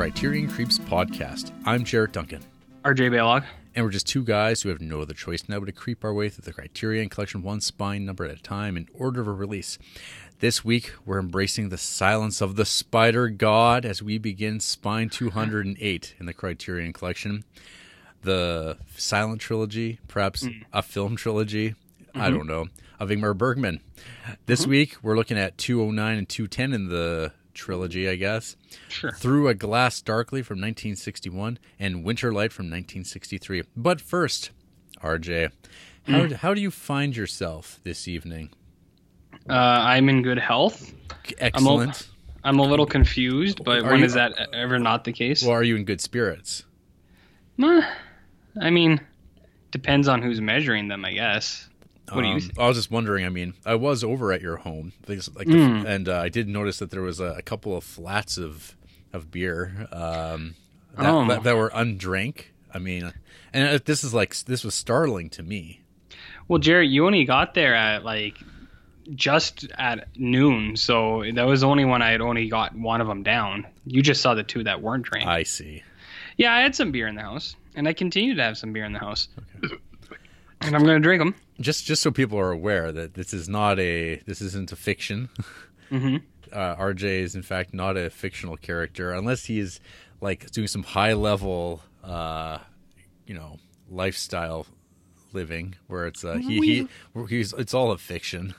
This 0.00 0.06
is 0.06 0.14
the 0.14 0.20
Criterion 0.20 0.48
Creeps 0.48 0.78
podcast. 0.78 1.52
I'm 1.66 1.84
Jarrett 1.84 2.12
Duncan, 2.12 2.42
RJ 2.86 3.10
Baylog. 3.10 3.44
and 3.74 3.84
we're 3.84 3.90
just 3.90 4.06
two 4.06 4.24
guys 4.24 4.62
who 4.62 4.70
have 4.70 4.80
no 4.80 5.02
other 5.02 5.12
choice 5.12 5.46
now 5.46 5.58
but 5.58 5.66
to 5.66 5.72
creep 5.72 6.02
our 6.06 6.14
way 6.14 6.30
through 6.30 6.44
the 6.44 6.54
Criterion 6.54 7.10
Collection 7.10 7.42
one 7.42 7.60
spine 7.60 8.06
number 8.06 8.24
at 8.24 8.30
a 8.30 8.42
time 8.42 8.78
in 8.78 8.88
order 8.94 9.20
of 9.20 9.38
release. 9.38 9.78
This 10.38 10.64
week, 10.64 10.94
we're 11.04 11.18
embracing 11.18 11.68
the 11.68 11.76
silence 11.76 12.40
of 12.40 12.56
the 12.56 12.64
Spider 12.64 13.28
God 13.28 13.84
as 13.84 14.02
we 14.02 14.16
begin 14.16 14.58
spine 14.58 15.10
208 15.10 16.14
in 16.18 16.24
the 16.24 16.32
Criterion 16.32 16.94
Collection. 16.94 17.44
The 18.22 18.78
silent 18.96 19.42
trilogy, 19.42 19.98
perhaps 20.08 20.46
hmm. 20.46 20.62
a 20.72 20.80
film 20.80 21.14
trilogy, 21.14 21.74
I 22.14 22.30
mm-hmm. 22.30 22.38
don't 22.38 22.46
know, 22.46 22.68
of 22.98 23.10
Ingmar 23.10 23.36
Bergman. 23.36 23.82
This 24.46 24.62
mm-hmm. 24.62 24.70
week, 24.70 24.96
we're 25.02 25.16
looking 25.16 25.36
at 25.36 25.58
209 25.58 26.16
and 26.16 26.26
210 26.26 26.72
in 26.72 26.88
the 26.88 27.32
trilogy, 27.60 28.08
I 28.08 28.16
guess. 28.16 28.56
Sure. 28.88 29.12
Through 29.12 29.48
a 29.48 29.54
Glass 29.54 30.00
Darkly 30.00 30.42
from 30.42 30.56
1961 30.56 31.58
and 31.78 32.02
Winter 32.04 32.32
Light 32.32 32.52
from 32.52 32.66
1963. 32.66 33.62
But 33.76 34.00
first, 34.00 34.50
RJ, 35.02 35.52
how, 36.08 36.34
how 36.34 36.54
do 36.54 36.60
you 36.60 36.70
find 36.70 37.14
yourself 37.16 37.78
this 37.84 38.08
evening? 38.08 38.50
Uh, 39.48 39.52
I'm 39.54 40.08
in 40.08 40.22
good 40.22 40.38
health. 40.38 40.92
Excellent. 41.38 42.08
I'm 42.42 42.58
a 42.58 42.62
little 42.62 42.86
confused, 42.86 43.62
but 43.64 43.82
Are 43.84 43.90
when 43.90 44.00
you- 44.00 44.06
is 44.06 44.14
that 44.14 44.32
ever 44.54 44.78
not 44.78 45.04
the 45.04 45.12
case? 45.12 45.42
well, 45.42 45.52
are 45.52 45.62
you 45.62 45.76
in 45.76 45.84
good 45.84 46.00
spirits? 46.00 46.64
Meh. 47.58 47.82
I 48.60 48.70
mean, 48.70 49.00
depends 49.70 50.08
on 50.08 50.22
who's 50.22 50.40
measuring 50.40 50.88
them, 50.88 51.04
I 51.04 51.12
guess. 51.12 51.68
What 52.12 52.22
do 52.22 52.28
you 52.28 52.34
Um. 52.34 52.50
I 52.58 52.66
was 52.68 52.76
just 52.76 52.90
wondering. 52.90 53.24
I 53.24 53.28
mean, 53.28 53.54
I 53.64 53.74
was 53.74 54.02
over 54.04 54.32
at 54.32 54.40
your 54.40 54.56
home, 54.58 54.92
things 55.04 55.28
like, 55.34 55.46
Mm. 55.46 55.82
the, 55.82 55.88
and 55.88 56.08
uh, 56.08 56.18
I 56.20 56.28
did 56.28 56.48
notice 56.48 56.78
that 56.78 56.90
there 56.90 57.02
was 57.02 57.20
a, 57.20 57.34
a 57.38 57.42
couple 57.42 57.76
of 57.76 57.84
flats 57.84 58.36
of 58.38 58.76
of 59.12 59.30
beer 59.30 59.88
um, 59.92 60.54
that, 60.96 61.06
Oh. 61.08 61.26
that, 61.28 61.42
that 61.44 61.56
were 61.56 61.70
undrank. 61.74 62.52
I 62.72 62.78
mean, 62.78 63.12
and 63.52 63.68
uh, 63.68 63.78
this 63.84 64.04
is 64.04 64.14
like 64.14 64.36
this 64.44 64.62
was 64.64 64.74
startling 64.74 65.30
to 65.30 65.42
me. 65.42 65.80
Well, 66.48 66.58
Jarrett, 66.58 66.88
you 66.90 67.06
only 67.06 67.24
got 67.24 67.54
there 67.54 67.74
at 67.74 68.04
like 68.04 68.36
just 69.14 69.66
at 69.76 70.08
noon, 70.16 70.76
so 70.76 71.24
that 71.34 71.42
was 71.46 71.64
only 71.64 71.84
when 71.84 72.00
I 72.02 72.10
had 72.12 72.20
only 72.20 72.48
got 72.48 72.76
one 72.76 73.00
of 73.00 73.08
them 73.08 73.22
down. 73.24 73.66
You 73.84 74.02
just 74.02 74.20
saw 74.20 74.34
the 74.34 74.42
two 74.44 74.62
that 74.64 74.80
weren't 74.82 75.04
drank. 75.04 75.26
I 75.28 75.42
see. 75.42 75.82
yeah, 76.36 76.52
I 76.54 76.60
had 76.60 76.74
some 76.76 76.92
beer 76.92 77.08
in 77.08 77.16
the 77.16 77.22
house, 77.22 77.56
and 77.74 77.88
I 77.88 77.92
continue 77.92 78.34
to 78.36 78.42
have 78.42 78.56
some 78.56 78.72
beer 78.72 78.84
in 78.84 78.92
the 78.92 78.98
house, 79.00 79.26
and 80.60 80.76
I'm 80.76 80.82
gonna 80.84 81.00
drink 81.00 81.20
them. 81.20 81.34
Just 81.60 81.84
just 81.86 82.02
so 82.02 82.10
people 82.10 82.38
are 82.38 82.50
aware 82.50 82.90
that 82.92 83.14
this 83.14 83.32
is 83.34 83.48
not 83.48 83.78
a 83.78 84.16
this 84.26 84.40
isn't 84.40 84.72
a 84.72 84.76
fiction. 84.76 85.28
hmm 85.88 86.16
Uh, 86.52 86.74
RJ 86.76 87.04
is 87.22 87.34
in 87.36 87.42
fact 87.42 87.72
not 87.74 87.96
a 87.96 88.10
fictional 88.10 88.56
character 88.56 89.12
unless 89.12 89.44
he 89.44 89.60
is 89.60 89.78
like 90.20 90.50
doing 90.50 90.66
some 90.68 90.82
high 90.82 91.12
level, 91.12 91.80
uh, 92.02 92.58
you 93.26 93.34
know, 93.34 93.58
lifestyle 93.88 94.66
living 95.32 95.76
where 95.86 96.06
it's 96.06 96.24
uh, 96.24 96.34
he, 96.34 96.60
he 96.60 96.88
he's 97.28 97.52
it's 97.52 97.72
all 97.74 97.92
a 97.92 97.98
fiction, 97.98 98.54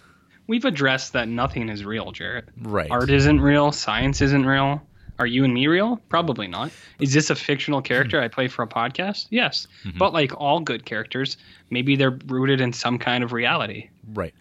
We've 0.48 0.66
addressed 0.66 1.14
that 1.14 1.28
nothing 1.28 1.70
is 1.70 1.86
real, 1.86 2.12
Jarrett. 2.12 2.50
right? 2.62 2.90
Art 2.92 3.10
isn't 3.10 3.40
real. 3.40 3.72
Science 3.72 4.22
isn't 4.22 4.46
real. 4.46 4.82
Are 5.22 5.28
you 5.28 5.44
and 5.44 5.54
me 5.54 5.68
real? 5.68 5.98
Probably 6.10 6.48
not. 6.48 6.72
Is 7.00 7.14
this 7.14 7.30
a 7.30 7.36
fictional 7.36 7.80
character 7.82 8.20
I 8.20 8.28
play 8.28 8.48
for 8.48 8.64
a 8.64 8.68
podcast? 8.68 9.28
Yes. 9.30 9.68
But 9.98 10.14
like 10.14 10.34
all 10.36 10.60
good 10.60 10.84
characters, 10.86 11.38
maybe 11.70 11.96
they're 11.96 12.18
rooted 12.26 12.60
in 12.60 12.74
some 12.74 12.98
kind 12.98 13.24
of 13.24 13.32
reality. 13.32 13.90
Right. 14.12 14.34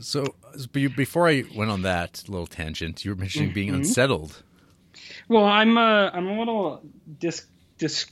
So 0.00 0.34
before 0.72 1.28
I 1.28 1.44
went 1.54 1.70
on 1.70 1.82
that 1.82 2.24
little 2.26 2.46
tangent, 2.46 3.04
you 3.04 3.10
were 3.10 3.16
mentioning 3.16 3.52
being 3.52 3.68
Mm-hmm. 3.68 3.76
unsettled. 3.82 4.42
Well, 5.28 5.44
I'm 5.44 5.76
uh, 5.76 6.08
I'm 6.14 6.26
a 6.26 6.38
little 6.38 6.80
dis 7.20 7.44
dis 7.76 8.06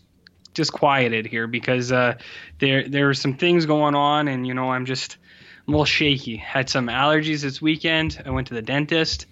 disquieted 0.53 1.27
here 1.27 1.47
because 1.47 1.93
uh, 1.93 2.19
there 2.59 2.87
there 2.89 3.09
are 3.09 3.15
some 3.15 3.35
things 3.35 3.65
going 3.67 3.95
on, 3.95 4.29
and 4.29 4.47
you 4.47 4.53
know 4.55 4.71
I'm 4.71 4.85
just 4.85 5.17
I'm 5.67 5.73
a 5.75 5.77
little 5.79 5.85
shaky. 5.87 6.37
Had 6.37 6.69
some 6.69 6.89
allergies 6.89 7.41
this 7.43 7.63
weekend. 7.63 8.23
I 8.27 8.31
went 8.31 8.49
to 8.49 8.55
the 8.55 8.63
dentist. 8.63 9.27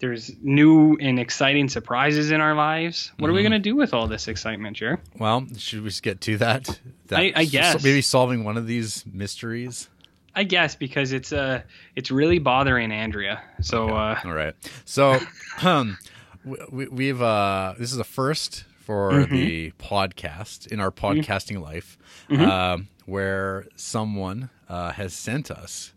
There's 0.00 0.32
new 0.42 0.96
and 1.00 1.18
exciting 1.18 1.68
surprises 1.68 2.30
in 2.30 2.40
our 2.40 2.54
lives. 2.54 3.12
What 3.18 3.30
are 3.30 3.32
we 3.32 3.42
gonna 3.42 3.58
do 3.58 3.74
with 3.76 3.94
all 3.94 4.06
this 4.06 4.28
excitement, 4.28 4.76
Jer? 4.76 5.00
Well, 5.18 5.46
should 5.56 5.82
we 5.82 5.88
just 5.88 6.02
get 6.02 6.20
to 6.22 6.36
that? 6.38 6.78
that 7.06 7.18
I- 7.18 7.32
I 7.36 7.44
guess. 7.44 7.82
maybe 7.82 8.02
solving 8.02 8.44
one 8.44 8.56
of 8.56 8.66
these 8.66 9.04
mysteries. 9.06 9.88
I 10.34 10.42
guess 10.42 10.74
because 10.74 11.12
it's 11.12 11.32
uh 11.32 11.62
it's 11.94 12.10
really 12.10 12.40
bothering 12.40 12.90
Andrea. 12.92 13.40
So 13.62 13.88
uh 13.88 14.18
All 14.24 14.32
right. 14.32 14.54
So, 14.84 15.20
um, 15.62 15.96
we, 16.44 16.88
we've 16.88 17.22
uh, 17.22 17.74
this 17.78 17.92
is 17.92 17.98
a 17.98 18.04
first 18.04 18.64
for 18.80 19.12
Mm-hmm. 19.12 19.34
the 19.34 19.70
podcast 19.78 20.66
in 20.66 20.78
our 20.80 20.90
podcasting 20.90 21.62
life, 21.62 21.96
um, 22.28 22.88
where 23.06 23.66
someone 23.76 24.50
uh, 24.68 24.92
has 24.92 25.14
sent 25.14 25.50
us 25.50 25.94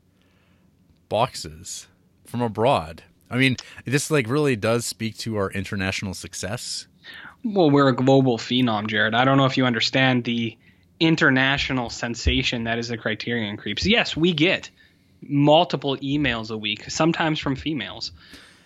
boxes 1.10 1.88
from 2.26 2.42
abroad. 2.42 3.04
I 3.30 3.38
mean, 3.38 3.58
this 3.86 4.10
like 4.12 4.28
really 4.28 4.56
does 4.56 4.86
speak 4.86 5.18
to 5.20 5.36
our 5.38 5.52
international 5.52 6.14
success. 6.14 6.88
well 7.44 7.70
we're 7.70 7.90
a 7.90 7.96
global 7.96 8.38
phenom, 8.38 8.88
Jared. 8.88 9.14
I 9.14 9.26
don't 9.26 9.38
know 9.38 9.46
if 9.46 9.58
you 9.58 9.66
understand 9.66 10.24
the 10.24 10.58
international 11.00 11.90
sensation 11.90 12.64
that 12.66 12.80
is 12.80 12.88
the 12.88 12.98
Criterion 12.98 13.58
Creeps. 13.58 13.86
Yes, 13.86 14.16
we 14.18 14.34
get 14.34 14.70
multiple 15.22 15.98
emails 15.98 16.52
a 16.52 16.58
week, 16.58 16.90
sometimes 16.90 17.40
from 17.40 17.56
females. 17.56 18.12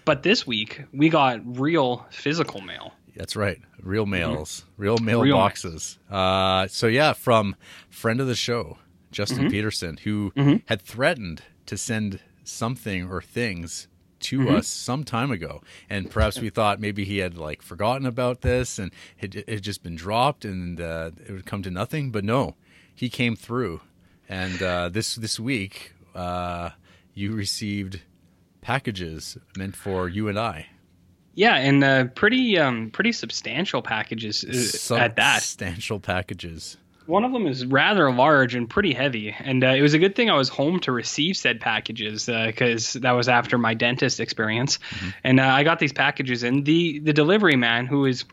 But 0.05 0.23
this 0.23 0.47
week 0.47 0.81
we 0.93 1.09
got 1.09 1.39
real 1.59 2.05
physical 2.09 2.61
mail. 2.61 2.93
That's 3.15 3.35
right. 3.35 3.59
Real 3.81 4.05
mails, 4.05 4.63
real 4.77 4.97
mail 4.97 5.17
Mm-hmm. 5.19 5.23
Real 5.25 5.37
boxes. 5.37 5.99
Uh, 6.09 6.67
so 6.67 6.87
yeah, 6.87 7.13
from 7.13 7.55
friend 7.89 8.19
of 8.21 8.27
the 8.27 8.35
show, 8.35 8.77
Justin 9.11 9.39
Mm-hmm. 9.39 9.49
Peterson, 9.49 9.97
who 9.97 10.31
had 10.65 10.81
threatened 10.81 11.43
to 11.65 11.77
send 11.77 12.19
something 12.43 13.09
or 13.09 13.21
things 13.21 13.87
to 14.21 14.39
Mm-hmm. 14.39 14.55
us 14.55 14.67
some 14.67 15.03
time 15.03 15.31
ago, 15.31 15.61
and 15.89 16.09
perhaps 16.09 16.39
we 16.39 16.49
thought 16.49 16.79
maybe 16.79 17.03
he 17.05 17.17
had 17.19 17.37
like 17.37 17.61
forgotten 17.61 18.05
about 18.05 18.41
this 18.41 18.79
and 18.79 18.91
it 19.19 19.35
it 19.35 19.49
had 19.49 19.61
just 19.61 19.83
been 19.83 19.95
dropped 19.95 20.45
and 20.45 20.79
uh, 20.81 21.11
it 21.27 21.31
would 21.31 21.45
come 21.45 21.61
to 21.63 21.71
nothing. 21.71 22.11
But 22.11 22.23
no, 22.23 22.55
he 22.93 23.09
came 23.09 23.35
through, 23.35 23.81
and 24.29 24.61
uh, 24.61 24.89
this 24.89 25.15
this 25.15 25.39
week 25.39 25.93
uh, 26.15 26.71
you 27.13 27.33
received 27.33 28.01
packages 28.61 29.37
meant 29.57 29.75
for 29.75 30.07
you 30.07 30.27
and 30.27 30.37
I. 30.39 30.67
Yeah, 31.33 31.55
and 31.55 31.83
uh, 31.83 32.05
pretty 32.15 32.57
um 32.57 32.89
pretty 32.91 33.11
substantial 33.13 33.81
packages 33.81 34.89
uh, 34.91 34.95
at 34.95 35.15
that. 35.15 35.41
substantial 35.41 35.99
packages. 35.99 36.77
One 37.05 37.25
of 37.25 37.33
them 37.33 37.47
is 37.47 37.65
rather 37.65 38.11
large 38.11 38.55
and 38.55 38.69
pretty 38.69 38.93
heavy, 38.93 39.35
and 39.37 39.63
uh, 39.63 39.69
it 39.69 39.81
was 39.81 39.93
a 39.93 39.99
good 39.99 40.15
thing 40.15 40.29
I 40.29 40.35
was 40.35 40.49
home 40.49 40.79
to 40.81 40.91
receive 40.91 41.35
said 41.35 41.59
packages 41.59 42.27
because 42.27 42.93
that 42.93 43.11
was 43.11 43.27
after 43.27 43.57
my 43.57 43.73
dentist 43.73 44.19
experience, 44.19 44.79
and 45.23 45.39
uh, 45.39 45.43
I 45.43 45.63
got 45.63 45.79
these 45.79 45.93
packages, 45.93 46.43
and 46.43 46.63
the 46.63 46.99
the 46.99 47.13
delivery 47.13 47.55
man 47.55 47.87
who 47.87 48.05
is 48.05 48.25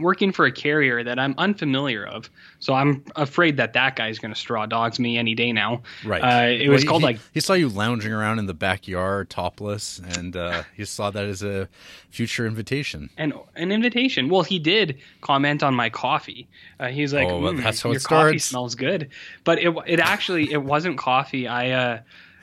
working 0.00 0.32
for 0.32 0.44
a 0.44 0.52
carrier 0.52 1.04
that 1.04 1.18
I'm 1.18 1.34
unfamiliar 1.38 2.04
of, 2.06 2.28
so 2.58 2.74
I'm 2.74 3.04
afraid 3.16 3.58
that 3.58 3.74
that 3.74 3.96
guy's 3.96 4.18
going 4.18 4.34
to 4.34 4.38
straw 4.38 4.66
dogs 4.66 4.98
me 4.98 5.16
any 5.18 5.34
day 5.34 5.52
now. 5.52 5.82
Right. 6.04 6.20
Uh, 6.22 6.48
it 6.50 6.68
was 6.68 6.82
he- 6.82 6.88
called 6.88 7.02
he, 7.02 7.06
like 7.06 7.18
he 7.32 7.40
saw 7.40 7.52
you 7.54 7.68
lounging 7.68 8.12
around 8.12 8.38
in 8.38 8.46
the 8.46 8.54
backyard 8.54 9.30
topless, 9.30 10.00
and 10.16 10.36
uh, 10.36 10.62
he 10.76 10.84
saw 10.84 11.10
that 11.10 11.24
as 11.24 11.42
a 11.42 11.68
future 12.10 12.46
invitation. 12.46 13.10
an 13.18 13.32
an 13.56 13.70
invitation. 13.72 14.28
Well, 14.28 14.42
he 14.42 14.58
did 14.58 14.98
comment 15.20 15.62
on 15.62 15.74
my 15.74 15.90
coffee. 15.90 16.48
Uh, 16.80 16.88
he 16.88 17.02
was 17.02 17.12
like, 17.12 17.28
Oh, 17.28 17.40
well, 17.40 17.52
"Mm, 17.52 17.62
that's 17.62 17.80
how 17.82 17.90
your 17.90 17.98
it 17.98 18.04
coffee 18.04 18.38
smells 18.38 18.74
good." 18.74 19.10
But 19.44 19.58
it 19.60 19.74
it 19.86 20.00
actually 20.00 20.52
it 20.52 20.62
wasn't 20.62 20.98
coffee. 20.98 21.46
I 21.48 21.70
uh, 21.70 22.00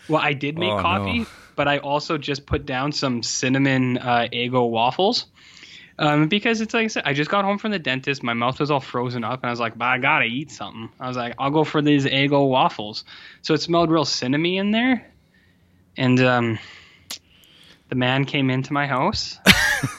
well, 0.08 0.22
I 0.22 0.34
did 0.34 0.58
make 0.58 0.72
Oh, 0.72 0.78
no. 0.78 0.82
coffee, 0.82 1.26
but 1.56 1.68
I 1.68 1.78
also 1.80 2.18
just 2.18 2.46
put 2.46 2.66
down 2.66 2.92
some 2.92 3.24
cinnamon 3.24 3.98
uh, 3.98 4.28
Eggo 4.32 4.70
waffles. 4.70 5.26
Um, 6.02 6.30
because 6.30 6.62
it's 6.62 6.74
like 6.74 6.86
I 6.86 6.88
said, 6.88 7.04
I 7.06 7.14
just 7.14 7.30
got 7.30 7.46
home 7.46 7.60
from 7.60 7.70
the 7.70 7.78
dentist. 7.78 8.24
My 8.24 8.34
mouth 8.34 8.60
was 8.60 8.72
all 8.72 8.80
frozen 8.80 9.24
up, 9.24 9.44
and 9.44 9.46
I 9.46 9.52
was 9.52 9.60
like, 9.60 9.78
"But 9.78 9.86
I 9.86 9.98
gotta 10.00 10.26
eat 10.26 10.50
something." 10.50 10.90
I 11.00 11.08
was 11.08 11.16
like, 11.16 11.36
"I'll 11.38 11.52
go 11.52 11.64
for 11.64 11.80
these 11.80 12.06
Eggo 12.06 12.50
waffles." 12.50 13.06
So 13.44 13.54
it 13.54 13.62
smelled 13.62 13.92
real 13.92 14.04
cinnamony 14.04 14.56
in 14.60 14.72
there, 14.72 15.14
and 15.96 16.20
um, 16.22 16.60
the 17.90 17.96
man 17.96 18.26
came 18.26 18.50
into 18.50 18.74
my 18.74 18.88
house. 18.88 19.38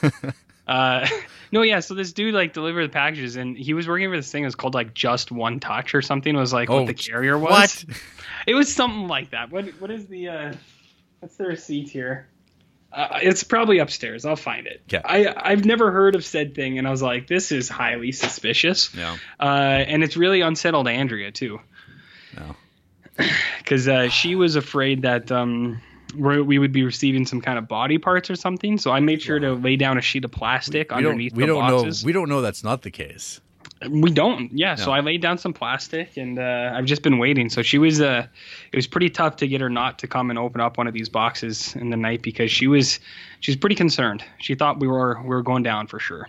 uh, 0.67 1.07
no, 1.53 1.61
yeah. 1.61 1.79
So 1.79 1.93
this 1.93 2.11
dude 2.11 2.33
like 2.33 2.51
delivered 2.51 2.83
the 2.83 2.93
packages, 2.93 3.37
and 3.37 3.57
he 3.57 3.73
was 3.73 3.87
working 3.87 4.09
for 4.09 4.17
this 4.17 4.29
thing. 4.29 4.43
It 4.43 4.47
was 4.47 4.55
called 4.55 4.73
like 4.73 4.93
Just 4.93 5.31
One 5.31 5.61
Touch 5.61 5.95
or 5.95 6.01
something. 6.01 6.35
Was 6.35 6.51
like 6.51 6.69
Oh, 6.69 6.79
what 6.79 6.87
the 6.87 6.93
carrier 6.93 7.37
was. 7.37 7.51
What? 7.51 7.85
It 8.45 8.55
was 8.55 8.75
something 8.75 9.07
like 9.07 9.29
that. 9.29 9.51
What 9.51 9.67
What 9.79 9.89
is 9.89 10.07
the 10.07 10.27
uh, 10.27 10.53
what's 11.21 11.37
the 11.37 11.45
receipt 11.45 11.89
here? 11.89 12.27
Uh, 12.93 13.19
it's 13.23 13.43
probably 13.43 13.79
upstairs. 13.79 14.23
I'll 14.23 14.35
find 14.35 14.67
it. 14.67 14.83
Okay. 14.93 15.01
I 15.03 15.33
I've 15.51 15.65
never 15.65 15.91
heard 15.91 16.15
of 16.15 16.23
said 16.23 16.53
thing, 16.53 16.77
and 16.77 16.87
I 16.87 16.91
was 16.91 17.01
like, 17.01 17.27
this 17.27 17.51
is 17.51 17.67
highly 17.67 18.11
suspicious. 18.11 18.93
No, 18.93 19.15
Uh, 19.39 19.43
and 19.87 20.03
it's 20.03 20.15
really 20.15 20.41
unsettled 20.41 20.87
Andrea 20.87 21.31
too, 21.31 21.59
no. 22.37 22.55
because 23.57 23.87
uh, 23.95 24.09
she 24.09 24.35
was 24.35 24.55
afraid 24.55 25.01
that 25.03 25.31
um, 25.31 25.81
we 26.15 26.59
would 26.59 26.71
be 26.71 26.83
receiving 26.83 27.25
some 27.25 27.41
kind 27.41 27.57
of 27.57 27.67
body 27.67 27.97
parts 27.97 28.29
or 28.29 28.35
something. 28.35 28.77
So 28.77 28.91
I 28.91 28.99
made 28.99 29.21
sure 29.21 29.39
to 29.39 29.53
lay 29.53 29.75
down 29.75 29.97
a 29.97 30.01
sheet 30.01 30.25
of 30.25 30.31
plastic 30.31 30.91
We 30.91 30.97
underneath 30.97 31.31
don't, 31.31 31.37
we 31.37 31.43
the 31.43 31.47
don't 31.47 31.59
boxes. 31.69 32.03
know. 32.03 32.07
We 32.07 32.13
don't 32.13 32.29
know 32.29 32.41
that's 32.41 32.63
not 32.63 32.83
the 32.83 32.91
case. 32.91 33.41
We 33.89 34.11
don't. 34.11 34.51
Yeah. 34.57 34.75
So 34.75 34.91
I 34.91 34.99
laid 35.01 35.21
down 35.21 35.37
some 35.37 35.53
plastic, 35.53 36.17
and 36.17 36.37
uh, 36.39 36.71
I've 36.75 36.85
just 36.85 37.01
been 37.01 37.17
waiting. 37.17 37.49
So 37.49 37.61
she 37.61 37.77
was. 37.77 38.01
Uh, 38.01 38.27
it 38.71 38.75
was 38.75 38.87
pretty 38.87 39.09
tough 39.09 39.37
to 39.37 39.47
get 39.47 39.61
her 39.61 39.69
not 39.69 39.99
to 39.99 40.07
come 40.07 40.29
and 40.29 40.37
open 40.39 40.61
up 40.61 40.77
one 40.77 40.87
of 40.87 40.93
these 40.93 41.09
boxes 41.09 41.75
in 41.75 41.89
the 41.89 41.97
night 41.97 42.21
because 42.21 42.51
she 42.51 42.67
was. 42.67 42.99
She 43.39 43.51
was 43.51 43.57
pretty 43.57 43.75
concerned. 43.75 44.23
She 44.39 44.55
thought 44.55 44.79
we 44.79 44.87
were 44.87 45.19
we 45.21 45.29
were 45.29 45.43
going 45.43 45.63
down 45.63 45.87
for 45.87 45.99
sure. 45.99 46.27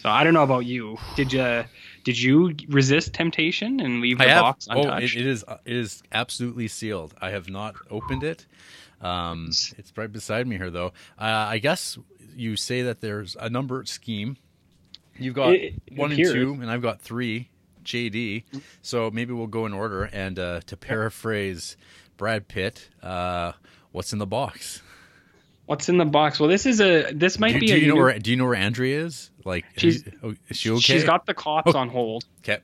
So 0.00 0.08
I 0.08 0.24
don't 0.24 0.34
know 0.34 0.42
about 0.42 0.66
you. 0.66 0.98
Did 1.16 1.32
you 1.32 1.64
did 2.04 2.20
you 2.20 2.54
resist 2.68 3.14
temptation 3.14 3.80
and 3.80 4.00
leave 4.00 4.18
the 4.18 4.24
I 4.24 4.28
have. 4.28 4.42
box 4.42 4.68
Oh, 4.70 4.82
untouched? 4.82 5.16
it, 5.16 5.20
it 5.20 5.26
is. 5.26 5.44
It 5.64 5.76
is 5.76 6.02
absolutely 6.12 6.68
sealed. 6.68 7.14
I 7.20 7.30
have 7.30 7.48
not 7.48 7.74
opened 7.90 8.24
it. 8.24 8.44
Um, 9.00 9.48
it's 9.50 9.92
right 9.96 10.10
beside 10.10 10.46
me 10.46 10.56
here, 10.56 10.70
though. 10.70 10.92
Uh, 11.18 11.24
I 11.48 11.58
guess 11.58 11.98
you 12.36 12.56
say 12.56 12.82
that 12.82 13.00
there's 13.00 13.36
a 13.38 13.48
number 13.48 13.84
scheme. 13.84 14.36
You've 15.18 15.34
got 15.34 15.52
It- 15.54 15.74
one 15.94 16.12
and 16.12 16.22
two, 16.24 16.58
and 16.60 16.70
I've 16.70 16.82
got 16.82 17.00
three. 17.00 17.48
JD. 17.84 18.44
So 18.80 19.10
maybe 19.10 19.34
we'll 19.34 19.46
go 19.46 19.66
in 19.66 19.74
order. 19.74 20.04
And 20.04 20.38
uh, 20.38 20.60
to 20.68 20.76
paraphrase 20.76 21.76
Brad 22.16 22.48
Pitt, 22.48 22.88
uh, 23.02 23.52
what's 23.92 24.12
in 24.14 24.18
the 24.18 24.26
box? 24.26 24.80
What's 25.66 25.88
in 25.90 25.98
the 25.98 26.04
box? 26.06 26.40
Well, 26.40 26.48
this 26.48 26.64
is 26.66 26.80
a. 26.80 27.12
This 27.12 27.38
might 27.38 27.52
Do, 27.54 27.60
be 27.60 27.66
do 27.66 27.74
a. 27.74 27.78
you 27.78 27.86
know 27.88 27.94
new- 27.96 28.00
where? 28.02 28.18
Do 28.18 28.30
you 28.30 28.36
know 28.38 28.44
where 28.46 28.54
Andrea 28.54 29.04
is? 29.04 29.30
Like, 29.44 29.64
She's- 29.76 30.02
you- 30.06 30.12
oh, 30.22 30.34
is 30.48 30.56
she 30.58 30.70
okay? 30.70 30.80
She's 30.80 31.04
got 31.04 31.26
the 31.26 31.34
cops 31.34 31.74
Oh. 31.74 31.78
on 31.78 31.88
hold. 31.90 32.24
Okay. 32.40 32.58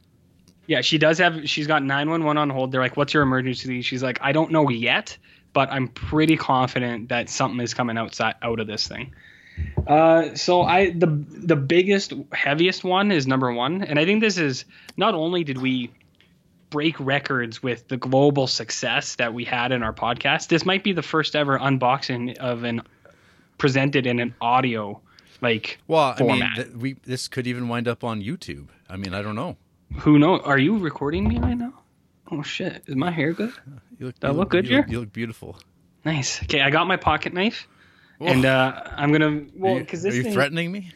Yeah, 0.66 0.80
she 0.82 0.96
does 0.98 1.18
have. 1.18 1.48
She's 1.48 1.66
got 1.66 1.82
nine 1.82 2.08
one 2.08 2.24
one 2.24 2.38
on 2.38 2.48
hold. 2.48 2.72
They're 2.72 2.80
like, 2.80 2.96
"What's 2.96 3.12
your 3.12 3.22
emergency?" 3.22 3.82
She's 3.82 4.02
like, 4.02 4.18
"I 4.22 4.32
don't 4.32 4.50
know 4.52 4.70
yet, 4.70 5.18
but 5.52 5.70
I'm 5.70 5.88
pretty 5.88 6.36
confident 6.38 7.08
that 7.10 7.28
something 7.28 7.60
is 7.60 7.74
coming 7.74 7.98
outside 7.98 8.36
out 8.42 8.58
of 8.60 8.66
this 8.66 8.86
thing." 8.88 9.12
Uh, 9.86 10.34
so 10.34 10.62
I 10.62 10.90
the 10.90 11.06
the 11.06 11.56
biggest 11.56 12.12
heaviest 12.32 12.84
one 12.84 13.10
is 13.12 13.26
number 13.26 13.52
one, 13.52 13.82
and 13.82 13.98
I 13.98 14.04
think 14.04 14.20
this 14.20 14.38
is 14.38 14.64
not 14.96 15.14
only 15.14 15.42
did 15.44 15.58
we 15.58 15.90
break 16.70 16.94
records 17.00 17.62
with 17.62 17.88
the 17.88 17.96
global 17.96 18.46
success 18.46 19.16
that 19.16 19.34
we 19.34 19.44
had 19.44 19.72
in 19.72 19.82
our 19.82 19.92
podcast. 19.92 20.48
This 20.48 20.64
might 20.64 20.84
be 20.84 20.92
the 20.92 21.02
first 21.02 21.34
ever 21.34 21.58
unboxing 21.58 22.36
of 22.38 22.62
an 22.64 22.82
presented 23.58 24.06
in 24.06 24.20
an 24.20 24.34
audio 24.40 25.00
like 25.40 25.78
Well, 25.88 26.14
I 26.16 26.20
mean, 26.22 26.28
format. 26.28 26.54
th- 26.56 26.68
we 26.76 26.92
this 27.04 27.26
could 27.28 27.46
even 27.46 27.68
wind 27.68 27.88
up 27.88 28.04
on 28.04 28.22
YouTube. 28.22 28.68
I 28.88 28.96
mean, 28.96 29.14
I 29.14 29.22
don't 29.22 29.34
know. 29.36 29.56
Who 30.00 30.18
knows? 30.18 30.42
Are 30.44 30.58
you 30.58 30.78
recording 30.78 31.26
me 31.26 31.38
right 31.38 31.56
now? 31.58 31.72
Oh 32.30 32.42
shit! 32.42 32.84
Is 32.86 32.94
my 32.94 33.10
hair 33.10 33.32
good? 33.32 33.52
You 33.98 34.06
look, 34.06 34.20
That 34.20 34.28
you 34.28 34.34
look 34.34 34.50
good, 34.50 34.68
you 34.68 34.76
look, 34.76 34.88
you 34.88 35.00
look 35.00 35.12
beautiful. 35.12 35.58
Nice. 36.04 36.40
Okay, 36.44 36.60
I 36.60 36.70
got 36.70 36.86
my 36.86 36.96
pocket 36.96 37.34
knife, 37.34 37.66
and 38.20 38.44
uh, 38.44 38.82
I'm 38.96 39.12
gonna 39.12 39.44
well 39.54 39.72
are 39.72 39.78
you, 39.78 39.80
because 39.80 40.04
are 40.04 40.08
this 40.08 40.16
you 40.16 40.22
thing, 40.24 40.32
threatening 40.32 40.70
me? 40.72 40.92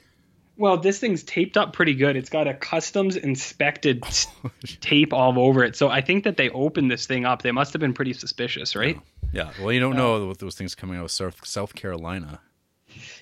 well 0.56 0.76
this 0.76 0.98
thing's 0.98 1.22
taped 1.22 1.56
up 1.56 1.72
pretty 1.72 1.94
good. 1.94 2.16
It's 2.16 2.30
got 2.30 2.46
a 2.46 2.54
customs 2.54 3.16
inspected 3.16 4.04
tape 4.80 5.12
all 5.12 5.38
over 5.38 5.64
it. 5.64 5.76
So 5.76 5.88
I 5.88 6.00
think 6.00 6.24
that 6.24 6.36
they 6.36 6.50
opened 6.50 6.90
this 6.90 7.06
thing 7.06 7.24
up. 7.24 7.42
They 7.42 7.52
must 7.52 7.72
have 7.72 7.80
been 7.80 7.94
pretty 7.94 8.12
suspicious, 8.12 8.76
right? 8.76 9.00
yeah. 9.32 9.50
Well, 9.60 9.72
you 9.72 9.80
don't 9.80 9.96
know 9.96 10.26
with 10.28 10.38
those 10.38 10.54
things 10.54 10.74
coming 10.74 10.98
out 10.98 11.04
of 11.04 11.10
South 11.10 11.44
South 11.46 11.74
Carolina. 11.74 12.40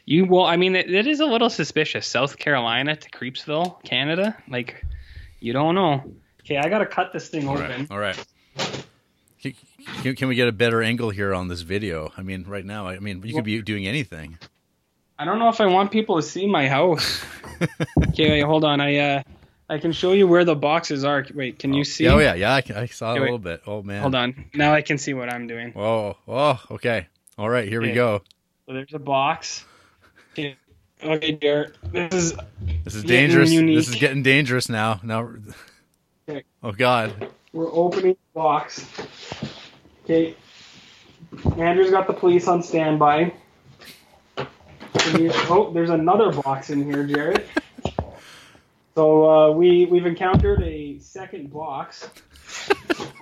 You 0.04 0.26
well, 0.26 0.44
I 0.44 0.56
mean, 0.56 0.76
it, 0.76 0.92
it 0.92 1.06
is 1.06 1.20
a 1.20 1.26
little 1.26 1.48
suspicious. 1.48 2.06
South 2.06 2.36
Carolina 2.38 2.96
to 2.96 3.10
Creepsville, 3.10 3.82
Canada. 3.84 4.36
Like, 4.48 4.84
you 5.40 5.52
don't 5.52 5.74
know. 5.74 6.02
Okay, 6.44 6.58
I 6.58 6.68
gotta 6.68 6.86
cut 6.86 7.12
this 7.12 7.28
thing 7.28 7.48
All 7.48 7.56
open. 7.56 7.86
right. 7.88 7.90
All 7.90 7.98
right. 7.98 8.26
Can, 9.42 9.54
can- 10.02 10.14
can 10.16 10.28
we 10.28 10.34
get 10.34 10.48
a 10.48 10.52
better 10.52 10.82
angle 10.82 11.10
here 11.10 11.34
on 11.34 11.48
this 11.48 11.62
video? 11.62 12.12
I 12.16 12.22
mean, 12.22 12.44
right 12.46 12.64
now, 12.64 12.86
I 12.86 12.98
mean, 12.98 13.22
you 13.24 13.34
could 13.34 13.44
be 13.44 13.60
doing 13.62 13.86
anything. 13.86 14.38
I 15.18 15.24
don't 15.24 15.38
know 15.38 15.48
if 15.48 15.60
I 15.60 15.66
want 15.66 15.90
people 15.92 16.16
to 16.16 16.22
see 16.22 16.46
my 16.46 16.68
house. 16.68 17.22
okay, 18.08 18.30
wait, 18.30 18.40
hold 18.42 18.64
on. 18.64 18.80
I 18.80 18.96
uh, 18.98 19.22
I 19.68 19.78
can 19.78 19.92
show 19.92 20.12
you 20.12 20.26
where 20.26 20.44
the 20.44 20.56
boxes 20.56 21.04
are. 21.04 21.24
Wait, 21.34 21.58
can 21.58 21.72
you 21.72 21.84
see? 21.84 22.08
Oh 22.08 22.18
yeah, 22.18 22.34
yeah. 22.34 22.54
I, 22.54 22.62
I 22.82 22.86
saw 22.86 23.12
Hey, 23.12 23.18
a 23.18 23.22
wait. 23.22 23.26
little 23.26 23.38
bit. 23.38 23.62
Oh 23.66 23.82
man. 23.82 24.02
Hold 24.02 24.14
on. 24.14 24.44
Now 24.54 24.74
I 24.74 24.82
can 24.82 24.98
see 24.98 25.14
what 25.14 25.32
I'm 25.32 25.46
doing. 25.46 25.72
Oh, 25.76 26.16
oh, 26.26 26.60
okay. 26.72 27.06
All 27.38 27.48
right, 27.48 27.68
here 27.68 27.80
we 27.80 27.92
go. 27.92 28.22
So 28.66 28.74
there's 28.74 28.94
a 28.94 28.98
box. 28.98 29.64
Okay, 30.32 30.56
okay, 31.02 31.32
Garrett. 31.32 31.76
This 31.92 32.12
is 32.14 32.34
This 32.84 32.94
is 32.94 33.04
dangerous. 33.04 33.50
This 33.50 33.88
is 33.88 33.94
getting 33.96 34.22
dangerous 34.22 34.68
now. 34.68 35.00
Now. 35.02 35.34
Okay. 36.28 36.44
Oh 36.62 36.72
God. 36.72 37.28
We're 37.52 37.70
opening 37.72 38.12
the 38.14 38.40
box. 38.40 38.86
Okay. 40.04 40.34
Andrea's 41.56 41.90
got 41.90 42.06
the 42.06 42.12
police 42.12 42.48
on 42.48 42.62
standby. 42.62 43.34
Oh, 44.38 45.70
there's 45.72 45.90
another 45.90 46.32
box 46.32 46.70
in 46.70 46.84
here, 46.84 47.04
Jared. 47.04 47.46
So 48.94 49.30
uh, 49.30 49.50
we 49.52 49.86
we've 49.86 50.06
encountered 50.06 50.62
a 50.62 50.98
second 50.98 51.52
box. 51.52 52.08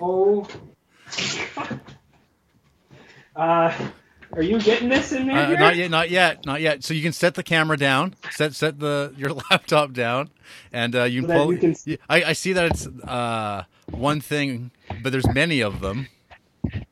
Oh. 0.01 0.47
Uh, 3.33 3.73
are 4.35 4.41
you 4.41 4.59
getting 4.59 4.89
this 4.89 5.11
in 5.11 5.27
there? 5.27 5.37
Uh, 5.37 5.53
not 5.59 5.75
yet, 5.75 5.91
not 5.91 6.09
yet, 6.09 6.45
not 6.45 6.61
yet. 6.61 6.83
So 6.83 6.93
you 6.93 7.01
can 7.01 7.13
set 7.13 7.35
the 7.35 7.43
camera 7.43 7.77
down, 7.77 8.15
set 8.31 8.53
set 8.53 8.79
the 8.79 9.13
your 9.17 9.31
laptop 9.51 9.93
down, 9.93 10.29
and 10.71 10.95
uh, 10.95 11.03
you 11.03 11.21
So 11.21 11.27
can 11.27 11.35
that 11.35 11.43
pull. 11.43 11.53
you 11.53 11.59
can 11.59 11.71
s- 11.71 11.87
I, 12.09 12.23
I 12.23 12.33
see 12.33 12.53
that 12.53 12.65
it's 12.71 12.87
uh, 12.87 13.63
one 13.89 14.21
thing, 14.21 14.71
but 15.01 15.11
there's 15.11 15.27
many 15.33 15.61
of 15.61 15.81
them. 15.81 16.07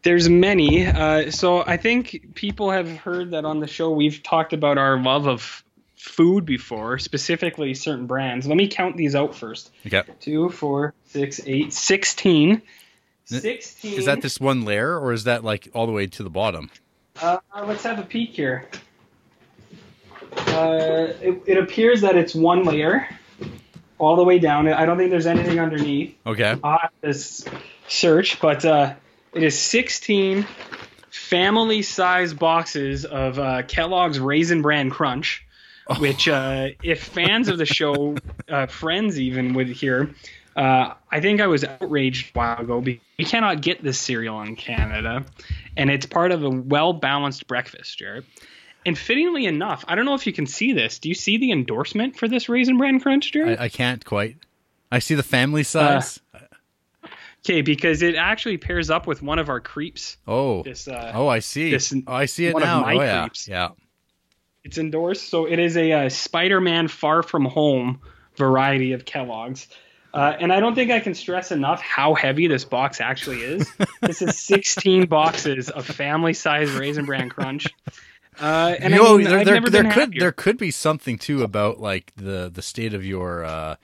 There's 0.01 0.27
many. 0.29 0.85
Uh, 0.87 1.29
so 1.31 1.63
I 1.65 1.77
think 1.77 2.33
people 2.35 2.71
have 2.71 2.89
heard 2.97 3.31
that 3.31 3.45
on 3.45 3.59
the 3.59 3.67
show 3.67 3.91
we've 3.91 4.21
talked 4.23 4.51
about 4.53 4.77
our 4.77 4.99
love 5.01 5.27
of 5.27 5.63
food 5.95 6.45
before, 6.45 6.97
specifically 6.97 7.73
certain 7.73 8.07
brands. 8.07 8.47
Let 8.47 8.57
me 8.57 8.67
count 8.67 8.97
these 8.97 9.15
out 9.15 9.35
first. 9.35 9.71
Okay. 9.85 10.01
Two, 10.21 10.49
four, 10.49 10.93
six, 11.05 11.39
eight, 11.45 11.71
sixteen. 11.73 12.61
Sixteen. 13.25 13.93
Is 13.99 14.05
that 14.05 14.21
this 14.21 14.39
one 14.39 14.65
layer, 14.65 14.97
or 14.99 15.13
is 15.13 15.25
that 15.25 15.43
like 15.43 15.67
all 15.75 15.85
the 15.85 15.91
way 15.91 16.07
to 16.07 16.23
the 16.23 16.31
bottom? 16.31 16.71
Uh, 17.21 17.39
let's 17.65 17.83
have 17.83 17.99
a 17.99 18.03
peek 18.03 18.31
here. 18.31 18.65
Uh, 20.37 21.07
it, 21.21 21.41
it 21.45 21.57
appears 21.57 22.01
that 22.01 22.15
it's 22.15 22.33
one 22.33 22.63
layer, 22.63 23.07
all 23.97 24.15
the 24.15 24.23
way 24.23 24.39
down. 24.39 24.67
I 24.67 24.85
don't 24.85 24.97
think 24.97 25.09
there's 25.09 25.25
anything 25.25 25.59
underneath. 25.59 26.15
Okay. 26.25 26.55
I'll 26.63 26.79
have 26.79 26.91
to 27.01 27.13
search, 27.87 28.39
but 28.39 28.63
uh, 28.63 28.93
it 29.33 29.43
is 29.43 29.59
16 29.59 30.45
family 31.09 31.81
size 31.81 32.33
boxes 32.33 33.05
of 33.05 33.37
uh, 33.37 33.63
Kellogg's 33.63 34.19
Raisin 34.19 34.61
Bran 34.61 34.89
Crunch, 34.89 35.45
which, 35.99 36.27
uh, 36.27 36.69
if 36.83 37.03
fans 37.03 37.49
of 37.49 37.57
the 37.57 37.65
show, 37.65 38.15
uh, 38.49 38.67
friends 38.67 39.19
even 39.19 39.53
would 39.55 39.67
hear, 39.67 40.13
uh, 40.59 40.93
I 41.11 41.21
think 41.21 41.39
I 41.41 41.47
was 41.47 41.63
outraged 41.63 42.35
a 42.35 42.39
while 42.39 42.59
ago. 42.59 42.79
We 42.79 42.99
cannot 43.25 43.61
get 43.61 43.81
this 43.81 43.97
cereal 43.99 44.41
in 44.41 44.55
Canada, 44.55 45.25
and 45.77 45.89
it's 45.89 46.05
part 46.05 46.31
of 46.31 46.43
a 46.43 46.49
well 46.49 46.93
balanced 46.93 47.47
breakfast, 47.47 47.97
Jared. 47.97 48.25
And 48.85 48.97
fittingly 48.97 49.45
enough, 49.45 49.83
I 49.87 49.95
don't 49.95 50.05
know 50.05 50.13
if 50.15 50.25
you 50.27 50.33
can 50.33 50.45
see 50.47 50.73
this. 50.73 50.99
Do 50.99 51.09
you 51.09 51.15
see 51.15 51.37
the 51.37 51.51
endorsement 51.51 52.17
for 52.17 52.27
this 52.27 52.47
Raisin 52.49 52.77
Bran 52.77 52.99
Crunch, 52.99 53.31
Jared? 53.31 53.59
I, 53.59 53.65
I 53.65 53.69
can't 53.69 54.03
quite. 54.05 54.37
I 54.91 54.99
see 54.99 55.15
the 55.15 55.23
family 55.23 55.63
size. 55.63 56.19
Okay, 57.45 57.61
because 57.61 58.01
it 58.01 58.15
actually 58.15 58.57
pairs 58.57 58.89
up 58.89 59.07
with 59.07 59.21
one 59.21 59.39
of 59.39 59.47
our 59.49 59.61
creeps. 59.61 60.17
oh. 60.27 60.61
This 60.63 60.87
uh, 60.87 61.11
Oh, 61.15 61.27
I 61.27 61.39
see. 61.39 61.71
this- 61.71 61.93
oh, 62.07 62.13
I 62.13 62.25
see 62.25 62.47
it 62.47 62.53
one 62.53 62.63
of 62.63 62.67
now. 62.67 62.81
my 62.81 62.95
oh 62.95 63.01
yeah. 63.01 63.21
creeps. 63.21 63.47
Yeah. 63.47 63.69
it's 64.63 64.77
endorsed, 64.77 65.29
so 65.29 65.45
it 65.45 65.57
is 65.59 65.77
a, 65.77 65.91
uh 65.93 66.09
Spider-Man 66.09 66.87
Far 66.89 67.23
From 67.23 67.45
Home 67.45 68.01
variety 68.35 68.91
of 68.93 69.05
Kellogg's. 69.05 69.67
Uh, 70.13 70.35
and 70.39 70.51
I 70.51 70.59
don't 70.59 70.73
think 70.75 70.89
I 70.91 70.99
can 70.99 71.13
stress 71.13 71.51
enough 71.51 71.81
how 71.81 72.15
heavy 72.15 72.47
this 72.47 72.65
box 72.65 72.99
actually 72.99 73.41
is. 73.41 73.71
this 74.01 74.21
is 74.21 74.39
16 74.39 75.05
boxes 75.07 75.69
of 75.69 75.85
family-size 75.85 76.71
Raisin 76.71 77.05
Bran 77.05 77.29
Crunch. 77.29 77.67
Uh, 78.39 78.75
and 78.79 78.93
you 78.93 78.99
know, 78.99 79.15
I 79.15 79.17
mean, 79.17 79.27
there, 79.27 79.43
there, 79.45 79.61
there 79.61 79.83
could 79.83 79.91
happier. 79.91 80.19
there 80.19 80.31
could 80.31 80.57
be 80.57 80.71
something 80.71 81.17
too 81.17 81.43
about 81.43 81.79
like 81.79 82.13
the 82.15 82.49
the 82.53 82.61
state 82.61 82.93
of 82.93 83.05
your 83.05 83.43
uh, 83.43 83.75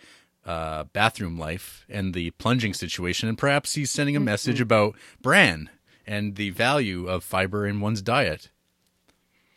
uh, 0.45 0.85
bathroom 0.93 1.37
life 1.37 1.85
and 1.89 2.13
the 2.13 2.31
plunging 2.31 2.73
situation, 2.73 3.27
and 3.27 3.37
perhaps 3.37 3.73
he's 3.73 3.91
sending 3.91 4.15
a 4.15 4.19
Mm-hmm. 4.19 4.25
message 4.25 4.61
about 4.61 4.95
bran 5.21 5.69
and 6.07 6.35
the 6.37 6.51
value 6.51 7.05
of 7.07 7.23
fiber 7.23 7.67
in 7.67 7.81
one's 7.81 8.01
diet. 8.01 8.49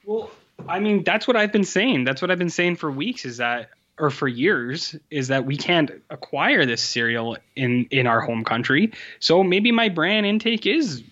Well, 0.04 0.30
I 0.68 0.80
mean, 0.80 1.04
that's 1.04 1.28
what 1.28 1.36
I've 1.36 1.52
been 1.52 1.64
saying. 1.64 2.04
That's 2.04 2.20
what 2.20 2.30
I've 2.30 2.38
been 2.38 2.50
saying 2.50 2.76
for 2.76 2.90
weeks. 2.90 3.24
Is 3.24 3.36
that, 3.36 3.70
or 3.98 4.10
for 4.10 4.28
years, 4.28 4.94
is 5.10 5.28
that 5.28 5.44
we 5.44 5.56
can't 5.56 5.90
acquire 6.10 6.64
this 6.66 6.82
cereal 6.82 7.36
in 7.56 7.86
in 7.90 8.06
our 8.06 8.20
home 8.20 8.44
country. 8.44 8.92
So 9.20 9.42
maybe 9.42 9.72
my 9.72 9.88
brand 9.88 10.26
intake 10.26 10.66
is 10.66 11.02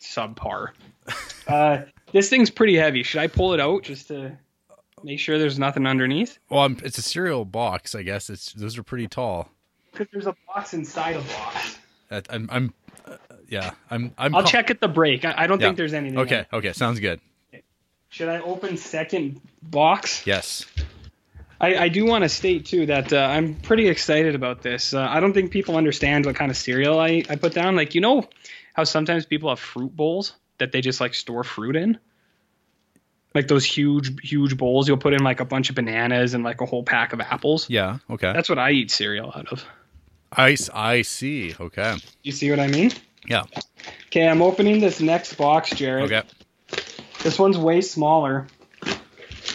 subpar. 0.00 0.68
uh, 1.48 1.82
this 2.12 2.28
thing's 2.28 2.50
pretty 2.50 2.76
heavy. 2.76 3.02
Should 3.02 3.20
I 3.20 3.26
pull 3.26 3.52
it 3.54 3.60
out 3.60 3.82
just 3.84 4.08
to 4.08 4.36
make 5.02 5.18
sure 5.18 5.38
there's 5.38 5.58
nothing 5.58 5.86
underneath? 5.86 6.38
Well, 6.50 6.60
I'm, 6.62 6.78
it's 6.84 6.98
a 6.98 7.02
cereal 7.02 7.44
box, 7.44 7.94
I 7.94 8.02
guess. 8.02 8.30
It's 8.30 8.52
those 8.52 8.78
are 8.78 8.82
pretty 8.82 9.08
tall. 9.08 9.48
Because 9.90 10.06
there's 10.12 10.26
a 10.26 10.34
box 10.46 10.74
inside 10.74 11.16
a 11.16 11.20
box. 11.20 11.78
That- 12.08 12.26
I'm, 12.30 12.48
I'm 12.52 12.74
uh, 13.06 13.16
yeah, 13.48 13.72
I'm. 13.90 14.12
I'm 14.16 14.34
I'll 14.34 14.42
pu- 14.42 14.48
check 14.48 14.70
at 14.70 14.80
the 14.80 14.88
break. 14.88 15.24
I, 15.24 15.34
I 15.36 15.46
don't 15.46 15.60
Yeah. 15.60 15.66
think 15.68 15.76
there's 15.76 15.92
anything. 15.94 16.18
Okay, 16.18 16.34
in 16.36 16.40
it. 16.40 16.48
okay, 16.52 16.72
sounds 16.72 17.00
good. 17.00 17.20
Should 18.08 18.28
I 18.28 18.40
open 18.40 18.76
second 18.76 19.40
box? 19.62 20.26
Yes. 20.26 20.66
I, 21.62 21.84
I 21.84 21.88
do 21.88 22.04
want 22.04 22.24
to 22.24 22.28
state 22.28 22.66
too 22.66 22.86
that 22.86 23.12
uh, 23.12 23.18
I'm 23.18 23.54
pretty 23.54 23.88
excited 23.88 24.34
about 24.34 24.62
this. 24.62 24.92
Uh, 24.92 25.06
I 25.08 25.20
don't 25.20 25.32
think 25.32 25.52
people 25.52 25.76
understand 25.76 26.26
what 26.26 26.34
kind 26.34 26.50
of 26.50 26.56
cereal 26.56 26.98
I, 26.98 27.22
I 27.30 27.36
put 27.36 27.54
down. 27.54 27.76
Like 27.76 27.94
you 27.94 28.00
know 28.00 28.28
how 28.74 28.82
sometimes 28.84 29.24
people 29.24 29.48
have 29.48 29.60
fruit 29.60 29.94
bowls 29.94 30.34
that 30.58 30.72
they 30.72 30.80
just 30.80 31.00
like 31.00 31.14
store 31.14 31.44
fruit 31.44 31.76
in. 31.76 31.98
Like 33.34 33.48
those 33.48 33.64
huge, 33.64 34.20
huge 34.22 34.58
bowls 34.58 34.88
you'll 34.88 34.98
put 34.98 35.14
in 35.14 35.22
like 35.24 35.40
a 35.40 35.44
bunch 35.46 35.70
of 35.70 35.76
bananas 35.76 36.34
and 36.34 36.44
like 36.44 36.60
a 36.60 36.66
whole 36.66 36.82
pack 36.82 37.14
of 37.14 37.20
apples. 37.20 37.70
Yeah. 37.70 37.98
Okay. 38.10 38.30
That's 38.32 38.48
what 38.48 38.58
I 38.58 38.72
eat 38.72 38.90
cereal 38.90 39.32
out 39.34 39.50
of. 39.52 39.64
I 40.30 40.56
I 40.74 41.02
see. 41.02 41.54
Okay. 41.58 41.96
You 42.22 42.32
see 42.32 42.50
what 42.50 42.58
I 42.58 42.66
mean? 42.66 42.90
Yeah. 43.26 43.44
Okay, 44.06 44.28
I'm 44.28 44.42
opening 44.42 44.80
this 44.80 45.00
next 45.00 45.34
box, 45.34 45.70
Jared. 45.70 46.12
Okay. 46.12 46.22
This 47.22 47.38
one's 47.38 47.56
way 47.56 47.80
smaller. 47.80 48.48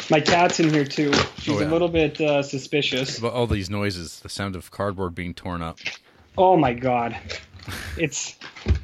My 0.09 0.19
cat's 0.21 0.59
in 0.59 0.69
here 0.73 0.85
too. 0.85 1.13
She's 1.39 1.55
Oh, 1.55 1.59
yeah. 1.61 1.67
a 1.67 1.69
little 1.69 1.87
bit 1.89 2.19
uh, 2.21 2.43
suspicious. 2.43 3.19
But 3.19 3.33
all 3.33 3.47
these 3.47 3.69
noises, 3.69 4.19
the 4.21 4.29
sound 4.29 4.55
of 4.55 4.71
cardboard 4.71 5.15
being 5.15 5.33
torn 5.33 5.61
up. 5.61 5.79
Oh 6.37 6.55
my 6.57 6.73
god. 6.73 7.17
It's 7.97 8.35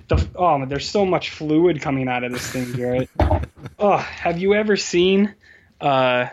the 0.09 0.27
oh 0.35 0.65
there's 0.65 0.89
so 0.89 1.05
much 1.05 1.29
fluid 1.29 1.81
coming 1.81 2.07
out 2.09 2.23
of 2.23 2.31
this 2.33 2.49
thing, 2.51 2.73
Garrett. 2.73 3.09
oh, 3.79 3.97
have 3.97 4.37
you 4.39 4.53
ever 4.55 4.75
seen 4.75 5.33
uh 5.79 6.27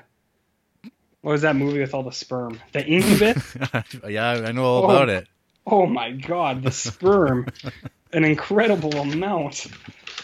what 1.23 1.33
was 1.33 1.43
that 1.43 1.55
movie 1.55 1.81
with 1.81 1.93
all 1.95 2.03
the 2.03 2.11
sperm? 2.12 2.59
The 2.73 2.85
Incubus? 2.85 3.57
yeah, 4.09 4.31
I 4.47 4.53
know 4.53 4.65
all 4.65 4.83
Oh. 4.85 4.91
about 4.91 5.09
it. 5.11 5.29
oh 5.67 5.87
my 5.87 6.11
god, 6.12 6.62
the 6.62 6.71
sperm. 6.73 7.47
An 8.12 8.25
incredible 8.25 8.93
amount. 8.97 9.67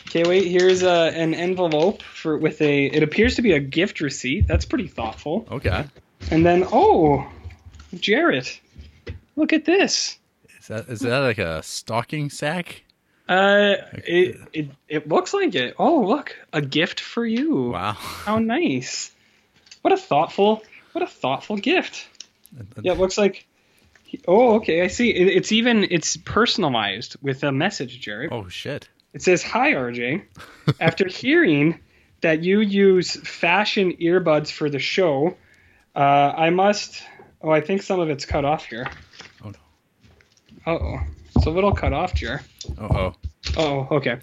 Okay, 0.09 0.25
wait, 0.25 0.47
here's 0.47 0.83
uh, 0.83 1.13
an 1.15 1.35
envelope 1.35 2.03
for 2.03 2.39
with 2.39 2.61
a 2.63 2.87
it 2.87 3.03
appears 3.03 3.37
to 3.37 3.43
be 3.43 3.53
a 3.53 3.61
gift 3.61 4.01
receipt. 4.01 4.47
That's 4.47 4.65
pretty 4.65 4.89
thoughtful. 4.89 5.47
Okay. 5.51 5.85
And 6.31 6.45
then 6.45 6.67
oh, 6.73 7.27
Jarrett. 7.95 8.61
Look 9.37 9.53
at 9.53 9.65
this. 9.65 10.19
Is 10.59 10.69
that 10.69 10.89
is 10.89 11.01
that 11.01 11.19
like 11.19 11.39
a 11.39 11.63
stocking 11.63 12.31
sack? 12.31 12.83
Uh, 13.29 13.75
it, 13.93 14.37
it 14.53 14.71
it 14.89 15.09
looks 15.09 15.35
like 15.35 15.55
it. 15.55 15.75
Oh, 15.79 16.03
look, 16.03 16.37
a 16.53 16.63
gift 16.63 17.01
for 17.01 17.27
you. 17.27 17.71
Wow. 17.71 17.93
How 17.93 18.39
nice. 18.39 19.11
What 19.83 19.93
a 19.93 19.97
thoughtful, 19.97 20.63
what 20.93 21.03
a 21.05 21.07
thoughtful 21.07 21.57
gift. 21.57 22.09
Yeah, 22.83 22.93
it 22.93 22.99
looks 22.99 23.19
like. 23.19 23.47
Oh, 24.27 24.55
okay, 24.57 24.83
I 24.83 24.87
see. 24.87 25.11
It, 25.11 25.29
it's 25.29 25.53
even 25.53 25.87
it's 25.91 26.17
personalized 26.17 27.17
with 27.21 27.43
a 27.45 27.53
message, 27.53 28.01
Jared. 28.01 28.33
Oh 28.33 28.49
shit. 28.49 28.89
It 29.17 29.23
says, 29.23 29.43
"Hi, 29.43 29.73
RJ. 29.73 30.25
After 30.79 31.09
hearing 31.09 31.81
that 32.21 32.43
you 32.43 32.61
use 32.61 33.17
fashion 33.17 33.95
earbuds 33.95 34.53
for 34.53 34.69
the 34.69 34.79
show, 34.79 35.39
uh, 35.95 35.99
I 36.37 36.51
must. 36.51 37.03
Oh, 37.41 37.49
I 37.49 37.63
think 37.63 37.81
some 37.81 37.99
of 37.99 38.11
it's 38.11 38.27
cut 38.27 38.45
off 38.45 38.67
here. 38.67 38.87
Oh 39.43 39.53
no. 40.67 40.71
Uh 40.71 40.79
oh, 40.79 41.01
it's 41.35 41.47
a 41.47 41.51
little 41.51 41.73
cut 41.73 41.95
off, 41.95 42.13
Jared. 42.13 42.43
Uh 42.79 42.89
oh. 42.91 43.15
Oh, 43.57 43.89
okay. 43.93 44.19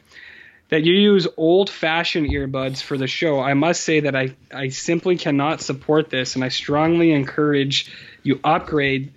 That 0.69 0.83
you 0.83 0.93
use 0.93 1.27
old 1.37 1.71
fashioned 1.71 2.29
earbuds 2.29 2.83
for 2.83 2.95
the 2.95 3.07
show. 3.07 3.39
I 3.39 3.55
must 3.55 3.81
say 3.81 4.01
that 4.01 4.15
I, 4.15 4.35
I 4.53 4.67
simply 4.67 5.17
cannot 5.17 5.61
support 5.61 6.11
this, 6.11 6.35
and 6.35 6.43
I 6.43 6.49
strongly 6.49 7.13
encourage 7.13 7.91
you 8.21 8.39
upgrade 8.43 9.11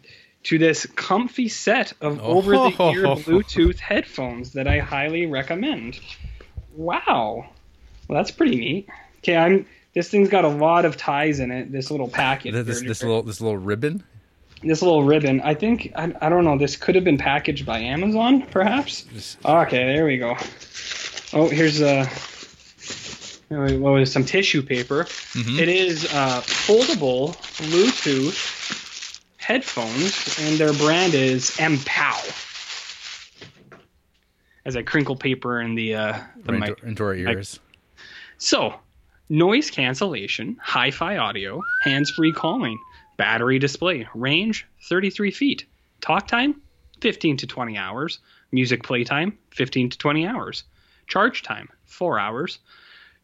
to 0.46 0.58
this 0.58 0.86
comfy 0.94 1.48
set 1.48 1.92
of 2.00 2.20
over 2.22 2.52
the 2.52 2.68
ear 2.92 3.06
Oh. 3.06 3.16
Bluetooth 3.16 3.80
headphones 3.80 4.52
that 4.52 4.68
I 4.68 4.78
highly 4.78 5.26
recommend. 5.26 5.98
Wow. 6.76 7.48
Well, 8.08 8.16
that's 8.16 8.30
pretty 8.30 8.56
neat. 8.56 8.88
Okay, 9.18 9.36
I'm. 9.36 9.66
This 9.94 10.08
thing's 10.10 10.28
got 10.28 10.44
a 10.44 10.48
lot 10.48 10.84
of 10.84 10.96
ties 10.96 11.40
in 11.40 11.50
it. 11.50 11.72
This 11.72 11.90
little 11.90 12.06
packet. 12.06 12.52
This, 12.52 12.80
this, 12.82 13.02
little 13.02 13.22
this 13.22 13.40
little 13.40 13.56
ribbon. 13.56 14.04
this 14.62 14.82
little 14.82 15.02
ribbon. 15.02 15.40
I 15.40 15.54
think 15.54 15.90
I, 15.96 16.12
I 16.20 16.28
don't 16.28 16.44
know. 16.44 16.56
This 16.58 16.76
could 16.76 16.94
have 16.94 17.02
been 17.04 17.18
packaged 17.18 17.66
by 17.66 17.80
Amazon, 17.80 18.42
perhaps. 18.42 19.06
Okay, 19.44 19.84
there 19.84 20.04
we 20.04 20.18
go. 20.18 20.36
Oh, 21.32 21.48
here's 21.48 21.80
a 21.80 22.04
what 23.48 23.80
was 23.92 24.08
it, 24.08 24.12
some 24.12 24.24
tissue 24.24 24.62
paper. 24.62 25.04
Mhm. 25.04 25.58
It 25.60 25.68
is 25.68 26.04
uh, 26.12 26.40
foldable 26.42 27.34
Bluetooth 27.70 28.55
headphones, 29.46 30.36
and 30.40 30.58
their 30.58 30.72
brand 30.72 31.14
is 31.14 31.50
Mpow. 31.52 32.42
As 34.64 34.74
I 34.74 34.82
crinkle 34.82 35.14
paper 35.14 35.60
in 35.60 35.76
the 35.76 35.94
uh, 35.94 36.18
the 36.44 36.52
right 36.52 36.60
mic. 36.60 36.68
into, 36.70 36.86
into 36.86 37.04
our 37.04 37.14
ears. 37.14 37.60
So, 38.38 38.74
noise 39.28 39.70
cancellation, 39.70 40.56
hi-fi 40.60 41.16
audio, 41.18 41.62
hands-free 41.84 42.32
calling, 42.32 42.76
battery 43.18 43.60
display, 43.60 44.08
range 44.16 44.66
33 44.88 45.30
feet, 45.30 45.64
talk 46.00 46.26
time 46.26 46.60
15 47.00 47.36
to 47.36 47.46
20 47.46 47.78
hours, 47.78 48.18
music 48.50 48.82
playtime 48.82 49.38
15 49.52 49.90
to 49.90 49.98
20 49.98 50.26
hours, 50.26 50.64
charge 51.06 51.44
time 51.44 51.68
4 51.84 52.18
hours, 52.18 52.58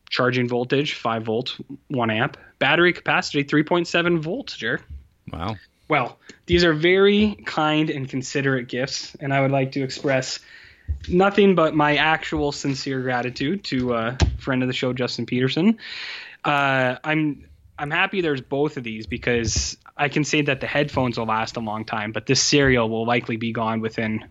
charging 0.08 0.46
voltage 0.46 0.94
5 0.94 1.24
volt 1.24 1.60
1 1.88 2.10
amp, 2.10 2.36
battery 2.60 2.92
capacity 2.92 3.42
3.7 3.42 4.20
volts, 4.20 4.56
Jared. 4.56 4.84
Wow. 5.32 5.56
Well, 5.92 6.18
these 6.46 6.64
are 6.64 6.72
very 6.72 7.34
kind 7.44 7.90
and 7.90 8.08
considerate 8.08 8.66
gifts, 8.66 9.14
and 9.16 9.30
I 9.30 9.42
would 9.42 9.50
like 9.50 9.72
to 9.72 9.82
express 9.82 10.40
nothing 11.06 11.54
but 11.54 11.74
my 11.74 11.96
actual 11.96 12.50
sincere 12.50 13.02
gratitude 13.02 13.62
to 13.64 13.92
uh, 13.92 14.16
friend 14.38 14.62
of 14.62 14.68
the 14.68 14.72
show 14.72 14.94
Justin 14.94 15.26
Peterson. 15.26 15.76
Uh, 16.42 16.96
I'm 17.04 17.46
I'm 17.78 17.90
happy 17.90 18.22
there's 18.22 18.40
both 18.40 18.78
of 18.78 18.84
these 18.84 19.06
because 19.06 19.76
I 19.94 20.08
can 20.08 20.24
say 20.24 20.40
that 20.40 20.62
the 20.62 20.66
headphones 20.66 21.18
will 21.18 21.26
last 21.26 21.58
a 21.58 21.60
long 21.60 21.84
time, 21.84 22.12
but 22.12 22.24
this 22.24 22.40
cereal 22.40 22.88
will 22.88 23.04
likely 23.04 23.36
be 23.36 23.52
gone 23.52 23.82
within 23.82 24.24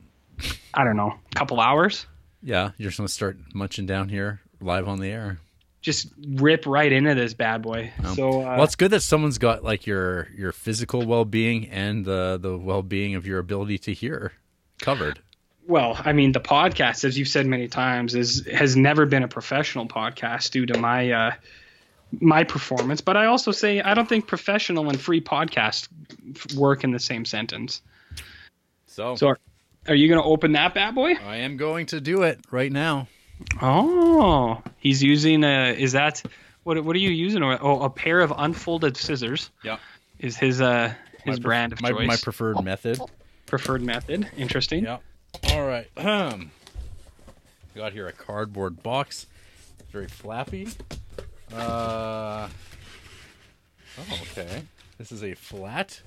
I 0.73 0.83
don't 0.83 0.97
know 0.97 1.13
a 1.31 1.35
couple 1.35 1.59
hours. 1.59 2.07
Yeah, 2.41 2.71
you're 2.79 2.89
just 2.89 2.97
gonna 2.97 3.07
start 3.07 3.37
munching 3.53 3.85
down 3.85 4.09
here 4.09 4.41
live 4.61 4.87
on 4.87 4.99
the 4.99 5.09
air. 5.09 5.39
Just 5.81 6.09
rip 6.35 6.65
right 6.67 6.91
into 6.91 7.15
this 7.15 7.33
bad 7.33 7.61
boy. 7.63 7.91
So 8.15 8.41
uh, 8.41 8.55
well, 8.55 8.63
it's 8.63 8.75
good 8.75 8.91
that 8.91 9.01
someone's 9.01 9.37
got 9.39 9.63
like 9.63 9.87
your 9.87 10.29
your 10.37 10.51
physical 10.51 11.05
well 11.05 11.25
being 11.25 11.67
and 11.69 12.05
the 12.05 12.37
the 12.39 12.57
well 12.57 12.83
being 12.83 13.15
of 13.15 13.25
your 13.25 13.39
ability 13.39 13.79
to 13.79 13.93
hear 13.93 14.33
covered. 14.79 15.19
well, 15.67 15.99
I 16.03 16.13
mean, 16.13 16.33
the 16.33 16.39
podcast, 16.39 17.03
as 17.05 17.17
you've 17.17 17.27
said 17.27 17.45
many 17.47 17.67
times, 17.67 18.13
is 18.13 18.45
has 18.47 18.75
never 18.75 19.05
been 19.05 19.23
a 19.23 19.27
professional 19.27 19.87
podcast 19.87 20.51
due 20.51 20.65
to 20.67 20.77
my 20.77 21.11
uh, 21.11 21.31
my 22.19 22.43
performance. 22.43 23.01
But 23.01 23.17
I 23.17 23.25
also 23.25 23.51
say 23.51 23.81
I 23.81 23.93
don't 23.93 24.07
think 24.07 24.27
professional 24.27 24.89
and 24.89 24.99
free 24.99 25.21
podcast 25.21 25.87
work 26.55 26.83
in 26.83 26.91
the 26.91 26.99
same 26.99 27.25
sentence. 27.25 27.81
So, 28.87 29.15
So, 29.15 29.27
are, 29.29 29.39
are 29.87 29.95
you 29.95 30.07
going 30.09 30.21
to 30.21 30.27
open 30.27 30.51
that 30.51 30.73
bad 30.73 30.93
boy? 30.93 31.13
I 31.25 31.37
am 31.37 31.57
going 31.57 31.85
to 31.87 32.01
do 32.01 32.23
it 32.23 32.39
right 32.51 32.71
now. 32.71 33.07
Oh, 33.61 34.61
he's 34.79 35.01
using 35.03 35.43
a. 35.43 35.73
Is 35.77 35.91
that 35.93 36.21
what? 36.63 36.83
What 36.83 36.95
are 36.95 36.99
you 36.99 37.09
using? 37.09 37.43
Oh, 37.43 37.81
a 37.81 37.89
pair 37.89 38.19
of 38.21 38.33
unfolded 38.37 38.97
scissors. 38.97 39.49
Yeah. 39.63 39.77
Is 40.19 40.37
his 40.37 40.61
uh 40.61 40.93
his 41.23 41.39
My 41.39 41.43
brand 41.43 41.73
of 41.73 41.81
my, 41.81 41.89
choice 41.91 42.07
my 42.07 42.17
preferred 42.17 42.63
method. 42.63 42.99
preferred 43.45 43.81
method? 43.81 44.27
Interesting. 44.37 44.83
Yeah. 44.85 44.97
All 45.51 45.65
right. 45.65 45.87
Um, 45.97 46.51
got 47.75 47.93
here 47.93 48.07
a 48.07 48.11
cardboard 48.11 48.81
box. 48.83 49.27
It's 49.79 49.91
very 49.91 50.07
flappy. 50.07 50.67
Uh. 51.53 52.47
Oh, 53.99 54.19
okay. 54.31 54.63
This 54.97 55.11
is 55.11 55.23
a 55.23 55.33
flat 55.33 56.01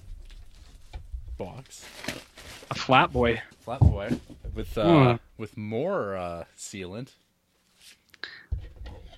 box, 1.37 1.85
A 2.71 2.75
flat 2.75 3.13
boy. 3.13 3.43
flat 3.61 3.81
boy, 3.81 4.11
with 4.55 4.79
uh, 4.79 5.13
Hmm. 5.13 5.17
with 5.37 5.57
more 5.57 6.17
uh, 6.17 6.45
sealant. 6.57 7.09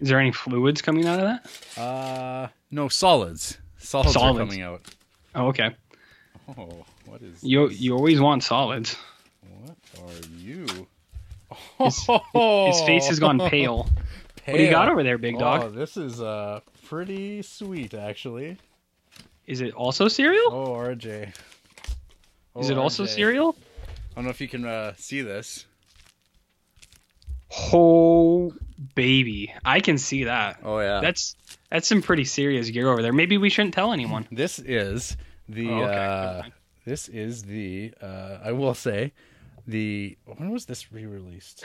Is 0.00 0.08
there 0.08 0.20
any 0.20 0.32
fluids 0.32 0.82
coming 0.82 1.06
out 1.06 1.20
of 1.20 1.24
that? 1.74 1.80
Uh, 1.80 2.48
no 2.70 2.88
solids. 2.88 3.58
Solids, 3.78 4.12
Solids. 4.14 4.38
are 4.38 4.44
coming 4.44 4.62
out. 4.62 4.82
Oh, 5.34 5.48
okay. 5.48 5.74
Oh, 6.56 6.84
what 7.06 7.22
is 7.22 7.42
You 7.42 7.68
this? 7.68 7.80
you 7.80 7.94
always 7.94 8.20
want 8.20 8.42
solids. 8.44 8.96
What 9.40 9.76
are 10.10 10.28
you? 10.38 10.66
His, 11.78 11.96
his 12.06 12.80
face 12.86 13.06
has 13.08 13.18
gone 13.20 13.38
pale. 13.38 13.48
pale. 13.50 13.88
What 14.46 14.56
do 14.58 14.62
you 14.62 14.70
got 14.78 14.88
over 14.88 15.02
there, 15.02 15.18
big 15.18 15.36
Oh, 15.36 15.40
dog? 15.40 15.74
this 15.74 15.96
is 15.96 16.20
uh 16.20 16.60
pretty 16.86 17.42
sweet 17.42 17.94
actually. 17.94 18.58
Is 19.46 19.60
it 19.60 19.72
also 19.74 20.08
cereal? 20.08 20.52
Oh, 20.52 20.68
RJ. 20.74 21.32
Oh, 22.54 22.60
Is 22.60 22.70
it 22.70 22.78
also 22.78 23.06
cereal? 23.06 23.54
I 24.12 24.14
don't 24.16 24.24
know 24.24 24.30
if 24.30 24.40
you 24.40 24.48
can 24.48 24.64
uh, 24.64 24.94
see 24.96 25.20
this. 25.22 25.66
Oh 27.72 28.52
baby, 28.94 29.52
I 29.64 29.80
can 29.80 29.98
see 29.98 30.24
that. 30.24 30.58
Oh 30.64 30.78
yeah. 30.80 31.00
That's 31.00 31.36
that's 31.70 31.88
some 31.88 32.02
pretty 32.02 32.24
serious 32.24 32.70
gear 32.70 32.88
over 32.90 33.02
there. 33.02 33.12
Maybe 33.12 33.38
we 33.38 33.50
shouldn't 33.50 33.74
tell 33.74 33.92
anyone. 33.92 34.26
this 34.30 34.58
is 34.58 35.16
the 35.48 35.68
Oh, 35.70 35.82
okay. 35.84 35.94
uh, 35.94 36.42
this 36.84 37.08
is 37.08 37.42
the 37.44 37.92
uh, 38.02 38.38
I 38.44 38.52
will 38.52 38.74
say 38.74 39.12
the 39.66 40.16
when 40.24 40.50
was 40.50 40.66
this 40.66 40.92
re-released? 40.92 41.60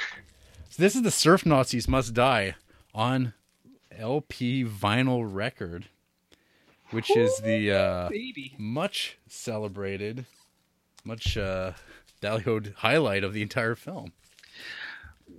So 0.70 0.82
this 0.82 0.96
is 0.96 1.02
the 1.02 1.12
Surf 1.12 1.46
Nazis 1.46 1.88
Must 1.88 2.14
Die 2.14 2.56
on 2.94 3.34
LP 3.98 4.64
vinyl 4.64 5.28
record, 5.30 5.86
which 6.92 7.16
is 7.16 7.38
the 7.40 7.72
uh, 7.72 8.10
Baby. 8.10 8.56
much 8.58 9.18
celebrated, 9.28 10.26
much 11.04 11.38
uh, 11.38 11.74
highlight 12.78 13.24
of 13.24 13.34
the 13.34 13.42
entire 13.42 13.76
film. 13.76 14.14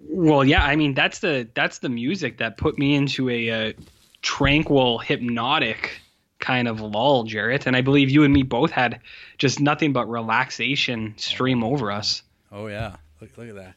Well, 0.09 0.45
yeah, 0.45 0.63
I 0.63 0.77
mean 0.77 0.95
that's 0.95 1.21
the 1.21 1.49
that's 1.55 1.79
the 1.79 1.89
music 1.89 2.39
that 2.39 2.57
put 2.57 2.79
me 2.79 2.95
into 2.95 3.29
a 3.31 3.51
uh, 3.51 3.73
tranquil, 4.21 4.99
hypnotic 4.99 6.01
kind 6.39 6.69
of 6.69 6.81
lull, 6.81 7.25
Jarrett. 7.25 7.67
And 7.67 7.77
I 7.77 7.81
believe 7.81 8.11
you 8.11 8.25
and 8.25 8.35
me 8.35 8.43
both 8.43 8.71
had 8.71 9.01
just 9.39 9.61
nothing 9.61 9.93
but 9.93 10.09
relaxation 10.09 11.15
stream 11.17 11.65
over 11.65 11.91
us. 11.91 12.23
Oh 12.51 12.67
yeah, 12.67 12.97
look, 13.21 13.37
look 13.39 13.49
at 13.49 13.55
that. 13.55 13.75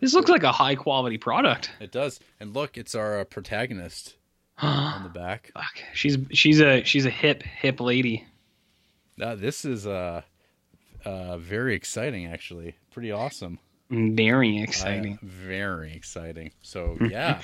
This 0.00 0.12
looks 0.12 0.28
like 0.28 0.42
a 0.42 0.52
high 0.52 0.74
quality 0.74 1.18
product. 1.18 1.70
It 1.80 1.90
does, 1.90 2.20
and 2.38 2.54
look, 2.54 2.76
it's 2.76 2.94
our 2.94 3.20
uh, 3.20 3.24
protagonist 3.24 4.14
on 4.58 5.02
the 5.02 5.08
back. 5.08 5.50
Fuck, 5.54 5.82
she's 5.94 6.18
she's 6.32 6.60
a 6.60 6.84
she's 6.84 7.06
a 7.06 7.10
hip 7.10 7.42
hip 7.42 7.80
lady. 7.80 8.26
Uh, 9.20 9.34
this 9.34 9.64
is 9.64 9.86
uh, 9.86 10.20
uh, 11.04 11.38
very 11.38 11.74
exciting, 11.74 12.26
actually. 12.26 12.76
Pretty 12.92 13.10
awesome. 13.10 13.58
Very 13.90 14.60
exciting. 14.62 15.18
very 15.22 15.94
exciting. 15.94 16.50
So 16.62 16.96
yeah, 17.08 17.40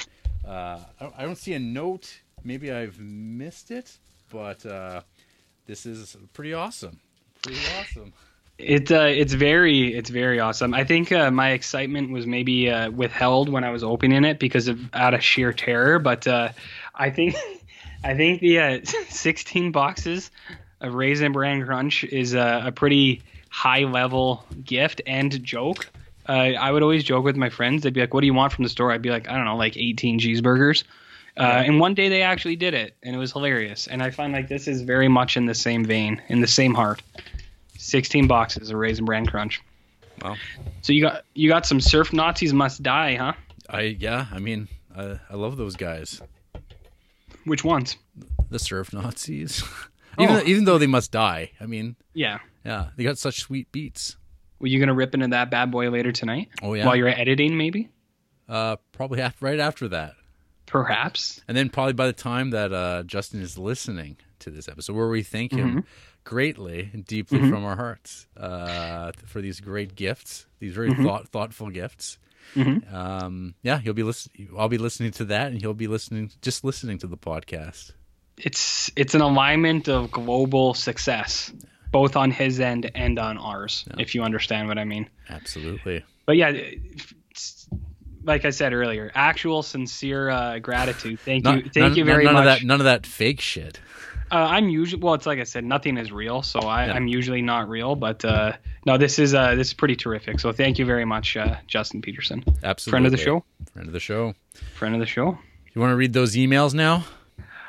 uh, 0.46 0.78
I, 1.00 1.04
don't, 1.04 1.14
I 1.18 1.22
don't 1.22 1.38
see 1.38 1.54
a 1.54 1.58
note. 1.58 2.20
Maybe 2.44 2.72
I've 2.72 2.98
missed 2.98 3.70
it, 3.70 3.96
but 4.30 4.64
uh, 4.66 5.02
this 5.66 5.86
is 5.86 6.16
pretty 6.32 6.54
awesome. 6.54 6.98
Pretty 7.42 7.60
awesome. 7.78 8.12
It 8.58 8.92
uh, 8.92 9.04
it's 9.04 9.32
very 9.32 9.94
it's 9.94 10.10
very 10.10 10.38
awesome. 10.38 10.74
I 10.74 10.84
think 10.84 11.10
uh, 11.10 11.30
my 11.30 11.50
excitement 11.50 12.10
was 12.10 12.26
maybe 12.26 12.70
uh, 12.70 12.90
withheld 12.90 13.48
when 13.48 13.64
I 13.64 13.70
was 13.70 13.82
opening 13.82 14.24
it 14.24 14.38
because 14.38 14.68
of 14.68 14.78
out 14.94 15.14
of 15.14 15.22
sheer 15.22 15.52
terror. 15.52 15.98
But 15.98 16.26
uh, 16.26 16.50
I 16.94 17.10
think 17.10 17.34
I 18.04 18.14
think 18.14 18.40
the 18.40 18.58
uh, 18.60 18.80
16 19.08 19.72
boxes 19.72 20.30
of 20.80 20.94
Raisin 20.94 21.32
Bran 21.32 21.64
Crunch 21.64 22.04
is 22.04 22.34
a 22.34 22.72
pretty 22.74 23.22
high 23.48 23.84
level 23.84 24.44
gift 24.64 25.00
and 25.06 25.42
joke. 25.42 25.88
Uh, 26.28 26.32
I 26.32 26.70
would 26.70 26.82
always 26.82 27.02
joke 27.04 27.24
with 27.24 27.36
my 27.36 27.48
friends. 27.50 27.82
They'd 27.82 27.92
be 27.92 28.00
like, 28.00 28.14
"What 28.14 28.20
do 28.20 28.26
you 28.26 28.34
want 28.34 28.52
from 28.52 28.62
the 28.64 28.68
store?" 28.70 28.92
I'd 28.92 29.02
be 29.02 29.10
like, 29.10 29.28
"I 29.28 29.34
don't 29.34 29.44
know, 29.44 29.56
like 29.56 29.76
18 29.76 30.20
cheeseburgers." 30.20 30.84
Uh, 31.36 31.62
and 31.64 31.80
one 31.80 31.94
day 31.94 32.08
they 32.10 32.20
actually 32.22 32.56
did 32.56 32.74
it, 32.74 32.94
and 33.02 33.14
it 33.16 33.18
was 33.18 33.32
hilarious. 33.32 33.86
And 33.86 34.02
I 34.02 34.10
find 34.10 34.32
like 34.32 34.48
this 34.48 34.68
is 34.68 34.82
very 34.82 35.08
much 35.08 35.36
in 35.36 35.46
the 35.46 35.54
same 35.54 35.84
vein, 35.84 36.20
in 36.28 36.40
the 36.40 36.46
same 36.46 36.74
heart. 36.74 37.02
16 37.78 38.26
boxes 38.28 38.70
of 38.70 38.76
Raisin 38.76 39.04
Bran 39.04 39.26
Crunch. 39.26 39.60
Wow. 40.22 40.36
So 40.82 40.92
you 40.92 41.02
got 41.02 41.24
you 41.34 41.48
got 41.48 41.66
some 41.66 41.80
surf 41.80 42.12
Nazis 42.12 42.52
must 42.52 42.82
die, 42.82 43.16
huh? 43.16 43.32
I 43.70 43.96
yeah. 43.98 44.26
I 44.30 44.38
mean, 44.38 44.68
I, 44.96 45.18
I 45.30 45.34
love 45.36 45.56
those 45.56 45.74
guys. 45.74 46.20
Which 47.44 47.64
ones? 47.64 47.96
The 48.50 48.58
surf 48.58 48.92
Nazis. 48.92 49.62
even 50.20 50.36
Oh. 50.36 50.42
even 50.44 50.64
though 50.64 50.78
they 50.78 50.86
must 50.86 51.10
die. 51.10 51.50
I 51.60 51.66
mean, 51.66 51.96
Yeah. 52.14 52.38
yeah, 52.64 52.90
they 52.96 53.02
got 53.04 53.18
such 53.18 53.40
sweet 53.40 53.72
beats. 53.72 54.16
Were 54.62 54.68
you 54.68 54.80
gonna 54.80 54.94
rip 54.94 55.12
into 55.12 55.28
that 55.28 55.50
bad 55.50 55.70
boy 55.70 55.90
later 55.90 56.12
tonight? 56.12 56.48
Oh 56.62 56.72
yeah. 56.72 56.86
While 56.86 56.96
you're 56.96 57.08
editing, 57.08 57.58
maybe? 57.58 57.90
uh, 58.48 58.76
probably 58.92 59.20
af- 59.20 59.42
right 59.42 59.58
after 59.60 59.88
that. 59.88 60.14
Perhaps. 60.66 61.40
And 61.48 61.54
then 61.56 61.68
probably 61.68 61.92
by 61.92 62.06
the 62.06 62.12
time 62.14 62.50
that 62.50 62.72
uh, 62.72 63.02
Justin 63.02 63.42
is 63.42 63.58
listening 63.58 64.16
to 64.38 64.50
this 64.50 64.68
episode, 64.68 64.94
where 64.96 65.08
we 65.08 65.22
thank 65.22 65.52
him 65.52 65.68
Mm-hmm. 65.68 65.80
greatly 66.24 66.88
and 66.92 67.04
deeply 67.04 67.38
from 67.40 67.64
our 67.64 67.76
hearts 67.76 68.26
uh, 68.36 69.12
for 69.26 69.40
these 69.42 69.60
great 69.60 69.94
gifts, 69.96 70.46
these 70.60 70.72
very 70.72 70.90
Mm-hmm. 70.90 71.04
thought 71.04 71.28
thoughtful 71.28 71.68
gifts. 71.70 72.18
Um, 72.56 73.54
yeah, 73.62 73.78
he'll 73.78 73.92
be 73.94 74.02
listening. 74.02 74.48
I'll 74.58 74.68
be 74.68 74.78
listening 74.78 75.12
to 75.12 75.24
that, 75.26 75.52
and 75.52 75.60
he'll 75.60 75.74
be 75.74 75.86
listening, 75.88 76.30
just 76.42 76.64
listening 76.64 76.98
to 76.98 77.06
the 77.06 77.16
podcast. 77.16 77.92
It's 78.38 78.90
it's 78.96 79.14
an 79.14 79.20
alignment 79.20 79.88
of 79.88 80.10
global 80.10 80.74
success, 80.74 81.52
both 81.92 82.16
on 82.16 82.30
his 82.30 82.58
end 82.58 82.90
and 82.94 83.18
on 83.18 83.38
ours, 83.38 83.84
if 83.98 84.14
you 84.14 84.22
understand 84.22 84.66
what 84.68 84.78
I 84.78 84.84
mean. 84.84 85.08
Absolutely. 85.28 86.04
But 86.26 86.36
yeah, 86.36 86.52
like 88.24 88.44
I 88.44 88.50
said 88.50 88.72
earlier, 88.72 89.10
actual 89.14 89.62
sincere 89.62 90.30
uh, 90.30 90.58
gratitude. 90.58 91.20
Thank 91.20 91.44
Not- 91.44 91.56
you, 91.56 91.62
thank 91.70 91.76
none, 91.76 91.94
you 91.96 92.04
very 92.04 92.24
none 92.24 92.34
much. 92.34 92.40
of 92.40 92.60
that. 92.60 92.66
None 92.66 92.80
of 92.80 92.84
that 92.84 93.06
fake 93.06 93.40
shit. 93.40 93.78
Uh, 94.30 94.36
I'm 94.36 94.70
usually 94.70 95.02
well. 95.02 95.12
It's 95.12 95.26
like 95.26 95.40
I 95.40 95.44
said, 95.44 95.62
nothing 95.64 95.98
is 95.98 96.10
real, 96.10 96.42
so 96.42 96.60
I, 96.60 96.86
Yeah. 96.86 96.94
I'm 96.94 97.06
usually 97.06 97.42
not 97.42 97.68
real. 97.68 97.94
But 97.96 98.24
uh, 98.24 98.52
no, 98.86 98.96
this 98.96 99.18
is 99.18 99.34
uh, 99.34 99.54
this 99.56 99.66
is 99.68 99.74
pretty 99.74 99.94
terrific. 99.96 100.40
So 100.40 100.52
thank 100.52 100.78
you 100.78 100.86
very 100.86 101.04
much, 101.04 101.36
uh, 101.36 101.56
Justin 101.66 102.00
Peterson, 102.00 102.42
Absolutely. 102.64 102.90
friend 102.90 103.06
of 103.06 103.12
the 103.12 103.18
show, 103.18 103.44
Friend 103.74 103.86
of 103.88 103.92
the 103.92 104.00
show. 104.00 104.34
friend 104.74 104.94
of 104.94 105.00
the 105.00 105.06
show. 105.06 105.36
You 105.74 105.80
want 105.82 105.92
to 105.92 105.96
read 105.96 106.14
those 106.14 106.34
emails 106.34 106.72
now? 106.72 107.04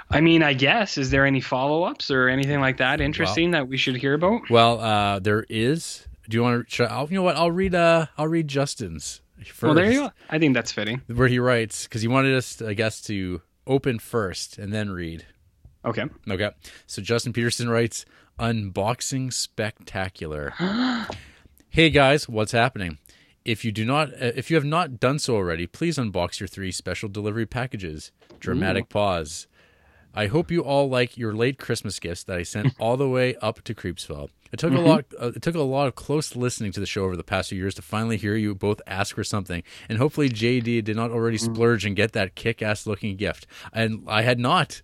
I 0.10 0.22
mean, 0.22 0.44
I 0.44 0.54
guess 0.54 0.98
is 0.98 1.10
there 1.10 1.26
any 1.26 1.42
follow 1.42 1.84
ups 1.84 2.12
or 2.12 2.30
anything 2.30 2.60
like 2.60 2.78
that 2.78 3.02
interesting 3.02 3.52
that 3.52 3.68
we 3.68 3.78
should 3.78 3.96
hear 3.96 4.14
about? 4.14 4.50
Well, 4.50 4.80
uh, 4.80 5.20
there 5.20 5.46
is. 5.50 6.08
Do 6.30 6.38
you 6.38 6.44
want 6.44 6.70
to? 6.70 6.92
I'll, 6.92 7.08
you 7.10 7.16
know 7.16 7.24
what? 7.24 7.36
I'll 7.36 7.52
read. 7.52 7.76
Uh, 7.76 8.08
I'll 8.18 8.28
read 8.28 8.48
Justin's. 8.48 9.22
First. 9.46 9.64
Well, 9.64 9.74
there 9.74 9.92
you 9.92 10.00
go. 10.00 10.12
I 10.30 10.40
think 10.40 10.54
that's 10.54 10.72
fitting. 10.72 11.02
where 11.08 11.28
he 11.28 11.40
writes 11.40 11.84
because 11.84 12.02
he 12.02 12.08
wanted 12.08 12.34
us, 12.34 12.62
I 12.62 12.74
guess, 12.74 13.02
to 13.04 13.42
open 13.68 14.00
first 14.00 14.58
and 14.58 14.72
then 14.72 14.90
read. 14.92 15.26
Okay. 15.86 16.06
Okay, 16.30 16.52
so 16.88 17.02
Justin 17.02 17.34
Peterson 17.34 17.70
writes, 17.70 18.06
"Unboxing 18.40 19.34
spectacular." 19.34 20.54
hey 21.70 21.90
guys, 21.90 22.30
what's 22.30 22.54
happening? 22.54 23.00
If 23.44 23.66
you 23.66 23.74
do 23.74 23.84
not, 23.84 24.14
uh, 24.14 24.32
if 24.36 24.50
you 24.50 24.56
have 24.56 24.64
not 24.64 25.02
done 25.02 25.20
so 25.20 25.36
already, 25.36 25.68
please 25.68 25.98
unbox 25.98 26.40
your 26.40 26.48
three 26.48 26.72
special 26.72 27.10
delivery 27.10 27.46
packages. 27.46 28.12
Dramatic 28.40 28.88
pause. 28.88 29.48
I 30.16 30.28
hope 30.28 30.52
you 30.52 30.62
all 30.62 30.90
like 30.90 31.18
your 31.18 31.34
late 31.34 31.58
Christmas 31.58 32.00
gifts 32.00 32.24
that 32.26 32.38
I 32.38 32.44
sent 32.44 32.74
all 32.80 32.98
the 32.98 33.10
way 33.10 33.36
up 33.38 33.64
to 33.64 33.74
Creepsville. 33.74 34.30
It 34.52 34.60
took 34.60 34.74
a 34.74 34.80
lot. 34.80 35.06
Uh, 35.20 35.32
it 35.36 35.42
took 35.42 35.56
a 35.56 35.62
lot 35.62 35.88
of 35.88 35.96
close 35.96 36.36
listening 36.36 36.72
to 36.74 36.80
the 36.80 36.86
show 36.86 37.04
over 37.06 37.18
the 37.18 37.24
past 37.24 37.50
few 37.50 37.58
years 37.58 37.74
to 37.76 37.82
finally 37.82 38.18
hear 38.18 38.36
you 38.36 38.54
both 38.54 38.82
ask 38.86 39.16
for 39.16 39.24
something, 39.24 39.64
and 39.90 39.98
hopefully 39.98 40.30
JD 40.30 40.84
did 40.84 40.96
not 40.96 41.10
already 41.10 41.38
splurge 41.40 41.86
and 41.86 41.96
get 41.96 42.12
that 42.14 42.36
kick-ass 42.36 42.86
looking 42.86 43.16
gift, 43.16 43.48
and 43.74 44.04
I 44.08 44.22
had 44.22 44.38
not. 44.40 44.82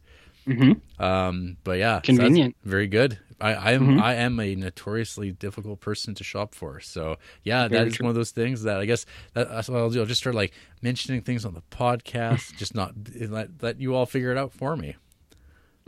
Um, 0.98 1.58
but 1.64 1.78
yeah, 1.78 1.98
so 1.98 2.02
Convenient. 2.16 2.56
very 2.64 2.88
good. 2.88 3.20
I, 3.40 3.54
I 3.54 3.72
am 3.74 4.00
I 4.02 4.16
am 4.16 4.40
a 4.40 4.56
notoriously 4.56 5.32
difficult 5.32 5.80
person 5.80 6.14
to 6.16 6.24
shop 6.24 6.56
for. 6.56 6.80
So 6.80 7.18
yeah, 7.44 7.64
that 7.64 7.72
Very 7.72 7.88
is 7.90 7.96
true. 7.96 8.06
one 8.06 8.10
of 8.10 8.16
those 8.16 8.32
things 8.32 8.64
that 8.64 8.80
I 8.80 8.86
guess 8.86 9.06
that, 9.34 9.50
that's 9.50 9.70
what 9.70 9.78
I'll 9.80 9.90
do. 9.90 10.00
I'll 10.02 10.06
just 10.06 10.20
start 10.22 10.36
like 10.36 10.54
mentioning 10.82 11.22
things 11.22 11.46
on 11.46 11.54
the 11.54 11.62
podcast, 11.72 12.56
just 12.58 12.76
not 12.76 12.94
let 13.30 13.50
let 13.62 13.80
you 13.80 13.96
all 13.96 14.06
figure 14.06 14.32
it 14.32 14.38
out 14.38 14.52
for 14.52 14.76
me. 14.76 14.96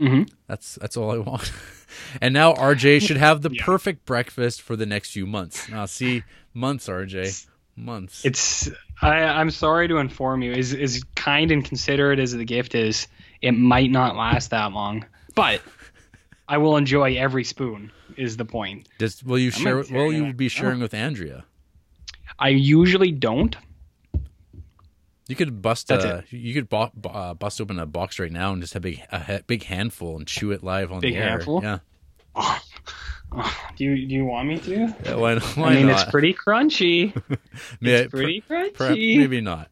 Mhm. 0.02 0.28
That's 0.48 0.74
that's 0.76 0.96
all 0.96 1.12
I 1.12 1.18
want. 1.18 1.52
and 2.20 2.34
now 2.34 2.54
RJ 2.54 3.00
should 3.06 3.16
have 3.16 3.42
the 3.42 3.50
perfect 3.50 4.04
breakfast 4.04 4.60
for 4.60 4.74
the 4.74 4.86
next 4.86 5.12
few 5.12 5.26
months. 5.26 5.68
Now 5.68 5.86
see 5.86 6.24
months, 6.52 6.88
RJ, 6.88 7.46
months. 7.76 8.24
It's 8.24 8.68
I, 9.00 9.22
I'm 9.22 9.50
sorry 9.50 9.88
to 9.88 9.98
inform 9.98 10.42
you, 10.42 10.52
as 10.52 10.74
as 10.74 11.02
kind 11.14 11.52
and 11.52 11.64
considerate 11.64 12.18
as 12.18 12.32
the 12.32 12.44
gift 12.44 12.74
is, 12.74 13.06
it 13.40 13.52
might 13.52 13.90
not 13.90 14.16
last 14.16 14.50
that 14.50 14.72
long. 14.72 15.06
But 15.36 15.62
I 16.48 16.58
will 16.58 16.76
enjoy 16.76 17.16
every 17.16 17.44
spoon. 17.44 17.92
Is 18.16 18.36
the 18.36 18.44
point? 18.44 18.88
Does, 18.98 19.24
will 19.24 19.38
you 19.38 19.50
share? 19.50 19.74
gonna 19.76 19.84
tear 19.84 19.96
Will 19.96 20.12
you 20.12 20.26
you 20.26 20.34
be 20.34 20.48
sharing 20.48 20.80
with 20.80 20.92
Andrea? 20.92 21.44
I 22.38 22.48
usually 22.48 23.12
don't. 23.12 23.56
You 25.28 25.36
could 25.36 25.62
bust 25.62 25.88
That's 25.88 26.04
a, 26.04 26.24
you 26.30 26.52
could 26.52 26.68
bo- 26.68 26.90
bo- 26.94 27.08
uh, 27.10 27.34
bust 27.34 27.60
open 27.60 27.78
a 27.78 27.86
box 27.86 28.18
right 28.18 28.30
now 28.32 28.52
and 28.52 28.60
just 28.60 28.74
have 28.74 28.82
a 28.84 28.90
big 28.90 29.02
a 29.12 29.22
he- 29.22 29.42
big 29.46 29.62
handful 29.64 30.16
and 30.16 30.26
chew 30.26 30.50
it 30.50 30.62
live 30.64 30.90
on 30.92 31.00
Big 31.00 31.14
the 31.14 31.20
air. 31.20 31.28
handful? 31.30 31.62
Yeah. 31.62 31.78
Do 33.76 33.84
you 33.84 34.06
do 34.06 34.14
you 34.14 34.24
want 34.24 34.48
me 34.48 34.58
to? 34.58 34.94
yeah 35.04 35.14
why, 35.14 35.38
why 35.38 35.70
I 35.70 35.74
mean, 35.76 35.86
not? 35.86 36.02
it's 36.02 36.10
pretty 36.10 36.34
crunchy. 36.34 37.14
May- 37.80 37.92
it's 37.92 38.10
pretty 38.10 38.42
crunchy. 38.48 38.74
perhaps- 38.74 38.96
maybe 38.98 39.40
not. 39.40 39.70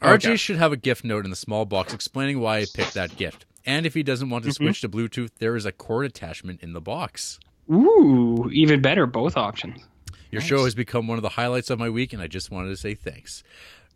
RJ 0.00 0.14
Okay. 0.26 0.36
should 0.36 0.56
have 0.56 0.72
a 0.72 0.76
gift 0.76 1.04
note 1.04 1.24
in 1.24 1.30
the 1.30 1.36
small 1.36 1.64
box 1.64 1.92
explaining 1.92 2.40
why 2.40 2.60
he 2.60 2.66
picked 2.72 2.94
that 2.94 3.16
gift. 3.16 3.44
And 3.66 3.84
if 3.86 3.94
he 3.94 4.02
doesn't 4.02 4.30
want 4.30 4.44
to 4.44 4.50
Mm-hmm. 4.50 4.64
switch 4.64 4.80
to 4.82 4.88
Bluetooth, 4.88 5.30
there 5.38 5.56
is 5.56 5.66
a 5.66 5.72
cord 5.72 6.06
attachment 6.06 6.62
in 6.62 6.72
the 6.72 6.80
box. 6.80 7.40
Ooh, 7.70 8.48
even 8.52 8.80
better, 8.80 9.06
both 9.06 9.36
options. 9.36 9.82
Your 10.30 10.40
show 10.40 10.64
has 10.64 10.74
become 10.74 11.08
one 11.08 11.18
of 11.18 11.22
the 11.22 11.30
highlights 11.30 11.70
of 11.70 11.78
my 11.78 11.88
week, 11.90 12.12
and 12.12 12.22
I 12.22 12.26
just 12.28 12.50
wanted 12.50 12.68
to 12.68 12.76
say 12.76 12.94
thanks. 12.94 13.42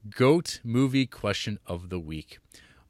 Goat 0.08 0.60
movie 0.64 1.06
question 1.06 1.58
of 1.66 1.90
the 1.90 1.98
week. 1.98 2.38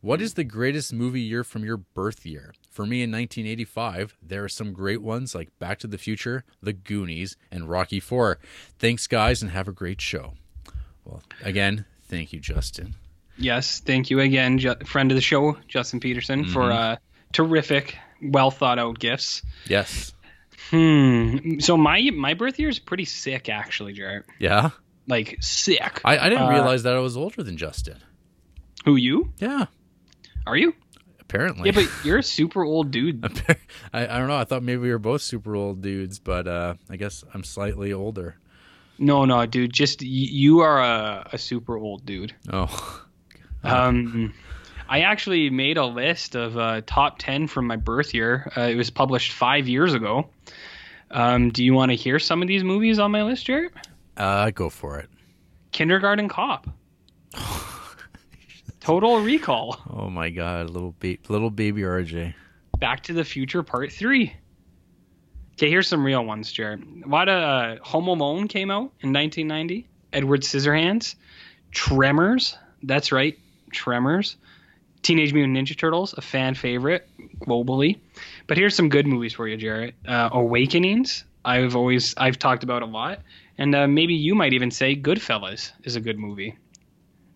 What 0.01 0.23
is 0.23 0.35
the 0.35 0.45
greatest 0.45 0.93
movie 0.93 1.21
year 1.21 1.43
from 1.45 1.65
your 1.65 1.77
birth 1.77 2.25
year? 2.25 2.55
For 2.71 2.87
me 2.87 3.03
in 3.03 3.11
1985, 3.11 4.17
there 4.23 4.45
are 4.45 4.49
some 4.49 4.73
great 4.73 5.03
ones 5.03 5.35
like 5.35 5.51
Back 5.59 5.79
to 5.81 5.87
the 5.87 5.99
Future, 5.99 6.45
The 6.63 6.73
Goonies, 6.73 7.37
and 7.51 7.69
Rocky 7.69 8.01
4. 8.01 8.39
Thanks, 8.79 9.07
guys, 9.07 9.43
and 9.43 9.51
have 9.51 9.69
a 9.69 9.73
great 9.73 10.01
show. 10.01 10.35
Well, 11.05 11.23
again, 11.43 11.85
thank 12.05 12.33
you, 12.33 12.39
Justin. 12.39 12.95
Yes, 13.37 13.81
thank 13.81 14.09
you 14.09 14.21
again, 14.21 14.59
Ju- 14.59 14.77
friend 14.87 15.11
of 15.11 15.17
the 15.17 15.21
show, 15.23 15.59
Justin 15.67 15.99
Peterson, 15.99 16.45
for 16.45 16.71
uh, 16.71 16.97
terrific, 17.33 17.97
well 18.23 18.51
thought 18.51 18.79
out 18.79 18.99
gifts. 18.99 19.43
Yes. 19.67 20.13
Hmm. 20.71 21.59
So 21.59 21.77
my 21.77 22.01
my 22.15 22.35
birth 22.35 22.59
year 22.59 22.69
is 22.69 22.79
pretty 22.79 23.05
sick, 23.07 23.49
actually, 23.49 23.95
Jarrett. 23.95 24.25
Yeah? 24.39 24.71
Like 25.11 25.37
sick. 25.41 26.01
I, 26.05 26.19
I 26.19 26.29
didn't 26.31 26.45
Uh, 26.45 26.51
realize 26.51 26.85
that 26.85 26.95
I 26.95 27.01
was 27.01 27.17
older 27.17 27.43
than 27.43 27.57
Justin. 27.59 27.99
Who 28.87 28.97
you? 28.97 29.33
Yeah, 29.39 29.67
Are 30.47 30.57
you? 30.57 30.75
apparently. 31.21 31.67
Yeah, 31.69 31.73
but 31.77 31.89
you're 32.05 32.19
a 32.19 32.23
super 32.23 32.65
old 32.65 32.91
dude. 32.91 33.23
I, 33.93 34.05
I 34.07 34.19
don't 34.19 34.27
know. 34.29 34.37
I 34.37 34.45
thought 34.45 34.63
maybe 34.63 34.79
we 34.79 34.91
were 34.91 34.99
both 34.99 35.23
super 35.23 35.55
old 35.55 35.83
dudes, 35.83 36.19
but 36.19 36.49
uh, 36.49 36.75
I 36.89 36.97
guess 36.97 37.23
I'm 37.35 37.45
slightly 37.45 37.93
older. 37.93 38.37
No, 38.99 39.25
no, 39.27 39.45
dude. 39.47 39.73
Just 39.73 40.01
y- 40.01 40.09
you 40.09 40.61
are 40.61 40.81
a, 40.81 41.29
a 41.33 41.39
super 41.39 41.77
old 41.77 42.05
dude. 42.07 42.35
Oh, 42.53 43.03
Um, 43.63 44.33
I 44.89 45.01
actually 45.03 45.51
made 45.51 45.77
a 45.77 45.85
list 45.85 46.35
of 46.35 46.57
uh, 46.57 46.81
top 46.87 47.19
ten 47.19 47.47
from 47.47 47.67
my 47.67 47.77
birth 47.77 48.15
year. 48.15 48.51
Uh, 48.57 48.63
it 48.63 48.75
was 48.75 48.89
published 48.91 49.33
five 49.33 49.69
years 49.69 49.93
ago. 49.95 50.31
Um, 51.11 51.51
do 51.51 51.63
you 51.63 51.75
want 51.75 51.91
to 51.91 51.97
hear 51.97 52.19
some 52.19 52.41
of 52.43 52.49
these 52.49 52.65
movies 52.65 52.99
on 52.99 53.11
my 53.11 53.23
list, 53.23 53.45
Jared? 53.47 53.73
Uh, 54.17 54.51
go 54.51 54.69
for 54.71 54.99
it. 54.99 55.09
Kindergarten 55.73 56.29
Cop. 56.29 56.67
Total 58.81 59.21
Recall. 59.21 59.79
Oh 59.91 60.09
my 60.09 60.31
God, 60.31 60.71
little 60.71 60.95
ba- 60.99 61.19
little 61.29 61.51
baby 61.51 61.83
RJ. 61.83 62.35
Back 62.79 63.03
to 63.05 63.13
the 63.13 63.25
Future 63.25 63.63
Part 63.63 63.93
Three. 63.93 64.33
Okay, 65.55 65.69
here's 65.69 65.87
some 65.87 66.05
real 66.05 66.25
ones, 66.25 66.51
Jared. 66.51 67.07
What 67.07 67.29
uh, 67.29 67.77
Home 67.83 68.09
Alone 68.09 68.49
came 68.49 68.71
out 68.71 68.93
in 69.01 69.13
1990. 69.13 69.87
Edward 70.13 70.41
Scissorhands, 70.41 71.15
Tremors. 71.71 72.57
That's 72.83 73.13
right, 73.13 73.39
Tremors. 73.71 74.37
Teenage 75.03 75.33
Mutant 75.33 75.57
Ninja 75.57 75.77
Turtles, 75.77 76.15
a 76.17 76.21
fan 76.21 76.55
favorite 76.55 77.07
globally. 77.41 77.99
But 78.47 78.57
here's 78.57 78.75
some 78.75 78.89
good 78.89 79.07
movies 79.07 79.35
for 79.35 79.47
you, 79.47 79.57
Jarrett. 79.57 79.95
Uh, 80.07 80.31
Awakenings. 80.33 81.25
I've 81.45 81.75
always 81.77 82.15
I've 82.17 82.39
talked 82.39 82.65
about 82.65 82.83
a 82.83 82.87
lot, 82.87 83.21
and 83.61 83.75
uh, 83.77 83.87
maybe 83.87 84.15
you 84.15 84.35
might 84.35 84.53
even 84.53 84.71
say 84.73 84.97
Goodfellas 84.97 85.71
is 85.85 85.95
a 85.95 86.01
good 86.01 86.19
movie. 86.19 86.59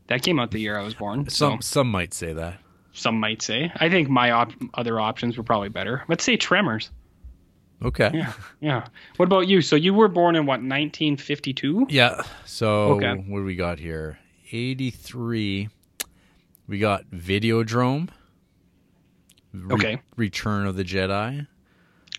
That 0.08 0.22
came 0.22 0.40
out 0.40 0.50
the 0.50 0.58
year 0.60 0.76
I 0.78 0.82
was 0.82 0.94
born. 0.94 1.28
So 1.28 1.50
Some 1.50 1.62
some 1.62 1.90
might 1.90 2.12
say 2.12 2.32
that. 2.32 2.58
some 2.92 3.18
might 3.20 3.40
say. 3.42 3.70
I 3.76 3.88
think 3.88 4.08
my 4.08 4.30
op- 4.32 4.52
other 4.74 4.98
options 5.00 5.36
were 5.38 5.44
probably 5.44 5.68
better. 5.70 6.02
Let's 6.08 6.24
say 6.24 6.36
Tremors. 6.36 6.90
Okay. 7.82 8.10
Yeah, 8.14 8.32
yeah. 8.60 8.86
What 9.16 9.26
about 9.26 9.46
you? 9.48 9.60
So 9.60 9.76
you 9.76 9.92
were 9.94 10.08
born 10.08 10.36
in 10.36 10.46
what 10.46 10.60
1952? 10.62 11.86
Yeah. 11.90 12.22
So 12.46 12.94
Okay. 12.96 13.14
what 13.14 13.38
do 13.40 13.44
we 13.44 13.56
got 13.56 13.78
here? 13.78 14.18
Eighty 14.52 14.90
three. 14.90 15.68
We 16.66 16.78
got 16.78 17.04
Videodrome. 17.10 18.08
Re- 19.52 19.74
Okay. 19.74 20.00
Return 20.16 20.66
of 20.66 20.76
the 20.76 20.84
Jedi. 20.84 21.46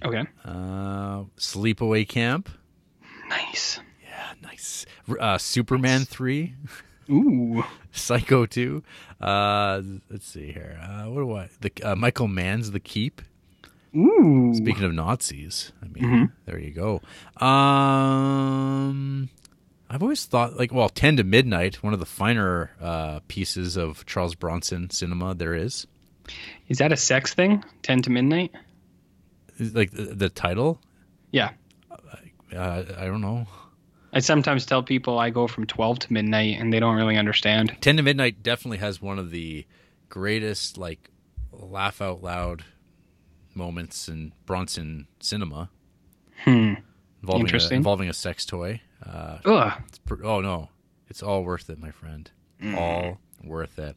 Okay. 0.03 0.23
Uh, 0.43 1.23
Sleepaway 1.37 2.07
Camp. 2.07 2.49
Nice. 3.29 3.79
Yeah, 4.55 5.15
nice. 5.15 5.19
Uh, 5.19 5.37
Superman 5.37 6.05
three. 6.05 6.53
Ooh. 7.09 7.63
Psycho 7.91 8.45
two. 8.45 8.83
Uh, 9.21 9.81
let's 10.09 10.27
see 10.27 10.51
here. 10.51 10.79
Uh, 10.81 11.03
what 11.09 11.21
do 11.21 11.33
I? 11.35 11.49
The 11.61 11.71
uh, 11.91 11.95
Michael 11.95 12.27
Mann's 12.27 12.71
The 12.71 12.79
Keep. 12.79 13.21
Ooh. 13.95 14.53
Speaking 14.55 14.83
of 14.83 14.93
Nazis, 14.93 15.71
I 15.81 15.87
mean, 15.87 16.03
Mm-hmm. 16.03 16.25
there 16.45 16.59
you 16.59 16.71
go. 16.71 17.01
Um, 17.95 19.29
I've 19.89 20.03
always 20.03 20.25
thought 20.25 20.57
like, 20.57 20.73
well, 20.73 20.89
Ten 20.89 21.15
to 21.17 21.23
Midnight, 21.23 21.81
one 21.81 21.93
of 21.93 21.99
the 22.01 22.05
finer 22.05 22.71
uh, 22.81 23.19
pieces 23.29 23.77
of 23.77 24.05
Charles 24.05 24.35
Bronson 24.35 24.89
cinema 24.89 25.33
there 25.33 25.53
is. 25.53 25.87
Is 26.67 26.79
that 26.79 26.91
a 26.91 26.97
sex 26.97 27.33
thing? 27.33 27.63
10 27.83 28.01
to 28.03 28.09
midnight? 28.09 28.51
Like 29.59 29.91
the, 29.91 30.05
the 30.15 30.27
title, 30.29 30.81
Yeah. 31.31 31.51
uh, 32.53 32.83
I 32.97 33.05
don't 33.05 33.21
know. 33.21 33.45
I 34.15 34.19
sometimes 34.19 34.65
tell 34.65 34.81
people 34.81 35.19
I 35.19 35.29
go 35.29 35.45
from 35.45 35.67
12 35.67 35.99
to 35.99 36.13
midnight 36.13 36.57
and 36.59 36.71
they 36.71 36.79
don't 36.79 36.95
really 36.95 37.17
understand. 37.17 37.75
Ten 37.81 37.97
to 37.97 38.03
Midnight 38.03 38.41
definitely 38.41 38.77
has 38.77 39.01
one 39.01 39.19
of 39.19 39.29
the 39.29 39.65
greatest 40.09 40.77
like 40.77 41.09
laugh 41.51 42.01
out 42.01 42.23
loud 42.23 42.63
moments 43.53 44.07
in 44.07 44.31
Bronson 44.45 45.07
cinema. 45.19 45.69
Hmm. 46.45 46.75
Involving 47.21 47.45
Interesting. 47.45 47.75
A, 47.75 47.77
involving 47.77 48.09
a 48.09 48.13
sex 48.13 48.45
toy. 48.45 48.81
Uh, 49.05 49.37
Ugh. 49.45 49.73
pr- 50.05 50.23
oh 50.25 50.39
no, 50.41 50.69
it's 51.09 51.21
all 51.21 51.43
worth 51.43 51.69
it, 51.69 51.77
my 51.79 51.91
friend. 51.91 52.31
Mm. 52.61 52.77
All 52.77 53.19
worth 53.43 53.77
it. 53.79 53.95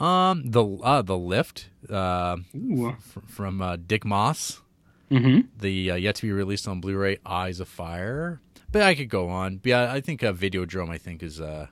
Um, 0.00 0.50
the 0.50 0.64
uh, 0.64 1.02
the 1.02 1.16
lift 1.18 1.68
uh, 1.88 2.38
Ooh. 2.56 2.96
from 3.28 3.60
uh, 3.62 3.76
Dick 3.76 4.04
Moss, 4.04 4.60
Mm-hmm. 5.10 5.40
the 5.58 5.90
uh, 5.90 5.94
yet 5.96 6.14
to 6.16 6.22
be 6.22 6.32
released 6.32 6.66
on 6.68 6.80
Blu-ray, 6.80 7.18
Eyes 7.26 7.60
of 7.60 7.68
Fire. 7.68 8.40
But 8.72 8.82
I 8.82 8.94
could 8.94 9.08
go 9.08 9.28
on. 9.28 9.56
But 9.56 9.66
yeah, 9.68 9.92
I 9.92 10.00
think 10.00 10.22
a 10.22 10.30
uh, 10.30 10.32
Videodrome. 10.32 10.90
I 10.90 10.98
think 10.98 11.22
is 11.22 11.40
uh, 11.40 11.66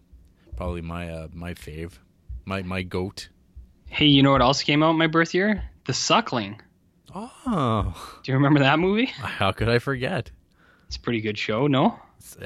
probably 0.56 0.82
my 0.82 1.11
uh, 1.11 1.28
my 1.32 1.54
fave, 1.54 1.92
my 2.44 2.62
my 2.62 2.82
goat. 2.82 3.28
Hey, 3.87 4.06
you 4.06 4.22
know 4.22 4.32
what 4.32 4.42
else 4.42 4.62
came 4.62 4.82
out 4.82 4.92
my 4.92 5.06
birth 5.06 5.34
year? 5.34 5.64
The 5.87 5.94
Suckling. 5.94 6.61
Oh, 7.14 8.20
Do 8.22 8.30
you 8.30 8.37
remember 8.37 8.61
that 8.61 8.78
movie? 8.78 9.06
how 9.06 9.52
could 9.52 9.68
I 9.68 9.78
forget? 9.78 10.30
It's 10.87 10.96
a 10.96 11.00
pretty 11.00 11.22
good 11.22 11.38
show, 11.38 11.66
no? 11.66 11.98
It's 12.18 12.37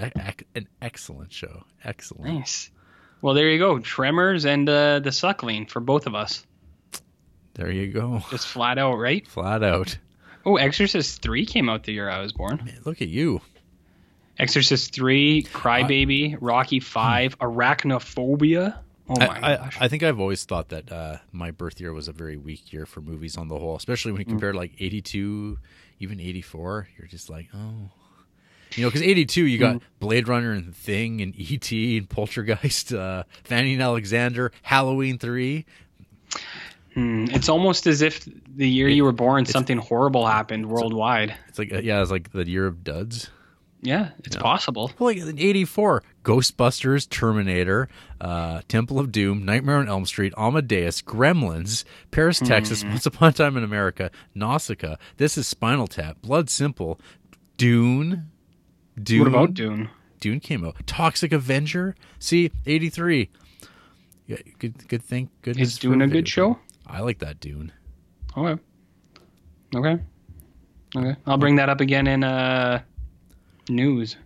an 0.55 0.69
excellent 0.81 1.33
show. 1.33 1.65
Excellent. 1.83 2.33
Nice. 2.33 2.71
Well, 3.21 3.35
there 3.35 3.49
you 3.51 3.59
go. 3.59 3.81
Tremors 3.81 4.45
and 4.45 4.69
uh, 4.69 5.01
The 5.01 5.11
Suckling 5.11 5.67
for 5.67 5.81
both 5.81 6.07
of 6.07 6.15
us. 6.15 6.47
There 7.55 7.71
you 7.71 7.89
go. 7.93 8.23
Just 8.31 8.47
flat 8.49 8.79
out, 8.79 8.97
right? 8.97 9.27
Flat 9.27 9.63
out. 9.63 9.99
Oh, 10.45 10.57
Exorcist 10.57 11.23
3 11.23 11.47
came 11.47 11.69
out 11.69 11.85
the 11.85 11.93
year 11.93 12.09
I 12.09 12.21
was 12.21 12.33
born. 12.33 12.63
Man, 12.65 12.81
look 12.85 13.03
at 13.03 13.09
you. 13.09 13.41
Exorcist 14.39 14.95
3, 14.95 15.43
Crybaby, 15.45 16.37
Rocky 16.41 16.81
5, 16.81 17.39
Arachnophobia. 17.39 18.79
Oh 19.09 19.19
my 19.19 19.27
I, 19.27 19.53
I, 19.53 19.57
gosh. 19.57 19.77
I 19.81 19.89
think 19.89 20.03
I've 20.03 20.21
always 20.21 20.45
thought 20.45 20.69
that 20.71 20.91
uh, 20.91 21.19
my 21.33 21.51
birth 21.51 21.81
year 21.81 21.93
was 21.93 22.09
a 22.09 22.13
very 22.13 22.37
weak 22.37 22.73
year 22.73 22.87
for 22.87 23.01
movies 23.01 23.37
on 23.37 23.49
the 23.49 23.59
whole, 23.59 23.77
especially 23.77 24.13
when 24.13 24.21
you 24.21 24.27
Mm. 24.27 24.31
compare 24.31 24.53
to 24.53 24.59
like 24.59 24.73
82, 24.79 25.59
even 26.01 26.19
84. 26.21 26.89
You're 26.97 27.09
just 27.09 27.29
like, 27.29 27.49
oh. 27.55 27.91
You 28.75 28.85
know, 28.85 28.89
because 28.89 29.03
82, 29.03 29.45
you 29.45 29.59
Mm. 29.59 29.61
got 29.61 29.83
Blade 30.01 30.29
Runner 30.29 30.53
and 30.53 30.75
Thing 30.75 31.21
and 31.21 31.35
E.T. 31.37 31.99
and 31.99 32.09
Poltergeist, 32.09 32.93
uh, 32.95 33.25
Fanny 33.45 33.75
and 33.75 33.83
Alexander, 33.83 34.51
Halloween 34.63 35.19
3. 35.19 35.67
Hmm, 36.95 37.27
It's 37.31 37.49
almost 37.51 37.87
as 37.87 38.01
if 38.03 38.27
the 38.57 38.69
year 38.69 38.89
you 38.89 39.05
were 39.05 39.13
born, 39.13 39.45
something 39.45 39.77
horrible 39.79 40.27
happened 40.27 40.67
worldwide. 40.71 41.35
It's 41.49 41.59
like, 41.59 41.73
uh, 41.73 41.79
yeah, 41.81 42.01
it's 42.01 42.11
like 42.11 42.33
the 42.33 42.49
year 42.49 42.67
of 42.67 42.83
duds. 42.85 43.29
Yeah, 43.85 44.11
it's 44.25 44.37
possible. 44.37 44.93
Well, 44.99 45.09
like 45.13 45.17
in 45.19 45.39
84, 45.41 46.05
Ghostbusters, 46.25 47.09
Terminator, 47.11 47.89
uh, 48.21 48.61
Temple 48.69 49.01
of 49.01 49.11
Doom, 49.11 49.45
Nightmare 49.45 49.79
on 49.79 49.89
Elm 49.89 50.07
Street, 50.07 50.33
Amadeus, 50.39 51.03
Gremlins, 51.03 51.83
Paris, 52.13 52.39
Hmm. 52.39 52.45
Texas, 52.47 52.85
Once 52.85 53.07
Upon 53.07 53.31
a 53.31 53.33
Time 53.33 53.57
in 53.57 53.65
America, 53.65 54.13
Nausicaa, 54.37 54.97
This 55.17 55.37
is 55.37 55.49
Spinal 55.49 55.89
Tap, 55.89 56.23
Blood 56.23 56.49
Simple, 56.49 57.01
Dune. 57.57 58.31
Dune. 59.03 59.19
What 59.19 59.29
about 59.29 59.55
Dune? 59.55 59.91
Dune 60.21 60.39
came 60.39 60.65
out. 60.65 60.77
Toxic 60.87 61.33
Avenger. 61.33 61.97
See, 62.21 62.53
83. 62.67 63.31
Yeah, 64.29 64.37
good, 64.61 64.87
good 64.87 65.03
thing. 65.03 65.29
Goodness 65.43 65.71
Is 65.71 65.79
Dune 65.79 66.01
a 66.03 66.07
video 66.07 66.21
good 66.21 66.29
show? 66.29 66.59
I 66.87 67.01
like 67.01 67.19
that 67.19 67.41
Dune. 67.41 67.73
Okay. 68.37 68.63
Okay. 69.75 69.99
Okay. 70.97 71.17
I'll 71.27 71.39
bring 71.39 71.57
that 71.57 71.69
up 71.69 71.81
again 71.81 72.07
in 72.07 72.23
uh, 72.23 72.83
news. 73.69 74.17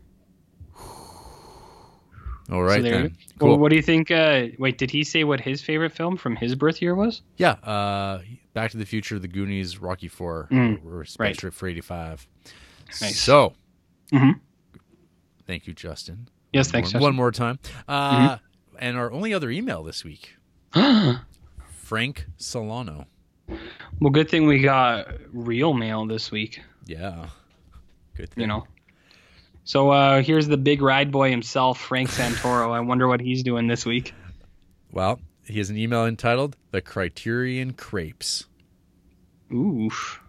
All 2.51 2.62
right 2.62 2.77
so 2.77 2.83
there, 2.83 3.03
then. 3.03 3.16
Well, 3.40 3.51
Cool. 3.55 3.59
what 3.59 3.70
do 3.70 3.77
you 3.77 3.83
think? 3.83 4.11
Uh, 4.11 4.46
wait, 4.59 4.79
did 4.79 4.90
he 4.90 5.03
say 5.03 5.25
what 5.25 5.40
his 5.40 5.61
favorite 5.62 5.90
film 5.92 6.16
from 6.16 6.37
his 6.37 6.55
birth 6.55 6.81
year 6.81 6.94
was? 6.94 7.22
Yeah, 7.38 7.53
uh, 7.64 8.22
Back 8.55 8.70
to 8.70 8.77
the 8.77 8.85
Future, 8.87 9.18
The 9.18 9.27
Goonies, 9.29 9.79
Rocky 9.79 10.07
Four 10.09 10.46
Mm, 10.53 10.81
were 10.83 10.99
right. 10.99 11.09
special 11.09 11.51
for 11.51 11.66
eighty 11.66 11.81
five. 11.81 12.27
Nice. 13.01 13.18
So, 13.18 13.55
Mhm. 14.12 14.38
thank 15.44 15.66
you, 15.66 15.72
Justin. 15.75 16.29
Yes, 16.53 16.68
One 16.68 16.72
thanks, 16.72 16.87
more, 16.87 16.90
Justin. 16.92 17.03
one 17.03 17.14
more 17.16 17.33
time. 17.33 17.59
Uh, 17.88 18.38
And 18.79 18.96
our 18.96 19.11
only 19.11 19.33
other 19.35 19.51
email 19.51 19.83
this 19.83 20.05
week, 20.05 20.37
Frank 21.68 22.27
Solano. 22.37 23.07
well, 24.01 24.11
good 24.11 24.29
thing 24.31 24.46
we 24.46 24.61
got 24.61 25.09
real 25.33 25.72
mail 25.72 26.07
this 26.07 26.31
week. 26.31 26.61
Yeah, 26.85 27.31
good 28.14 28.31
thing. 28.31 28.42
You 28.42 28.46
know. 28.46 28.66
So 29.67 29.91
uh, 29.91 30.23
here's 30.23 30.47
the 30.47 30.57
big 30.57 30.81
ride 30.81 31.11
boy 31.11 31.29
himself, 31.29 31.81
Frank 31.81 32.09
Santoro. 32.09 32.71
I 32.71 32.79
wonder 32.79 33.09
what 33.09 33.21
he's 33.21 33.43
doing 33.43 33.67
this 33.67 33.85
week. 33.85 34.15
Well, 34.93 35.19
he 35.45 35.59
has 35.59 35.71
an 35.71 35.77
email 35.77 36.07
entitled 36.07 36.57
"The 36.71 36.81
Criterion 36.81 37.73
Crepes." 37.73 38.47
Oof. 39.53 40.21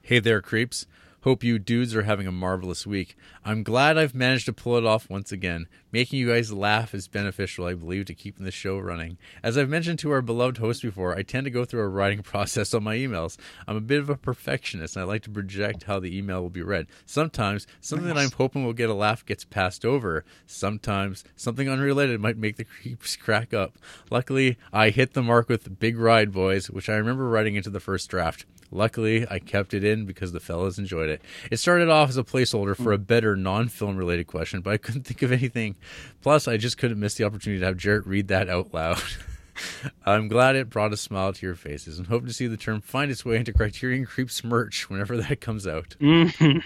Hey 0.00 0.20
there, 0.20 0.40
creeps. 0.40 0.86
Hope 1.22 1.42
you 1.42 1.58
dudes 1.58 1.96
are 1.96 2.02
having 2.02 2.28
a 2.28 2.32
marvelous 2.32 2.86
week. 2.86 3.16
I'm 3.44 3.64
glad 3.64 3.98
I've 3.98 4.14
managed 4.14 4.46
to 4.46 4.52
pull 4.52 4.76
it 4.76 4.86
off 4.86 5.10
once 5.10 5.32
again. 5.32 5.66
Making 5.94 6.18
you 6.18 6.26
guys 6.26 6.52
laugh 6.52 6.92
is 6.92 7.06
beneficial, 7.06 7.66
I 7.66 7.74
believe, 7.74 8.06
to 8.06 8.14
keeping 8.14 8.44
the 8.44 8.50
show 8.50 8.80
running. 8.80 9.16
As 9.44 9.56
I've 9.56 9.68
mentioned 9.68 10.00
to 10.00 10.10
our 10.10 10.22
beloved 10.22 10.58
host 10.58 10.82
before, 10.82 11.16
I 11.16 11.22
tend 11.22 11.44
to 11.44 11.52
go 11.52 11.64
through 11.64 11.82
a 11.82 11.88
writing 11.88 12.20
process 12.24 12.74
on 12.74 12.82
my 12.82 12.96
emails. 12.96 13.36
I'm 13.68 13.76
a 13.76 13.80
bit 13.80 14.00
of 14.00 14.10
a 14.10 14.16
perfectionist, 14.16 14.96
and 14.96 15.04
I 15.04 15.06
like 15.06 15.22
to 15.22 15.30
project 15.30 15.84
how 15.84 16.00
the 16.00 16.18
email 16.18 16.42
will 16.42 16.50
be 16.50 16.62
read. 16.62 16.88
Sometimes 17.06 17.68
something 17.80 18.08
that 18.08 18.18
I'm 18.18 18.32
hoping 18.32 18.64
will 18.64 18.72
get 18.72 18.90
a 18.90 18.92
laugh 18.92 19.24
gets 19.24 19.44
passed 19.44 19.84
over. 19.84 20.24
Sometimes 20.48 21.22
something 21.36 21.68
unrelated 21.68 22.20
might 22.20 22.38
make 22.38 22.56
the 22.56 22.64
creeps 22.82 23.14
crack 23.14 23.54
up. 23.54 23.78
Luckily, 24.10 24.58
I 24.72 24.90
hit 24.90 25.14
the 25.14 25.22
mark 25.22 25.48
with 25.48 25.78
Big 25.78 25.96
Ride 25.96 26.32
Boys, 26.32 26.68
which 26.68 26.88
I 26.88 26.96
remember 26.96 27.28
writing 27.28 27.54
into 27.54 27.70
the 27.70 27.78
first 27.78 28.10
draft. 28.10 28.46
Luckily, 28.74 29.24
I 29.30 29.38
kept 29.38 29.72
it 29.72 29.84
in 29.84 30.04
because 30.04 30.32
the 30.32 30.40
fellas 30.40 30.78
enjoyed 30.78 31.08
it. 31.08 31.22
It 31.48 31.58
started 31.58 31.88
off 31.88 32.08
as 32.08 32.16
a 32.16 32.24
placeholder 32.24 32.74
for 32.74 32.82
hmm. 32.84 32.92
a 32.94 32.98
better 32.98 33.36
non 33.36 33.68
film 33.68 33.96
related 33.96 34.26
question, 34.26 34.62
but 34.62 34.72
I 34.72 34.78
couldn't 34.78 35.04
think 35.04 35.22
of 35.22 35.30
anything. 35.30 35.76
Plus, 36.22 36.48
I 36.48 36.56
just 36.56 36.78
couldn't 36.78 36.98
miss 37.00 37.14
the 37.14 37.24
opportunity 37.24 37.60
to 37.60 37.66
have 37.66 37.76
Jarrett 37.76 38.06
read 38.06 38.28
that 38.28 38.48
out 38.48 38.72
loud. 38.74 39.00
I'm 40.06 40.28
glad 40.28 40.56
it 40.56 40.68
brought 40.70 40.92
a 40.92 40.96
smile 40.96 41.32
to 41.32 41.46
your 41.46 41.54
faces 41.54 41.98
and 41.98 42.08
hope 42.08 42.26
to 42.26 42.32
see 42.32 42.46
the 42.46 42.56
term 42.56 42.80
find 42.80 43.10
its 43.10 43.24
way 43.24 43.36
into 43.36 43.52
Criterion 43.52 44.04
Creeps 44.04 44.42
merch 44.42 44.90
whenever 44.90 45.16
that 45.16 45.40
comes 45.40 45.66
out. 45.66 45.94
Mhm. 46.00 46.62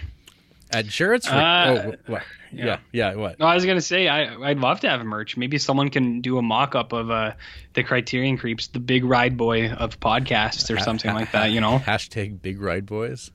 At 0.71 0.85
Jarrett's. 0.85 1.27
Re- 1.29 1.35
Uh, 1.35 1.71
oh, 1.73 1.93
what? 2.07 2.21
yeah. 2.51 2.65
Yeah. 2.65 2.77
yeah, 2.91 3.15
what? 3.15 3.39
No, 3.39 3.45
I 3.47 3.55
was 3.55 3.65
gonna 3.65 3.81
say 3.81 4.07
I 4.07 4.35
I'd 4.43 4.59
love 4.59 4.79
to 4.81 4.89
have 4.89 5.01
a 5.01 5.03
merch. 5.03 5.35
Maybe 5.37 5.57
someone 5.57 5.89
can 5.89 6.21
do 6.21 6.37
a 6.37 6.41
mock 6.43 6.73
up 6.75 6.93
of 6.93 7.09
uh 7.11 7.33
the 7.73 7.83
Criterion 7.83 8.37
Creeps, 8.37 8.67
the 8.67 8.79
big 8.79 9.03
ride 9.03 9.35
boy 9.37 9.69
of 9.71 9.99
podcasts 9.99 10.75
or 10.75 10.79
something 10.79 11.11
like 11.13 11.31
that. 11.31 11.51
You 11.51 11.61
know, 11.61 11.79
Hashtag 11.79 12.41
Big 12.41 12.61
Ride 12.61 12.85
Boys. 12.85 13.31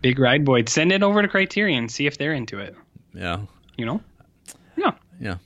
big 0.00 0.18
ride 0.18 0.44
boy. 0.44 0.64
Send 0.66 0.90
it 0.92 1.02
over 1.04 1.22
to 1.22 1.28
Criterion, 1.28 1.88
see 1.88 2.06
if 2.06 2.18
they're 2.18 2.32
into 2.34 2.58
it. 2.58 2.74
Yeah. 3.14 3.42
You 3.76 3.86
know, 3.86 4.00
yeah. 5.22 5.36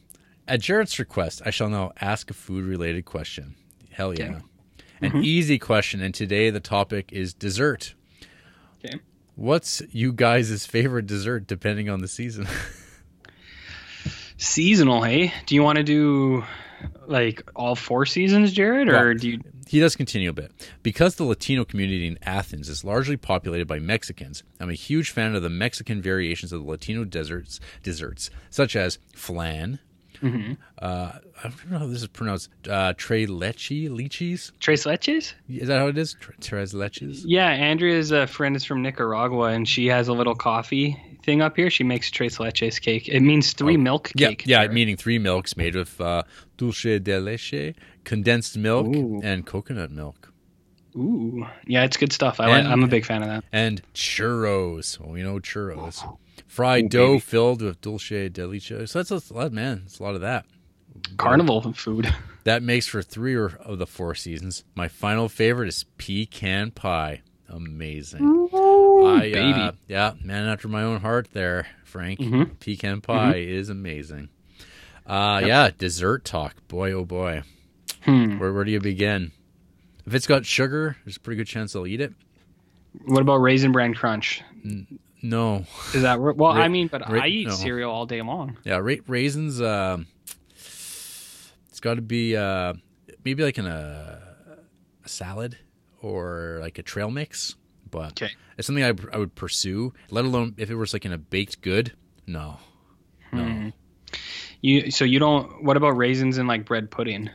At 0.49 0.61
Jared's 0.61 0.99
request, 0.99 1.43
I 1.45 1.51
shall 1.51 1.69
now 1.69 1.93
ask 2.01 2.31
a 2.31 2.35
food 2.35 2.65
related 2.65 3.05
question. 3.05 3.55
Hell 3.91 4.15
yeah. 4.15 4.25
Okay. 4.25 4.39
An 5.03 5.11
mm-hmm. 5.11 5.21
easy 5.23 5.59
question, 5.59 6.01
and 6.01 6.15
today 6.15 6.49
the 6.49 6.61
topic 6.61 7.13
is 7.13 7.35
dessert. 7.35 7.95
Okay. 8.83 8.99
What's 9.35 9.83
you 9.91 10.15
guys' 10.15 10.65
favorite 10.65 11.07
dessert 11.07 11.47
depending 11.47 11.91
on 11.91 12.01
the 12.01 12.09
season? 12.09 12.49
Seasonal, 14.39 15.03
hey? 15.03 15.35
Do 15.45 15.55
you 15.55 15.63
want 15.63 15.77
to 15.77 15.85
do 15.85 16.45
like 17.07 17.43
all 17.55 17.75
four 17.75 18.07
seasons, 18.07 18.53
Jared, 18.53 18.89
or 18.89 19.09
Well, 19.09 19.15
do 19.15 19.31
you? 19.31 19.41
He 19.67 19.81
does 19.81 19.97
continue 19.97 20.31
a 20.31 20.33
bit. 20.33 20.53
Because 20.83 21.17
the 21.17 21.25
Latino 21.25 21.65
community 21.65 22.07
in 22.07 22.19
Athens 22.23 22.69
is 22.69 22.85
largely 22.85 23.17
populated 23.17 23.67
by 23.67 23.79
Mexicans, 23.79 24.43
I'm 24.61 24.71
a 24.71 24.75
huge 24.75 25.11
fan 25.11 25.35
of 25.35 25.43
the 25.43 25.51
Mexican 25.51 26.01
variations 26.01 26.53
of 26.53 26.63
the 26.63 26.71
Latino 26.71 27.05
desserts, 27.05 27.61
desserts 27.83 28.31
such 28.51 28.77
as 28.77 28.99
flan. 29.15 29.79
Mm-hmm. 30.23 30.55
Uh, 30.79 31.13
I 31.45 31.49
don't 31.49 31.71
know 31.71 31.79
how 31.79 31.87
this 31.87 32.01
is 32.01 32.09
pronounced. 32.09 32.49
Uh, 32.69 32.95
tres 32.97 33.29
leche, 33.29 33.91
leches? 33.91 34.53
Tres 34.61 34.85
leches? 34.85 35.35
Is 35.49 35.69
that 35.69 35.79
how 35.79 35.89
it 35.89 35.99
is? 35.99 36.17
Tre- 36.19 36.35
Tres 36.41 36.73
leches? 36.73 37.23
Yeah, 37.27 37.49
Andrea's 37.49 38.13
a 38.13 38.27
friend 38.27 38.57
is 38.57 38.65
from 38.65 38.81
Nicaragua, 38.83 39.49
and 39.49 39.69
she 39.69 39.87
has 39.89 40.09
a 40.09 40.15
little 40.15 40.35
coffee 40.35 40.97
thing 41.27 41.43
up 41.43 41.57
here. 41.57 41.69
She 41.69 41.85
makes 41.85 42.11
tres 42.11 42.39
leches 42.39 42.81
cake. 42.81 43.09
It 43.09 43.21
means 43.21 43.53
three 43.53 43.77
milk 43.77 44.09
Oh, 44.09 44.13
Yeah, 44.17 44.29
cake. 44.29 44.45
yeah, 44.47 44.59
Jared. 44.61 44.73
meaning 44.73 44.97
three 44.97 45.19
milks 45.19 45.57
made 45.57 45.75
with 45.75 46.01
uh, 46.01 46.23
dulce 46.57 46.83
de 47.03 47.19
leche, 47.21 47.75
condensed 48.05 48.57
milk, 48.57 48.87
Ooh. 48.87 49.21
and 49.23 49.45
coconut 49.45 49.91
milk, 49.91 50.33
Ooh, 50.97 51.47
yeah, 51.67 51.85
it's 51.85 51.99
good 51.99 52.13
stuff. 52.15 52.41
I 52.41 52.59
and, 52.59 52.67
I'm 52.69 52.83
a 52.83 52.87
big 52.89 53.05
fan 53.05 53.23
of 53.23 53.29
that. 53.29 53.45
and 53.53 53.83
churros. 53.93 54.99
Well, 54.99 55.11
we 55.11 55.23
know 55.23 55.39
churros, 55.41 56.03
fried 56.47 56.89
dough 56.89 57.15
baby. 57.15 57.21
filled 57.21 57.61
with 57.61 57.81
dulce 57.83 58.09
de 58.09 58.47
leche. 58.47 58.73
So 58.87 59.03
that's 59.03 59.11
a 59.31 59.35
lot, 59.35 59.53
man. 59.53 59.83
It's 59.85 59.99
a 59.99 60.03
lot 60.03 60.15
of 60.15 60.23
that. 60.23 60.47
Carnival 61.19 61.73
food. 61.75 62.13
That 62.45 62.63
makes 62.63 62.87
for 62.87 63.03
three 63.03 63.35
or- 63.35 63.59
of 63.61 63.79
the 63.79 63.87
four 63.87 64.15
seasons. 64.15 64.65
My 64.75 64.89
final 64.89 65.29
favorite 65.29 65.69
is 65.69 65.85
pecan 65.99 66.71
pie. 66.71 67.21
Amazing. 67.49 68.49
I, 68.53 69.21
baby. 69.33 69.53
uh, 69.61 69.73
yeah, 69.89 70.13
man 70.23 70.47
after 70.47 70.69
my 70.69 70.83
own 70.83 71.01
heart 71.01 71.29
there, 71.33 71.67
Frank. 71.85 72.19
Mhm. 72.21 72.59
Pecan 72.61 73.01
pie 73.01 73.37
is 73.37 73.69
amazing. 73.69 74.29
Uh, 75.07 75.41
Yeah, 75.45 75.71
dessert 75.79 76.25
talk. 76.25 76.55
Boy, 76.69 76.93
oh 76.93 77.05
boy. 77.05 77.43
Hmm. 78.05 78.39
Where, 78.39 78.53
where 78.53 78.65
do 78.65 78.71
you 78.73 78.81
begin? 78.81 79.33
If 80.07 80.15
it's 80.15 80.27
got 80.27 80.45
sugar, 80.47 80.97
there's 81.05 81.17
a 81.17 81.21
pretty 81.21 81.37
good 81.39 81.47
chance 81.47 81.75
I'll 81.77 81.87
eat 81.87 82.01
it. 82.01 82.13
What 83.05 83.21
about 83.23 83.37
raisin 83.39 83.73
bran 83.73 83.95
crunch? 83.95 84.43
No. 85.23 85.65
Is 85.95 86.03
that 86.03 86.21
well? 86.21 86.35
Ra- 86.35 86.63
I 86.63 86.69
mean, 86.69 86.89
but 86.89 87.09
ra- 87.11 87.23
I 87.23 87.27
eat 87.29 87.49
no. 87.49 87.55
cereal 87.55 87.91
all 87.91 88.07
day 88.07 88.23
long. 88.23 88.57
Yeah, 88.65 88.77
ra- 88.79 88.95
raisins, 89.07 89.61
um 89.61 90.07
it's 91.69 91.81
got 91.81 91.95
to 91.95 92.03
be 92.03 92.37
uh, 92.37 92.73
maybe 93.25 93.43
like 93.45 93.59
in 93.59 93.67
a, 93.67 94.19
a 95.05 95.09
salad 95.09 95.59
or 96.03 96.59
like 96.61 96.79
a 96.79 96.83
trail 96.83 97.11
mix. 97.11 97.55
But 97.91 98.21
Okay. 98.23 98.33
it's 98.59 98.67
something 98.67 98.85
I, 98.85 98.93
I 99.13 99.19
would 99.19 99.35
pursue, 99.35 99.93
let 100.11 100.25
alone 100.25 100.55
if 100.57 100.71
it 100.71 100.75
was 100.75 100.93
like 100.93 101.05
in 101.05 101.13
a 101.13 101.19
baked 101.19 101.61
good. 101.61 101.93
No. 102.27 102.59
No. 103.33 103.45
Hmm. 103.45 103.69
You 104.61 104.91
so 104.91 105.05
you 105.05 105.19
don't. 105.19 105.63
What 105.63 105.77
about 105.77 105.91
raisins 105.97 106.39
and 106.39 106.49
like 106.49 106.65
bread 106.65 106.91
pudding? 106.91 107.31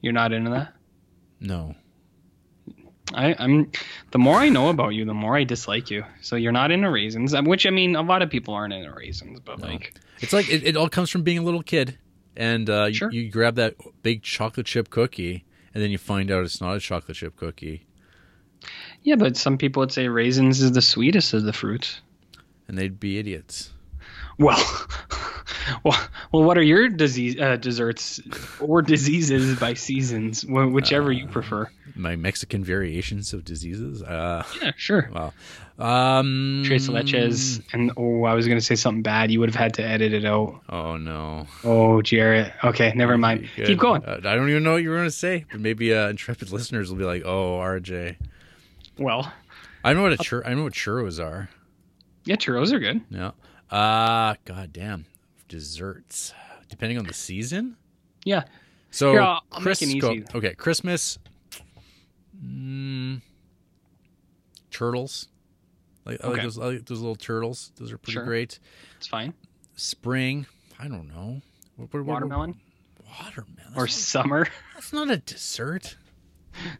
You're 0.00 0.12
not 0.12 0.32
into 0.32 0.50
that. 0.50 0.74
No. 1.40 1.74
I, 3.12 3.34
I'm. 3.38 3.70
The 4.10 4.18
more 4.18 4.36
I 4.38 4.48
know 4.48 4.70
about 4.70 4.90
you, 4.90 5.04
the 5.04 5.14
more 5.14 5.36
I 5.36 5.44
dislike 5.44 5.90
you. 5.90 6.04
So 6.22 6.36
you're 6.36 6.52
not 6.52 6.70
into 6.70 6.90
raisins, 6.90 7.34
um, 7.34 7.44
which 7.44 7.66
I 7.66 7.70
mean, 7.70 7.96
a 7.96 8.02
lot 8.02 8.22
of 8.22 8.30
people 8.30 8.54
aren't 8.54 8.72
into 8.72 8.90
raisins, 8.92 9.40
but 9.40 9.58
No. 9.60 9.66
like, 9.66 9.94
It's 10.20 10.32
like 10.32 10.48
it, 10.48 10.64
it 10.64 10.76
all 10.76 10.88
comes 10.88 11.10
from 11.10 11.22
being 11.22 11.38
a 11.38 11.42
little 11.42 11.62
kid, 11.62 11.98
and 12.36 12.68
uh, 12.68 12.86
you- 12.86 13.10
you, 13.12 13.30
grab 13.30 13.56
that 13.56 13.76
big 14.02 14.22
chocolate 14.22 14.66
chip 14.66 14.88
cookie, 14.90 15.44
and 15.74 15.82
then 15.82 15.90
you 15.90 15.98
find 15.98 16.30
out 16.30 16.44
it's 16.44 16.60
not 16.60 16.74
a 16.76 16.80
chocolate 16.80 17.16
chip 17.18 17.36
cookie, 17.36 17.86
yeah, 19.04 19.14
but 19.16 19.36
some 19.36 19.56
people 19.58 19.80
would 19.80 19.92
say 19.92 20.08
raisins 20.08 20.60
is 20.60 20.72
the 20.72 20.82
sweetest 20.82 21.32
of 21.34 21.44
the 21.44 21.52
fruits. 21.52 22.00
and 22.66 22.76
they'd 22.76 22.98
be 22.98 23.18
idiots. 23.18 23.70
Well, 24.38 24.58
well, 25.84 25.96
well. 26.32 26.42
What 26.42 26.58
are 26.58 26.62
your 26.62 26.88
disease 26.88 27.38
uh, 27.40 27.54
desserts 27.56 28.20
or 28.60 28.82
diseases 28.94 29.58
by 29.60 29.74
seasons, 29.74 30.42
wh- 30.42 30.72
whichever 30.72 31.12
you 31.12 31.28
prefer? 31.28 31.70
My 31.94 32.16
Mexican 32.16 32.64
variations 32.64 33.32
of 33.32 33.44
diseases. 33.44 34.02
Uh, 34.02 34.42
Yeah, 34.60 34.72
sure. 34.76 35.08
well, 35.14 35.32
um, 35.78 36.62
Tres 36.66 36.88
leches, 36.88 37.62
and 37.72 37.92
oh, 37.96 38.24
I 38.24 38.34
was 38.34 38.48
gonna 38.48 38.60
say 38.60 38.74
something 38.74 39.02
bad. 39.02 39.30
You 39.30 39.38
would 39.38 39.48
have 39.50 39.54
had 39.60 39.74
to 39.74 39.84
edit 39.86 40.12
it 40.12 40.24
out. 40.24 40.60
Oh 40.68 40.96
no. 40.96 41.46
Oh, 41.62 42.02
Jarrett. 42.02 42.52
Okay, 42.64 42.92
never 42.96 43.16
mind. 43.16 43.48
Keep 43.54 43.78
going. 43.78 44.04
Uh, 44.04 44.18
I 44.24 44.34
don't 44.34 44.50
even 44.50 44.64
know 44.64 44.72
what 44.72 44.82
you 44.82 44.90
were 44.90 44.96
going 44.96 45.06
to 45.06 45.12
say, 45.12 45.44
but 45.52 45.60
maybe 45.60 45.94
uh, 45.94 46.08
intrepid 46.08 46.50
listeners 46.50 46.90
will 46.90 46.98
be 46.98 47.04
like, 47.04 47.22
"Oh, 47.24 47.58
RJ." 47.58 48.16
Well, 48.98 49.32
I 49.82 49.92
know 49.92 50.02
what 50.02 50.12
a 50.12 50.16
chur- 50.18 50.42
I 50.46 50.54
know 50.54 50.64
what 50.64 50.72
churros 50.72 51.22
are. 51.22 51.48
yeah, 52.24 52.36
churros 52.36 52.72
are 52.72 52.78
good. 52.78 53.00
Yeah. 53.10 53.32
Uh 53.70 54.34
god 54.44 54.72
damn. 54.72 55.06
Desserts. 55.48 56.32
Depending 56.68 56.98
on 56.98 57.04
the 57.06 57.14
season. 57.14 57.76
Yeah. 58.24 58.44
So 58.90 59.12
Here, 59.12 59.20
I'll- 59.22 59.42
I'll 59.52 59.60
make 59.60 59.64
Chris- 59.64 59.82
it 59.82 59.98
go- 59.98 60.22
okay, 60.34 60.54
Christmas. 60.54 61.18
Mm, 62.44 63.20
turtles. 64.70 65.28
Like, 66.04 66.22
I 66.22 66.28
like 66.28 66.42
those, 66.42 66.58
I 66.58 66.64
like 66.66 66.84
those 66.86 67.00
little 67.00 67.16
turtles. 67.16 67.72
Those 67.76 67.90
are 67.92 67.98
pretty 67.98 68.12
Sure. 68.14 68.24
great. 68.24 68.58
It's 68.98 69.06
fine. 69.06 69.32
Spring. 69.76 70.46
I 70.78 70.88
don't 70.88 71.08
know. 71.08 71.40
What, 71.76 71.92
what, 71.92 72.00
what- 72.00 72.06
Watermelon 72.06 72.60
watermelon. 73.20 73.72
Or 73.76 73.86
summer. 73.86 74.46
that's 74.74 74.92
not 74.92 75.10
a 75.10 75.16
dessert. 75.18 75.96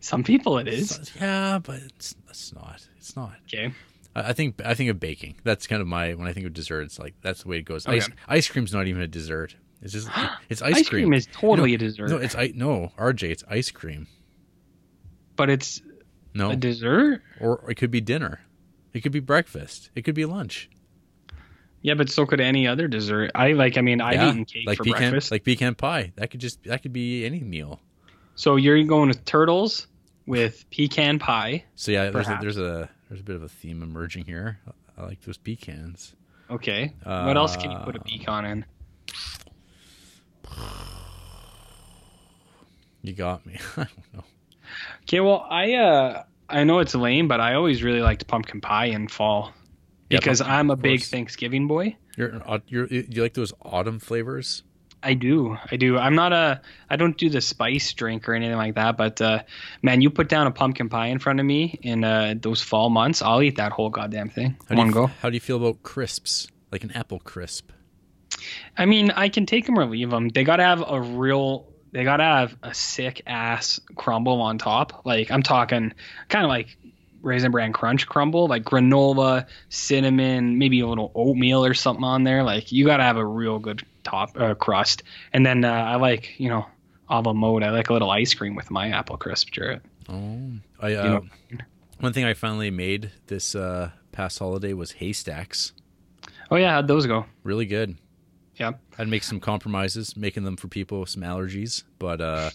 Some 0.00 0.22
people 0.24 0.58
it 0.58 0.68
is. 0.68 1.10
Yeah, 1.20 1.58
but 1.58 1.80
it's, 1.80 2.14
it's 2.28 2.52
not. 2.54 2.86
It's 2.96 3.16
not. 3.16 3.34
Okay. 3.44 3.72
I 4.16 4.32
think 4.32 4.60
I 4.64 4.74
think 4.74 4.90
of 4.90 5.00
baking. 5.00 5.36
That's 5.42 5.66
kind 5.66 5.82
of 5.82 5.88
my 5.88 6.14
when 6.14 6.28
I 6.28 6.32
think 6.32 6.46
of 6.46 6.52
desserts. 6.52 6.98
Like 6.98 7.14
that's 7.20 7.42
the 7.42 7.48
way 7.48 7.58
it 7.58 7.64
goes. 7.64 7.86
Ice, 7.86 8.04
Okay. 8.06 8.14
ice 8.28 8.48
cream's 8.48 8.72
not 8.72 8.86
even 8.86 9.02
a 9.02 9.08
dessert. 9.08 9.56
It's 9.82 9.92
just 9.92 10.08
it's 10.48 10.62
ice, 10.62 10.72
cream. 10.72 10.76
Ice 10.76 10.88
cream 10.88 11.12
is 11.14 11.26
totally 11.32 11.74
a 11.74 11.78
dessert. 11.78 12.10
No, 12.10 12.18
it's 12.18 12.34
I 12.36 12.52
no 12.54 12.92
RJ. 12.98 13.30
It's 13.30 13.44
ice 13.48 13.70
cream. 13.72 14.06
but 15.36 15.50
it's 15.50 15.82
No, 16.32 16.50
a 16.50 16.56
dessert. 16.56 17.22
or 17.40 17.68
it 17.68 17.74
could 17.74 17.90
be 17.90 18.00
dinner. 18.00 18.40
It 18.92 19.00
could 19.00 19.10
be 19.12 19.18
breakfast. 19.20 19.90
It 19.96 20.02
could 20.02 20.14
be 20.14 20.24
lunch. 20.24 20.70
Yeah, 21.82 21.94
but 21.94 22.08
so 22.08 22.24
could 22.24 22.40
any 22.40 22.66
other 22.68 22.86
dessert. 22.88 23.32
I 23.34 23.52
like. 23.52 23.76
I 23.76 23.80
mean, 23.82 24.00
I've 24.00 24.14
Yeah, 24.14 24.30
eaten 24.30 24.44
cake 24.44 24.66
like 24.66 24.78
for 24.78 24.84
pecan, 24.84 25.10
breakfast. 25.10 25.30
like 25.32 25.44
pecan 25.44 25.74
pie. 25.74 26.12
That 26.16 26.30
could 26.30 26.40
just 26.40 26.62
that 26.64 26.82
could 26.82 26.92
be 26.92 27.26
any 27.26 27.40
meal. 27.40 27.80
So 28.34 28.56
you're 28.56 28.82
going 28.84 29.08
with 29.08 29.24
turtles 29.24 29.86
with 30.26 30.64
pecan 30.70 31.18
pie. 31.18 31.64
So 31.76 31.92
yeah, 31.92 32.10
there's 32.10 32.28
a, 32.28 32.38
there's 32.40 32.58
a 32.58 32.88
there's 33.08 33.20
a 33.20 33.24
bit 33.24 33.36
of 33.36 33.42
a 33.42 33.48
theme 33.48 33.82
emerging 33.82 34.24
here. 34.24 34.58
I 34.96 35.02
like 35.02 35.20
those 35.22 35.36
pecans. 35.36 36.14
Okay. 36.50 36.92
what 37.04 37.36
else 37.36 37.56
can 37.56 37.70
you 37.70 37.78
put 37.78 37.96
a 37.96 38.00
Uh, 38.00 38.04
pecan 38.04 38.44
in? 38.44 38.64
You 43.02 43.12
got 43.12 43.44
me. 43.44 43.58
I 43.76 43.84
don't 43.84 44.14
know. 44.14 44.24
Okay. 45.02 45.20
Well, 45.20 45.46
I 45.50 45.74
uh, 45.74 46.22
I 46.48 46.64
know 46.64 46.78
it's 46.78 46.94
lame, 46.94 47.28
but 47.28 47.40
I 47.40 47.54
always 47.54 47.82
really 47.82 48.00
liked 48.00 48.26
pumpkin 48.26 48.60
pie 48.60 48.86
in 48.86 49.08
fall 49.08 49.52
Yeah, 50.10 50.18
because 50.18 50.40
pumpkin, 50.40 50.54
I'm 50.56 50.70
a 50.70 50.76
big. 50.76 51.02
Thanksgiving 51.02 51.66
boy. 51.66 51.96
You're, 52.16 52.40
you're 52.68 52.86
you 52.86 53.22
like 53.22 53.34
those 53.34 53.52
autumn 53.62 53.98
flavors? 53.98 54.62
I 55.04 55.14
do. 55.14 55.56
I 55.70 55.76
do. 55.76 55.98
I'm 55.98 56.14
not 56.14 56.32
a. 56.32 56.60
I 56.88 56.96
don't 56.96 57.16
do 57.16 57.28
the 57.28 57.40
spice 57.40 57.92
drink 57.92 58.28
or 58.28 58.34
anything 58.34 58.56
like 58.56 58.74
that. 58.76 58.96
But 58.96 59.20
uh, 59.20 59.42
man, 59.82 60.00
you 60.00 60.10
put 60.10 60.28
down 60.28 60.46
a 60.46 60.50
pumpkin 60.50 60.88
pie 60.88 61.08
in 61.08 61.18
front 61.18 61.40
of 61.40 61.46
me 61.46 61.78
in 61.82 62.04
uh, 62.04 62.34
those 62.40 62.62
fall 62.62 62.90
months, 62.90 63.20
I'll 63.22 63.42
eat 63.42 63.56
that 63.56 63.72
whole 63.72 63.90
goddamn 63.90 64.30
thing. 64.30 64.56
How 64.68 64.74
do, 64.74 64.78
One 64.78 64.86
you, 64.88 64.92
go. 64.94 65.06
how 65.06 65.28
do 65.30 65.34
you 65.34 65.40
feel 65.40 65.56
about 65.58 65.82
crisps, 65.82 66.48
like 66.72 66.84
an 66.84 66.92
apple 66.92 67.20
crisp? 67.20 67.70
I 68.76 68.86
mean, 68.86 69.10
I 69.10 69.28
can 69.28 69.46
take 69.46 69.66
them 69.66 69.78
or 69.78 69.86
leave 69.86 70.10
them. 70.10 70.28
They 70.28 70.44
gotta 70.44 70.64
have 70.64 70.82
a 70.86 71.00
real. 71.00 71.68
They 71.92 72.02
gotta 72.02 72.24
have 72.24 72.56
a 72.62 72.74
sick 72.74 73.22
ass 73.26 73.80
crumble 73.94 74.40
on 74.40 74.58
top. 74.58 75.02
Like 75.04 75.30
I'm 75.30 75.42
talking, 75.42 75.92
kind 76.28 76.44
of 76.44 76.48
like 76.48 76.76
raisin 77.24 77.50
bran 77.50 77.72
crunch 77.72 78.06
crumble, 78.06 78.46
like 78.46 78.62
granola, 78.64 79.46
cinnamon, 79.68 80.58
maybe 80.58 80.80
a 80.80 80.86
little 80.86 81.10
oatmeal 81.14 81.64
or 81.64 81.74
something 81.74 82.04
on 82.04 82.24
there. 82.24 82.42
Like 82.42 82.70
you 82.72 82.84
gotta 82.84 83.02
have 83.02 83.16
a 83.16 83.24
real 83.26 83.58
good 83.58 83.82
top 84.04 84.30
uh, 84.38 84.54
crust. 84.54 85.02
And 85.32 85.44
then 85.44 85.64
uh, 85.64 85.70
I 85.72 85.96
like, 85.96 86.38
you 86.38 86.48
know, 86.48 86.66
a 87.08 87.20
la 87.20 87.32
mode. 87.32 87.62
I 87.62 87.70
like 87.70 87.90
a 87.90 87.92
little 87.92 88.10
ice 88.10 88.34
cream 88.34 88.54
with 88.54 88.70
my 88.70 88.88
apple 88.90 89.16
crisp, 89.16 89.50
Jarrett. 89.50 89.82
Oh, 90.08 90.38
I 90.80 90.94
uh, 90.94 91.04
You 91.04 91.10
know- 91.10 91.24
one 92.00 92.12
thing 92.12 92.24
I 92.24 92.34
finally 92.34 92.70
made 92.70 93.12
this 93.28 93.54
uh, 93.54 93.90
past 94.12 94.38
holiday 94.38 94.72
was 94.74 94.92
haystacks. 94.92 95.72
Oh 96.50 96.56
yeah, 96.56 96.72
how'd 96.72 96.88
those 96.88 97.06
go? 97.06 97.24
Really 97.44 97.66
good. 97.66 97.96
Yeah. 98.56 98.72
I'd 98.98 99.08
make 99.08 99.22
some 99.22 99.40
compromises, 99.40 100.16
making 100.16 100.44
them 100.44 100.56
for 100.56 100.68
people 100.68 101.00
with 101.00 101.08
some 101.08 101.22
allergies, 101.22 101.82
but 101.98 102.20
uh, 102.20 102.50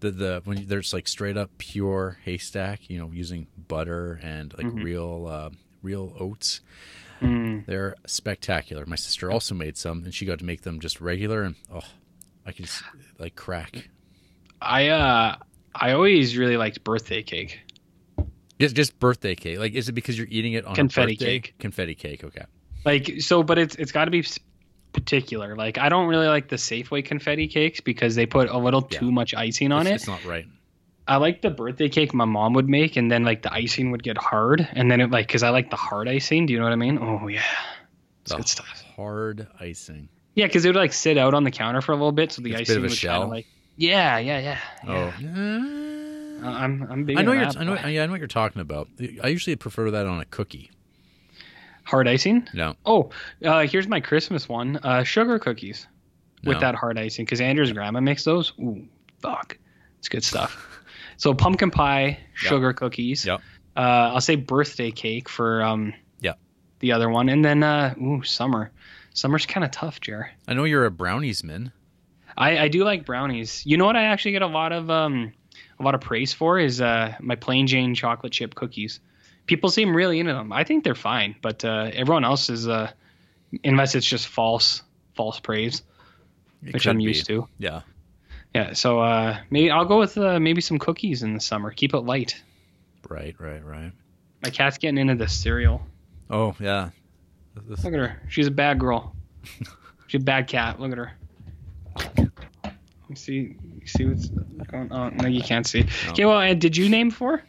the 0.00 0.10
the 0.10 0.40
when 0.44 0.66
there's 0.66 0.92
like 0.92 1.06
straight 1.08 1.36
up 1.36 1.50
pure 1.58 2.18
haystack, 2.24 2.88
you 2.90 2.98
know, 2.98 3.10
using 3.12 3.46
butter 3.68 4.18
and 4.22 4.54
like 4.56 4.66
real 4.72 5.26
uh, 5.28 5.50
real 5.82 6.14
oats, 6.18 6.60
Mm. 7.20 7.66
they're 7.66 7.96
spectacular. 8.06 8.86
My 8.86 8.96
sister 8.96 9.30
also 9.30 9.54
made 9.54 9.76
some, 9.76 10.04
and 10.04 10.14
she 10.14 10.24
got 10.24 10.38
to 10.38 10.44
make 10.46 10.62
them 10.62 10.80
just 10.80 11.02
regular, 11.02 11.42
and 11.42 11.54
oh, 11.70 11.82
I 12.46 12.52
could 12.52 12.64
just 12.64 12.82
like 13.18 13.36
crack. 13.36 13.90
I 14.62 14.88
uh, 14.88 15.36
I 15.74 15.92
always 15.92 16.36
really 16.38 16.56
liked 16.56 16.82
birthday 16.82 17.22
cake. 17.22 17.60
Just 18.58 18.74
just 18.74 18.98
birthday 18.98 19.34
cake. 19.34 19.58
Like, 19.58 19.74
is 19.74 19.88
it 19.90 19.92
because 19.92 20.16
you're 20.16 20.28
eating 20.30 20.54
it 20.54 20.64
on 20.64 20.72
a 20.72 20.76
Confetti 20.76 21.16
cake. 21.16 21.54
Confetti 21.58 21.94
cake. 21.94 22.24
Okay. 22.24 22.44
Like 22.86 23.20
so, 23.20 23.42
but 23.42 23.58
it's 23.58 23.74
it's 23.76 23.92
got 23.92 24.06
to 24.06 24.10
be 24.10 24.24
particular. 24.92 25.56
Like 25.56 25.78
I 25.78 25.88
don't 25.88 26.08
really 26.08 26.26
like 26.28 26.48
the 26.48 26.56
Safeway 26.56 27.04
confetti 27.04 27.48
cakes 27.48 27.80
because 27.80 28.14
they 28.14 28.26
put 28.26 28.48
a 28.48 28.58
little 28.58 28.86
Yeah. 28.90 28.98
too 29.00 29.12
much 29.12 29.34
icing 29.34 29.72
on 29.72 29.82
it's, 29.82 29.90
it. 29.90 29.94
it's 29.94 30.06
not 30.08 30.24
right. 30.24 30.46
I 31.08 31.16
like 31.16 31.42
the 31.42 31.50
birthday 31.50 31.88
cake 31.88 32.14
my 32.14 32.24
mom 32.24 32.52
would 32.54 32.68
make, 32.68 32.96
and 32.96 33.10
then 33.10 33.24
like 33.24 33.42
the 33.42 33.52
icing 33.52 33.90
would 33.90 34.02
get 34.02 34.16
hard, 34.16 34.68
and 34.72 34.90
then 34.90 35.00
it 35.00 35.10
like 35.10 35.26
because 35.26 35.42
I 35.42 35.48
like 35.50 35.70
the 35.70 35.76
hard 35.76 36.08
icing. 36.08 36.46
Do 36.46 36.52
you 36.52 36.58
know 36.60 36.64
what 36.66 36.72
I 36.72 36.76
mean? 36.76 36.98
Oh 37.00 37.26
yeah, 37.26 37.42
it's 38.22 38.30
The 38.30 38.36
good 38.36 38.48
stuff. 38.48 38.84
Hard 38.96 39.48
icing. 39.58 40.08
Yeah, 40.34 40.46
because 40.46 40.64
it 40.64 40.68
would 40.68 40.76
like 40.76 40.92
sit 40.92 41.18
out 41.18 41.34
on 41.34 41.42
the 41.42 41.50
counter 41.50 41.80
for 41.80 41.92
a 41.92 41.96
little 41.96 42.12
bit, 42.12 42.30
so 42.32 42.42
the 42.42 42.52
It's 42.52 42.56
a 42.56 42.58
bit 42.60 42.62
icing 42.70 42.76
of 42.76 42.82
a 42.82 42.86
would 42.86 42.92
shell. 42.92 43.12
kind 43.12 43.22
of 43.24 43.30
like 43.30 43.46
yeah, 43.76 44.18
yeah, 44.18 44.38
yeah. 44.38 44.58
Oh. 44.86 45.14
yeah. 45.20 46.46
Uh, 46.46 46.52
I'm 46.52 46.82
I'm 46.90 47.04
big. 47.04 47.18
I 47.18 47.22
know 47.22 47.32
you're. 47.32 47.44
that, 47.46 47.56
I 47.58 47.64
know. 47.64 47.74
but- 47.76 47.90
Yeah, 47.90 48.02
I 48.02 48.06
know 48.06 48.12
what 48.12 48.20
you're 48.20 48.28
talking 48.28 48.60
about. 48.62 48.88
I 49.22 49.28
usually 49.28 49.56
prefer 49.56 49.90
that 49.90 50.06
on 50.06 50.20
a 50.20 50.24
cookie. 50.26 50.70
Hard 51.90 52.08
icing. 52.08 52.48
No. 52.54 52.76
Oh, 52.86 53.10
uh, 53.44 53.66
here's 53.66 53.88
my 53.88 54.00
Christmas 54.00 54.48
one: 54.48 54.76
uh, 54.82 55.02
sugar 55.02 55.38
cookies 55.38 55.86
with 56.44 56.54
No. 56.54 56.60
that 56.60 56.74
hard 56.74 56.98
icing. 56.98 57.24
Because 57.24 57.40
Andrew's 57.40 57.72
grandma 57.72 58.00
makes 58.00 58.24
those. 58.24 58.52
Ooh, 58.60 58.86
fuck, 59.20 59.58
it's 59.98 60.08
good 60.08 60.24
stuff. 60.24 60.66
So 61.16 61.34
pumpkin 61.34 61.70
pie, 61.70 62.18
sugar 62.34 62.72
cookies. 62.72 63.26
Yep. 63.26 63.40
Uh, 63.76 63.80
I'll 64.14 64.20
say 64.20 64.36
birthday 64.36 64.90
cake 64.90 65.28
for 65.28 65.62
um. 65.62 65.92
Yep. 66.20 66.38
The 66.78 66.92
other 66.92 67.10
one, 67.10 67.28
and 67.28 67.44
then 67.44 67.62
uh, 67.62 67.94
ooh, 68.00 68.22
summer. 68.22 68.70
Summer's 69.12 69.44
kind 69.44 69.64
of 69.64 69.72
tough, 69.72 70.00
Jer. 70.00 70.30
I 70.46 70.54
know 70.54 70.64
you're 70.64 70.86
a 70.86 70.90
brownies 70.90 71.42
man. 71.42 71.72
I, 72.38 72.58
I 72.58 72.68
do 72.68 72.84
like 72.84 73.04
brownies. 73.04 73.66
You 73.66 73.76
know 73.76 73.84
what 73.84 73.96
I 73.96 74.04
actually 74.04 74.32
get 74.32 74.42
a 74.42 74.46
lot 74.46 74.72
of 74.72 74.88
um 74.88 75.32
a 75.78 75.82
lot 75.82 75.94
of 75.96 76.00
praise 76.00 76.32
for 76.32 76.58
is 76.60 76.80
uh 76.80 77.14
my 77.20 77.34
plain 77.34 77.66
Jane 77.66 77.94
chocolate 77.94 78.32
chip 78.32 78.54
cookies. 78.54 79.00
People 79.50 79.68
seem 79.68 79.96
really 79.96 80.20
into 80.20 80.32
them. 80.32 80.52
I 80.52 80.62
think 80.62 80.84
they're 80.84 80.94
fine, 80.94 81.34
but 81.42 81.64
uh, 81.64 81.90
everyone 81.92 82.24
else 82.24 82.48
is 82.50 82.68
uh 82.68 82.92
unless 83.64 83.96
it's 83.96 84.06
just 84.06 84.28
false 84.28 84.82
false 85.16 85.40
praise, 85.40 85.82
It 86.64 86.72
which 86.74 86.86
I'm 86.86 86.98
be. 86.98 87.02
used 87.02 87.26
to. 87.26 87.48
Yeah. 87.58 87.80
Yeah, 88.54 88.74
so 88.74 89.00
uh 89.00 89.38
maybe 89.50 89.72
I'll 89.72 89.84
go 89.86 89.98
with 89.98 90.16
uh, 90.16 90.38
maybe 90.38 90.60
some 90.60 90.78
cookies 90.78 91.24
in 91.24 91.34
the 91.34 91.40
summer. 91.40 91.72
Keep 91.72 91.94
it 91.94 91.98
light. 92.00 92.40
Right. 93.08 93.34
Right. 93.40 93.64
Right. 93.64 93.90
My 94.44 94.50
cat's 94.50 94.78
getting 94.78 94.98
into 94.98 95.16
the 95.16 95.26
cereal. 95.28 95.82
Oh 96.30 96.54
yeah. 96.60 96.90
This- 97.66 97.82
Look 97.82 97.92
at 97.92 97.98
her. 97.98 98.22
She's 98.28 98.46
a 98.46 98.52
bad 98.52 98.78
girl. 98.78 99.16
She's 100.06 100.20
a 100.22 100.24
bad 100.24 100.46
cat. 100.46 100.78
Look 100.78 100.92
at 100.92 100.98
her. 100.98 101.12
You 103.08 103.16
see, 103.16 103.56
you 103.80 103.86
see 103.86 104.04
what's 104.06 104.28
going 104.70 104.92
on? 104.92 105.16
No, 105.16 105.26
you 105.26 105.42
can't 105.42 105.66
see. 105.66 105.82
No. 105.82 106.10
Okay, 106.12 106.24
well, 106.24 106.54
did 106.54 106.76
you 106.76 106.88
name 106.88 107.10
four? 107.10 107.42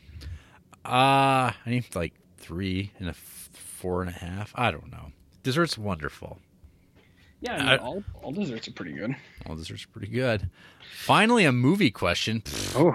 Uh, 0.86 1.52
I 1.54 1.54
need 1.68 1.96
like 1.96 2.14
three 2.38 2.92
and 3.00 3.08
a 3.08 3.12
f- 3.12 3.50
four 3.54 4.02
and 4.02 4.10
a 4.10 4.14
half. 4.14 4.52
I 4.56 4.72
don't 4.72 4.92
know. 4.92 5.12
Dessert's 5.44 5.78
wonderful. 5.78 6.40
Yeah, 7.40 7.72
I- 7.74 7.78
all, 7.78 8.04
all 8.22 8.32
desserts 8.32 8.68
are 8.68 8.72
pretty 8.74 8.94
good. 8.94 9.16
All 9.48 9.56
desserts 9.56 9.86
are 9.86 9.88
pretty 9.88 10.08
good. 10.12 10.50
Finally, 10.96 11.46
a 11.46 11.52
movie 11.52 11.90
question. 11.92 12.44
Oh, 12.76 12.94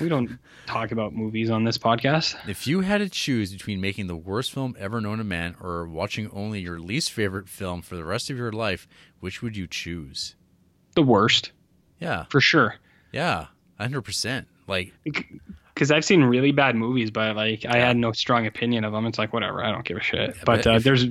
we 0.00 0.08
don't 0.08 0.38
talk 0.66 0.92
about 0.92 1.14
movies 1.14 1.48
on 1.50 1.64
this 1.64 1.78
podcast. 1.78 2.36
If 2.48 2.66
you 2.66 2.80
had 2.80 2.98
to 2.98 3.08
choose 3.08 3.52
between 3.52 3.80
making 3.80 4.06
the 4.06 4.16
worst 4.16 4.52
film 4.52 4.76
ever 4.78 5.00
known 5.00 5.18
to 5.18 5.24
man 5.24 5.56
or 5.60 5.86
watching 5.86 6.30
only 6.30 6.60
your 6.60 6.78
least 6.78 7.10
favorite 7.12 7.48
film 7.48 7.80
for 7.82 7.96
the 7.96 8.04
rest 8.04 8.28
of 8.28 8.36
your 8.36 8.52
life, 8.52 8.86
which 9.20 9.40
would 9.42 9.56
you 9.56 9.66
choose? 9.66 10.34
The 10.94 11.02
worst, 11.02 11.52
Yeah, 12.00 12.24
for 12.30 12.40
sure. 12.40 12.74
yeah, 13.12 13.46
hundred 13.78 14.02
percent. 14.02 14.48
Like, 14.66 14.92
Because 15.80 15.90
I've 15.90 16.04
seen 16.04 16.22
really 16.22 16.52
bad 16.52 16.76
movies, 16.76 17.10
but 17.10 17.34
like 17.36 17.64
I 17.64 17.78
had 17.78 17.96
no 17.96 18.12
strong 18.12 18.46
opinion 18.46 18.84
of 18.84 18.92
them. 18.92 19.06
It's 19.06 19.18
like 19.18 19.32
whatever, 19.32 19.64
I 19.64 19.72
don't 19.72 19.82
give 19.82 19.96
a 19.96 20.02
shit. 20.02 20.36
but 20.44 20.62
but 20.62 20.66
uh, 20.66 20.70
if- 20.76 20.84
there's 20.84 21.06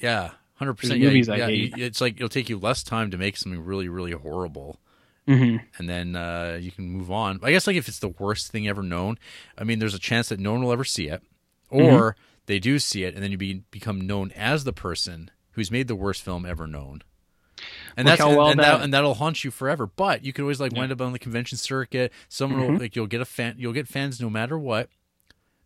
yeah, 0.00 0.30
hundred 0.54 0.74
percent. 0.74 1.00
Yeah, 1.00 1.08
movies 1.08 1.28
I 1.28 1.36
yeah, 1.38 1.46
hate. 1.46 1.76
you- 1.76 1.84
it's 1.84 2.00
like 2.00 2.14
it'll 2.18 2.28
take 2.28 2.48
you 2.48 2.56
less 2.56 2.84
time 2.84 3.10
to 3.10 3.18
make 3.18 3.36
something 3.36 3.64
really, 3.64 3.88
really 3.88 4.12
horrible. 4.12 4.78
mhm. 5.26 5.60
and 5.78 5.88
then 5.88 6.14
uh, 6.14 6.56
you 6.62 6.70
can 6.70 6.84
move 6.88 7.10
on. 7.10 7.40
I 7.42 7.50
guess 7.50 7.66
like 7.66 7.74
if 7.74 7.88
it's 7.88 7.98
the 7.98 8.10
worst 8.10 8.52
thing 8.52 8.68
ever 8.68 8.82
known, 8.84 9.18
I 9.58 9.64
mean, 9.64 9.80
there's 9.80 9.94
a 9.94 9.98
chance 9.98 10.28
that 10.28 10.38
no 10.38 10.52
one 10.52 10.62
will 10.62 10.72
ever 10.72 10.84
see 10.84 11.08
it, 11.08 11.20
or 11.68 12.14
they 12.46 12.60
do 12.60 12.78
see 12.78 13.02
it, 13.02 13.14
and 13.14 13.24
then 13.24 13.32
you 13.32 13.38
be, 13.38 13.62
become 13.72 14.00
known 14.00 14.30
as 14.36 14.62
the 14.62 14.72
person 14.72 15.32
who's 15.52 15.70
made 15.72 15.88
the 15.88 15.96
worst 15.96 16.22
film 16.22 16.46
ever 16.46 16.66
known. 16.68 17.02
And 17.96 18.06
Look 18.08 18.18
that's 18.18 18.26
and, 18.28 18.36
well 18.36 18.48
and, 18.48 18.58
that, 18.60 18.78
that- 18.78 18.82
and 18.82 18.94
that'll 18.94 19.14
haunt 19.14 19.44
you 19.44 19.50
forever. 19.50 19.86
But 19.86 20.24
you 20.24 20.32
could 20.32 20.42
always 20.42 20.60
like 20.60 20.72
wind 20.72 20.90
up 20.92 21.00
on 21.00 21.12
the 21.12 21.18
convention 21.18 21.58
circuit. 21.58 22.12
Someone 22.28 22.60
will 22.72 22.78
like 22.78 22.96
you'll 22.96 23.06
get 23.06 23.20
a 23.20 23.24
fan, 23.26 23.56
you'll 23.58 23.72
get 23.72 23.86
fans 23.88 24.20
no 24.20 24.30
matter 24.30 24.58
what, 24.58 24.88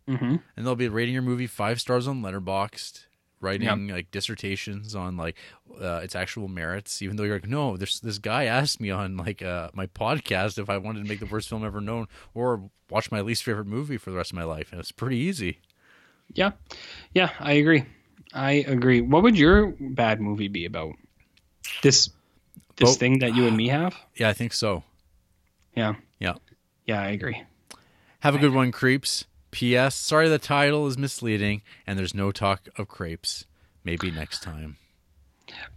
Mhm. 0.07 0.41
and 0.55 0.65
they'll 0.65 0.75
be 0.75 0.89
rating 0.89 1.13
your 1.13 1.23
movie 1.23 1.47
five 1.47 1.79
stars 1.81 2.07
on 2.07 2.21
Letterboxd, 2.21 3.05
writing 3.39 3.87
like 3.87 4.11
dissertations 4.11 4.95
on 4.95 5.17
like 5.17 5.37
uh, 5.81 6.01
its 6.03 6.15
actual 6.15 6.47
merits. 6.47 7.01
Even 7.01 7.15
though 7.17 7.23
you're 7.23 7.35
like, 7.35 7.47
no, 7.47 7.77
this 7.77 7.99
this 7.99 8.17
guy 8.19 8.45
asked 8.45 8.79
me 8.79 8.89
on 8.89 9.17
like 9.17 9.41
uh, 9.41 9.69
my 9.73 9.87
podcast 9.87 10.57
if 10.57 10.69
I 10.69 10.77
wanted 10.77 11.03
to 11.03 11.09
make 11.09 11.19
the 11.19 11.25
worst 11.25 11.49
film 11.49 11.65
ever 11.65 11.81
known 11.81 12.07
or 12.33 12.69
watch 12.89 13.11
my 13.11 13.21
least 13.21 13.43
favorite 13.43 13.67
movie 13.67 13.97
for 13.97 14.11
the 14.11 14.17
rest 14.17 14.31
of 14.31 14.35
my 14.37 14.43
life, 14.43 14.71
and 14.71 14.79
it's 14.79 14.91
pretty 14.91 15.17
easy. 15.17 15.59
Yeah, 16.33 16.51
yeah, 17.13 17.31
I 17.39 17.53
agree. 17.53 17.85
I 18.33 18.51
agree. 18.67 18.99
What 19.01 19.23
would 19.23 19.37
your 19.37 19.73
bad 19.79 20.19
movie 20.19 20.49
be 20.49 20.65
about? 20.65 20.93
This 21.81 22.09
this 22.77 22.91
Bo- 22.91 22.93
thing 22.99 23.19
that 23.19 23.35
you 23.35 23.47
and 23.47 23.55
me 23.57 23.67
have? 23.69 23.95
Yeah, 24.15 24.29
I 24.29 24.33
think 24.33 24.53
so. 24.53 24.83
Yeah, 25.75 25.95
Yeah. 26.19 26.33
yeah, 26.85 27.01
I 27.01 27.07
agree. 27.09 27.43
Have 28.21 28.35
a 28.35 28.39
good 28.39 28.53
one, 28.53 28.71
creeps. 28.71 29.25
P.S. 29.51 29.95
Sorry 29.95 30.27
the 30.27 30.39
title 30.39 30.87
is 30.87 30.97
misleading, 30.97 31.61
and 31.85 31.97
there's 31.97 32.13
no 32.13 32.31
talk 32.31 32.67
of 32.77 32.87
crepes. 32.87 33.45
Maybe 33.83 34.11
next 34.11 34.43
time. 34.43 34.77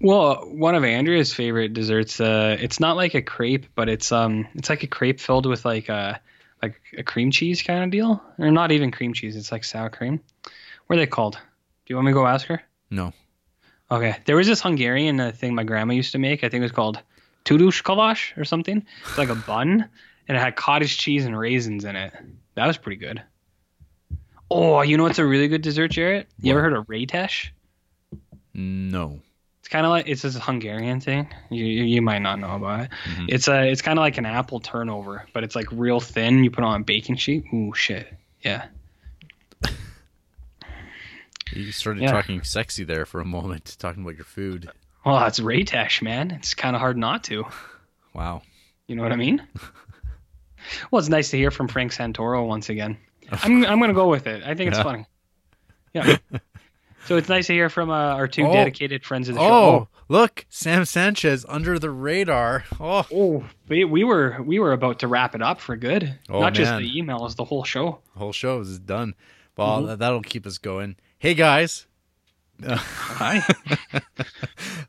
Well, 0.01 0.37
one 0.51 0.75
of 0.75 0.83
Andrea's 0.85 1.33
favorite 1.33 1.73
desserts. 1.75 2.21
Uh, 2.21 2.57
it's 2.59 2.81
not 2.81 2.97
like 2.97 3.15
a 3.15 3.23
crepe, 3.23 3.67
but 3.75 3.89
it's 3.89 4.11
um, 4.11 4.49
it's 4.55 4.69
like 4.69 4.83
a 4.83 4.87
crepe 4.89 5.21
filled 5.21 5.47
with 5.47 5.65
like 5.65 5.89
a 5.89 6.21
like 6.63 6.81
a 6.99 7.03
cream 7.03 7.31
cheese 7.31 7.63
kind 7.63 7.85
of 7.85 7.91
deal, 7.91 8.23
or 8.39 8.51
not 8.51 8.73
even 8.73 8.91
cream 8.91 9.15
cheese. 9.15 9.37
It's 9.37 9.53
like 9.53 9.65
sour 9.65 9.89
cream. 9.91 10.21
What 10.87 10.97
are 10.97 11.01
they 11.03 11.07
called? 11.07 11.35
Do 11.35 11.41
you 11.93 11.97
want 11.97 12.07
me 12.07 12.11
to 12.13 12.15
go 12.15 12.27
ask 12.27 12.47
her? 12.49 12.63
No. 12.91 13.13
Okay. 13.91 14.17
There 14.25 14.37
was 14.37 14.47
this 14.47 14.61
Hungarian 14.61 15.19
uh, 15.21 15.33
thing 15.33 15.55
my 15.55 15.65
grandma 15.65 15.95
used 15.95 16.13
to 16.13 16.19
make. 16.19 16.45
I 16.45 16.49
think 16.49 16.61
it 16.61 16.65
was 16.65 16.73
called 16.73 17.01
tudush 17.45 17.83
kalash 17.83 18.37
or 18.39 18.45
something. 18.45 18.85
It's 19.09 19.19
like 19.19 19.29
a 19.31 19.35
bun, 19.35 19.89
and 20.29 20.37
it 20.37 20.41
had 20.41 20.57
cottage 20.57 20.97
cheese 20.99 21.25
and 21.25 21.37
raisins 21.39 21.85
in 21.85 21.97
it. 21.97 22.13
That 22.55 22.67
was 22.67 22.77
pretty 22.77 22.97
good. 22.97 23.23
Oh, 24.51 24.83
you 24.83 24.97
know 24.97 25.05
what's 25.05 25.19
a 25.19 25.27
really 25.27 25.49
good 25.49 25.63
dessert, 25.63 25.89
Jarrett? 25.89 26.29
You 26.41 26.53
ever 26.53 26.61
heard 26.63 26.73
of 26.73 26.87
Raytesh? 26.87 27.51
No. 28.55 29.21
It's 29.61 29.69
kind 29.69 29.87
of 29.87 29.91
like 29.91 30.09
it's 30.09 30.23
this 30.23 30.37
Hungarian 30.37 31.01
thing. 31.01 31.29
You 31.51 31.65
you, 31.65 31.85
you 31.85 32.03
might 32.03 32.19
not 32.21 32.39
know 32.41 32.57
about 32.57 32.81
it. 32.81 32.91
Mhm. 33.05 33.27
It's 33.29 33.47
a 33.49 33.71
it's 33.71 33.83
kind 33.83 33.99
of 33.99 34.03
like 34.03 34.19
an 34.19 34.27
apple 34.27 34.59
turnover, 34.59 35.27
but 35.33 35.45
it's 35.45 35.55
like 35.55 35.67
real 35.71 36.01
thin. 36.01 36.43
You 36.43 36.51
put 36.51 36.65
it 36.65 36.67
on 36.67 36.81
a 36.81 36.85
baking 36.85 37.17
sheet. 37.17 37.45
Ooh 37.55 37.73
shit. 37.75 38.13
Yeah. 38.41 38.67
You 41.53 41.73
started 41.73 42.03
Yeah. 42.03 42.13
talking 42.13 42.43
sexy 42.43 42.85
there 42.85 43.07
for 43.07 43.21
a 43.21 43.25
moment, 43.25 43.77
talking 43.81 44.03
about 44.03 44.17
your 44.17 44.25
food. 44.25 44.71
Well, 45.05 45.19
that's 45.21 45.41
Raytesh, 45.41 46.03
man. 46.03 46.31
It's 46.33 46.55
kind 46.55 46.77
of 46.77 46.81
hard 46.81 46.97
not 46.97 47.25
to. 47.25 47.45
Wow. 48.13 48.43
You 48.89 48.97
know 48.97 49.05
what 49.05 49.13
I 49.13 49.17
mean? 49.17 49.41
well, 50.91 50.99
it's 50.99 51.09
nice 51.09 51.31
to 51.31 51.37
hear 51.37 51.53
from 51.53 51.69
Frank 51.69 51.93
Santoro 51.93 52.45
once 52.47 52.69
again. 52.69 52.97
I'm 53.31 53.65
I'm 53.65 53.79
gonna 53.79 53.95
go 53.95 54.09
with 54.09 54.27
it. 54.27 54.43
I 54.43 54.55
think 54.57 54.71
it's 54.71 54.79
Yeah. 54.79 54.83
funny. 54.83 55.07
Yeah. 55.95 56.17
so 57.07 57.17
it's 57.17 57.29
nice 57.29 57.47
to 57.47 57.53
hear 57.53 57.69
from 57.71 57.89
uh, 57.91 57.95
our 57.95 58.27
two 58.27 58.47
Oh. 58.47 58.53
dedicated 58.53 59.05
friends 59.05 59.29
of 59.29 59.37
the 59.37 59.41
show. 59.41 59.47
Oh, 59.47 59.79
show. 59.85 59.89
look, 60.09 60.45
Sam 60.51 60.85
Sanchez 60.85 61.47
under 61.49 61.79
the 61.79 61.91
radar. 61.91 62.65
Oh, 62.81 63.07
Oh, 63.15 63.45
we, 63.69 63.85
we 63.85 64.03
were 64.03 64.43
we 64.43 64.59
were 64.59 64.73
about 64.73 64.99
to 65.01 65.07
wrap 65.09 65.37
it 65.37 65.43
up 65.43 65.61
for 65.61 65.77
good. 65.77 66.19
Oh, 66.29 66.41
Not 66.41 66.55
just 66.55 66.73
man. 66.73 66.83
the 66.83 66.91
emails, 67.01 67.37
the 67.37 67.45
whole 67.45 67.63
show. 67.63 68.01
the 68.15 68.19
whole 68.19 68.33
show 68.33 68.59
is 68.61 68.81
done. 68.81 69.15
Well, 69.57 69.83
Mhm. 69.85 69.99
that'll 69.99 70.23
keep 70.23 70.47
us 70.47 70.59
going. 70.59 70.97
Hey 71.21 71.35
guys, 71.35 71.87
Hi. 72.67 73.43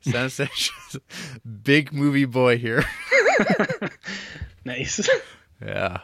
Sanchez, 0.00 0.96
big 1.62 1.92
movie 1.92 2.24
boy 2.24 2.56
here. 2.56 2.86
nice. 4.64 5.06
Yeah. 5.64 5.98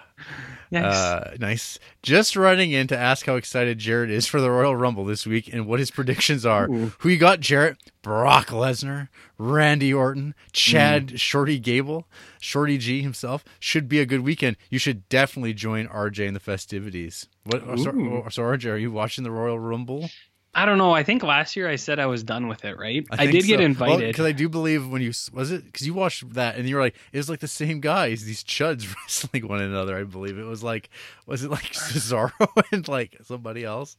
Nice. 0.71 0.85
Uh, 0.95 1.37
nice. 1.41 1.79
Just 2.03 2.37
running 2.37 2.73
in 2.73 2.89
to 2.89 2.99
ask 2.99 3.25
how 3.25 3.37
excited 3.37 3.79
Jared 3.79 4.11
is 4.11 4.27
for 4.27 4.39
the 4.41 4.51
Royal 4.51 4.77
Rumble 4.77 5.05
this 5.07 5.27
week 5.27 5.51
and 5.53 5.67
what 5.67 5.79
his 5.81 5.91
predictions 5.91 6.45
are. 6.45 6.69
Ooh. 6.71 6.93
Who 6.99 7.09
you 7.09 7.17
got, 7.17 7.41
Jarrett? 7.41 7.79
Brock 8.03 8.49
Lesnar, 8.49 9.09
Randy 9.39 9.95
Orton, 9.95 10.35
Chad 10.53 11.11
Hmm. 11.11 11.17
Shorty 11.17 11.59
Gable, 11.59 12.07
Shorty 12.41 12.77
G 12.77 13.01
himself. 13.01 13.45
Should 13.59 13.89
be 13.89 13.99
a 14.01 14.07
good 14.07 14.21
weekend. 14.21 14.57
You 14.69 14.79
should 14.79 15.09
definitely 15.09 15.55
join 15.55 15.87
RJ 15.89 16.27
in 16.27 16.35
the 16.35 16.41
festivities. 16.41 17.29
What? 17.45 17.63
oh, 17.67 17.77
So, 17.77 17.91
oh, 17.91 18.29
so 18.29 18.43
RJ, 18.43 18.71
are 18.73 18.77
you 18.77 18.91
watching 18.93 19.25
the 19.25 19.31
Royal 19.31 19.59
Rumble? 19.59 20.11
I 20.55 20.65
don't 20.65 20.79
know. 20.79 20.93
I 20.93 21.03
think 21.03 21.23
last 21.23 21.57
year 21.57 21.69
I 21.69 21.77
said 21.77 21.99
I 21.99 22.07
was 22.07 22.23
done 22.23 22.49
with 22.49 22.65
it, 22.65 22.79
right? 22.79 23.07
I, 23.11 23.17
think 23.17 23.33
did 23.33 23.47
get 23.47 23.61
invited. 23.61 24.09
because 24.09 24.27
I 24.27 24.33
do 24.33 24.49
believe 24.49 24.89
when 24.89 25.03
you 25.03 25.13
was 25.33 25.53
it 25.53 25.65
because 25.65 25.87
you 25.87 25.95
watched 25.95 26.35
that 26.35 26.57
and 26.57 26.69
you 26.69 26.77
were 26.77 26.81
like 26.81 26.97
it 27.13 27.19
was 27.19 27.31
like 27.31 27.41
the 27.41 27.49
same 27.49 27.81
guys 27.81 28.25
these 28.25 28.43
chuds 28.43 28.95
wrestling 28.97 29.47
one 29.47 29.61
another. 29.61 29.97
I 29.97 30.05
believe 30.05 30.39
it 30.39 30.45
was 30.45 30.63
like 30.63 30.91
was 31.27 31.45
it 31.45 31.51
like 31.51 31.63
Cesaro 31.73 32.49
and 32.73 32.87
like 32.89 33.17
somebody 33.23 33.65
else? 33.65 33.97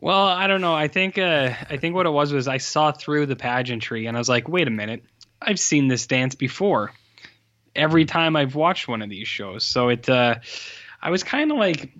Well, 0.00 0.26
I 0.26 0.46
don't 0.46 0.60
know. 0.60 0.74
I 0.74 0.88
think 0.88 1.18
uh, 1.18 1.52
I 1.68 1.76
think 1.76 1.94
what 1.94 2.06
it 2.06 2.10
was 2.10 2.32
was 2.32 2.46
I 2.46 2.58
saw 2.58 2.92
through 2.92 3.26
the 3.26 3.36
pageantry 3.36 4.06
and 4.06 4.16
I 4.16 4.20
was 4.20 4.28
like, 4.28 4.48
wait 4.48 4.68
a 4.68 4.70
minute, 4.70 5.04
I've 5.42 5.60
seen 5.60 5.88
this 5.88 6.06
dance 6.06 6.34
before. 6.34 6.92
Every 7.74 8.04
time 8.04 8.36
I've 8.36 8.54
watched 8.54 8.88
one 8.88 9.02
of 9.02 9.10
these 9.10 9.28
shows, 9.28 9.64
so 9.64 9.88
it, 9.88 10.08
uh, 10.08 10.36
I 11.00 11.10
was 11.10 11.22
kind 11.22 11.52
of 11.52 11.58
like, 11.58 11.90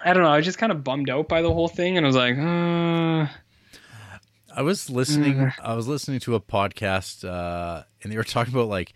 I 0.00 0.12
don't 0.14 0.22
know, 0.22 0.30
I 0.30 0.36
was 0.36 0.44
just 0.46 0.58
kind 0.58 0.70
of 0.72 0.84
bummed 0.84 1.10
out 1.10 1.28
by 1.28 1.42
the 1.42 1.52
whole 1.52 1.68
thing, 1.68 1.96
and 1.96 2.06
I 2.06 2.08
was 2.08 2.16
like, 2.16 2.36
uh, 2.38 3.26
I 4.54 4.62
was 4.62 4.88
listening. 4.90 5.34
Mm. 5.34 5.52
I 5.62 5.74
was 5.74 5.86
listening 5.88 6.20
to 6.20 6.34
a 6.34 6.40
podcast, 6.40 7.28
uh, 7.28 7.84
and 8.02 8.12
they 8.12 8.16
were 8.16 8.24
talking 8.24 8.52
about 8.54 8.68
like 8.68 8.92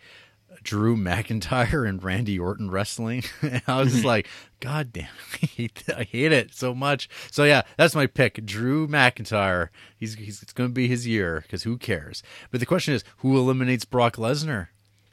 Drew 0.63 0.97
McIntyre 0.97 1.89
and 1.89 2.03
Randy 2.03 2.39
Orton 2.39 2.71
wrestling. 2.71 3.25
and 3.43 3.63
I 3.67 3.79
was 3.79 3.89
Mm-hmm. 3.89 3.95
just 3.97 4.05
like, 4.05 4.29
God 4.61 4.93
damn, 4.93 5.09
I 5.43 5.47
hate, 5.47 5.83
I 5.97 6.03
hate 6.05 6.33
it 6.33 6.55
so 6.55 6.75
much. 6.75 7.09
So 7.31 7.45
yeah, 7.45 7.63
that's 7.77 7.95
my 7.95 8.07
pick, 8.07 8.45
Drew 8.47 8.87
McIntyre. 8.89 9.69
He's, 9.97 10.15
he's 10.15 10.43
it's 10.43 10.53
going 10.53 10.71
to 10.71 10.75
be 10.75 10.89
his 10.89 11.07
year 11.07 11.41
because 11.43 11.65
who 11.65 11.77
cares? 11.79 12.23
But 12.51 12.61
the 12.61 12.67
question 12.67 12.95
is, 12.95 13.05
who 13.19 13.37
eliminates 13.37 13.85
Brock 13.85 14.17
Lesnar? 14.17 14.69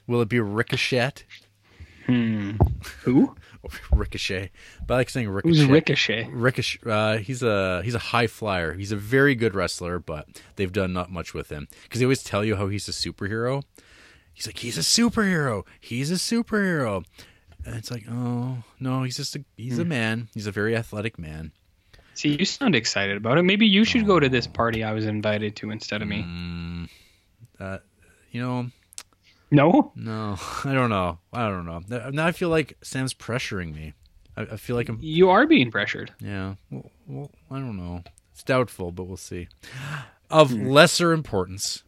Will 0.07 0.21
it 0.21 0.29
be 0.29 0.39
Ricochet? 0.39 1.11
hmm, 2.07 2.51
who? 3.03 3.35
Ricochet. 3.91 4.51
But 4.85 4.93
I 4.93 4.97
like 4.97 5.09
saying 5.09 5.29
Ricochet. 5.29 5.57
Who's 5.57 5.65
Ricochet? 5.65 6.29
Ricochet. 6.31 6.79
Uh, 6.85 7.17
he's 7.17 7.43
a 7.43 7.81
he's 7.83 7.95
a 7.95 7.99
high 7.99 8.27
flyer. 8.27 8.73
He's 8.73 8.91
a 8.91 8.95
very 8.95 9.35
good 9.35 9.55
wrestler, 9.55 9.99
but 9.99 10.27
they've 10.55 10.71
done 10.71 10.93
not 10.93 11.11
much 11.11 11.33
with 11.33 11.49
him 11.49 11.67
because 11.83 11.99
they 11.99 12.05
always 12.05 12.23
tell 12.23 12.43
you 12.43 12.55
how 12.55 12.67
he's 12.67 12.87
a 12.87 12.91
superhero. 12.91 13.63
He's 14.33 14.47
like 14.47 14.59
he's 14.59 14.77
a 14.77 14.81
superhero. 14.81 15.65
He's 15.79 16.11
a 16.11 16.15
superhero. 16.15 17.03
And 17.65 17.75
it's 17.75 17.91
like, 17.91 18.05
oh 18.09 18.63
no, 18.79 19.03
he's 19.03 19.17
just 19.17 19.35
a 19.35 19.43
he's 19.57 19.79
a 19.79 19.85
man. 19.85 20.29
He's 20.33 20.47
a 20.47 20.51
very 20.51 20.75
athletic 20.75 21.19
man. 21.19 21.51
See, 22.13 22.35
you 22.37 22.45
sound 22.45 22.75
excited 22.75 23.17
about 23.17 23.37
it. 23.37 23.43
Maybe 23.43 23.65
you 23.65 23.85
should 23.85 24.05
go 24.05 24.19
to 24.19 24.27
this 24.27 24.45
party 24.45 24.83
I 24.83 24.91
was 24.91 25.05
invited 25.05 25.55
to 25.57 25.71
instead 25.71 26.01
of 26.01 26.07
me. 26.07 26.23
Mm, 26.23 26.89
uh, 27.59 27.77
you 28.31 28.41
know, 28.41 28.69
No, 29.51 29.91
no, 29.95 30.37
I 30.63 30.73
don't 30.73 30.89
know. 30.89 31.19
I 31.33 31.49
don't 31.49 31.65
know. 31.65 32.09
Now- 32.11 32.27
I 32.27 32.31
feel 32.31 32.49
like 32.49 32.77
Sam's 32.81 33.13
pressuring 33.13 33.73
me. 33.73 33.93
I, 34.37 34.41
I 34.43 34.57
feel 34.57 34.75
like 34.75 34.89
I'm 34.89 34.99
you 35.01 35.29
are 35.29 35.47
being 35.47 35.71
pressured. 35.71 36.13
Yeah. 36.19 36.55
Well, 36.69 36.91
well, 37.07 37.31
I 37.49 37.55
don't 37.55 37.77
know. 37.77 38.03
It's 38.31 38.43
doubtful, 38.43 38.91
but 38.91 39.03
we'll 39.03 39.17
see. 39.17 39.47
Of 40.29 40.51
hmm. 40.51 40.67
lesser 40.67 41.11
importance, 41.11 41.83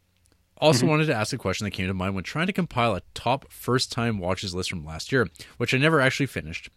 also 0.57 0.82
mm-hmm. 0.82 0.89
wanted 0.89 1.05
to 1.07 1.16
ask 1.16 1.34
a 1.34 1.38
question 1.38 1.66
that 1.66 1.72
came 1.72 1.88
to 1.88 1.93
mind 1.93 2.16
when 2.16 2.24
trying 2.24 2.47
to 2.47 2.53
compile 2.53 2.95
a 2.95 3.01
top 3.14 3.51
first 3.51 3.91
time 3.91 4.20
watches 4.20 4.53
list 4.53 4.70
from 4.70 4.86
last 4.86 5.12
year, 5.12 5.28
which 5.57 5.74
I 5.74 5.78
never 5.78 5.99
actually 5.99 6.28
finished, 6.28 6.70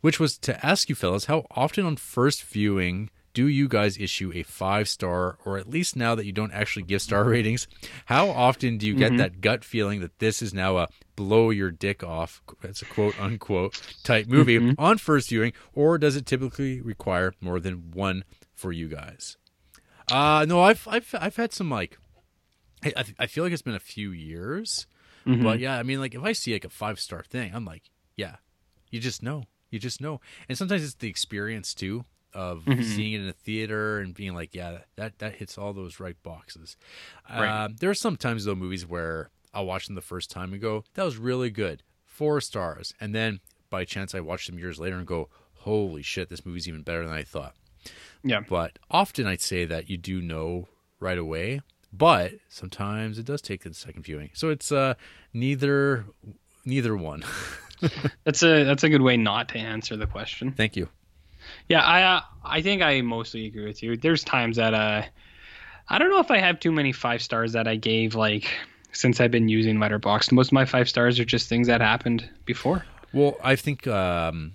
which 0.00 0.20
was 0.20 0.38
to 0.38 0.64
ask 0.64 0.88
you 0.88 0.94
fellas 0.94 1.26
how 1.26 1.46
often 1.50 1.84
on 1.84 1.96
first 1.96 2.44
viewing 2.44 3.10
do 3.34 3.46
you 3.48 3.66
guys 3.68 3.96
issue 3.98 4.30
a 4.34 4.42
five 4.42 4.88
star, 4.88 5.38
or 5.44 5.56
at 5.58 5.68
least 5.68 5.96
now 5.96 6.14
that 6.14 6.26
you 6.26 6.32
don't 6.32 6.52
actually 6.52 6.82
give 6.82 7.00
star 7.02 7.24
ratings, 7.28 7.66
how 8.06 8.28
often 8.28 8.78
do 8.78 8.86
you 8.86 8.94
get 8.94 9.16
that 9.16 9.40
gut 9.40 9.64
feeling 9.64 10.00
that 10.00 10.18
this 10.18 10.42
is 10.42 10.52
now 10.52 10.76
a 10.78 10.88
blow 11.16 11.50
your 11.50 11.70
dick 11.70 12.02
off, 12.04 12.42
that's 12.60 12.82
a 12.82 12.84
quote 12.86 13.18
unquote 13.20 13.80
type 14.04 14.26
movie 14.26 14.74
on 14.78 14.98
first 14.98 15.28
viewing, 15.30 15.52
or 15.72 15.98
does 15.98 16.16
it 16.16 16.26
typically 16.26 16.80
require 16.80 17.34
more 17.40 17.58
than 17.60 17.90
one 17.92 18.24
for 18.54 18.70
you 18.72 18.88
guys? 18.88 19.36
Uh 20.10 20.44
no, 20.48 20.60
I've 20.60 20.86
I've 20.88 21.14
I've 21.18 21.36
had 21.36 21.52
some 21.52 21.70
like 21.70 21.98
I, 22.84 22.92
I- 22.96 23.14
I 23.20 23.26
feel 23.26 23.44
like 23.44 23.52
it's 23.52 23.62
been 23.62 23.74
a 23.74 23.80
few 23.80 24.10
years, 24.10 24.86
Mhm. 25.26 25.42
but 25.44 25.60
yeah, 25.60 25.78
I 25.78 25.82
mean, 25.84 26.00
like 26.00 26.14
if 26.14 26.22
I 26.22 26.32
see 26.32 26.52
like 26.52 26.64
a 26.64 26.68
five 26.68 26.98
star 26.98 27.22
thing, 27.22 27.52
I'm 27.54 27.64
like, 27.64 27.84
yeah, 28.16 28.36
you 28.90 28.98
just 29.00 29.22
know, 29.22 29.44
you 29.70 29.78
just 29.78 30.00
know. 30.00 30.20
And 30.48 30.58
sometimes 30.58 30.82
it's 30.84 30.94
the 30.94 31.08
experience 31.08 31.72
too 31.74 32.04
of 32.34 32.64
Mhm. 32.64 32.82
seeing 32.84 33.12
it 33.12 33.20
in 33.20 33.28
a 33.28 33.32
theater 33.32 33.98
and 34.00 34.14
being 34.14 34.34
like, 34.34 34.54
yeah, 34.54 34.78
that 34.96 35.18
that 35.18 35.36
hits 35.36 35.56
all 35.58 35.72
those 35.72 36.00
right 36.00 36.20
boxes. 36.22 36.76
Right. 37.30 37.64
Um, 37.64 37.76
there 37.80 37.90
are 37.90 37.94
sometimes 37.94 38.44
though 38.44 38.54
movies 38.54 38.86
where 38.86 39.30
I'll 39.54 39.66
watch 39.66 39.86
them 39.86 39.94
the 39.96 40.00
first 40.00 40.30
time 40.30 40.52
and 40.52 40.60
go, 40.62 40.84
that 40.94 41.04
was 41.04 41.16
really 41.18 41.50
good, 41.50 41.82
four 42.06 42.40
stars, 42.40 42.94
and 43.00 43.14
then 43.14 43.40
by 43.70 43.84
chance 43.84 44.14
I 44.14 44.20
watch 44.20 44.46
them 44.46 44.58
years 44.58 44.78
later 44.78 44.96
and 44.96 45.06
go, 45.06 45.28
holy 45.54 46.02
shit, 46.02 46.28
this 46.28 46.44
movie's 46.46 46.66
even 46.68 46.82
better 46.82 47.04
than 47.06 47.14
I 47.14 47.22
thought. 47.22 47.54
Yeah. 48.24 48.40
But 48.48 48.78
often 48.90 49.26
I'd 49.26 49.40
say 49.40 49.64
that 49.64 49.90
you 49.90 49.96
do 49.96 50.20
know 50.22 50.68
right 51.00 51.18
away, 51.18 51.60
but 51.92 52.32
sometimes 52.48 53.18
it 53.18 53.26
does 53.26 53.42
take 53.42 53.62
the 53.64 53.74
second 53.74 54.02
viewing. 54.04 54.30
So 54.34 54.48
it's 54.50 54.70
uh 54.72 54.94
neither 55.34 56.06
neither 56.64 56.96
one. 56.96 57.24
That's 58.24 58.42
a 58.44 58.62
that's 58.62 58.84
a 58.84 58.88
good 58.88 59.02
way 59.02 59.16
not 59.16 59.48
to 59.50 59.58
answer 59.58 59.96
the 59.96 60.06
question. 60.06 60.52
Thank 60.52 60.76
you. 60.76 60.88
Yeah, 61.72 61.80
I 61.80 62.02
uh, 62.02 62.20
I 62.44 62.60
think 62.60 62.82
I 62.82 63.00
mostly 63.00 63.46
agree 63.46 63.64
with 63.64 63.82
you. 63.82 63.96
There's 63.96 64.22
times 64.22 64.58
that 64.58 64.74
uh 64.74 65.04
I 65.88 65.98
don't 65.98 66.10
know 66.10 66.18
if 66.18 66.30
I 66.30 66.36
have 66.36 66.60
too 66.60 66.70
many 66.70 66.92
five 66.92 67.22
stars 67.22 67.54
that 67.54 67.66
I 67.66 67.76
gave 67.76 68.14
like 68.14 68.44
since 68.92 69.22
I've 69.22 69.30
been 69.30 69.48
using 69.48 69.78
Letterboxd. 69.78 70.32
Most 70.32 70.48
of 70.48 70.52
my 70.52 70.66
five 70.66 70.86
stars 70.86 71.18
are 71.18 71.24
just 71.24 71.48
things 71.48 71.68
that 71.68 71.80
happened 71.80 72.28
before. 72.44 72.84
Well, 73.14 73.38
I 73.42 73.56
think 73.56 73.86
um 73.86 74.52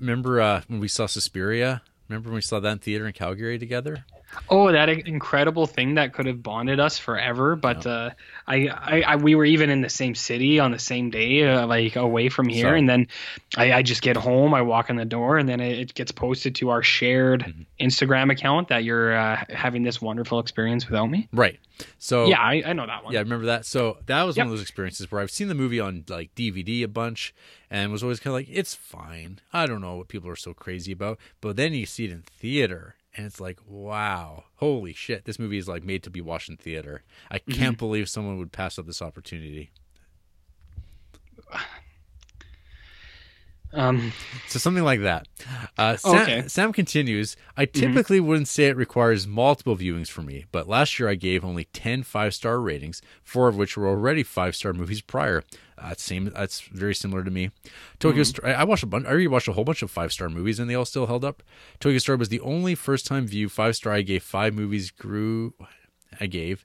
remember 0.00 0.40
uh 0.40 0.62
when 0.66 0.80
we 0.80 0.88
saw 0.88 1.06
Suspiria? 1.06 1.82
Remember 2.08 2.30
when 2.30 2.34
we 2.34 2.42
saw 2.42 2.58
that 2.58 2.72
in 2.72 2.78
theater 2.80 3.06
in 3.06 3.12
Calgary 3.12 3.60
together? 3.60 4.04
Oh, 4.48 4.70
that 4.72 4.88
incredible 4.88 5.66
thing 5.66 5.94
that 5.94 6.12
could 6.12 6.26
have 6.26 6.42
bonded 6.42 6.80
us 6.80 6.98
forever. 6.98 7.56
But 7.56 7.86
uh, 7.86 8.10
I, 8.46 8.68
I, 8.68 9.02
I, 9.02 9.16
we 9.16 9.34
were 9.34 9.44
even 9.44 9.70
in 9.70 9.80
the 9.80 9.88
same 9.88 10.14
city 10.14 10.58
on 10.60 10.70
the 10.70 10.78
same 10.78 11.10
day, 11.10 11.46
uh, 11.48 11.66
like 11.66 11.96
away 11.96 12.28
from 12.28 12.48
here. 12.48 12.74
And 12.74 12.88
then 12.88 13.08
I, 13.56 13.72
I 13.72 13.82
just 13.82 14.02
get 14.02 14.16
home, 14.16 14.54
I 14.54 14.62
walk 14.62 14.90
in 14.90 14.96
the 14.96 15.04
door, 15.04 15.38
and 15.38 15.48
then 15.48 15.60
it, 15.60 15.78
it 15.78 15.94
gets 15.94 16.12
posted 16.12 16.54
to 16.56 16.70
our 16.70 16.82
shared 16.82 17.44
Mm-hmm. 17.46 17.62
Instagram 17.86 18.32
account 18.32 18.68
that 18.68 18.84
you're 18.84 19.16
uh, 19.16 19.44
having 19.50 19.82
this 19.82 20.00
wonderful 20.00 20.38
experience 20.38 20.88
without 20.88 21.06
me. 21.08 21.28
Right. 21.32 21.58
So 21.98 22.26
yeah, 22.26 22.40
I, 22.40 22.62
I 22.66 22.72
know 22.72 22.86
that 22.86 23.04
one. 23.04 23.12
Yeah, 23.12 23.18
I 23.20 23.22
remember 23.22 23.46
that. 23.46 23.66
So 23.66 23.98
that 24.06 24.22
was 24.22 24.36
Yep. 24.36 24.44
one 24.46 24.52
of 24.52 24.56
those 24.58 24.62
experiences 24.62 25.10
where 25.12 25.20
I've 25.20 25.30
seen 25.30 25.48
the 25.48 25.54
movie 25.54 25.78
on 25.78 26.04
like 26.08 26.34
DVD 26.34 26.82
a 26.84 26.88
bunch 26.88 27.34
and 27.70 27.92
was 27.92 28.02
always 28.02 28.18
kind 28.18 28.28
of 28.32 28.34
like, 28.34 28.48
it's 28.50 28.74
fine. 28.74 29.40
I 29.52 29.66
don't 29.66 29.82
know 29.82 29.96
what 29.96 30.08
people 30.08 30.30
are 30.30 30.36
so 30.36 30.54
crazy 30.54 30.92
about. 30.92 31.18
But 31.42 31.56
then 31.56 31.74
you 31.74 31.84
see 31.84 32.06
it 32.06 32.10
in 32.12 32.22
theater 32.22 32.94
and 33.16 33.26
it's 33.26 33.40
like, 33.40 33.58
wow, 33.66 34.44
holy 34.56 34.92
shit, 34.92 35.24
this 35.24 35.38
movie 35.38 35.58
is 35.58 35.68
like 35.68 35.82
made 35.82 36.02
to 36.04 36.10
be 36.10 36.20
watched 36.20 36.48
in 36.48 36.56
theater. 36.56 37.02
I 37.30 37.38
Mm-hmm. 37.38 37.52
can't 37.52 37.78
believe 37.78 38.08
someone 38.08 38.38
would 38.38 38.52
pass 38.52 38.78
up 38.78 38.86
this 38.86 39.00
opportunity. 39.02 39.70
Um, 43.72 44.12
So 44.48 44.58
something 44.58 44.84
like 44.84 45.00
that. 45.02 45.28
Uh, 45.76 45.96
Sam, 45.96 46.22
okay. 46.22 46.38
Mm-hmm. 46.38 46.46
Sam 46.48 46.72
continues. 46.72 47.36
I 47.56 47.66
typically 47.66 48.20
wouldn't 48.20 48.48
say 48.48 48.66
it 48.66 48.76
requires 48.76 49.26
multiple 49.26 49.76
viewings 49.76 50.08
for 50.08 50.22
me, 50.22 50.46
but 50.52 50.68
last 50.68 50.98
year 50.98 51.08
I 51.08 51.14
gave 51.14 51.44
only 51.44 51.64
10 51.64 52.02
five 52.02 52.34
star 52.34 52.58
ratings, 52.60 53.02
four 53.22 53.48
of 53.48 53.56
which 53.56 53.76
were 53.76 53.88
already 53.88 54.22
five 54.22 54.56
star 54.56 54.72
movies 54.72 55.00
prior. 55.00 55.44
Uh, 55.78 55.94
same. 55.96 56.30
That's 56.34 56.60
very 56.60 56.94
similar 56.94 57.22
to 57.22 57.30
me. 57.30 57.50
Tokyo. 57.98 58.22
Mm-hmm. 58.22 58.28
Story. 58.28 58.54
I 58.54 58.64
watched 58.64 58.82
a 58.82 58.86
bunch. 58.86 59.04
I 59.04 59.10
already 59.10 59.26
watched 59.28 59.48
a 59.48 59.52
whole 59.52 59.64
bunch 59.64 59.82
of 59.82 59.90
five 59.90 60.12
star 60.12 60.30
movies, 60.30 60.58
and 60.58 60.70
they 60.70 60.74
all 60.74 60.86
still 60.86 61.06
held 61.06 61.24
up. 61.24 61.42
Tokyo 61.80 61.98
Story 61.98 62.16
was 62.16 62.30
the 62.30 62.40
only 62.40 62.74
first 62.74 63.06
time 63.06 63.26
view 63.26 63.48
five 63.50 63.76
star 63.76 63.92
I 63.92 64.00
gave 64.02 64.22
five 64.22 64.54
movies. 64.54 64.90
Grew. 64.90 65.52
I 66.18 66.26
gave. 66.26 66.64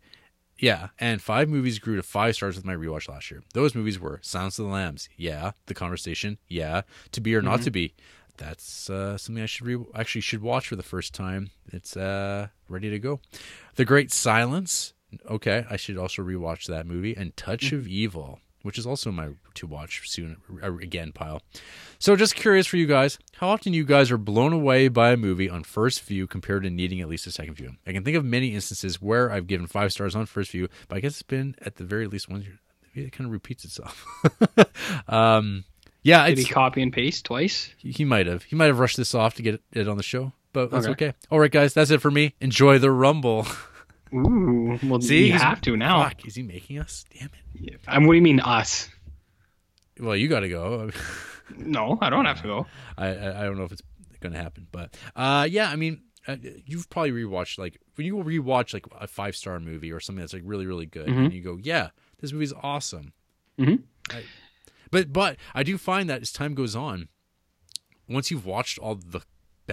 Yeah, 0.62 0.90
and 1.00 1.22
five 1.22 1.50
movies 1.50 1.80
grew 1.80 1.96
to 1.96 2.04
five 2.04 2.36
stars 2.36 2.56
with 2.56 2.66
my 2.66 2.76
rewatch 2.76 3.10
last 3.10 3.32
year. 3.32 3.42
Those 3.56 3.74
movies 3.74 4.00
were 4.00 4.20
Silence 4.22 4.60
of 4.60 4.66
the 4.66 4.72
Lambs, 4.72 5.10
yeah. 5.18 5.52
The 5.66 5.74
Conversation, 5.74 6.38
yeah. 6.48 6.84
To 7.14 7.20
Be 7.20 7.36
or 7.36 7.42
Not 7.42 7.64
to 7.64 7.72
Be, 7.72 7.96
that's 8.38 8.90
uh, 8.90 9.18
something 9.18 9.44
I 9.44 9.48
should 9.48 9.66
re- 9.66 9.86
actually 9.96 10.22
should 10.22 10.42
watch 10.42 10.68
for 10.68 10.76
the 10.76 10.84
first 10.84 11.14
time. 11.16 11.50
It's 11.74 11.98
uh, 11.98 12.50
ready 12.70 12.90
to 12.92 13.00
go. 13.00 13.20
The 13.76 13.86
Great 13.86 14.12
Silence, 14.12 14.94
okay. 15.28 15.66
I 15.70 15.78
should 15.78 15.98
also 15.98 16.22
rewatch 16.22 16.68
that 16.68 16.86
movie. 16.86 17.16
And 17.18 17.36
Touch 17.36 17.72
of 17.72 17.88
Evil, 17.88 18.40
which 18.64 18.78
is 18.78 18.86
also 18.86 19.12
my 19.12 19.30
to 19.56 19.68
watch 19.68 20.10
soon 20.10 20.38
uh, 20.64 20.74
again 20.78 21.12
pile. 21.12 21.42
So 22.00 22.16
just 22.16 22.36
curious 22.36 22.66
for 22.68 22.78
you 22.78 22.88
guys, 22.88 23.20
how 23.36 23.50
often 23.50 23.74
you 23.74 23.84
guys 23.86 24.12
are 24.12 24.18
blown 24.18 24.54
away 24.54 24.88
by 24.88 25.12
a 25.12 25.18
movie 25.18 25.50
on 25.50 25.64
first 25.64 26.02
view 26.02 26.28
compared 26.28 26.64
to 26.64 26.70
needing 26.70 27.00
at 27.02 27.08
least 27.08 27.28
a 27.28 27.32
second 27.32 27.54
view? 27.56 27.74
I 27.86 27.92
can 27.94 28.04
think 28.04 28.18
of 28.18 28.26
many 28.26 28.54
instances 28.56 29.02
where 29.02 29.32
I've 29.32 29.48
given 29.48 29.68
five 29.68 29.92
stars 29.92 30.16
on 30.16 30.26
first 30.26 30.52
view, 30.52 30.68
but 30.88 30.98
I 30.98 31.00
guess 31.00 31.12
it's 31.14 31.22
been 31.24 31.56
at 31.62 31.76
the 31.76 31.84
very 31.84 32.08
least 32.08 32.30
one. 32.30 32.60
It 32.94 33.12
kind 33.12 33.26
of 33.28 33.32
repeats 33.32 33.64
itself. 33.66 34.06
um, 35.08 35.64
yeah, 36.04 36.28
Did 36.28 36.40
it's, 36.40 36.48
he 36.48 36.54
copy 36.54 36.82
and 36.82 36.92
paste 36.92 37.26
twice? 37.26 37.70
he 37.78 38.04
might 38.04 38.28
have. 38.28 38.44
He 38.44 38.56
might 38.56 38.66
have 38.66 38.80
rushed 38.80 38.98
this 38.98 39.14
off 39.16 39.36
to 39.36 39.42
get 39.44 39.62
it 39.72 39.88
on 39.88 39.98
the 39.98 40.04
show, 40.04 40.34
but 40.52 40.72
that's 40.72 40.88
Okay. 40.88 41.08
okay. 41.10 41.18
All 41.30 41.40
right, 41.40 41.52
guys, 41.52 41.74
that's 41.74 41.92
it 41.92 42.02
for 42.02 42.12
me. 42.12 42.34
Enjoy 42.42 42.80
the 42.80 42.92
rumble. 42.92 43.46
Ooh, 44.14 44.78
well, 44.84 45.00
See, 45.02 45.28
you 45.28 45.34
have 45.34 45.62
to 45.62 45.78
now. 45.78 46.04
Fuck, 46.04 46.26
is 46.26 46.36
he 46.36 46.44
making 46.44 46.80
us? 46.80 47.06
Damn 47.18 47.30
it. 47.64 47.80
And 47.88 48.06
what 48.06 48.14
do 48.14 48.16
you 48.18 48.22
mean 48.22 48.40
us? 48.40 48.90
Well, 50.00 50.16
you 50.16 50.28
got 50.28 50.42
to 50.42 50.50
go. 50.50 50.90
No, 51.58 51.98
I 52.00 52.10
don't 52.10 52.24
have 52.24 52.42
to 52.44 52.48
go. 52.48 52.66
I, 52.98 53.08
I 53.08 53.42
I 53.42 53.44
don't 53.44 53.58
know 53.58 53.66
if 53.66 53.74
it's 53.74 53.82
going 54.22 54.32
to 54.32 54.40
happen, 54.40 54.68
but 54.72 54.96
uh, 55.18 55.46
yeah, 55.52 55.70
I 55.70 55.76
mean, 55.76 56.02
uh, 56.26 56.38
you've 56.66 56.90
probably 56.90 57.12
rewatched 57.12 57.58
like 57.60 57.78
when 57.96 58.08
you 58.08 58.16
rewatch 58.16 58.74
like 58.74 58.86
a 58.98 59.06
five 59.06 59.36
star 59.36 59.60
movie 59.60 59.92
or 59.92 60.00
something 60.00 60.22
that's 60.22 60.32
like 60.32 60.44
really 60.46 60.66
really 60.66 60.86
good, 60.86 61.10
and 61.10 61.34
you 61.34 61.42
go, 61.42 61.58
yeah, 61.62 61.90
this 62.22 62.32
movie's 62.32 62.54
awesome. 62.64 63.12
Mhm. 63.60 63.84
I- 64.12 64.24
but 64.92 65.12
but 65.12 65.36
I 65.54 65.64
do 65.64 65.78
find 65.78 66.10
that 66.10 66.22
as 66.22 66.32
time 66.32 66.54
goes 66.56 66.74
on, 66.74 67.10
once 68.08 68.32
you've 68.32 68.46
watched 68.46 68.80
all 68.80 68.96
the 68.96 69.22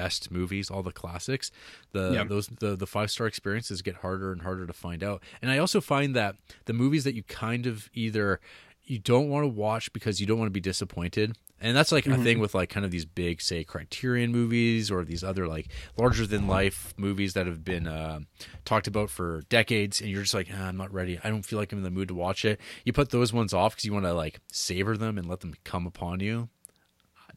best 0.01 0.30
movies, 0.30 0.70
all 0.70 0.82
the 0.82 0.92
classics, 1.03 1.46
the 1.92 2.05
Yeah. 2.14 2.24
those 2.24 2.46
the 2.64 2.76
the 2.76 2.86
five 2.86 3.11
star 3.11 3.26
experiences 3.26 3.82
get 3.82 3.96
harder 4.07 4.28
and 4.32 4.42
harder 4.42 4.64
to 4.66 4.72
find 4.72 5.03
out. 5.03 5.18
And 5.42 5.51
I 5.51 5.59
also 5.59 5.80
find 5.80 6.14
that 6.20 6.36
the 6.66 6.72
movies 6.82 7.03
that 7.05 7.14
you 7.14 7.22
kind 7.44 7.66
of 7.66 7.90
either 7.94 8.40
you 8.84 8.99
don't 8.99 9.28
want 9.28 9.44
to 9.44 9.49
watch 9.49 9.92
because 9.92 10.18
you 10.20 10.26
don't 10.26 10.38
want 10.38 10.49
to 10.53 10.59
be 10.61 10.61
disappointed. 10.72 11.36
And 11.61 11.76
that's 11.76 11.90
like 11.92 12.07
a 12.07 12.16
thing 12.16 12.38
with 12.38 12.55
like 12.55 12.70
kind 12.70 12.86
of 12.86 12.92
these 12.92 13.05
big, 13.05 13.42
say, 13.42 13.64
Criterion 13.64 14.30
movies 14.32 14.90
or 14.92 15.05
these 15.05 15.24
other 15.24 15.46
like 15.49 15.66
larger 15.99 16.24
than 16.26 16.46
life 16.46 16.94
movies 16.96 17.32
that 17.34 17.46
have 17.46 17.64
been 17.64 17.86
uh, 17.88 18.20
talked 18.64 18.86
about 18.86 19.11
for 19.11 19.42
decades, 19.51 20.01
and 20.01 20.09
you're 20.11 20.22
just 20.22 20.34
like, 20.34 20.49
ah, 20.55 20.68
I'm 20.68 20.76
not 20.76 20.92
ready. 20.92 21.18
I 21.24 21.28
don't 21.30 21.44
feel 21.44 21.59
like 21.59 21.72
I'm 21.72 21.78
in 21.78 21.84
the 21.84 21.90
mood 21.99 22.09
to 22.09 22.14
watch 22.14 22.44
it. 22.44 22.61
You 22.84 22.92
put 22.92 23.11
those 23.11 23.32
ones 23.32 23.53
off 23.53 23.72
because 23.72 23.84
you 23.84 23.92
want 23.92 24.07
to 24.07 24.14
like 24.14 24.40
savor 24.53 24.96
them 24.96 25.18
and 25.18 25.26
let 25.28 25.40
them 25.40 25.53
come 25.64 25.84
upon 25.84 26.20
you. 26.20 26.49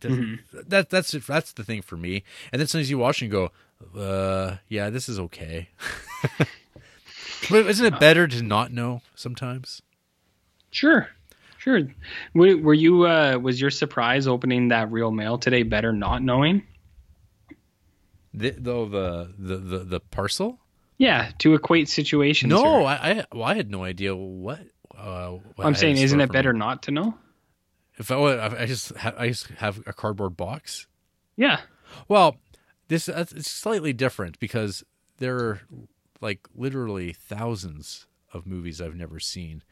That 0.01 0.89
that's 0.89 1.11
that's 1.11 1.53
the 1.53 1.63
thing 1.63 1.81
for 1.81 1.97
me. 1.97 2.23
And 2.51 2.59
then 2.59 2.67
sometimes 2.67 2.89
you 2.89 2.97
watch 2.97 3.21
and 3.21 3.31
go, 3.31 3.51
uh, 3.97 4.57
yeah, 4.67 4.89
this 4.89 5.09
is 5.09 5.19
okay. 5.19 5.69
but 7.49 7.65
isn't 7.67 7.85
it 7.85 7.99
better 7.99 8.27
to 8.27 8.41
not 8.41 8.71
know 8.71 9.01
sometimes? 9.15 9.81
Sure, 10.71 11.09
sure. 11.57 11.81
Were, 12.33 12.57
were 12.57 12.73
you? 12.73 13.05
Uh, 13.05 13.37
was 13.41 13.59
your 13.59 13.69
surprise 13.69 14.27
opening 14.27 14.69
that 14.69 14.91
real 14.91 15.11
mail 15.11 15.37
today 15.37 15.63
better 15.63 15.91
not 15.91 16.21
knowing? 16.21 16.63
The, 18.33 18.51
though 18.51 18.87
the, 18.87 19.33
the 19.37 19.57
the 19.57 19.79
the 19.79 19.99
parcel? 19.99 20.59
Yeah, 20.97 21.31
to 21.39 21.55
equate 21.55 21.89
situations. 21.89 22.51
No. 22.51 22.85
I 22.85 22.93
I, 22.93 23.25
well, 23.33 23.43
I 23.43 23.55
had 23.55 23.69
no 23.69 23.83
idea 23.83 24.15
what. 24.15 24.61
Uh, 24.97 25.37
what 25.55 25.65
I'm 25.65 25.73
saying, 25.73 25.97
isn't 25.97 26.21
it 26.21 26.31
better 26.31 26.53
me. 26.53 26.59
not 26.59 26.83
to 26.83 26.91
know? 26.91 27.15
If 27.97 28.09
I, 28.11 28.15
I 28.59 28.65
just 28.65 28.95
ha- 28.95 29.13
I 29.17 29.27
just 29.29 29.47
have 29.57 29.81
a 29.85 29.93
cardboard 29.93 30.35
box. 30.37 30.87
Yeah. 31.35 31.61
Well, 32.07 32.37
this 32.87 33.07
uh, 33.09 33.25
it's 33.31 33.49
slightly 33.51 33.93
different 33.93 34.39
because 34.39 34.83
there 35.17 35.37
are 35.37 35.61
like 36.21 36.47
literally 36.55 37.13
thousands 37.13 38.07
of 38.33 38.45
movies 38.47 38.79
I've 38.81 38.95
never 38.95 39.19
seen, 39.19 39.63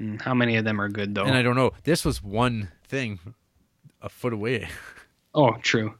Mm, 0.00 0.20
How 0.20 0.34
many 0.34 0.56
of 0.56 0.64
them 0.64 0.80
are 0.80 0.88
good 0.88 1.14
though? 1.14 1.24
and 1.24 1.34
I 1.36 1.42
don't 1.42 1.56
know. 1.56 1.70
This 1.84 2.04
was 2.04 2.22
one 2.22 2.68
thing 2.86 3.18
a 4.02 4.08
foot 4.08 4.32
away, 4.32 4.68
oh, 5.34 5.56
true. 5.62 5.94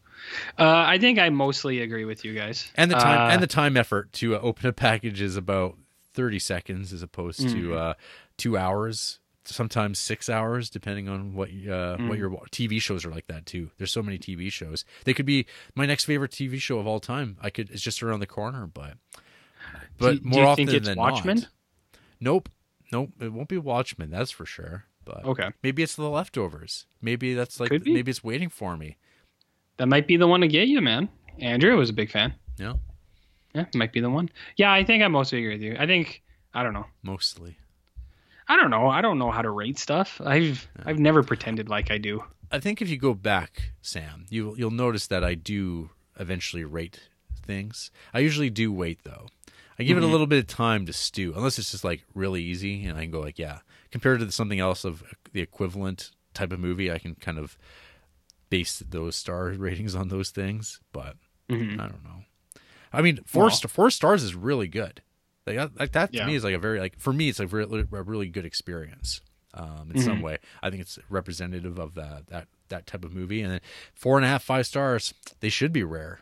Uh, 0.59 0.85
I 0.87 0.99
think 0.99 1.19
I 1.19 1.29
mostly 1.31 1.81
agree 1.83 2.05
with 2.05 2.25
you 2.25 2.35
guys. 2.35 2.71
and 2.75 2.91
the 2.91 2.97
time 2.97 3.31
Uh, 3.31 3.33
and 3.33 3.43
the 3.43 3.47
time 3.47 3.77
effort 3.77 4.13
to 4.15 4.35
uh, 4.37 4.41
open 4.41 4.67
a 4.67 4.73
package 4.73 5.21
is 5.23 5.37
about 5.37 5.77
thirty 6.15 6.39
seconds 6.39 6.93
as 6.93 7.03
opposed 7.03 7.49
to 7.51 7.75
uh, 7.75 7.95
two 8.37 8.57
hours. 8.59 9.21
Sometimes 9.49 9.99
six 9.99 10.29
hours, 10.29 10.69
depending 10.71 11.09
on 11.09 11.35
what 11.35 11.51
uh, 11.51 11.97
what 11.99 12.19
your 12.19 12.31
TV 12.51 12.81
shows 12.81 13.05
are 13.05 13.11
like 13.11 13.27
that 13.29 13.47
too. 13.47 13.71
There's 13.79 13.93
so 13.93 14.03
many 14.03 14.19
TV 14.19 14.51
shows. 14.51 14.85
They 15.05 15.15
could 15.15 15.27
be 15.27 15.47
my 15.75 15.87
next 15.87 16.05
favorite 16.05 16.33
TV 16.33 16.61
show 16.61 16.79
of 16.79 16.87
all 16.87 16.99
time. 17.01 17.37
I 17.41 17.51
could. 17.51 17.71
It's 17.71 17.83
just 17.83 18.03
around 18.03 18.21
the 18.21 18.27
corner, 18.27 18.67
but 18.67 18.95
but 19.99 20.23
do, 20.23 20.29
more 20.29 20.45
often 20.47 20.67
than 20.67 20.97
Watchmen? 20.99 21.37
not. 21.39 21.49
Nope, 22.21 22.49
nope. 22.93 23.11
It 23.21 23.33
won't 23.33 23.49
be 23.49 23.59
Watchmen. 23.59 24.11
That's 24.11 24.31
for 24.31 24.47
sure. 24.47 24.85
But 25.05 25.25
Okay, 25.25 25.51
maybe 25.63 25.83
it's 25.85 25.95
the 25.95 26.09
leftovers. 26.11 26.87
Maybe 27.01 27.35
that's 27.35 27.61
like 27.61 27.71
maybe 27.71 28.11
it's 28.11 28.25
waiting 28.25 28.49
for 28.49 28.77
me. 28.77 28.97
that 29.77 29.87
might 29.87 30.09
be 30.09 30.17
the 30.17 30.27
one 30.27 30.41
to 30.41 30.49
get 30.49 30.67
you, 30.69 30.81
man. 30.81 31.09
Andrew 31.39 31.77
was 31.77 31.91
a 31.91 31.93
big 31.93 32.11
fan. 32.11 32.35
Yeah, 32.59 32.75
Yeah, 33.55 33.67
might 33.75 33.93
be 33.93 34.01
the 34.01 34.11
one. 34.11 34.31
Yeah, 34.57 34.73
I 34.73 34.83
think 34.85 35.05
I 35.05 35.09
mostly 35.09 35.39
agree 35.39 35.53
with 35.55 35.63
you. 35.63 35.77
I 35.79 35.87
think 35.87 36.23
I 36.55 36.63
don't 36.63 36.73
know. 36.73 36.87
mostly. 37.03 37.59
I 38.49 38.57
don't 38.57 38.71
know. 38.71 38.89
I 38.89 39.01
don't 39.01 39.19
know 39.19 39.31
how 39.31 39.43
to 39.43 39.51
rate 39.51 39.79
stuff. 39.79 40.21
I've 40.25 40.69
I've 40.85 40.99
never 40.99 41.23
pretended 41.23 41.69
like 41.69 41.91
I 41.91 41.99
do. 41.99 42.23
I 42.51 42.61
think 42.61 42.81
if 42.81 42.89
you 42.89 42.97
go 42.97 43.13
back, 43.15 43.73
Sam, 43.83 44.27
you 44.31 44.55
you'll 44.57 44.71
notice 44.71 45.07
that 45.09 45.25
I 45.25 45.35
do 45.35 45.91
eventually 46.19 46.65
rate 46.65 47.01
things. 47.45 47.91
I 48.15 48.21
usually 48.21 48.51
do 48.51 48.73
wait 48.73 49.01
though. 49.05 49.27
I 49.79 49.83
give 49.83 49.99
it 49.99 50.03
a 50.05 50.07
little 50.07 50.27
bit 50.27 50.39
of 50.39 50.47
time 50.47 50.87
to 50.87 50.93
stew, 50.95 51.35
unless 51.37 51.59
it's 51.59 51.71
just 51.71 51.85
like 51.85 52.03
really 52.15 52.43
easy, 52.43 52.87
and 52.87 52.97
I 52.97 53.03
can 53.03 53.11
go 53.11 53.21
like, 53.21 53.39
yeah. 53.39 53.59
Compared 53.91 54.21
to 54.21 54.33
something 54.33 54.59
else 54.59 54.85
of 54.85 55.03
the 55.33 55.41
equivalent 55.43 56.13
type 56.33 56.51
of 56.53 56.59
movie, 56.61 56.91
I 56.91 56.99
can 56.99 57.15
kind 57.15 57.39
of 57.39 57.59
base 58.49 58.83
those 58.89 59.17
star 59.17 59.49
ratings 59.59 59.95
on 59.95 60.09
those 60.09 60.31
things. 60.31 60.81
But 60.93 61.17
Mhm. 61.51 61.75
I 61.75 61.89
don't 61.89 62.03
know. 62.05 62.25
I 62.93 63.03
mean, 63.03 63.21
four 63.27 63.49
Well- 63.49 63.61
four 63.69 63.91
stars 63.91 64.23
is 64.23 64.35
really 64.35 64.69
good. 64.69 65.03
Like 65.47 65.57
that, 65.57 65.79
like 65.79 65.93
that 65.93 66.13
to 66.13 66.19
Yeah. 66.19 66.27
me 66.27 66.35
is 66.35 66.45
like 66.45 66.55
a 66.55 66.59
very 66.59 66.81
like 66.81 66.99
for 66.99 67.13
me 67.13 67.29
it's 67.29 67.39
really, 67.41 67.81
a 67.93 68.03
really 68.03 68.29
good 68.29 68.45
experience. 68.45 69.21
Um, 69.55 69.91
in 69.95 70.03
some 70.03 70.19
Mhm. 70.19 70.23
way, 70.23 70.39
I 70.63 70.69
think 70.69 70.83
it's 70.83 70.99
representative 71.09 71.79
of 71.79 71.95
that 71.95 72.27
that 72.27 72.49
that 72.69 72.87
type 72.87 73.05
of 73.05 73.15
movie. 73.15 73.41
And 73.43 73.53
then 73.53 73.61
four 73.95 74.17
and 74.19 74.25
a 74.25 74.29
half, 74.29 74.43
five 74.43 74.67
stars, 74.67 75.15
they 75.41 75.49
should 75.49 75.73
be 75.73 75.83
rare. 75.85 76.21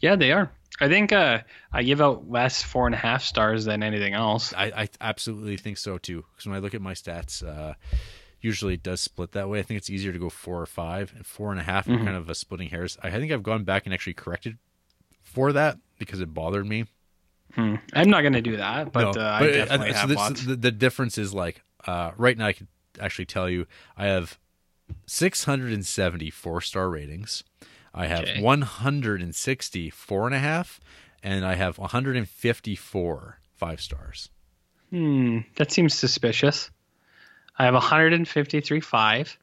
Yeah, 0.00 0.16
they 0.16 0.32
are. 0.32 0.50
I 0.80 0.88
think 0.88 1.12
uh, 1.12 1.40
I 1.72 1.82
give 1.82 2.00
out 2.00 2.30
less 2.30 2.62
four 2.62 2.86
and 2.86 2.94
a 2.94 2.98
half 2.98 3.22
stars 3.22 3.64
than 3.64 3.82
anything 3.82 4.14
else. 4.14 4.52
I, 4.54 4.66
I 4.82 4.88
absolutely 5.00 5.56
think 5.56 5.78
so 5.78 5.98
too. 5.98 6.24
Because 6.32 6.46
when 6.46 6.56
I 6.56 6.58
look 6.60 6.74
at 6.74 6.80
my 6.82 6.94
stats, 6.94 7.42
uh, 7.46 7.74
usually 8.40 8.74
it 8.74 8.82
does 8.82 9.00
split 9.00 9.32
that 9.32 9.48
way. 9.48 9.58
I 9.60 9.62
think 9.62 9.78
it's 9.78 9.90
easier 9.90 10.12
to 10.12 10.18
go 10.18 10.28
four 10.30 10.60
or 10.60 10.66
five, 10.66 11.12
and 11.16 11.24
four 11.26 11.50
and 11.52 11.60
a 11.60 11.64
half 11.64 11.88
are 11.88 11.92
Mhm. 11.92 12.04
kind 12.04 12.16
of 12.16 12.28
a 12.28 12.34
splitting 12.34 12.68
hairs. 12.68 12.98
I 13.02 13.10
think 13.10 13.32
I've 13.32 13.42
gone 13.42 13.64
back 13.64 13.86
and 13.86 13.94
actually 13.94 14.14
corrected 14.14 14.58
for 15.22 15.52
that 15.52 15.78
because 15.98 16.20
it 16.20 16.32
bothered 16.34 16.66
me. 16.66 16.86
Hmm. 17.54 17.76
I'm 17.92 18.08
not 18.08 18.22
gonna 18.22 18.40
do 18.42 18.56
that, 18.56 18.92
but, 18.92 19.14
No, 19.14 19.20
uh, 19.20 19.24
I 19.24 19.40
but, 19.40 19.48
uh, 19.50 19.52
definitely 19.52 19.92
so 19.92 19.98
have 19.98 20.08
this- 20.08 20.16
lots. 20.16 20.44
The, 20.44 20.56
the 20.56 20.72
difference 20.72 21.18
is 21.18 21.34
like 21.34 21.62
uh, 21.86 22.12
right 22.16 22.36
now 22.38 22.46
I 22.46 22.52
can 22.52 22.68
actually 23.00 23.26
tell 23.26 23.48
you 23.48 23.66
I 23.96 24.06
have 24.06 24.38
670 25.06 26.30
four 26.30 26.60
star 26.60 26.88
ratings. 26.90 27.44
I 27.94 28.06
have 28.06 28.20
Okay. 28.20 28.40
160 28.40 29.90
four 29.90 30.26
and 30.26 30.34
a 30.34 30.38
half, 30.38 30.80
and 31.22 31.44
I 31.44 31.54
have 31.56 31.78
154 31.78 33.38
five 33.54 33.80
stars. 33.80 34.30
Hmm, 34.90 35.40
that 35.56 35.70
seems 35.72 35.94
suspicious. 35.94 36.70
I 37.58 37.64
have 37.66 37.74
153 37.74 38.80
five. 38.80 39.38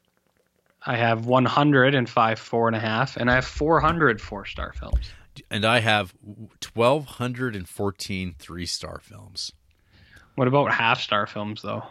I 0.84 0.96
have 0.96 1.26
105 1.26 2.38
four 2.38 2.66
and 2.66 2.76
a 2.76 2.80
half, 2.80 3.16
and 3.16 3.30
I 3.30 3.34
have 3.34 3.44
400 3.44 4.20
four 4.20 4.44
star 4.46 4.72
films. 4.72 5.10
And 5.50 5.64
I 5.64 5.80
have 5.80 6.14
1,214 6.74 8.34
three 8.38 8.66
star 8.66 9.00
films. 9.02 9.52
What 10.34 10.48
about 10.48 10.72
half 10.72 11.00
star 11.00 11.26
films 11.26 11.62
though? 11.62 11.82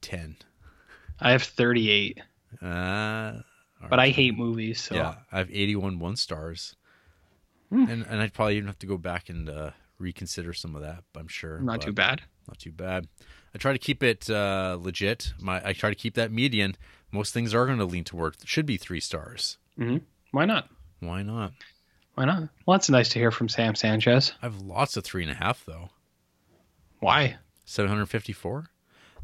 10. 0.00 0.36
I 1.20 1.32
have 1.32 1.42
38, 1.42 2.20
Uh, 2.62 3.40
but 3.88 3.98
I 3.98 4.08
hate 4.08 4.36
movies, 4.36 4.80
so 4.80 4.94
yeah, 4.94 5.16
I 5.30 5.38
have 5.38 5.50
81 5.50 5.98
one 5.98 6.16
stars. 6.16 6.76
Hmm. 7.70 7.84
And, 7.88 8.06
and 8.08 8.20
I'd 8.22 8.32
probably 8.32 8.56
even 8.56 8.66
have 8.68 8.78
to 8.80 8.86
go 8.86 8.96
back 8.96 9.28
and 9.28 9.48
uh, 9.48 9.70
reconsider 9.98 10.52
some 10.54 10.74
of 10.74 10.82
that, 10.82 11.04
but 11.12 11.20
I'm 11.20 11.28
sure. 11.28 11.60
not 11.60 11.82
too 11.82 11.92
bad. 11.92 12.22
Not 12.48 12.58
too 12.58 12.72
bad. 12.72 13.06
I 13.54 13.58
try 13.58 13.72
to 13.72 13.78
keep 13.78 14.02
it 14.02 14.28
uh, 14.30 14.78
legit. 14.80 15.32
My 15.40 15.60
I 15.64 15.72
try 15.72 15.90
to 15.90 15.96
keep 15.96 16.14
that 16.14 16.32
median. 16.32 16.76
Most 17.12 17.34
things 17.34 17.54
are 17.54 17.66
going 17.66 17.78
to 17.78 17.84
lean 17.84 18.04
toward 18.04 18.36
should 18.44 18.66
be 18.66 18.76
three 18.76 19.00
stars. 19.00 19.58
hmm 19.76 19.98
Why 20.30 20.46
not? 20.46 20.68
Why 21.00 21.22
not? 21.22 21.52
Why 22.20 22.26
not? 22.26 22.50
Well, 22.66 22.76
that's 22.76 22.90
nice 22.90 23.08
to 23.08 23.18
hear 23.18 23.30
from 23.30 23.48
Sam 23.48 23.74
Sanchez. 23.74 24.34
I 24.42 24.44
have 24.46 24.60
lots 24.60 24.94
of 24.98 25.04
three 25.04 25.22
and 25.22 25.32
a 25.32 25.34
half 25.34 25.64
though. 25.64 25.88
Why? 26.98 27.36
754. 27.64 28.66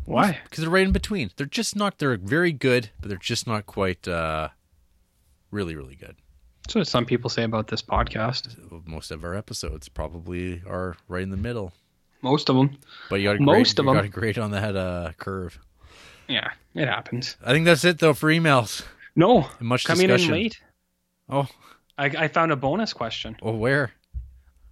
Why? 0.07 0.39
Because 0.45 0.63
they're 0.63 0.71
right 0.71 0.87
in 0.87 0.93
between. 0.93 1.31
They're 1.37 1.45
just 1.45 1.77
not. 1.77 1.99
They're 1.99 2.17
very 2.17 2.53
good, 2.53 2.89
but 2.99 3.11
they're 3.11 3.19
just 3.19 3.47
not 3.47 3.67
quite. 3.67 4.09
uh 4.09 4.49
Really, 5.51 5.77
really 5.77 5.95
good. 5.95 6.17
That's 6.63 6.75
what 6.75 6.87
some 6.89 7.05
people 7.05 7.29
say 7.29 7.43
about 7.43 7.69
this 7.69 7.83
podcast. 7.83 8.57
Most 8.87 9.11
of 9.11 9.25
our 9.25 9.35
episodes 9.35 9.91
probably 9.91 10.63
are 10.67 10.97
right 11.07 11.23
in 11.23 11.29
the 11.29 11.37
middle. 11.37 11.75
Most 12.23 12.49
of 12.49 12.57
them. 12.57 12.79
But 13.11 13.17
you 13.21 13.29
got 13.29 13.37
a 13.37 13.43
Most 13.43 13.79
of 13.79 13.85
them. 13.85 13.95
got 13.95 14.07
a 14.07 14.09
great 14.09 14.39
on 14.39 14.53
that 14.53 14.75
uh, 14.75 15.13
curve. 15.19 15.59
Yeah, 16.29 16.49
it 16.75 16.89
happens. 16.89 17.37
I 17.45 17.53
think 17.53 17.67
that's 17.67 17.85
it 17.85 17.99
though 17.99 18.15
for 18.15 18.31
emails. 18.31 18.85
No, 19.15 19.49
much 19.61 19.85
coming 19.85 20.07
discussion. 20.07 20.33
in 20.35 20.41
late. 20.41 20.61
Oh, 21.29 21.47
I, 21.99 22.07
I 22.07 22.29
found 22.29 22.53
a 22.53 22.57
bonus 22.57 22.93
question 22.93 23.37
well, 23.43 23.57
where? 23.57 23.93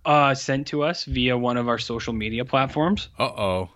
uh, 0.04 0.34
sent 0.34 0.66
to 0.68 0.82
us 0.82 1.04
via 1.06 1.36
one 1.38 1.56
of 1.56 1.68
our 1.68 1.78
social 1.78 2.12
media 2.12 2.44
platforms. 2.44 3.08
Uh 3.18 3.24
oh. 3.24 3.70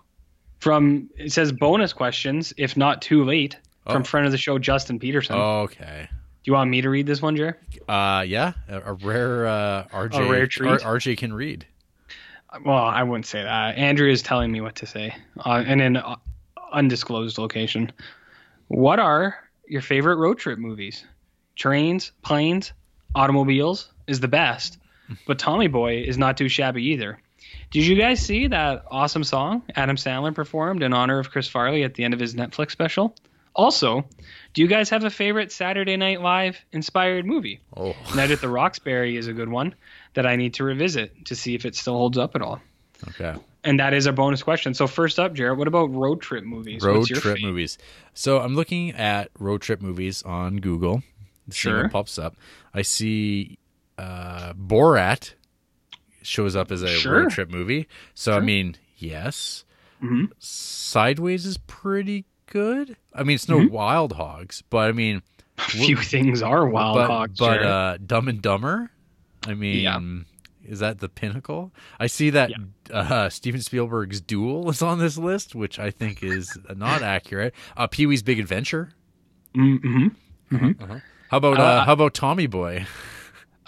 From 0.59 1.09
it 1.17 1.31
says 1.31 1.51
bonus 1.51 1.93
questions, 1.93 2.53
if 2.57 2.75
not 2.77 3.01
too 3.01 3.23
late, 3.23 3.57
from 3.85 4.01
Oh. 4.01 4.05
friend 4.05 4.25
of 4.25 4.31
the 4.31 4.37
show 4.37 4.59
Justin 4.59 4.99
Peterson. 4.99 5.35
Okay. 5.35 6.07
Do 6.11 6.17
you 6.51 6.53
want 6.53 6.69
me 6.69 6.81
to 6.81 6.89
read 6.89 7.05
this 7.07 7.21
one, 7.21 7.35
Jer? 7.35 7.57
Uh, 7.87 8.23
yeah, 8.27 8.53
a, 8.67 8.81
a 8.91 8.93
rare 8.93 9.47
uh, 9.47 9.83
RJ. 9.91 10.27
A 10.27 10.29
rare 10.31 10.47
treat? 10.47 10.69
R- 10.85 10.97
RJ 10.97 11.17
can 11.17 11.33
read. 11.33 11.65
Well, 12.65 12.75
I 12.83 13.03
wouldn't 13.03 13.25
say 13.27 13.43
that. 13.43 13.77
Andrew 13.77 14.09
is 14.09 14.21
telling 14.21 14.51
me 14.51 14.59
what 14.61 14.75
to 14.77 14.85
say, 14.87 15.15
uh, 15.45 15.63
in 15.67 15.81
an 15.81 15.97
uh, 15.97 16.15
undisclosed 16.71 17.37
location. 17.37 17.91
What 18.69 18.99
are 18.99 19.35
your 19.67 19.81
favorite 19.81 20.15
road 20.15 20.39
trip 20.39 20.57
movies? 20.59 21.03
Trains, 21.55 22.11
planes, 22.23 22.73
automobiles 23.15 23.89
is 24.07 24.19
the 24.19 24.27
best, 24.27 24.77
but 25.27 25.39
Tommy 25.39 25.67
Boy 25.67 26.03
is 26.03 26.17
not 26.17 26.37
too 26.37 26.49
shabby 26.49 26.83
either. 26.89 27.19
Did 27.71 27.85
you 27.85 27.95
guys 27.95 28.19
see 28.19 28.47
that 28.47 28.85
awesome 28.89 29.23
song 29.23 29.63
Adam 29.75 29.95
Sandler 29.95 30.33
performed 30.33 30.83
in 30.83 30.93
honor 30.93 31.19
of 31.19 31.29
Chris 31.31 31.47
Farley 31.47 31.83
at 31.83 31.93
the 31.93 32.03
end 32.03 32.13
of 32.13 32.19
his 32.19 32.35
Netflix 32.35 32.71
special? 32.71 33.15
Also, 33.55 34.05
do 34.53 34.61
you 34.61 34.67
guys 34.67 34.89
have 34.89 35.03
a 35.03 35.09
favorite 35.09 35.51
Saturday 35.51 35.97
Night 35.97 36.21
Live 36.21 36.63
inspired 36.71 37.25
movie? 37.25 37.59
Oh, 37.75 37.95
Night 38.15 38.31
at 38.31 38.41
the 38.41 38.47
Roxbury 38.49 39.17
is 39.17 39.27
a 39.27 39.33
good 39.33 39.49
one 39.49 39.75
that 40.13 40.25
I 40.25 40.35
need 40.35 40.55
to 40.55 40.63
revisit 40.63 41.25
to 41.25 41.35
see 41.35 41.55
if 41.55 41.65
it 41.65 41.75
still 41.75 41.95
holds 41.95 42.17
up 42.17 42.35
at 42.35 42.41
all. 42.41 42.61
okay. 43.09 43.35
And 43.63 43.79
that 43.81 43.93
is 43.93 44.07
our 44.07 44.13
bonus 44.13 44.41
question. 44.41 44.73
So 44.73 44.87
first 44.87 45.19
up, 45.19 45.33
Jared, 45.33 45.57
what 45.57 45.67
about 45.67 45.93
road 45.93 46.21
trip 46.21 46.45
movies? 46.45 46.81
road 46.81 47.05
trip 47.07 47.37
fave? 47.37 47.41
movies. 47.41 47.77
So 48.13 48.39
I'm 48.39 48.55
looking 48.55 48.91
at 48.91 49.29
road 49.37 49.61
trip 49.61 49.81
movies 49.81 50.23
on 50.23 50.57
Google. 50.57 51.03
Sure. 51.53 51.89
pops 51.89 52.17
up. 52.19 52.35
I 52.73 52.81
see 52.83 53.57
uh, 53.97 54.53
Borat 54.53 55.33
shows 56.21 56.55
up 56.55 56.71
as 56.71 56.81
a 56.81 56.87
Sure. 56.87 57.21
road 57.23 57.31
trip 57.31 57.49
movie. 57.49 57.87
So 58.13 58.33
I 58.33 58.39
mean, 58.39 58.75
yes. 58.97 59.65
Mhm. 60.03 60.29
Sideways 60.39 61.45
is 61.45 61.57
pretty 61.57 62.25
good. 62.45 62.95
I 63.13 63.23
mean, 63.23 63.35
it's 63.35 63.49
no 63.49 63.57
Mm-hmm. 63.57 63.73
Wild 63.73 64.13
Hogs, 64.13 64.63
but 64.69 64.89
I 64.89 64.91
mean, 64.93 65.21
A 65.57 65.61
few 65.61 65.97
things 65.97 66.41
are 66.41 66.65
wild 66.67 66.95
but, 66.95 67.07
hogs. 67.07 67.39
but 67.39 67.61
uh, 67.63 67.97
Dumb 68.05 68.27
and 68.29 68.41
Dumber. 68.41 68.91
I 69.45 69.53
mean, 69.53 69.81
Yeah. 69.81 69.99
is 70.71 70.79
that 70.79 70.99
the 70.99 71.09
pinnacle? 71.09 71.73
I 71.99 72.07
see 72.07 72.29
that 72.31 72.51
uh, 72.91 73.29
Steven 73.29 73.61
Spielberg's 73.61 74.21
Duel 74.21 74.69
is 74.69 74.81
on 74.81 74.99
this 74.99 75.17
list, 75.17 75.55
which 75.55 75.79
I 75.79 75.91
think 75.91 76.23
is 76.23 76.57
not 76.75 77.01
accurate. 77.01 77.53
Uh, 77.75 77.87
Pee 77.87 78.05
Wee's 78.05 78.23
Big 78.23 78.39
Adventure. 78.39 78.91
Mhm. 79.55 80.15
How 81.29 81.37
about 81.37 81.59
Uh, 81.59 81.63
uh, 81.63 81.85
how 81.85 81.93
about 81.93 82.13
Tommy 82.13 82.47
Boy? 82.47 82.85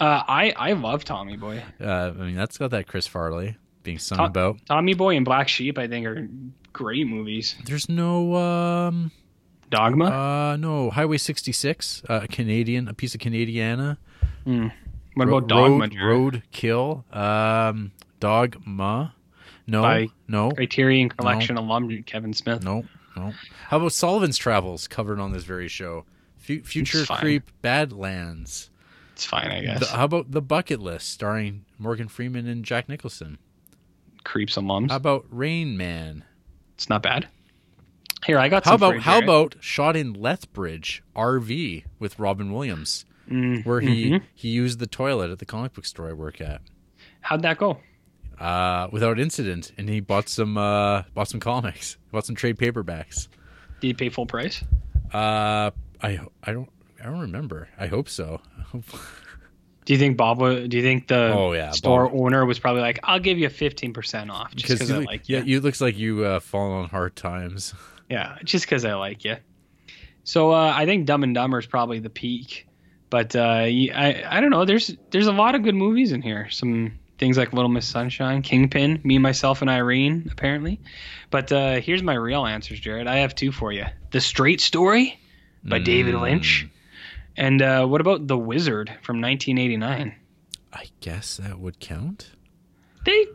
Uh, 0.00 0.20
I 0.26 0.52
I 0.56 0.72
love 0.72 1.04
Tommy 1.04 1.36
Boy. 1.36 1.62
Uh, 1.80 1.86
I 1.86 2.10
mean, 2.24 2.34
that's 2.34 2.58
got 2.58 2.72
that 2.72 2.88
Chris 2.88 3.06
Farley 3.06 3.56
being 3.84 4.00
sung 4.00 4.18
To- 4.18 4.24
about. 4.24 4.56
Tommy 4.66 4.94
Boy 4.94 5.14
and 5.14 5.24
Black 5.24 5.46
Sheep, 5.46 5.78
I 5.78 5.86
think, 5.86 6.06
are 6.06 6.26
great 6.72 7.06
movies. 7.06 7.54
There's 7.66 7.88
no 7.88 8.34
um 8.34 9.12
Dogma. 9.70 10.06
uh 10.06 10.56
no 10.56 10.90
Highway 10.90 11.18
66, 11.18 12.02
uh, 12.08 12.26
Canadian, 12.28 12.88
a 12.88 12.94
piece 12.94 13.14
of 13.14 13.20
Canadiana. 13.20 13.96
what 14.44 15.28
Ro- 15.28 15.36
about 15.36 15.46
Dogma? 15.48 15.78
Road, 15.84 15.94
Road 16.02 16.42
Kill, 16.50 17.04
um, 17.12 17.92
Dogma. 18.18 19.14
No, 19.68 19.82
By- 19.82 20.08
no, 20.26 20.50
Criterion 20.50 21.10
Collection 21.10 21.56
alum 21.56 22.02
Kevin 22.02 22.32
Smith. 22.32 22.64
no, 22.64 22.84
no. 23.16 23.32
How 23.68 23.76
about 23.76 23.92
Sullivan's 23.92 24.36
Travels, 24.36 24.88
covered 24.88 25.20
on 25.20 25.30
this 25.30 25.44
very 25.44 25.68
show? 25.68 26.06
Fu- 26.42 26.62
Future. 26.62 27.04
Creep, 27.06 27.50
Badlands. 27.62 28.70
It's 29.14 29.24
fine, 29.24 29.50
I 29.50 29.60
guess. 29.62 29.80
The, 29.80 29.86
how 29.96 30.04
about 30.04 30.30
The 30.30 30.42
Bucket 30.42 30.80
List, 30.80 31.10
starring 31.10 31.64
Morgan 31.78 32.08
Freeman 32.08 32.46
and 32.46 32.64
Jack 32.64 32.88
Nicholson? 32.88 33.38
Creeps 34.24 34.56
alums. 34.56 34.90
How 34.90 34.96
about 34.96 35.26
Rain 35.30 35.76
Man? 35.76 36.24
it's 36.74 36.88
not 36.88 37.02
bad. 37.02 37.28
Here, 38.24 38.38
I 38.38 38.48
got. 38.48 38.64
How 38.64 38.74
about 38.74 38.98
how 39.00 39.12
Jared. 39.20 39.24
about 39.24 39.56
Shot 39.60 39.96
in 39.96 40.12
Lethbridge 40.14 41.02
RV 41.16 41.84
with 41.98 42.18
Robin 42.18 42.52
Williams, 42.52 43.04
Mm, 43.30 43.64
where 43.64 43.80
he 43.80 44.10
mhm. 44.10 44.22
he 44.34 44.48
used 44.48 44.78
the 44.80 44.86
toilet 44.86 45.30
at 45.30 45.38
the 45.38 45.46
comic 45.46 45.72
book 45.74 45.84
store 45.86 46.08
I 46.08 46.12
work 46.12 46.40
at 46.40 46.60
How'd 47.20 47.42
that 47.42 47.58
go? 47.58 47.78
uh, 48.38 48.88
without 48.92 49.18
incident, 49.20 49.72
and 49.78 49.88
he 49.88 50.00
bought 50.00 50.28
some 50.28 50.56
uh, 50.58 51.02
bought 51.14 51.28
some 51.28 51.40
comics, 51.40 51.96
bought 52.12 52.26
some 52.26 52.34
trade 52.36 52.56
paperbacks. 52.58 53.28
Did 53.80 53.86
he 53.88 53.94
pay 53.94 54.08
full 54.08 54.26
price? 54.26 54.62
Uh, 55.12 55.70
I 56.02 56.20
I 56.42 56.52
don't 56.52 56.68
I 57.00 57.04
don't 57.06 57.20
remember. 57.20 57.68
I 57.78 57.86
hope 57.86 58.08
so. 58.08 58.40
Do 59.84 59.92
you 59.92 59.98
think 59.98 60.16
Bob? 60.16 60.38
Do 60.38 60.76
you 60.76 60.82
think 60.82 61.08
the 61.08 61.32
Oh, 61.34 61.52
yeah, 61.52 61.70
store 61.72 62.08
Bob. 62.08 62.14
owner 62.20 62.46
was 62.46 62.58
probably 62.58 62.82
like, 62.82 63.00
"I'll 63.02 63.18
give 63.18 63.38
you 63.38 63.48
fifteen 63.48 63.92
percent 63.92 64.30
off 64.30 64.54
just 64.54 64.68
because 64.78 64.88
you 64.88 64.94
I 64.94 64.98
look- 64.98 65.06
like 65.08 65.28
yeah, 65.28 65.38
you." 65.40 65.54
you 65.54 65.60
looks 65.60 65.80
like 65.80 65.98
you 65.98 66.24
uh, 66.24 66.40
fallen 66.40 66.84
on 66.84 66.88
hard 66.88 67.16
times. 67.16 67.74
Yeah, 68.10 68.36
just 68.44 68.66
because 68.66 68.84
I 68.84 68.92
like 68.92 69.24
you. 69.24 69.36
So 70.24 70.50
uh, 70.52 70.70
I 70.76 70.84
think 70.84 71.06
Dumb 71.06 71.22
and 71.22 71.34
Dumber 71.34 71.58
is 71.58 71.64
probably 71.64 71.98
the 71.98 72.10
peak, 72.10 72.68
but 73.08 73.34
uh, 73.34 73.40
I 73.64 74.22
I 74.28 74.40
don't 74.42 74.50
know. 74.50 74.66
There's 74.66 74.94
there's 75.10 75.28
a 75.28 75.32
lot 75.32 75.54
of 75.54 75.62
good 75.62 75.74
movies 75.74 76.12
in 76.12 76.20
here. 76.20 76.50
Some 76.50 76.98
things 77.16 77.38
like 77.38 77.54
Little 77.54 77.70
Miss 77.70 77.88
Sunshine, 77.88 78.42
Kingpin, 78.42 79.00
Me, 79.02 79.16
Myself, 79.18 79.62
and 79.62 79.70
Irene, 79.70 80.28
apparently. 80.30 80.78
But 81.30 81.50
uh, 81.52 81.76
here's 81.80 82.02
my 82.02 82.12
real 82.12 82.44
answers, 82.44 82.80
Jared. 82.80 83.06
I 83.06 83.16
have 83.18 83.34
two 83.34 83.50
for 83.50 83.72
you: 83.72 83.86
The 84.10 84.20
Straight 84.20 84.60
Story 84.60 85.18
by 85.64 85.78
David 85.78 86.14
Mm. 86.14 86.22
Lynch, 86.22 86.68
and 87.36 87.62
uh, 87.62 87.86
what 87.86 88.00
about 88.00 88.26
The 88.28 88.36
Wizard 88.38 88.88
from 89.02 89.20
1989? 89.20 90.14
I 90.72 90.84
guess 91.00 91.36
that 91.36 91.58
would 91.60 91.80
count. 91.80 92.30
They 93.04 93.26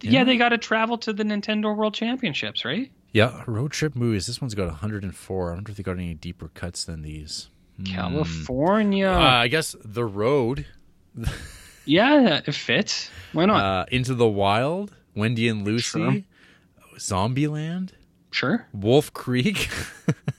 yeah, 0.00 0.10
Yeah. 0.10 0.24
they 0.24 0.36
got 0.36 0.50
to 0.50 0.58
travel 0.58 0.96
to 0.98 1.12
the 1.12 1.24
Nintendo 1.24 1.74
World 1.76 1.94
Championships, 1.94 2.64
right? 2.64 2.90
Yeah, 3.12 3.42
road 3.46 3.72
trip 3.72 3.96
movies. 3.96 4.26
This 4.26 4.40
one's 4.40 4.54
got 4.54 4.66
104. 4.68 5.50
I 5.50 5.54
wonder 5.54 5.70
if 5.70 5.76
they 5.76 5.82
got 5.82 5.92
any 5.96 6.14
deeper 6.14 6.48
cuts 6.48 6.84
than 6.84 7.02
these. 7.02 7.48
Hmm. 7.78 7.84
California. 7.84 9.08
Uh, 9.08 9.18
I 9.18 9.48
guess 9.48 9.74
the 9.84 10.04
road 10.04 10.66
yeah, 11.84 12.40
it 12.46 12.54
fits. 12.54 13.10
Why 13.32 13.46
not? 13.46 13.64
uh, 13.64 13.84
into 13.90 14.14
the 14.14 14.28
wild, 14.28 14.94
Wendy 15.16 15.48
and 15.48 15.64
Lucy, 15.64 15.82
Sure. 16.00 16.22
Zombieland, 16.98 17.90
sure. 18.30 18.66
Wolf 18.72 19.12
Creek, 19.12 19.68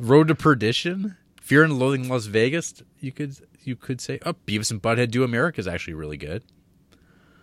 Road 0.00 0.28
to 0.28 0.34
Perdition, 0.34 1.16
Fear 1.40 1.64
and 1.64 1.78
Loathing 1.78 2.04
in 2.04 2.08
Las 2.10 2.26
Vegas. 2.26 2.82
You 3.00 3.12
could 3.12 3.36
you 3.64 3.76
could 3.76 4.00
say, 4.00 4.18
oh, 4.24 4.34
Beavis 4.46 4.70
and 4.70 4.80
Butthead 4.82 5.10
Do 5.10 5.24
America 5.24 5.60
is 5.60 5.66
actually 5.68 5.94
really 5.94 6.16
good. 6.16 6.42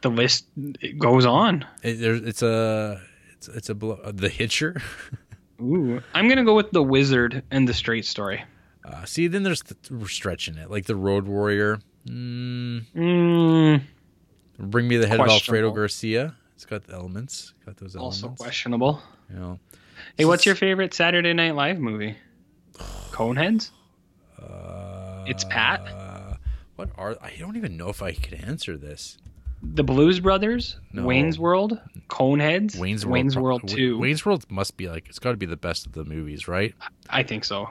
The 0.01 0.09
list 0.09 0.45
it 0.81 0.97
goes 0.99 1.25
on. 1.25 1.65
It, 1.83 1.95
there's 1.95 2.21
it's 2.21 2.41
a 2.41 3.01
it's 3.33 3.47
it's 3.47 3.69
a 3.69 3.75
blow, 3.75 3.99
uh, 4.03 4.11
the 4.13 4.29
Hitcher. 4.29 4.81
Ooh, 5.61 6.01
I'm 6.13 6.27
gonna 6.27 6.43
go 6.45 6.53
with 6.55 6.71
the 6.71 6.83
Wizard 6.83 7.43
and 7.51 7.67
the 7.67 7.73
Straight 7.73 8.05
Story. 8.05 8.43
Uh, 8.83 9.03
see, 9.05 9.27
then 9.27 9.41
there's 9.43 9.63
the, 9.63 9.75
we're 9.89 10.07
stretching 10.07 10.57
it 10.57 10.69
like 10.69 10.85
the 10.85 10.95
Road 10.95 11.25
Warrior. 11.27 11.79
Mm, 12.07 12.85
Mm, 12.95 13.81
Bring 14.59 14.87
me 14.87 14.97
the 14.97 15.07
head 15.07 15.19
of 15.19 15.27
Alfredo 15.27 15.71
Garcia. 15.71 16.35
It's 16.53 16.65
got 16.65 16.83
the 16.85 16.93
elements. 16.93 17.53
Got 17.65 17.77
those 17.77 17.95
also 17.95 18.27
elements. 18.27 18.41
questionable. 18.43 19.01
You 19.33 19.39
know. 19.39 19.59
Hey, 20.17 20.25
what's 20.25 20.45
your 20.45 20.55
favorite 20.55 20.93
Saturday 20.93 21.33
Night 21.33 21.55
Live 21.55 21.79
movie? 21.79 22.15
Coneheads. 23.11 23.71
Uh, 24.41 25.23
It's 25.27 25.43
Pat. 25.45 25.81
Uh, 25.87 26.35
what 26.75 26.89
are 26.97 27.17
I 27.21 27.33
don't 27.39 27.55
even 27.55 27.77
know 27.77 27.89
if 27.89 28.01
I 28.01 28.13
could 28.13 28.33
answer 28.33 28.77
this. 28.77 29.17
The 29.63 29.83
Blues 29.83 30.19
Brothers. 30.19 30.77
No. 30.91 31.03
Wayne's 31.03 31.39
World. 31.39 31.79
Coneheads. 32.09 32.77
Wayne's 32.77 33.05
World. 33.05 33.13
Wayne's 33.13 33.37
World 33.37 33.67
Two. 33.67 33.97
Wayne's 33.97 34.25
World 34.25 34.45
must 34.51 34.77
be 34.77 34.87
like 34.89 35.07
it's 35.09 35.19
got 35.19 35.31
to 35.31 35.37
be 35.37 35.45
the 35.45 35.57
best 35.57 35.85
of 35.85 35.93
the 35.93 36.03
movies, 36.05 36.47
right? 36.47 36.75
I 37.09 37.23
think 37.23 37.43
so. 37.45 37.69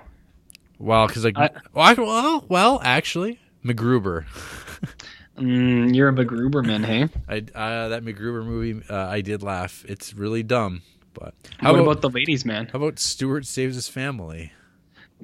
Well, 0.78 1.07
because 1.07 1.24
like 1.24 1.36
I- 1.38 1.50
well, 1.74 2.44
well, 2.48 2.80
actually, 2.82 3.38
MacGruber. 3.64 4.24
Mm, 5.38 5.94
you're 5.94 6.09
a 6.09 6.12
MacGruberman, 6.12 6.84
hey? 6.84 7.09
I 7.28 7.38
uh, 7.59 7.88
that 7.88 8.05
MacGruber 8.05 8.44
movie, 8.44 8.84
uh, 8.88 9.09
I 9.09 9.20
did 9.20 9.42
laugh. 9.42 9.84
It's 9.88 10.14
really 10.14 10.42
dumb, 10.42 10.82
but 11.12 11.34
how 11.59 11.70
about, 11.74 11.82
about, 11.82 12.00
the 12.02 12.11
Ladies 12.11 12.44
Man? 12.44 12.66
how 12.72 12.78
about 12.78 12.98
Stuart 12.98 13.44
saves 13.46 13.74
his 13.74 13.88
family? 13.88 14.52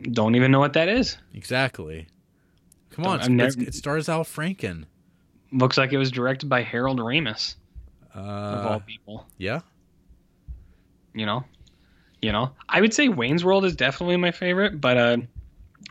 Don't 0.00 0.34
even 0.34 0.50
know 0.50 0.60
what 0.60 0.72
that 0.74 0.88
is. 0.88 1.16
Exactly. 1.34 2.06
Come 2.90 3.06
on, 3.06 3.20
it's- 3.20 3.28
never- 3.28 3.68
it 3.68 3.74
stars 3.74 4.08
Al 4.08 4.24
Franken. 4.24 4.84
Looks 5.52 5.76
like 5.78 5.92
it 5.92 5.98
was 5.98 6.10
directed 6.10 6.48
by 6.48 6.62
Harold 6.62 6.98
Ramis, 7.00 7.56
of 8.14 8.24
all 8.66 8.72
Uh, 8.74 8.78
people. 8.80 9.26
yeah. 9.36 9.60
You 11.14 11.26
know, 11.26 11.44
you 12.22 12.30
know. 12.32 12.52
I 12.68 12.80
would 12.80 12.94
say 12.94 13.08
Wayne's 13.08 13.44
World 13.44 13.64
is 13.64 13.74
definitely 13.74 14.16
my 14.16 14.30
favorite, 14.30 14.80
but 14.80 14.96
uh, 14.96 15.16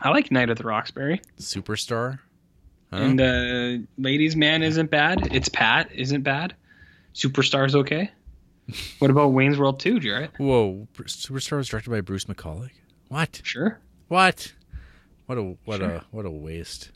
I 0.00 0.08
like 0.10 0.30
Night 0.30 0.48
at 0.48 0.56
the 0.56 0.64
Roxbury. 0.64 1.20
Superstar. 1.38 2.20
Huh? 2.90 2.96
And 2.96 3.20
uh, 3.20 3.86
Ladies 3.98 4.34
Man 4.34 4.62
isn't 4.62 4.90
bad. 4.90 5.28
It's 5.34 5.48
Pat 5.50 5.90
isn't 5.92 6.22
bad. 6.22 6.54
Superstar's 7.14 7.74
okay. 7.76 8.10
what 8.98 9.10
about 9.10 9.32
Wayne's 9.32 9.58
World 9.58 9.78
2, 9.78 10.00
Jarrett? 10.00 10.30
Whoa, 10.38 10.88
Superstar 10.94 11.58
was 11.58 11.68
directed 11.68 11.90
by 11.90 12.00
Bruce 12.00 12.24
McCulloch. 12.24 12.70
What? 13.08 13.40
Sure. 13.44 13.78
What? 14.10 14.52
What 15.26 15.38
a 15.38 15.56
what 15.64 15.78
Sure. 15.78 15.90
a 15.90 16.04
what 16.10 16.26
a 16.26 16.30
waste. 16.30 16.90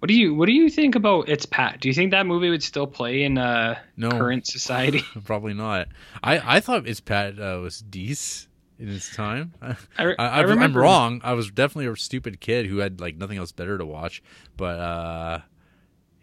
What 0.00 0.08
do 0.08 0.14
you 0.14 0.34
What 0.34 0.46
do 0.46 0.52
you 0.52 0.68
think 0.68 0.96
about 0.96 1.28
It's 1.28 1.46
Pat? 1.46 1.80
Do 1.80 1.86
you 1.88 1.94
think 1.94 2.10
that 2.10 2.26
movie 2.26 2.50
would 2.50 2.62
still 2.64 2.88
play 2.88 3.22
in 3.22 3.38
uh, 3.38 3.78
No, 3.96 4.10
current 4.10 4.44
society? 4.44 5.02
probably 5.24 5.54
not. 5.54 5.86
I 6.24 6.56
I 6.56 6.60
thought 6.60 6.88
it's 6.88 7.00
Pat 7.00 7.38
uh, 7.38 7.60
was 7.62 7.78
decent 7.78 8.48
in 8.80 8.88
its 8.88 9.14
time. 9.14 9.54
I, 9.62 9.76
I, 9.98 10.02
re- 10.02 10.16
I, 10.18 10.26
I 10.42 10.44
I'm 10.44 10.76
wrong. 10.76 11.20
I 11.22 11.34
was 11.34 11.52
definitely 11.52 11.86
a 11.86 11.94
stupid 11.96 12.40
kid 12.40 12.66
who 12.66 12.78
had 12.78 13.00
like 13.00 13.16
nothing 13.16 13.38
else 13.38 13.52
better 13.52 13.78
to 13.78 13.86
watch. 13.86 14.20
But 14.56 14.80
uh, 14.80 15.38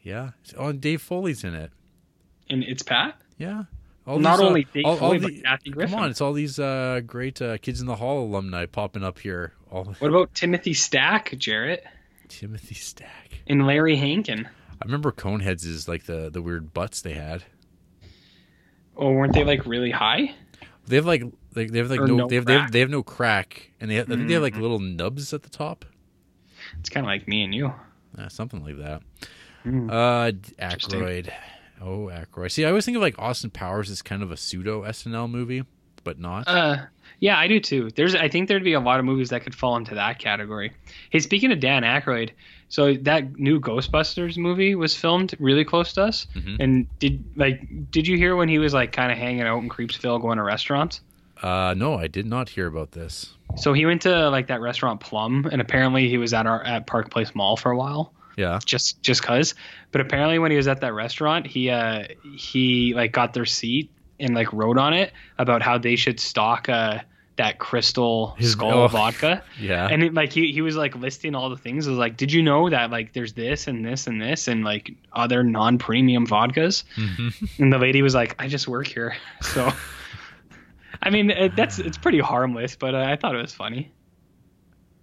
yeah. 0.03 0.32
Oh, 0.57 0.68
and 0.68 0.82
Dave 0.82 1.01
Foley's 1.01 1.45
in 1.45 1.55
it. 1.55 1.72
in 2.49 2.64
It's 2.64 2.84
Pat. 2.84 3.16
Yeah. 3.38 3.64
All 4.12 4.20
Not 4.20 4.38
these, 4.38 4.43
uh, 4.43 4.47
only 4.47 4.64
Dave 4.74 4.86
all- 4.86 4.99
all 4.99 5.18
the- 5.18 5.41
Kathy 5.41 5.70
Griffin. 5.70 5.93
Come 5.93 6.03
on, 6.03 6.09
it's 6.09 6.20
all 6.22 6.34
these 6.34 6.59
uh, 6.59 7.01
great 7.05 7.41
uh, 7.41 7.57
Kids 7.59 7.80
in 7.82 7.88
the 7.88 7.95
Hall 7.95 8.24
alumni 8.26 8.66
popping 8.66 9.03
up 9.03 9.20
here. 9.20 9.53
All 9.70 9.86
What 9.99 10.09
about 10.09 10.34
Timothy 10.34 10.74
Stack, 10.74 11.34
Jarrett, 11.38 11.86
Timothy 12.28 12.76
Stack. 12.76 13.41
and 13.47 13.66
Larry 13.66 13.95
Hankin? 13.95 14.47
I 14.82 14.86
remember 14.86 15.12
Coneheads 15.12 15.66
is 15.66 15.88
like 15.88 16.05
the 16.05 16.30
the 16.30 16.41
weird 16.41 16.74
butts 16.74 17.01
they 17.01 17.14
had. 17.14 17.43
Oh, 18.97 19.12
weren't 19.12 19.34
they 19.34 19.43
like 19.43 19.66
really 19.66 19.91
high? 19.91 20.36
They 20.88 20.97
have 20.97 21.05
like 21.05 21.24
like 21.55 21.72
they 21.72 21.78
have 21.80 21.89
like 21.89 22.01
no, 22.01 22.16
no 22.18 22.28
they 22.28 22.36
have 22.36 22.45
they 22.45 22.53
have 22.53 22.62
crack. 22.64 22.72
they 22.72 22.80
have 22.82 22.89
no 22.89 23.03
crack 23.03 23.72
and 23.80 23.89
they 23.89 23.95
have, 23.95 24.12
I 24.12 24.16
think 24.16 24.28
they 24.28 24.34
have 24.34 24.43
like 24.43 24.55
Mhm. 24.55 24.62
little 24.62 24.80
nubs 24.80 25.34
at 25.34 25.43
the 25.43 25.49
top. 25.49 25.86
It's 26.80 26.89
kind 26.89 27.05
of 27.05 27.07
like 27.07 27.28
me 27.28 27.43
and 27.43 27.53
you. 27.55 27.74
Uh, 28.18 28.28
something 28.28 28.64
like 28.64 28.78
that. 28.78 29.01
Mm. 29.66 29.89
Uh, 29.91 30.32
D- 30.32 30.53
Interesting. 30.59 30.99
Aykroyd. 31.01 31.32
Oh, 31.82 32.09
Aykroyd. 32.11 32.51
See, 32.51 32.65
I 32.65 32.69
always 32.69 32.86
think 32.86 32.95
of 32.95 33.01
like 33.01 33.17
Austin 33.17 33.49
Powers 33.49 33.89
as 33.89 34.01
kind 34.01 34.21
of 34.23 34.32
a 34.32 34.38
pseudo 34.38 34.84
SNL 34.84 35.29
movie, 35.29 35.63
but 36.03 36.19
not. 36.19 36.47
Uh, 36.47 36.77
yeah, 37.19 37.38
I 37.38 37.47
do 37.47 37.59
too. 37.59 37.89
There's, 37.95 38.15
I 38.15 38.27
think 38.27 38.47
there'd 38.47 38.63
be 38.63 38.73
a 38.73 38.79
lot 38.79 38.99
of 38.99 39.05
movies 39.05 39.29
that 39.29 39.43
could 39.43 39.55
fall 39.55 39.75
into 39.77 39.95
that 39.95 40.19
category. 40.19 40.73
Hey, 41.09 41.19
speaking 41.19 41.51
of 41.51 41.59
Dan 41.59 41.84
Aykroyd, 41.84 42.32
so 42.69 42.93
that 42.93 43.38
new 43.38 43.59
Ghostbusters 43.59 44.38
movie 44.38 44.75
was 44.75 44.95
filmed 44.95 45.36
really 45.39 45.65
close 45.65 45.93
to 45.93 46.03
us. 46.03 46.27
Mhm. 46.36 46.57
And 46.59 46.99
did 46.99 47.23
like, 47.36 47.67
did 47.91 48.07
you 48.07 48.15
hear 48.17 48.36
when 48.36 48.47
he 48.49 48.59
was 48.59 48.73
like 48.73 48.91
kind 48.91 49.11
of 49.11 49.17
hanging 49.17 49.41
out 49.41 49.61
in 49.61 49.69
Creepsville, 49.69 50.21
going 50.21 50.38
to 50.38 50.43
restaurants? 50.43 51.01
Uh, 51.41 51.73
no, 51.75 51.95
I 51.95 52.07
did 52.07 52.27
not 52.27 52.49
hear 52.49 52.67
about 52.67 52.91
this. 52.91 53.34
So 53.57 53.73
he 53.73 53.86
went 53.86 54.03
to 54.03 54.29
like 54.29 54.47
that 54.47 54.61
restaurant 54.61 54.99
Plum, 55.01 55.47
and 55.51 55.59
apparently 55.59 56.07
he 56.07 56.17
was 56.17 56.34
at 56.34 56.45
our 56.45 56.63
at 56.63 56.86
Park 56.88 57.09
Place 57.09 57.34
Mall 57.36 57.57
for 57.57 57.71
a 57.71 57.77
while. 57.77 58.13
Yeah. 58.41 58.59
just 58.65 59.01
just 59.01 59.23
cause. 59.23 59.53
But 59.91 60.01
apparently 60.01 60.39
when 60.39 60.51
he 60.51 60.57
was 60.57 60.67
at 60.67 60.81
that 60.81 60.93
restaurant, 60.93 61.47
he 61.47 61.69
uh 61.69 62.05
he 62.35 62.93
like 62.93 63.11
got 63.11 63.33
their 63.33 63.45
seat 63.45 63.91
and 64.19 64.35
like 64.35 64.51
wrote 64.53 64.77
on 64.77 64.93
it 64.93 65.13
about 65.37 65.61
how 65.61 65.77
they 65.77 65.95
should 65.95 66.19
stock 66.19 66.69
uh 66.69 66.99
that 67.37 67.57
crystal 67.59 68.35
His- 68.37 68.51
skull 68.51 68.83
oh. 68.83 68.87
vodka. 68.87 69.41
Yeah. 69.59 69.87
And 69.87 70.03
it, 70.03 70.13
like 70.13 70.31
he, 70.33 70.51
he 70.51 70.61
was 70.61 70.75
like 70.75 70.95
listing 70.95 71.33
all 71.33 71.49
the 71.49 71.57
things. 71.57 71.87
It 71.87 71.91
was 71.91 71.97
like, 71.99 72.17
did 72.17 72.31
you 72.31 72.43
know 72.43 72.69
that 72.69 72.91
like 72.91 73.13
there's 73.13 73.33
this 73.33 73.67
and 73.67 73.85
this 73.85 74.05
and 74.07 74.21
this 74.21 74.47
and 74.47 74.63
like 74.63 74.91
other 75.13 75.43
non 75.43 75.77
premium 75.77 76.27
vodkas? 76.27 76.83
Mhm. 76.97 77.59
And 77.59 77.71
the 77.73 77.77
lady 77.79 78.01
was 78.01 78.13
like, 78.13 78.35
I 78.37 78.47
just 78.47 78.67
work 78.67 78.87
here. 78.87 79.15
So 79.41 79.71
I 81.01 81.09
mean, 81.09 81.31
it, 81.31 81.55
that's 81.55 81.79
it's 81.79 81.97
pretty 81.97 82.19
harmless, 82.19 82.75
but 82.75 82.93
uh, 82.93 82.99
I 82.99 83.15
thought 83.15 83.33
it 83.33 83.41
was 83.41 83.53
funny. 83.53 83.91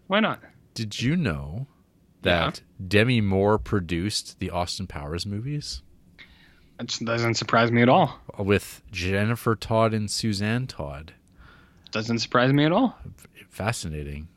Why 0.07 0.20
not? 0.20 0.41
Did 0.74 1.01
you 1.01 1.16
know 1.16 1.66
that 2.29 2.61
Demi 2.87 3.20
Moore 3.20 3.59
produced 3.59 4.39
the 4.39 4.51
Austin 4.51 4.87
Powers 4.87 5.26
movies 5.26 5.83
That 6.79 6.89
doesn't 7.05 7.35
surprise 7.35 7.70
me 7.72 7.83
at 7.83 7.89
all. 7.89 8.18
with 8.39 8.83
Jennifer 8.93 9.55
Todd 9.57 9.93
and 9.95 10.11
Suzanne 10.11 10.66
Todd? 10.66 11.12
Doesn't 11.91 12.18
surprise 12.18 12.53
me 12.53 12.64
at 12.64 12.72
all. 12.72 12.97
Fascinating. 13.49 14.29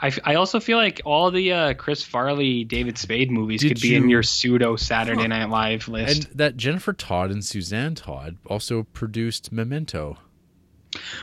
I, 0.00 0.06
f- 0.06 0.18
I 0.24 0.36
also 0.36 0.58
feel 0.60 0.78
like 0.78 1.02
all 1.04 1.30
the 1.30 1.52
uh, 1.52 1.74
Chris 1.74 2.02
Farley, 2.02 2.64
David 2.64 2.96
Spade 2.96 3.30
movies 3.30 3.60
Did 3.60 3.68
could 3.74 3.82
be 3.82 3.94
in 3.94 4.08
your 4.08 4.22
pseudo 4.22 4.76
Saturday 4.76 5.20
Huh. 5.22 5.26
Night 5.28 5.50
Live 5.50 5.88
list. 5.88 6.28
And 6.28 6.38
that 6.38 6.56
Jennifer 6.56 6.94
Todd 6.94 7.30
and 7.30 7.44
Suzanne 7.44 7.94
Todd 7.94 8.38
also 8.46 8.84
produced 8.84 9.52
Memento. 9.52 10.16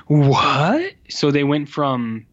what? 0.08 0.94
So 1.10 1.32
they 1.32 1.44
went 1.44 1.70
from 1.70 2.26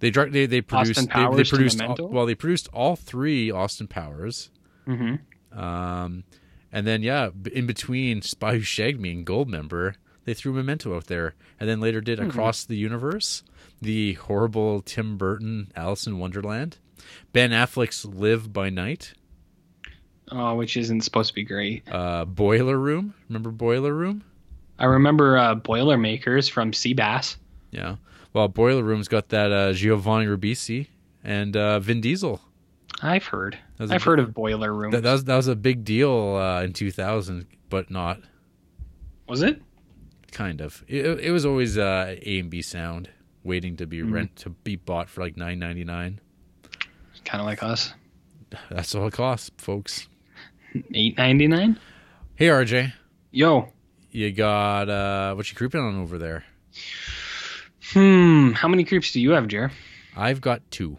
They 0.00 0.10
they 0.10 0.46
they 0.46 0.60
produced 0.60 0.98
Austin 0.98 1.04
they, 1.06 1.20
they 1.20 1.26
Powers 1.26 1.50
produced 1.50 1.80
all, 1.82 2.08
well 2.08 2.26
they 2.26 2.34
produced 2.34 2.68
all 2.72 2.96
three 2.96 3.50
Austin 3.50 3.88
Powers. 3.88 4.50
mhm. 4.86 5.20
Um, 5.52 6.24
and 6.72 6.86
then 6.86 7.02
yeah, 7.02 7.30
in 7.52 7.66
between 7.66 8.22
Spy 8.22 8.54
Who 8.54 8.60
Shagged 8.60 9.00
Me 9.00 9.10
and 9.12 9.26
Goldmember, 9.26 9.94
they 10.24 10.34
threw 10.34 10.52
Memento 10.52 10.94
out 10.94 11.06
there, 11.06 11.34
and 11.58 11.68
then 11.68 11.80
later 11.80 12.00
did 12.00 12.18
Hmm. 12.18 12.28
Across 12.28 12.66
the 12.66 12.76
Universe, 12.76 13.42
the 13.80 14.12
horrible 14.14 14.82
Tim 14.82 15.16
Burton 15.16 15.72
Alice 15.74 16.06
in 16.06 16.18
Wonderland, 16.18 16.76
Ben 17.32 17.50
Affleck's 17.50 18.04
Live 18.04 18.52
by 18.52 18.68
Night, 18.70 19.14
oh, 20.30 20.54
which 20.56 20.76
isn't 20.76 21.00
supposed 21.00 21.28
to 21.28 21.34
be 21.34 21.44
great. 21.44 21.82
uh, 21.90 22.24
Boiler 22.26 22.78
Room. 22.78 23.14
Remember 23.28 23.50
Boiler 23.50 23.94
Room? 23.94 24.22
I 24.78 24.84
remember 24.84 25.36
uh, 25.38 25.54
Boilermakers 25.56 26.48
from 26.48 26.70
Seabass. 26.72 27.36
Yeah. 27.72 27.96
Well, 28.38 28.46
Boiler 28.46 28.84
Room's 28.84 29.08
got 29.08 29.30
that 29.30 29.50
uh, 29.50 29.72
Giovanni 29.72 30.26
Ribisi 30.26 30.86
and 31.24 31.56
uh, 31.56 31.80
Vin 31.80 32.00
Diesel. 32.00 32.40
I've 33.02 33.24
heard. 33.24 33.58
That 33.76 33.82
was 33.82 33.90
a 33.90 33.94
I've 33.94 34.00
big- 34.00 34.06
heard 34.06 34.20
of 34.20 34.32
Boiler 34.32 34.72
Room. 34.72 34.92
That, 34.92 35.02
that 35.02 35.10
was 35.10 35.24
that 35.24 35.34
was 35.36 35.48
a 35.48 35.56
big 35.56 35.82
deal 35.84 36.36
uh, 36.36 36.62
in 36.62 36.72
2000, 36.72 37.46
but 37.68 37.90
not 37.90 38.20
was 39.28 39.42
it? 39.42 39.60
kind 40.30 40.60
of. 40.60 40.84
It, 40.86 41.04
it 41.18 41.30
was 41.32 41.44
always 41.44 41.76
uh, 41.76 42.14
A 42.24 42.38
and 42.38 42.48
B 42.48 42.62
sound 42.62 43.10
waiting 43.42 43.76
to 43.78 43.88
be 43.88 44.02
Mhm. 44.02 44.12
rent 44.12 44.36
to 44.36 44.50
be 44.50 44.76
bought 44.76 45.08
for 45.08 45.20
like 45.20 45.34
9.99. 45.34 46.18
Kind 47.24 47.40
of 47.40 47.44
like 47.44 47.64
us. 47.64 47.92
That's 48.70 48.94
all 48.94 49.08
it 49.08 49.14
costs, 49.14 49.50
folks. 49.58 50.06
Eight 50.94 51.18
ninety 51.18 51.48
nine. 51.48 51.76
Hey 52.36 52.46
RJ, 52.46 52.92
Yo. 53.32 53.72
you 54.12 54.30
got 54.30 54.88
uh, 54.88 55.34
what 55.34 55.50
you 55.50 55.56
creeping 55.56 55.80
on 55.80 56.00
over 56.00 56.18
there? 56.18 56.44
Hmm. 57.92 58.52
How 58.52 58.68
many 58.68 58.84
creeps 58.84 59.12
do 59.12 59.20
you 59.20 59.30
have, 59.30 59.48
Jer? 59.48 59.70
I've 60.16 60.40
got 60.40 60.62
two. 60.70 60.96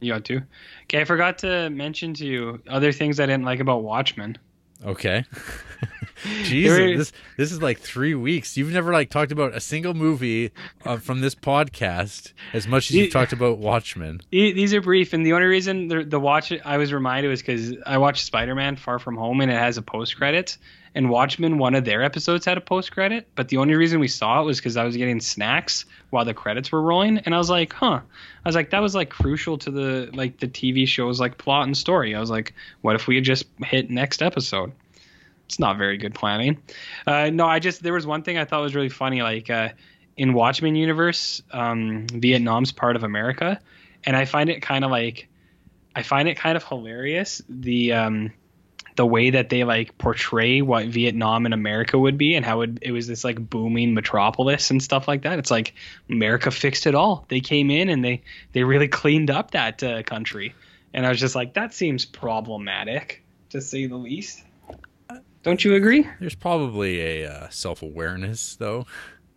You 0.00 0.12
got 0.12 0.24
two. 0.24 0.42
Okay, 0.84 1.00
I 1.00 1.04
forgot 1.04 1.38
to 1.38 1.70
mention 1.70 2.14
to 2.14 2.26
you 2.26 2.62
other 2.68 2.92
things 2.92 3.20
I 3.20 3.26
didn't 3.26 3.44
like 3.44 3.60
about 3.60 3.82
Watchmen. 3.82 4.38
Okay. 4.84 5.24
Jesus, 6.44 6.78
is- 6.78 6.98
this 6.98 7.12
this 7.38 7.52
is 7.52 7.62
like 7.62 7.78
three 7.78 8.14
weeks. 8.14 8.56
You've 8.56 8.72
never 8.72 8.92
like 8.92 9.08
talked 9.10 9.32
about 9.32 9.54
a 9.54 9.60
single 9.60 9.94
movie 9.94 10.52
uh, 10.84 10.98
from 10.98 11.20
this 11.22 11.34
podcast 11.34 12.32
as 12.52 12.66
much 12.66 12.90
as 12.90 12.96
you've 12.96 13.12
talked 13.12 13.32
about 13.32 13.58
Watchmen. 13.58 14.20
These 14.30 14.74
are 14.74 14.80
brief, 14.82 15.12
and 15.12 15.24
the 15.24 15.32
only 15.32 15.46
reason 15.46 15.88
the, 15.88 16.04
the 16.04 16.20
watch 16.20 16.52
I 16.64 16.76
was 16.76 16.92
reminded 16.92 17.28
was 17.28 17.40
because 17.40 17.74
I 17.86 17.98
watched 17.98 18.24
Spider 18.26 18.54
Man 18.54 18.76
Far 18.76 18.98
From 18.98 19.16
Home, 19.16 19.40
and 19.40 19.50
it 19.50 19.56
has 19.58 19.78
a 19.78 19.82
post 19.82 20.16
credit. 20.16 20.58
And 20.94 21.08
Watchmen, 21.08 21.58
one 21.58 21.74
of 21.74 21.84
their 21.84 22.02
episodes 22.02 22.44
had 22.44 22.58
a 22.58 22.60
post 22.60 22.90
credit, 22.90 23.28
but 23.36 23.48
the 23.48 23.58
only 23.58 23.74
reason 23.74 24.00
we 24.00 24.08
saw 24.08 24.42
it 24.42 24.44
was 24.44 24.58
because 24.58 24.76
I 24.76 24.84
was 24.84 24.96
getting 24.96 25.20
snacks 25.20 25.84
while 26.10 26.24
the 26.24 26.34
credits 26.34 26.72
were 26.72 26.82
rolling, 26.82 27.18
and 27.18 27.34
I 27.34 27.38
was 27.38 27.48
like, 27.48 27.72
huh. 27.72 28.00
I 28.44 28.48
was 28.48 28.56
like, 28.56 28.70
that 28.70 28.82
was 28.82 28.94
like 28.94 29.08
crucial 29.08 29.58
to 29.58 29.70
the 29.70 30.10
like 30.12 30.40
the 30.40 30.48
TV 30.48 30.88
show's 30.88 31.20
like 31.20 31.38
plot 31.38 31.66
and 31.66 31.76
story. 31.76 32.14
I 32.14 32.20
was 32.20 32.30
like, 32.30 32.54
what 32.80 32.96
if 32.96 33.06
we 33.06 33.14
had 33.14 33.24
just 33.24 33.46
hit 33.62 33.88
next 33.90 34.20
episode? 34.20 34.72
It's 35.46 35.58
not 35.58 35.78
very 35.78 35.96
good 35.96 36.14
planning. 36.14 36.62
Uh, 37.06 37.30
no, 37.30 37.46
I 37.46 37.60
just 37.60 37.82
there 37.82 37.92
was 37.92 38.06
one 38.06 38.22
thing 38.22 38.38
I 38.38 38.44
thought 38.44 38.60
was 38.60 38.74
really 38.74 38.88
funny, 38.88 39.22
like 39.22 39.48
uh, 39.48 39.70
in 40.16 40.32
Watchmen 40.32 40.74
universe, 40.74 41.42
um, 41.52 42.06
Vietnam's 42.08 42.72
part 42.72 42.96
of 42.96 43.04
America, 43.04 43.60
and 44.04 44.16
I 44.16 44.24
find 44.24 44.50
it 44.50 44.60
kind 44.60 44.84
of 44.84 44.90
like 44.90 45.28
I 45.94 46.02
find 46.02 46.28
it 46.28 46.36
kind 46.36 46.56
of 46.56 46.64
hilarious 46.64 47.42
the 47.48 47.92
um, 47.92 48.32
the 49.00 49.06
way 49.06 49.30
that 49.30 49.48
they 49.48 49.64
like 49.64 49.96
portray 49.96 50.60
what 50.60 50.84
Vietnam 50.84 51.46
and 51.46 51.54
America 51.54 51.98
would 51.98 52.18
be 52.18 52.34
and 52.34 52.44
how 52.44 52.60
it, 52.60 52.78
it 52.82 52.92
was 52.92 53.06
this 53.06 53.24
like 53.24 53.48
booming 53.48 53.94
metropolis 53.94 54.70
and 54.70 54.82
stuff 54.82 55.08
like 55.08 55.22
that. 55.22 55.38
It's 55.38 55.50
like 55.50 55.72
America 56.10 56.50
fixed 56.50 56.86
it 56.86 56.94
all. 56.94 57.24
They 57.30 57.40
came 57.40 57.70
in 57.70 57.88
and 57.88 58.04
they 58.04 58.20
they 58.52 58.62
really 58.62 58.88
cleaned 58.88 59.30
up 59.30 59.52
that 59.52 59.82
uh, 59.82 60.02
country, 60.02 60.54
and 60.92 61.06
I 61.06 61.08
was 61.08 61.18
just 61.18 61.34
like, 61.34 61.54
that 61.54 61.72
seems 61.72 62.04
problematic 62.04 63.24
to 63.48 63.62
say 63.62 63.86
the 63.86 63.96
least. 63.96 64.42
Don't 65.44 65.64
you 65.64 65.74
agree? 65.76 66.06
There's 66.20 66.34
probably 66.34 67.22
a 67.22 67.32
uh, 67.32 67.48
self 67.48 67.80
awareness 67.82 68.56
though. 68.56 68.84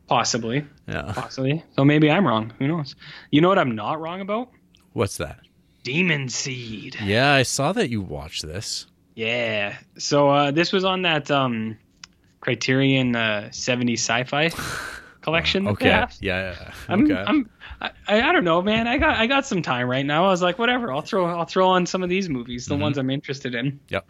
Possibly, 0.07 0.65
Yeah. 0.89 1.13
possibly. 1.15 1.63
So 1.77 1.85
maybe 1.85 2.11
I'm 2.11 2.27
wrong. 2.27 2.51
Who 2.59 2.67
knows? 2.67 2.95
You 3.31 3.39
know 3.39 3.47
what 3.47 3.57
I'm 3.57 3.75
not 3.75 4.01
wrong 4.01 4.19
about? 4.19 4.49
What's 4.91 5.15
that? 5.19 5.39
Demon 5.83 6.27
Seed. 6.27 6.97
Yeah, 7.01 7.31
I 7.31 7.43
saw 7.43 7.71
that 7.71 7.89
you 7.89 8.01
watched 8.01 8.43
this. 8.45 8.87
Yeah. 9.15 9.77
So 9.97 10.29
uh, 10.29 10.51
this 10.51 10.71
was 10.71 10.83
on 10.83 11.03
that 11.03 11.29
um, 11.31 11.77
Criterion 12.41 13.15
uh, 13.15 13.49
70s 13.51 13.93
sci-fi. 13.99 14.49
collection 15.21 15.65
okay. 15.69 15.87
Yeah. 15.87 16.07
yeah. 16.19 16.73
I'm, 16.89 17.05
okay. 17.05 17.23
I'm 17.25 17.49
I, 17.79 17.91
I 18.09 18.31
don't 18.33 18.43
know, 18.43 18.61
man. 18.61 18.87
I 18.89 18.97
got 18.97 19.15
I 19.15 19.25
got 19.25 19.45
some 19.45 19.61
time 19.61 19.87
right 19.87 20.05
now. 20.05 20.25
I 20.25 20.27
was 20.27 20.41
like, 20.41 20.59
whatever. 20.59 20.91
I'll 20.91 21.01
throw 21.01 21.25
I'll 21.25 21.45
throw 21.45 21.69
on 21.69 21.85
some 21.85 22.03
of 22.03 22.09
these 22.09 22.27
movies, 22.27 22.65
the 22.65 22.75
Mhm. 22.75 22.81
ones 22.81 22.97
I'm 22.97 23.09
interested 23.09 23.55
in. 23.55 23.79
Yep. 23.87 24.05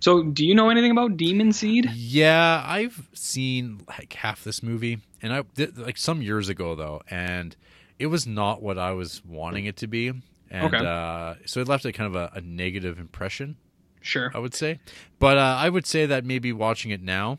So, 0.00 0.22
do 0.22 0.44
you 0.46 0.54
know 0.54 0.68
anything 0.68 0.90
about 0.90 1.16
Demon 1.16 1.50
Seed? 1.54 1.90
Yeah, 1.94 2.62
I've 2.66 3.08
seen 3.14 3.80
like 3.88 4.12
half 4.12 4.44
this 4.44 4.62
movie, 4.62 4.98
and 5.22 5.32
I 5.32 5.44
did, 5.54 5.78
like 5.78 5.96
some 5.96 6.20
years 6.20 6.50
ago 6.50 6.74
though, 6.74 7.00
and 7.10 7.56
it 7.98 8.08
was 8.08 8.26
not 8.26 8.60
what 8.62 8.76
I 8.76 8.90
was 8.90 9.24
wanting 9.24 9.64
it 9.64 9.78
to 9.78 9.86
be, 9.86 10.08
and 10.50 10.66
Okay. 10.66 10.84
uh, 10.84 11.36
so 11.46 11.60
it 11.62 11.68
left 11.68 11.86
a 11.86 11.92
kind 11.92 12.14
of 12.14 12.16
a, 12.16 12.30
a 12.36 12.42
negative 12.42 12.98
impression, 12.98 13.56
Sure. 14.04 14.30
I 14.34 14.38
would 14.38 14.54
say. 14.54 14.78
But 15.18 15.38
uh, 15.38 15.56
I 15.58 15.68
would 15.68 15.86
say 15.86 16.06
that 16.06 16.24
maybe 16.24 16.52
watching 16.52 16.90
it 16.92 17.02
now, 17.02 17.38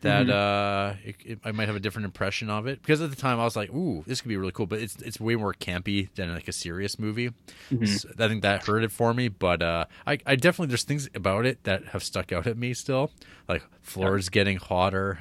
that 0.00 0.26
Mm-hmm. 0.26 0.30
uh, 0.30 0.96
it, 1.04 1.16
it, 1.26 1.38
I 1.44 1.52
might 1.52 1.66
have 1.66 1.76
a 1.76 1.80
different 1.80 2.06
impression 2.06 2.48
of 2.48 2.66
it 2.66 2.80
because 2.80 3.02
at 3.02 3.10
the 3.10 3.16
time 3.16 3.38
I 3.38 3.44
was 3.44 3.54
like, 3.54 3.70
"Ooh, 3.70 4.02
this 4.06 4.22
could 4.22 4.30
be 4.30 4.36
really 4.38 4.52
cool," 4.52 4.64
but 4.66 4.78
it's 4.80 4.96
it's 5.02 5.20
way 5.20 5.36
more 5.36 5.52
campy 5.52 6.08
than 6.14 6.32
like 6.32 6.48
a 6.48 6.52
serious 6.52 6.98
movie. 6.98 7.28
Mm-hmm. 7.70 7.84
So 7.84 8.08
I 8.18 8.28
think 8.28 8.40
that 8.40 8.64
hurt 8.64 8.82
it 8.82 8.90
for 8.92 9.12
me, 9.12 9.28
but 9.28 9.60
uh, 9.60 9.84
I, 10.06 10.18
I 10.24 10.36
definitely 10.36 10.68
there's 10.68 10.84
things 10.84 11.10
about 11.14 11.44
it 11.44 11.62
that 11.64 11.84
have 11.88 12.02
stuck 12.02 12.32
out 12.32 12.46
at 12.46 12.56
me 12.56 12.72
still, 12.72 13.10
like 13.46 13.62
floors 13.82 14.30
getting 14.30 14.56
hotter. 14.56 15.18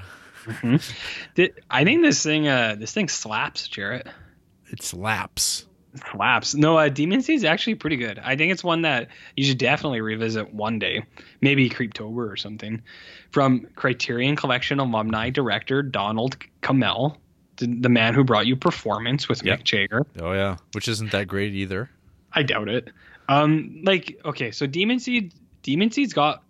Did- 1.35 1.59
I 1.69 1.83
think 1.83 2.01
this 2.01 2.23
thing 2.23 2.47
uh 2.47 2.75
this 2.79 2.93
thing 2.93 3.09
slaps, 3.09 3.67
Jarrett. 3.67 4.07
It 4.71 4.81
slaps. 4.81 5.65
Slaps. 6.11 6.53
No, 6.55 6.77
uh, 6.77 6.89
Demon 6.89 7.21
Seed 7.21 7.37
is 7.37 7.43
actually 7.43 7.75
pretty 7.75 7.97
good. 7.97 8.19
I 8.19 8.35
think 8.35 8.51
it's 8.51 8.63
one 8.63 8.83
that 8.83 9.07
you 9.35 9.43
should 9.43 9.57
definitely 9.57 10.01
revisit 10.01 10.53
one 10.53 10.79
day, 10.79 11.03
maybe 11.41 11.69
Creeptober 11.69 12.31
or 12.31 12.37
something. 12.37 12.81
From 13.31 13.67
Criterion 13.75 14.35
Collection 14.35 14.79
alumni 14.79 15.29
director 15.29 15.81
Donald 15.81 16.37
Cammell, 16.61 17.17
the, 17.57 17.67
the 17.67 17.89
man 17.89 18.13
who 18.13 18.23
brought 18.23 18.45
you 18.45 18.55
Performance 18.55 19.27
with 19.27 19.43
Yep. 19.43 19.59
Mick 19.59 19.63
Jagger. 19.63 20.05
Oh 20.21 20.33
yeah, 20.33 20.57
which 20.73 20.87
isn't 20.87 21.11
that 21.11 21.27
great 21.27 21.53
either. 21.53 21.89
I 22.31 22.43
doubt 22.43 22.69
it. 22.69 22.89
Um, 23.27 23.81
like 23.83 24.19
okay, 24.25 24.51
so 24.51 24.67
Demon 24.67 24.99
Seed, 24.99 25.33
Demon 25.63 25.91
Seed's 25.91 26.13
got 26.13 26.43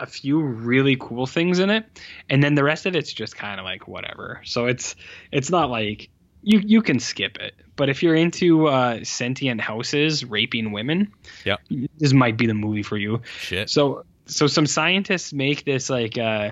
a 0.00 0.06
few 0.06 0.40
really 0.40 0.96
cool 0.98 1.26
things 1.26 1.60
in 1.60 1.70
it, 1.70 1.84
and 2.28 2.42
then 2.42 2.56
the 2.56 2.64
rest 2.64 2.86
of 2.86 2.96
it's 2.96 3.12
just 3.12 3.36
kind 3.36 3.60
of 3.60 3.64
like 3.64 3.86
whatever. 3.86 4.40
So 4.44 4.66
it's 4.66 4.96
it's 5.30 5.50
not 5.50 5.70
like 5.70 6.10
you 6.42 6.60
you 6.60 6.82
can 6.82 6.98
skip 6.98 7.38
it. 7.38 7.54
But 7.76 7.88
if 7.88 8.02
you're 8.02 8.14
into 8.14 8.66
uh, 8.66 9.02
sentient 9.04 9.60
houses 9.60 10.24
raping 10.24 10.72
women, 10.72 11.12
yeah, 11.44 11.56
this 11.98 12.12
might 12.12 12.36
be 12.36 12.46
the 12.46 12.54
movie 12.54 12.82
for 12.82 12.96
you. 12.96 13.22
Shit. 13.38 13.70
So 13.70 14.04
so 14.26 14.46
some 14.46 14.66
scientists 14.66 15.32
make 15.32 15.64
this 15.64 15.90
like 15.90 16.18
uh 16.18 16.50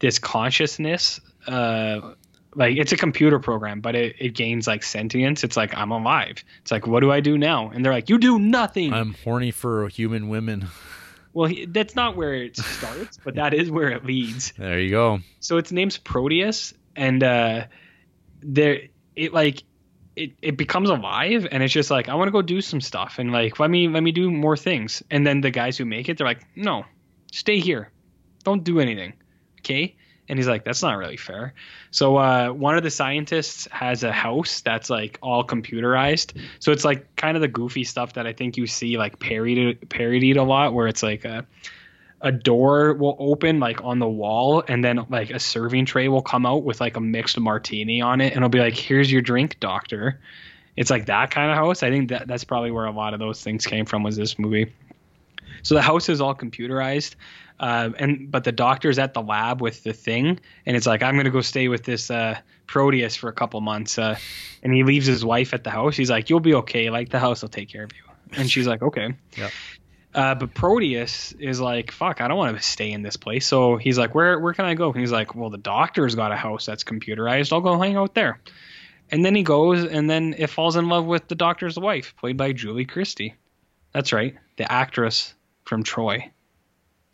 this 0.00 0.18
consciousness 0.18 1.20
uh 1.46 2.14
like 2.56 2.76
it's 2.76 2.92
a 2.92 2.96
computer 2.96 3.40
program, 3.40 3.80
but 3.80 3.96
it, 3.96 4.16
it 4.18 4.28
gains 4.34 4.66
like 4.66 4.84
sentience. 4.84 5.42
It's 5.42 5.56
like 5.56 5.74
I'm 5.74 5.90
alive. 5.90 6.44
It's 6.62 6.70
like 6.70 6.86
what 6.86 7.00
do 7.00 7.10
I 7.10 7.20
do 7.20 7.36
now? 7.36 7.70
And 7.70 7.84
they're 7.84 7.92
like 7.92 8.08
you 8.08 8.18
do 8.18 8.38
nothing. 8.38 8.92
I'm 8.92 9.14
horny 9.24 9.50
for 9.50 9.88
human 9.88 10.28
women. 10.28 10.68
well, 11.32 11.48
he, 11.48 11.66
that's 11.66 11.96
not 11.96 12.16
where 12.16 12.34
it 12.34 12.56
starts, 12.56 13.18
but 13.24 13.34
that 13.34 13.54
is 13.54 13.70
where 13.70 13.90
it 13.90 14.04
leads. 14.04 14.52
There 14.52 14.78
you 14.78 14.90
go. 14.90 15.20
So 15.40 15.56
its 15.56 15.72
name's 15.72 15.98
Proteus, 15.98 16.74
and 16.94 17.22
uh, 17.22 17.66
there 18.40 18.82
it 19.16 19.32
like 19.32 19.62
it, 20.16 20.32
it 20.42 20.56
becomes 20.56 20.90
alive, 20.90 21.46
and 21.50 21.62
it's 21.62 21.72
just 21.72 21.90
like 21.90 22.08
I 22.08 22.14
want 22.14 22.28
to 22.28 22.32
go 22.32 22.42
do 22.42 22.60
some 22.60 22.80
stuff, 22.80 23.18
and 23.18 23.32
like 23.32 23.58
let 23.58 23.70
me 23.70 23.88
let 23.88 24.02
me 24.02 24.12
do 24.12 24.30
more 24.30 24.56
things. 24.56 25.02
And 25.10 25.26
then 25.26 25.40
the 25.40 25.50
guys 25.50 25.76
who 25.76 25.84
make 25.84 26.08
it, 26.08 26.18
they're 26.18 26.26
like, 26.26 26.44
no, 26.56 26.84
stay 27.32 27.58
here, 27.58 27.90
don't 28.44 28.64
do 28.64 28.80
anything, 28.80 29.14
okay? 29.60 29.96
And 30.28 30.38
he's 30.38 30.48
like, 30.48 30.64
that's 30.64 30.82
not 30.82 30.96
really 30.96 31.18
fair. 31.18 31.52
So 31.90 32.16
uh, 32.16 32.48
one 32.48 32.78
of 32.78 32.82
the 32.82 32.90
scientists 32.90 33.68
has 33.70 34.04
a 34.04 34.12
house 34.12 34.62
that's 34.62 34.88
like 34.88 35.18
all 35.20 35.44
computerized. 35.46 36.40
So 36.60 36.72
it's 36.72 36.84
like 36.84 37.14
kind 37.16 37.36
of 37.36 37.42
the 37.42 37.48
goofy 37.48 37.84
stuff 37.84 38.14
that 38.14 38.26
I 38.26 38.32
think 38.32 38.56
you 38.56 38.66
see 38.66 38.96
like 38.96 39.18
parodied 39.18 39.90
parodied 39.90 40.38
a 40.38 40.42
lot, 40.42 40.72
where 40.72 40.86
it's 40.86 41.02
like 41.02 41.24
a 41.24 41.46
a 42.24 42.32
door 42.32 42.94
will 42.94 43.16
open 43.18 43.60
like 43.60 43.84
on 43.84 43.98
the 43.98 44.08
wall 44.08 44.64
and 44.66 44.82
then 44.82 45.06
like 45.10 45.30
a 45.30 45.38
serving 45.38 45.84
tray 45.84 46.08
will 46.08 46.22
come 46.22 46.44
out 46.46 46.64
with 46.64 46.80
like 46.80 46.96
a 46.96 47.00
mixed 47.00 47.38
martini 47.38 48.00
on 48.00 48.20
it 48.20 48.28
and 48.28 48.38
it'll 48.38 48.48
be 48.48 48.58
like 48.58 48.74
here's 48.74 49.12
your 49.12 49.22
drink 49.22 49.60
doctor. 49.60 50.20
It's 50.76 50.90
like 50.90 51.06
that 51.06 51.30
kind 51.30 51.50
of 51.50 51.56
house. 51.56 51.82
I 51.84 51.90
think 51.90 52.08
that 52.08 52.26
that's 52.26 52.42
probably 52.42 52.72
where 52.72 52.86
a 52.86 52.90
lot 52.90 53.14
of 53.14 53.20
those 53.20 53.42
things 53.42 53.64
came 53.64 53.86
from 53.86 54.02
was 54.02 54.16
this 54.16 54.38
movie. 54.38 54.72
So 55.62 55.76
the 55.76 55.82
house 55.82 56.08
is 56.08 56.20
all 56.20 56.34
computerized 56.34 57.14
uh, 57.60 57.90
and 57.98 58.30
but 58.30 58.44
the 58.44 58.52
doctor's 58.52 58.98
at 58.98 59.14
the 59.14 59.22
lab 59.22 59.60
with 59.60 59.84
the 59.84 59.92
thing 59.92 60.40
and 60.66 60.76
it's 60.76 60.86
like 60.86 61.04
i'm 61.04 61.16
gonna 61.16 61.30
go 61.30 61.40
stay 61.40 61.68
with 61.68 61.84
this 61.84 62.10
uh, 62.10 62.36
proteus 62.66 63.14
for 63.14 63.28
a 63.28 63.32
couple 63.32 63.60
months 63.60 63.98
uh, 63.98 64.16
and 64.62 64.72
he 64.72 64.82
leaves 64.82 65.06
his 65.06 65.24
wife 65.24 65.54
at 65.54 65.64
the 65.64 65.70
house. 65.70 65.96
He's 65.96 66.10
like 66.10 66.30
you'll 66.30 66.40
be 66.40 66.54
okay. 66.54 66.90
Like 66.90 67.10
the 67.10 67.18
house 67.18 67.42
will 67.42 67.48
take 67.48 67.68
care 67.68 67.84
of 67.84 67.92
you. 67.92 68.02
And 68.36 68.50
she's 68.50 68.66
like 68.66 68.82
okay. 68.82 69.14
Yep. 69.36 69.52
Uh, 70.14 70.34
but 70.34 70.54
Proteus 70.54 71.32
is 71.32 71.60
like, 71.60 71.90
fuck, 71.90 72.20
I 72.20 72.28
don't 72.28 72.38
want 72.38 72.56
to 72.56 72.62
stay 72.62 72.92
in 72.92 73.02
this 73.02 73.16
place. 73.16 73.46
So 73.46 73.76
he's 73.76 73.98
like, 73.98 74.14
where 74.14 74.38
where 74.38 74.54
can 74.54 74.64
I 74.64 74.74
go? 74.74 74.90
And 74.90 75.00
he's 75.00 75.12
like, 75.12 75.34
well, 75.34 75.50
the 75.50 75.58
doctor's 75.58 76.14
got 76.14 76.32
a 76.32 76.36
house 76.36 76.66
that's 76.66 76.84
computerized. 76.84 77.52
I'll 77.52 77.60
go 77.60 77.78
hang 77.80 77.96
out 77.96 78.14
there. 78.14 78.40
And 79.10 79.24
then 79.24 79.34
he 79.34 79.42
goes, 79.42 79.84
and 79.84 80.08
then 80.08 80.34
it 80.38 80.48
falls 80.48 80.76
in 80.76 80.88
love 80.88 81.04
with 81.04 81.28
the 81.28 81.34
doctor's 81.34 81.78
wife, 81.78 82.14
played 82.16 82.36
by 82.36 82.52
Julie 82.52 82.86
Christie. 82.86 83.34
That's 83.92 84.12
right, 84.12 84.36
the 84.56 84.70
actress 84.70 85.34
from 85.64 85.82
Troy. 85.82 86.30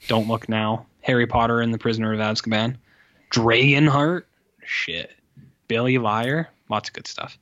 Don't 0.09 0.28
look 0.28 0.48
now. 0.48 0.86
Harry 1.03 1.26
Potter 1.26 1.61
and 1.61 1.74
the 1.74 1.78
Prisoner 1.78 2.12
of 2.12 2.20
Azkaban. 2.20 2.76
Dragonheart. 3.30 4.24
Shit. 4.64 5.11
Billy 5.68 5.98
Liar. 5.98 6.48
Lots 6.68 6.88
of 6.88 6.94
good 6.94 7.07
stuff. 7.07 7.38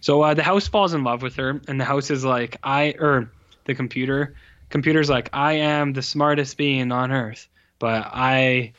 So 0.00 0.22
uh, 0.22 0.34
the 0.34 0.42
house 0.42 0.68
falls 0.68 0.94
in 0.94 1.04
love 1.04 1.22
with 1.22 1.36
her, 1.36 1.60
and 1.68 1.80
the 1.80 1.84
house 1.84 2.10
is 2.10 2.24
like, 2.24 2.58
I 2.62 2.94
or 2.98 3.30
the 3.64 3.74
computer. 3.74 4.34
Computer's 4.70 5.08
like, 5.10 5.30
I 5.32 5.54
am 5.54 5.92
the 5.92 6.02
smartest 6.02 6.56
being 6.56 6.92
on 6.92 7.10
earth, 7.12 7.48
but 7.78 8.06
I 8.12 8.72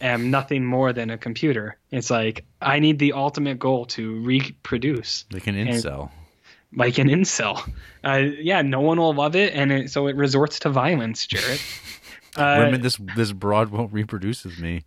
am 0.00 0.30
nothing 0.30 0.64
more 0.64 0.92
than 0.92 1.10
a 1.10 1.18
computer. 1.18 1.76
It's 1.90 2.10
like 2.10 2.44
I 2.60 2.78
need 2.78 2.98
the 2.98 3.12
ultimate 3.12 3.58
goal 3.58 3.86
to 3.86 4.20
reproduce, 4.22 5.24
Like 5.32 5.46
an 5.46 5.54
incel. 5.56 6.10
like 6.74 6.98
an 6.98 7.08
incel. 7.08 7.60
Uh, 8.04 8.22
yeah, 8.40 8.62
no 8.62 8.80
one 8.80 8.98
will 8.98 9.14
love 9.14 9.36
it, 9.36 9.52
and 9.54 9.72
it, 9.72 9.90
so 9.90 10.06
it 10.06 10.16
resorts 10.16 10.60
to 10.60 10.70
violence, 10.70 11.26
Jared. 11.26 11.60
Uh, 12.36 12.64
Women, 12.66 12.82
this 12.82 12.98
this 13.16 13.32
broad 13.32 13.70
won't 13.70 13.90
reproduce 13.94 14.44
with 14.44 14.58
me. 14.60 14.84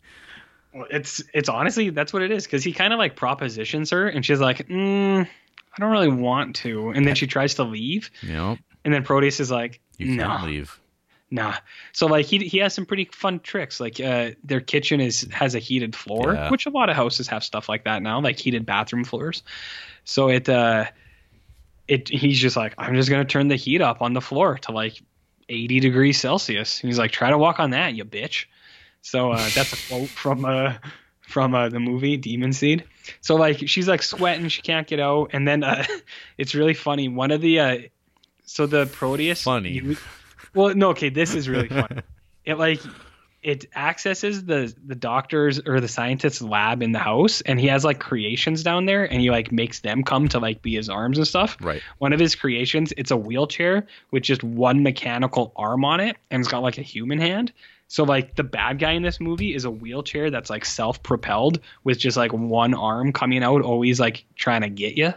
Well, 0.72 0.86
it's 0.92 1.24
it's 1.34 1.50
honestly 1.50 1.90
that's 1.90 2.14
what 2.14 2.22
it 2.22 2.30
is 2.30 2.44
because 2.44 2.64
he 2.64 2.72
kind 2.74 2.94
of 2.94 3.00
like 3.00 3.16
propositions 3.16 3.90
her 3.90 4.08
and 4.08 4.24
she's 4.24 4.40
like 4.40 4.68
mm, 4.68 5.26
i 5.26 5.80
don't 5.80 5.90
really 5.92 6.10
want 6.10 6.58
to 6.58 6.90
and 6.92 7.08
then 7.08 7.16
she 7.16 7.26
tries 7.26 7.56
to 7.56 7.64
leave 7.64 8.12
and 8.86 8.94
then 8.94 9.04
proteus 9.04 9.40
is 9.40 9.50
like 9.50 9.80
you 10.00 10.18
can't 10.18 10.44
leave. 10.44 10.80
nah 11.32 11.56
so 11.92 12.08
like 12.08 12.26
he 12.26 12.40
he 12.40 12.58
has 12.58 12.74
some 12.74 12.86
pretty 12.86 13.06
fun 13.14 13.40
tricks 13.42 13.80
like 13.80 14.00
uh 14.00 14.32
their 14.44 14.60
kitchen 14.62 15.00
is 15.00 15.28
has 15.32 15.54
a 15.56 15.60
heated 15.60 15.96
floor 15.96 16.34
Yeah. 16.34 16.50
which 16.50 16.66
a 16.66 16.70
lot 16.72 16.90
of 16.90 16.96
houses 16.96 17.28
have 17.28 17.44
stuff 17.44 17.70
like 17.70 17.84
that 17.84 18.02
now 18.02 18.20
like 18.20 18.40
heated 18.40 18.66
bathroom 18.66 19.04
floors 19.04 19.44
so 20.06 20.30
it 20.30 20.50
uh 20.50 20.86
it 21.88 22.10
he's 22.10 22.40
just 22.40 22.56
like 22.56 22.74
i'm 22.78 22.96
just 22.96 23.10
gonna 23.10 23.26
turn 23.26 23.48
the 23.48 23.56
heat 23.56 23.82
up 23.82 24.02
on 24.02 24.14
the 24.14 24.22
floor 24.22 24.58
to 24.60 24.72
like 24.72 25.02
80 25.50 25.80
degrees 25.80 26.20
celsius 26.20 26.82
and 26.82 26.90
he's 26.90 27.00
like 27.00 27.12
try 27.12 27.30
to 27.30 27.38
walk 27.38 27.60
on 27.60 27.72
that 27.72 27.94
you 27.94 28.06
bitch 28.06 28.46
so 29.02 29.32
uh, 29.32 29.38
that's 29.56 29.74
a 29.74 29.88
quote 29.88 30.10
from 30.10 30.46
uh 30.46 30.74
from 31.22 31.54
uh, 31.54 31.70
the 31.70 31.80
movie 31.80 32.18
Demon 32.18 32.52
Seed. 32.54 32.84
So 33.22 33.36
like 33.36 33.60
she's 33.68 33.88
like 33.88 34.02
sweating, 34.02 34.48
she 34.50 34.64
can't 34.64 34.88
get 34.88 35.00
out, 35.00 35.30
and 35.32 35.48
then 35.48 35.64
uh, 35.64 35.86
it's 36.40 36.56
really 36.56 36.74
funny. 36.74 37.08
One 37.08 37.30
of 37.30 37.40
the 37.40 37.60
uh, 37.60 37.78
so 38.50 38.66
the 38.66 38.88
Proteus 38.88 39.44
Funny. 39.44 39.72
you- 39.74 39.98
well, 40.56 40.74
no, 40.74 40.90
okay, 40.90 41.10
this 41.10 41.36
is 41.36 41.48
really 41.48 41.68
funny. 41.68 42.02
it 42.46 42.58
like 42.58 42.82
it 43.44 43.68
accesses 43.76 44.44
the 44.44 44.74
the 44.86 44.96
doctor's 44.96 45.60
or 45.60 45.80
the 45.80 45.88
scientist's 45.88 46.42
lab 46.42 46.82
in 46.82 46.92
the 46.92 47.00
house, 47.00 47.42
and 47.42 47.60
he 47.60 47.68
has 47.68 47.86
like 47.86 48.00
creations 48.00 48.64
down 48.64 48.86
there, 48.86 49.06
and 49.06 49.22
he 49.22 49.30
like 49.30 49.52
makes 49.52 49.82
them 49.82 50.04
come 50.04 50.28
to 50.30 50.40
like 50.40 50.64
be 50.64 50.76
his 50.76 50.90
arms 50.90 51.20
and 51.20 51.28
stuff. 51.28 51.58
Right. 51.62 51.82
One 52.00 52.12
of 52.12 52.20
his 52.20 52.36
creations, 52.36 52.92
it's 52.98 53.12
a 53.12 53.18
wheelchair 53.18 53.86
with 54.12 54.24
just 54.24 54.44
one 54.44 54.82
mechanical 54.82 55.54
arm 55.56 55.86
on 55.86 56.00
it, 56.00 56.18
and 56.32 56.40
it's 56.42 56.50
got 56.50 56.64
like 56.64 56.80
a 56.80 56.84
human 56.84 57.20
hand. 57.20 57.54
So 57.88 58.04
like 58.04 58.36
the 58.36 58.44
bad 58.44 58.80
guy 58.80 58.92
in 58.94 59.04
this 59.04 59.20
movie 59.20 59.54
is 59.54 59.66
a 59.66 59.72
wheelchair 59.72 60.32
that's 60.32 60.50
like 60.50 60.66
self-propelled 60.66 61.60
with 61.84 62.00
just 62.00 62.18
like 62.18 62.34
one 62.34 62.74
arm 62.74 63.14
coming 63.14 63.44
out, 63.44 63.62
always 63.62 64.00
like 64.00 64.26
trying 64.36 64.62
to 64.62 64.70
get 64.70 64.98
you. 64.98 65.14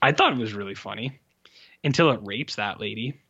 I 0.00 0.12
thought 0.12 0.32
it 0.32 0.38
was 0.38 0.52
really 0.54 0.74
funny 0.74 1.18
until 1.84 2.10
it 2.10 2.20
rapes 2.22 2.56
that 2.56 2.80
lady. 2.80 3.20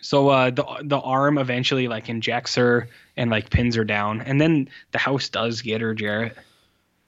So 0.00 0.28
uh, 0.28 0.50
the 0.50 0.64
the 0.84 0.98
arm 0.98 1.36
eventually 1.38 1.88
like 1.88 2.08
injects 2.08 2.54
her 2.54 2.88
and 3.16 3.30
like 3.30 3.50
pins 3.50 3.74
her 3.74 3.84
down, 3.84 4.20
and 4.20 4.40
then 4.40 4.68
the 4.92 4.98
house 4.98 5.28
does 5.28 5.62
get 5.62 5.80
her, 5.80 5.94
Jarrett. 5.94 6.36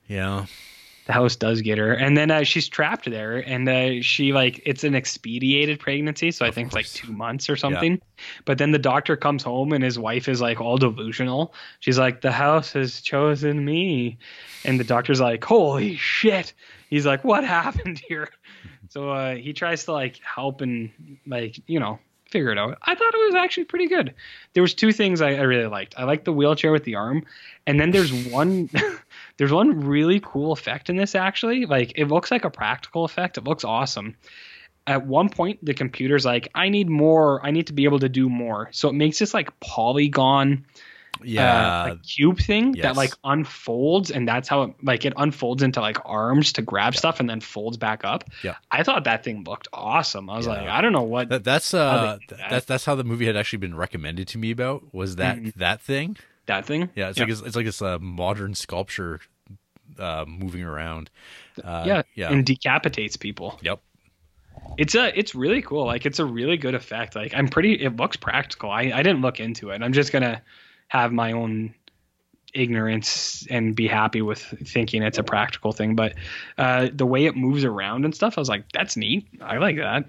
Yeah. 0.09 0.46
the 1.06 1.12
house 1.12 1.36
does 1.36 1.61
get 1.62 1.76
her, 1.78 1.92
and 1.92 2.16
then 2.16 2.30
uh, 2.30 2.42
she's 2.44 2.66
trapped 2.68 3.09
there, 3.11 3.36
and 3.46 3.68
uh, 3.68 4.00
she 4.02 4.32
like 4.32 4.61
it's 4.64 4.84
an 4.84 4.94
expedited 4.94 5.78
pregnancy, 5.80 6.30
so 6.30 6.44
I 6.44 6.48
Of 6.48 6.54
think 6.54 6.70
course. 6.72 6.86
it's 6.86 6.94
like 6.96 7.06
two 7.06 7.12
months 7.12 7.48
or 7.50 7.56
something. 7.56 8.00
But 8.46 8.56
then 8.59 8.72
the 8.72 8.78
doctor 8.78 9.16
comes 9.16 9.42
home, 9.42 9.72
and 9.72 9.84
his 9.84 9.98
wife 9.98 10.26
is 10.28 10.40
like 10.40 10.61
all 10.61 10.78
delusional. 10.78 11.54
She's 11.80 11.98
like, 11.98 12.22
"The 12.22 12.32
house 12.32 12.72
has 12.72 13.00
chosen 13.02 13.64
me," 13.64 14.18
and 14.64 14.80
the 14.80 14.84
doctor's 14.84 15.20
like, 15.20 15.44
"Holy 15.44 15.94
shit!" 15.96 16.54
He's 16.88 17.04
like, 17.06 17.22
"What 17.22 17.44
happened 17.44 18.00
here?" 18.09 18.30
So 18.89 19.11
uh, 19.11 19.34
he 19.34 19.53
tries 19.53 19.84
to 19.84 19.93
like 19.93 20.20
help 20.20 20.61
and 20.61 20.91
like 21.26 21.61
you 21.66 21.80
know 21.80 21.99
figure 22.30 22.51
it 22.51 22.59
out. 22.59 22.78
I 22.82 22.95
thought 22.95 23.14
it 23.14 23.26
was 23.26 23.34
actually 23.34 23.64
pretty 23.64 23.86
good. 23.86 24.14
There 24.53 24.62
was 24.62 24.74
two 24.74 24.93
things 24.93 25.20
I, 25.20 25.34
I 25.34 25.43
really 25.43 25.66
liked. 25.66 25.95
I 25.97 26.05
liked 26.05 26.24
the 26.24 26.32
wheelchair 26.32 26.72
with 26.72 26.84
the 26.84 26.97
arm, 26.97 27.24
and 27.66 27.80
then 27.80 27.91
there's 27.91 28.12
one 28.30 28.70
there's 29.36 29.53
one 29.53 29.80
really 29.86 30.20
cool 30.20 30.53
effect 30.53 30.91
in 30.91 30.97
this 30.97 31.14
actually. 31.14 31.66
Like 31.66 31.93
it 31.97 32.07
looks 32.07 32.30
like 32.30 32.45
a 32.45 32.51
practical 32.51 33.05
effect. 33.05 33.39
It 33.39 33.45
looks 33.45 33.64
awesome. 33.64 34.16
At 34.86 35.07
one 35.07 35.28
point, 35.28 35.62
the 35.62 35.74
computer's 35.74 36.24
like, 36.24 36.49
"I 36.55 36.70
need 36.70 36.89
more. 36.89 37.45
I 37.45 37.51
need 37.51 37.66
to 37.66 37.74
be 37.74 37.84
able 37.84 37.99
to 37.99 38.09
do 38.09 38.28
more." 38.30 38.70
So 38.72 38.89
it 38.89 38.95
makes 38.95 39.18
this 39.18 39.34
like 39.34 39.59
polygon 39.61 40.64
Yeah. 41.22 41.84
uh, 41.92 41.96
cube 42.06 42.38
thing 42.38 42.74
yes. 42.74 42.82
that 42.84 42.96
like 42.96 43.12
unfolds 43.24 44.10
and 44.10 44.26
that's 44.28 44.48
how 44.48 44.62
it 44.62 44.74
like 44.82 45.04
it 45.04 45.12
unfolds 45.16 45.62
into 45.62 45.80
like 45.80 45.98
arms 46.04 46.52
to 46.54 46.62
grab 46.62 46.94
stuff 46.96 47.20
and 47.20 47.28
then 47.28 47.40
folds 47.40 47.76
back 47.76 48.04
up. 48.04 48.24
Yeah. 48.42 48.56
I 48.70 48.82
thought 48.82 49.04
that 49.04 49.24
thing 49.24 49.44
looked 49.44 49.68
awesome. 49.72 50.28
I 50.30 50.36
was 50.36 50.46
Yeah. 50.46 50.52
like, 50.52 50.68
I 50.68 50.80
don't 50.80 50.92
know 50.92 51.02
what 51.02 51.28
that, 51.30 51.44
that's 51.44 51.74
uh 51.74 52.18
that. 52.28 52.38
that's 52.50 52.66
that's 52.66 52.84
how 52.84 52.94
the 52.94 53.04
movie 53.04 53.26
had 53.26 53.36
actually 53.36 53.58
been 53.58 53.76
recommended 53.76 54.28
to 54.28 54.38
me 54.38 54.50
about 54.50 54.94
was 54.94 55.16
that 55.16 55.38
Mhm. 55.38 55.54
that 55.54 55.80
thing. 55.80 56.16
that 56.46 56.64
thing. 56.64 56.88
Yeah, 56.94 57.10
it's 57.10 57.18
like 57.18 57.28
it's, 57.28 57.42
it's 57.42 57.56
like 57.56 57.66
this 57.66 57.82
uh, 57.82 57.98
modern 57.98 58.54
sculpture 58.54 59.20
uh, 59.98 60.24
moving 60.26 60.62
around. 60.62 61.10
Uh, 61.62 61.84
yeah, 61.86 62.02
yeah. 62.14 62.30
and 62.30 62.46
decapitates 62.46 63.16
people. 63.16 63.58
Yep. 63.62 63.80
It's 64.76 64.94
a 64.94 65.16
it's 65.18 65.34
really 65.34 65.62
cool. 65.62 65.86
Like 65.86 66.06
it's 66.06 66.18
a 66.18 66.24
really 66.24 66.56
good 66.56 66.74
effect. 66.74 67.14
Like 67.16 67.32
I'm 67.34 67.48
pretty 67.48 67.74
it 67.74 67.96
looks 67.96 68.16
practical. 68.16 68.70
I 68.70 68.92
I 68.94 69.02
didn't 69.02 69.20
look 69.22 69.40
into 69.40 69.70
it. 69.70 69.82
I'm 69.82 69.92
just 69.92 70.12
going 70.12 70.22
to 70.22 70.40
have 70.89 71.12
my 71.12 71.32
own 71.32 71.74
ignorance 72.55 73.47
and 73.51 73.76
be 73.76 73.86
happy 73.86 74.22
with 74.22 74.41
thinking 74.66 75.03
it's 75.03 75.18
a 75.18 75.22
practical 75.22 75.70
thing, 75.72 75.95
but 75.95 76.14
uh 76.57 76.89
the 76.93 77.05
way 77.07 77.26
it 77.26 77.36
moves 77.36 77.64
around 77.64 78.05
and 78.05 78.14
stuff, 78.14 78.39
I 78.39 78.41
was 78.41 78.49
like 78.49 78.64
that's 78.72 78.97
neat. 78.97 79.26
I 79.41 79.59
like 79.59 79.76
that. 79.76 80.05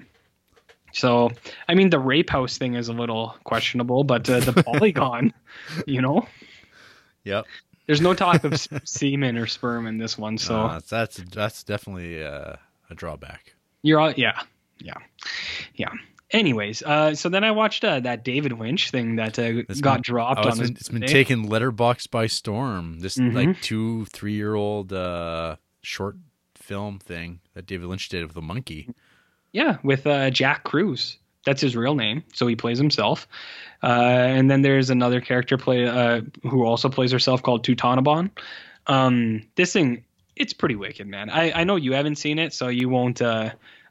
So, 0.94 1.30
I 1.68 1.76
mean 1.76 1.90
the 1.90 2.00
rape 2.00 2.30
house 2.30 2.58
thing 2.58 2.76
is 2.76 2.88
a 2.88 2.94
little 2.94 3.36
questionable, 3.44 4.04
but 4.04 4.28
uh, 4.30 4.40
the 4.40 4.64
polygon, 4.64 5.34
you 5.86 6.02
know, 6.02 6.28
Yep. 7.26 7.46
there's 7.86 8.02
no 8.02 8.14
talk 8.14 8.44
of 8.46 8.56
semen 8.86 9.38
or 9.38 9.46
sperm 9.46 9.86
in 9.86 9.98
this 9.98 10.18
one, 10.18 10.38
so 10.38 10.56
Uh, 10.66 10.80
that's 10.90 11.18
that's 11.18 11.64
definitely 11.64 12.24
uh, 12.24 12.56
a 12.90 12.96
drawback. 12.96 13.54
You're 13.84 14.00
all, 14.00 14.12
yeah, 14.14 14.42
yeah, 14.80 14.96
yeah. 15.76 15.92
Anyways, 16.32 16.84
uh, 16.84 17.16
so 17.16 17.28
then 17.30 17.44
I 17.44 17.52
watched 17.52 17.84
uh, 17.84 18.00
that 18.02 18.24
David 18.24 18.54
Lynch 18.60 18.92
thing 18.92 19.16
that 19.16 19.40
uh, 19.40 19.64
got 19.82 19.96
been- 19.96 20.02
dropped 20.04 20.46
Oh, 20.46 20.50
on 20.50 20.58
been, 20.60 20.70
it's 20.72 20.90
been 20.90 21.02
taken 21.02 21.48
Letterboxd 21.50 22.12
by 22.12 22.28
storm. 22.28 23.00
This 23.00 23.18
Mhm. 23.18 23.34
like 23.34 23.62
two, 23.62 24.06
three 24.06 24.34
year 24.34 24.54
old 24.54 24.94
uh, 24.94 25.56
short 25.82 26.18
film 26.56 27.00
thing 27.00 27.40
that 27.56 27.66
David 27.66 27.88
Lynch 27.88 28.10
did 28.10 28.28
with 28.28 28.38
a 28.38 28.42
monkey. 28.42 28.90
Yeah, 29.52 29.78
with 29.84 30.06
uh, 30.06 30.30
Jack 30.30 30.64
Cruz. 30.64 31.18
That's 31.46 31.62
his 31.62 31.76
real 31.76 31.96
name, 31.96 32.24
so 32.34 32.46
he 32.46 32.56
plays 32.56 32.78
himself. 32.78 33.28
Uh, 33.82 33.88
and 33.88 34.52
then 34.52 34.62
there's 34.62 34.92
another 34.92 35.22
character 35.22 35.58
play 35.58 35.88
uh, 35.88 36.22
who 36.44 36.64
also 36.64 36.90
plays 36.90 37.12
herself 37.12 37.42
called 37.42 37.66
Toototabon. 37.66 38.30
Um, 38.86 39.48
this 39.56 39.74
thing, 39.74 40.04
it's 40.36 40.54
pretty 40.54 40.76
wicked, 40.76 41.08
man. 41.08 41.30
I, 41.32 41.52
I 41.62 41.64
know 41.64 41.76
you 41.78 41.94
haven't 41.94 42.18
seen 42.18 42.38
it, 42.38 42.54
so 42.54 42.68
you 42.68 42.88
won't. 42.90 43.22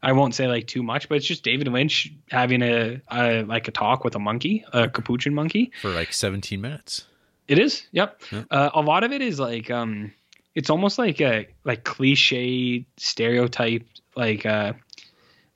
I 0.03 0.13
won't 0.13 0.35
say 0.35 0.47
like 0.47 0.67
too 0.67 0.83
much, 0.83 1.09
but 1.09 1.17
it's 1.17 1.27
just 1.27 1.43
David 1.43 1.69
Lynch 1.69 2.13
having 2.31 2.63
a, 2.63 3.01
a 3.11 3.43
like 3.43 3.69
a 3.69 3.71
talk 3.73 4.05
with 4.05 4.15
a 4.15 4.19
monkey, 4.19 4.65
a 4.73 4.89
capuchin 4.89 5.35
monkey. 5.35 5.73
for 5.81 5.91
like 5.91 6.13
17 6.13 6.61
minutes. 6.61 7.05
It 7.49 7.59
is. 7.59 7.87
Yep. 7.93 8.21
Yeah. 8.31 8.45
Uh, 8.51 8.71
a 8.75 8.81
lot 8.81 9.05
of 9.05 9.13
it 9.13 9.23
is 9.23 9.41
like 9.41 9.71
um, 9.71 10.13
it's 10.55 10.71
almost 10.71 10.99
like 10.99 11.21
a 11.21 11.49
like 11.65 11.85
cliche 11.85 12.87
stereotype 12.97 13.87
like 14.17 14.45
uh 14.45 14.73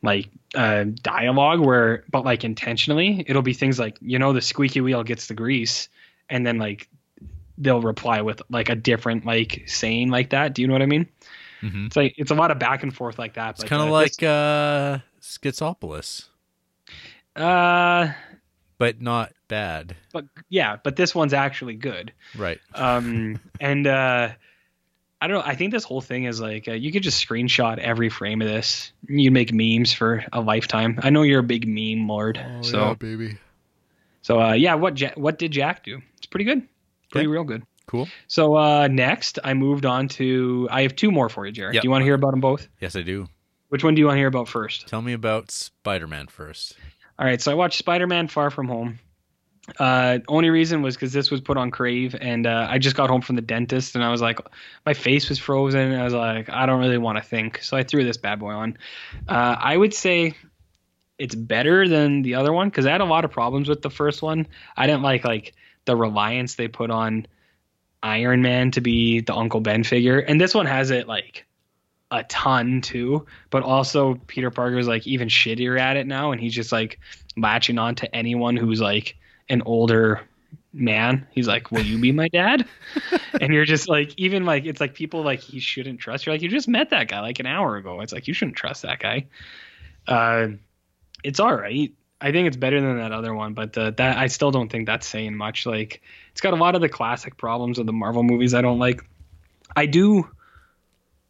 like 0.03 0.28
uh 0.55 0.84
dialogue 1.03 1.61
where 1.61 2.05
but 2.11 2.24
like 2.24 2.45
intentionally 2.45 3.24
it'll 3.26 3.43
be 3.43 3.53
things 3.53 3.78
like 3.78 3.97
you 4.01 4.18
know 4.18 4.32
the 4.32 4.40
squeaky 4.40 4.80
wheel 4.80 5.03
gets 5.03 5.26
the 5.26 5.34
grease 5.34 5.88
and 6.28 6.47
then 6.47 6.59
like 6.59 6.88
they'll 7.59 7.82
reply 7.82 8.22
with 8.22 8.43
like 8.51 8.68
a 8.68 8.74
different 8.74 9.24
like 9.24 9.64
saying 9.66 10.11
like 10.11 10.30
that. 10.30 10.55
Do 10.55 10.62
you 10.62 10.68
know 10.68 10.74
what 10.74 10.82
I 10.82 10.86
mean? 10.86 11.07
Hmm 11.62 11.86
It's 11.86 11.96
like 11.96 12.14
it's 12.18 12.30
a 12.30 12.34
lot 12.34 12.50
of 12.50 12.58
back 12.58 12.82
and 12.82 12.94
forth 12.94 13.18
like 13.18 13.34
that. 13.34 13.54
It's 13.58 13.64
kind 13.64 13.80
of 13.80 13.88
uh, 13.88 13.92
like 13.92 14.22
uh, 14.22 14.98
Schizopolis, 15.22 16.28
uh 17.36 18.12
but 18.78 19.00
not 19.00 19.32
bad. 19.48 19.94
but 20.12 20.24
yeah, 20.48 20.76
but 20.82 20.96
this 20.96 21.14
one's 21.14 21.32
actually 21.32 21.74
good. 21.74 22.12
Right. 22.36 22.60
um 22.74 23.38
and 23.60 23.86
uh 23.86 24.30
i 25.20 25.26
don't 25.28 25.36
know 25.38 25.42
i 25.46 25.54
think 25.54 25.70
this 25.72 25.84
whole 25.84 26.00
thing 26.00 26.24
is 26.24 26.40
like 26.40 26.66
uh, 26.66 26.72
you 26.72 26.90
could 26.90 27.02
just 27.04 27.24
screenshot 27.26 27.78
every 27.78 28.08
frame 28.08 28.42
of 28.42 28.48
this 28.48 28.92
you 29.06 29.30
make 29.30 29.52
memes 29.52 29.92
for 29.92 30.24
a 30.32 30.40
lifetime 30.40 30.98
i 31.02 31.10
know 31.10 31.22
you're 31.22 31.40
a 31.40 31.44
big 31.44 31.68
meme 31.68 32.08
lord 32.08 32.40
Oh, 32.44 32.62
so 32.62 32.94
baby. 32.96 33.38
so 34.22 34.40
uh 34.40 34.52
yeah 34.54 34.74
what 34.74 34.98
ja- 35.00 35.12
what 35.16 35.38
did 35.38 35.52
jack 35.52 35.84
do 35.84 36.00
it's 36.16 36.26
pretty 36.26 36.44
good 36.44 36.66
pretty 37.10 37.26
Okay. 37.28 37.32
real 37.32 37.44
good 37.44 37.62
Cool. 37.93 38.09
so 38.26 38.57
uh 38.57 38.88
next 38.88 39.38
i 39.45 39.53
moved 39.55 39.84
on 39.86 40.09
to 40.09 40.66
i 40.70 40.82
have 40.82 40.97
two 40.97 41.11
more 41.12 41.28
for 41.28 41.47
you 41.47 41.53
jared 41.53 41.74
Yep. 41.74 41.82
do 41.82 41.86
you 41.86 41.90
want 41.90 42.01
to 42.03 42.07
hear 42.07 42.14
about 42.14 42.30
them 42.32 42.40
both 42.40 42.66
Yes, 42.80 42.97
I 42.97 43.03
do. 43.03 43.28
which 43.68 43.84
one 43.84 43.95
do 43.95 44.01
you 44.01 44.07
want 44.07 44.16
to 44.16 44.20
hear 44.20 44.28
about 44.28 44.49
first 44.49 44.88
Tell 44.88 45.03
me 45.03 45.12
about 45.12 45.51
Spider 45.51 46.07
Man 46.09 46.26
first. 46.26 46.76
All 47.18 47.26
right, 47.26 47.40
so 47.40 47.53
I 47.53 47.55
watched 47.55 47.78
Spider 47.78 48.07
Man 48.07 48.26
Far 48.26 48.51
From 48.51 48.66
Home. 48.68 48.99
Uh, 49.78 50.18
only 50.26 50.51
reason 50.51 50.82
was 50.82 50.97
because 50.97 51.12
this 51.12 51.30
was 51.30 51.40
put 51.40 51.57
on 51.57 51.70
Crave, 51.70 52.16
and 52.20 52.47
uh, 52.49 52.66
I 52.68 52.78
just 52.78 52.97
got 52.97 53.11
home 53.11 53.20
from 53.20 53.36
the 53.36 53.43
dentist, 53.43 53.95
and 53.95 54.03
I 54.03 54.11
was 54.11 54.20
like, 54.20 54.40
my 54.84 54.93
face 54.95 55.28
was 55.28 55.38
frozen. 55.38 55.93
I 55.93 56.03
was 56.03 56.14
like, 56.14 56.51
I 56.51 56.66
don't 56.66 56.80
really 56.80 56.99
want 56.99 57.18
to 57.18 57.22
think, 57.22 57.62
so 57.62 57.76
I 57.76 57.84
threw 57.84 58.03
this 58.03 58.16
bad 58.16 58.40
boy 58.40 58.51
on. 58.53 58.76
Uh, 59.28 59.55
I 59.61 59.76
would 59.76 59.95
say 59.95 60.34
it's 61.18 61.34
better 61.36 61.86
than 61.86 62.22
the 62.22 62.34
other 62.34 62.53
one 62.53 62.70
because 62.70 62.86
I 62.86 62.90
had 62.90 63.03
a 63.03 63.05
lot 63.05 63.24
of 63.24 63.30
problems 63.30 63.68
with 63.68 63.82
the 63.82 63.90
first 63.90 64.20
one. 64.22 64.49
I 64.76 64.86
didn't 64.88 65.03
like 65.03 65.24
like 65.24 65.55
the 65.84 65.95
reliance 65.95 66.57
they 66.57 66.66
put 66.66 66.90
on 66.90 67.26
Iron 68.03 68.42
Man 68.42 68.70
to 68.72 68.80
be 68.80 69.20
the 69.20 69.34
Uncle 69.34 69.61
Ben 69.61 69.84
figure, 69.84 70.18
and 70.18 70.40
this 70.40 70.55
one 70.55 70.66
has 70.66 70.90
it 70.90 71.07
like 71.07 71.46
a 72.11 72.22
ton 72.24 72.80
too. 72.80 73.26
But 73.50 73.62
also 73.62 74.14
Peter 74.26 74.50
Parker 74.50 74.78
is 74.78 74.88
like 74.88 75.07
even 75.07 75.28
shittier 75.28 75.78
at 75.78 75.96
it 75.96 76.07
now, 76.07 76.32
and 76.32 76.40
he's 76.40 76.55
just 76.55 76.72
like 76.72 76.98
latching 77.36 77.78
on 77.78 77.94
to 77.96 78.14
anyone 78.14 78.57
who's 78.57 78.80
like 78.80 79.16
an 79.48 79.62
older 79.62 80.20
man. 80.72 81.26
He's 81.32 81.48
like, 81.48 81.70
"Will 81.70 81.82
you 81.82 81.98
be 81.98 82.12
my 82.12 82.28
dad?" 82.28 82.66
and 83.40 83.53
you're 83.53 83.64
just 83.64 83.88
like, 83.88 84.12
even 84.16 84.44
like 84.44 84.64
it's 84.64 84.80
like 84.80 84.94
people 84.94 85.22
like 85.22 85.40
he 85.40 85.61
shouldn't 85.61 86.00
trust. 86.00 86.26
You're 86.26 86.34
like, 86.34 86.42
you 86.42 86.48
just 86.48 86.68
met 86.68 86.90
that 86.90 87.09
guy 87.09 87.20
like 87.20 87.40
an 87.40 87.46
hour 87.46 87.76
ago. 87.76 88.00
It's 88.00 88.12
like 88.12 88.28
you 88.28 88.34
shouldn't 88.34 88.57
trust 88.57 88.82
that 88.82 88.98
guy. 88.98 89.26
Uh, 90.07 90.48
it's 91.22 91.40
all 91.40 91.55
right. 91.55 91.92
I 92.23 92.31
think 92.31 92.47
it's 92.47 92.57
better 92.57 92.81
than 92.81 92.99
that 92.99 93.11
other 93.11 93.35
one, 93.35 93.53
but 93.53 93.77
uh, 93.77 93.91
that 93.97 94.16
I 94.16 94.29
still 94.29 94.53
don't 94.53 94.70
think 94.70 94.87
that's 94.87 95.07
saying 95.07 95.37
much. 95.37 95.66
Like, 95.66 96.03
it's 96.31 96.41
got 96.41 96.55
a 96.55 96.57
lot 96.57 96.77
of 96.77 96.81
the 96.81 96.89
classic 96.89 97.37
problems 97.37 97.79
of 97.79 97.87
the 97.87 97.93
Marvel 97.93 98.23
movies. 98.23 98.55
I 98.55 98.62
don't 98.62 98.79
like. 98.79 99.05
I 99.75 99.87
do 99.87 100.31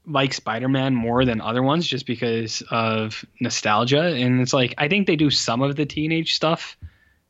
like 0.06 0.34
Spider-Man 0.34 0.94
more 0.94 1.24
than 1.24 1.40
other 1.40 1.62
ones 1.62 1.86
just 1.86 2.06
because 2.06 2.62
of 2.70 3.24
nostalgia, 3.40 4.02
and 4.02 4.40
it's 4.40 4.52
like 4.52 4.74
I 4.76 4.88
think 4.88 5.06
they 5.06 5.16
do 5.16 5.30
some 5.30 5.62
of 5.62 5.76
the 5.76 5.86
teenage 5.86 6.34
stuff 6.34 6.76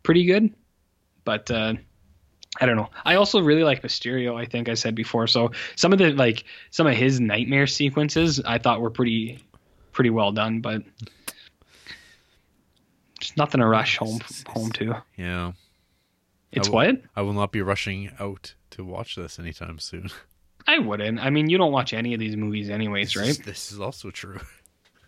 pretty 0.03 0.25
good, 0.25 0.53
but 1.25 1.49
uh, 1.51 1.75
I 2.61 2.67
don't 2.67 2.77
know. 2.77 2.91
I 3.05 3.15
also 3.15 3.41
really 3.41 3.63
like 3.63 3.83
Mysterio. 3.83 4.35
I 4.35 4.45
think 4.45 4.69
I 4.69 4.75
said 4.75 4.95
before. 4.95 5.27
So 5.27 5.53
some 5.77 5.93
of 5.93 5.99
the 5.99 6.13
like 6.13 6.45
some 6.71 6.87
of 6.87 6.95
his 6.95 7.21
nightmare 7.21 7.67
sequences 7.67 8.41
I 8.41 8.59
thought 8.59 8.81
were 8.81 8.91
pretty 8.91 9.39
pretty 9.93 10.11
well 10.11 10.33
done, 10.33 10.61
but 10.61 10.83
just 13.23 13.37
nothing 13.39 13.61
to 13.61 13.66
rush 13.66 13.97
home 13.97 14.20
home 14.49 14.70
to. 14.73 15.03
Yeah. 15.16 15.53
It's 16.51 16.68
will- 16.68 16.75
what 16.75 17.03
I 17.16 17.23
will 17.23 17.33
not 17.33 17.53
be 17.53 17.62
rushing 17.62 18.11
out 18.20 18.55
to 18.73 18.85
watch 18.85 19.16
this 19.16 19.39
anytime 19.39 19.79
soon. 19.79 20.11
I 20.66 20.79
wouldn't. 20.79 21.18
I 21.18 21.31
mean, 21.31 21.49
you 21.49 21.59
don't 21.59 21.73
watch 21.73 21.93
any 21.93 22.14
of 22.14 22.20
these 22.20 22.37
movies 22.37 22.68
anyways, 22.70 23.14
This 23.14 23.16
right? 23.16 23.29
is- 23.31 23.39
This 23.39 23.73
is 23.73 23.81
also 23.81 24.11
true. 24.11 24.39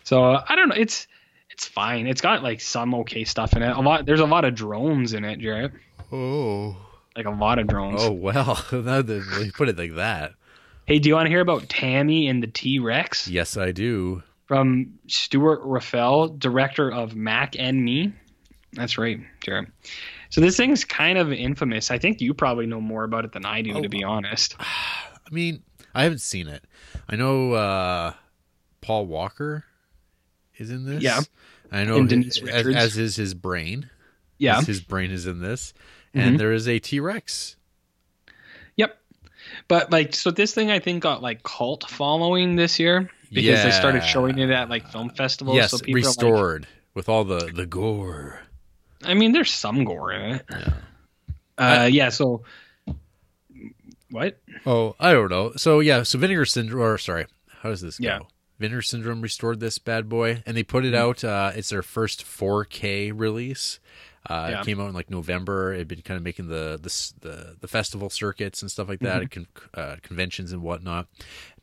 So 0.05 0.25
uh, 0.25 0.45
I 0.49 0.57
don't 0.57 0.69
know. 0.69 0.75
It's 0.77 1.07
it's 1.51 1.67
fine. 1.67 2.07
It's 2.07 2.21
got 2.21 2.43
like 2.43 2.61
some 2.61 2.95
okay 2.97 3.25
stuff 3.25 3.55
in 3.55 3.63
it. 3.63 3.77
A 3.77 3.81
lot. 3.81 4.07
There's 4.07 4.21
a 4.21 4.27
lot 4.27 4.45
of 4.45 4.55
drones 4.55 5.13
in 5.15 5.25
it, 5.25 5.39
Jarrett. 5.39 5.73
Oh. 6.13 6.77
Like 7.17 7.27
a 7.27 7.31
lot 7.31 7.59
of 7.59 7.67
drones. 7.69 8.01
Oh 8.03 8.13
well. 8.13 8.63
now 8.73 9.03
that 9.03 9.43
you 9.45 9.53
put 9.53 9.69
it 9.69 9.79
like 9.79 9.95
that. 9.97 10.33
Hey, 10.87 10.99
do 10.99 11.09
you 11.09 11.15
want 11.15 11.27
to 11.27 11.31
hear 11.31 11.41
about 11.41 11.69
Tammy 11.69 12.29
and 12.29 12.43
the 12.43 12.47
T 12.47 12.79
Rex 12.79 13.27
Yes, 13.29 13.57
I 13.57 13.73
do. 13.73 14.23
From 14.47 14.99
Stuart 15.07 15.61
Raffill, 15.65 16.29
director 16.29 16.93
of 16.93 17.15
Mac 17.17 17.55
and 17.59 17.83
Me? 17.83 18.13
That's 18.75 18.99
right, 18.99 19.21
Jarrett. 19.43 19.69
So 20.31 20.41
this 20.41 20.57
thing's 20.57 20.85
kind 20.85 21.17
of 21.17 21.33
infamous. 21.33 21.91
I 21.91 21.99
think 21.99 22.21
you 22.21 22.35
probably 22.35 22.67
know 22.67 22.81
more 22.81 23.05
about 23.05 23.25
it 23.25 23.33
than 23.33 23.47
I 23.47 23.63
do, 23.63 23.73
Oh. 23.75 23.83
to 23.83 23.89
be 23.89 24.05
honest. 24.05 24.57
I 24.61 25.31
mean, 25.31 25.63
I 25.95 26.03
haven't 26.03 26.21
seen 26.21 26.49
it. 26.49 26.63
I 27.09 27.17
know 27.17 27.53
uh, 27.53 28.13
Paul 28.81 29.07
Walker 29.07 29.65
is 30.59 30.71
in 30.71 30.85
this. 30.85 31.03
Yeah. 31.03 31.21
I 31.73 31.85
know 31.85 31.97
And 31.97 32.09
Denise 32.09 32.37
as, 32.39 32.43
Richards. 32.43 32.77
as 32.77 32.99
is 32.99 33.17
his 33.17 33.33
brain. 33.35 33.89
Yeah. 34.39 34.61
His 34.61 34.81
brain 34.81 35.11
is 35.11 35.27
in 35.27 35.41
this, 35.41 35.73
and 36.13 36.35
Mhm. 36.35 36.39
there 36.39 36.53
is 36.53 36.69
a 36.69 36.79
T 36.81 37.01
Rex. 37.01 37.57
Yep. 38.77 38.99
But 39.69 39.91
like, 39.93 40.15
so 40.15 40.31
this 40.31 40.53
thing 40.53 40.71
I 40.71 40.81
think 40.81 41.03
got 41.03 41.23
like 41.23 41.43
cult 41.45 41.89
following 41.89 42.57
this 42.57 42.79
year 42.79 43.11
because 43.35 43.63
they 43.63 43.71
started 43.71 44.03
showing 44.03 44.39
it 44.39 44.51
at 44.51 44.69
like 44.69 44.89
film 44.91 45.11
festivals. 45.11 45.57
Yes, 45.57 45.71
so 45.73 45.79
people 45.79 45.95
Are 45.95 45.99
like, 46.01 46.07
restored 46.07 46.67
with 46.95 47.09
all 47.09 47.25
the 47.25 47.51
the 47.55 47.67
gore. 47.67 48.41
I 49.03 49.15
mean, 49.15 49.33
there's 49.33 49.53
some 49.53 49.85
gore 49.85 50.13
in 50.13 50.37
it. 50.37 50.47
Yeah. 50.51 50.73
Uh, 51.57 51.89
yeah. 51.91 52.09
So 52.09 52.43
what? 54.11 54.39
Oh, 54.65 54.95
I 54.99 55.13
don't 55.13 55.31
know. 55.31 55.53
So 55.57 55.81
yeah, 55.81 56.03
so 56.05 56.19
Vinegar 56.19 56.45
Syndrome. 56.45 56.83
Or 56.83 56.99
sorry, 56.99 57.27
how 57.61 57.71
does 57.71 57.81
this 57.81 57.99
go? 57.99 58.07
Yeah. 58.07 58.19
Vinegar 58.59 58.83
Syndrome 58.83 59.21
restored 59.21 59.61
this 59.61 59.79
bad 59.79 60.09
boy, 60.09 60.43
and 60.47 60.57
they 60.57 60.63
put 60.63 60.85
it 60.85 60.95
out. 60.95 61.25
Uh, 61.25 61.51
it's 61.55 61.71
their 61.71 61.83
first 61.83 62.25
4K 62.25 63.13
release. 63.15 63.81
Uh, 64.29 64.49
Yeah. 64.51 64.61
It 64.61 64.65
came 64.67 64.81
out 64.81 64.89
in 64.89 64.95
like 64.95 65.11
November. 65.11 65.73
It'd 65.75 65.89
been 65.89 66.01
kind 66.03 66.17
of 66.17 66.23
making 66.25 66.49
the 66.49 66.79
the 66.81 67.13
the, 67.29 67.57
the 67.61 67.69
festival 67.69 68.09
circuits 68.11 68.63
and 68.63 68.71
stuff 68.71 68.89
like 68.89 69.01
that, 69.01 69.23
at 69.23 69.31
con- 69.31 69.47
uh, 69.75 69.97
conventions 70.03 70.53
and 70.53 70.63
whatnot. 70.63 71.07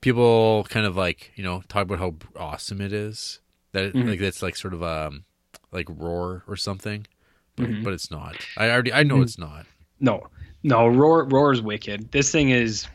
People 0.01 0.65
kind 0.69 0.85
of 0.85 0.95
like 0.95 1.31
you 1.35 1.43
know 1.43 1.63
talk 1.67 1.83
about 1.83 1.99
how 1.99 2.15
awesome 2.35 2.81
it 2.81 2.93
is. 2.93 3.39
That 3.73 3.85
it, 3.85 3.93
Mhm. 3.95 4.09
like 4.09 4.21
it's 4.21 4.41
like 4.43 4.55
sort 4.55 4.73
of 4.73 4.83
um 4.83 5.23
like 5.71 5.87
roar 5.89 6.43
or 6.47 6.55
something, 6.55 7.07
but, 7.55 7.67
Mhm. 7.69 7.83
but 7.83 7.93
it's 7.93 8.11
not. 8.11 8.35
I 8.57 8.69
already 8.69 8.91
I 8.93 9.03
know 9.03 9.17
Mhm. 9.17 9.23
it's 9.23 9.37
not. 9.37 9.65
No, 9.99 10.27
no. 10.63 10.87
Roar, 10.87 11.23
roar 11.25 11.51
is 11.53 11.61
wicked. 11.61 12.11
This 12.11 12.31
thing 12.31 12.49
is 12.49 12.87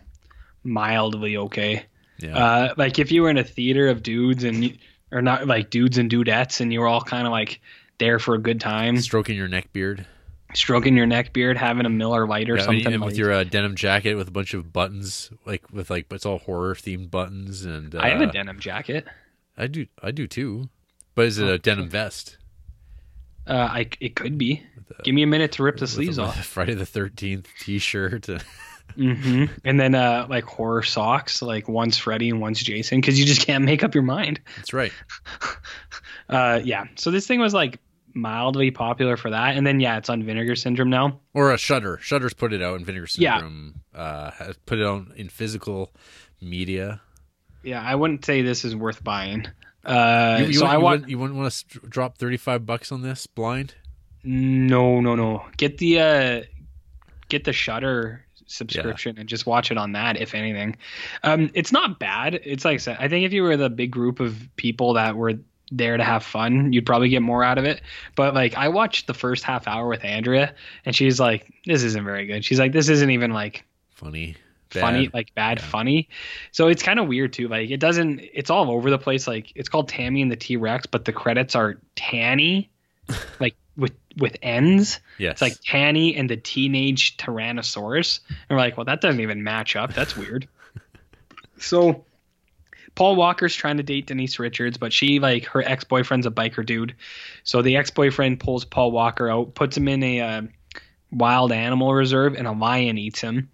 mildly 0.65 1.37
okay. 1.37 1.87
Yeah. 2.19 2.37
Uh, 2.37 2.75
like 2.77 2.99
if 2.99 3.13
you 3.13 3.23
were 3.23 3.31
in 3.31 3.39
a 3.39 3.45
theater 3.45 3.89
of 3.89 4.03
dudes 4.03 4.45
and 4.45 4.77
or 5.13 5.23
not 5.23 5.47
like 5.47 5.71
dudes 5.71 5.99
and 5.99 6.11
dudettes, 6.11 6.61
and 6.61 6.73
you 6.73 6.81
were 6.81 6.89
all 6.89 7.01
kind 7.03 7.27
of 7.27 7.31
like 7.31 7.61
there 7.99 8.19
for 8.19 8.35
a 8.35 8.39
good 8.39 8.61
time, 8.61 8.99
Stroking 8.99 9.37
your 9.37 9.49
neck 9.49 9.73
beard. 9.73 10.07
stroking 10.55 10.97
your 10.97 11.07
neck 11.07 11.33
beard, 11.33 11.57
having 11.57 11.85
a 11.87 11.91
Miller 11.91 12.27
Lite 12.27 12.49
or 12.51 12.57
Yeah, 12.57 12.63
something. 12.65 12.87
and 12.93 13.03
with 13.03 13.13
like- 13.15 13.19
your 13.19 13.33
uh, 13.33 13.45
denim 13.45 13.75
jacket 13.75 14.15
with 14.15 14.29
a 14.29 14.31
bunch 14.31 14.55
of 14.55 14.73
buttons, 14.73 15.31
like 15.45 15.65
with 15.73 15.91
like 15.91 16.07
it's 16.13 16.25
all 16.27 16.39
horror 16.39 16.75
themed 16.75 17.11
buttons, 17.11 17.65
and 17.65 17.95
uh, 17.95 18.01
I 18.01 18.09
have 18.11 18.21
a 18.21 18.27
denim 18.33 18.59
jacket. 18.61 19.07
I 19.59 19.67
do, 19.67 19.87
I 20.03 20.11
do 20.11 20.27
too. 20.27 20.69
But 21.15 21.27
is 21.27 21.39
it 21.39 21.45
Oh, 21.47 21.55
a 21.55 21.59
denim 21.59 21.89
vest? 21.89 22.37
Uh, 23.47 23.53
I 23.71 23.89
it 24.01 24.15
could 24.17 24.37
be. 24.39 24.63
A- 24.99 25.03
Give 25.03 25.15
me 25.15 25.23
a 25.23 25.27
minute 25.27 25.53
to 25.53 25.63
rip 25.63 25.79
the 25.79 25.85
a- 25.85 25.89
sleeves 25.89 26.19
off. 26.19 26.37
Friday 26.47 26.75
the 26.75 26.87
Thirteenth 26.87 27.49
T-shirt. 27.61 28.29
Hmm 28.95 29.45
And 29.65 29.79
then 29.79 29.95
uh, 29.95 30.27
like 30.31 30.45
horror 30.45 30.83
socks, 30.83 31.43
like 31.43 31.69
one's 31.69 31.99
Freddy 31.99 32.31
and 32.31 32.41
one's 32.41 32.63
Jason, 32.63 33.01
because 33.01 33.19
you 33.19 33.27
just 33.27 33.47
can't 33.47 33.65
make 33.65 33.83
up 33.85 33.95
your 33.95 34.05
mind. 34.05 34.41
That's 34.57 34.73
right. 34.73 34.93
Uh, 36.29 36.61
yeah. 36.65 36.87
So 36.97 37.11
this 37.13 37.25
thing 37.27 37.39
was 37.39 37.55
like 37.55 37.79
mildly 38.15 38.73
popular 38.73 39.17
for 39.17 39.31
that, 39.31 39.57
and 39.57 39.65
then 39.65 39.79
yeah, 39.79 39.97
it's 39.99 40.09
on 40.09 40.25
Vinegar 40.25 40.57
Syndrome 40.57 40.91
now. 40.91 41.21
Or 41.35 41.53
a 41.53 41.59
Shudder. 41.59 41.99
Shudder's 42.01 42.35
put 42.35 42.53
it 42.53 42.61
out 42.63 42.79
in 42.81 42.85
Vinegar 42.85 43.07
Yeah. 43.17 43.37
Syndrome. 43.37 43.81
Uh, 43.95 44.31
has 44.33 44.57
put 44.67 44.81
it 44.81 44.85
out 44.87 45.07
in 45.17 45.29
physical 45.29 45.93
media. 46.41 47.01
Yeah, 47.63 47.81
I 47.81 47.95
wouldn't 47.95 48.25
say 48.25 48.43
this 48.43 48.65
is 48.65 48.75
worth 48.75 49.05
buying. 49.05 49.47
Uh, 49.85 50.39
you, 50.41 50.47
you, 50.47 50.53
so 50.55 50.65
wouldn't- 50.65 50.73
I 50.73 50.77
you 50.79 50.81
want 50.83 50.93
wouldn't, 50.95 51.11
you 51.11 51.19
wouldn't 51.21 51.39
want 51.39 51.53
to 51.53 51.79
drop 51.89 52.19
thirty 52.19 52.37
five 52.37 52.67
bucks 52.67 52.91
on 52.91 53.03
this 53.03 53.29
blind. 53.29 53.75
no, 54.25 55.01
no, 55.01 55.15
no. 55.15 55.45
Get 55.57 55.79
the 55.79 56.01
uh, 56.01 56.43
get 57.29 57.45
the 57.45 57.53
Shudder 57.53 58.26
subscription 58.47 59.19
and 59.19 59.29
just 59.29 59.47
watch 59.47 59.71
it 59.71 59.79
on 59.79 59.93
that. 59.93 60.21
If 60.21 60.35
anything, 60.35 60.77
um, 61.23 61.51
it's 61.55 61.73
not 61.73 61.99
bad. 61.99 62.41
It's 62.45 62.65
like 62.65 62.75
I 62.75 62.79
said. 62.79 62.97
I 63.01 63.09
think 63.09 63.25
if 63.27 63.33
you 63.33 63.43
were 63.43 63.57
the 63.57 63.71
big 63.71 63.91
group 63.91 64.21
of 64.21 64.49
people 64.57 64.95
that 64.95 65.17
were 65.17 65.35
there 65.73 65.97
to 65.97 66.05
have 66.05 66.23
fun, 66.25 66.73
you'd 66.73 66.87
probably 66.87 67.09
get 67.09 67.23
more 67.23 67.43
out 67.43 67.59
of 67.59 67.65
it. 67.65 67.81
But 68.15 68.35
like, 68.35 68.55
I 68.57 68.69
watched 68.69 69.07
the 69.09 69.15
first 69.15 69.43
half 69.43 69.67
hour 69.67 69.89
with 69.89 70.05
Andrea, 70.05 70.55
and 70.85 70.95
she's 70.95 71.19
like, 71.19 71.53
"This 71.67 71.83
isn't 71.83 72.05
very 72.05 72.27
good." 72.27 72.45
She's 72.45 72.59
like, 72.61 72.73
"This 72.73 72.89
isn't 72.89 73.11
even 73.11 73.33
like." 73.33 73.65
Funny. 73.91 74.37
funny 74.71 75.11
like 75.15 75.35
bad 75.35 75.59
Yeah. 75.59 75.65
funny 75.65 76.09
so 76.51 76.67
it's 76.69 76.83
kind 76.83 76.99
of 76.99 77.07
weird 77.07 77.33
too 77.33 77.49
like 77.49 77.71
it 77.71 77.79
doesn't 77.79 78.21
it's 78.35 78.51
all 78.51 78.71
over 78.71 78.91
the 78.91 78.99
place 78.99 79.27
like 79.27 79.51
it's 79.55 79.69
called 79.71 79.89
tammy 79.89 80.21
and 80.21 80.31
the 80.31 80.37
t-rex 80.37 80.85
but 80.87 81.05
the 81.07 81.13
credits 81.13 81.55
are 81.55 81.79
tanny 81.95 82.69
like 83.41 83.55
with 83.77 83.93
with 84.17 84.37
ends 84.43 85.01
Yes. 85.19 85.33
it's 85.33 85.43
like 85.43 85.59
tanny 85.65 86.17
and 86.17 86.29
the 86.31 86.37
teenage 86.37 87.17
tyrannosaurus 87.17 88.21
and 88.29 88.57
we're 88.57 88.57
like 88.57 88.77
well 88.77 88.87
that 88.87 89.01
doesn't 89.01 89.21
even 89.21 89.43
match 89.45 89.77
up 89.77 89.93
that's 89.95 90.17
weird 90.17 90.49
so 91.59 92.05
paul 92.95 93.17
walker's 93.17 93.55
trying 93.55 93.77
to 93.77 93.83
date 93.83 94.07
denise 94.07 94.39
richards 94.39 94.79
but 94.79 94.93
she 94.93 95.19
like 95.21 95.45
her 95.47 95.63
ex-boyfriend's 95.63 96.27
a 96.27 96.31
biker 96.31 96.65
dude 96.65 96.95
so 97.45 97.63
the 97.63 97.77
ex-boyfriend 97.77 98.41
pulls 98.41 98.65
paul 98.65 98.91
walker 98.91 99.29
out 99.29 99.55
puts 99.55 99.77
him 99.77 99.89
in 99.89 100.03
a 100.03 100.21
uh, 100.21 100.43
wild 101.13 101.53
animal 101.53 101.93
reserve 101.93 102.35
and 102.35 102.47
a 102.47 102.53
lion 102.53 102.97
eats 102.99 103.21
him 103.21 103.51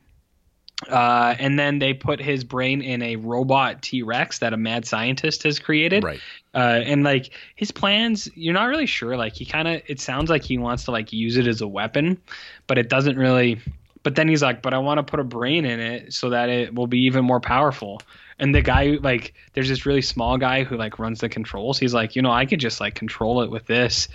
uh, 0.88 1.34
and 1.38 1.56
then 1.58 1.78
they 1.78 1.94
put 1.94 2.20
his 2.20 2.42
brain 2.42 2.82
in 2.82 3.02
a 3.02 3.14
robot 3.14 3.82
T-Rex 3.82 4.40
that 4.40 4.52
a 4.52 4.56
mad 4.56 4.84
scientist 4.84 5.44
has 5.44 5.60
created. 5.60 6.02
right. 6.02 6.20
Uh, 6.54 6.80
and 6.84 7.02
like 7.02 7.30
his 7.56 7.70
plans, 7.70 8.28
you're 8.34 8.54
not 8.54 8.64
really 8.64 8.86
sure. 8.86 9.16
Like 9.16 9.34
he 9.34 9.44
kind 9.44 9.68
of, 9.68 9.82
it 9.86 10.00
sounds 10.00 10.28
like 10.28 10.42
he 10.42 10.58
wants 10.58 10.84
to 10.84 10.90
like 10.90 11.12
use 11.12 11.36
it 11.36 11.46
as 11.46 11.60
a 11.60 11.68
weapon, 11.68 12.20
but 12.66 12.78
it 12.78 12.88
doesn't 12.88 13.16
really. 13.16 13.60
But 14.02 14.16
then 14.16 14.28
he's 14.28 14.42
like, 14.42 14.62
but 14.62 14.74
I 14.74 14.78
want 14.78 14.98
to 14.98 15.04
put 15.04 15.20
a 15.20 15.24
brain 15.24 15.64
in 15.64 15.78
it 15.78 16.12
so 16.12 16.30
that 16.30 16.48
it 16.48 16.74
will 16.74 16.88
be 16.88 17.04
even 17.06 17.24
more 17.24 17.40
powerful. 17.40 18.02
And 18.38 18.52
the 18.52 18.60
guy, 18.60 18.98
like, 19.00 19.32
there's 19.52 19.68
this 19.68 19.86
really 19.86 20.02
small 20.02 20.38
guy 20.38 20.64
who 20.64 20.76
like 20.76 20.98
runs 20.98 21.20
the 21.20 21.28
controls. 21.28 21.78
He's 21.78 21.94
like, 21.94 22.16
you 22.16 22.22
know, 22.22 22.32
I 22.32 22.44
could 22.44 22.58
just 22.58 22.80
like 22.80 22.96
control 22.96 23.42
it 23.42 23.50
with 23.50 23.66
this. 23.66 24.08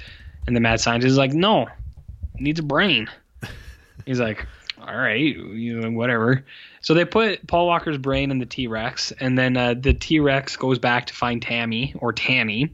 And 0.45 0.55
the 0.55 0.59
mad 0.59 0.81
scientist 0.81 1.11
is 1.11 1.17
like, 1.17 1.33
no, 1.33 1.63
it 1.63 2.41
needs 2.41 2.59
a 2.59 2.63
brain. 2.63 3.09
He's 4.05 4.19
like, 4.19 4.45
all 4.79 4.95
right, 4.95 5.35
you 5.35 5.79
know, 5.79 5.91
whatever. 5.91 6.45
So 6.87 6.93
they 6.93 7.03
put 7.03 7.45
Paul 7.45 7.67
Walker's 7.67 7.97
brain 7.97 8.31
in 8.31 8.39
the 8.39 8.45
T 8.45 8.67
Rex, 8.67 9.11
and 9.11 9.37
then 9.37 9.57
uh, 9.57 9.73
the 9.73 9.93
T 9.93 10.21
Rex 10.21 10.55
goes 10.55 10.79
back 10.79 11.07
to 11.07 11.13
find 11.13 11.41
Tammy 11.41 11.93
or 11.99 12.13
Tammy, 12.13 12.73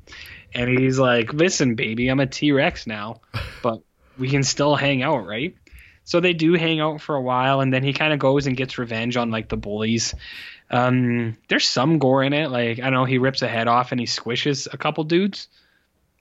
and 0.54 0.70
he's 0.70 1.00
like, 1.00 1.34
"Listen, 1.34 1.74
baby, 1.74 2.10
I'm 2.10 2.20
a 2.20 2.28
T 2.28 2.52
Rex 2.52 2.86
now, 2.86 3.22
but 3.64 3.82
we 4.20 4.30
can 4.30 4.44
still 4.44 4.76
hang 4.76 5.02
out, 5.02 5.26
right?" 5.26 5.56
So 6.04 6.20
they 6.20 6.34
do 6.34 6.54
hang 6.54 6.80
out 6.80 7.02
for 7.02 7.16
a 7.16 7.22
while, 7.24 7.60
and 7.60 7.74
then 7.74 7.82
he 7.82 7.92
kind 7.92 8.14
of 8.14 8.20
goes 8.20 8.46
and 8.46 8.56
gets 8.56 8.78
revenge 8.78 9.18
on 9.18 9.32
like 9.32 9.50
the 9.50 9.58
bullies. 9.58 10.14
Um, 10.70 11.36
there's 11.48 11.68
some 11.68 11.98
gore 11.98 12.22
in 12.22 12.34
it, 12.34 12.52
like 12.52 12.78
I 12.78 12.84
don't 12.84 12.94
know, 12.94 13.06
he 13.06 13.18
rips 13.18 13.42
a 13.42 13.48
head 13.48 13.68
off 13.68 13.92
and 13.92 14.00
he 14.00 14.06
squishes 14.06 14.72
a 14.72 14.78
couple 14.78 15.06
dudes, 15.06 15.48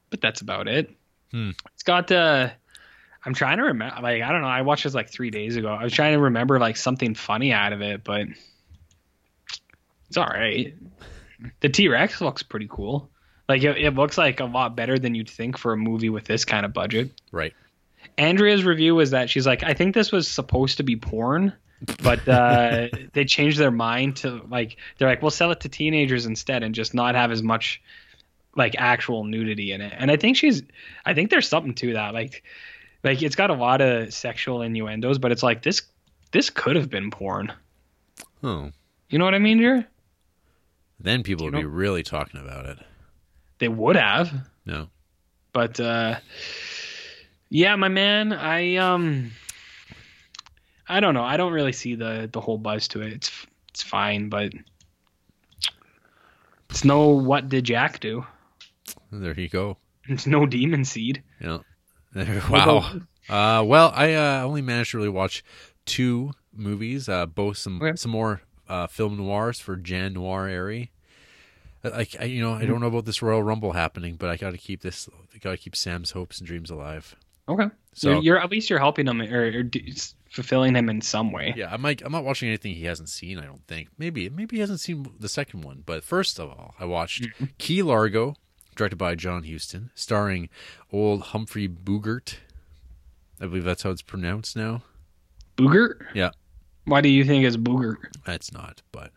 but 0.09 0.23
that's 0.23 0.41
about 0.41 0.67
it. 0.67 0.91
Hmm. 1.31 1.51
It's 1.75 1.83
got 1.83 2.11
uh 2.11 2.49
I'm 3.25 3.35
trying 3.35 3.59
to 3.59 3.65
remember. 3.65 4.03
Like 4.03 4.23
I 4.23 4.33
don't 4.33 4.43
know. 4.43 4.49
I 4.49 4.63
watched 4.63 4.85
this 4.85 4.95
like 4.95 5.11
three 5.11 5.31
days 5.31 5.57
ago. 5.57 5.69
I 5.69 5.85
was 5.85 5.93
trying 5.93 6.15
to 6.15 6.21
remember 6.21 6.59
like 6.59 6.77
something 6.77 7.15
funny 7.15 7.53
out 7.53 7.73
of 7.73 7.81
it, 7.81 8.03
but 8.05 8.27
it's 10.09 10.17
all 10.17 10.27
right. 10.27 10.75
The 11.61 11.69
T 11.69 11.89
Rex 11.89 12.21
looks 12.21 12.43
pretty 12.43 12.69
cool. 12.69 13.11
Like 13.49 13.63
it, 13.63 13.79
it 13.79 13.95
looks 13.95 14.19
like 14.19 14.41
a 14.41 14.45
lot 14.45 14.77
better 14.77 14.99
than 14.99 15.15
you'd 15.15 15.31
think 15.31 15.59
for 15.59 15.73
a 15.73 15.77
movie 15.77 16.09
with 16.09 16.25
this 16.25 16.45
kind 16.45 16.65
of 16.65 16.73
budget. 16.73 17.11
Right. 17.31 17.53
Andrea's 18.19 18.65
review 18.65 18.95
was 18.95 19.11
that 19.11 19.31
she's 19.31 19.47
like, 19.47 19.63
I 19.63 19.75
think 19.75 19.95
this 19.95 20.13
was 20.13 20.29
supposed 20.29 20.77
to 20.79 20.83
be 20.83 20.97
porn, 20.97 21.53
but 22.03 22.27
uh, 22.29 22.89
they 23.13 23.25
changed 23.25 23.59
their 23.59 23.71
mind 23.71 24.17
to 24.17 24.43
like 24.49 24.77
they're 24.99 25.09
like, 25.09 25.23
we'll 25.23 25.31
sell 25.31 25.51
it 25.53 25.61
to 25.61 25.69
teenagers 25.69 26.27
instead 26.27 26.63
and 26.63 26.75
just 26.75 26.93
not 26.95 27.15
have 27.15 27.31
as 27.31 27.43
much 27.43 27.81
like 28.57 28.75
actual 28.79 29.25
nudity 29.25 29.73
in 29.73 29.81
it. 29.81 29.93
And 29.97 30.11
I 30.11 30.17
think 30.17 30.37
she's, 30.37 30.63
I 31.05 31.15
think 31.15 31.31
there's 31.31 31.49
something 31.49 31.75
to 31.77 31.95
that. 31.95 32.15
Like, 32.15 32.43
like 33.05 33.23
it's 33.23 33.37
got 33.37 33.51
a 33.51 33.55
lot 33.55 33.81
of 33.81 34.13
sexual 34.13 34.63
innuendos, 34.63 35.19
but 35.19 35.33
it's 35.33 35.43
like 35.43 35.63
this, 35.63 35.83
this 36.31 36.51
could 36.51 36.77
have 36.77 36.91
been 36.91 37.11
porn. 37.11 37.53
Oh. 38.43 38.71
You 39.09 39.19
know 39.19 39.25
what 39.25 39.35
I 39.35 39.39
mean, 39.39 39.59
Jer? 39.59 39.87
Then 40.99 41.23
people 41.23 41.47
would 41.47 41.55
be 41.55 41.65
really 41.65 42.03
talking 42.03 42.41
about 42.41 42.67
it. 42.67 42.79
They 43.59 43.69
would 43.69 43.97
have. 43.97 44.33
No. 44.65 44.89
But 45.53 45.79
uh 45.81 46.19
yeah, 47.51 47.77
my 47.77 47.89
man, 47.89 48.33
I 48.33 48.77
um 48.77 49.33
I 50.89 51.01
don't 51.01 51.15
know. 51.15 51.25
I 51.25 51.37
don't 51.37 51.53
really 51.53 51.73
see 51.73 51.95
the 51.95 52.29
the 52.33 52.41
whole 52.41 52.59
buzz 52.59 52.89
to 52.89 53.03
it. 53.03 53.13
It's 53.13 53.47
it's 53.69 53.83
fine, 53.83 54.29
but 54.29 54.53
it's 56.71 56.85
no 56.85 57.09
what 57.09 57.49
did 57.49 57.65
Jack 57.65 58.01
do? 58.01 58.25
There 59.11 59.39
you 59.39 59.49
go. 59.49 59.77
It's 60.09 60.27
no 60.27 60.47
demon 60.47 60.85
seed. 60.85 61.23
Yeah. 61.41 61.59
Wow. 62.15 62.93
Uh, 63.29 63.63
well, 63.65 63.93
I 63.95 64.15
uh, 64.15 64.43
only 64.43 64.63
managed 64.63 64.91
to 64.93 64.97
really 64.99 65.09
watch 65.09 65.45
two 65.87 66.33
movies, 66.55 67.09
uh, 67.09 67.27
both 67.27 67.57
some 67.57 67.81
Okay. 67.83 67.97
some 67.97 68.11
more 68.11 68.43
uh, 68.69 68.87
film 68.87 69.17
noirs 69.17 69.61
for 69.61 69.77
Jan 69.77 70.15
Noir 70.15 70.47
Airy. 70.49 70.91
Like 71.85 72.15
I, 72.21 72.25
you 72.25 72.41
know, 72.41 72.53
Mm-hmm. 72.53 72.63
I 72.63 72.67
don't 72.67 72.81
know 72.81 72.87
about 72.87 73.05
this 73.07 73.23
Royal 73.23 73.43
Rumble 73.43 73.73
happening, 73.73 74.15
but 74.17 74.29
I 74.31 74.37
got 74.37 74.51
to 74.53 74.59
keep 74.59 74.83
this. 74.83 75.09
I 75.35 75.39
got 75.39 75.51
to 75.53 75.57
keep 75.57 75.75
Sam's 75.75 76.13
hopes 76.13 76.39
and 76.39 76.47
dreams 76.47 76.71
alive. 76.71 77.17
Okay. 77.49 77.67
So 77.95 78.11
you're, 78.13 78.23
you're 78.23 78.39
at 78.41 78.51
least 78.51 78.71
you're 78.71 78.79
helping 78.79 79.07
him 79.09 79.21
or, 79.21 79.47
or 79.47 79.65
fulfilling 80.31 80.77
him 80.77 80.89
in 80.89 81.01
some 81.01 81.33
way. 81.33 81.53
Yeah, 81.57 81.69
I'm 81.73 81.83
like 81.83 82.01
I'm 82.05 82.13
not 82.13 82.25
watching 82.25 82.49
anything 82.49 82.75
he 82.75 82.85
hasn't 82.85 83.09
seen. 83.09 83.39
I 83.39 83.45
don't 83.47 83.67
think. 83.67 83.89
Maybe 83.99 84.29
maybe 84.29 84.57
he 84.57 84.61
hasn't 84.61 84.81
seen 84.81 85.07
the 85.19 85.29
second 85.29 85.63
one. 85.63 85.83
But 85.85 86.05
first 86.05 86.39
of 86.39 86.49
all, 86.51 86.75
I 86.79 86.85
watched 86.85 87.27
Key 87.59 87.83
Largo, 87.83 88.37
directed 88.75 88.97
by 88.97 89.15
John 89.15 89.45
Huston, 89.45 89.91
starring 89.95 90.49
old 90.93 91.23
Humphrey 91.23 91.67
Bogart. 91.67 92.39
I 93.41 93.47
believe 93.47 93.65
that's 93.65 93.83
how 93.83 93.91
it's 93.91 94.03
pronounced 94.03 94.57
now. 94.57 94.83
Boogert? 95.57 95.97
Yeah, 96.15 96.31
Why 96.85 97.01
do 97.01 97.09
you 97.09 97.25
think 97.25 97.45
it's 97.45 97.57
Boogert? 97.57 97.97
that's 98.25 98.53
not, 98.53 98.83
but 98.93 99.11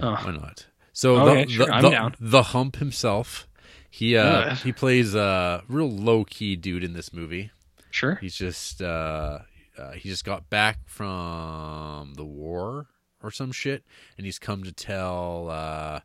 Oh, 0.00 0.12
why 0.14 0.32
not? 0.32 0.66
So 0.92 1.16
Okay, 1.28 1.44
the, 1.44 1.50
sure, 1.50 1.66
the, 1.66 1.72
I'm 1.74 1.82
the, 1.82 1.90
down. 1.90 2.14
the 2.20 2.42
Hump 2.42 2.76
himself, 2.76 3.46
he 3.90 4.16
uh, 4.16 4.24
Ugh. 4.24 4.56
he 4.58 4.72
plays 4.72 5.14
a 5.14 5.62
real 5.68 5.90
low 5.90 6.24
key 6.24 6.56
dude 6.56 6.84
in 6.84 6.92
this 6.92 7.12
movie. 7.12 7.50
sure. 7.90 8.16
He's 8.16 8.34
just 8.34 8.82
uh, 8.82 9.38
uh, 9.78 9.92
he 9.92 10.08
just 10.08 10.24
got 10.24 10.50
back 10.50 10.78
from 10.86 12.14
the 12.14 12.24
war 12.24 12.86
or 13.22 13.30
some 13.30 13.52
shit, 13.52 13.84
and 14.16 14.26
he's 14.26 14.38
come 14.38 14.62
to 14.64 14.72
tell 14.72 15.48
uh, 15.50 16.00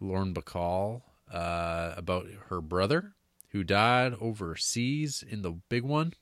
Lauren 0.00 0.32
Bacall 0.34 1.02
uh, 1.32 1.94
about 1.96 2.26
her 2.48 2.60
brother 2.60 3.14
who 3.50 3.64
died 3.64 4.14
overseas 4.20 5.24
in 5.28 5.42
the 5.42 5.52
big 5.68 5.82
one. 5.82 6.12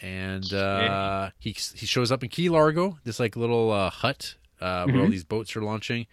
And 0.00 0.52
uh, 0.52 1.30
he 1.38 1.50
he 1.52 1.86
shows 1.86 2.12
up 2.12 2.22
in 2.22 2.28
Key 2.28 2.48
Largo, 2.50 2.98
this 3.04 3.18
like 3.18 3.36
little 3.36 3.72
uh, 3.72 3.90
hut 3.90 4.36
uh, 4.60 4.84
where 4.86 5.00
all 5.02 5.08
these 5.08 5.24
boats 5.24 5.56
are 5.56 5.62
launching. 5.62 6.06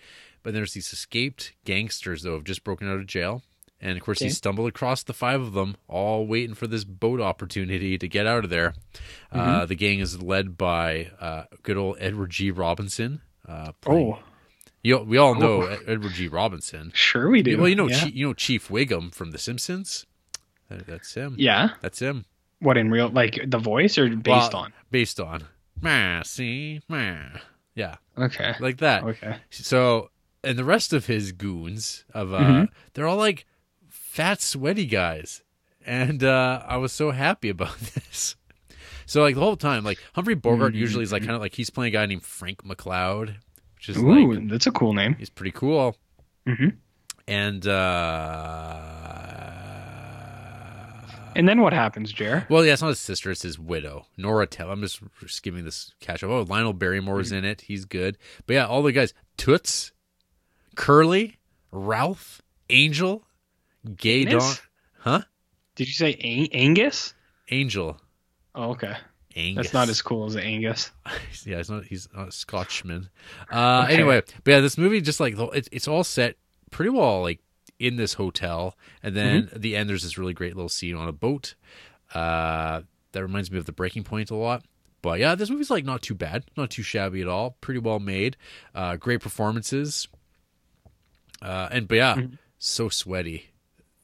But 0.43 0.53
there's 0.53 0.73
these 0.73 0.91
escaped 0.93 1.53
gangsters 1.65 2.23
though, 2.23 2.35
have 2.35 2.43
just 2.45 2.63
broken 2.63 2.89
out 2.89 2.99
of 2.99 3.05
jail. 3.07 3.41
And 3.81 3.97
of 3.97 4.03
course, 4.03 4.19
he 4.19 4.25
stumbled 4.29 4.69
across 4.69 5.03
the 5.03 5.13
five 5.13 5.41
of 5.41 5.53
them, 5.53 5.75
all 5.87 6.25
waiting 6.25 6.55
for 6.55 6.65
this 6.65 6.85
boat 6.85 7.19
opportunity 7.19 7.97
to 7.97 8.07
get 8.07 8.25
out 8.25 8.45
of 8.45 8.49
there. 8.49 8.73
Uh, 9.31 9.65
the 9.65 9.75
gang 9.75 9.99
is 9.99 10.21
led 10.23 10.57
by 10.57 11.11
uh, 11.19 11.43
good 11.61 11.75
old 11.77 11.97
Edward 11.99 12.29
G. 12.31 12.51
Robinson. 12.51 13.21
Uh, 13.47 13.73
playing- 13.81 14.13
Oh, 14.13 14.19
you, 14.85 14.97
we 14.99 15.17
all 15.17 15.35
know 15.35 15.61
Ed- 15.63 15.79
Edward 15.87 16.13
G. 16.13 16.27
Robinson. 16.27 16.91
sure 16.93 17.29
we 17.29 17.41
do. 17.41 17.57
Well, 17.57 17.67
you 17.67 17.75
know, 17.75 17.87
yeah. 17.89 18.05
You 18.05 18.27
know 18.27 18.33
Chief 18.33 18.67
Wiggum 18.69 19.13
from 19.13 19.31
The 19.31 19.37
Simpsons. 19.37 20.05
That- 20.69 20.85
that's 20.87 21.13
him. 21.13 21.35
yeah. 21.37 21.69
That's 21.81 21.99
him. 21.99 22.25
What 22.59 22.77
in 22.77 22.89
real, 22.89 23.09
like 23.09 23.39
the 23.47 23.57
voice 23.59 23.97
or 23.97 24.09
based 24.09 24.53
Well, 24.53 24.63
on? 24.63 24.73
Based 24.91 25.19
on. 25.19 25.43
Ma, 25.81 26.23
see, 26.23 26.81
ma. 26.87 27.15
Yeah, 27.75 27.95
Okay. 28.17 28.53
like 28.61 28.77
that. 28.77 29.03
Okay. 29.03 29.35
So, 29.49 30.09
and 30.43 30.57
the 30.57 30.63
rest 30.63 30.93
of 30.93 31.05
his 31.07 31.31
goons 31.33 32.05
of 32.13 32.33
uh, 32.33 32.39
Mhm. 32.39 32.67
they're 32.93 33.07
all 33.07 33.17
like 33.17 33.45
fat, 33.89 34.41
sweaty 34.41 34.85
guys, 34.85 35.43
and 35.85 36.23
uh, 36.23 36.63
I 36.65 36.77
was 36.77 36.93
so 36.93 37.11
happy 37.11 37.49
about 37.49 37.77
this. 37.95 38.37
So, 39.05 39.21
like 39.21 39.35
the 39.35 39.41
whole 39.41 39.57
time, 39.57 39.83
like 39.83 39.99
Humphrey 40.13 40.35
Bogart 40.35 40.71
Mm-hmm. 40.73 40.79
usually 40.79 41.03
is 41.03 41.11
like 41.11 41.23
kind 41.23 41.35
of 41.35 41.41
like 41.41 41.53
he's 41.55 41.69
playing 41.69 41.93
a 41.93 41.97
guy 41.97 42.05
named 42.05 42.23
Frank 42.23 42.63
McCloud, 42.63 43.35
which 43.87 43.97
is 43.97 44.03
Ooh, 44.03 44.33
like 44.33 44.49
that's 44.49 44.67
a 44.67 44.71
cool 44.71 44.93
name. 44.93 45.15
he's 45.19 45.29
pretty 45.29 45.51
cool. 45.51 45.95
hmm 46.47 46.69
And 47.27 47.65
uh, 47.67 48.81
And 51.35 51.47
then 51.49 51.59
what 51.61 51.73
happens, 51.73 52.11
Jer? 52.13 52.45
well, 52.49 52.65
yeah, 52.65 52.73
it's 52.73 52.81
not 52.81 52.89
his 52.89 52.99
sister; 52.99 53.31
it's 53.31 53.41
his 53.41 53.59
widow, 53.59 54.05
Nora 54.17 54.47
Tell. 54.47 54.71
I'm 54.71 54.81
just 54.81 55.01
skimming 55.27 55.65
this 55.65 55.91
catch 55.99 56.23
up. 56.23 56.29
Oh, 56.29 56.45
Lionel 56.47 56.73
Barrymore's 56.73 57.31
Mm. 57.31 57.37
in 57.39 57.45
it; 57.45 57.61
he's 57.61 57.85
good. 57.85 58.17
But 58.47 58.53
yeah, 58.53 58.65
all 58.65 58.81
the 58.83 58.91
guys: 58.93 59.13
Toots, 59.37 59.91
Curly, 60.75 61.37
Ralph, 61.71 62.41
Angel, 62.69 63.23
Gaye 63.97 64.25
Dawn, 64.25 64.55
huh? 64.99 65.21
Did 65.75 65.87
you 65.87 65.93
say 65.93 66.13
Ang- 66.23 66.53
Angus? 66.53 67.13
Angel, 67.51 67.99
Oh, 68.55 68.71
okay. 68.71 68.95
Angus. 69.35 69.65
That's 69.67 69.73
not 69.73 69.89
as 69.89 70.01
cool 70.01 70.25
as 70.25 70.35
Angus. 70.37 70.91
yeah, 71.45 71.57
he's 71.57 71.69
not. 71.69 71.83
He's 71.85 72.07
not 72.15 72.29
a 72.29 72.31
Scotchman. 72.31 73.09
Uh, 73.51 73.81
Okay. 73.85 73.93
Anyway, 73.95 74.21
but 74.43 74.51
yeah, 74.51 74.59
this 74.61 74.77
movie 74.77 75.01
just 75.01 75.19
like 75.19 75.35
it's 75.37 75.69
it's 75.71 75.87
all 75.87 76.03
set 76.03 76.37
pretty 76.71 76.89
well 76.89 77.21
like 77.21 77.39
in 77.79 77.97
this 77.97 78.13
hotel, 78.13 78.77
and 79.03 79.15
then 79.15 79.43
Mm-hmm. 79.43 79.55
at 79.55 79.61
the 79.61 79.75
end 79.75 79.89
there's 79.89 80.03
this 80.03 80.17
really 80.17 80.33
great 80.33 80.55
little 80.55 80.69
scene 80.69 80.95
on 80.95 81.07
a 81.07 81.13
boat. 81.13 81.55
Uh, 82.13 82.81
that 83.11 83.21
reminds 83.21 83.51
me 83.51 83.57
of 83.57 83.65
the 83.65 83.71
Breaking 83.73 84.03
Point 84.03 84.31
a 84.31 84.35
lot. 84.35 84.63
But 85.01 85.19
yeah, 85.19 85.35
this 85.35 85.49
movie's 85.49 85.69
like 85.69 85.83
not 85.85 86.01
too 86.01 86.15
bad, 86.15 86.45
not 86.57 86.69
too 86.71 86.81
shabby 86.83 87.21
at 87.21 87.27
all. 87.27 87.57
Pretty 87.61 87.79
well 87.79 87.99
made. 87.99 88.37
Uh, 88.73 88.95
great 88.95 89.21
performances. 89.21 90.07
Uh, 91.41 91.67
and 91.71 91.87
but 91.87 91.95
yeah, 91.95 92.15
Mm-hmm. 92.15 92.35
so 92.57 92.89
sweaty 92.89 93.49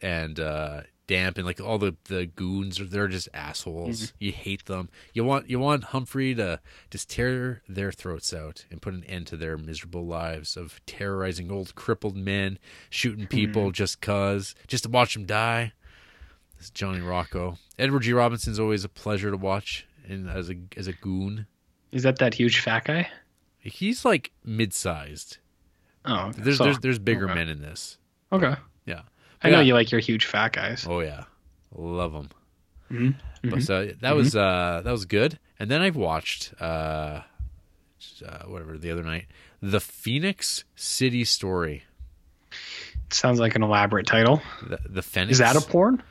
and 0.01 0.39
uh, 0.39 0.81
damp, 1.15 1.37
and 1.37 1.45
like 1.45 1.59
all 1.61 1.77
the 1.77 1.95
the 2.05 2.25
goons 2.25 2.79
are 2.79 2.85
they're 2.85 3.07
just 3.07 3.27
Mm-hmm. 3.31 3.49
assholes. 3.49 4.13
You 4.19 4.31
hate 4.31 4.65
them. 4.65 4.89
You 5.13 5.23
want 5.23 5.49
you 5.49 5.59
want 5.59 5.83
Humphrey 5.85 6.33
to 6.35 6.59
just 6.89 7.09
tear 7.09 7.61
their 7.67 7.91
throats 7.91 8.33
out 8.33 8.65
and 8.71 8.81
put 8.81 8.93
an 8.93 9.03
end 9.05 9.27
to 9.27 9.37
their 9.37 9.57
miserable 9.57 10.05
lives 10.05 10.55
of 10.57 10.79
terrorizing 10.85 11.51
old 11.51 11.75
crippled 11.75 12.15
men, 12.17 12.57
shooting 12.89 13.27
people 13.27 13.63
Mm-hmm. 13.63 13.71
just 13.71 14.01
cause, 14.01 14.55
just 14.67 14.83
to 14.85 14.89
watch 14.89 15.13
them 15.13 15.25
die. 15.25 15.73
This 16.57 16.65
is 16.65 16.71
Johnny 16.71 17.01
Rocco. 17.01 17.57
Edward 17.79 18.03
G. 18.03 18.13
Robinson's 18.13 18.59
always 18.59 18.83
a 18.83 18.89
pleasure 18.89 19.31
to 19.31 19.37
watch, 19.37 19.87
and 20.07 20.29
as 20.29 20.49
a 20.49 20.55
as 20.77 20.87
a 20.87 20.93
goon, 20.93 21.47
Is 21.91 22.03
that 22.03 22.17
that 22.19 22.35
huge 22.35 22.59
fat 22.59 22.85
guy? 22.85 23.09
he's 23.59 24.05
like 24.05 24.31
mid 24.43 24.73
sized. 24.73 25.37
Oh, 26.05 26.27
okay. 26.29 26.41
There's 26.41 26.57
So- 26.57 26.63
there's 26.65 26.79
there's 26.79 26.99
bigger 26.99 27.25
okay. 27.25 27.35
men 27.35 27.49
in 27.49 27.61
this. 27.61 27.97
Okay. 28.31 28.55
Yeah. 29.43 29.47
I 29.47 29.51
know 29.51 29.59
you 29.61 29.73
like 29.73 29.91
your 29.91 30.01
huge 30.01 30.25
fat 30.25 30.53
guys. 30.53 30.85
Oh 30.87 30.99
yeah, 30.99 31.23
love 31.75 32.13
them. 32.13 32.29
Mhm. 32.91 33.15
But 33.43 33.63
so 33.63 33.91
that 34.01 34.15
was 34.15 34.35
uh, 34.35 34.81
that 34.83 34.91
was 34.91 35.05
good. 35.05 35.39
And 35.59 35.69
then 35.69 35.81
I've 35.81 35.95
watched 35.95 36.53
uh, 36.59 37.21
uh, 38.25 38.43
whatever 38.47 38.77
the 38.77 38.91
other 38.91 39.03
night, 39.03 39.25
the 39.61 39.79
Phenix 39.79 40.63
City 40.75 41.23
Story. 41.23 41.83
Sounds 43.09 43.39
like 43.39 43.55
an 43.55 43.63
elaborate 43.63 44.07
title. 44.07 44.41
The, 44.67 44.79
the 44.87 45.01
Phenix. 45.01 45.33
Is 45.33 45.37
that 45.39 45.55
a 45.55 45.61
porn? 45.61 46.01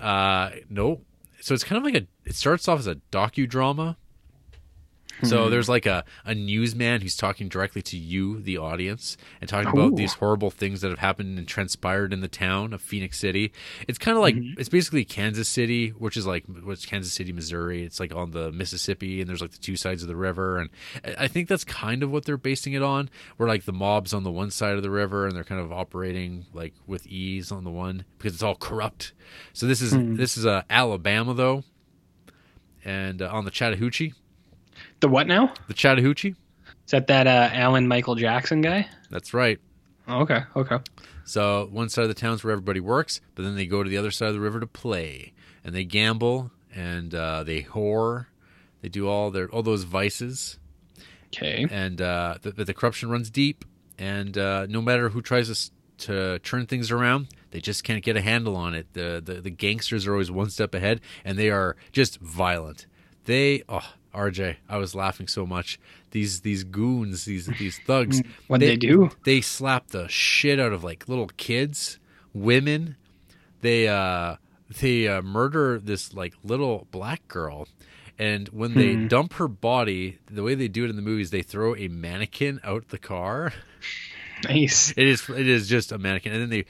Uh, 0.00 0.50
no. 0.68 1.00
So 1.40 1.54
it's 1.54 1.64
kind 1.64 1.78
of 1.78 1.84
like 1.84 2.02
a. 2.02 2.06
It 2.28 2.34
starts 2.34 2.68
off 2.68 2.78
as 2.78 2.86
a 2.86 2.96
docudrama. 3.10 3.96
So 5.24 5.48
there's 5.50 5.68
like 5.68 5.86
a, 5.86 6.04
a 6.24 6.34
newsman 6.34 7.00
who's 7.00 7.16
talking 7.16 7.48
directly 7.48 7.82
to 7.82 7.96
you, 7.96 8.40
the 8.40 8.58
audience, 8.58 9.16
and 9.40 9.48
talking 9.48 9.70
about 9.70 9.92
Ooh. 9.92 9.96
these 9.96 10.14
horrible 10.14 10.50
things 10.50 10.80
that 10.80 10.90
have 10.90 10.98
happened 10.98 11.38
and 11.38 11.46
transpired 11.46 12.12
in 12.12 12.20
the 12.20 12.28
town 12.28 12.72
of 12.72 12.80
Phenix 12.80 13.18
City. 13.18 13.52
It's 13.88 13.98
kind 13.98 14.16
of 14.16 14.22
like 14.22 14.36
it's 14.58 14.68
basically 14.68 15.04
Kansas 15.04 15.48
City, 15.48 15.90
which 15.90 16.16
is 16.16 16.26
like 16.26 16.44
what's 16.46 16.86
Kansas 16.86 17.12
City, 17.12 17.32
Missouri. 17.32 17.82
It's 17.84 18.00
like 18.00 18.14
on 18.14 18.32
the 18.32 18.52
Mississippi, 18.52 19.20
and 19.20 19.28
there's 19.28 19.40
like 19.40 19.52
the 19.52 19.58
two 19.58 19.76
sides 19.76 20.02
of 20.02 20.08
the 20.08 20.16
river, 20.16 20.58
and 20.58 20.70
I 21.18 21.28
think 21.28 21.48
that's 21.48 21.64
kind 21.64 22.02
of 22.02 22.10
what 22.10 22.24
they're 22.24 22.36
basing 22.36 22.72
it 22.72 22.82
on. 22.82 23.10
Where 23.36 23.48
like 23.48 23.64
the 23.64 23.72
mobs 23.72 24.12
on 24.12 24.24
the 24.24 24.30
one 24.30 24.50
side 24.50 24.76
of 24.76 24.82
the 24.82 24.90
river, 24.90 25.26
and 25.26 25.36
they're 25.36 25.44
kind 25.44 25.60
of 25.60 25.72
operating 25.72 26.46
like 26.52 26.74
with 26.86 27.06
ease 27.06 27.52
on 27.52 27.64
the 27.64 27.70
one 27.70 28.04
because 28.18 28.34
it's 28.34 28.42
all 28.42 28.56
corrupt. 28.56 29.12
So 29.52 29.66
this 29.66 29.80
is 29.80 29.92
this 30.16 30.36
is 30.36 30.46
uh, 30.46 30.62
Alabama 30.68 31.34
though, 31.34 31.64
and 32.84 33.22
uh, 33.22 33.30
on 33.32 33.44
the 33.44 33.50
Chattahoochee, 33.50 34.14
The 35.02 35.08
what 35.08 35.26
now? 35.26 35.52
the 35.66 35.74
Chattahoochee. 35.74 36.36
Is 36.84 36.90
that 36.92 37.08
that 37.08 37.26
uh, 37.26 37.50
Alan 37.52 37.88
Michael 37.88 38.14
Jackson 38.14 38.60
guy? 38.60 38.88
That's 39.10 39.34
right. 39.34 39.58
Oh, 40.06 40.20
okay. 40.20 40.42
Okay. 40.56 40.78
So 41.24 41.68
one 41.72 41.88
side 41.88 42.02
of 42.02 42.08
the 42.08 42.14
town's 42.14 42.42
where 42.44 42.52
everybody 42.52 42.78
works, 42.80 43.20
but 43.34 43.42
then 43.42 43.56
they 43.56 43.66
go 43.66 43.82
to 43.82 43.90
the 43.90 43.96
other 43.98 44.12
side 44.12 44.28
of 44.28 44.34
the 44.34 44.40
river 44.40 44.60
to 44.60 44.66
play, 44.66 45.32
and 45.64 45.74
they 45.74 45.84
gamble 45.84 46.52
and 46.72 47.14
uh, 47.14 47.42
they 47.42 47.62
whore, 47.62 48.26
they 48.80 48.88
do 48.88 49.08
all 49.08 49.30
their 49.32 49.48
all 49.50 49.62
those 49.64 49.82
vices, 49.82 50.58
Okay. 51.34 51.66
and 51.70 52.00
uh, 52.00 52.36
the, 52.40 52.52
the 52.52 52.72
corruption 52.74 53.10
runs 53.10 53.28
deep. 53.28 53.64
And 53.98 54.38
uh, 54.38 54.66
no 54.68 54.80
matter 54.80 55.08
who 55.10 55.20
tries 55.20 55.48
to, 55.98 56.06
to 56.06 56.38
turn 56.40 56.66
things 56.66 56.90
around, 56.92 57.26
they 57.50 57.60
just 57.60 57.82
can't 57.84 58.02
get 58.04 58.16
a 58.16 58.20
handle 58.22 58.56
on 58.56 58.74
it. 58.74 58.86
The, 58.92 59.20
the 59.24 59.34
the 59.40 59.50
gangsters 59.50 60.06
are 60.06 60.12
always 60.12 60.30
one 60.30 60.48
step 60.50 60.74
ahead, 60.74 61.00
and 61.24 61.36
they 61.36 61.50
are 61.50 61.76
just 61.90 62.20
violent. 62.20 62.86
They 63.24 63.62
oh 63.68 63.94
RJ, 64.14 64.56
I 64.68 64.76
was 64.76 64.94
laughing 64.94 65.26
so 65.28 65.46
much. 65.46 65.78
These 66.10 66.40
these 66.42 66.64
goons, 66.64 67.24
these 67.24 67.46
these 67.46 67.78
thugs. 67.78 68.22
What 68.48 68.60
they 68.60 68.76
do? 68.76 69.10
They 69.24 69.40
slap 69.40 69.88
the 69.88 70.08
shit 70.08 70.60
out 70.60 70.72
of 70.72 70.84
like 70.84 71.08
little 71.08 71.28
kids, 71.36 71.98
women. 72.34 72.96
They 73.60 73.88
uh 73.88 74.36
they 74.80 75.08
uh, 75.08 75.22
murder 75.22 75.78
this 75.78 76.12
like 76.14 76.34
little 76.42 76.86
black 76.90 77.26
girl. 77.28 77.68
And 78.18 78.48
when 78.48 78.74
they 78.74 78.94
Hmm. 78.94 79.06
dump 79.08 79.32
her 79.34 79.48
body, 79.48 80.18
the 80.30 80.42
way 80.42 80.54
they 80.54 80.68
do 80.68 80.84
it 80.84 80.90
in 80.90 80.96
the 80.96 81.02
movies, 81.02 81.30
they 81.30 81.42
throw 81.42 81.74
a 81.74 81.88
mannequin 81.88 82.60
out 82.62 82.88
the 82.88 82.98
car. 82.98 83.52
Nice. 84.48 84.92
It 84.96 85.06
is 85.06 85.28
it 85.28 85.46
is 85.48 85.68
just 85.68 85.92
a 85.92 85.98
mannequin, 85.98 86.32
and 86.32 86.42
then 86.42 86.50
they 86.50 86.64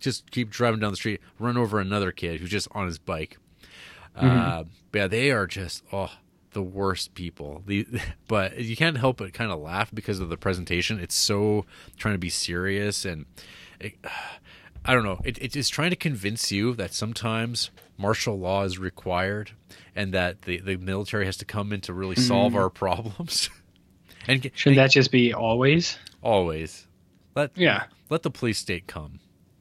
just 0.00 0.30
keep 0.30 0.50
driving 0.50 0.80
down 0.80 0.90
the 0.92 0.96
street, 0.96 1.20
run 1.38 1.56
over 1.56 1.80
another 1.80 2.12
kid 2.12 2.40
who's 2.40 2.50
just 2.50 2.68
on 2.72 2.86
his 2.86 2.98
bike. 2.98 3.36
Uh, 4.14 4.64
but 4.92 4.98
yeah, 4.98 5.06
they 5.08 5.30
are 5.30 5.46
just 5.46 5.82
oh 5.92 6.10
the 6.56 6.62
worst 6.62 7.14
people. 7.14 7.62
The 7.66 7.86
but 8.28 8.58
you 8.58 8.76
can't 8.76 8.96
help 8.96 9.18
but 9.18 9.32
kind 9.34 9.52
of 9.52 9.60
laugh 9.60 9.90
because 9.94 10.18
of 10.20 10.30
the 10.30 10.38
presentation. 10.38 10.98
It's 10.98 11.14
so 11.14 11.66
trying 11.98 12.14
to 12.14 12.18
be 12.18 12.30
serious, 12.30 13.04
and 13.04 13.26
it, 13.78 13.94
I 14.84 14.94
don't 14.94 15.04
know. 15.04 15.20
It, 15.24 15.36
it 15.42 15.54
is 15.54 15.68
trying 15.68 15.90
to 15.90 15.96
convince 15.96 16.50
you 16.50 16.72
that 16.74 16.94
sometimes 16.94 17.70
martial 17.98 18.38
law 18.38 18.62
is 18.64 18.78
required, 18.78 19.50
and 19.94 20.14
that 20.14 20.42
the 20.42 20.58
the 20.60 20.76
military 20.76 21.26
has 21.26 21.36
to 21.38 21.44
come 21.44 21.72
in 21.72 21.82
to 21.82 21.92
really 21.92 22.16
solve 22.16 22.52
mm-hmm. 22.52 22.62
our 22.62 22.70
problems. 22.70 23.50
and 24.26 24.50
Shouldn't 24.54 24.76
that 24.76 24.90
just 24.90 25.12
be 25.12 25.34
always? 25.34 25.98
always 26.22 26.86
let 27.36 27.50
Yeah. 27.54 27.84
let 28.10 28.22
the 28.22 28.30
police 28.30 28.58
state 28.58 28.88
come 28.88 29.20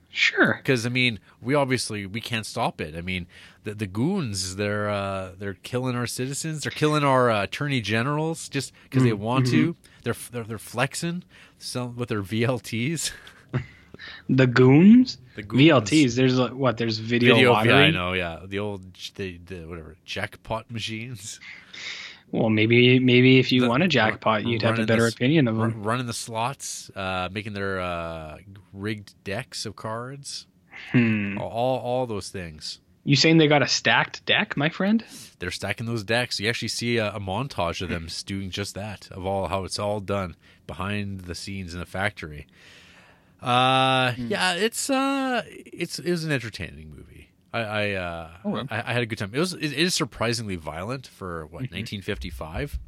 Sure. 0.09 0.55
because 0.57 0.85
I 0.85 0.89
mean 0.89 1.19
we 1.41 1.53
obviously 1.53 2.05
we 2.05 2.21
can't 2.21 2.45
stop 2.45 2.79
it. 2.81 2.95
I 2.95 3.01
mean 3.01 3.27
the 3.65 3.75
the 3.75 3.87
goons 3.87 4.55
they're 4.55 4.89
uh, 4.89 5.31
they're 5.37 5.55
killing 5.61 5.95
our 5.95 6.07
citizens. 6.07 6.61
They're 6.63 6.71
killing 6.71 7.03
our 7.03 7.29
uh, 7.29 7.43
attorney 7.43 7.81
generals 7.81 8.47
just 8.47 8.71
because 8.83 9.03
they 9.03 9.11
want 9.13 9.47
to. 9.47 9.75
They're, 10.03 10.15
they're 10.31 10.43
they're 10.45 10.57
flexing 10.57 11.23
some 11.57 11.97
with 11.97 12.07
their 12.09 12.21
VLTs. 12.23 13.11
The 14.29 14.45
goons, 14.45 15.17
The 15.35 15.41
goons. 15.43 15.61
VLTs. 15.89 16.15
There's 16.15 16.37
like, 16.37 16.51
what? 16.51 16.77
There's 16.77 16.99
video, 16.99 17.33
Video, 17.35 17.53
lottery. 17.53 17.71
yeah, 17.73 17.79
I 17.79 17.91
know, 17.91 18.11
yeah, 18.13 18.39
the 18.45 18.59
old 18.59 18.81
the, 19.15 19.37
the 19.45 19.65
whatever 19.65 19.95
jackpot 20.03 20.69
machines, 20.69 21.39
Well, 22.29 22.49
maybe 22.49 22.99
maybe 22.99 23.39
if 23.39 23.51
you 23.53 23.61
The- 23.61 23.69
won 23.69 23.81
a 23.81 23.87
jackpot, 23.87 24.45
you'd 24.45 24.63
have 24.63 24.77
a 24.79 24.85
better 24.85 25.03
this- 25.05 25.13
opinion 25.15 25.47
of 25.47 25.55
them. 25.57 25.81
running 25.81 26.07
the 26.07 26.13
slots, 26.13 26.91
uh, 26.95 27.29
making 27.31 27.53
their 27.53 27.79
uh, 27.79 28.37
rigged 28.73 29.13
decks 29.23 29.65
of 29.65 29.75
cards, 29.77 30.45
Hmm. 30.91 31.37
all 31.39 31.79
all 31.79 32.05
those 32.05 32.27
things. 32.29 32.81
You 33.05 33.15
saying 33.15 33.37
they 33.37 33.47
got 33.47 33.61
a 33.61 33.67
stacked 33.67 34.25
deck, 34.25 34.57
my 34.57 34.69
friend? 34.69 35.03
they're 35.39 35.51
stacking 35.51 35.85
those 35.85 36.03
decks. 36.03 36.39
You 36.39 36.49
actually 36.49 36.69
see 36.69 36.97
a, 36.97 37.09
a 37.13 37.19
montage 37.19 37.81
of 37.81 37.89
them 37.89 38.07
doing 38.25 38.49
just 38.49 38.73
that, 38.75 39.07
of 39.11 39.25
all 39.25 39.47
how 39.47 39.63
it's 39.63 39.77
all 39.77 39.99
done 39.99 40.35
behind 40.65 41.21
the 41.21 41.35
scenes 41.35 41.73
in 41.73 41.79
the 41.79 41.85
factory. 41.85 42.47
Uh, 43.41 44.13
yeah, 44.17 44.53
it's 44.53 44.89
uh, 44.89 45.43
it's 45.47 45.99
it 45.99 46.09
was 46.09 46.23
an 46.23 46.31
entertaining 46.31 46.89
movie. 46.89 47.29
I 47.53 47.59
I, 47.59 47.91
uh, 47.91 48.29
Okay. 48.45 48.75
I, 48.75 48.89
I 48.89 48.93
had 48.93 49.03
a 49.03 49.05
good 49.05 49.19
time. 49.19 49.31
It 49.33 49.39
was 49.39 49.53
it 49.53 49.71
is 49.73 49.93
surprisingly 49.93 50.55
violent 50.55 51.05
for 51.07 51.45
what 51.45 51.61
1955. 51.71 52.79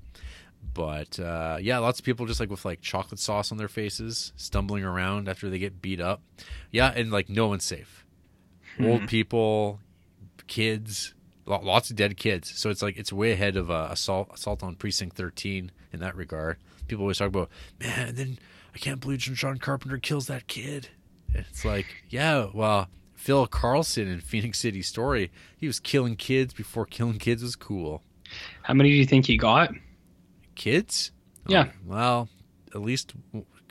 But 0.73 1.19
uh, 1.19 1.57
yeah, 1.61 1.77
lots 1.79 1.99
of 1.99 2.05
people 2.05 2.25
just 2.25 2.39
like 2.39 2.49
with 2.49 2.65
like 2.65 2.81
chocolate 2.81 3.19
sauce 3.19 3.51
on 3.51 3.57
their 3.57 3.67
faces, 3.67 4.33
stumbling 4.35 4.83
around 4.83 5.29
after 5.29 5.49
they 5.49 5.59
get 5.59 5.81
beat 5.81 6.01
up. 6.01 6.21
Yeah, 6.71 6.91
and 6.95 7.11
like 7.11 7.29
no 7.29 7.47
one's 7.47 7.63
safe. 7.65 8.03
Old 8.79 9.07
people, 9.07 9.79
kids, 10.47 11.13
lots 11.45 11.89
of 11.89 11.95
dead 11.95 12.17
kids. 12.17 12.57
So 12.57 12.69
it's 12.69 12.81
like 12.81 12.97
it's 12.97 13.13
way 13.13 13.31
ahead 13.31 13.55
of 13.55 13.69
uh, 13.71 13.89
assault 13.91 14.31
assault 14.33 14.63
on 14.63 14.75
precinct 14.75 15.15
13 15.15 15.71
in 15.93 15.99
that 15.99 16.15
regard. 16.15 16.57
People 16.87 17.03
always 17.03 17.17
talk 17.17 17.27
about, 17.27 17.49
man, 17.79 18.15
then 18.15 18.39
I 18.73 18.77
can't 18.77 18.99
believe 18.99 19.19
John 19.19 19.57
Carpenter 19.57 19.97
kills 19.97 20.27
that 20.27 20.47
kid. 20.47 20.89
It's 21.33 21.65
like, 21.65 22.03
yeah, 22.09 22.47
well, 22.53 22.87
Phil 23.15 23.47
Karlson 23.47 24.11
in 24.11 24.21
Phenix 24.21 24.59
City 24.59 24.81
Story, 24.81 25.31
he 25.57 25.67
was 25.67 25.79
killing 25.79 26.15
kids 26.15 26.53
before 26.53 26.85
killing 26.85 27.19
kids 27.19 27.43
was 27.43 27.55
cool. 27.55 28.01
How 28.63 28.73
many 28.73 28.89
do 28.89 28.95
you 28.95 29.05
think 29.05 29.25
he 29.25 29.37
got? 29.37 29.71
Kids? 30.55 31.11
Yeah. 31.47 31.65
Oh, 31.67 31.71
well, 31.85 32.29
at 32.73 32.81
least 32.81 33.13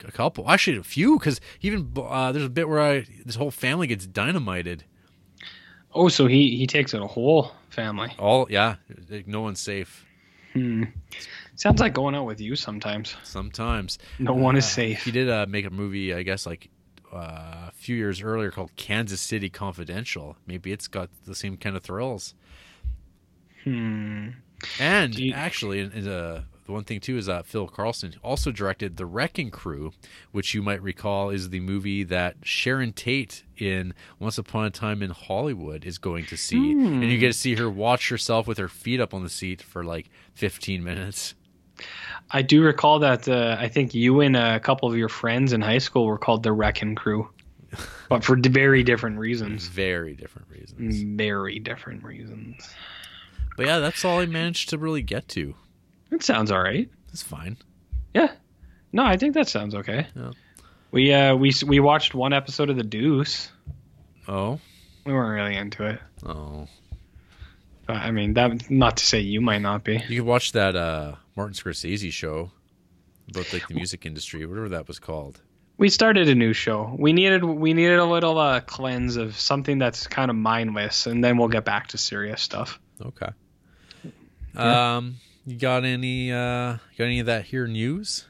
a 0.05 0.11
couple. 0.11 0.49
Actually, 0.49 0.77
a 0.77 0.83
few, 0.83 1.17
because 1.17 1.39
even 1.61 1.91
uh, 1.97 2.31
there's 2.31 2.45
a 2.45 2.49
bit 2.49 2.67
where 2.67 2.81
I 2.81 3.05
this 3.25 3.35
whole 3.35 3.51
family 3.51 3.87
gets 3.87 4.05
dynamited. 4.05 4.83
Oh, 5.97 6.07
so 6.09 6.27
he 6.27 6.55
he 6.57 6.67
takes 6.67 6.93
it 6.93 7.01
a 7.01 7.07
whole 7.07 7.51
family. 7.69 8.13
All 8.19 8.47
yeah, 8.49 8.75
no 9.25 9.41
one's 9.41 9.59
safe. 9.59 10.05
Hmm. 10.53 10.83
Sounds 11.55 11.79
like 11.81 11.93
going 11.93 12.15
out 12.15 12.25
with 12.25 12.39
you 12.39 12.55
sometimes. 12.55 13.15
Sometimes 13.23 13.97
No 14.19 14.33
one 14.33 14.55
is 14.57 14.65
Uh, 14.65 14.67
safe. 14.67 15.03
He 15.03 15.11
did 15.11 15.29
uh, 15.29 15.45
make 15.49 15.65
a 15.65 15.69
movie, 15.71 16.13
I 16.13 16.23
guess, 16.23 16.45
like 16.45 16.69
uh, 17.13 17.67
a 17.69 17.71
few 17.73 17.95
years 17.95 18.21
earlier 18.21 18.51
called 18.51 18.71
Kansas 18.75 19.21
City 19.21 19.49
Confidential. 19.49 20.37
Maybe 20.45 20.71
it's 20.71 20.87
got 20.87 21.09
the 21.25 21.33
same 21.35 21.57
kind 21.57 21.75
of 21.75 21.83
thrills. 21.83 22.33
Hmm. 23.63 24.29
And 24.79 25.17
you- 25.17 25.33
actually, 25.33 25.79
in, 25.79 25.91
in, 25.91 26.07
uh, 26.07 26.43
the 26.67 26.73
one 26.73 26.83
thing 26.83 26.99
too 26.99 27.17
is 27.17 27.25
that 27.25 27.45
Phil 27.45 27.67
Karlson 27.67 28.15
also 28.21 28.51
directed 28.51 28.97
The 28.97 29.05
Wrecking 29.05 29.51
Crew, 29.51 29.93
which 30.33 30.53
you 30.53 30.61
might 30.61 30.81
recall 30.81 31.29
is 31.29 31.49
the 31.49 31.61
movie 31.61 32.03
that 32.03 32.35
Sharon 32.43 32.91
Tate 32.91 33.43
in 33.55 33.93
Once 34.19 34.37
Upon 34.37 34.65
a 34.65 34.69
Time 34.69 35.01
in 35.01 35.11
Hollywood 35.11 35.85
is 35.85 35.97
going 35.97 36.25
to 36.25 36.35
see, 36.35 36.73
and 36.73 37.05
you 37.05 37.17
get 37.17 37.27
to 37.27 37.33
see 37.33 37.55
her 37.55 37.69
watch 37.69 38.09
herself 38.09 38.47
with 38.47 38.57
her 38.57 38.67
feet 38.67 38.99
up 38.99 39.13
on 39.13 39.23
the 39.23 39.29
seat 39.29 39.61
for 39.61 39.85
like 39.85 40.09
15 40.33 40.83
minutes. 40.83 41.35
I 42.31 42.41
do 42.41 42.61
recall 42.61 42.99
that 42.99 43.29
uh, 43.29 43.55
I 43.57 43.69
think 43.69 43.95
you 43.95 44.19
and 44.19 44.35
a 44.35 44.59
couple 44.59 44.91
of 44.91 44.97
your 44.97 45.09
friends 45.09 45.53
in 45.53 45.61
high 45.61 45.77
school 45.77 46.05
were 46.05 46.17
called 46.17 46.43
the 46.43 46.51
Wrecking 46.51 46.95
Crew, 46.95 47.29
but 48.09 48.25
for 48.25 48.35
very 48.37 48.83
different 48.83 49.17
reasons. 49.17 49.67
Very 49.67 50.15
different 50.15 50.49
reasons. 50.49 51.01
Very 51.01 51.59
different 51.59 52.03
reasons. 52.03 52.69
But 53.55 53.67
yeah, 53.67 53.79
that's 53.79 54.03
all 54.03 54.19
I 54.19 54.25
managed 54.25 54.69
to 54.69 54.77
really 54.77 55.01
get 55.01 55.29
to. 55.29 55.55
It 56.11 56.23
sounds 56.23 56.51
all 56.51 56.61
right. 56.61 56.89
It's 57.11 57.23
fine. 57.23 57.57
Yeah. 58.13 58.31
No, 58.93 59.03
I 59.03 59.17
think 59.17 59.33
that 59.33 59.47
sounds 59.47 59.75
okay. 59.75 60.07
Yeah. 60.15 60.31
We 60.91 61.13
uh 61.13 61.35
we 61.35 61.51
we 61.65 61.79
watched 61.79 62.13
one 62.15 62.33
episode 62.33 62.69
of 62.69 62.77
The 62.77 62.83
Deuce. 62.83 63.51
Oh, 64.27 64.59
We 65.05 65.13
weren't 65.13 65.33
really 65.41 65.55
into 65.57 65.85
it. 65.85 65.99
oh. 66.25 66.67
But, 67.85 67.95
I 67.97 68.11
mean, 68.11 68.33
that 68.33 68.69
not 68.69 68.97
to 68.97 69.05
say 69.05 69.21
you 69.21 69.39
might 69.39 69.61
not 69.61 69.85
be. 69.85 69.93
You 70.09 70.19
could 70.21 70.27
watch 70.27 70.51
that 70.51 70.75
uh, 70.75 71.15
Martin 71.37 71.53
Scorsese 71.53 72.11
show 72.11 72.51
about 73.29 73.53
like 73.53 73.65
the 73.69 73.75
music 73.75 74.05
industry, 74.05 74.45
whatever 74.45 74.67
that 74.69 74.89
was 74.89 74.99
called. 74.99 75.39
We 75.77 75.87
started 75.89 76.27
a 76.27 76.35
new 76.35 76.51
show. 76.51 76.93
We 76.99 77.13
needed 77.13 77.45
we 77.45 77.73
needed 77.73 77.99
a 77.99 78.05
little 78.05 78.37
uh, 78.39 78.59
cleanse 78.61 79.15
of 79.15 79.39
something 79.39 79.77
that's 79.77 80.05
kind 80.07 80.29
of 80.29 80.35
mindless, 80.35 81.07
and 81.07 81.23
then 81.23 81.37
we'll 81.37 81.47
get 81.47 81.63
back 81.63 81.87
to 81.89 81.97
serious 81.97 82.41
stuff. 82.41 82.77
Okay. 83.01 83.29
Yeah. 84.55 84.97
Um, 84.97 85.15
you 85.47 85.57
got 85.57 85.85
any 85.85 86.31
uh, 86.31 86.73
got 86.97 87.05
any 87.05 87.19
of 87.19 87.25
that 87.27 87.45
here 87.45 87.67
news? 87.67 88.25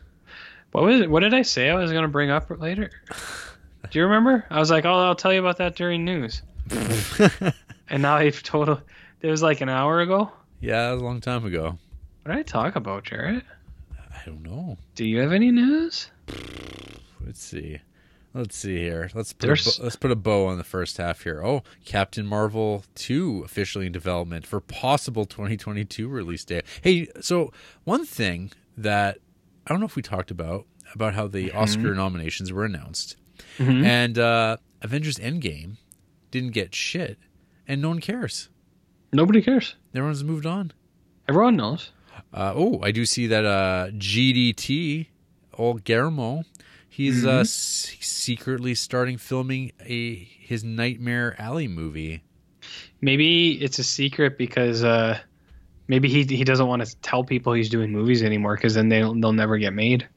What 0.72 0.84
was 0.84 1.02
it? 1.02 1.10
What 1.10 1.22
did 1.22 1.34
I 1.34 1.42
say 1.42 1.70
I 1.70 1.76
was 1.76 1.92
gonna 1.92 2.08
bring 2.08 2.30
up 2.30 2.50
later? 2.50 2.92
Do 3.90 4.00
you 4.00 4.06
remember? 4.06 4.46
I 4.50 4.60
was 4.60 4.70
like, 4.70 4.86
oh, 4.86 4.94
I'll 4.94 5.16
tell 5.16 5.34
you 5.34 5.40
about 5.40 5.58
that 5.58 5.76
during 5.76 6.06
news, 6.06 6.42
and 7.90 8.02
now 8.02 8.18
I've 8.18 8.44
total. 8.44 8.82
It 9.22 9.30
was 9.30 9.42
like 9.42 9.62
an 9.62 9.70
hour 9.70 10.02
ago. 10.02 10.32
yeah, 10.60 10.84
that 10.88 10.92
was 10.92 11.02
a 11.02 11.06
long 11.06 11.22
time 11.22 11.44
ago. 11.46 11.78
What 12.24 12.34
did 12.34 12.38
I 12.38 12.44
talk 12.44 12.76
about, 12.76 13.04
Jarrett? 13.06 13.44
I 13.98 14.20
don't 14.26 14.44
know. 14.44 14.78
Do 14.96 15.06
you 15.06 15.20
have 15.22 15.32
any 15.32 15.52
news? 15.52 16.12
Let's 17.26 17.42
see. 17.42 17.80
Let's 18.38 18.56
see 18.56 18.78
here. 18.78 19.10
Let's 19.16 19.34
put 19.34 19.46
a 19.46 19.48
There's- 19.48 19.78
bo- 19.78 19.84
let's 19.84 19.96
put 19.96 20.12
a 20.12 20.16
bow 20.16 20.46
on 20.48 20.58
the 20.58 20.64
first 20.64 20.98
half 20.98 21.24
here. 21.24 21.42
Oh, 21.44 21.64
Captain 21.86 22.26
Marvel 22.26 22.84
2 22.96 23.42
officially 23.44 23.88
in 23.88 23.92
development 23.92 24.46
for 24.46 24.60
possible 24.62 25.26
2022 25.26 26.08
release 26.08 26.46
date. 26.46 26.64
Hey, 26.82 27.08
so 27.20 27.52
one 27.84 28.06
thing 28.06 28.52
that 28.78 29.18
I 29.66 29.72
don't 29.74 29.80
know 29.80 29.86
if 29.88 29.96
we 29.96 30.02
talked 30.04 30.30
about 30.32 30.66
about 30.94 31.16
how 31.16 31.28
the 31.28 31.52
Oscar 31.52 31.94
nominations 31.96 32.54
were 32.54 32.64
announced. 32.64 33.18
Mhm. 33.58 33.84
And 33.84 34.18
uh 34.20 34.58
Avengers 34.82 35.18
Endgame 35.18 35.78
didn't 36.32 36.52
get 36.52 36.76
shit 36.76 37.18
and 37.68 37.82
no 37.82 37.90
one 37.90 38.00
cares. 38.02 38.50
Nobody 39.12 39.42
cares. 39.42 39.76
Everyone's 39.96 40.24
moved 40.24 40.46
on. 40.46 40.72
Everyone 41.28 41.56
knows. 41.56 41.92
Uh, 42.34 42.54
oh, 42.56 42.80
I 42.84 42.92
do 42.92 43.06
see 43.06 43.26
that 43.28 43.46
uh, 43.46 43.90
GDT, 43.92 45.08
old 45.58 45.84
Guillermo, 45.84 46.44
he's 46.98 47.26
uh, 47.26 47.40
s- 47.42 47.96
secretly 48.02 48.74
starting 48.76 49.18
filming 49.18 49.72
a 49.86 50.16
his 50.16 50.64
Nightmare 50.64 51.36
Alley 51.40 51.68
movie. 51.68 52.24
Maybe 53.02 53.52
it's 53.54 53.78
a 53.80 53.84
secret 53.84 54.38
because 54.38 54.84
uh, 54.84 55.20
maybe 55.88 56.10
he 56.10 56.24
he 56.24 56.44
doesn't 56.44 56.68
want 56.68 56.84
to 56.86 56.96
tell 57.02 57.24
people 57.24 57.54
he's 57.54 57.70
doing 57.70 57.92
movies 57.92 58.24
anymore 58.24 58.56
because 58.56 58.74
then 58.74 58.90
they'll 58.90 59.14
they'll 59.14 59.34
never 59.34 59.58
get 59.58 59.74
made. 59.74 60.08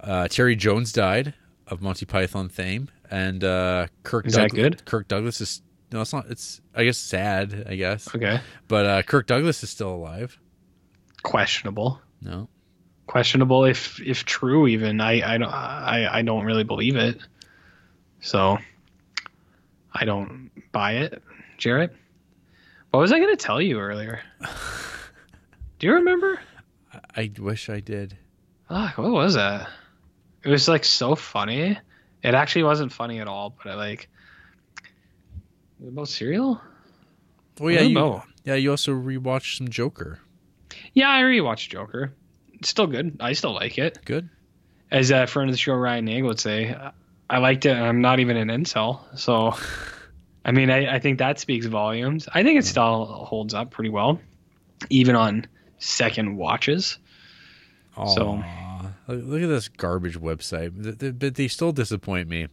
Uh, 0.00 0.26
Terry 0.28 0.56
Jones 0.56 0.92
died 0.92 1.34
of 1.68 1.80
Monty 1.80 2.04
Python 2.04 2.48
fame, 2.48 2.88
and 3.10 3.44
uh, 3.44 3.86
Kirk. 4.02 4.26
Is 4.26 4.34
that 4.34 4.50
good? 4.50 4.84
Kirk 4.84 5.06
Douglas 5.06 5.40
is 5.40 5.62
no, 5.92 6.00
it's 6.00 6.12
not. 6.12 6.26
It's 6.28 6.60
I 6.74 6.84
guess 6.84 6.98
sad. 6.98 7.66
I 7.68 7.76
guess, 7.76 8.12
Okay, 8.14 8.40
but 8.66 8.84
uh, 8.86 9.02
Kirk 9.02 9.26
Douglas 9.28 9.62
is 9.62 9.70
still 9.70 9.94
alive. 9.94 10.38
questionable. 11.22 12.00
No, 12.20 12.48
questionable 13.06 13.64
if 13.64 14.00
if 14.00 14.24
true 14.24 14.66
even 14.66 15.00
i 15.00 15.34
i 15.34 15.38
don't 15.38 15.50
i 15.52 16.18
i 16.18 16.22
don't 16.22 16.44
really 16.44 16.64
believe 16.64 16.96
it 16.96 17.18
so 18.20 18.56
i 19.92 20.04
don't 20.04 20.50
buy 20.72 20.92
it 20.92 21.22
jarrett 21.58 21.94
what 22.90 23.00
was 23.00 23.12
i 23.12 23.18
going 23.18 23.36
to 23.36 23.42
tell 23.44 23.60
you 23.60 23.78
earlier 23.80 24.20
do 25.78 25.86
you 25.86 25.94
remember 25.94 26.40
I 27.16 27.30
wish 27.38 27.68
I 27.70 27.80
did. 27.80 28.16
ah 28.70 28.92
what 28.96 29.10
was 29.10 29.34
that 29.34 29.68
it 30.44 30.48
was 30.48 30.68
like 30.68 30.84
so 30.84 31.14
funny 31.14 31.76
it 32.22 32.34
actually 32.34 32.62
wasn't 32.62 32.92
funny 32.92 33.18
at 33.20 33.28
all 33.28 33.50
but 33.62 33.70
i 33.72 33.74
like 33.74 34.08
about 35.86 36.08
cereal 36.08 36.60
Oh 37.60 37.68
yeah, 37.68 37.82
you, 37.82 37.94
know. 37.94 38.22
yeah. 38.44 38.54
You 38.54 38.70
also 38.70 38.92
rewatched 38.92 39.58
some 39.58 39.68
Joker. 39.68 40.20
yeah 40.94 41.10
i 41.10 41.20
rewatched 41.22 41.68
joker 41.68 42.12
still 42.64 42.86
good 42.86 43.16
i 43.20 43.32
still 43.32 43.52
like 43.54 43.78
it 43.78 43.98
Good. 44.04 44.28
as 44.90 45.10
a 45.10 45.26
friend 45.26 45.48
of 45.50 45.54
the 45.54 45.58
show 45.58 45.74
Ryan 45.74 46.04
Nagel 46.06 46.28
would 46.28 46.40
say, 46.40 46.76
I 47.30 47.38
liked 47.38 47.64
it. 47.64 47.74
I'm 47.74 48.02
not 48.02 48.20
even 48.20 48.36
an 48.36 48.48
incel, 48.48 49.00
so 49.18 49.54
I 50.44 50.50
mean, 50.52 50.70
I, 50.70 50.96
I 50.96 50.98
think 50.98 51.18
that 51.18 51.38
speaks 51.38 51.64
volumes. 51.66 52.28
I 52.32 52.42
think 52.42 52.58
it 52.58 52.66
still 52.66 53.06
holds 53.06 53.54
up 53.54 53.70
pretty 53.70 53.90
well, 53.90 54.20
even 54.90 55.14
on 55.16 55.46
second 55.78 56.36
watches. 56.36 56.98
So- 57.96 58.42
look 59.08 59.42
at 59.42 59.48
this 59.48 59.68
garbage 59.68 60.18
website. 60.18 60.72
But 61.18 61.34
they 61.34 61.48
still 61.48 61.72
disappoint 61.72 62.28
me. 62.28 62.48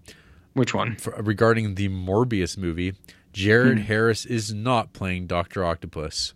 Which 0.53 0.73
one? 0.73 0.95
For, 0.97 1.11
regarding 1.21 1.75
the 1.75 1.89
Morbius 1.89 2.57
movie, 2.57 2.93
Jared 3.33 3.79
Hmm. 3.79 3.83
Harris 3.85 4.25
is 4.25 4.53
not 4.53 4.93
playing 4.93 5.27
Doctor 5.27 5.65
Octopus. 5.65 6.33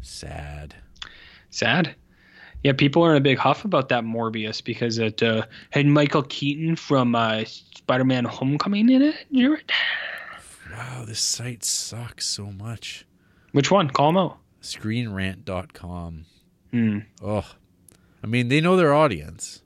Sad. 0.00 0.74
Sad. 1.50 1.94
Yeah, 2.66 2.72
people 2.72 3.04
are 3.04 3.12
in 3.12 3.16
a 3.16 3.20
big 3.20 3.38
huff 3.38 3.64
about 3.64 3.88
that 3.90 4.02
Morbius 4.02 4.60
because 4.64 4.98
it 4.98 5.22
uh, 5.22 5.46
had 5.70 5.86
Michael 5.86 6.24
Keaton 6.24 6.74
from 6.74 7.14
uh, 7.14 7.44
Spider-Man: 7.44 8.24
Homecoming 8.24 8.88
in 8.90 9.02
it. 9.02 9.14
Jared? 9.32 9.70
Wow, 10.72 11.04
this 11.06 11.20
site 11.20 11.62
sucks 11.64 12.26
so 12.26 12.46
much. 12.50 13.06
Which 13.52 13.70
one? 13.70 13.88
Call 13.88 14.08
him 14.08 14.16
out. 14.16 14.38
Screenrant.com. 14.62 16.24
Hmm. 16.72 16.98
Oh, 17.22 17.48
I 18.24 18.26
mean, 18.26 18.48
they 18.48 18.60
know 18.60 18.76
their 18.76 18.92
audience. 18.92 19.62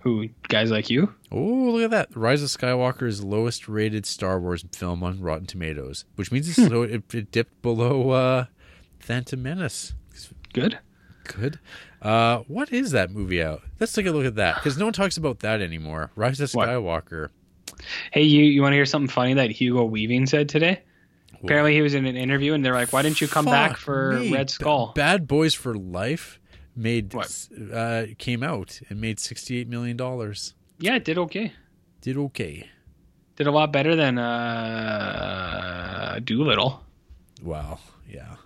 Who? 0.00 0.30
Guys 0.48 0.72
like 0.72 0.90
you? 0.90 1.14
Oh, 1.30 1.38
look 1.38 1.84
at 1.84 1.90
that. 1.92 2.08
Rise 2.16 2.42
of 2.42 2.48
Skywalker 2.48 3.06
is 3.06 3.22
lowest 3.22 3.68
rated 3.68 4.04
Star 4.04 4.40
Wars 4.40 4.64
film 4.74 5.04
on 5.04 5.20
Rotten 5.20 5.46
Tomatoes, 5.46 6.06
which 6.16 6.32
means 6.32 6.48
it's 6.48 6.56
Hmm. 6.58 6.66
so 6.66 6.82
it, 6.82 7.14
it 7.14 7.30
dipped 7.30 7.62
below 7.62 8.10
uh, 8.10 8.44
Phantom 8.98 9.40
Menace. 9.40 9.94
Good. 10.52 10.80
Good. 11.22 11.60
Uh, 12.02 12.38
what 12.48 12.72
is 12.72 12.92
that 12.92 13.10
movie 13.10 13.42
out? 13.42 13.62
Let's 13.78 13.92
take 13.92 14.06
a 14.06 14.10
look 14.10 14.24
at 14.24 14.36
that 14.36 14.54
because 14.56 14.78
no 14.78 14.86
one 14.86 14.92
talks 14.94 15.16
about 15.18 15.40
that 15.40 15.60
anymore. 15.60 16.10
Rise 16.16 16.40
of 16.40 16.50
What? 16.52 16.68
Skywalker. 16.68 17.28
Hey, 18.12 18.22
you 18.22 18.42
you 18.44 18.62
want 18.62 18.72
to 18.72 18.76
hear 18.76 18.86
something 18.86 19.08
funny 19.08 19.34
that 19.34 19.50
Hugo 19.50 19.84
Weaving 19.84 20.26
said 20.26 20.48
today? 20.48 20.82
Apparently, 21.42 21.72
he 21.74 21.80
was 21.80 21.94
in 21.94 22.04
an 22.06 22.16
interview 22.16 22.52
and 22.54 22.62
they're 22.64 22.74
like, 22.74 22.92
"Why 22.92 23.00
didn't 23.02 23.20
you 23.20 23.28
come 23.28 23.44
back 23.46 23.76
for 23.78 24.12
me. 24.18 24.30
Red 24.32 24.50
Skull?" 24.50 24.88
Ba- 24.88 24.92
Bad 24.94 25.26
Boys 25.26 25.54
for 25.54 25.74
Life 25.74 26.38
made 26.76 27.14
What? 27.14 27.48
uh, 27.72 28.04
came 28.18 28.42
out 28.42 28.80
and 28.90 29.00
made 29.00 29.18
sixty 29.20 29.56
eight 29.58 29.68
million 29.68 29.96
dollars. 29.96 30.54
yeah, 30.78 30.96
it 30.96 31.04
did 31.04 31.16
okay. 31.18 31.52
Did 32.02 32.16
okay. 32.18 32.68
Did 33.36 33.46
a 33.46 33.50
lot 33.52 33.72
better 33.72 33.96
than 33.96 34.18
uh, 35.10 36.20
Dolittle. 36.24 36.82
Wow. 37.42 37.78
Yeah. 38.08 38.36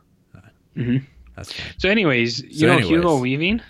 Mhm. 0.76 1.04
That's 1.36 1.52
fine. 1.52 1.74
So, 1.78 1.88
anyways, 1.88 2.42
you 2.42 2.52
So 2.52 2.66
know 2.66 2.72
anyways. 2.74 2.90
Hugo 2.90 3.18
Weaving. 3.18 3.60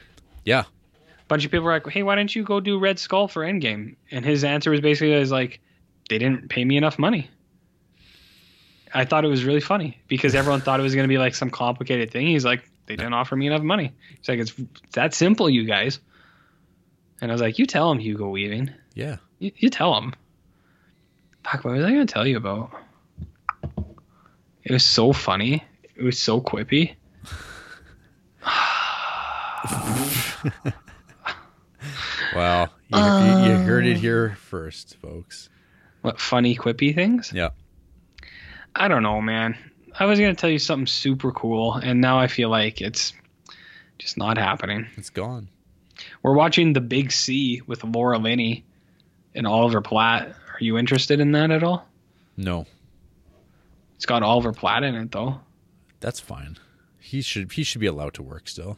Yeah. 0.45 0.61
A 0.61 1.27
bunch 1.29 1.45
of 1.45 1.51
people 1.51 1.65
were 1.65 1.73
like, 1.73 1.89
"Hey, 1.89 2.03
why 2.03 2.17
didn't 2.17 2.35
you 2.35 2.43
go 2.43 2.61
do 2.61 2.79
Red 2.79 2.99
Skull 2.99 3.29
for 3.29 3.43
Endgame?" 3.43 3.97
And 4.11 4.25
his 4.25 4.45
answer 4.45 4.71
was 4.71 4.81
basically 4.81 5.13
is 5.13 5.31
like, 5.33 5.61
"They 6.11 6.19
didn't 6.19 6.51
pay 6.51 6.65
me 6.65 6.77
enough 6.77 6.99
money." 6.99 7.31
I 8.93 9.05
thought 9.05 9.25
it 9.25 9.29
was 9.29 9.45
really 9.45 9.61
funny 9.61 9.99
because 10.07 10.35
everyone 10.35 10.61
thought 10.61 10.79
it 10.79 10.85
was 10.85 10.95
going 10.95 11.05
to 11.05 11.09
be 11.09 11.19
like 11.19 11.35
some 11.35 11.51
complicated 11.51 12.11
thing. 12.11 12.27
He's 12.27 12.45
like, 12.45 12.69
"They 12.87 12.97
didn't 12.97 13.15
offer 13.15 13.35
me 13.35 13.47
enough 13.47 13.63
money." 13.63 13.93
He's 14.19 14.29
like, 14.29 14.39
"It's 14.39 14.55
that 14.93 15.15
simple, 15.15 15.49
you 15.49 15.65
guys." 15.65 15.99
And 17.21 17.31
I 17.31 17.35
was 17.35 17.41
like, 17.41 17.59
"You 17.59 17.67
tell 17.67 17.91
him, 17.91 17.99
Hugo 17.99 18.29
Weaving. 18.29 18.71
Yeah. 18.95 19.17
You, 19.39 19.53
you 19.57 19.71
tell 19.71 19.97
him." 19.97 20.15
Fuck, 21.45 21.65
what 21.65 21.75
was 21.75 21.85
I 21.85 21.91
going 21.91 22.07
to 22.07 22.13
tell 22.13 22.27
you 22.27 22.37
about? 22.37 22.71
It 24.63 24.73
was 24.73 24.85
so 24.85 25.13
funny. 25.13 25.63
It 25.95 26.03
was 26.03 26.19
so 26.19 26.41
quippy. 26.41 26.95
Wow. 32.35 32.69
You, 32.89 32.99
you, 32.99 33.51
you 33.51 33.57
heard 33.65 33.87
it 33.87 33.97
here 33.97 34.37
first, 34.37 34.97
folks. 34.97 35.49
What 36.03 36.21
funny 36.21 36.57
quippy 36.57 36.95
things? 36.95 37.33
Yeah. 37.35 37.51
I 38.75 38.89
don't 38.89 39.03
know, 39.03 39.21
man. 39.21 39.57
I 39.99 40.07
was 40.07 40.19
gonna 40.19 40.35
tell 40.35 40.51
you 40.51 40.59
something 40.59 40.87
super 40.87 41.31
cool, 41.31 41.75
and 41.75 42.01
now 42.01 42.19
I 42.19 42.27
feel 42.27 42.49
like 42.49 42.81
it's 42.81 43.13
just 43.99 44.17
not 44.17 44.37
happening. 44.37 44.89
It's 44.97 45.11
gone. 45.11 45.49
We're 46.23 46.35
watching 46.35 46.73
The 46.73 46.81
Big 46.81 47.13
C 47.13 47.63
with 47.67 47.85
Laura 47.85 48.19
Linney 48.19 48.65
and 49.35 49.47
Oliver 49.47 49.81
Platt. 49.81 50.29
Are 50.29 50.61
you 50.61 50.77
interested 50.77 51.21
in 51.21 51.33
that 51.33 51.53
at 51.53 51.63
all? 51.63 51.87
No. 52.37 52.67
It's 53.95 54.07
got 54.07 54.25
Oliver 54.25 54.53
Platt 54.53 54.83
in 54.83 54.97
it 54.97 55.13
though. 55.13 55.41
That's 56.01 56.19
fine. 56.19 56.59
He 57.15 57.23
should 57.23 57.53
he 57.53 57.63
should 57.63 57.81
be 57.81 57.87
allowed 57.87 58.15
to 58.15 58.25
work 58.25 58.49
still. 58.49 58.77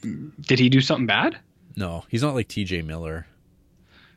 Did 0.00 0.58
he 0.58 0.70
do 0.70 0.80
something 0.80 1.06
bad? 1.06 1.36
No, 1.76 2.04
he's 2.08 2.22
not 2.22 2.34
like 2.34 2.48
T.J. 2.48 2.80
Miller. 2.80 3.26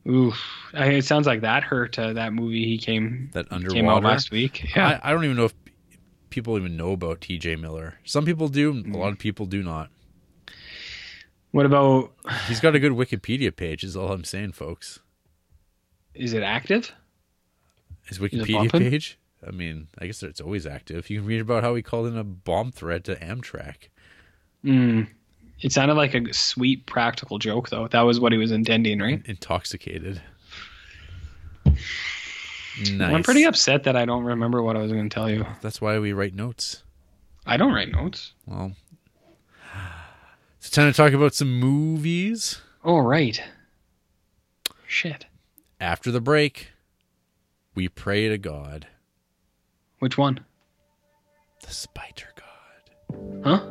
Oof. 0.08 0.42
I, 0.74 0.86
it 0.92 1.02
sounds 1.04 1.28
like 1.28 1.42
that 1.42 1.62
hurt. 1.62 2.00
Uh, 2.00 2.14
that 2.14 2.32
movie 2.32 2.64
he 2.64 2.78
came 2.78 3.30
That 3.34 3.50
came 3.50 3.58
out 3.58 3.68
underwater. 3.68 4.08
last 4.08 4.32
week. 4.32 4.74
Yeah. 4.74 5.00
I, 5.04 5.10
I 5.10 5.12
don't 5.12 5.26
even 5.26 5.36
know 5.36 5.44
if 5.44 5.54
people 6.30 6.58
even 6.58 6.78
know 6.78 6.94
about 6.94 7.20
T.J. 7.20 7.58
Miller. 7.58 7.96
Some 8.06 8.24
people 8.24 8.48
do. 8.48 8.74
Mm. 8.74 8.96
A 8.96 8.98
lot 8.98 9.12
of 9.12 9.20
people 9.20 9.46
do 9.46 9.62
not. 9.62 9.90
what 11.52 11.66
about? 11.66 12.14
He's 12.48 12.62
got 12.62 12.76
a 12.76 12.80
good 12.80 12.94
Wikipedia 12.94 13.54
page. 13.54 13.84
Is 13.84 13.98
all 13.98 14.14
I'm 14.14 14.24
saying, 14.24 14.54
folks. 14.54 15.00
Is 16.14 16.32
it 16.32 16.44
active? 16.44 16.94
His 18.06 18.20
Wikipedia 18.20 18.72
page. 18.72 19.20
I 19.48 19.52
mean, 19.52 19.88
I 20.00 20.08
guess 20.08 20.22
it's 20.24 20.42
always 20.42 20.66
active. 20.66 21.10
You 21.10 21.20
can 21.20 21.28
read 21.28 21.42
about 21.42 21.64
how 21.64 21.76
he 21.76 21.82
called 21.82 22.08
in 22.08 22.18
a 22.18 22.24
bomb 22.24 22.72
threat 22.72 23.04
to 23.06 23.16
Amtrak. 23.16 23.90
Mm. 24.64 25.08
It 25.62 25.72
sounded 25.72 25.96
like 25.96 26.14
a 26.14 26.34
sweet 26.34 26.86
practical 26.86 27.40
joke 27.40 27.70
though. 27.70 27.88
That 27.88 28.02
was 28.02 28.20
what 28.20 28.32
he 28.32 28.38
was 28.38 28.52
intending, 28.52 29.00
right? 29.00 29.22
Intoxicated. 29.26 30.22
Nice. 31.66 33.14
I'm 33.14 33.24
pretty 33.24 33.44
upset 33.44 33.86
that 33.86 33.96
I 33.96 34.06
don't 34.06 34.24
remember 34.24 34.62
what 34.62 34.76
I 34.76 34.82
was 34.82 34.92
going 34.92 35.10
to 35.10 35.14
tell 35.14 35.30
you. 35.30 35.46
That's 35.62 35.82
why 35.82 35.98
we 35.98 36.14
write 36.14 36.36
notes. 36.36 36.84
I 37.46 37.58
don't 37.58 37.74
write 37.74 37.92
notes. 37.92 38.34
Well, 38.46 38.74
it's 40.60 40.70
time 40.70 40.92
to 40.92 40.96
talk 40.96 41.14
about 41.14 41.34
some 41.34 41.60
movies. 41.60 42.62
Oh, 42.84 43.00
right. 43.00 43.42
Shit. 44.86 45.26
After 45.80 46.12
the 46.12 46.22
break, 46.22 46.70
we 47.74 47.90
pray 47.90 48.30
to 48.30 48.38
God, 48.38 48.88
Which 50.00 50.18
one? 50.18 50.40
the 51.64 51.74
Spider 51.74 52.28
God. 52.36 53.44
Huh? 53.44 53.62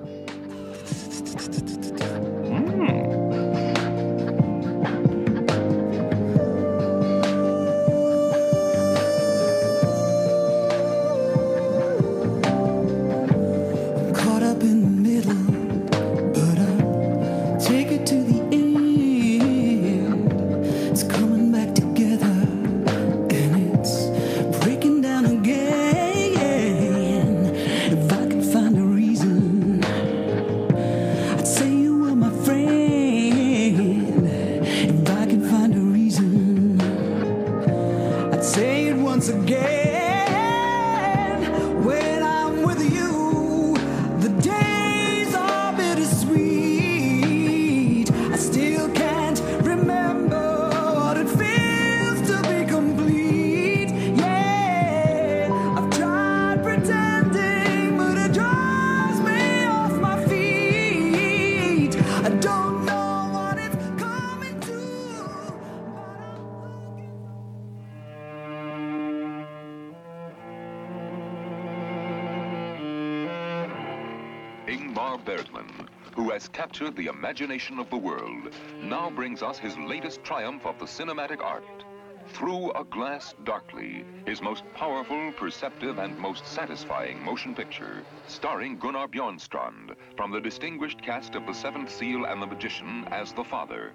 Imagination 77.27 77.81
of 77.81 77.90
the 77.90 77.97
world, 77.97 78.53
now 78.81 79.11
brings 79.11 79.43
us 79.43 79.59
his 79.59 79.77
latest 79.78 80.23
triumph 80.23 80.65
of 80.65 80.78
the 80.78 80.85
cinematic 80.85 81.43
art. 81.43 81.65
Through 82.28 82.70
a 82.74 82.85
Glass 82.85 83.35
Darkly, 83.43 84.05
his 84.24 84.40
most 84.40 84.62
powerful, 84.77 85.32
perceptive, 85.32 85.98
and 85.98 86.16
most 86.16 86.47
satisfying 86.47 87.20
motion 87.20 87.53
picture, 87.53 88.05
starring 88.28 88.78
Gunnar 88.78 89.09
Bjornstrand 89.09 89.97
from 90.16 90.31
the 90.31 90.40
distinguished 90.40 91.03
cast 91.03 91.35
of 91.35 91.44
The 91.47 91.53
Seventh 91.53 91.90
Seal 91.90 92.27
and 92.27 92.40
The 92.40 92.47
Magician 92.47 93.09
as 93.11 93.32
the 93.32 93.43
father. 93.43 93.93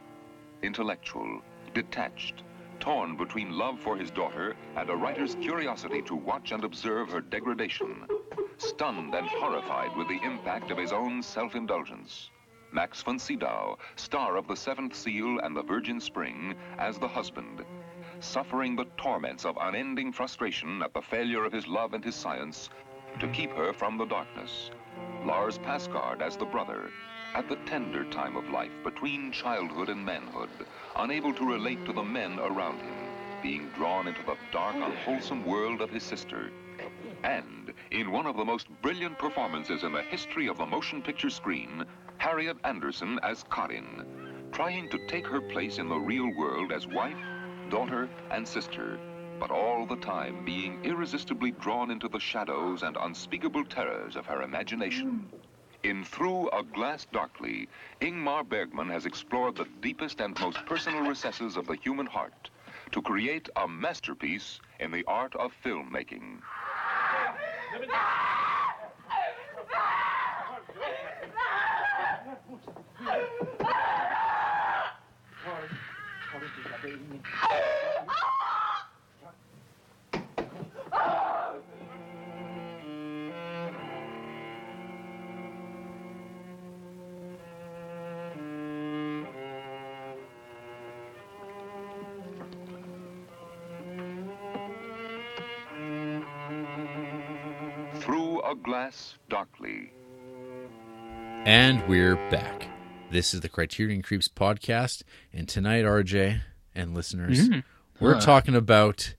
Intellectual, 0.62 1.42
detached, 1.74 2.44
torn 2.82 3.16
between 3.16 3.58
love 3.58 3.80
for 3.80 3.96
his 3.96 4.12
daughter 4.12 4.58
and 4.76 4.90
a 4.90 4.96
writer's 4.96 5.36
curiosity 5.36 6.02
to 6.02 6.16
watch 6.16 6.52
and 6.52 6.66
observe 6.66 7.08
her 7.12 7.22
degradation. 7.22 8.04
Stunned 8.58 9.16
and 9.16 9.28
horrified 9.30 9.96
with 9.96 10.10
the 10.10 10.20
impact 10.22 10.70
of 10.70 10.78
his 10.78 10.92
own 10.92 11.24
self-indulgence. 11.24 12.30
Max 12.74 13.02
von 13.02 13.20
Sydow, 13.20 13.78
star 13.98 14.38
of 14.38 14.48
The 14.48 14.56
Seventh 14.56 14.96
Seal 14.96 15.40
and 15.40 15.56
The 15.56 15.62
Virgin 15.62 16.00
Spring, 16.00 16.56
as 16.78 16.98
the 16.98 17.08
husband, 17.08 17.66
suffering 18.22 18.76
the 18.78 18.88
torments 18.98 19.46
of 19.46 19.58
unending 19.60 20.14
frustration 20.14 20.82
at 20.82 20.94
the 20.94 21.02
failure 21.02 21.44
of 21.44 21.52
his 21.52 21.68
love 21.68 21.94
and 21.94 22.04
his 22.04 22.16
science 22.16 22.70
to 23.20 23.28
keep 23.28 23.52
her 23.52 23.74
from 23.74 23.98
the 23.98 24.06
darkness. 24.06 24.72
Lars 25.26 25.58
Passgård 25.58 26.22
as 26.22 26.38
the 26.38 26.46
brother, 26.46 26.92
at 27.34 27.50
the 27.50 27.58
tender 27.66 28.06
time 28.06 28.38
of 28.38 28.50
life 28.50 28.72
between 28.84 29.34
childhood 29.34 29.90
and 29.90 30.06
manhood, 30.06 30.50
unable 30.96 31.34
to 31.34 31.46
relate 31.46 31.86
to 31.86 31.94
the 31.94 32.04
men 32.04 32.40
around 32.40 32.80
him, 32.80 32.96
being 33.44 33.70
drawn 33.76 34.08
into 34.08 34.24
the 34.24 34.38
dark, 34.52 34.76
unwholesome 34.76 35.46
world 35.46 35.82
of 35.82 35.90
his 35.90 36.04
sister. 36.04 36.52
And 37.24 37.74
in 37.92 38.12
one 38.12 38.26
of 38.26 38.38
the 38.38 38.46
most 38.46 38.68
brilliant 38.82 39.20
performances 39.20 39.84
in 39.84 39.92
the 39.92 40.02
history 40.02 40.48
of 40.48 40.58
the 40.58 40.66
motion 40.66 41.02
picture 41.02 41.30
screen, 41.30 41.86
Harriet 42.22 42.58
Andersson 42.66 43.20
as 43.24 43.44
Karin, 43.52 44.06
trying 44.52 44.88
to 44.90 45.00
take 45.08 45.26
her 45.26 45.42
place 45.42 45.80
in 45.80 45.90
the 45.90 45.98
real 45.98 46.32
world 46.38 46.72
as 46.72 46.86
wife, 46.86 47.18
daughter, 47.72 48.08
and 48.30 48.48
sister, 48.48 49.00
but 49.40 49.50
all 49.50 49.88
the 49.88 49.96
time 49.96 50.46
being 50.46 50.78
irresistibly 50.84 51.50
drawn 51.50 51.90
into 51.90 52.08
the 52.08 52.20
shadows 52.20 52.84
and 52.84 52.96
unspeakable 53.02 53.66
terrors 53.66 54.16
of 54.16 54.28
her 54.28 54.44
imagination. 54.44 55.28
Hmm. 55.32 55.88
In 55.90 56.04
Through 56.04 56.50
a 56.52 56.62
Glass 56.62 57.08
Darkly, 57.12 57.68
Ingmar 58.02 58.48
Bergman 58.48 58.90
has 58.90 59.08
explored 59.08 59.56
the 59.56 59.66
deepest 59.82 60.22
and 60.22 60.40
most 60.40 60.64
personal 60.68 61.02
recesses 61.02 61.58
of 61.58 61.66
the 61.66 61.76
human 61.76 62.06
heart 62.06 62.52
to 62.92 63.02
create 63.02 63.50
a 63.56 63.68
masterpiece 63.68 64.60
in 64.80 64.92
the 64.92 65.04
art 65.08 65.36
of 65.36 65.52
filmmaking. 65.66 66.38
Through 98.00 98.42
a 98.42 98.56
Glass 98.56 99.16
Darkly. 99.30 99.92
And 101.46 101.88
we're 101.88 102.16
back. 102.30 102.68
This 103.12 103.34
is 103.34 103.42
the 103.42 103.50
Criterion 103.50 104.02
Creeps 104.02 104.28
podcast, 104.28 105.04
and 105.34 105.48
tonight, 105.48 105.84
RJ 105.84 106.42
and 106.76 106.94
listeners, 106.94 107.50
mm-hmm. 107.50 107.60
we're 108.00 108.16
Huh. 108.16 108.22
talking 108.22 108.56
about 108.56 109.16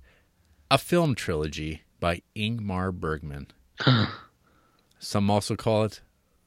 a 0.71 0.79
film 0.79 1.15
trilogy 1.15 1.83
by 2.01 2.23
Ingmar 2.35 2.93
Bergman. 2.93 3.49
Some 4.99 5.31
also 5.31 5.57
call 5.57 5.85
it 5.85 6.01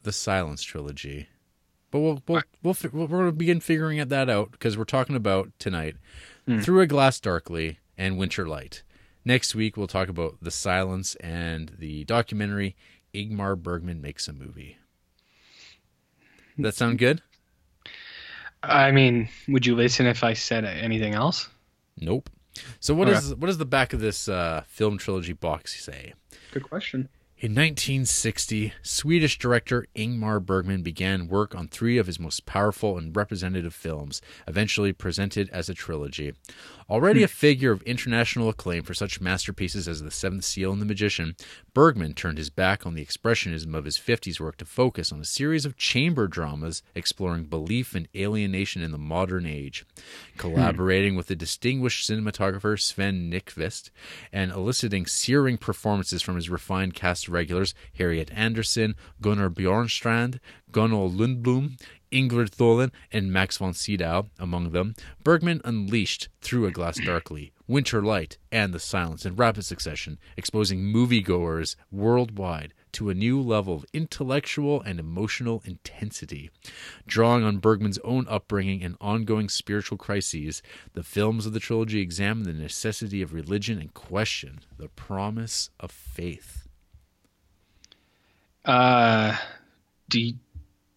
the 0.03 0.11
Silence 0.11 0.63
trilogy, 0.63 1.27
but 1.91 1.99
we'll 1.99 2.23
we'll, 2.27 2.41
we'll 2.63 2.73
fi- 2.73 2.89
we're 2.91 3.07
going 3.07 3.25
to 3.25 3.31
begin 3.31 3.59
figuring 3.59 4.05
that 4.05 4.29
out 4.29 4.51
because 4.51 4.77
we're 4.77 4.83
talking 4.85 5.15
about 5.15 5.51
tonight 5.59 5.95
hmm. 6.45 6.59
Through 6.59 6.81
a 6.81 6.87
Glass 6.87 7.19
Darkly 7.19 7.79
and 7.97 8.17
Winter 8.17 8.47
Light. 8.47 8.83
Next 9.23 9.55
week, 9.55 9.75
we'll 9.75 9.87
talk 9.87 10.07
about 10.07 10.37
the 10.41 10.51
Silence 10.51 11.15
and 11.15 11.73
the 11.79 12.03
documentary 12.05 12.75
Ingmar 13.13 13.57
Bergman 13.61 14.01
makes 14.01 14.27
a 14.27 14.33
movie. 14.33 14.77
That 16.57 16.75
sound 16.75 16.93
hmm. 16.93 16.97
good? 16.97 17.21
I 18.67 18.91
mean, 18.91 19.29
would 19.47 19.65
you 19.65 19.75
listen 19.75 20.05
if 20.05 20.23
I 20.23 20.33
said 20.33 20.65
anything 20.65 21.13
else? 21.13 21.49
Nope. 21.97 22.29
So 22.79 22.93
what 22.93 23.07
Okay. 23.09 23.17
is 23.17 23.35
what 23.35 23.47
does 23.47 23.57
the 23.57 23.65
back 23.65 23.93
of 23.93 23.99
this 23.99 24.27
uh, 24.29 24.63
film 24.67 24.97
trilogy 24.97 25.33
box 25.33 25.83
say? 25.83 26.13
Good 26.51 26.63
question. 26.63 27.09
In 27.37 27.51
1960, 27.51 28.71
Swedish 28.81 29.37
director 29.37 29.85
Ingmar 29.93 30.43
Bergman 30.43 30.83
began 30.83 31.27
work 31.27 31.53
on 31.53 31.67
three 31.67 31.97
of 31.97 32.07
his 32.07 32.17
most 32.17 32.45
powerful 32.45 32.97
and 32.97 33.13
representative 33.13 33.73
films, 33.73 34.21
eventually 34.47 34.93
presented 34.93 35.49
as 35.49 35.67
a 35.67 35.73
trilogy. 35.73 36.31
Already 36.89 37.21
hmm. 37.21 37.25
a 37.25 37.29
figure 37.29 37.71
of 37.71 37.81
international 37.83 38.49
acclaim 38.49 38.83
for 38.83 38.93
such 38.93 39.19
masterpieces 39.19 39.87
as 39.87 40.01
The 40.01 40.11
Seventh 40.11 40.45
Seal 40.45 40.71
and 40.71 40.81
The 40.81 40.85
Magician, 40.85 41.35
Bergman 41.73 42.13
turned 42.13 42.37
his 42.37 42.49
back 42.49 42.85
on 42.85 42.93
the 42.93 43.03
expressionism 43.03 43.73
of 43.73 43.85
his 43.85 43.97
50s 43.97 44.39
work 44.39 44.57
to 44.57 44.65
focus 44.65 45.11
on 45.11 45.19
a 45.19 45.25
series 45.25 45.65
of 45.65 45.77
chamber 45.77 46.27
dramas 46.27 46.83
exploring 46.93 47.45
belief 47.45 47.95
and 47.95 48.07
alienation 48.15 48.83
in 48.83 48.91
the 48.91 48.97
modern 48.97 49.45
age. 49.45 49.85
Hmm. 49.95 50.37
Collaborating 50.37 51.15
with 51.15 51.27
the 51.27 51.35
distinguished 51.35 52.07
cinematographer 52.09 52.79
Sven 52.79 53.31
Nykvist 53.31 53.89
and 54.31 54.51
eliciting 54.51 55.05
searing 55.07 55.57
performances 55.57 56.21
from 56.21 56.35
his 56.35 56.49
refined 56.49 56.93
cast 56.93 57.27
of 57.27 57.33
regulars 57.33 57.73
Harriet 57.97 58.29
Andersson, 58.33 58.95
Gunnar 59.21 59.49
Bjornstrand, 59.49 60.39
Gunnel 60.75 61.09
Lindblom, 61.09 61.79
Ingrid 62.11 62.49
Thulin, 62.49 62.91
and 63.11 63.31
Max 63.31 63.57
von 63.57 63.73
Sydow 63.73 64.27
among 64.39 64.71
them, 64.71 64.95
Bergman 65.23 65.61
unleashed 65.63 66.29
Through 66.41 66.65
a 66.65 66.71
Glass 66.71 66.97
Darkly, 66.97 67.51
Winter 67.67 68.01
Light, 68.01 68.37
and 68.51 68.73
The 68.73 68.79
Silence 68.79 69.25
in 69.25 69.35
rapid 69.35 69.65
succession, 69.65 70.19
exposing 70.37 70.81
moviegoers 70.81 71.75
worldwide 71.91 72.73
to 72.93 73.09
a 73.09 73.13
new 73.13 73.41
level 73.41 73.75
of 73.75 73.85
intellectual 73.91 74.81
and 74.81 74.99
emotional 74.99 75.61
intensity. 75.65 76.49
Drawing 77.05 77.43
on 77.43 77.57
Bergman's 77.57 77.99
own 78.05 78.25
upbringing 78.29 78.83
and 78.83 78.95
ongoing 79.01 79.49
spiritual 79.49 79.97
crises, 79.97 80.61
the 80.93 81.03
films 81.03 81.45
of 81.45 81.51
the 81.51 81.59
trilogy 81.59 81.99
examine 81.99 82.43
the 82.43 82.53
necessity 82.53 83.21
of 83.21 83.33
religion 83.33 83.79
and 83.79 83.93
question 83.93 84.61
the 84.77 84.87
promise 84.87 85.69
of 85.79 85.91
faith. 85.91 86.67
Uh, 88.63 89.35
do 90.09 90.21
you, 90.21 90.33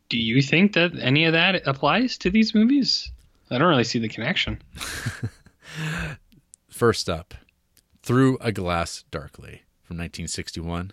do 0.08 0.18
you 0.18 0.42
think 0.42 0.74
that 0.74 0.92
any 1.00 1.24
of 1.24 1.32
that 1.32 1.66
applies 1.66 2.18
to 2.18 2.30
these 2.30 2.54
movies? 2.54 3.10
I 3.50 3.58
don't 3.58 3.68
really 3.68 3.84
see 3.84 3.98
the 3.98 4.08
connection. 4.08 4.60
First 6.68 7.08
up, 7.08 7.34
Through 8.02 8.38
a 8.40 8.52
Glass 8.52 9.04
Darkly 9.10 9.62
from 9.82 9.98
1961. 9.98 10.92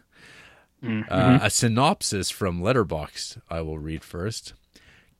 Uh, 0.83 1.39
a 1.41 1.49
synopsis 1.49 2.29
from 2.29 2.61
Letterboxd 2.61 3.41
I 3.49 3.61
will 3.61 3.79
read 3.79 4.03
first. 4.03 4.53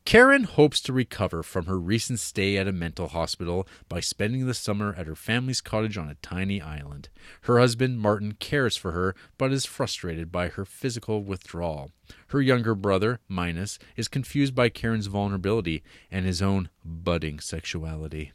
Karin 0.05 0.43
hopes 0.43 0.81
to 0.81 0.93
recover 0.93 1.41
from 1.41 1.65
her 1.65 1.79
recent 1.79 2.19
stay 2.19 2.57
at 2.57 2.67
a 2.67 2.71
mental 2.71 3.07
hospital 3.07 3.67
by 3.89 3.99
spending 3.99 4.45
the 4.45 4.53
summer 4.53 4.93
at 4.95 5.07
her 5.07 5.15
family's 5.15 5.61
cottage 5.61 5.97
on 5.97 6.09
a 6.09 6.15
tiny 6.21 6.61
island. 6.61 7.09
Her 7.41 7.57
husband, 7.59 7.99
Martin, 7.99 8.33
cares 8.33 8.77
for 8.77 8.91
her 8.91 9.15
but 9.39 9.51
is 9.51 9.65
frustrated 9.65 10.31
by 10.31 10.49
her 10.49 10.63
physical 10.63 11.23
withdrawal. 11.23 11.89
Her 12.27 12.39
younger 12.39 12.75
brother, 12.75 13.19
Minus, 13.27 13.79
is 13.97 14.07
confused 14.07 14.53
by 14.53 14.69
Karin's 14.69 15.07
vulnerability 15.07 15.81
and 16.11 16.23
his 16.23 16.39
own 16.39 16.69
budding 16.85 17.39
sexuality. 17.39 18.31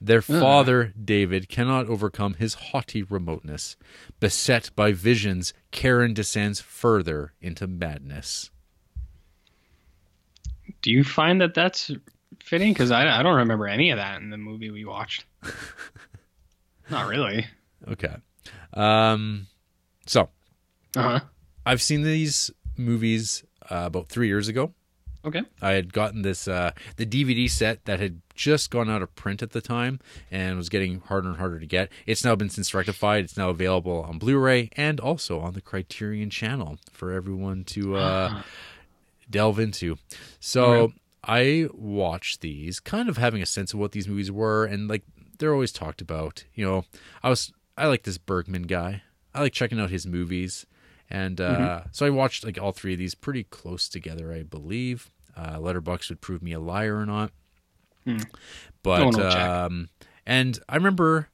Their 0.00 0.22
father, 0.22 0.94
David, 1.00 1.50
cannot 1.50 1.88
overcome 1.88 2.34
his 2.34 2.54
haughty 2.54 3.02
remoteness. 3.02 3.76
Beset 4.18 4.70
by 4.74 4.92
visions, 4.92 5.52
Karin 5.72 6.14
descends 6.14 6.60
further 6.60 7.34
into 7.40 7.66
madness. 7.66 8.50
Do 10.82 10.90
you 10.90 11.04
find 11.04 11.40
that 11.40 11.54
that's 11.54 11.90
fitting? 12.42 12.72
Because 12.72 12.90
I, 12.90 13.18
I 13.18 13.22
don't 13.22 13.36
remember 13.36 13.66
any 13.66 13.90
of 13.90 13.98
that 13.98 14.20
in 14.20 14.30
the 14.30 14.36
movie 14.36 14.70
we 14.70 14.84
watched. 14.84 15.24
Not 16.90 17.06
really. 17.08 17.46
Okay. 17.88 18.14
Um, 18.74 19.46
so, 20.06 20.28
Uh 20.96 21.02
huh. 21.02 21.20
I've 21.64 21.82
seen 21.82 22.02
these 22.02 22.50
movies 22.76 23.44
uh, 23.70 23.84
about 23.86 24.08
three 24.08 24.26
years 24.26 24.48
ago. 24.48 24.74
Okay. 25.24 25.42
I 25.60 25.72
had 25.72 25.92
gotten 25.92 26.22
this 26.22 26.48
uh, 26.48 26.72
the 26.96 27.06
DVD 27.06 27.48
set 27.48 27.84
that 27.84 28.00
had 28.00 28.20
just 28.34 28.72
gone 28.72 28.90
out 28.90 29.02
of 29.02 29.14
print 29.14 29.40
at 29.40 29.52
the 29.52 29.60
time 29.60 30.00
and 30.32 30.56
was 30.56 30.68
getting 30.68 30.98
harder 30.98 31.28
and 31.28 31.36
harder 31.36 31.60
to 31.60 31.66
get. 31.66 31.92
It's 32.06 32.24
now 32.24 32.34
been 32.34 32.48
since 32.50 32.74
rectified. 32.74 33.24
It's 33.24 33.36
now 33.36 33.50
available 33.50 34.02
on 34.02 34.18
Blu-ray 34.18 34.70
and 34.76 34.98
also 34.98 35.38
on 35.38 35.54
the 35.54 35.60
Criterion 35.60 36.28
channel 36.28 36.78
for 36.90 37.12
everyone 37.12 37.62
to 37.66 37.94
uh, 37.94 38.42
delve 39.30 39.58
into. 39.58 39.96
So. 40.40 40.92
I 41.24 41.68
watched 41.72 42.40
these, 42.40 42.80
kind 42.80 43.08
of 43.08 43.16
having 43.16 43.42
a 43.42 43.46
sense 43.46 43.72
of 43.72 43.78
what 43.78 43.92
these 43.92 44.08
movies 44.08 44.32
were, 44.32 44.64
and 44.64 44.88
like 44.88 45.04
they're 45.38 45.52
always 45.52 45.70
talked 45.70 46.00
about. 46.00 46.42
You 46.52 46.64
know, 46.64 46.84
I 47.22 47.28
was 47.28 47.52
I 47.78 47.86
like 47.86 48.02
this 48.02 48.18
Bergman 48.18 48.62
guy. 48.64 49.02
I 49.32 49.40
like 49.42 49.52
checking 49.52 49.78
out 49.78 49.90
his 49.90 50.04
movies. 50.04 50.66
And 51.08 51.40
uh, 51.40 51.56
Mm-hmm. 51.58 51.88
so 51.92 52.06
I 52.06 52.10
watched 52.10 52.44
like 52.44 52.60
all 52.60 52.72
three 52.72 52.94
of 52.94 52.98
these 52.98 53.14
pretty 53.14 53.44
close 53.44 53.88
together, 53.88 54.32
I 54.32 54.42
believe. 54.42 55.12
Uh, 55.36 55.58
Letterboxd 55.58 56.08
would 56.08 56.20
prove 56.20 56.42
me 56.42 56.54
a 56.54 56.58
liar 56.58 56.96
or 56.98 57.06
not. 57.06 57.30
Hmm. 58.04 58.18
But 58.82 59.14
um, 59.20 59.90
and 60.26 60.58
I 60.68 60.74
remember 60.74 61.28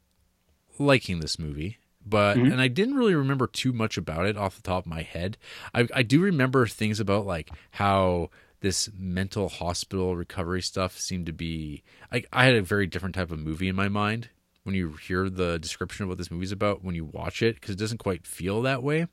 liking 0.78 1.20
this 1.20 1.38
movie, 1.38 1.78
but 2.08 2.36
Mhm. 2.36 2.52
and 2.52 2.60
I 2.60 2.68
didn't 2.68 2.94
really 2.94 3.14
remember 3.14 3.46
too 3.46 3.72
much 3.72 3.96
about 3.96 4.26
it 4.26 4.36
off 4.36 4.56
the 4.56 4.62
top 4.62 4.84
of 4.84 4.90
my 4.90 5.02
head. 5.02 5.36
I, 5.74 5.86
I 5.94 6.02
do 6.02 6.20
remember 6.20 6.66
things 6.66 7.00
about 7.00 7.26
like 7.26 7.50
how 7.72 8.30
this 8.60 8.90
mental 8.98 9.48
hospital 9.48 10.16
recovery 10.16 10.62
stuff 10.62 10.98
seemed 10.98 11.26
to 11.26 11.32
be. 11.32 11.82
I 12.12 12.24
I 12.32 12.44
had 12.46 12.54
a 12.54 12.62
very 12.62 12.86
different 12.86 13.14
type 13.14 13.30
of 13.30 13.38
movie 13.38 13.68
in 13.68 13.76
my 13.76 13.88
mind 13.88 14.30
when 14.64 14.74
you 14.74 14.92
hear 14.92 15.30
the 15.30 15.58
description 15.58 16.02
of 16.04 16.08
what 16.08 16.18
this 16.18 16.30
movie's 16.30 16.52
about 16.52 16.84
when 16.84 16.94
you 16.94 17.04
watch 17.04 17.40
it 17.42 17.54
because 17.56 17.70
it 17.74 17.78
doesn't 17.78 17.98
quite 17.98 18.26
feel 18.26 18.62
that 18.62 18.82
way. 18.82 19.06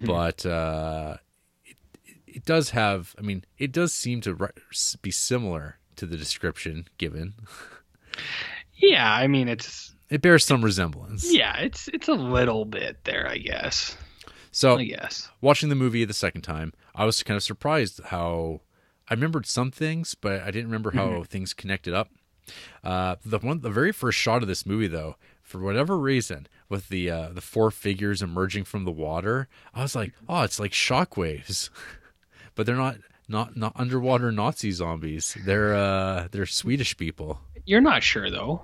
But 0.00 0.44
uh, 0.44 1.16
it, 1.64 1.76
it 2.26 2.44
does 2.44 2.70
have. 2.70 3.14
I 3.18 3.22
mean, 3.22 3.44
it 3.56 3.72
does 3.72 3.94
seem 3.94 4.20
to 4.22 4.50
be 5.00 5.10
similar 5.10 5.78
to 5.96 6.04
the 6.06 6.16
description 6.16 6.88
given. 6.98 7.34
Yeah, 8.78 9.10
I 9.10 9.26
mean 9.26 9.48
it's 9.48 9.94
It 10.08 10.22
bears 10.22 10.44
some 10.44 10.64
resemblance. 10.64 11.32
yeah, 11.32 11.58
it's 11.58 11.88
it's 11.88 12.08
a 12.08 12.14
little 12.14 12.64
bit 12.64 13.04
there, 13.04 13.28
I 13.28 13.38
guess. 13.38 13.96
So 14.52 14.78
yes, 14.78 15.28
watching 15.40 15.68
the 15.68 15.74
movie 15.74 16.04
the 16.04 16.14
second 16.14 16.42
time, 16.42 16.72
I 16.94 17.04
was 17.04 17.22
kind 17.22 17.36
of 17.36 17.42
surprised 17.42 18.00
how 18.04 18.60
I 19.08 19.14
remembered 19.14 19.46
some 19.46 19.70
things, 19.70 20.14
but 20.14 20.40
I 20.42 20.46
didn't 20.46 20.66
remember 20.66 20.92
how 20.92 21.24
things 21.24 21.52
connected 21.52 21.92
up. 21.94 22.08
Uh, 22.82 23.16
the 23.24 23.38
one, 23.38 23.60
the 23.60 23.70
very 23.70 23.92
first 23.92 24.18
shot 24.18 24.42
of 24.42 24.48
this 24.48 24.64
movie, 24.64 24.86
though, 24.86 25.16
for 25.42 25.58
whatever 25.58 25.98
reason, 25.98 26.46
with 26.68 26.88
the 26.88 27.10
uh, 27.10 27.28
the 27.30 27.40
four 27.40 27.70
figures 27.70 28.22
emerging 28.22 28.64
from 28.64 28.84
the 28.84 28.92
water, 28.92 29.48
I 29.74 29.82
was 29.82 29.94
like, 29.96 30.12
oh, 30.28 30.42
it's 30.42 30.60
like 30.60 30.72
shockwaves, 30.72 31.70
but 32.54 32.66
they're 32.66 32.76
not 32.76 32.96
not 33.28 33.56
not 33.56 33.72
underwater 33.76 34.30
Nazi 34.32 34.70
zombies. 34.70 35.36
They're 35.44 35.74
uh, 35.74 36.28
they're 36.30 36.46
Swedish 36.46 36.96
people. 36.96 37.40
You're 37.64 37.80
not 37.80 38.02
sure 38.02 38.30
though. 38.30 38.62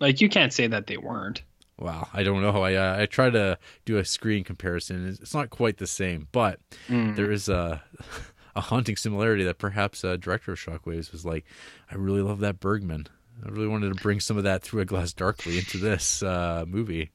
Like 0.00 0.20
you 0.20 0.28
can't 0.28 0.52
say 0.52 0.66
that 0.66 0.86
they 0.86 0.96
weren't. 0.96 1.42
Wow, 1.78 2.08
I 2.12 2.22
don't 2.24 2.42
know. 2.42 2.62
I 2.62 2.74
uh, 2.74 3.00
I 3.00 3.06
try 3.06 3.30
to 3.30 3.58
do 3.84 3.98
a 3.98 4.04
screen 4.04 4.42
comparison. 4.44 5.06
It's 5.08 5.34
not 5.34 5.50
quite 5.50 5.78
the 5.78 5.86
same, 5.86 6.28
but 6.32 6.58
Mm. 6.88 7.14
there 7.16 7.30
is 7.30 7.48
a 7.48 7.82
a 8.56 8.60
haunting 8.60 8.96
similarity 8.96 9.44
that 9.44 9.58
perhaps 9.58 10.04
uh, 10.04 10.16
director 10.16 10.52
of 10.52 10.58
Shockwaves 10.58 11.12
was 11.12 11.24
like, 11.24 11.44
I 11.90 11.94
really 11.94 12.22
love 12.22 12.40
that 12.40 12.58
Bergman. 12.58 13.06
I 13.46 13.50
really 13.50 13.68
wanted 13.68 13.96
to 13.96 14.02
bring 14.02 14.18
some 14.18 14.36
of 14.36 14.42
that 14.44 14.62
through 14.64 14.80
a 14.80 14.84
glass 14.84 15.12
darkly 15.12 15.58
into 15.58 15.78
this 15.78 16.22
uh, 16.24 16.64
movie. 16.66 17.10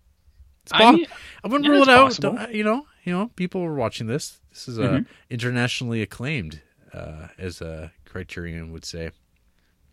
It's 0.63 0.71
I 0.73 0.91
mean, 0.93 1.05
I 1.43 1.47
wouldn't 1.49 1.65
yeah, 1.65 1.71
rule 1.71 1.83
it 1.83 1.89
out. 1.89 2.53
You 2.55 2.63
know, 2.63 2.87
you 3.03 3.11
know, 3.11 3.27
people 3.35 3.59
were 3.61 3.75
watching 3.75 4.07
this. 4.07 4.39
This 4.51 4.69
is 4.69 4.79
uh, 4.79 4.83
Mhm. 4.83 5.05
internationally 5.29 6.01
acclaimed, 6.01 6.61
uh, 6.93 7.27
as 7.37 7.59
a 7.59 7.91
Criterion 8.05 8.71
would 8.71 8.85
say. 8.85 9.11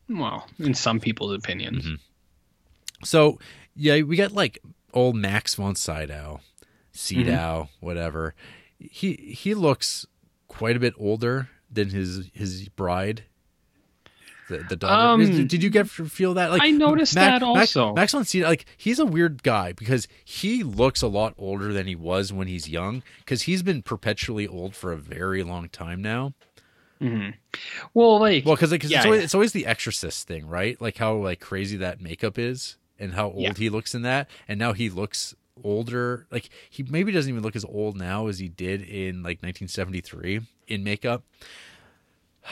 well, 0.09 0.47
in 0.61 0.75
some 0.75 1.01
people's 1.01 1.35
opinions. 1.37 1.85
Mm-hmm. 1.85 1.95
So 3.05 3.39
yeah, 3.75 4.03
we 4.03 4.17
got 4.17 4.33
like 4.33 4.59
old 4.93 5.17
Max 5.17 5.55
von 5.55 5.75
Sydow, 5.75 6.41
Sydow, 6.93 7.69
whatever. 7.81 8.35
He 8.79 9.15
he 9.15 9.55
looks 9.55 10.07
quite 10.49 10.77
a 10.77 10.81
bit 10.81 10.95
older 10.99 11.49
than 11.71 11.91
his 11.91 12.31
his 12.33 12.69
bride. 12.69 13.25
The, 14.49 14.59
the 14.69 14.75
daughter. 14.75 15.23
Um, 15.23 15.47
did 15.47 15.63
you 15.63 15.71
get 15.71 15.89
feel 15.89 16.35
that? 16.35 16.51
Like 16.51 16.63
I 16.63 16.71
noticed 16.73 17.15
that 17.15 17.41
Max, 17.41 17.77
also. 17.77 17.95
Max 17.95 18.13
von 18.13 18.25
Sydow, 18.25 18.49
like 18.49 18.67
he's 18.77 18.99
a 18.99 19.07
weird 19.07 19.45
guy 19.45 19.73
because 19.73 20.09
he 20.25 20.65
looks 20.65 21.03
a 21.03 21.07
lot 21.07 21.35
older 21.39 21.73
than 21.73 21.87
he 21.87 21.95
was 21.95 22.33
when 22.33 22.49
he's 22.49 22.69
young. 22.69 23.05
Because 23.21 23.43
he's 23.43 23.63
been 23.63 23.83
perpetually 23.83 24.49
old 24.49 24.75
for 24.75 24.91
a 24.93 24.97
very 24.97 25.45
long 25.45 25.69
time 25.69 26.03
now. 26.03 26.35
Well, 27.95 28.19
like 28.19 28.45
Well, 28.45 28.57
because 28.57 28.73
it's, 28.73 28.91
Yeah, 28.91 29.05
always, 29.05 29.19
yeah. 29.21 29.25
it's 29.25 29.35
always 29.35 29.53
the 29.53 29.67
Exorcist 29.67 30.27
thing, 30.27 30.47
right? 30.49 30.81
Like 30.81 30.99
how 30.99 31.15
like 31.15 31.39
crazy 31.41 31.77
that 31.79 32.01
makeup 32.01 32.39
is, 32.39 32.77
and 33.01 33.15
how 33.15 33.27
old 33.31 33.41
Yeah. 33.43 33.55
he 33.57 33.69
looks 33.71 33.95
in 33.95 34.03
that, 34.03 34.29
and 34.47 34.59
now 34.59 34.73
he 34.73 34.89
looks 34.91 35.35
older. 35.65 36.27
Like 36.31 36.49
he 36.69 36.83
maybe 36.85 37.11
doesn't 37.13 37.31
even 37.31 37.43
look 37.43 37.57
as 37.57 37.65
old 37.65 37.97
now 37.97 38.29
as 38.29 38.39
he 38.39 38.49
did 38.49 38.83
in 38.83 39.23
like 39.25 39.43
1973 39.43 40.43
in 40.69 40.85
makeup. 40.85 41.25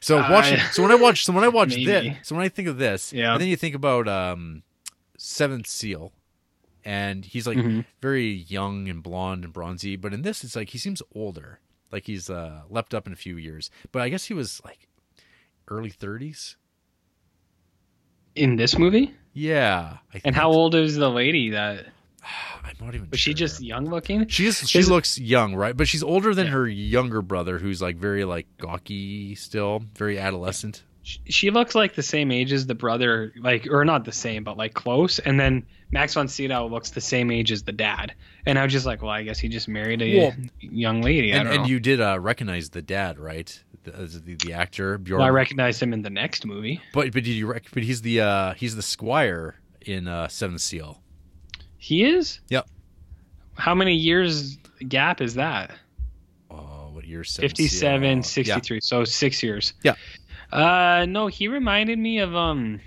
so 0.00 0.18
I- 0.18 0.30
watching, 0.30 0.58
so 0.72 0.82
when 0.82 0.90
I 0.92 0.96
watch, 0.96 1.24
so 1.24 1.32
when 1.32 1.44
I 1.44 1.48
watch 1.58 1.70
Maybe. 1.70 1.84
this, 1.84 2.16
so 2.22 2.34
when 2.34 2.44
I 2.44 2.48
think 2.48 2.68
of 2.68 2.78
this, 2.78 3.12
Yeah. 3.12 3.32
and 3.32 3.40
then 3.40 3.48
you 3.48 3.56
think 3.56 3.74
about 3.74 4.08
um, 4.08 4.62
Seventh 5.16 5.66
Seal, 5.66 6.12
and 6.84 7.24
he's 7.24 7.46
like 7.46 7.58
Mhm. 7.58 7.84
very 8.00 8.30
young 8.30 8.88
and 8.88 9.02
blonde 9.02 9.44
and 9.44 9.52
bronzy, 9.52 9.96
but 9.96 10.12
in 10.14 10.22
this, 10.22 10.44
it's 10.44 10.56
like 10.56 10.70
he 10.70 10.78
seems 10.78 11.02
older, 11.14 11.60
like 11.92 12.06
he's 12.06 12.28
uh, 12.30 12.62
leapt 12.68 12.94
up 12.94 13.06
in 13.06 13.12
a 13.12 13.16
few 13.16 13.36
years. 13.36 13.70
But 13.92 14.02
I 14.02 14.08
guess 14.08 14.26
he 14.26 14.34
was 14.34 14.60
like 14.64 14.88
early 15.68 15.90
30s. 15.90 16.56
In 18.34 18.56
this 18.56 18.78
movie. 18.78 19.14
Yeah, 19.32 19.98
And 20.24 20.34
how 20.36 20.50
old 20.50 20.74
is 20.76 20.94
the 20.96 21.10
lady 21.10 21.50
that 21.50 21.86
I'm 22.64 22.76
not 22.80 22.94
even. 22.94 23.10
was 23.10 23.18
she 23.20 23.34
just 23.34 23.60
young 23.60 23.86
looking? 23.86 24.28
She's 24.28 24.68
she 24.68 24.78
Is- 24.78 24.88
looks 24.90 25.18
young, 25.18 25.54
right? 25.56 25.76
But 25.76 25.88
she's 25.88 26.02
older 26.02 26.34
than 26.34 26.46
Yeah. 26.46 26.52
her 26.52 26.68
younger 26.68 27.20
brother, 27.22 27.58
who's 27.58 27.82
like 27.82 27.96
very 27.96 28.24
like 28.24 28.46
gawky 28.58 29.34
still, 29.34 29.82
very 29.96 30.18
adolescent. 30.18 30.82
She- 31.02 31.20
She 31.26 31.50
looks 31.50 31.74
like 31.74 31.94
the 31.96 32.02
same 32.02 32.30
age 32.30 32.52
as 32.52 32.66
the 32.66 32.74
brother, 32.74 33.32
like 33.36 33.66
or 33.70 33.84
not 33.84 34.04
the 34.04 34.12
same, 34.12 34.44
but 34.44 34.56
like 34.56 34.72
close. 34.72 35.18
And 35.18 35.38
then 35.38 35.66
Max 35.90 36.14
von 36.14 36.28
Sydow 36.28 36.68
looks 36.68 36.90
the 36.90 37.00
same 37.00 37.30
age 37.30 37.50
as 37.52 37.64
the 37.64 37.72
dad. 37.72 38.14
And 38.46 38.58
I 38.58 38.62
was 38.64 38.72
just 38.72 38.86
like, 38.86 39.02
well, 39.02 39.10
I 39.10 39.22
guess 39.24 39.38
he 39.38 39.48
just 39.48 39.68
married 39.68 40.00
a 40.00 40.18
Well, 40.18 40.32
young 40.60 41.02
lady. 41.02 41.34
I 41.34 41.38
And, 41.38 41.48
and 41.48 41.66
you 41.68 41.80
did 41.80 42.00
uh, 42.00 42.18
recognize 42.20 42.70
the 42.70 42.82
dad, 42.82 43.18
right? 43.18 43.62
The, 43.84 43.90
the, 43.92 44.34
the 44.36 44.52
actor 44.54 44.98
Bjorn. 44.98 45.18
well, 45.20 45.26
I 45.26 45.30
recognize 45.30 45.80
him 45.80 45.92
in 45.92 46.02
the 46.02 46.10
next 46.10 46.44
movie. 46.46 46.80
but 46.92 47.12
but 47.12 47.22
did 47.24 47.28
you 47.28 47.46
rec- 47.46 47.70
but 47.72 47.82
he's 47.82 48.02
the 48.02 48.20
uh, 48.20 48.54
he's 48.54 48.74
the 48.76 48.82
squire 48.82 49.60
in 49.82 50.08
uh, 50.08 50.28
Seventh 50.28 50.62
Seal. 50.62 51.00
He 51.76 52.04
is. 52.04 52.40
Yep. 52.48 52.66
How 53.56 53.74
many 53.74 53.94
years 53.94 54.56
gap 54.88 55.20
is 55.20 55.34
that? 55.34 55.70
Oh, 56.50 56.88
what 56.92 57.04
year? 57.04 57.24
Seventh 57.24 57.56
57, 57.58 58.22
Seal? 58.22 58.44
63. 58.44 58.80
So 58.80 59.04
six 59.04 59.42
years. 59.42 59.74
Yeah. 59.82 59.94
Uh, 60.50 61.04
no, 61.08 61.26
he 61.26 61.48
reminded 61.48 61.98
me 61.98 62.18
of 62.20 62.34
um. 62.34 62.80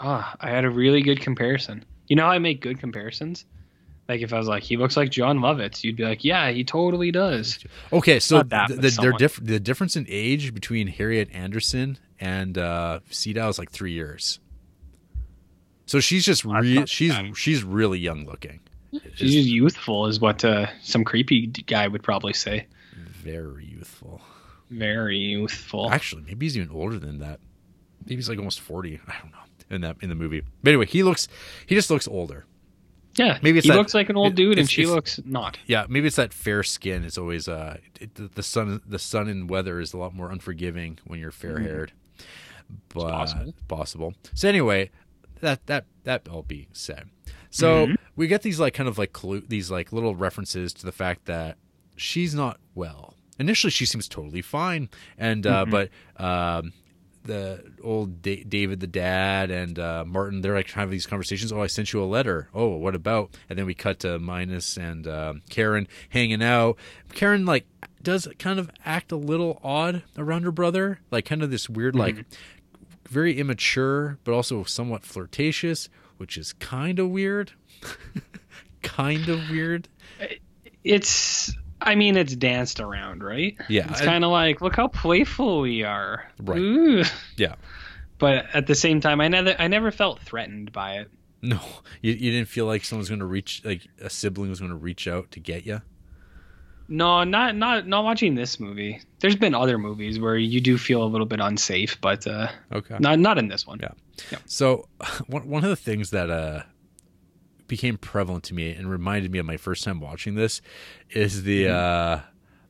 Ah, 0.00 0.36
I 0.40 0.50
had 0.50 0.64
a 0.64 0.70
really 0.70 1.02
good 1.02 1.20
comparison. 1.20 1.84
You 2.08 2.16
know 2.16 2.24
how 2.24 2.30
I 2.30 2.38
make 2.38 2.60
good 2.60 2.78
comparisons? 2.80 3.44
Like 4.08 4.20
if 4.20 4.32
I 4.32 4.38
was 4.38 4.48
like, 4.48 4.62
he 4.62 4.76
looks 4.76 4.96
like 4.96 5.10
Jon 5.10 5.38
Lovitz, 5.38 5.84
you'd 5.84 5.96
be 5.96 6.04
like, 6.04 6.24
yeah, 6.24 6.50
he 6.50 6.64
totally 6.64 7.10
does. 7.10 7.58
Okay, 7.92 8.18
so 8.18 8.42
that, 8.42 8.68
the, 8.68 8.74
but 8.76 9.02
the, 9.02 9.14
diff- 9.16 9.40
the 9.42 9.60
difference 9.60 9.96
in 9.96 10.06
age 10.08 10.52
between 10.52 10.88
Harriet 10.88 11.28
Andersson 11.32 11.98
and 12.20 12.58
uh, 12.58 13.00
Sydow 13.10 13.48
is 13.48 13.58
like 13.58 13.70
three 13.70 13.92
years. 13.92 14.40
So 15.86 16.00
she's 16.00 16.24
just 16.24 16.44
re- 16.44 16.86
she's 16.86 17.12
bad. 17.12 17.36
she's 17.36 17.62
really 17.62 17.98
young 17.98 18.26
looking. 18.26 18.60
She's 19.14 19.32
just 19.32 19.48
youthful, 19.48 20.06
is 20.06 20.20
what 20.20 20.44
uh, 20.44 20.66
some 20.82 21.04
creepy 21.04 21.46
guy 21.46 21.88
would 21.88 22.02
probably 22.02 22.32
say. 22.32 22.66
very 22.94 23.66
youthful. 23.66 24.20
Very 24.70 25.18
youthful. 25.18 25.90
Actually, 25.90 26.22
maybe 26.22 26.46
he's 26.46 26.56
even 26.56 26.70
older 26.70 26.98
than 26.98 27.18
that. 27.18 27.40
Maybe 28.04 28.16
he's 28.16 28.28
like 28.28 28.38
almost 28.38 28.60
forty. 28.60 29.00
I 29.06 29.14
don't 29.20 29.32
know 29.32 29.38
in 29.70 29.80
that 29.82 29.96
in 30.00 30.08
the 30.08 30.14
movie. 30.14 30.42
But 30.62 30.70
anyway, 30.70 30.86
he 30.86 31.02
looks 31.02 31.28
he 31.66 31.74
just 31.74 31.90
looks 31.90 32.06
older. 32.08 32.46
Yeah, 33.16 33.38
maybe 33.42 33.58
it's 33.58 33.66
he 33.66 33.70
that- 33.72 33.78
looks 33.78 33.94
like 33.94 34.08
an 34.08 34.16
old 34.16 34.34
dude, 34.34 34.58
and 34.58 34.70
she 34.70 34.86
looks 34.86 35.20
not. 35.24 35.58
Yeah, 35.66 35.86
maybe 35.88 36.06
it's 36.06 36.16
that 36.16 36.32
fair 36.32 36.62
skin. 36.62 37.04
It's 37.04 37.18
always 37.18 37.48
uh 37.48 37.78
it, 38.00 38.34
the, 38.34 38.42
sun 38.42 38.80
the 38.86 38.98
sun 38.98 39.28
and 39.28 39.48
weather 39.50 39.80
is 39.80 39.92
a 39.92 39.98
lot 39.98 40.14
more 40.14 40.30
unforgiving 40.30 40.98
when 41.04 41.18
you're 41.20 41.30
fair 41.30 41.58
haired. 41.58 41.92
But 42.88 43.10
possible. 43.10 43.54
possible. 43.68 44.14
So 44.34 44.48
anyway, 44.48 44.90
that 45.40 45.66
that 45.66 45.84
that 46.04 46.28
all 46.28 46.42
being 46.42 46.68
said, 46.72 47.10
so 47.50 47.88
we 48.16 48.26
get 48.28 48.42
these 48.42 48.58
like 48.58 48.74
kind 48.74 48.88
of 48.88 48.96
like 48.98 49.12
clue 49.12 49.42
these 49.46 49.70
like 49.70 49.92
little 49.92 50.16
references 50.16 50.72
to 50.74 50.86
the 50.86 50.92
fact 50.92 51.26
that 51.26 51.58
she's 51.96 52.34
not 52.34 52.58
well. 52.74 53.14
Initially, 53.38 53.70
she 53.70 53.86
seems 53.86 54.08
totally 54.08 54.42
fine, 54.42 54.88
and 55.18 55.46
uh, 55.46 55.64
but 55.66 55.90
um, 56.16 56.72
the 57.24 57.72
old 57.82 58.22
da- 58.22 58.44
David, 58.44 58.80
the 58.80 58.86
dad, 58.86 59.50
and 59.50 59.78
uh, 59.78 60.04
Martin, 60.06 60.40
they're 60.40 60.54
like 60.54 60.70
having 60.70 60.90
these 60.90 61.06
conversations. 61.06 61.52
Oh, 61.52 61.62
I 61.62 61.66
sent 61.66 61.92
you 61.92 62.02
a 62.02 62.06
letter. 62.06 62.48
Oh, 62.54 62.76
what 62.76 62.94
about? 62.94 63.36
And 63.48 63.58
then 63.58 63.66
we 63.66 63.74
cut 63.74 64.00
to 64.00 64.18
Minus 64.18 64.76
and 64.76 65.06
um 65.06 65.42
Karin 65.50 65.88
hanging 66.08 66.42
out. 66.42 66.76
Karin 67.14 67.44
like 67.46 67.66
does 68.02 68.28
kind 68.38 68.58
of 68.58 68.70
act 68.84 69.12
a 69.12 69.16
little 69.16 69.60
odd 69.62 70.02
around 70.18 70.42
her 70.42 70.52
brother, 70.52 71.00
like 71.10 71.24
kind 71.24 71.42
of 71.42 71.50
this 71.50 71.68
weird, 71.68 71.94
like 71.94 72.24
very 73.08 73.38
immature, 73.38 74.18
but 74.24 74.32
also 74.32 74.64
somewhat 74.64 75.04
flirtatious, 75.04 75.88
which 76.16 76.36
is 76.36 76.52
kind 76.54 76.98
of 76.98 77.10
weird. 77.10 77.52
kind 78.82 79.28
of 79.28 79.50
weird. 79.50 79.88
It's, 80.82 81.54
I 81.84 81.94
mean, 81.94 82.16
it's 82.16 82.34
danced 82.36 82.80
around, 82.80 83.22
right? 83.22 83.56
Yeah, 83.68 83.90
It's 83.90 84.00
kind 84.00 84.24
of 84.24 84.30
like, 84.30 84.60
look 84.60 84.76
how 84.76 84.88
playful 84.88 85.60
we 85.62 85.82
are. 85.84 86.24
Right. 86.40 86.58
Ooh. 86.58 87.04
Yeah. 87.36 87.54
But 88.18 88.46
at 88.54 88.66
the 88.66 88.74
same 88.74 89.00
time, 89.00 89.20
I 89.20 89.28
never, 89.28 89.54
I 89.58 89.68
never 89.68 89.90
felt 89.90 90.20
threatened 90.20 90.72
by 90.72 90.98
it. 90.98 91.10
No, 91.42 91.58
you, 92.00 92.12
you 92.12 92.30
didn't 92.30 92.48
feel 92.48 92.66
like 92.66 92.84
someone's 92.84 93.08
going 93.08 93.18
to 93.18 93.26
reach, 93.26 93.62
like 93.64 93.86
a 94.00 94.08
sibling 94.08 94.48
was 94.50 94.60
going 94.60 94.70
to 94.70 94.76
reach 94.76 95.08
out 95.08 95.32
to 95.32 95.40
get 95.40 95.66
you. 95.66 95.82
No, 96.88 97.24
not 97.24 97.56
not 97.56 97.86
not 97.86 98.04
watching 98.04 98.34
this 98.34 98.60
movie. 98.60 99.00
There's 99.20 99.36
been 99.36 99.54
other 99.54 99.78
movies 99.78 100.20
where 100.20 100.36
you 100.36 100.60
do 100.60 100.76
feel 100.76 101.02
a 101.02 101.06
little 101.06 101.26
bit 101.26 101.40
unsafe, 101.40 101.98
but 102.00 102.26
uh, 102.26 102.48
Okay. 102.72 102.96
not 103.00 103.18
not 103.18 103.38
in 103.38 103.48
this 103.48 103.66
one. 103.66 103.80
Yeah. 103.80 104.38
So 104.46 104.88
one 105.26 105.48
one 105.48 105.64
of 105.64 105.70
the 105.70 105.76
things 105.76 106.10
that 106.10 106.28
uh 106.28 106.62
became 107.68 107.96
prevalent 107.96 108.44
to 108.44 108.54
me 108.54 108.72
and 108.72 108.90
reminded 108.90 109.30
me 109.30 109.38
of 109.38 109.46
my 109.46 109.56
first 109.56 109.84
time 109.84 110.00
watching 110.00 110.34
this 110.34 110.60
is 111.10 111.44
the 111.44 111.68
uh 111.68 112.20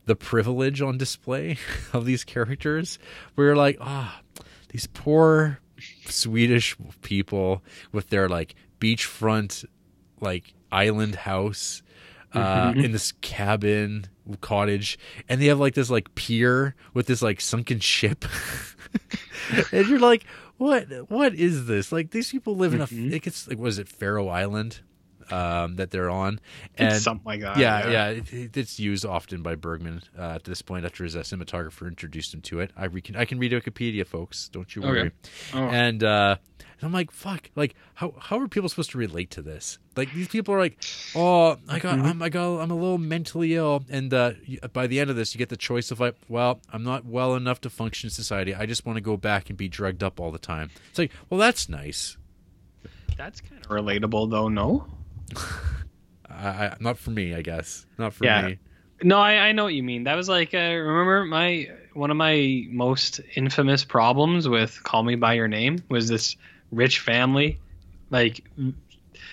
the 0.05 0.15
privilege 0.15 0.81
on 0.81 0.97
display 0.97 1.57
of 1.93 2.05
these 2.05 2.23
characters. 2.23 2.99
Where 3.35 3.47
you're 3.47 3.55
like, 3.55 3.77
ah, 3.79 4.21
these 4.69 4.87
poor 4.87 5.59
Swedish 6.05 6.75
people 7.01 7.63
with 7.91 8.09
their 8.09 8.29
like 8.29 8.55
beachfront 8.79 9.65
like 10.19 10.53
island 10.71 11.15
house 11.15 11.83
uh, 12.33 12.73
in 12.75 12.91
this 12.91 13.11
cabin 13.21 14.07
cottage, 14.41 14.97
and 15.29 15.41
they 15.41 15.47
have 15.47 15.59
like 15.59 15.75
this 15.75 15.89
like 15.89 16.13
pier 16.15 16.75
with 16.93 17.05
this 17.07 17.21
like 17.21 17.39
sunken 17.39 17.79
ship, 17.79 18.25
and 19.71 19.87
you're 19.87 19.99
like, 19.99 20.25
what? 20.57 20.87
What 21.09 21.33
is 21.35 21.65
this? 21.65 21.91
Like 21.91 22.11
these 22.11 22.31
people 22.31 22.55
live 22.55 22.73
in 22.73 22.81
a 22.81 22.87
mm-hmm. 22.87 23.11
like 23.11 23.27
it's 23.27 23.47
like 23.47 23.57
was 23.57 23.79
it 23.79 23.87
Fårö 23.87 24.29
Island 24.29 24.81
um, 25.31 25.75
that 25.77 25.91
they're 25.91 26.09
on, 26.09 26.39
and 26.77 26.95
Something 27.01 27.25
like 27.25 27.41
that. 27.41 27.57
yeah, 27.57 27.89
yeah, 27.89 28.07
it, 28.09 28.33
it- 28.33 28.57
it's 28.57 28.79
used 28.79 29.05
often 29.05 29.41
by 29.41 29.55
Bergman 29.55 30.01
uh, 30.17 30.21
at 30.35 30.43
this 30.43 30.61
point 30.61 30.85
after 30.85 31.03
his 31.03 31.15
uh, 31.15 31.19
cinematographer 31.19 31.87
introduced 31.87 32.33
him 32.33 32.41
to 32.41 32.59
it. 32.59 32.71
I 32.75 32.85
re- 32.85 33.01
can, 33.01 33.15
I 33.15 33.25
can 33.25 33.39
read 33.39 33.51
Wikipedia, 33.51 34.05
folks. 34.05 34.49
Don't 34.49 34.75
you 34.75 34.81
worry. 34.81 34.99
Okay. 35.01 35.11
Oh. 35.53 35.57
And 35.59 36.03
uh, 36.03 36.35
and 36.59 36.87
I'm 36.87 36.91
like, 36.93 37.11
fuck, 37.11 37.49
like 37.55 37.75
how 37.93 38.13
how 38.19 38.39
are 38.39 38.47
people 38.47 38.67
supposed 38.69 38.91
to 38.91 38.97
relate 38.97 39.31
to 39.31 39.41
this? 39.41 39.77
Like 39.95 40.11
these 40.13 40.27
people 40.27 40.53
are 40.55 40.59
like, 40.59 40.77
oh, 41.15 41.57
I 41.69 41.77
got, 41.79 41.99
I'm, 41.99 42.21
I 42.21 42.29
got, 42.29 42.59
I'm 42.59 42.71
a 42.71 42.75
little 42.75 42.97
mentally 42.97 43.53
ill, 43.55 43.83
and 43.89 44.11
uh, 44.13 44.31
by 44.73 44.87
the 44.87 44.99
end 44.99 45.09
of 45.11 45.15
this, 45.15 45.33
you 45.35 45.37
get 45.37 45.49
the 45.49 45.57
choice 45.57 45.91
of 45.91 45.99
like, 45.99 46.15
well, 46.27 46.59
I'm 46.71 46.83
not 46.83 47.05
well 47.05 47.35
enough 47.35 47.61
to 47.61 47.69
function 47.69 48.07
in 48.07 48.11
society. 48.11 48.55
I 48.55 48.65
just 48.65 48.85
want 48.85 48.97
to 48.97 49.01
go 49.01 49.17
back 49.17 49.49
and 49.49 49.57
be 49.57 49.69
drugged 49.69 50.01
up 50.03 50.19
all 50.19 50.31
the 50.31 50.39
time. 50.39 50.71
It's 50.89 50.97
like, 50.99 51.11
well, 51.29 51.39
that's 51.39 51.69
nice. 51.69 52.17
That's 53.15 53.39
kind 53.41 53.63
of 53.63 53.69
relatable, 53.69 54.31
though. 54.31 54.47
No. 54.49 54.87
I, 56.29 56.47
I, 56.47 56.77
not 56.79 56.97
for 56.97 57.11
me, 57.11 57.33
I 57.35 57.41
guess. 57.41 57.85
Not 57.97 58.13
for 58.13 58.25
Yeah. 58.25 58.47
me. 58.47 58.57
No, 59.03 59.17
I, 59.17 59.33
I 59.33 59.51
know 59.51 59.65
what 59.65 59.73
you 59.73 59.83
mean. 59.83 60.05
That 60.05 60.15
was 60.15 60.29
like, 60.29 60.53
uh, 60.53 60.57
remember 60.57 61.25
my 61.25 61.69
one 61.93 62.09
of 62.09 62.17
my 62.17 62.65
most 62.69 63.19
infamous 63.35 63.83
problems 63.83 64.47
with 64.47 64.81
Call 64.83 65.03
Me 65.03 65.15
by 65.15 65.33
Your 65.33 65.47
Name 65.47 65.83
was 65.89 66.07
this 66.07 66.37
rich 66.71 66.99
family, 67.01 67.59
like 68.09 68.43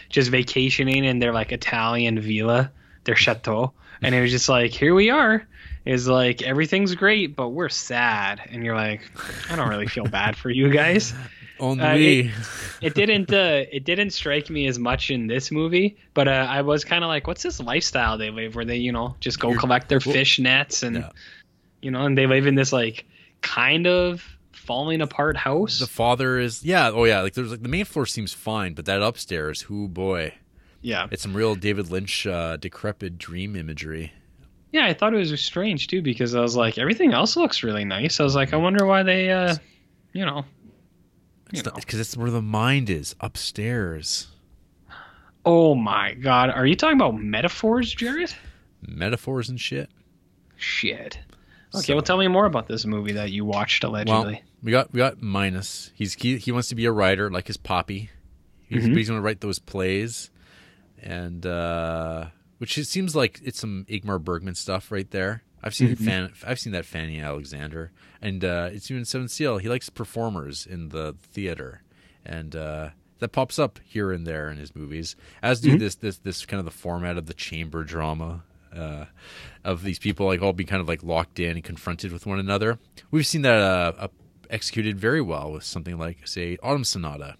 just 0.08 0.30
vacationing 0.30 1.04
in 1.04 1.20
their 1.20 1.32
like 1.32 1.52
Italian 1.52 2.18
villa, 2.20 2.72
their 3.04 3.16
chateau, 3.16 3.72
and 4.02 4.14
it 4.14 4.20
was 4.20 4.30
just 4.32 4.48
like, 4.48 4.72
here 4.72 4.94
we 4.94 5.10
are. 5.10 5.46
Is 5.86 6.06
like 6.08 6.42
everything's 6.42 6.94
great, 6.94 7.34
but 7.36 7.50
we're 7.50 7.68
sad, 7.70 8.40
and 8.50 8.62
you're 8.64 8.76
like, 8.76 9.00
I 9.50 9.56
don't 9.56 9.68
really 9.68 9.86
feel 9.86 10.04
bad 10.06 10.36
for 10.36 10.50
you 10.50 10.68
guys. 10.70 11.14
Only. 11.60 12.20
it- 12.20 12.30
It 12.82 12.94
didn't, 12.94 13.30
uh, 13.30 13.64
it 13.70 13.84
didn't 13.84 14.08
strike 14.10 14.48
me 14.48 14.66
as 14.66 14.78
much 14.78 15.10
in 15.10 15.26
this 15.26 15.50
movie, 15.50 15.98
but 16.14 16.28
uh, 16.28 16.46
I 16.48 16.62
was 16.62 16.82
kind 16.82 17.04
of 17.04 17.08
like, 17.08 17.26
what's 17.26 17.42
this 17.42 17.60
lifestyle 17.60 18.16
they 18.16 18.30
live, 18.30 18.54
where 18.54 18.64
they, 18.64 18.78
you 18.78 18.90
know, 18.90 19.16
just 19.20 19.38
go 19.38 19.48
You're- 19.48 19.60
collect 19.60 19.90
their 19.90 20.00
well, 20.06 20.14
fish 20.14 20.38
nets 20.38 20.82
and, 20.82 20.96
yeah. 20.96 21.10
you 21.82 21.90
know, 21.90 22.06
and 22.06 22.16
they 22.16 22.26
live 22.26 22.46
in 22.46 22.54
this 22.54 22.72
like 22.72 23.04
kind 23.42 23.86
of 23.86 24.24
falling 24.52 25.02
apart 25.02 25.36
house. 25.36 25.78
The 25.78 25.86
father 25.86 26.38
is 26.38 26.64
yeah, 26.64 26.90
oh 26.90 27.04
yeah, 27.04 27.20
like 27.20 27.34
there's 27.34 27.50
like 27.50 27.62
the 27.62 27.68
main 27.68 27.84
floor 27.84 28.06
seems 28.06 28.32
fine, 28.32 28.72
but 28.72 28.86
that 28.86 29.02
upstairs, 29.02 29.60
who 29.60 29.86
boy, 29.86 30.32
yeah, 30.80 31.06
it's 31.10 31.22
some 31.22 31.34
real 31.36 31.54
David 31.56 31.90
Lynch 31.90 32.26
uh, 32.26 32.56
decrepit 32.56 33.18
dream 33.18 33.56
imagery. 33.56 34.10
yeah, 34.72 34.86
I 34.86 34.94
thought 34.94 35.12
it 35.12 35.18
was 35.18 35.38
strange 35.38 35.88
too 35.88 36.00
because 36.00 36.34
I 36.34 36.40
was 36.40 36.56
like, 36.56 36.78
everything 36.78 37.12
else 37.12 37.36
looks 37.36 37.62
really 37.62 37.84
nice. 37.84 38.20
I 38.20 38.22
was 38.24 38.34
like, 38.34 38.54
I 38.54 38.56
wonder 38.56 38.86
why 38.86 39.02
they, 39.02 39.30
uh, 39.30 39.56
you 40.14 40.24
know, 40.24 40.46
know. 41.52 41.72
Because 41.74 42.00
it's 42.00 42.16
where 42.16 42.30
the 42.30 42.42
mind 42.42 42.90
is 42.90 43.14
upstairs. 43.20 44.28
Oh 45.44 45.74
my 45.74 46.14
god, 46.14 46.50
are 46.50 46.66
you 46.66 46.76
talking 46.76 46.96
about 46.98 47.16
metaphors, 47.18 47.92
Jared? 47.94 48.32
Metaphors 48.86 49.48
and 49.48 49.60
shit. 49.60 49.90
Shit. 50.56 51.18
Okay, 51.74 51.84
So- 51.86 51.94
well, 51.94 52.02
tell 52.02 52.18
me 52.18 52.28
more 52.28 52.46
about 52.46 52.66
this 52.68 52.84
movie 52.84 53.12
that 53.12 53.30
you 53.30 53.44
watched 53.44 53.84
allegedly. 53.84 54.32
Well, 54.34 54.42
we 54.62 54.70
got 54.72 54.92
we 54.92 54.98
got 54.98 55.22
minus. 55.22 55.90
He's 55.94 56.14
he, 56.14 56.36
he 56.36 56.52
wants 56.52 56.68
to 56.68 56.74
be 56.74 56.84
a 56.84 56.92
writer 56.92 57.30
like 57.30 57.46
his 57.46 57.56
poppy. 57.56 58.10
He's, 58.68 58.84
Mm-hmm. 58.84 58.96
he's 58.96 59.08
going 59.08 59.18
to 59.18 59.24
write 59.24 59.40
those 59.40 59.58
plays, 59.58 60.30
and 61.02 61.44
uh, 61.44 62.26
which 62.58 62.76
it 62.78 62.84
seems 62.86 63.16
like 63.16 63.40
it's 63.42 63.58
some 63.58 63.84
Ingmar 63.88 64.22
Bergman 64.22 64.54
stuff 64.54 64.92
right 64.92 65.10
there. 65.10 65.42
I've 65.62 65.74
seen 65.74 65.88
Mm-hmm. 65.88 66.04
fan, 66.04 66.32
I've 66.46 66.58
seen 66.58 66.72
that 66.72 66.86
Fanny 66.86 67.20
Alexander, 67.20 67.92
and 68.22 68.44
uh, 68.44 68.70
it's 68.72 68.90
even 68.90 69.04
Seven 69.04 69.28
Seal. 69.28 69.58
He 69.58 69.68
likes 69.68 69.88
performers 69.90 70.66
in 70.66 70.88
the 70.88 71.14
theater, 71.20 71.82
and 72.24 72.56
uh, 72.56 72.90
that 73.18 73.28
pops 73.32 73.58
up 73.58 73.78
here 73.84 74.10
and 74.12 74.26
there 74.26 74.50
in 74.50 74.56
his 74.58 74.74
movies. 74.74 75.16
As 75.42 75.60
Mm-hmm. 75.60 75.72
do 75.72 75.78
this 75.78 75.94
this 75.96 76.18
this 76.18 76.46
kind 76.46 76.58
of 76.58 76.64
the 76.64 76.70
format 76.70 77.16
of 77.18 77.26
the 77.26 77.34
chamber 77.34 77.84
drama. 77.84 78.42
Uh, 78.74 79.06
of 79.64 79.82
these 79.82 79.98
people 79.98 80.26
like 80.26 80.40
all 80.40 80.52
being 80.52 80.68
kind 80.68 80.80
of 80.80 80.86
like 80.86 81.02
locked 81.02 81.40
in 81.40 81.56
and 81.56 81.64
confronted 81.64 82.12
with 82.12 82.24
one 82.24 82.38
another. 82.38 82.78
We've 83.10 83.26
seen 83.26 83.42
that 83.42 83.58
uh, 83.60 83.92
uh, 83.98 84.08
executed 84.48 84.96
very 84.96 85.20
well 85.20 85.50
with 85.50 85.64
something 85.64 85.98
like, 85.98 86.28
say, 86.28 86.56
Autumn 86.62 86.84
Sonata. 86.84 87.34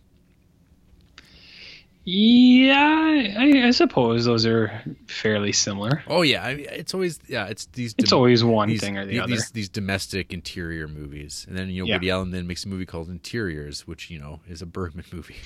Yeah, 2.13 3.35
I, 3.39 3.69
I 3.69 3.71
suppose 3.71 4.25
those 4.25 4.45
are 4.45 4.73
fairly 5.07 5.53
similar. 5.53 6.03
Oh 6.09 6.23
yeah, 6.23 6.45
I 6.45 6.55
mean, 6.57 6.67
it's 6.69 6.93
always 6.93 7.21
yeah, 7.29 7.47
it's 7.47 7.67
these. 7.67 7.95
It's 7.99 8.11
always 8.11 8.43
one 8.43 8.69
these, 8.69 8.81
thing 8.81 8.99
or 8.99 9.05
the 9.05 9.13
these, 9.13 9.21
other. 9.21 9.31
These, 9.31 9.51
these 9.53 9.69
domestic 9.69 10.33
interior 10.33 10.89
movies, 10.89 11.47
and 11.49 11.57
then 11.57 11.69
you 11.69 11.83
know 11.83 11.89
Yeah. 11.89 11.97
Woody 11.97 12.11
Allen 12.11 12.31
then 12.33 12.49
makes 12.49 12.65
a 12.65 12.69
movie 12.69 12.85
called 12.85 13.09
Interiors, 13.09 13.87
which 13.87 14.11
you 14.11 14.19
know 14.19 14.41
is 14.49 14.61
a 14.61 14.67
Bergman 14.67 15.05
movie. 15.13 15.37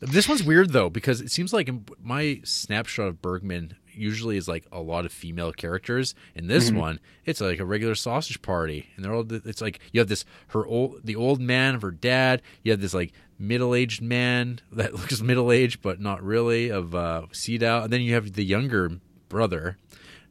This 0.00 0.28
one's 0.28 0.42
weird 0.42 0.70
though 0.70 0.90
because 0.90 1.20
it 1.20 1.30
seems 1.30 1.52
like 1.52 1.70
my 2.02 2.40
snapshot 2.42 3.06
of 3.06 3.22
Bergman 3.22 3.76
usually 3.96 4.36
is 4.36 4.46
like 4.48 4.66
a 4.70 4.80
lot 4.80 5.04
of 5.06 5.12
female 5.12 5.52
characters. 5.52 6.14
In 6.34 6.46
this 6.46 6.68
Mm-hmm. 6.70 6.78
one, 6.78 7.00
it's 7.24 7.40
like 7.40 7.58
a 7.58 7.64
regular 7.64 7.94
sausage 7.94 8.40
party, 8.42 8.88
and 8.96 9.04
they're 9.04 9.14
all. 9.14 9.26
It's 9.30 9.60
like 9.60 9.80
you 9.92 10.00
have 10.00 10.08
this 10.08 10.24
her 10.48 10.66
old 10.66 11.00
the 11.04 11.16
old 11.16 11.40
man 11.40 11.74
of 11.74 11.82
her 11.82 11.90
dad. 11.90 12.42
You 12.62 12.72
have 12.72 12.80
this 12.80 12.94
like 12.94 13.12
middle 13.38 13.74
aged 13.74 14.02
man 14.02 14.60
that 14.72 14.92
looks 15.00 15.20
middle 15.20 15.50
aged 15.50 15.82
but 15.82 16.00
not 16.00 16.22
really 16.22 16.68
of 16.68 16.94
uh, 16.94 17.22
Sydow, 17.32 17.82
and 17.84 17.92
then 17.92 18.00
you 18.02 18.14
have 18.14 18.32
the 18.34 18.44
younger 18.44 18.90
brother 19.28 19.78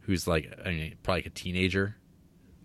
who's 0.02 0.28
like 0.28 0.52
I 0.66 0.70
mean, 0.70 0.96
probably 1.04 1.20
like 1.24 1.26
a 1.26 1.32
teenager, 1.32 1.96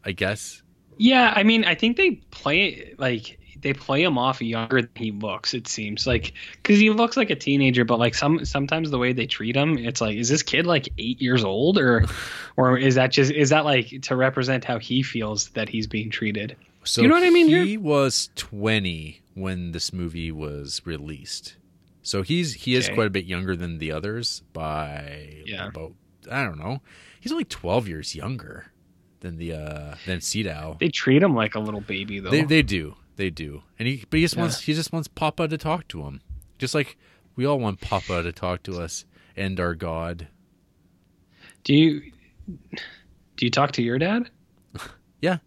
I 0.04 0.12
guess. 0.12 0.62
Yeah, 0.98 1.32
I 1.34 1.44
mean, 1.44 1.64
I 1.64 1.74
think 1.74 1.96
they 1.96 2.16
play 2.30 2.94
like 2.98 3.39
they 3.62 3.72
play 3.74 4.02
him 4.02 4.16
off 4.18 4.40
younger 4.42 4.82
than 4.82 4.90
he 4.94 5.10
looks. 5.12 5.54
It 5.54 5.68
seems 5.68 6.06
like 6.06 6.32
because 6.62 6.78
he 6.78 6.90
looks 6.90 7.16
like 7.16 7.30
a 7.30 7.36
teenager, 7.36 7.84
but 7.84 7.98
like 7.98 8.14
some 8.14 8.44
sometimes 8.44 8.90
the 8.90 8.98
way 8.98 9.12
they 9.12 9.26
treat 9.26 9.56
him, 9.56 9.76
it's 9.78 10.00
like, 10.00 10.16
is 10.16 10.28
this 10.28 10.42
kid 10.42 10.66
like 10.66 10.88
eight 10.98 11.20
years 11.20 11.44
old, 11.44 11.78
or 11.78 12.04
or 12.56 12.78
is 12.78 12.94
that 12.96 13.12
just 13.12 13.30
is 13.30 13.50
that 13.50 13.64
like 13.64 13.88
to 14.02 14.16
represent 14.16 14.64
how 14.64 14.78
he 14.78 15.02
feels 15.02 15.48
that 15.50 15.68
he's 15.68 15.86
being 15.86 16.10
treated? 16.10 16.56
So 16.84 17.02
You 17.02 17.08
know 17.08 17.14
what 17.14 17.24
I 17.24 17.30
mean 17.30 17.48
He 17.48 17.72
here? 17.72 17.80
was 17.80 18.30
twenty 18.36 19.20
when 19.34 19.72
this 19.72 19.92
movie 19.92 20.32
was 20.32 20.80
released, 20.84 21.56
so 22.02 22.22
he's 22.22 22.54
he 22.54 22.74
is 22.74 22.86
Okay. 22.86 22.94
quite 22.94 23.06
a 23.06 23.10
bit 23.10 23.24
younger 23.26 23.54
than 23.56 23.78
the 23.78 23.92
others 23.92 24.42
by 24.52 25.42
Yeah. 25.46 25.68
about 25.68 25.92
I 26.30 26.42
don't 26.44 26.58
know. 26.58 26.80
He's 27.20 27.32
only 27.32 27.44
twelve 27.44 27.86
years 27.88 28.14
younger 28.14 28.66
than 29.20 29.36
the 29.36 29.52
uh 29.52 29.94
than 30.06 30.20
Sydow. 30.22 30.76
They 30.80 30.88
treat 30.88 31.22
him 31.22 31.34
like 31.34 31.54
a 31.54 31.60
little 31.60 31.82
baby 31.82 32.20
though. 32.20 32.30
They 32.30 32.42
they 32.42 32.62
do 32.62 32.96
they 33.20 33.30
do, 33.30 33.62
and 33.78 33.86
he 33.86 34.04
but 34.10 34.16
he 34.18 34.24
just 34.24 34.34
Yeah. 34.34 34.40
wants 34.42 34.62
he 34.62 34.74
just 34.74 34.92
wants 34.92 35.06
Papa 35.08 35.46
to 35.46 35.56
talk 35.58 35.86
to 35.88 36.02
him, 36.02 36.20
just 36.58 36.74
like 36.74 36.96
we 37.36 37.44
all 37.46 37.60
want 37.60 37.80
Papa 37.80 38.22
to 38.24 38.32
talk 38.32 38.62
to 38.64 38.80
us 38.80 39.04
and 39.36 39.60
our 39.60 39.74
God. 39.74 40.26
do 41.64 41.74
you 41.74 42.00
do 43.36 43.46
you 43.46 43.50
talk 43.50 43.72
to 43.72 43.82
your 43.82 43.98
dad? 43.98 44.28
Yeah, 45.22 45.38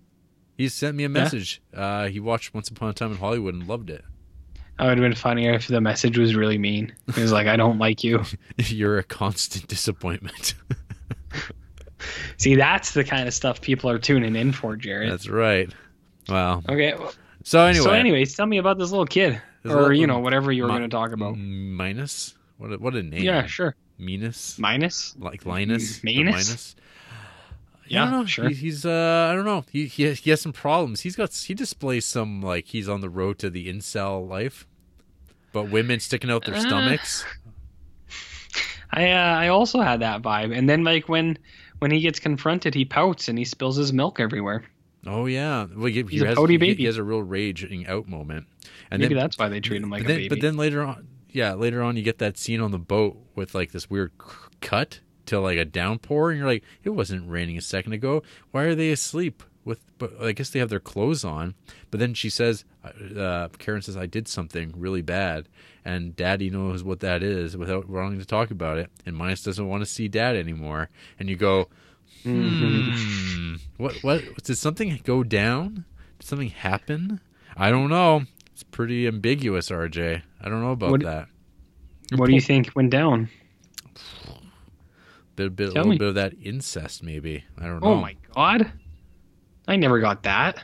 he 0.55 0.69
sent 0.69 0.95
me 0.95 1.03
a 1.03 1.09
message. 1.09 1.59
Uh, 1.73 2.07
he 2.07 2.19
watched 2.19 2.53
Once 2.53 2.69
Upon 2.69 2.89
a 2.89 2.93
Time 2.93 3.11
in 3.11 3.17
Hollywood 3.17 3.55
and 3.55 3.67
loved 3.67 3.89
it. 3.89 4.05
I 4.77 4.85
would 4.85 4.97
have 4.99 5.03
been 5.03 5.15
funnier 5.15 5.53
if 5.53 5.67
the 5.67 5.81
message 5.81 6.17
was 6.17 6.35
really 6.35 6.57
mean. 6.59 6.93
He 7.15 7.21
was 7.21 7.31
like, 7.31 7.47
"I 7.47 7.55
don't 7.55 7.79
like 7.79 8.03
you." 8.03 8.23
You're 8.57 8.99
a 8.99 9.03
constant 9.03 9.67
disappointment. 9.67 10.53
See, 12.37 12.55
that's 12.55 12.93
the 12.93 13.03
kind 13.03 13.27
of 13.27 13.33
stuff 13.33 13.61
people 13.61 13.89
are 13.89 13.97
tuning 13.99 14.35
in 14.35 14.51
for, 14.51 14.75
Jared. 14.75 15.11
That's 15.11 15.27
right. 15.29 15.73
Wow. 16.27 16.61
okay. 16.69 16.93
well, 16.97 17.13
So 17.43 17.65
anyway, 17.65 17.83
So, 17.83 17.91
anyways, 17.91 18.35
tell 18.35 18.45
me 18.45 18.57
about 18.57 18.77
this 18.79 18.89
little 18.91 19.05
kid, 19.05 19.41
This 19.63 19.71
or 19.71 19.75
little- 19.81 19.93
you 19.93 20.07
know, 20.07 20.19
whatever 20.19 20.51
you 20.51 20.63
were 20.63 20.69
Mi- 20.69 20.75
going 20.77 20.89
to 20.89 20.95
talk 20.95 21.11
about. 21.11 21.37
minus. 21.37 22.35
What 22.57 22.71
a, 22.71 22.77
what 22.77 22.95
a 22.95 23.03
name. 23.03 23.23
Yeah, 23.23 23.45
sure. 23.45 23.75
Minus. 23.97 24.57
Minus. 24.57 25.15
Like 25.19 25.45
Linus. 25.45 26.01
Minus? 26.03 26.25
Minus. 26.33 26.75
Yeah, 27.87 28.03
I 28.03 28.09
don't 28.09 28.19
know. 28.21 28.25
sure. 28.25 28.47
He, 28.49 28.55
he's 28.55 28.85
uh, 28.85 29.27
I 29.31 29.35
don't 29.35 29.43
know. 29.45 29.65
He, 29.71 29.87
he 29.87 30.03
has, 30.03 30.19
he 30.19 30.29
has 30.29 30.39
some 30.41 30.53
problems. 30.53 31.01
He's 31.01 31.15
got 31.17 31.33
he 31.33 31.53
displays 31.53 32.05
some 32.05 32.41
like 32.41 32.67
he's 32.67 32.87
on 32.87 33.01
the 33.01 33.09
road 33.09 33.37
to 33.39 33.49
the 33.49 33.67
incel 33.71 34.27
life, 34.27 34.65
but 35.51 35.69
women 35.69 35.99
sticking 35.99 36.31
out 36.31 36.45
their 36.45 36.55
Uh, 36.55 36.59
stomachs. 36.61 37.25
I 38.91 39.11
uh, 39.11 39.15
I 39.37 39.47
also 39.49 39.81
had 39.81 39.99
that 40.01 40.21
vibe, 40.21 40.55
and 40.57 40.69
then 40.69 40.83
like 40.83 41.09
when 41.09 41.37
when 41.79 41.91
he 41.91 41.99
gets 41.99 42.19
confronted, 42.19 42.73
he 42.73 42.85
pouts 42.85 43.27
and 43.27 43.37
he 43.37 43.43
spills 43.45 43.75
his 43.75 43.91
milk 43.91 44.19
everywhere. 44.19 44.63
Oh 45.05 45.25
yeah, 45.25 45.67
well, 45.75 45.85
he, 45.87 46.03
he 46.03 46.19
has, 46.19 46.37
he- 46.37 46.57
baby. 46.57 46.75
He 46.75 46.85
has 46.85 46.97
a 46.97 47.03
real 47.03 47.21
raging 47.21 47.87
out 47.87 48.07
moment, 48.07 48.47
and 48.89 49.01
Maybe 49.01 49.13
then, 49.13 49.23
that's 49.23 49.37
why 49.37 49.49
they 49.49 49.59
treat 49.59 49.81
him 49.81 49.89
like 49.89 50.03
a 50.03 50.07
then, 50.07 50.17
baby. 50.17 50.29
But 50.29 50.41
then 50.41 50.55
later 50.55 50.81
on, 50.81 51.07
yeah, 51.29 51.53
later 51.53 51.81
on 51.81 51.97
you 51.97 52.03
get 52.03 52.19
that 52.19 52.37
scene 52.37 52.61
on 52.61 52.71
the 52.71 52.79
boat 52.79 53.17
with 53.35 53.53
like 53.53 53.71
this 53.71 53.89
weird 53.89 54.11
cut 54.61 55.01
to 55.25 55.39
like 55.39 55.57
a 55.57 55.65
downpour, 55.65 56.29
and 56.31 56.37
you're 56.39 56.47
like, 56.47 56.63
it 56.83 56.91
wasn't 56.91 57.29
raining 57.29 57.57
a 57.57 57.61
second 57.61 57.93
ago. 57.93 58.23
Why 58.51 58.63
are 58.63 58.75
they 58.75 58.91
asleep? 58.91 59.43
With, 59.65 59.79
but 59.97 60.21
I 60.21 60.33
guess 60.33 60.49
they 60.49 60.59
have 60.59 60.67
their 60.67 60.81
clothes 60.81 61.23
on. 61.23 61.55
But 61.89 62.01
then 62.01 62.13
she 62.13 62.29
says, 62.29 62.65
uh, 62.83 63.47
Karin 63.59 63.81
says, 63.81 63.95
I 63.95 64.07
did 64.07 64.27
something 64.27 64.73
really 64.75 65.01
bad, 65.01 65.47
and 65.85 66.13
Daddy 66.17 66.49
knows 66.49 66.83
what 66.83 66.99
that 66.99 67.23
is 67.23 67.55
without 67.55 67.87
wanting 67.87 68.19
to 68.19 68.25
talk 68.25 68.51
about 68.51 68.77
it. 68.77 68.89
And 69.05 69.15
Minus 69.15 69.41
doesn't 69.41 69.65
want 69.65 69.81
to 69.81 69.89
see 69.89 70.09
Dad 70.09 70.35
anymore. 70.35 70.89
And 71.17 71.29
you 71.29 71.37
go, 71.37 71.69
Hmm. 72.23 73.55
What? 73.77 73.95
What? 74.03 74.43
Did 74.43 74.55
something 74.57 74.99
go 75.03 75.23
down? 75.23 75.85
Did 76.19 76.27
something 76.27 76.49
happen? 76.49 77.19
I 77.57 77.69
don't 77.69 77.89
know. 77.89 78.23
It's 78.51 78.63
pretty 78.63 79.07
ambiguous, 79.07 79.69
RJ. 79.69 80.21
I 80.41 80.49
don't 80.49 80.61
know 80.61 80.71
about 80.71 80.91
What- 80.91 81.01
that. 81.03 81.27
what 82.15 82.27
do 82.27 82.33
you 82.33 82.41
think 82.41 82.71
went 82.75 82.91
down? 82.91 83.29
Bit, 85.35 85.55
bit, 85.55 85.69
a 85.69 85.71
little 85.71 85.89
me. 85.91 85.97
bit 85.97 86.09
of 86.09 86.15
that 86.15 86.33
incest, 86.43 87.01
maybe. 87.01 87.43
I 87.57 87.65
don't 87.65 87.81
know. 87.81 87.87
Oh 87.89 87.95
my 87.95 88.15
god. 88.35 88.71
I 89.67 89.75
never 89.77 89.99
got 89.99 90.23
that. 90.23 90.63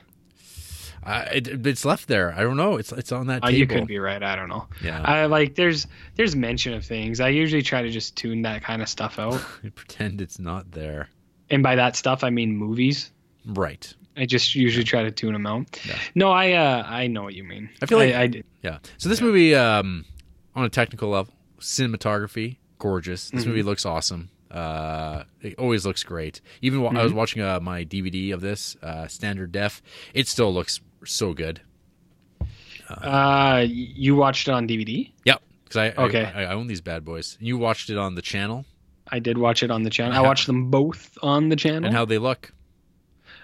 I, 1.01 1.21
it, 1.23 1.65
it's 1.65 1.85
left 1.85 2.07
there. 2.07 2.33
I 2.37 2.41
don't 2.41 2.57
know. 2.57 2.75
It's 2.75 2.91
it's 2.91 3.11
on 3.11 3.27
that 3.27 3.39
Oh, 3.41 3.47
table. 3.47 3.57
you 3.57 3.65
could 3.67 3.87
be 3.87 3.97
right. 3.97 4.21
I 4.21 4.35
don't 4.35 4.49
know. 4.49 4.67
Yeah. 4.83 5.01
I 5.01 5.25
like 5.25 5.55
there's 5.55 5.87
there's 6.15 6.35
mention 6.35 6.73
of 6.73 6.85
things. 6.85 7.19
I 7.19 7.29
usually 7.29 7.63
try 7.63 7.81
to 7.81 7.89
just 7.89 8.15
tune 8.15 8.43
that 8.43 8.61
kind 8.61 8.81
of 8.83 8.89
stuff 8.89 9.17
out. 9.17 9.41
Pretend 9.75 10.21
it's 10.21 10.37
not 10.37 10.71
there. 10.71 11.09
And 11.51 11.63
by 11.63 11.75
that 11.75 11.95
stuff 11.95 12.23
I 12.23 12.29
mean 12.29 12.55
movies. 12.55 13.11
Right. 13.45 13.91
I 14.17 14.25
just 14.25 14.53
usually 14.55 14.83
try 14.83 15.03
to 15.03 15.11
tune 15.11 15.33
them 15.33 15.45
out. 15.47 15.79
Yeah. 15.87 15.97
No, 16.15 16.31
I 16.31 16.53
uh 16.53 16.83
I 16.85 17.07
know 17.07 17.23
what 17.23 17.33
you 17.35 17.43
mean. 17.43 17.69
I 17.81 17.85
feel 17.85 17.97
like- 17.99 18.13
I, 18.15 18.27
did. 18.27 18.45
Yeah. 18.61 18.79
So 18.97 19.07
this 19.09 19.21
movie, 19.21 19.55
um, 19.55 20.03
on 20.55 20.65
a 20.65 20.69
technical 20.69 21.09
level, 21.09 21.33
cinematography, 21.59 22.57
gorgeous. 22.79 23.29
This 23.29 23.41
Mm-hmm. 23.41 23.49
movie 23.49 23.63
looks 23.63 23.85
awesome. 23.85 24.29
Uh, 24.51 25.23
it 25.41 25.57
always 25.59 25.85
looks 25.85 26.03
great. 26.03 26.41
Even 26.61 26.81
while 26.81 26.91
I 26.91 26.95
Mm-hmm. 26.95 27.03
was 27.03 27.13
watching 27.13 27.41
uh, 27.43 27.59
my 27.61 27.85
DVD 27.85 28.33
of 28.33 28.41
this, 28.41 28.75
uh, 28.81 29.07
standard 29.07 29.51
def, 29.53 29.81
it 30.13 30.27
still 30.27 30.51
looks 30.53 30.81
so 31.05 31.33
good. 31.33 31.61
uh 32.89 33.63
you 33.67 34.15
watched 34.15 34.47
it 34.47 34.51
on 34.51 34.67
DVD? 34.67 35.11
Yep. 35.25 35.41
Because 35.63 35.77
I, 35.77 35.85
I- 36.01 36.05
Okay. 36.05 36.23
I, 36.25 36.43
I 36.45 36.53
own 36.53 36.67
these 36.67 36.81
bad 36.81 37.05
boys. 37.05 37.37
You 37.39 37.57
watched 37.57 37.89
it 37.89 37.97
on 37.97 38.15
the 38.15 38.21
channel 38.21 38.65
I 39.11 39.19
did 39.19 39.37
watch 39.37 39.63
it 39.63 39.71
on 39.71 39.83
the 39.83 39.89
channel. 39.89 40.17
I 40.17 40.21
watched 40.21 40.45
them 40.47 40.69
both 40.69 41.17
on 41.21 41.49
the 41.49 41.55
channel. 41.55 41.85
and 41.85 41.95
how 41.95 42.05
they 42.05 42.17
look. 42.17 42.51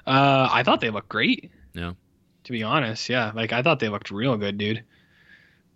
uh 0.07 0.47
I 0.51 0.63
thought 0.63 0.81
they 0.81 0.89
looked 0.91 1.09
great. 1.09 1.51
Yeah. 1.73 1.93
To 2.45 2.51
be 2.51 2.61
honest, 2.63 3.09
yeah. 3.09 3.31
Like 3.33 3.51
I 3.53 3.61
thought 3.63 3.79
they 3.79 3.89
looked 3.89 4.11
real 4.11 4.37
good, 4.37 4.57
dude. 4.57 4.83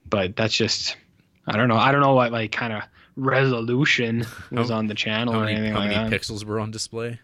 But 0.08 0.36
that's 0.36 0.54
just 0.54 0.96
I 1.48 1.58
don't 1.58 1.68
know. 1.68 1.78
I 1.78 1.92
don't 1.92 2.02
know 2.02 2.14
what 2.14 2.32
like 2.32 2.52
kind 2.52 2.74
of 2.74 2.84
resolution 3.16 4.26
was 4.52 4.70
How- 4.70 4.78
on 4.78 4.88
the 4.88 4.96
channel 4.96 5.34
How 5.34 5.40
or 5.42 5.46
many, 5.46 5.56
anything 5.58 5.74
how 5.74 5.80
like 5.80 5.90
many 5.92 6.10
pixels 6.16 6.44
were 6.46 6.60
on 6.60 6.72
display? 6.72 7.20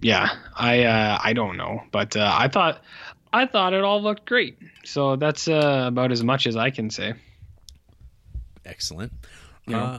Yeah, 0.00 0.28
I 0.54 0.84
uh, 0.84 1.18
I 1.22 1.32
don't 1.32 1.56
know, 1.56 1.82
but 1.90 2.16
uh, 2.16 2.32
I 2.32 2.48
thought 2.48 2.82
I 3.32 3.46
thought 3.46 3.72
it 3.74 3.82
all 3.84 4.00
looked 4.00 4.24
great. 4.26 4.56
So 4.84 5.16
that's 5.16 5.48
uh, 5.48 5.84
about 5.88 6.12
as 6.12 6.22
much 6.22 6.46
as 6.46 6.56
I 6.56 6.70
can 6.70 6.88
say. 6.88 7.14
Excellent. 8.64 9.12
Yeah. 9.66 9.82
Uh, 9.82 9.98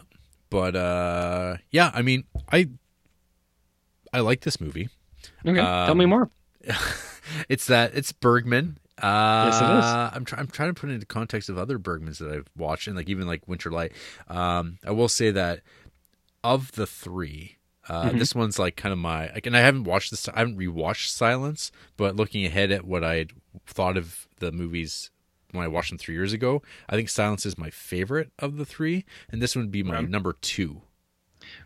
but 0.49 0.75
uh, 0.75 1.57
yeah, 1.71 1.91
I 1.93 2.01
mean, 2.01 2.23
I 2.51 2.69
I 4.13 4.19
like 4.21 4.41
this 4.41 4.59
movie. 4.59 4.89
Okay, 5.45 5.55
tell 5.61 5.95
me 5.95 6.05
Um, 6.05 6.09
more. 6.09 6.29
it's 7.49 7.67
that 7.67 7.91
it's 7.95 8.11
Bergman. 8.11 8.77
Uh, 9.01 9.45
Yes, 9.51 9.61
it 9.61 9.63
is. 9.79 10.15
I'm, 10.15 10.25
try- 10.25 10.39
I'm 10.39 10.47
trying 10.47 10.73
to 10.73 10.79
put 10.79 10.89
it 10.89 10.93
into 10.93 11.05
context 11.05 11.47
of 11.49 11.57
other 11.57 11.79
Bergmans 11.79 12.17
that 12.17 12.31
I've 12.31 12.49
watched, 12.57 12.87
and 12.87 12.95
like 12.97 13.07
even 13.09 13.27
like 13.27 13.47
Winter 13.47 13.71
Light. 13.71 13.93
Um, 14.27 14.77
I 14.85 14.91
will 14.91 15.07
say 15.07 15.31
that 15.31 15.61
of 16.43 16.73
the 16.73 16.85
three, 16.85 17.57
uh, 17.87 18.09
Mm-hmm. 18.09 18.17
this 18.17 18.35
one's 18.35 18.59
like 18.59 18.75
kind 18.75 18.91
of 18.91 18.99
my. 18.99 19.31
Like, 19.31 19.45
and 19.45 19.55
I 19.55 19.61
haven't 19.61 19.85
watched 19.85 20.11
this. 20.11 20.27
I 20.27 20.39
haven't 20.39 20.57
rewatched 20.57 21.07
Silence, 21.09 21.71
but 21.95 22.15
looking 22.17 22.45
ahead 22.45 22.71
at 22.71 22.83
what 22.85 23.03
I 23.05 23.27
thought 23.65 23.95
of 23.97 24.27
the 24.39 24.51
movies 24.51 25.11
when 25.51 25.63
I 25.63 25.67
watched 25.67 25.89
them 25.89 25.97
three 25.97 26.15
years 26.15 26.33
ago, 26.33 26.61
I 26.87 26.95
think 26.95 27.09
Silence 27.09 27.45
is 27.45 27.57
my 27.57 27.69
favorite 27.69 28.31
of 28.39 28.57
the 28.57 28.65
three, 28.65 29.05
and 29.31 29.41
this 29.41 29.55
one 29.55 29.65
would 29.65 29.71
be 29.71 29.83
my 29.83 29.95
Right. 29.95 30.09
number 30.09 30.33
two. 30.33 30.81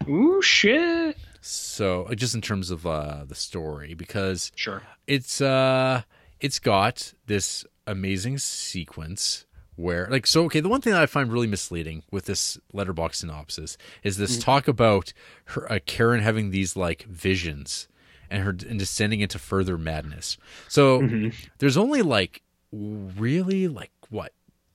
Ooh 0.08 0.42
shit. 0.42 1.18
So 1.42 2.04
uh, 2.04 2.16
just 2.16 2.36
in 2.36 2.42
terms 2.42 2.72
of 2.72 2.86
uh, 2.88 3.26
the 3.28 3.36
story, 3.36 3.94
because 3.94 4.52
Sure. 4.56 4.82
it's 5.08 5.42
uh 5.42 6.04
it's 6.40 6.60
got 6.60 7.14
this 7.28 7.66
amazing 7.88 8.38
sequence 8.38 9.46
where 9.76 10.08
like 10.12 10.28
so 10.28 10.44
okay 10.46 10.60
the 10.60 10.70
one 10.70 10.80
thing 10.82 10.94
that 10.94 11.02
i 11.02 11.06
find 11.08 11.34
really 11.34 11.48
misleading 11.48 12.04
with 12.12 12.26
this 12.26 12.60
Letterboxd 12.74 13.16
synopsis 13.16 13.76
is 14.04 14.18
this 14.18 14.38
talk 14.38 14.68
about 14.68 15.14
her 15.46 15.70
uh, 15.72 15.80
karin 15.86 16.22
having 16.22 16.52
these 16.52 16.76
like 16.78 17.04
visions 17.06 17.88
and 18.30 18.44
her 18.44 18.52
and 18.52 18.78
descending 18.78 19.20
into 19.20 19.40
further 19.40 19.76
madness 19.78 20.38
so 20.70 21.10
there's 21.58 21.76
only 21.76 22.04
like 22.04 22.43
really 22.78 23.68
like 23.68 23.92
what 24.10 24.34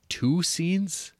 two 0.08 0.42
scenes 0.42 1.12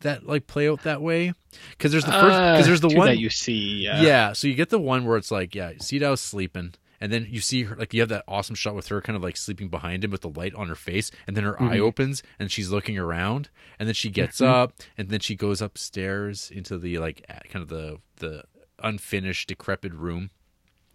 that 0.00 0.26
like 0.26 0.46
play 0.46 0.68
out 0.68 0.82
that 0.82 1.00
way 1.02 1.32
because 1.70 1.92
there's 1.92 2.04
the 2.04 2.12
first 2.12 2.36
because 2.38 2.66
there's 2.66 2.80
the 2.80 2.88
Uh, 2.88 2.98
one 2.98 3.06
that 3.08 3.18
you 3.18 3.30
see. 3.30 3.86
Uh, 3.88 4.02
yeah. 4.02 4.32
So 4.32 4.48
you 4.48 4.54
get 4.54 4.70
the 4.70 4.78
one 4.80 5.04
where 5.04 5.16
it's 5.16 5.30
like, 5.30 5.54
yeah, 5.54 5.72
Sydow's 5.78 6.20
sleeping, 6.20 6.74
and 7.00 7.12
then 7.12 7.26
you 7.30 7.40
see 7.40 7.62
her 7.64 7.76
like 7.76 7.94
you 7.94 8.00
have 8.00 8.08
that 8.10 8.24
awesome 8.28 8.54
shot 8.54 8.74
with 8.74 8.88
her 8.88 9.00
kind 9.00 9.16
of 9.16 9.22
like 9.22 9.36
sleeping 9.36 9.68
behind 9.68 10.04
him 10.04 10.10
with 10.10 10.22
the 10.22 10.28
light 10.28 10.54
on 10.54 10.68
her 10.68 10.74
face, 10.74 11.10
and 11.26 11.36
then 11.36 11.44
her 11.44 11.60
eye 11.62 11.78
opens 11.78 12.22
and 12.38 12.50
she's 12.50 12.70
looking 12.70 12.98
around, 12.98 13.48
and 13.78 13.86
then 13.88 13.94
she 13.94 14.10
gets 14.10 14.40
up, 14.40 14.72
and 14.98 15.08
then 15.10 15.20
she 15.20 15.36
goes 15.36 15.62
upstairs 15.62 16.50
into 16.50 16.76
the 16.78 16.98
like 16.98 17.24
kind 17.50 17.62
of 17.62 17.68
the 17.68 17.98
the 18.16 18.44
unfinished, 18.82 19.48
decrepit 19.48 19.92
room, 19.94 20.30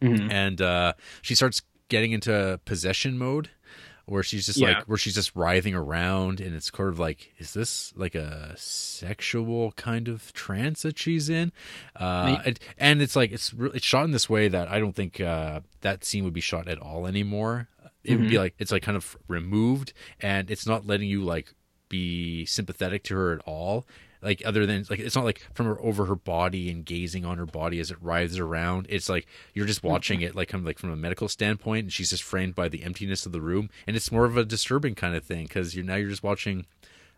Mhm. 0.02 0.32
and 0.32 0.62
uh, 0.62 0.94
she 1.22 1.34
starts 1.36 1.62
getting 1.88 2.12
into 2.12 2.60
possession 2.66 3.18
mode. 3.18 3.50
Where 4.10 4.24
she's 4.24 4.46
just 4.48 4.60
Yeah. 4.60 4.70
like, 4.70 4.84
where 4.86 4.98
she's 4.98 5.14
just 5.16 5.36
writhing 5.36 5.76
around, 5.76 6.42
and 6.42 6.56
it's 6.56 6.72
sort 6.72 6.90
of 6.90 7.00
like, 7.00 7.34
is 7.38 7.54
this 7.54 7.94
like 7.96 8.16
a 8.16 8.54
sexual 8.58 9.72
kind 9.74 10.08
of 10.08 10.34
trance 10.34 10.82
that 10.82 10.98
she's 10.98 11.30
in? 11.30 11.52
Uh, 11.96 12.38
and, 12.46 12.60
and 12.78 13.02
it's 13.02 13.16
like 13.16 13.32
it's 13.32 13.54
it's 13.74 13.86
shot 13.86 14.06
in 14.06 14.12
this 14.12 14.30
way 14.30 14.48
that 14.48 14.68
I 14.68 14.80
don't 14.80 14.96
think 14.96 15.22
uh, 15.22 15.62
that 15.82 16.04
scene 16.04 16.24
would 16.24 16.34
be 16.34 16.42
shot 16.42 16.68
at 16.68 16.80
all 16.80 17.06
anymore. 17.08 17.68
It 18.04 18.18
would 18.18 18.30
be 18.30 18.40
like 18.40 18.56
it's 18.58 18.72
like 18.72 18.82
kind 18.84 18.98
of 18.98 19.18
removed, 19.28 19.94
and 20.20 20.50
it's 20.50 20.66
not 20.66 20.88
letting 20.88 21.10
you 21.10 21.22
like 21.24 21.54
be 21.90 22.46
sympathetic 22.46 23.04
to 23.06 23.16
her 23.16 23.34
at 23.34 23.42
all. 23.46 23.86
Like 24.22 24.42
other 24.46 24.66
than 24.66 24.86
like 24.90 25.00
it's 25.00 25.16
not 25.16 25.24
like 25.24 25.48
from 25.54 25.66
her 25.66 25.80
over 25.82 26.06
her 26.06 26.16
body 26.16 26.70
and 26.70 26.84
gazing 26.86 27.24
on 27.24 27.38
her 27.38 27.46
body 27.46 27.80
as 27.80 27.90
it 27.90 27.98
writhes 28.02 28.38
around. 28.38 28.86
It's 28.90 29.08
like 29.08 29.28
you're 29.54 29.66
just 29.66 29.82
watching 29.84 30.22
it 30.22 30.36
like 30.36 30.50
kind 30.50 30.62
of 30.62 30.66
like 30.66 30.78
from 30.78 30.92
a 30.92 30.96
medical 30.98 31.30
standpoint, 31.30 31.84
and 31.86 31.94
she's 31.94 32.10
just 32.10 32.24
framed 32.24 32.54
by 32.54 32.68
the 32.68 32.84
emptiness 32.84 33.26
of 33.26 33.32
the 33.32 33.40
room, 33.42 33.70
and 33.88 33.96
it's 33.96 34.12
more 34.12 34.26
of 34.26 34.36
a 34.36 34.44
disturbing 34.44 34.94
kind 34.96 35.16
of 35.16 35.24
thing 35.24 35.44
because 35.46 35.74
you're 35.76 35.86
now 35.86 35.96
you're 35.96 36.10
just 36.10 36.24
watching 36.24 36.66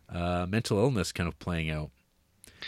uh, 0.09 0.45
mental 0.47 0.77
illness 0.77 1.11
kind 1.11 1.27
of 1.27 1.39
playing 1.39 1.69
out 1.71 1.89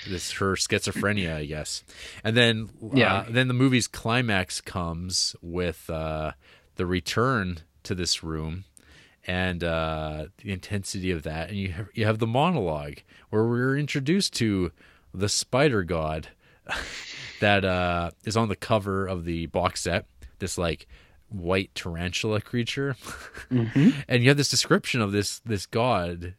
this 0.10 0.32
her 0.34 0.54
schizophrenia, 0.56 1.36
I 1.36 1.46
guess. 1.46 1.84
And 2.24 2.36
then 2.36 2.70
Yeah. 2.94 3.14
uh, 3.14 3.26
then 3.30 3.48
the 3.48 3.54
movie's 3.54 3.88
climax 3.88 4.62
comes 4.62 5.36
with 5.42 5.90
uh, 5.90 6.32
the 6.76 6.86
return 6.88 7.60
to 7.84 7.94
this 7.94 8.24
room 8.24 8.64
and 9.26 9.64
uh, 9.64 10.26
the 10.38 10.52
intensity 10.52 11.12
of 11.12 11.24
that, 11.24 11.50
and 11.50 11.58
you 11.58 11.70
have, 11.70 11.88
you 11.94 12.06
have 12.06 12.20
the 12.20 12.28
monologue 12.28 13.00
where 13.30 13.44
we're 13.46 13.78
introduced 13.78 14.34
to 14.34 14.72
the 15.14 15.30
spider 15.30 15.84
god 15.84 16.30
that 17.40 17.64
uh, 17.64 18.12
is 18.26 18.36
on 18.36 18.50
the 18.50 18.56
cover 18.56 19.06
of 19.06 19.26
the 19.26 19.46
box 19.48 19.82
set. 19.82 20.06
This 20.40 20.58
like 20.58 20.88
white 21.30 21.74
tarantula 21.74 22.42
creature, 22.42 22.96
and 23.50 24.24
you 24.24 24.30
have 24.30 24.38
this 24.38 24.50
description 24.50 25.02
of 25.02 25.12
this 25.12 25.40
this 25.40 25.66
god 25.66 26.36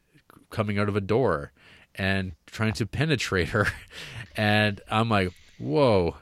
coming 0.51 0.79
out 0.79 0.89
of 0.89 0.97
a 0.97 1.01
door 1.01 1.53
and 1.95 2.33
trying 2.47 2.73
to 2.75 2.87
penetrate 2.87 3.49
her, 3.49 3.69
and 4.37 4.81
I'm 4.91 5.09
like, 5.09 5.33
whoa. 5.59 6.17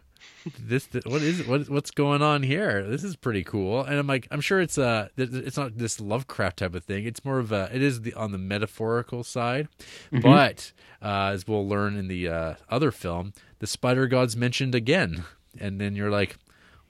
This 0.59 0.89
what 1.05 1.23
is 1.23 1.47
what 1.47 1.69
what's 1.69 1.91
going 1.91 2.23
on 2.23 2.43
here? 2.43 2.83
This 2.89 3.05
is 3.05 3.17
pretty 3.17 3.45
cool, 3.45 3.83
and 3.83 3.99
I'm 3.99 4.07
like, 4.07 4.27
I'm 4.31 4.41
sure 4.41 4.61
it's 4.61 4.79
uh 4.79 5.09
it's 5.17 5.57
not 5.57 5.79
this 5.79 6.01
Lovecraft 6.01 6.59
type 6.59 6.75
of 6.75 6.85
thing. 6.85 7.05
It's 7.07 7.25
more 7.25 7.39
of 7.39 7.53
a 7.53 7.71
it 7.73 7.83
is 7.83 8.03
the 8.03 8.15
on 8.15 8.33
the 8.33 8.39
metaphorical 8.39 9.23
side, 9.25 9.69
but 10.11 10.73
uh, 11.01 11.31
as 11.33 11.47
we'll 11.47 11.67
learn 11.69 11.97
in 11.97 12.09
the 12.09 12.29
uh, 12.29 12.55
other 12.69 12.91
film, 12.91 13.33
the 13.61 13.67
spider 13.67 14.07
god's 14.07 14.37
mentioned 14.37 14.75
again, 14.75 15.25
and 15.61 15.81
then 15.81 15.95
you're 15.95 16.11
like, 16.11 16.37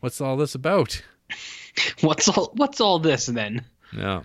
what's 0.01 0.21
all 0.21 0.37
this 0.37 0.55
about? 0.55 1.03
What's 2.03 2.29
all 2.29 2.53
What's 2.55 2.81
all 2.81 2.99
this 2.99 3.27
then? 3.27 3.65
Yeah, 3.97 4.23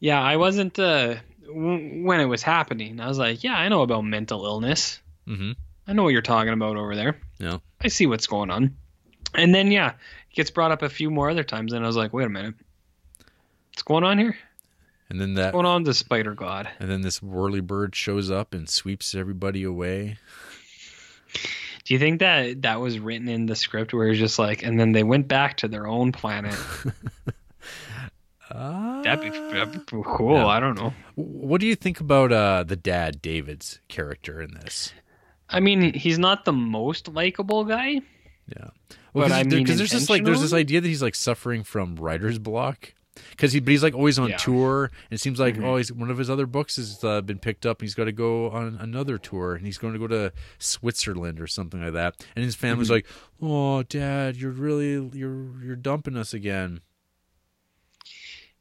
Yeah, 0.00 0.22
I 0.22 0.36
wasn't 0.36 0.78
uh, 0.78 1.16
w- 1.46 2.04
when 2.04 2.20
it 2.20 2.24
was 2.24 2.42
happening. 2.42 3.00
I 3.00 3.08
was 3.08 3.18
like, 3.18 3.44
yeah, 3.44 3.54
I 3.54 3.68
know 3.68 3.82
about 3.82 4.04
mental 4.04 4.44
illness. 4.46 5.00
mm-hmm. 5.26 5.52
I 5.88 5.94
know 5.94 6.04
what 6.04 6.12
you're 6.12 6.22
talking 6.22 6.52
about 6.52 6.76
over 6.76 6.94
there. 6.94 7.16
yeah, 7.38 7.58
I 7.80 7.88
see 7.88 8.06
what's 8.06 8.26
going 8.28 8.50
on. 8.50 8.76
And 9.34 9.54
then 9.54 9.70
yeah, 9.72 9.90
it 10.30 10.34
gets 10.34 10.50
brought 10.50 10.70
up 10.70 10.82
a 10.82 10.88
few 10.88 11.10
more 11.10 11.28
other 11.30 11.42
times, 11.44 11.72
and 11.72 11.82
I 11.84 11.86
was 11.86 11.96
like, 11.96 12.12
wait 12.12 12.26
a 12.26 12.28
minute, 12.28 12.54
what's 13.70 13.82
going 13.82 14.04
on 14.04 14.18
here? 14.18 14.36
And 15.10 15.18
then 15.20 15.34
that 15.34 15.46
What's 15.46 15.52
going 15.54 15.66
on 15.66 15.84
to 15.84 15.94
Spider 15.94 16.34
God? 16.34 16.68
and 16.78 16.90
then 16.90 17.00
this 17.00 17.22
whirly 17.22 17.60
bird 17.62 17.96
shows 17.96 18.30
up 18.30 18.52
and 18.52 18.68
sweeps 18.68 19.14
everybody 19.14 19.62
away. 19.64 20.18
Do 21.84 21.94
you 21.94 21.98
think 21.98 22.20
that 22.20 22.60
that 22.62 22.80
was 22.80 22.98
written 22.98 23.28
in 23.28 23.46
the 23.46 23.56
script 23.56 23.94
where 23.94 24.08
it's 24.08 24.18
just 24.18 24.38
like, 24.38 24.62
and 24.62 24.78
then 24.78 24.92
they 24.92 25.02
went 25.02 25.26
back 25.26 25.56
to 25.58 25.68
their 25.68 25.86
own 25.86 26.12
planet? 26.12 26.54
That'd 28.50 29.20
be, 29.20 29.38
that'd 29.38 29.72
be 29.86 30.02
cool. 30.04 30.34
Yeah. 30.34 30.46
I 30.46 30.58
don't 30.60 30.74
know. 30.76 30.92
What 31.14 31.60
do 31.60 31.66
you 31.66 31.76
think 31.76 32.00
about 32.00 32.32
uh, 32.32 32.64
the 32.64 32.76
dad, 32.76 33.20
David's 33.22 33.78
character 33.88 34.40
in 34.40 34.52
this? 34.54 34.92
I 35.50 35.60
mean, 35.60 35.94
he's 35.94 36.18
not 36.18 36.44
the 36.44 36.52
most 36.52 37.08
likable 37.08 37.64
guy. 37.64 38.00
Yeah, 38.54 38.68
But 39.12 39.32
I 39.32 39.42
mean, 39.42 39.62
because 39.62 39.76
there's 39.78 39.90
just 39.90 40.08
like 40.10 40.24
there's 40.24 40.40
this 40.40 40.52
idea 40.54 40.80
that 40.80 40.88
he's 40.88 41.02
like 41.02 41.14
suffering 41.14 41.62
from 41.64 41.96
writer's 41.96 42.38
block. 42.38 42.94
Because 43.30 43.52
he, 43.52 43.58
but 43.58 43.70
he's 43.72 43.82
like 43.82 43.94
always 43.94 44.16
on 44.18 44.28
Yeah. 44.30 44.36
tour, 44.36 44.84
and 44.84 45.18
it 45.18 45.20
seems 45.20 45.40
like 45.40 45.56
Mhm. 45.56 45.64
oh, 45.64 45.76
he's, 45.76 45.90
one 45.92 46.08
of 46.08 46.18
his 46.18 46.30
other 46.30 46.46
books 46.46 46.76
has 46.76 47.02
uh, 47.02 47.20
been 47.20 47.38
picked 47.40 47.66
up. 47.66 47.80
and 47.80 47.86
He's 47.86 47.94
got 47.96 48.04
to 48.04 48.12
go 48.12 48.48
on 48.50 48.76
another 48.80 49.18
tour, 49.18 49.54
and 49.56 49.66
he's 49.66 49.76
going 49.76 49.92
to 49.92 49.98
go 49.98 50.06
to 50.06 50.32
Switzerland 50.58 51.40
or 51.40 51.48
something 51.48 51.82
like 51.82 51.94
that. 51.94 52.24
And 52.36 52.44
his 52.44 52.54
family's 52.54 52.86
Mhm. 52.88 52.92
like, 52.92 53.06
"Oh, 53.42 53.82
Dad, 53.82 54.36
you're 54.36 54.52
really 54.52 55.10
you're 55.18 55.62
you're 55.64 55.74
dumping 55.76 56.16
us 56.16 56.32
again. 56.32 56.80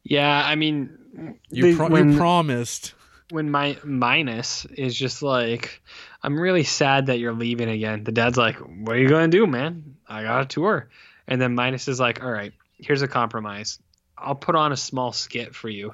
Yeah, 0.04 0.44
I 0.46 0.56
mean, 0.56 1.38
You, 1.52 1.64
the- 1.72 1.76
pro- 1.76 1.90
when, 1.90 2.12
you 2.14 2.18
promised." 2.18 2.94
When 3.30 3.52
my 3.52 3.78
minus 3.84 4.66
is 4.66 4.96
just 4.96 5.22
like, 5.22 5.82
I'm 6.24 6.40
really 6.40 6.64
sad 6.64 7.08
that 7.08 7.20
you're 7.20 7.34
leaving 7.34 7.70
again. 7.70 8.04
The 8.04 8.12
dad's 8.12 8.38
like, 8.38 8.58
What 8.58 8.96
are 8.96 9.00
you 9.00 9.10
gonna 9.10 9.28
do, 9.28 9.46
man? 9.48 9.96
I 10.08 10.24
got 10.24 10.42
a 10.44 10.46
tour. 10.46 10.90
And 11.28 11.42
then 11.42 11.56
minus 11.56 11.88
is 11.88 12.00
like, 12.00 12.24
All 12.24 12.32
right, 12.32 12.54
here's 12.78 13.02
a 13.02 13.08
compromise. 13.08 13.80
I'll 14.18 14.36
put 14.36 14.56
on 14.56 14.72
a 14.72 14.78
small 14.78 15.12
skit 15.14 15.54
for 15.54 15.70
you 15.70 15.94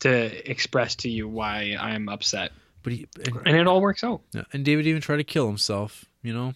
to 0.00 0.50
express 0.50 0.96
to 0.96 1.08
you 1.08 1.26
why 1.28 1.76
I'm 1.78 2.08
upset, 2.08 2.52
But 2.82 2.92
he 2.92 3.06
and, 3.24 3.36
and 3.46 3.56
it 3.56 3.66
all 3.66 3.80
works 3.80 4.04
out. 4.04 4.20
yeah, 4.32 4.42
and 4.52 4.64
David 4.64 4.86
even 4.86 5.00
tried 5.00 5.16
to 5.16 5.24
kill 5.24 5.46
himself. 5.46 6.04
You 6.22 6.34
know, 6.34 6.54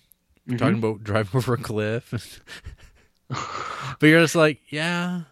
Mhm. 0.48 0.58
talking 0.58 0.78
about 0.78 1.02
driving 1.04 1.30
over 1.38 1.54
a 1.54 1.58
cliff. 1.58 2.40
but 3.28 4.06
you're 4.06 4.20
just 4.20 4.34
like, 4.34 4.60
yeah, 4.70 5.22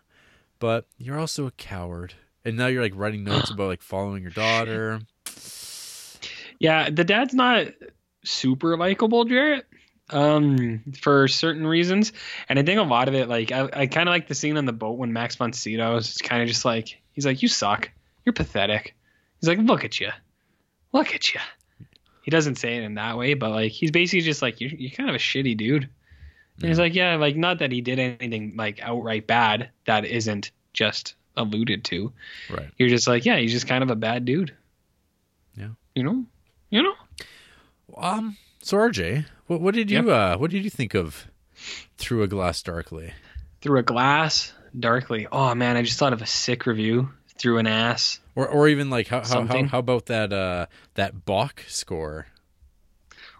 but 0.59 0.86
you're 0.98 1.18
also 1.18 1.47
a 1.47 1.51
coward. 1.52 2.14
And 2.47 2.56
now 2.56 2.68
you're 2.68 2.82
like 2.82 2.93
writing 2.94 3.24
notes 3.24 3.51
about 3.51 3.66
like 3.66 3.82
following 3.82 4.23
your 4.23 4.31
daughter. 4.32 5.01
Yeah, 6.60 6.89
the 6.89 7.02
dad's 7.02 7.35
not 7.35 7.66
super 8.24 8.77
likable, 8.77 9.24
Jared, 9.24 9.64
um, 10.10 10.85
for 11.01 11.27
certain 11.27 11.66
reasons. 11.66 12.12
And 12.48 12.56
I 12.56 12.62
think 12.62 12.78
a 12.78 12.85
lot 12.85 13.09
of 13.09 13.14
it, 13.14 13.28
like, 13.28 13.51
I, 13.51 13.68
I 13.73 13.86
kind 13.89 14.09
of 14.09 14.12
like 14.12 14.28
the 14.28 14.35
scene 14.36 14.56
on 14.56 14.64
the 14.64 14.73
boat 14.73 14.97
when 14.97 15.12
Max 15.12 15.35
von 15.35 15.52
Sydow 15.52 15.97
is 15.97 16.18
kind 16.18 16.40
of 16.40 16.48
just 16.48 16.64
like, 16.64 17.01
he's 17.12 17.27
like, 17.27 17.43
you 17.43 17.48
suck. 17.48 17.90
You're 18.24 18.32
pathetic. 18.32 18.94
He's 19.40 19.48
like, 19.48 19.59
look 19.59 19.85
at 19.85 19.98
you. 19.98 20.10
Look 20.93 21.14
at 21.14 21.35
you. 21.35 21.40
He 22.23 22.31
doesn't 22.31 22.56
say 22.56 22.77
it 22.77 22.85
in 22.85 22.94
that 22.94 23.18
way, 23.18 23.35
but 23.35 23.51
like, 23.51 23.73
he's 23.73 23.90
basically 23.90 24.23
just 24.23 24.40
like, 24.40 24.60
you're, 24.60 24.70
you're 24.70 24.93
kind 24.93 25.10
of 25.10 25.16
a 25.16 25.18
shitty 25.18 25.56
dude. 25.56 25.89
And 26.60 26.68
he's 26.68 26.78
like, 26.78 26.94
yeah, 26.94 27.16
like, 27.16 27.36
not 27.36 27.59
that 27.59 27.73
he 27.73 27.81
did 27.81 27.98
anything 27.98 28.55
like 28.56 28.81
outright 28.81 29.27
bad 29.27 29.70
that 29.85 30.05
isn't 30.05 30.52
just 30.73 31.15
alluded 31.36 31.84
to. 31.84 32.12
Right. 32.50 32.70
You're 32.78 32.88
just 32.88 33.06
like, 33.08 33.24
yeah, 33.24 33.36
he's 33.38 33.52
just 33.52 33.66
kind 33.68 33.82
of 33.82 33.90
a 33.90 33.96
bad 33.96 34.24
dude. 34.24 34.54
Yeah. 35.56 35.68
You 35.94 36.02
know? 36.02 36.24
You 36.70 36.82
know? 36.82 36.94
Um. 37.96 38.36
So 38.62 38.76
RJ, 38.76 39.26
what 39.46 39.60
what 39.60 39.74
did 39.74 39.90
you 39.90 40.10
uh 40.10 40.36
what 40.36 40.50
did 40.50 40.64
you 40.64 40.70
think 40.70 40.94
of 40.94 41.26
Through 41.98 42.22
a 42.22 42.26
Glass 42.28 42.62
Darkly? 42.62 43.12
through 43.62 43.78
a 43.78 43.82
glass 43.82 44.52
darkly. 44.78 45.26
Oh 45.32 45.54
man, 45.54 45.76
I 45.76 45.82
just 45.82 45.98
thought 45.98 46.12
of 46.12 46.22
a 46.22 46.26
sick 46.26 46.66
review 46.66 47.08
through 47.38 47.58
an 47.58 47.66
ass. 47.66 48.20
Or 48.34 48.46
or 48.46 48.68
even 48.68 48.90
like 48.90 49.08
how 49.08 49.24
how 49.24 49.44
how, 49.44 49.64
how 49.64 49.78
about 49.78 50.06
that 50.06 50.32
uh 50.32 50.66
that 50.94 51.24
Bach 51.24 51.64
score? 51.66 52.26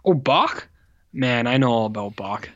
Oh, 0.03 0.13
Bach? 0.13 0.67
Man, 1.13 1.47
I 1.47 1.57
know 1.57 1.71
all 1.71 1.85
about 1.85 2.15
Bach. 2.15 2.41
Let 2.41 2.49
me 2.49 2.53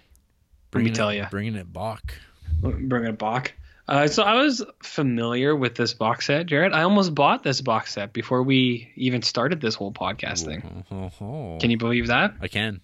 Bringing 0.71 0.93
tell 0.93 1.13
you. 1.13 1.25
bringing 1.29 1.55
it 1.55 1.71
Bach. 1.71 2.13
Bring 2.61 3.05
it 3.05 3.17
Bach. 3.17 3.51
Uh, 3.91 4.07
so 4.07 4.23
I 4.23 4.35
was 4.35 4.63
familiar 4.81 5.53
with 5.53 5.75
this 5.75 5.93
box 5.93 6.27
set, 6.27 6.45
Jared. 6.45 6.71
I 6.71 6.83
almost 6.83 7.13
bought 7.13 7.43
this 7.43 7.59
box 7.59 7.93
set 7.93 8.13
before 8.13 8.41
we 8.41 8.89
even 8.95 9.21
started 9.21 9.59
this 9.59 9.75
whole 9.75 9.91
podcast 9.91 10.45
thing. 10.45 10.85
Oh, 10.89 11.11
oh, 11.19 11.25
oh. 11.25 11.57
Can 11.59 11.71
you 11.71 11.77
believe 11.77 12.07
that? 12.07 12.35
I 12.39 12.47
can. 12.47 12.79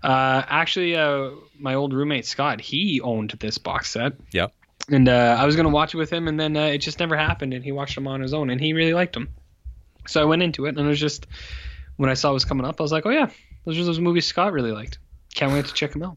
Uh, 0.00 0.42
actually, 0.46 0.94
uh, 0.94 1.30
my 1.58 1.74
old 1.74 1.92
roommate 1.92 2.24
Scott, 2.24 2.60
he 2.60 3.00
owned 3.00 3.30
this 3.40 3.58
box 3.58 3.90
set. 3.90 4.12
Yep. 4.30 4.52
And 4.88 5.08
uh, 5.08 5.36
I 5.40 5.44
was 5.44 5.56
gonna 5.56 5.70
watch 5.70 5.92
it 5.92 5.96
with 5.96 6.12
him, 6.12 6.28
and 6.28 6.38
then 6.38 6.56
uh, 6.56 6.66
it 6.66 6.78
just 6.78 7.00
never 7.00 7.16
happened. 7.16 7.52
And 7.52 7.64
he 7.64 7.72
watched 7.72 7.96
them 7.96 8.06
on 8.06 8.20
his 8.20 8.32
own, 8.32 8.48
and 8.48 8.60
he 8.60 8.74
really 8.74 8.94
liked 8.94 9.14
them. 9.14 9.28
So 10.06 10.22
I 10.22 10.24
went 10.24 10.44
into 10.44 10.66
it, 10.66 10.76
and 10.76 10.86
it 10.86 10.88
was 10.88 11.00
just 11.00 11.26
when 11.96 12.10
I 12.10 12.14
saw 12.14 12.30
it 12.30 12.34
was 12.34 12.44
coming 12.44 12.64
up, 12.64 12.80
I 12.80 12.84
was 12.84 12.92
like, 12.92 13.06
"Oh 13.06 13.10
yeah, 13.10 13.28
those 13.64 13.76
are 13.76 13.82
those 13.82 13.98
movies 13.98 14.26
Scott 14.26 14.52
really 14.52 14.70
liked. 14.70 15.00
Can't 15.34 15.52
wait 15.52 15.64
to 15.64 15.74
check 15.74 15.90
them 15.90 16.04
out." 16.04 16.16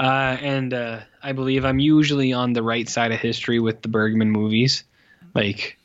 Uh, 0.00 0.36
and 0.40 0.72
uh, 0.72 1.00
I 1.22 1.32
believe 1.32 1.64
I'm 1.64 1.78
usually 1.78 2.32
on 2.32 2.52
the 2.54 2.62
right 2.62 2.88
side 2.88 3.12
of 3.12 3.20
history 3.20 3.60
with 3.60 3.82
the 3.82 3.88
Bergman 3.88 4.30
movies, 4.30 4.84
like 5.34 5.76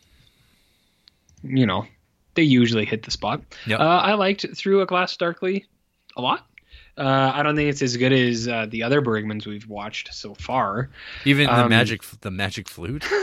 you 1.43 1.65
know, 1.65 1.85
they 2.35 2.43
usually 2.43 2.85
hit 2.85 3.03
the 3.03 3.11
spot. 3.11 3.41
Yep. 3.67 3.79
Uh, 3.79 3.83
I 3.83 4.13
liked 4.13 4.45
Through 4.55 4.81
a 4.81 4.85
Glass 4.85 5.15
Darkly 5.17 5.65
a 6.17 6.21
lot. 6.21 6.47
Uh, 6.97 7.31
I 7.33 7.43
don't 7.43 7.55
think 7.57 7.69
it's 7.69 7.81
as 7.81 7.97
good 7.97 8.13
as 8.13 8.47
uh, 8.47 8.67
the 8.69 8.83
other 8.83 9.01
Bergmans 9.01 9.45
we've 9.45 9.67
watched 9.67 10.13
so 10.13 10.33
far. 10.33 10.89
Even 11.25 11.47
the 11.47 11.63
Um, 11.65 11.69
magic 11.69 12.01
the 12.21 12.31
magic 12.31 12.69
flute. 12.69 13.03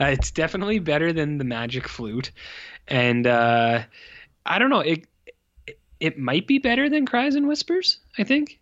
Uh, 0.00 0.06
it's 0.06 0.32
definitely 0.32 0.80
better 0.80 1.12
than 1.12 1.38
the 1.38 1.44
Magic 1.44 1.86
Flute, 1.86 2.32
and 2.88 3.26
uh, 3.28 3.80
I 4.44 4.58
don't 4.58 4.70
know 4.70 4.80
it. 4.80 5.04
It 6.00 6.18
might 6.18 6.48
be 6.48 6.58
better 6.58 6.90
than 6.90 7.06
Cries 7.06 7.36
and 7.36 7.46
Whispers. 7.46 7.98
I 8.18 8.24
think 8.24 8.58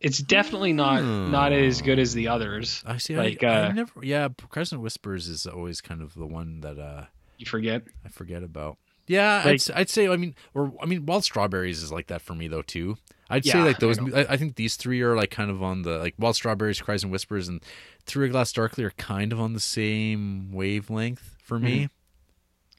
it's 0.00 0.18
definitely 0.18 0.72
not 0.72 1.02
not 1.04 1.52
as 1.52 1.82
good 1.82 1.98
as 1.98 2.14
the 2.14 2.28
others. 2.28 2.82
I 2.86 2.96
see. 2.96 3.16
Like, 3.16 3.42
I, 3.44 3.48
I 3.48 3.66
uh, 3.68 3.72
never. 3.72 3.92
Yeah, 4.02 4.28
Cries 4.48 4.72
and 4.72 4.82
Whispers 4.82 5.28
is 5.28 5.46
always 5.46 5.80
kind 5.80 6.02
of 6.02 6.14
the 6.14 6.26
one 6.26 6.60
that 6.60 6.78
uh 6.78 7.04
You 7.38 7.46
forget. 7.46 7.82
I 8.04 8.08
forget 8.08 8.42
about. 8.42 8.78
Yeah, 9.06 9.40
I'd, 9.40 9.44
Like- 9.46 9.54
s- 9.56 9.70
I'd 9.74 9.88
say. 9.90 10.08
I 10.08 10.16
mean, 10.16 10.34
or 10.54 10.72
I 10.82 10.86
mean, 10.86 11.04
Wild 11.06 11.24
Strawberries 11.24 11.82
is 11.82 11.90
like 11.90 12.06
that 12.08 12.22
for 12.22 12.34
me 12.34 12.48
though 12.48 12.62
too. 12.62 12.96
I'd 13.28 13.44
say 13.44 13.62
like 13.62 13.78
those. 13.78 13.98
I. 13.98 14.22
I, 14.22 14.26
I 14.30 14.36
think 14.36 14.56
these 14.56 14.76
three 14.76 15.00
are 15.02 15.14
like 15.14 15.30
kind 15.30 15.50
of 15.50 15.62
on 15.62 15.82
the 15.82 15.98
like 15.98 16.14
Wild 16.18 16.34
Strawberries, 16.36 16.80
Cries 16.80 17.02
and 17.04 17.12
Whispers, 17.12 17.48
and 17.48 17.62
Through 18.06 18.26
a 18.26 18.28
Glass 18.30 18.52
Darkly 18.52 18.82
are 18.84 18.90
kind 18.90 19.32
of 19.32 19.40
on 19.40 19.52
the 19.52 19.60
same 19.60 20.50
wavelength 20.52 21.36
for 21.42 21.58
me. 21.58 21.88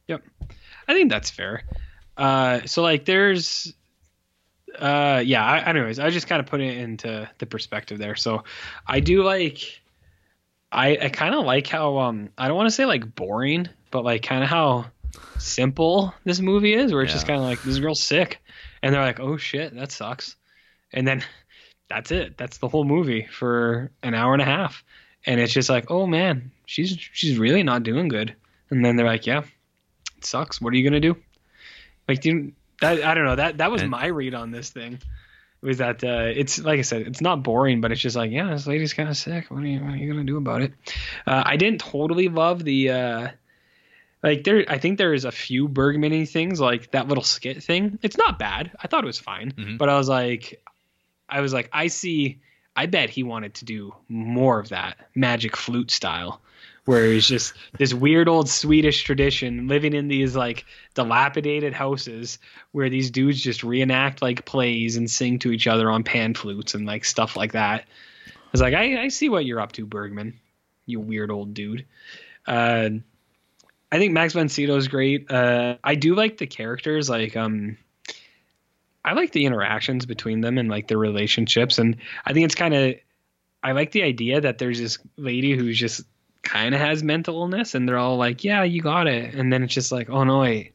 Mm-hmm. 0.10 0.16
I 0.88 0.94
think 0.94 1.10
that's 1.10 1.30
fair. 1.30 1.64
Uh, 2.18 2.62
so 2.66 2.82
like, 2.82 3.06
there's, 3.06 3.74
uh, 4.80 5.22
yeah. 5.26 5.46
I, 5.46 5.70
anyways, 5.70 6.00
I 6.00 6.10
just 6.10 6.28
kind 6.28 6.40
of 6.40 6.46
put 6.46 6.62
it 6.62 6.78
into 6.78 7.30
the 7.38 7.46
perspective 7.46 7.98
there. 7.98 8.16
So 8.16 8.44
I 8.88 9.00
do 9.00 9.24
like, 9.24 9.82
I 10.72 10.98
I 11.02 11.10
kind 11.10 11.36
of 11.36 11.46
like 11.46 11.68
how 11.68 12.00
um 12.00 12.30
I 12.38 12.48
don't 12.48 12.58
want 12.58 12.68
to 12.68 12.76
say 12.76 12.86
like 12.86 13.16
boring, 13.16 13.68
but 13.92 14.04
like 14.04 14.24
kind 14.24 14.44
of 14.44 14.50
how 14.50 14.86
simple 15.38 16.14
this 16.24 16.40
movie 16.40 16.74
is, 16.74 16.94
where 16.94 17.04
it's 17.04 17.14
just 17.14 17.28
kind 17.28 17.40
of 17.40 17.46
like 17.46 17.62
this 17.64 17.80
girl's 17.80 18.02
sick, 18.02 18.42
and 18.82 18.94
they're 18.94 19.04
like, 19.04 19.20
oh 19.20 19.38
shit, 19.38 19.76
that 19.76 19.92
sucks, 19.92 20.36
and 20.94 21.08
then 21.08 21.24
that's 21.90 22.12
it. 22.12 22.38
That's 22.38 22.60
the 22.60 22.70
whole 22.70 22.86
movie 22.86 23.28
for 23.30 23.92
an 24.02 24.14
hour 24.14 24.34
and 24.34 24.42
a 24.42 24.46
half, 24.46 24.84
and 25.26 25.40
it's 25.42 25.52
just 25.52 25.70
like, 25.70 25.92
oh 25.92 26.08
man, 26.08 26.52
she's 26.66 26.98
she's 27.12 27.38
really 27.38 27.64
not 27.64 27.84
doing 27.84 28.08
good, 28.08 28.34
and 28.70 28.86
then 28.86 28.96
they're 28.96 29.06
like, 29.06 29.28
yeah, 29.28 29.44
it 30.18 30.26
sucks. 30.26 30.62
What 30.62 30.74
are 30.74 30.78
you 30.78 30.84
gonna 30.84 31.02
do? 31.02 31.18
Like, 32.08 32.22
do 32.22 32.54
that 32.82 33.04
I 33.04 33.14
don't 33.14 33.26
know. 33.26 33.36
That 33.36 33.58
that 33.60 33.72
was 33.72 33.82
And- 33.82 33.92
my 33.92 34.08
read 34.08 34.34
on 34.34 34.52
this 34.52 34.70
thing. 34.70 35.00
Was 35.64 35.78
that 35.78 36.04
uh, 36.04 36.26
it's 36.36 36.58
like 36.58 36.80
I 36.80 36.82
said, 36.82 37.04
it's 37.04 37.22
not 37.22 37.44
boring, 37.44 37.82
but 37.82 37.92
it's 37.92 38.02
just 38.02 38.16
like, 38.16 38.32
yeah, 38.32 38.50
this 38.50 38.66
lady's 38.66 38.94
kind 38.96 39.08
of 39.10 39.16
sick. 39.16 39.46
What 39.52 39.62
are 39.62 39.68
you 39.68 39.80
what 39.80 39.94
are 39.94 39.96
you 39.98 40.12
gonna 40.12 40.24
do 40.24 40.38
about 40.38 40.64
it? 40.64 40.74
Uh, 41.28 41.44
I 41.46 41.56
didn't 41.56 41.82
totally 41.82 42.30
love 42.30 42.64
the 42.64 42.90
uh, 42.90 43.28
like 44.24 44.44
there. 44.44 44.66
I 44.68 44.80
think 44.80 44.98
there 44.98 45.14
is 45.14 45.24
a 45.24 45.32
few 45.32 45.68
Bergman 45.68 46.26
things 46.26 46.60
like 46.60 46.90
that 46.92 47.08
little 47.08 47.24
skit 47.24 47.62
thing. 47.64 48.00
It's 48.02 48.18
not 48.18 48.40
bad. 48.40 48.72
I 48.82 48.88
thought 48.88 49.04
it 49.04 49.08
was 49.08 49.20
fine, 49.20 49.52
Mhm. 49.52 49.78
but 49.78 49.88
I 49.88 49.98
was 50.00 50.10
like, 50.10 50.64
I 51.30 51.42
was 51.42 51.54
like, 51.54 51.70
I 51.72 51.88
see. 51.88 52.40
I 52.76 52.88
bet 52.88 53.12
he 53.12 53.22
wanted 53.22 53.54
to 53.56 53.66
do 53.66 53.94
more 54.10 54.60
of 54.60 54.70
that 54.70 54.98
magic 55.14 55.56
flute 55.58 55.92
style, 55.92 56.42
where 56.86 57.06
it's 57.06 57.28
just 57.28 57.54
this 57.78 57.94
weird 57.94 58.28
old 58.28 58.50
Swedish 58.50 59.04
tradition 59.04 59.68
living 59.68 59.94
in 59.94 60.08
these 60.08 60.36
like 60.36 60.66
dilapidated 60.94 61.74
houses 61.74 62.40
where 62.72 62.90
these 62.90 63.12
dudes 63.12 63.40
just 63.40 63.64
reenact 63.64 64.22
like 64.22 64.46
plays 64.46 64.98
and 64.98 65.10
sing 65.10 65.40
to 65.40 65.52
each 65.52 65.68
other 65.68 65.92
on 65.92 66.04
pan 66.04 66.34
flutes 66.34 66.74
and 66.74 66.86
like 66.86 67.06
stuff 67.06 67.36
like 67.36 67.52
that. 67.52 67.82
I 68.28 68.52
was 68.52 68.62
like, 68.62 68.74
I, 68.74 69.04
I 69.04 69.08
see 69.10 69.30
what 69.30 69.46
you're 69.46 69.62
up 69.62 69.74
to, 69.74 69.86
Bergman, 69.86 70.40
you 70.86 71.00
weird 71.00 71.32
old 71.32 71.54
dude. 71.54 71.86
Uh, 72.48 72.90
I 73.92 73.98
think 73.98 74.14
Max 74.14 74.34
Sydow 74.34 74.76
is 74.78 74.88
great. 74.88 75.30
Uh, 75.30 75.76
I 75.84 75.96
do 75.96 76.16
like 76.16 76.38
the 76.38 76.48
characters, 76.48 77.10
like 77.10 77.36
um, 77.36 77.78
I 79.04 79.14
like 79.14 79.32
the 79.32 79.46
interactions 79.46 80.06
between 80.06 80.42
them 80.42 80.58
and 80.58 80.70
like 80.70 80.88
their 80.88 80.98
relationships, 80.98 81.78
and 81.78 81.98
I 82.26 82.34
think 82.34 82.46
it's 82.46 82.56
kind 82.56 82.74
of 82.74 82.96
I 83.64 83.74
like 83.74 83.92
the 83.92 84.04
idea 84.04 84.42
that 84.42 84.58
there's 84.58 84.80
this 84.80 84.98
lady 85.18 85.56
who's 85.56 85.78
just 85.78 86.04
kind 86.44 86.74
of 86.74 86.82
has 86.82 87.04
mental 87.04 87.36
illness, 87.36 87.76
and 87.76 87.88
they're 87.88 87.98
all 87.98 88.18
like, 88.18 88.44
"Yeah, 88.44 88.64
you 88.64 88.82
got 88.82 89.08
it," 89.08 89.34
and 89.34 89.52
then 89.52 89.64
it's 89.64 89.74
just 89.74 89.92
like, 89.92 90.10
"Oh 90.10 90.24
no, 90.24 90.40
wait, 90.42 90.74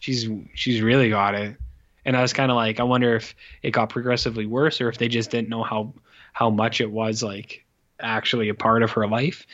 she's 0.00 0.28
she's 0.54 0.80
really 0.80 1.10
got 1.10 1.34
it." 1.34 1.56
And 2.04 2.16
I 2.16 2.22
was 2.22 2.32
kind 2.32 2.50
of 2.50 2.56
like, 2.56 2.80
I 2.80 2.84
wonder 2.84 3.16
if 3.16 3.34
it 3.62 3.72
got 3.72 3.90
progressively 3.90 4.46
worse, 4.46 4.80
or 4.80 4.88
if 4.88 4.98
they 4.98 5.08
just 5.08 5.30
didn't 5.30 5.48
know 5.48 5.62
how 5.62 5.92
how 6.32 6.50
much 6.50 6.80
it 6.80 6.90
was 6.90 7.22
like 7.22 7.64
actually 8.00 8.48
a 8.48 8.54
part 8.54 8.82
of 8.82 8.92
her 8.92 9.06
life. 9.06 9.46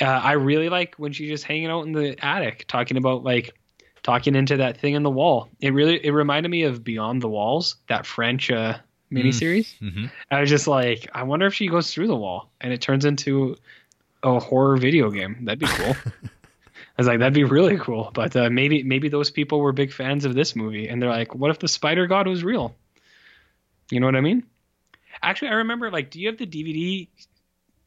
Uh, 0.00 0.06
I 0.06 0.32
really 0.32 0.68
like 0.68 0.94
when 0.96 1.12
she's 1.12 1.28
just 1.28 1.44
hanging 1.44 1.66
out 1.66 1.86
in 1.86 1.92
the 1.92 2.16
attic 2.24 2.64
talking 2.66 2.96
about 2.96 3.22
like 3.24 3.54
talking 4.02 4.34
into 4.34 4.56
that 4.56 4.78
thing 4.78 4.94
in 4.94 5.02
the 5.02 5.10
wall. 5.10 5.48
It 5.60 5.72
really 5.74 6.04
it 6.04 6.12
reminded 6.12 6.48
me 6.48 6.62
of 6.62 6.82
Beyond 6.82 7.22
the 7.22 7.28
Walls, 7.28 7.76
that 7.88 8.06
French 8.06 8.50
uh, 8.50 8.78
miniseries. 9.12 9.78
hmm 9.78 10.06
I 10.30 10.40
was 10.40 10.48
just 10.48 10.66
like, 10.66 11.08
I 11.12 11.22
wonder 11.24 11.46
if 11.46 11.54
she 11.54 11.68
goes 11.68 11.92
through 11.92 12.06
the 12.06 12.16
wall 12.16 12.50
and 12.60 12.72
it 12.72 12.80
turns 12.80 13.04
into 13.04 13.56
a 14.22 14.38
horror 14.38 14.76
video 14.76 15.10
game. 15.10 15.44
That'd 15.44 15.60
be 15.60 15.66
cool. 15.66 15.96
I 16.24 17.02
was 17.02 17.06
like, 17.06 17.18
that'd 17.20 17.32
be 17.32 17.44
really 17.44 17.78
cool. 17.78 18.10
But 18.12 18.36
uh, 18.36 18.50
maybe 18.50 18.82
maybe 18.82 19.08
those 19.08 19.30
people 19.30 19.60
were 19.60 19.72
big 19.72 19.92
fans 19.92 20.24
of 20.24 20.34
this 20.34 20.54
movie, 20.54 20.88
and 20.88 21.00
they're 21.00 21.10
like, 21.10 21.34
what 21.34 21.50
if 21.50 21.58
the 21.58 21.68
Spider 21.68 22.06
God 22.06 22.26
was 22.26 22.44
real? 22.44 22.74
You 23.90 24.00
know 24.00 24.06
what 24.06 24.16
I 24.16 24.20
mean? 24.20 24.44
Actually, 25.22 25.48
I 25.48 25.54
remember 25.54 25.90
like, 25.90 26.10
do 26.10 26.20
you 26.20 26.28
have 26.28 26.38
the 26.38 26.46
DVD 26.46 27.08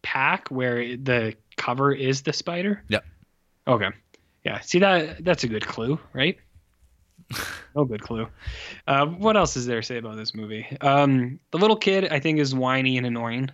pack 0.02 0.50
where 0.50 0.98
the 0.98 1.36
cover 1.56 1.92
is 1.94 2.22
the 2.22 2.34
spider? 2.34 2.84
Yep. 2.90 3.06
Okay. 3.68 3.90
Yeah. 4.44 4.60
See 4.60 4.80
that 4.80 5.24
that's 5.24 5.44
a 5.44 5.48
good 5.48 5.66
clue, 5.66 6.00
right? 6.12 6.38
no 7.76 7.86
good 7.86 8.02
clue. 8.02 8.28
Uh, 8.86 9.06
what 9.06 9.38
else 9.38 9.56
is 9.56 9.66
there 9.66 9.82
to 9.82 9.88
say 9.88 9.98
about 9.98 10.18
this 10.18 10.36
movie? 10.36 10.68
Um, 10.82 11.40
the 11.52 11.58
little 11.58 11.78
kid, 11.78 12.10
I 12.12 12.20
think, 12.20 12.40
is 12.40 12.54
whiny 12.54 12.98
and 12.98 13.08
annoying. 13.08 13.50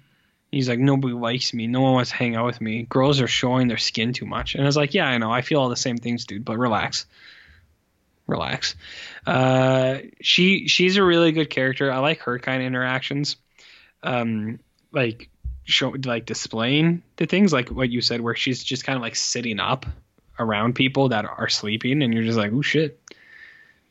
He's 0.52 0.68
like, 0.68 0.80
nobody 0.80 1.14
likes 1.14 1.54
me. 1.54 1.68
No 1.68 1.82
one 1.82 1.94
wants 1.94 2.10
to 2.10 2.16
hang 2.16 2.36
out 2.36 2.46
with 2.46 2.60
me. 2.60 2.84
Girls 2.84 3.22
are 3.22 3.28
showing 3.28 3.68
their 3.68 3.78
skin 3.78 4.14
too 4.14 4.26
much. 4.26 4.56
And 4.56 4.64
I 4.64 4.66
was 4.66 4.78
like, 4.78 4.94
yeah, 4.94 5.08
I 5.08 5.18
know. 5.20 5.32
I 5.32 5.42
feel 5.42 5.60
all 5.60 5.70
the 5.70 5.76
same 5.76 5.98
things, 5.98 6.26
dude. 6.26 6.44
But 6.44 6.58
relax, 6.58 7.06
relax. 8.26 8.76
Uh, 9.28 10.00
she 10.22 10.68
she's 10.68 10.98
a 10.98 11.04
really 11.04 11.32
good 11.32 11.50
character. 11.50 11.92
I 11.92 12.00
like 12.00 12.22
her 12.22 12.40
kind 12.40 12.62
of 12.62 12.68
interactions. 12.68 13.36
Um, 14.02 14.60
like 14.92 15.30
show 15.66 15.96
like 16.04 16.26
displaying 16.26 17.04
the 17.18 17.28
things 17.28 17.54
like 17.54 17.70
what 17.70 17.90
you 17.90 18.02
said, 18.02 18.22
where 18.22 18.36
she's 18.36 18.64
just 18.64 18.86
kind 18.86 18.96
of 18.96 19.04
like 19.04 19.16
sitting 19.16 19.60
up 19.60 19.86
around 20.40 20.74
people 20.74 21.10
that 21.10 21.26
are 21.26 21.50
sleeping, 21.50 22.02
and 22.02 22.14
you're 22.14 22.24
just 22.24 22.38
like, 22.38 22.52
oh 22.54 22.62
shit, 22.62 23.00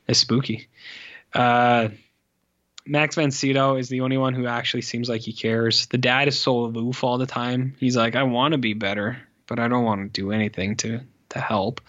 it's 0.07 0.19
spooky. 0.19 0.67
Uh, 1.33 1.89
Max 2.89 3.15
Van 3.15 3.31
Sydow 3.31 3.75
is 3.75 3.87
the 3.87 4.01
only 4.01 4.17
one 4.17 4.33
who 4.33 4.47
actually 4.47 4.81
seems 4.81 5.07
like 5.07 5.21
he 5.21 5.33
cares. 5.33 5.85
The 5.87 5.97
dad 5.97 6.27
is 6.27 6.39
so 6.39 6.65
aloof 6.65 7.03
all 7.03 7.17
the 7.17 7.25
time. 7.25 7.75
He's 7.79 7.95
like, 7.95 8.15
I 8.15 8.23
want 8.23 8.53
to 8.53 8.57
be 8.57 8.73
better, 8.73 9.19
but 9.47 9.59
I 9.59 9.67
don't 9.67 9.83
want 9.83 10.13
to 10.13 10.21
do 10.21 10.31
anything 10.31 10.75
to 10.77 11.01
to 11.29 11.39
help. 11.39 11.81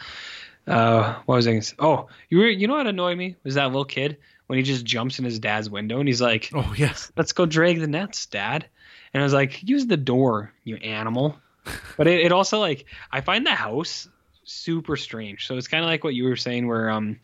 Uh, 0.67 1.15
what 1.25 1.37
was 1.37 1.49
I 1.49 1.53
gonna 1.53 1.63
say? 1.63 1.77
Oh, 1.79 2.09
you 2.29 2.39
were, 2.39 2.49
you 2.49 2.69
know 2.69 2.77
what 2.77 2.87
annoyed 2.87 3.17
me 3.17 3.37
was 3.43 3.55
that 3.55 3.67
little 3.67 3.85
kid 3.85 4.19
when 4.47 4.59
he 4.59 4.63
just 4.63 4.85
jumps 4.85 5.19
in 5.19 5.25
his 5.25 5.39
dad's 5.39 5.71
window 5.71 5.99
and 5.99 6.09
he's 6.09 6.21
like, 6.21 6.51
Oh 6.55 6.75
yes. 6.77 7.11
let's 7.17 7.33
go 7.33 7.47
drag 7.47 7.81
the 7.81 7.87
nets, 7.87 8.27
dad. 8.27 8.67
And 9.13 9.23
I 9.23 9.25
was 9.25 9.33
like, 9.33 9.63
use 9.63 9.87
the 9.87 9.97
door, 9.97 10.53
you 10.65 10.77
animal. 10.77 11.37
But 11.97 12.07
it, 12.07 12.21
it 12.21 12.33
also 12.33 12.59
like 12.59 12.87
I 13.13 13.21
find 13.21 13.47
the 13.47 13.55
house 13.55 14.09
super 14.45 14.97
strange. 14.97 15.47
So 15.47 15.57
it's 15.57 15.69
kind 15.69 15.85
of 15.85 15.89
like 15.91 16.03
what 16.05 16.15
you 16.15 16.25
were 16.25 16.37
saying, 16.37 16.67
where 16.67 16.91
um, 16.91 17.21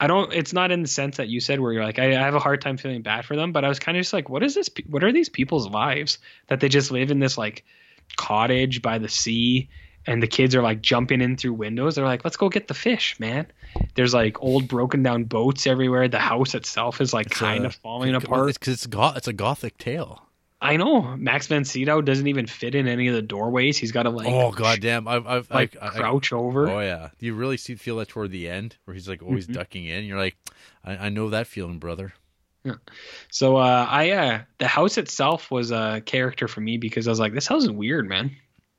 I 0.00 0.06
don't. 0.06 0.32
It's 0.32 0.52
not 0.54 0.72
in 0.72 0.80
the 0.82 0.88
sense 0.88 1.18
that 1.18 1.28
you 1.28 1.40
said, 1.40 1.60
where 1.60 1.72
you're 1.72 1.84
like, 1.84 1.98
I, 1.98 2.08
I 2.16 2.24
have 2.24 2.34
a 2.34 2.38
hard 2.40 2.62
time 2.62 2.78
feeling 2.78 3.02
bad 3.02 3.24
for 3.26 3.36
them. 3.36 3.52
But 3.52 3.64
I 3.64 3.68
was 3.68 3.78
kind 3.78 3.98
of 3.98 4.00
just 4.02 4.12
like, 4.14 4.28
what 4.30 4.42
is 4.42 4.54
this? 4.54 4.70
What 4.88 5.04
are 5.04 5.12
these 5.12 5.28
people's 5.28 5.68
lives 5.68 6.18
that 6.48 6.60
they 6.60 6.68
just 6.70 6.90
live 6.90 7.10
in 7.10 7.18
this 7.20 7.36
like 7.36 7.64
cottage 8.16 8.82
by 8.82 8.98
the 8.98 9.08
sea? 9.08 9.68
And 10.06 10.22
the 10.22 10.26
kids 10.26 10.54
are 10.56 10.62
like 10.62 10.80
jumping 10.80 11.20
in 11.20 11.36
through 11.36 11.52
windows. 11.52 11.94
They're 11.94 12.06
like, 12.06 12.24
let's 12.24 12.38
go 12.38 12.48
get 12.48 12.68
the 12.68 12.74
fish, 12.74 13.20
man. 13.20 13.46
There's 13.94 14.14
like 14.14 14.42
old 14.42 14.66
broken 14.66 15.02
down 15.02 15.24
boats 15.24 15.66
everywhere. 15.66 16.08
The 16.08 16.18
house 16.18 16.54
itself 16.54 17.02
is 17.02 17.12
like 17.12 17.26
It's 17.26 17.36
kind 17.38 17.64
a- 17.64 17.66
of 17.66 17.72
uh, 17.74 17.78
falling 17.82 18.14
apart. 18.14 18.48
It's 18.48 18.56
because 18.58 18.72
it's 18.72 18.86
goth. 18.86 19.18
It's 19.18 19.28
a 19.28 19.34
gothic 19.34 19.76
tale. 19.76 20.26
I 20.62 20.76
know 20.76 21.16
Max 21.16 21.46
Van 21.46 21.64
Sydow 21.64 22.02
doesn't 22.02 22.26
even 22.26 22.46
fit 22.46 22.74
in 22.74 22.86
any 22.86 23.08
of 23.08 23.14
the 23.14 23.22
doorways. 23.22 23.78
He's 23.78 23.92
got 23.92 24.02
to 24.02 24.10
like 24.10 24.28
oh 24.28 24.50
goddamn! 24.52 25.08
I've, 25.08 25.26
I've 25.26 25.50
like 25.50 25.76
I, 25.80 25.86
I, 25.86 25.90
crouch 25.90 26.32
over. 26.32 26.68
Oh 26.68 26.80
yeah, 26.80 27.08
do 27.18 27.26
you 27.26 27.34
really 27.34 27.56
see 27.56 27.74
feel 27.76 27.96
that 27.96 28.08
toward 28.08 28.30
the 28.30 28.48
end 28.48 28.76
where 28.84 28.94
he's 28.94 29.08
like 29.08 29.22
always 29.22 29.44
Mm-hmm. 29.44 29.54
ducking 29.54 29.86
in. 29.86 30.04
You're 30.04 30.18
like, 30.18 30.36
I, 30.84 30.96
I 30.96 31.08
know 31.08 31.30
that 31.30 31.46
feeling, 31.46 31.78
brother. 31.78 32.12
Yeah. 32.64 32.74
So 33.30 33.56
uh, 33.56 33.86
I 33.88 34.10
uh, 34.10 34.40
the 34.58 34.66
house 34.68 34.98
itself 34.98 35.50
was 35.50 35.70
a 35.70 36.02
character 36.04 36.46
for 36.46 36.60
me 36.60 36.76
because 36.76 37.08
I 37.08 37.10
was 37.10 37.20
like, 37.20 37.32
this 37.32 37.46
house 37.46 37.62
is 37.62 37.70
weird, 37.70 38.06
man. 38.06 38.30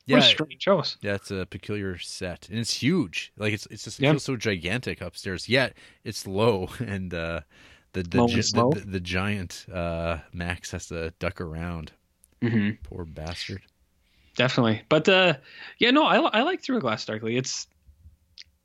Yeah, 0.05 0.17
What 0.17 0.25
a 0.25 0.27
strange 0.29 0.65
house. 0.65 0.97
yeah, 1.01 1.13
it's 1.15 1.31
a 1.31 1.45
peculiar 1.49 1.97
set, 1.97 2.47
and 2.49 2.59
it's 2.59 2.73
huge. 2.73 3.31
Like 3.37 3.53
it's 3.53 3.65
it's 3.71 3.83
just 3.85 3.99
it 3.99 4.03
Yeah. 4.03 4.11
feels 4.11 4.23
so 4.23 4.35
gigantic 4.35 5.01
upstairs. 5.01 5.49
Yet 5.49 5.73
it's 6.03 6.27
low, 6.27 6.69
and 6.79 7.11
uh, 7.13 7.41
the 7.93 8.03
the, 8.03 8.17
gi- 8.27 8.35
the, 8.75 8.85
the 8.85 8.99
giant 8.99 9.65
uh, 9.73 10.17
Max 10.33 10.71
has 10.71 10.87
to 10.87 11.11
duck 11.19 11.41
around. 11.41 11.91
hmm 12.41 12.71
Poor 12.83 13.05
bastard. 13.05 13.61
Definitely, 14.35 14.81
but 14.89 15.07
uh, 15.09 15.33
yeah, 15.77 15.91
no, 15.91 16.05
I, 16.05 16.17
I 16.17 16.41
like 16.43 16.61
Through 16.61 16.77
a 16.77 16.81
Glass 16.81 17.05
Darkly. 17.05 17.35
It's 17.37 17.67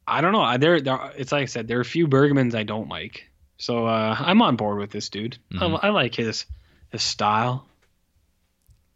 I 0.06 0.20
don't 0.20 0.32
know. 0.32 0.42
I- 0.42 0.56
There, 0.58 0.80
there, 0.80 1.12
it's 1.16 1.32
like 1.32 1.42
I 1.42 1.46
said, 1.46 1.66
there 1.66 1.78
are 1.78 1.82
a 1.82 1.84
few 1.84 2.06
Bergmans 2.06 2.54
I 2.54 2.62
don't 2.62 2.88
like. 2.88 3.28
So 3.58 3.86
uh, 3.86 4.14
I'm 4.18 4.42
on 4.42 4.56
board 4.56 4.78
with 4.78 4.90
this 4.90 5.08
dude. 5.08 5.38
Mhm. 5.52 5.80
I, 5.82 5.88
I 5.88 5.90
like 5.90 6.14
his 6.14 6.46
his 6.90 7.02
style. 7.02 7.66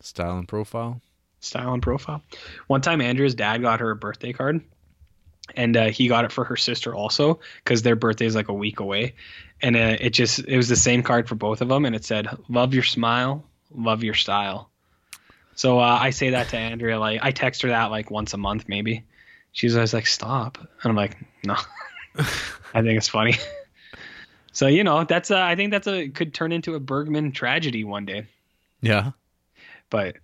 Style 0.00 0.38
and 0.38 0.46
profile. 0.48 1.00
style 1.40 1.74
and 1.74 1.82
profile. 1.82 2.22
One 2.68 2.80
time, 2.80 3.00
Andrea's 3.00 3.34
dad 3.34 3.60
got 3.62 3.80
her 3.80 3.90
a 3.90 3.96
birthday 3.96 4.32
card, 4.32 4.60
and 5.56 5.76
uh, 5.76 5.86
he 5.90 6.08
got 6.08 6.24
it 6.24 6.32
for 6.32 6.44
her 6.44 6.56
sister 6.56 6.94
also 6.94 7.40
because 7.64 7.82
their 7.82 7.96
birthday 7.96 8.26
is 8.26 8.34
like 8.34 8.48
a 8.48 8.54
week 8.54 8.80
away, 8.80 9.14
and 9.62 9.76
uh, 9.76 9.96
it 10.00 10.10
just 10.10 10.40
it 10.40 10.56
was 10.56 10.68
the 10.68 10.76
same 10.76 11.02
card 11.02 11.28
for 11.28 11.34
both 11.34 11.60
of 11.60 11.68
them, 11.68 11.84
and 11.84 11.94
it 11.96 12.04
said 12.04 12.28
"Love 12.48 12.74
your 12.74 12.82
smile, 12.82 13.44
love 13.74 14.02
your 14.04 14.14
style." 14.14 14.70
So 15.54 15.78
uh, 15.78 15.98
I 16.00 16.10
say 16.10 16.30
that 16.30 16.48
to 16.50 16.56
Andrea, 16.56 16.98
like 16.98 17.20
I 17.22 17.30
text 17.32 17.62
her 17.62 17.68
that 17.68 17.90
like 17.90 18.10
once 18.10 18.32
a 18.34 18.38
month 18.38 18.64
maybe. 18.68 19.04
She's 19.52 19.74
always 19.74 19.92
like, 19.92 20.06
"Stop," 20.06 20.58
and 20.58 20.90
I'm 20.90 20.96
like, 20.96 21.16
"No." 21.44 21.56
I 22.74 22.82
think 22.82 22.96
it's 22.96 23.08
funny. 23.08 23.34
so 24.52 24.66
you 24.66 24.84
know, 24.84 25.04
that's 25.04 25.30
uh, 25.30 25.40
I 25.40 25.56
think 25.56 25.70
that's 25.72 25.86
a 25.86 26.08
could 26.08 26.32
turn 26.34 26.52
into 26.52 26.74
a 26.74 26.80
Bergman 26.80 27.32
tragedy 27.32 27.84
one 27.84 28.04
day 28.06 28.26
Yeah. 28.80 29.10
but 29.90 30.16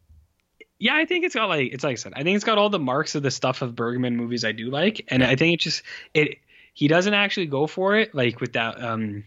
yeah, 0.79 0.95
I 0.95 1.05
think 1.05 1.25
it's 1.25 1.35
got 1.35 1.49
like 1.49 1.73
it's 1.73 1.85
like 1.85 1.93
I 1.93 1.97
said, 1.97 2.13
I 2.17 2.23
think 2.23 2.37
it's 2.37 2.45
got 2.45 2.59
all 2.59 2.69
the 2.71 2.79
marks 2.79 3.15
of 3.15 3.23
the 3.23 3.31
stuff 3.31 3.63
of 3.63 3.75
Bergman 3.75 4.17
movies 4.17 4.45
I 4.45 4.53
do 4.53 4.71
like, 4.71 5.05
and 5.09 5.23
I 5.25 5.37
think 5.37 5.55
it 5.55 5.61
just 5.61 5.83
it 6.15 6.39
he 6.75 6.89
doesn't 6.89 7.15
actually 7.15 7.47
go 7.47 7.67
for 7.67 7.97
it 7.97 8.15
like 8.15 8.41
with 8.41 8.53
that 8.55 8.83
um 8.83 9.25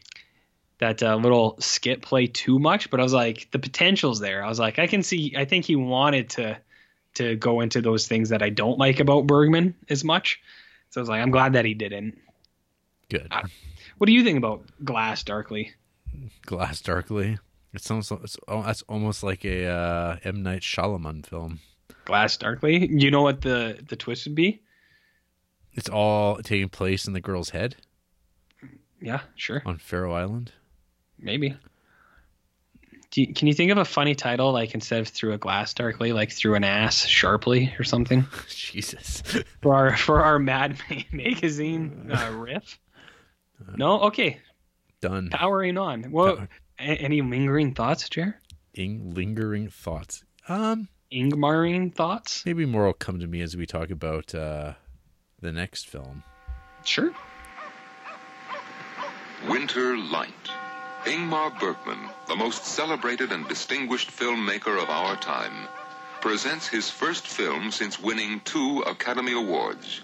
that 0.80 1.04
uh, 1.04 1.16
little 1.18 1.58
skit 1.60 2.02
play 2.02 2.28
too 2.28 2.58
much, 2.60 2.90
but 2.90 3.00
I 3.00 3.04
was 3.04 3.14
like 3.14 3.50
the 3.52 3.60
potential's 3.60 4.20
there. 4.20 4.44
I 4.44 4.48
was 4.48 4.60
like 4.60 4.80
I 4.80 4.88
can 4.88 5.04
see. 5.04 5.34
I 5.38 5.46
think 5.46 5.66
he 5.66 5.76
wanted 5.76 6.30
to 6.32 6.58
to 7.16 7.36
go 7.36 7.62
into 7.62 7.82
those 7.82 8.08
things 8.08 8.30
that 8.30 8.42
I 8.44 8.50
don't 8.50 8.78
like 8.78 9.00
about 9.00 9.26
Bergman 9.28 9.76
as 9.90 10.04
much. 10.04 10.40
So 10.92 11.00
I 11.00 11.04
was 11.04 11.10
like, 11.10 11.22
I'm 11.22 11.32
glad 11.32 11.54
that 11.54 11.66
he 11.66 11.74
didn't. 11.74 12.18
Good. 13.10 13.28
I- 13.32 13.44
What 13.98 14.06
do 14.08 14.14
you 14.14 14.24
think 14.24 14.38
about 14.38 14.64
Glass 14.86 15.24
Darkly? 15.24 15.74
Glass 16.46 16.82
darkly. 16.82 17.38
It 17.74 17.82
sounds. 17.82 18.12
It's, 18.12 18.38
oh, 18.48 18.64
that's 18.64 18.82
almost 18.84 19.22
like 19.24 19.46
a 19.46 19.68
uh, 19.68 20.18
M 20.24 20.41
Night 20.44 20.62
Shyamalan 20.62 21.26
film. 21.26 21.60
Glass 22.06 22.36
Darkly. 22.38 22.88
You 22.91 23.12
know 23.12 23.22
what 23.22 23.41
the 23.41 23.80
the 23.88 23.96
twist 23.96 24.26
would 24.26 24.36
be? 24.36 24.62
It's 25.74 25.90
all 25.90 26.38
taking 26.38 26.70
place 26.70 27.06
in 27.06 27.14
the 27.14 27.22
girl's 27.22 27.52
head 27.52 27.76
Yeah, 29.02 29.22
sure. 29.36 29.62
on 29.66 29.78
Fårö 29.78 30.14
Island. 30.14 30.52
Maybe. 31.20 31.56
You, 33.16 33.34
can 33.34 33.48
you 33.48 33.54
think 33.54 33.72
of 33.72 33.78
a 33.80 33.86
funny 33.86 34.14
title 34.16 34.52
like 34.52 34.74
instead 34.76 35.00
of 35.02 35.08
through 35.08 35.34
a 35.34 35.38
glass 35.38 35.74
darkly, 35.74 36.12
like 36.14 36.32
through 36.32 36.56
an 36.56 36.64
ass 36.64 37.06
sharply 37.06 37.74
or 37.80 37.84
something 37.84 38.26
Jesus. 38.50 39.22
for 39.62 39.76
our 39.76 39.98
for 39.98 40.22
our 40.24 40.38
Mad 40.40 40.78
magazine 41.12 42.10
uh, 42.12 42.32
riff? 42.36 42.80
No, 43.76 44.00
okay. 44.04 44.40
Done. 45.02 45.30
Powering 45.32 45.78
on. 45.78 46.12
Well, 46.12 46.48
any 46.80 47.22
lingering 47.22 47.74
thoughts, 47.74 48.08
Jer? 48.10 48.40
Ing- 48.74 49.14
lingering 49.14 49.70
thoughts. 49.70 50.24
Um, 50.48 50.88
Ingmaring 51.12 51.92
thoughts? 51.92 52.46
maybe 52.46 52.66
more 52.66 52.86
will 52.86 52.94
come 52.94 53.20
to 53.20 53.28
me 53.28 53.42
as 53.42 53.58
we 53.58 53.66
talk 53.66 53.90
about 53.90 54.34
uh, 54.36 54.74
the 55.42 55.52
next 55.52 55.88
film. 55.88 56.24
Sure. 56.84 57.12
Winter 59.48 59.98
Light. 59.98 60.30
Ingmar 61.06 61.58
Bergman, 61.60 62.10
the 62.28 62.36
most 62.36 62.66
celebrated 62.66 63.32
and 63.32 63.48
distinguished 63.48 64.12
filmmaker 64.12 64.82
of 64.82 64.90
our 64.90 65.16
time, 65.16 65.68
presents 66.20 66.68
his 66.68 66.90
first 66.90 67.26
film 67.26 67.72
since 67.72 68.00
winning 68.00 68.42
two 68.44 68.82
Academy 68.86 69.32
Awards. 69.32 70.02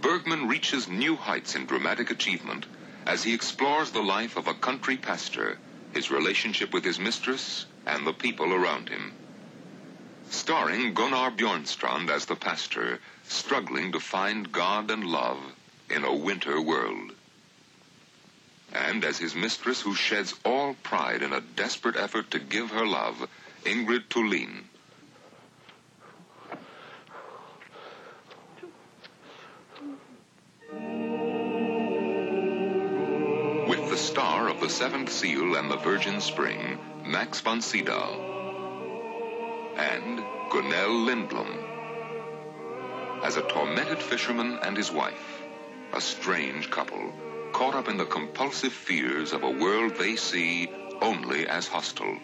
Bergman 0.00 0.46
reaches 0.46 0.86
new 0.88 1.16
heights 1.16 1.56
in 1.56 1.66
dramatic 1.66 2.10
achievement 2.12 2.66
as 3.06 3.22
he 3.22 3.34
explores 3.34 3.90
the 3.90 4.02
life 4.02 4.36
of 4.36 4.48
a 4.48 4.54
country 4.54 4.96
pastor, 4.96 5.58
his 5.92 6.10
relationship 6.10 6.72
with 6.72 6.84
his 6.84 6.98
mistress, 6.98 7.66
and 7.86 8.06
the 8.06 8.12
people 8.12 8.52
around 8.52 8.88
him. 8.88 9.12
Starring 10.30 10.94
Gunnar 10.94 11.30
Bjornstrand 11.30 12.10
as 12.10 12.24
the 12.26 12.34
pastor, 12.34 12.98
struggling 13.28 13.92
to 13.92 14.00
find 14.00 14.50
God 14.50 14.90
and 14.90 15.04
love 15.04 15.38
in 15.90 16.04
a 16.04 16.14
winter 16.14 16.60
world. 16.60 17.12
And 18.72 19.04
as 19.04 19.18
his 19.18 19.34
mistress 19.34 19.82
who 19.82 19.94
sheds 19.94 20.34
all 20.44 20.74
pride 20.82 21.22
in 21.22 21.32
a 21.32 21.40
desperate 21.40 21.96
effort 21.96 22.30
to 22.32 22.38
give 22.38 22.70
her 22.70 22.86
love, 22.86 23.28
Ingrid 23.64 24.08
Thulin. 24.08 24.64
Star 34.04 34.48
of 34.50 34.60
the 34.60 34.68
Seventh 34.68 35.10
Seal 35.10 35.56
and 35.56 35.70
the 35.70 35.78
Virgin 35.78 36.20
Spring, 36.20 36.78
Max 37.06 37.40
von 37.40 37.62
Sydow. 37.62 38.20
And 39.78 40.22
Gunnel 40.50 41.06
Lindblom. 41.06 41.56
As 43.24 43.38
a 43.38 43.42
tormented 43.48 43.98
fisherman 43.98 44.58
and 44.62 44.76
his 44.76 44.92
wife, 44.92 45.42
a 45.94 46.02
strange 46.02 46.70
couple, 46.70 47.14
caught 47.52 47.74
up 47.74 47.88
in 47.88 47.96
the 47.96 48.04
compulsive 48.04 48.74
fears 48.74 49.32
of 49.32 49.42
a 49.42 49.50
world 49.50 49.96
they 49.96 50.16
see 50.16 50.70
only 51.00 51.48
as 51.48 51.66
hostile. 51.66 52.18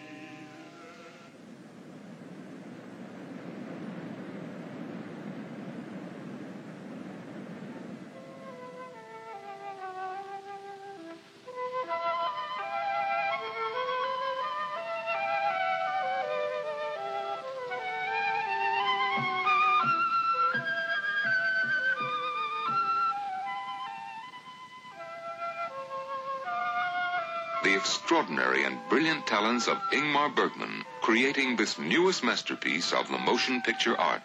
Brilliant 28.91 29.25
talents 29.25 29.69
of 29.69 29.77
Ingmar 29.93 30.35
Bergman, 30.35 30.83
creating 30.99 31.55
this 31.55 31.79
newest 31.79 32.25
masterpiece 32.25 32.91
of 32.91 33.07
the 33.07 33.17
motion 33.17 33.61
picture 33.61 33.97
art. 33.97 34.21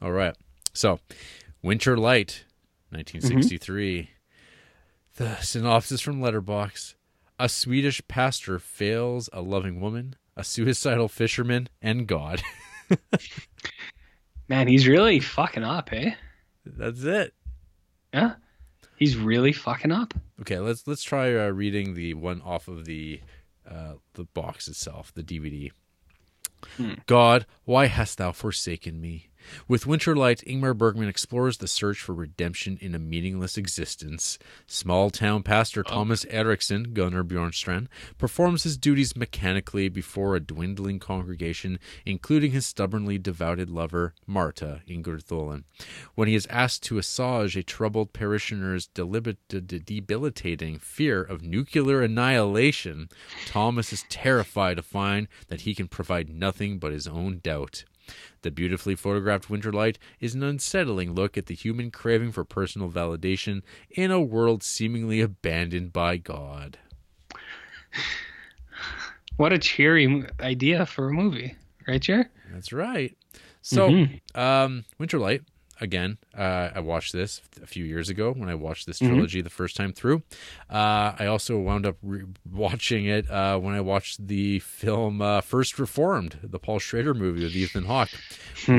All 0.00 0.12
right. 0.12 0.36
So, 0.72 1.00
Winter 1.60 1.96
Light, 1.96 2.44
1963. 2.90 4.10
The 5.16 5.34
synopsis 5.40 6.00
from 6.00 6.20
Letterboxd: 6.20 6.94
A 7.40 7.48
Swedish 7.48 8.00
pastor 8.06 8.60
fails 8.60 9.28
a 9.32 9.42
loving 9.42 9.80
woman, 9.80 10.14
a 10.36 10.44
suicidal 10.44 11.08
fisherman, 11.08 11.68
and 11.82 12.06
God. 12.06 12.42
Man, 14.48 14.68
he's 14.68 14.86
really 14.86 15.18
fucking 15.18 15.64
up, 15.64 15.92
eh? 15.92 16.14
That's 16.64 17.02
it. 17.02 17.34
Yeah. 18.12 18.34
He's 18.96 19.16
really 19.16 19.52
fucking 19.52 19.90
up. 19.90 20.14
Okay, 20.40 20.58
let's 20.58 20.86
let's 20.86 21.02
try 21.02 21.34
uh, 21.34 21.48
reading 21.48 21.94
the 21.94 22.14
one 22.14 22.40
off 22.42 22.68
of 22.68 22.84
the 22.84 23.20
uh, 23.68 23.94
the 24.14 24.24
box 24.24 24.68
itself, 24.68 25.12
the 25.14 25.22
DVD. 25.22 25.70
God, 27.06 27.46
why 27.64 27.86
hast 27.86 28.18
thou 28.18 28.30
forsaken 28.32 29.00
me? 29.00 29.28
With 29.68 29.84
Winterlight, 29.84 30.44
Ingmar 30.44 30.76
Bergman 30.76 31.08
explores 31.08 31.58
the 31.58 31.68
search 31.68 31.98
for 31.98 32.14
redemption 32.14 32.78
in 32.80 32.94
a 32.94 32.98
meaningless 32.98 33.56
existence. 33.56 34.38
Small 34.66 35.10
town 35.10 35.42
pastor 35.42 35.82
oh. 35.86 35.90
Thomas 35.90 36.24
Eriksson, 36.26 36.92
Gunnar 36.94 37.24
Bjornstrand, 37.24 37.88
performs 38.18 38.64
his 38.64 38.76
duties 38.76 39.16
mechanically 39.16 39.88
before 39.88 40.34
a 40.34 40.40
dwindling 40.40 40.98
congregation, 40.98 41.78
including 42.04 42.52
his 42.52 42.66
stubbornly 42.66 43.18
devoted 43.18 43.70
lover, 43.70 44.14
Marta 44.26 44.82
Ingrid 44.88 45.24
Thulin. 45.24 45.64
When 46.14 46.28
he 46.28 46.34
is 46.34 46.46
asked 46.46 46.82
to 46.84 46.98
assuage 46.98 47.56
a 47.56 47.62
troubled 47.62 48.12
parishioner's 48.12 48.86
deliberate, 48.86 49.38
de- 49.48 49.60
de- 49.60 49.78
debilitating 49.78 50.78
fear 50.78 51.22
of 51.22 51.42
nuclear 51.42 52.02
annihilation, 52.02 53.08
Thomas 53.46 53.92
is 53.92 54.04
terrified 54.08 54.76
to 54.76 54.82
find 54.82 55.28
that 55.48 55.62
he 55.62 55.74
can 55.74 55.88
provide 55.88 56.28
nothing 56.28 56.78
but 56.78 56.92
his 56.92 57.06
own 57.06 57.40
doubt. 57.42 57.84
The 58.42 58.50
beautifully 58.50 58.94
photographed 58.94 59.48
Winterlight 59.48 59.96
is 60.20 60.34
an 60.34 60.42
unsettling 60.42 61.14
look 61.14 61.38
at 61.38 61.46
the 61.46 61.54
human 61.54 61.90
craving 61.90 62.32
for 62.32 62.44
personal 62.44 62.90
validation 62.90 63.62
in 63.90 64.10
a 64.10 64.20
world 64.20 64.62
seemingly 64.62 65.20
abandoned 65.20 65.92
by 65.92 66.16
God. 66.16 66.78
What 69.38 69.52
a 69.52 69.58
cheery 69.58 70.26
idea 70.40 70.84
for 70.84 71.08
a 71.08 71.12
movie, 71.12 71.56
right, 71.88 72.00
Jer? 72.00 72.30
That's 72.52 72.70
right. 72.70 73.16
So, 73.62 73.88
um, 74.34 74.84
Winterlight, 75.00 75.44
again, 75.82 76.16
uh, 76.36 76.70
I 76.74 76.80
watched 76.80 77.12
this 77.12 77.42
a 77.62 77.66
few 77.66 77.84
years 77.84 78.08
ago 78.08 78.32
when 78.32 78.48
I 78.48 78.54
watched 78.54 78.86
this 78.86 78.98
trilogy 79.10 79.42
the 79.42 79.50
first 79.50 79.76
time 79.76 79.92
through. 79.92 80.22
Uh, 80.70 81.12
I 81.18 81.26
also 81.26 81.58
wound 81.58 81.84
up 81.84 81.96
re- 82.02 82.24
watching 82.50 83.04
it 83.06 83.28
uh, 83.30 83.58
when 83.58 83.74
I 83.74 83.80
watched 83.80 84.26
the 84.26 84.60
film 84.60 85.20
uh, 85.20 85.40
First 85.42 85.78
Reformed, 85.78 86.38
the 86.42 86.58
Paul 86.58 86.78
Schrader 86.78 87.12
movie 87.14 87.42
with 87.44 87.54
Ethan 87.56 87.84
Hawke, 87.84 88.10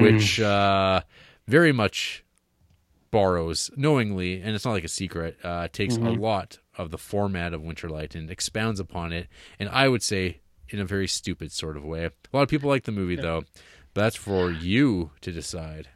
which 0.02 0.40
uh, 0.40 1.02
very 1.48 1.72
much 1.72 2.24
borrows 3.12 3.70
knowingly, 3.76 4.42
and 4.42 4.56
it's 4.56 4.66
not 4.66 4.72
like 4.72 4.84
a 4.84 4.88
secret, 4.88 5.38
uh, 5.44 5.68
takes 5.72 5.98
a 5.98 6.00
lot 6.20 6.58
of 6.78 6.90
the 6.90 6.98
format 6.98 7.54
of 7.54 7.62
Winterlight 7.62 8.16
and 8.16 8.32
expounds 8.32 8.80
upon 8.80 9.12
it. 9.14 9.28
And 9.60 9.70
I 9.70 9.88
would 9.88 10.02
say 10.02 10.40
in 10.70 10.80
a 10.80 10.86
very 10.86 11.08
stupid 11.08 11.52
sort 11.52 11.78
of 11.78 11.84
way. 11.84 12.06
A 12.06 12.12
lot 12.32 12.42
of 12.42 12.50
people 12.50 12.70
like 12.70 12.84
the 12.86 12.92
movie 12.92 13.16
though, 13.16 13.44
but 13.94 14.02
that's 14.02 14.16
for 14.16 14.50
you 14.50 15.12
to 15.22 15.32
decide. 15.32 15.90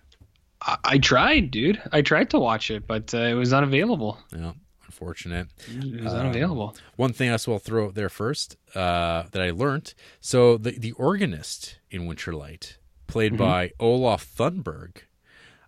I, 0.61 0.77
I 0.83 0.97
tried, 0.97 1.51
dude. 1.51 1.81
I 1.91 2.01
tried 2.01 2.29
to 2.31 2.39
watch 2.39 2.71
it, 2.71 2.87
but 2.87 3.13
uh, 3.13 3.17
it 3.19 3.33
was 3.35 3.53
unavailable. 3.53 4.17
Yeah, 4.35 4.53
unfortunate. 4.85 5.47
It 5.67 6.03
was 6.03 6.13
unavailable. 6.13 6.75
One 6.95 7.13
thing 7.13 7.29
I 7.29 7.37
will 7.45 7.59
throw 7.59 7.85
out 7.87 7.95
there 7.95 8.09
first 8.09 8.57
uh, 8.75 9.23
that 9.31 9.41
I 9.41 9.51
learned. 9.51 9.93
So 10.21 10.57
the 10.57 10.71
the 10.71 10.91
organist 10.93 11.79
in 11.91 12.07
Winterlight, 12.07 12.77
played 13.07 13.37
by 13.37 13.71
Olof 13.79 14.25
Thunberg, 14.25 14.97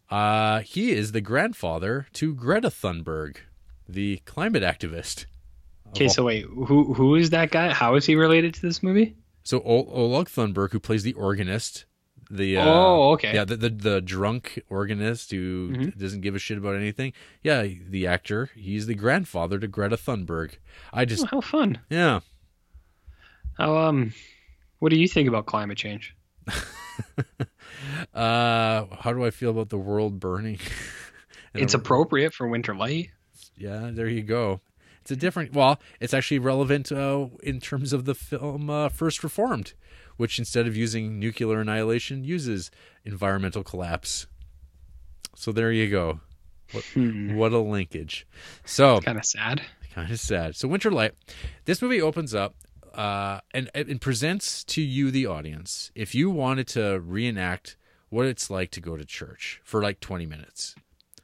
uh, 0.10 0.62
he 0.62 0.92
is 0.92 1.12
the 1.12 1.22
grandfather 1.22 2.08
to 2.14 2.34
Greta 2.34 2.70
Thunberg, 2.70 3.38
the 3.88 4.18
climate 4.26 4.64
activist. 4.64 5.26
Okay, 5.90 6.08
so 6.08 6.26
wait, 6.26 6.46
who 6.46 6.94
who 6.94 7.16
is 7.16 7.30
that 7.32 7.52
guy? 7.52 7.74
How 7.74 7.96
is 7.96 8.06
he 8.06 8.16
related 8.16 8.54
to 8.56 8.62
this 8.62 8.82
movie? 8.84 9.16
So 9.44 9.60
o- 9.66 9.88
Oleg 9.92 10.28
Thunberg, 10.28 10.72
who 10.72 10.80
plays 10.80 11.02
the 11.04 11.14
organist, 11.14 11.86
the 12.30 12.58
uh, 12.58 12.66
Oh, 12.66 13.12
okay. 13.14 13.34
yeah, 13.34 13.44
the, 13.46 13.56
the 13.58 13.70
the 13.70 14.02
drunk 14.02 14.62
organist 14.70 15.32
who 15.32 15.76
d- 15.76 15.94
doesn't 15.98 16.22
give 16.22 16.36
a 16.36 16.40
shit 16.40 16.58
about 16.58 16.76
anything. 16.76 17.14
Yeah, 17.44 17.66
the 17.90 18.06
actor, 18.08 18.50
he's 18.56 18.86
the 18.88 18.96
grandfather 18.96 19.58
to 19.60 19.68
Greta 19.68 19.98
Thunberg. 19.98 20.54
I 20.94 21.02
Oh, 21.02 21.06
just 21.06 21.26
how 21.28 21.42
fun. 21.42 21.80
yeah, 21.90 22.20
How 23.58 23.78
um, 23.78 24.14
what 24.80 24.90
do 24.90 24.98
you 25.00 25.08
think 25.08 25.28
about 25.28 25.46
climate 25.48 25.78
change? 25.78 26.16
uh, 28.14 28.86
how 29.00 29.14
do 29.14 29.24
I 29.26 29.32
feel 29.32 29.52
about 29.52 29.70
the 29.70 29.78
world 29.78 30.20
burning? 30.20 30.60
It's 31.56 31.74
I'm- 31.74 31.82
appropriate 31.82 32.32
for 32.36 32.48
winter 32.48 32.76
light. 32.76 33.10
yeah, 33.58 33.90
there 33.92 34.08
you 34.08 34.22
go. 34.22 34.62
It's 35.02 35.10
a 35.10 35.16
different. 35.16 35.52
Well, 35.54 35.80
it's 36.00 36.14
actually 36.14 36.38
relevant 36.38 36.92
uh, 36.92 37.26
in 37.42 37.60
terms 37.60 37.92
of 37.92 38.06
the 38.06 38.14
film 38.14 38.70
uh, 38.70 38.90
First 38.90 39.24
Reformed, 39.24 39.74
which 40.20 40.38
instead 40.38 40.68
of 40.68 40.76
using 40.76 41.18
nuclear 41.18 41.62
annihilation 41.62 42.26
uses 42.26 42.70
environmental 43.06 43.64
collapse. 43.64 44.28
So 45.36 45.54
there 45.54 45.72
you 45.72 45.90
go. 45.90 46.20
What, 46.74 46.84
what 46.96 47.54
a 47.54 47.60
linkage. 47.60 48.28
So 48.66 49.00
Kind 49.00 49.18
of 49.18 49.24
sad. 49.26 49.62
kind 49.96 50.12
of 50.12 50.20
sad. 50.20 50.58
So 50.58 50.68
Winter 50.68 50.92
Light, 50.92 51.14
this 51.64 51.82
movie 51.82 52.02
opens 52.02 52.36
up 52.36 52.56
uh, 52.94 53.40
and 53.54 53.70
and 53.74 54.02
presents 54.02 54.64
to 54.66 54.82
you 54.82 55.10
the 55.10 55.26
audience 55.26 55.90
if 55.96 56.14
you 56.14 56.30
wanted 56.30 56.68
to 56.70 57.00
reenact 57.00 57.78
what 58.10 58.26
it's 58.26 58.50
like 58.50 58.72
to 58.72 58.82
go 58.82 58.98
to 58.98 59.06
church 59.06 59.62
for 59.64 59.82
like 59.82 60.00
20 60.02 60.26
minutes. 60.26 60.76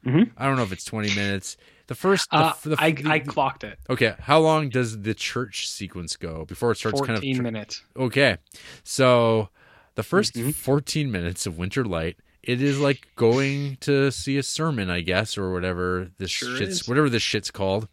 Mhm. 0.06 0.30
I 0.38 0.46
don't 0.46 0.56
know 0.56 0.62
if 0.62 0.72
it's 0.72 0.84
20 0.84 1.14
minutes. 1.14 1.56
The 1.88 1.94
first, 1.94 2.28
the, 2.30 2.36
Uh, 2.36 2.52
the, 2.64 2.76
I 2.78 2.90
the- 2.92 3.08
I 3.08 3.18
clocked 3.20 3.62
it. 3.64 3.78
okay. 3.88 4.14
How 4.20 4.40
long 4.40 4.68
does 4.70 5.02
the 5.02 5.14
church 5.14 5.68
sequence 5.68 6.16
go 6.16 6.44
before 6.44 6.72
it 6.72 6.76
starts 6.78 6.98
Fourteen 6.98 7.36
kind 7.36 7.46
of? 7.46 7.52
minutes. 7.52 7.82
Okay, 7.96 8.38
so 8.84 9.48
the 9.94 10.02
1st 10.02 10.32
Mm-hmm. 10.34 10.50
14 10.50 11.10
minutes 11.10 11.46
of 11.46 11.56
Winter 11.58 11.84
Light, 11.84 12.16
it 12.42 12.60
is 12.62 12.78
like 12.80 13.06
going 13.16 13.76
to 13.80 14.10
see 14.10 14.36
a 14.36 14.42
sermon, 14.42 14.90
I 14.90 15.00
guess, 15.00 15.38
or 15.38 15.52
whatever 15.52 16.10
this 16.18 16.30
Sure 16.30 16.56
shit's 16.56 16.82
is. 16.82 16.88
whatever 16.88 17.08
this 17.08 17.22
shit's 17.22 17.50
called, 17.50 17.88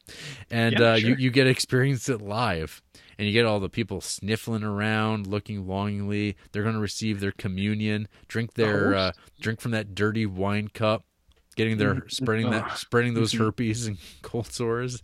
and 0.52 0.74
Yeah, 0.80 0.92
uh, 0.92 0.96
you 0.96 1.02
sure. 1.08 1.18
you 1.20 1.30
get 1.32 1.48
experience 1.48 2.10
it 2.10 2.22
live. 2.22 2.82
And 3.20 3.28
you 3.28 3.32
get 3.34 3.46
all 3.46 3.60
the 3.60 3.70
people 3.70 4.02
sniffling 4.02 4.64
around, 4.64 5.28
looking 5.28 5.68
longingly. 5.68 6.36
They're 6.52 6.64
going 6.64 6.74
to 6.74 6.82
receive 6.82 7.20
their 7.20 7.32
communion, 7.32 8.08
drink 8.28 8.56
their 8.56 8.96
uh, 8.96 9.12
drink 9.40 9.62
from 9.62 9.70
that 9.72 9.94
dirty 9.94 10.26
wine 10.26 10.68
cup. 10.70 11.06
Getting 11.56 11.78
their 11.78 12.04
spreading 12.10 12.50
that 12.52 12.66
Oh. 12.72 12.76
spreading 12.76 13.14
those 13.14 13.34
herpes 13.34 13.88
and 13.88 13.98
cold 14.22 14.48
sores. 14.48 15.02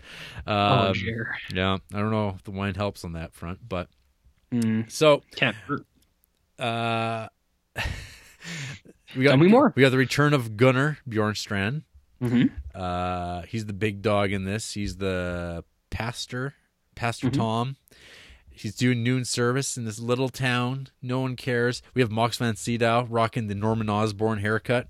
oh, 0.48 0.88
Um, 0.90 0.94
Jer. 0.94 1.36
yeah, 1.54 1.78
I 1.94 1.98
don't 2.00 2.12
know 2.12 2.30
if 2.30 2.44
the 2.44 2.52
wine 2.52 2.76
helps 2.76 3.04
on 3.06 3.14
that 3.14 3.34
front, 3.34 3.60
but 3.68 3.90
Mm, 4.52 4.92
so 4.92 5.22
can't 5.36 5.56
hurt. 5.56 5.86
uh, 6.58 7.28
we 9.16 9.24
got 9.24 9.32
Tell 9.32 9.38
me 9.38 9.48
more. 9.48 9.74
We 9.76 9.82
got 9.82 9.90
the 9.92 9.98
return 9.98 10.34
of 10.34 10.58
Gunnar 10.58 10.98
Bjornstrand. 11.08 11.84
hmm 12.20 12.46
Uh, 12.74 13.44
he's 13.44 13.66
the 13.66 13.74
big 13.74 14.02
dog 14.02 14.32
in 14.32 14.46
this. 14.46 14.74
He's 14.74 14.98
the 14.98 15.64
pastor, 15.90 16.56
Pastor 16.96 17.28
Mm-hmm. 17.28 17.40
Tom. 17.42 17.76
He's 18.50 18.76
doing 18.76 19.04
noon 19.04 19.24
service 19.24 19.78
in 19.78 19.86
this 19.86 20.00
little 20.00 20.28
town. 20.30 20.88
No 21.02 21.22
one 21.22 21.36
cares. 21.38 21.82
We 21.94 22.02
have 22.02 22.12
Mox 22.12 22.38
Van 22.38 22.56
Sydow 22.58 23.08
rocking 23.10 23.48
the 23.48 23.56
Norman 23.56 23.90
Osborn 23.90 24.40
haircut 24.40 24.88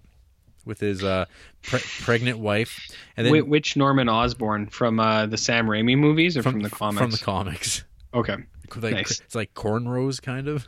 with 0.69 0.79
his 0.79 1.03
uh, 1.03 1.25
pre- 1.63 1.81
pregnant 2.01 2.39
wife, 2.39 2.89
and 3.17 3.27
then 3.27 3.35
Wh- 3.35 3.49
which 3.49 3.75
Norman 3.75 4.07
Osborn 4.07 4.67
from 4.67 5.01
uh, 5.01 5.25
the 5.25 5.35
Sam 5.37 5.67
Raimi 5.67 5.97
movies 5.97 6.37
or 6.37 6.43
from, 6.43 6.61
the 6.61 6.69
comics? 6.69 7.01
From 7.01 7.11
the 7.11 7.17
comics, 7.17 7.83
okay. 8.13 8.37
like 8.77 8.93
Nice. 8.93 9.19
it's 9.19 9.35
like 9.35 9.53
cornrows, 9.53 10.21
kind 10.21 10.47
of. 10.47 10.65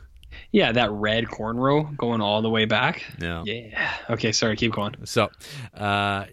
Yeah, 0.50 0.72
that 0.72 0.90
red 0.90 1.26
cornrow 1.26 1.96
going 1.96 2.20
all 2.20 2.42
the 2.42 2.50
way 2.50 2.64
back. 2.64 3.04
Yeah. 3.18 3.42
Yeah. 3.46 3.92
Okay, 4.10 4.32
sorry, 4.32 4.56
keep 4.56 4.72
going. 4.72 4.94
So, 5.04 5.30
uh, 5.74 6.26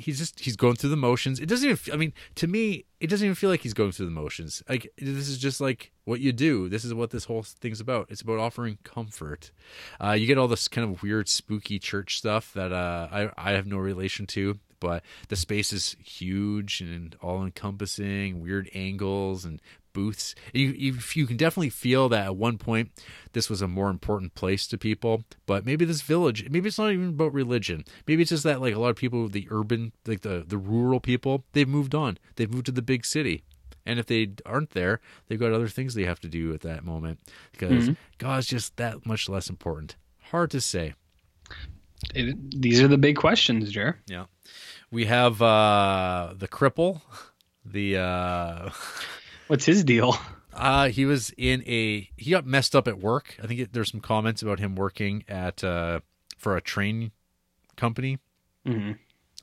he's 0.00 0.18
just 0.18 0.40
he's 0.40 0.56
going 0.56 0.76
through 0.76 0.90
the 0.90 0.96
motions. 0.96 1.38
It 1.38 1.46
doesn't 1.46 1.68
even. 1.68 1.92
I 1.92 1.96
mean, 1.96 2.12
to 2.36 2.46
me, 2.46 2.84
it 3.00 3.08
doesn't 3.08 3.24
even 3.24 3.34
feel 3.34 3.50
like 3.50 3.60
he's 3.60 3.74
going 3.74 3.92
through 3.92 4.06
the 4.06 4.12
motions. 4.12 4.62
Like 4.68 4.90
this 4.98 5.28
is 5.28 5.38
just 5.38 5.60
like 5.60 5.92
what 6.04 6.20
you 6.20 6.32
do. 6.32 6.68
This 6.68 6.84
is 6.84 6.92
what 6.92 7.10
this 7.10 7.24
whole 7.24 7.42
thing's 7.42 7.80
about. 7.80 8.06
It's 8.10 8.22
about 8.22 8.38
offering 8.38 8.78
comfort. 8.84 9.52
Uh, 10.02 10.12
you 10.12 10.26
get 10.26 10.38
all 10.38 10.48
this 10.48 10.68
kind 10.68 10.90
of 10.90 11.02
weird, 11.02 11.28
spooky 11.28 11.78
church 11.78 12.18
stuff 12.18 12.52
that 12.54 12.72
uh, 12.72 13.08
I 13.10 13.30
I 13.36 13.52
have 13.52 13.66
no 13.66 13.78
relation 13.78 14.26
to. 14.28 14.58
But 14.80 15.04
the 15.28 15.36
space 15.36 15.74
is 15.74 15.94
huge 16.02 16.80
and 16.80 17.14
all 17.20 17.44
encompassing, 17.44 18.40
weird 18.40 18.70
angles 18.74 19.44
and 19.44 19.60
booths. 19.92 20.34
You, 20.52 20.68
you 20.68 20.98
you 21.14 21.26
can 21.26 21.36
definitely 21.36 21.70
feel 21.70 22.08
that 22.08 22.26
at 22.26 22.36
one 22.36 22.58
point 22.58 22.90
this 23.32 23.48
was 23.48 23.62
a 23.62 23.68
more 23.68 23.90
important 23.90 24.34
place 24.34 24.66
to 24.68 24.78
people. 24.78 25.24
But 25.46 25.64
maybe 25.64 25.84
this 25.84 26.02
village, 26.02 26.48
maybe 26.50 26.68
it's 26.68 26.78
not 26.78 26.92
even 26.92 27.10
about 27.10 27.32
religion. 27.32 27.84
Maybe 28.06 28.22
it's 28.22 28.30
just 28.30 28.44
that 28.44 28.60
like 28.60 28.74
a 28.74 28.78
lot 28.78 28.90
of 28.90 28.96
people, 28.96 29.28
the 29.28 29.48
urban, 29.50 29.92
like 30.06 30.22
the 30.22 30.44
the 30.46 30.58
rural 30.58 31.00
people, 31.00 31.44
they've 31.52 31.68
moved 31.68 31.94
on. 31.94 32.18
They've 32.36 32.52
moved 32.52 32.66
to 32.66 32.72
the 32.72 32.82
big 32.82 33.04
city. 33.04 33.42
And 33.86 33.98
if 33.98 34.06
they 34.06 34.30
aren't 34.44 34.70
there, 34.70 35.00
they've 35.26 35.40
got 35.40 35.52
other 35.52 35.68
things 35.68 35.94
they 35.94 36.04
have 36.04 36.20
to 36.20 36.28
do 36.28 36.52
at 36.52 36.60
that 36.60 36.84
moment 36.84 37.18
because 37.52 37.90
God's 38.18 38.46
just 38.46 38.76
that 38.76 39.06
much 39.06 39.28
less 39.28 39.48
important. 39.48 39.96
Hard 40.30 40.50
to 40.50 40.60
say. 40.60 40.94
It, 42.14 42.60
these 42.60 42.80
are 42.82 42.88
the 42.88 42.98
big 42.98 43.16
questions, 43.16 43.70
Jer. 43.70 43.98
Yeah. 44.06 44.26
We 44.90 45.06
have 45.06 45.40
uh 45.42 46.34
the 46.36 46.48
cripple. 46.48 47.02
The 47.64 47.98
uh 47.98 48.70
What's 49.50 49.64
his 49.64 49.82
deal? 49.82 50.16
uh 50.52 50.88
he 50.90 51.04
was 51.04 51.32
in 51.36 51.64
a 51.66 52.08
he 52.16 52.30
got 52.30 52.46
messed 52.46 52.76
up 52.76 52.86
at 52.86 53.00
work. 53.00 53.36
I 53.42 53.48
think 53.48 53.58
it, 53.58 53.72
there's 53.72 53.90
some 53.90 53.98
comments 54.00 54.42
about 54.42 54.60
him 54.60 54.76
working 54.76 55.24
at 55.26 55.64
uh 55.64 56.00
for 56.38 56.56
a 56.56 56.60
train 56.60 57.10
company. 57.76 58.18
hmm 58.64 58.92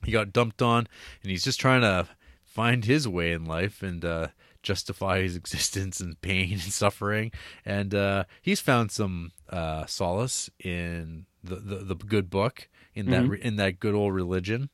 He 0.05 0.13
got 0.13 0.31
dumped 0.31 0.61
on 0.61 0.87
and 1.21 1.29
he's 1.31 1.43
just 1.43 1.59
trying 1.59 1.81
to 1.81 2.07
find 2.45 2.85
his 2.85 3.05
way 3.05 3.33
in 3.33 3.43
life 3.43 3.83
and 3.83 4.05
uh 4.05 4.27
justify 4.63 5.21
his 5.21 5.35
existence 5.41 5.99
and 5.99 6.19
pain 6.21 6.53
and 6.53 6.61
suffering 6.61 7.31
and 7.65 7.93
uh 7.93 8.23
he's 8.41 8.61
found 8.61 8.91
some 8.91 9.33
uh 9.49 9.85
solace 9.87 10.49
in 10.63 11.25
the 11.43 11.55
the, 11.57 11.75
the 11.83 11.95
good 11.95 12.29
book 12.29 12.69
in 12.95 13.07
that 13.07 13.25
in 13.41 13.57
that 13.57 13.81
good 13.81 13.93
old 13.93 14.13
religion 14.13 14.69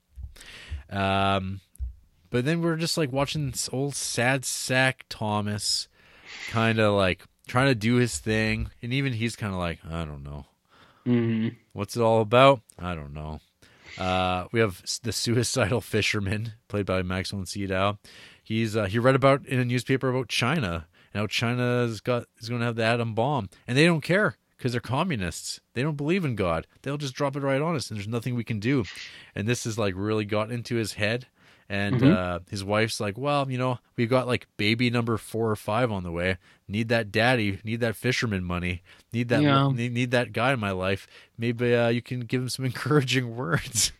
um 0.91 1.59
but 2.33 2.45
then 2.45 2.61
we're 2.61 2.75
just 2.75 2.97
like 2.97 3.11
watching 3.11 3.51
this 3.51 3.69
old 3.71 3.95
sad 3.95 4.43
sack 4.43 5.05
Thomas 5.07 5.87
kind 6.49 6.79
of 6.79 6.95
like 6.95 7.23
trying 7.47 7.67
to 7.67 7.75
do 7.75 7.95
his 7.95 8.17
thing 8.17 8.71
and 8.81 8.91
even 8.91 9.13
he's 9.13 9.35
kind 9.35 9.53
of 9.53 9.59
like 9.59 9.79
I 9.89 10.03
don't 10.03 10.23
know 10.23 10.47
hmm 11.05 11.49
What's 11.73 11.95
it 11.95 12.01
all 12.01 12.21
about? 12.21 12.61
I 12.77 12.95
don't 12.95 13.13
know. 13.13 13.39
Uh, 13.97 14.45
we 14.51 14.59
have 14.59 14.81
the 15.03 15.11
suicidal 15.11 15.81
fisherman, 15.93 16.53
played 16.67 16.85
by 16.85 17.01
Max 17.01 17.31
von 17.31 17.45
Sydow. 17.45 17.99
He's 18.43 18.75
uh, 18.75 18.85
he 18.85 18.99
read 18.99 19.15
about 19.15 19.45
in 19.45 19.59
a 19.59 19.65
newspaper 19.65 20.09
about 20.09 20.29
China 20.29 20.87
and 21.13 21.21
how 21.21 21.27
China's 21.27 22.01
got 22.01 22.25
is 22.39 22.49
going 22.49 22.61
to 22.61 22.65
have 22.65 22.75
the 22.75 22.83
atom 22.83 23.13
bomb, 23.13 23.49
and 23.67 23.77
they 23.77 23.85
don't 23.85 24.01
care 24.01 24.37
because 24.57 24.71
they're 24.71 24.81
communists. 24.81 25.59
They 25.73 25.81
don't 25.83 25.97
believe 25.97 26.23
in 26.25 26.35
God. 26.35 26.67
They'll 26.81 26.97
just 26.97 27.15
drop 27.15 27.35
it 27.35 27.41
right 27.41 27.61
on 27.61 27.75
us, 27.75 27.89
and 27.89 27.97
there's 27.97 28.07
nothing 28.07 28.35
we 28.35 28.43
can 28.43 28.59
do. 28.59 28.85
And 29.35 29.47
this 29.47 29.65
has 29.65 29.77
like 29.77 29.93
really 29.95 30.25
got 30.25 30.51
into 30.51 30.75
his 30.75 30.93
head. 30.93 31.27
And 31.69 32.03
uh, 32.03 32.39
his 32.49 32.63
wife's 32.63 32.99
like, 32.99 33.17
well, 33.17 33.49
you 33.49 33.57
know, 33.57 33.79
we've 33.95 34.09
got 34.09 34.27
like 34.27 34.47
baby 34.57 34.89
number 34.89 35.17
four 35.17 35.49
or 35.49 35.55
five 35.55 35.91
on 35.91 36.03
the 36.03 36.11
way. 36.11 36.37
Need 36.67 36.89
that 36.89 37.11
daddy. 37.11 37.59
Need 37.63 37.79
that 37.79 37.95
fisherman 37.95 38.43
money. 38.43 38.83
Need 39.11 39.29
that. 39.29 39.41
Yeah. 39.41 39.71
Need, 39.71 39.93
need 39.93 40.11
that 40.11 40.33
guy 40.33 40.53
in 40.53 40.59
my 40.59 40.71
life. 40.71 41.07
Maybe 41.37 41.73
uh, 41.73 41.89
you 41.89 42.01
can 42.01 42.21
give 42.21 42.41
him 42.41 42.49
some 42.49 42.65
encouraging 42.65 43.35
words. 43.35 43.91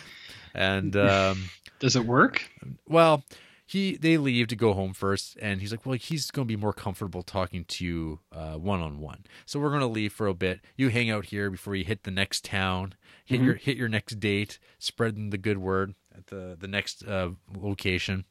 and 0.54 0.96
um, 0.96 1.50
Does 1.80 1.96
it 1.96 2.06
work? 2.06 2.50
well, 2.88 3.24
he 3.66 3.98
they 3.98 4.16
leave 4.16 4.46
to 4.48 4.56
go 4.56 4.72
home 4.72 4.94
first, 4.94 5.36
and 5.42 5.60
he's 5.60 5.70
like, 5.70 5.84
well, 5.84 5.98
he's 5.98 6.30
going 6.30 6.46
to 6.46 6.48
be 6.48 6.56
more 6.56 6.72
comfortable 6.72 7.22
talking 7.22 7.66
to 7.66 7.84
you 7.84 8.20
one 8.32 8.80
on 8.80 8.98
one. 8.98 9.24
So 9.44 9.60
we're 9.60 9.68
going 9.68 9.80
to 9.80 9.86
leave 9.86 10.14
for 10.14 10.26
a 10.26 10.32
bit. 10.32 10.60
You 10.76 10.88
hang 10.88 11.10
out 11.10 11.26
here 11.26 11.50
before 11.50 11.74
you 11.74 11.84
hit 11.84 12.04
the 12.04 12.10
next 12.10 12.46
town, 12.46 12.94
hit 13.26 13.42
your 13.42 13.54
hit 13.54 13.76
your 13.76 13.90
next 13.90 14.18
date, 14.20 14.58
spreading 14.78 15.28
the 15.28 15.36
good 15.36 15.58
word 15.58 15.94
at 16.18 16.26
the 16.26 16.56
the 16.58 16.68
next 16.68 17.06
uh, 17.06 17.30
location. 17.56 18.24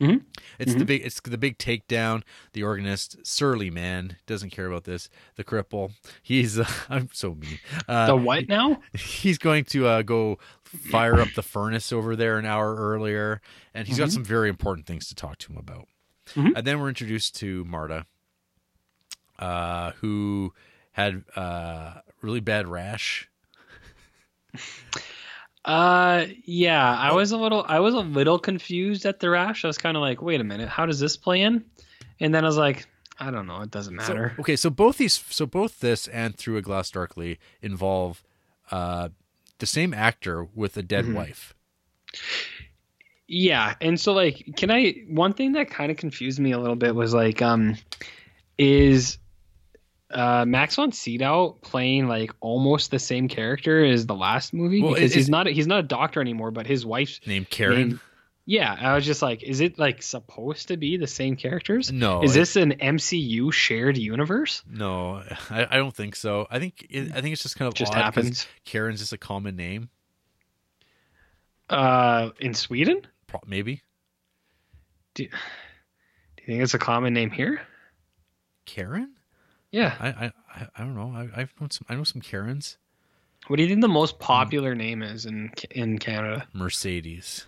Mhm. 0.00 0.24
It's 0.58 0.74
the 0.74 0.84
big 0.84 1.02
it's 1.04 1.20
the 1.20 1.38
big 1.38 1.58
takedown. 1.58 2.22
The 2.54 2.64
organist, 2.64 3.24
surly 3.24 3.70
man, 3.70 4.16
doesn't 4.26 4.50
care 4.50 4.66
about 4.66 4.82
this. 4.84 5.08
The 5.36 5.44
cripple, 5.44 5.92
he's 6.22 6.58
uh, 6.58 6.64
I'm 6.88 7.08
so 7.12 7.34
mean. 7.34 7.58
Uh, 7.86 8.06
the 8.06 8.16
what 8.16 8.48
now? 8.48 8.80
he's 8.94 9.38
going 9.38 9.64
to 9.66 9.86
uh, 9.86 10.02
go 10.02 10.38
fire 10.64 11.20
up 11.20 11.28
the 11.36 11.42
furnace 11.42 11.92
over 11.92 12.16
there 12.16 12.38
an 12.38 12.46
hour 12.46 12.74
earlier, 12.74 13.40
and 13.74 13.86
he's 13.86 13.98
got 13.98 14.10
some 14.10 14.24
very 14.24 14.48
important 14.48 14.86
things 14.86 15.06
to 15.08 15.14
talk 15.14 15.38
to 15.38 15.52
him 15.52 15.58
about. 15.58 15.86
Mhm. 16.34 16.52
And 16.56 16.66
then 16.66 16.80
we're 16.80 16.88
introduced 16.88 17.36
to 17.36 17.64
Marta, 17.64 18.06
uh, 19.38 19.92
who 20.00 20.52
had 20.92 21.22
uh, 21.36 22.00
really 22.22 22.40
bad 22.40 22.66
rash. 22.66 23.28
Uh, 25.64 26.26
yeah, 26.44 26.96
I 26.96 27.12
was 27.12 27.30
a 27.32 27.36
little, 27.36 27.64
I 27.68 27.78
was 27.80 27.94
a 27.94 28.00
little 28.00 28.38
confused 28.38 29.06
at 29.06 29.20
the 29.20 29.30
rash. 29.30 29.64
I 29.64 29.68
was 29.68 29.78
kind 29.78 29.96
of 29.96 30.00
like, 30.00 30.20
wait 30.20 30.40
a 30.40 30.44
minute, 30.44 30.68
how 30.68 30.86
does 30.86 30.98
this 30.98 31.16
play 31.16 31.42
in? 31.42 31.64
And 32.20 32.34
then 32.34 32.44
I 32.44 32.48
was 32.48 32.56
like, 32.56 32.88
I 33.18 33.30
don't 33.30 33.46
know, 33.46 33.60
it 33.60 33.70
doesn't 33.70 33.98
So, 34.00 34.14
matter. 34.14 34.34
okay, 34.40 34.56
so 34.56 34.70
both 34.70 34.98
these, 34.98 35.22
so 35.30 35.46
both 35.46 35.78
this 35.80 36.08
and 36.08 36.36
Through 36.36 36.56
a 36.56 36.62
Glass 36.62 36.90
Darkly 36.90 37.38
involve 37.60 38.24
uh, 38.70 39.10
the 39.58 39.66
same 39.66 39.94
actor 39.94 40.48
with 40.54 40.76
a 40.76 40.82
dead 40.82 41.12
wife. 41.12 41.54
Yeah, 43.28 43.74
and 43.80 43.98
so 43.98 44.12
like, 44.12 44.44
can 44.56 44.70
I? 44.70 45.04
One 45.08 45.32
thing 45.32 45.52
that 45.52 45.70
kind 45.70 45.90
of 45.90 45.96
confused 45.96 46.38
me 46.38 46.52
a 46.52 46.58
little 46.58 46.76
bit 46.76 46.94
was 46.94 47.14
like, 47.14 47.40
um, 47.40 47.76
is 48.58 49.16
uh 50.12 50.44
Max 50.46 50.76
von 50.76 50.92
Sydow 50.92 51.56
playing 51.62 52.06
like 52.08 52.32
almost 52.40 52.90
the 52.90 52.98
same 52.98 53.28
character 53.28 53.84
as 53.84 54.06
the 54.06 54.14
last 54.14 54.52
movie 54.52 54.82
Well, 54.82 54.94
because 54.94 55.14
he's 55.14 55.28
not 55.28 55.46
he's 55.46 55.66
not 55.66 55.80
a 55.80 55.82
doctor 55.82 56.20
anymore, 56.20 56.50
but 56.50 56.66
his 56.66 56.84
wife's 56.86 57.20
Named 57.26 57.48
Karen. 57.48 58.00
Yeah, 58.44 58.76
I 58.78 58.96
was 58.96 59.06
just 59.06 59.22
like, 59.22 59.44
is 59.44 59.60
it 59.60 59.78
like 59.78 60.02
supposed 60.02 60.68
to 60.68 60.76
be 60.76 60.96
the 60.96 61.06
same 61.06 61.36
characters? 61.36 61.92
No, 61.92 62.24
Is 62.24 62.34
this 62.34 62.56
an 62.56 62.72
MCU 62.72 63.52
shared 63.52 63.96
universe? 63.96 64.64
No, 64.68 65.22
I, 65.48 65.68
I 65.70 65.76
don't 65.76 65.94
think 65.94 66.16
so. 66.16 66.48
I 66.50 66.58
think 66.58 66.84
it, 66.90 67.12
I 67.14 67.20
think 67.20 67.34
it's 67.34 67.42
just 67.44 67.56
kind 67.56 67.68
of 67.68 67.74
Just 67.74 67.94
happens. 67.94 68.48
Karen's 68.64 68.98
just 68.98 69.12
a 69.12 69.18
common 69.18 69.54
name, 69.54 69.90
Uh, 71.70 72.30
in 72.40 72.52
Sweden? 72.54 73.06
Pro- 73.28 73.40
maybe 73.46 73.82
Do, 75.14 75.24
do 75.24 75.30
you 76.38 76.46
think 76.46 76.62
it's 76.62 76.74
a 76.74 76.78
common 76.80 77.14
name 77.14 77.30
here? 77.30 77.62
Karen. 78.66 79.14
Yeah. 79.72 79.96
I 79.98 80.08
I, 80.26 80.32
I- 80.76 80.78
don't 80.84 80.94
know. 80.94 81.12
I 81.16 81.40
I've 81.40 81.52
known 81.60 81.70
some, 81.70 81.86
I 81.88 81.96
know 81.96 82.04
some 82.04 82.20
Karens. 82.22 82.76
What 83.48 83.56
do 83.56 83.62
you 83.64 83.68
think 83.68 83.80
the 83.80 83.88
most 83.88 84.20
popular 84.20 84.74
name 84.76 85.02
is 85.02 85.26
in 85.26 85.50
in 85.72 85.98
Canada? 85.98 86.46
Mercedes. 86.52 87.46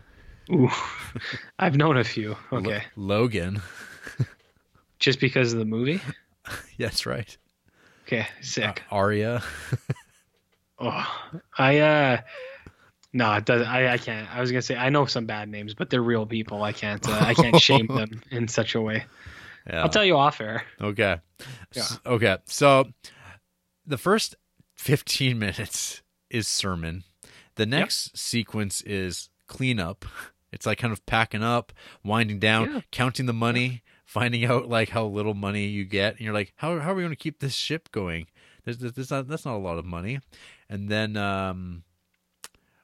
Ooh, 0.51 0.69
I've 1.59 1.77
known 1.77 1.97
a 1.97 2.05
few. 2.05 2.37
Okay, 2.53 2.83
Logan. 2.97 3.63
just 4.99 5.21
because 5.21 5.53
of 5.53 5.59
the 5.61 5.65
movie. 5.65 6.01
that's 6.79 7.07
right. 7.07 7.37
Okay, 8.07 8.21
Uh, 8.23 8.43
sick. 8.43 8.83
Aria. 8.91 9.43
oh, 10.79 11.07
I 11.57 11.79
uh, 11.79 12.21
no, 13.13 13.33
it 13.35 13.45
doesn't. 13.45 13.67
I 13.69 13.93
I 13.93 13.99
can't. 13.99 14.29
I 14.35 14.41
was 14.41 14.51
gonna 14.51 14.63
say 14.63 14.77
I 14.77 14.89
know 14.91 15.07
some 15.07 15.27
bad 15.27 15.49
names, 15.49 15.75
but 15.75 15.91
they're 15.91 16.03
real 16.03 16.27
people. 16.27 16.63
I 16.63 16.73
can't. 16.73 17.07
Uh, 17.09 17.13
I 17.21 17.35
can't 17.35 17.61
shame 17.61 17.87
them 17.87 18.21
in 18.31 18.49
such 18.49 18.75
a 18.75 18.81
way. 18.81 19.05
Yeah. 19.69 19.83
I'll 19.83 19.89
tell 19.89 20.05
you 20.05 20.17
off 20.17 20.41
air. 20.41 20.65
Okay. 20.81 21.17
Yeah. 21.73 21.83
S- 21.83 21.99
Okay. 22.05 22.37
So 22.47 22.87
the 23.87 23.99
first 23.99 24.35
15 24.77 25.39
minutes 25.39 26.03
is 26.31 26.47
sermon. 26.49 27.05
The 27.57 27.67
next 27.67 28.17
sequence 28.19 28.83
is 28.83 29.29
cleanup. 29.47 30.05
It's 30.53 30.67
like 30.67 30.79
kind 30.79 30.93
of 30.93 31.05
packing 31.07 31.43
up, 31.43 31.73
winding 32.05 32.39
down, 32.39 32.71
Yeah. 32.73 32.81
counting 32.93 33.27
the 33.27 33.33
money, 33.33 33.83
finding 34.05 34.45
out 34.45 34.69
like 34.69 34.91
how 34.91 35.07
little 35.07 35.35
money 35.35 35.67
you 35.67 35.85
get, 35.85 36.13
and 36.17 36.21
you're 36.21 36.35
like, 36.35 36.53
how 36.57 36.79
how 36.81 36.93
are 36.93 36.95
we 36.95 37.03
going 37.03 37.11
to 37.11 37.17
keep 37.17 37.41
this 37.41 37.55
ship 37.55 37.91
going? 37.93 38.27
There's, 38.65 38.79
there's, 38.79 39.11
not, 39.11 39.29
that's 39.29 39.45
not 39.45 39.57
a 39.57 39.59
lot 39.59 39.79
of 39.79 39.85
money. 39.85 40.21
And 40.71 40.89
then 40.89 41.17
um, 41.17 41.83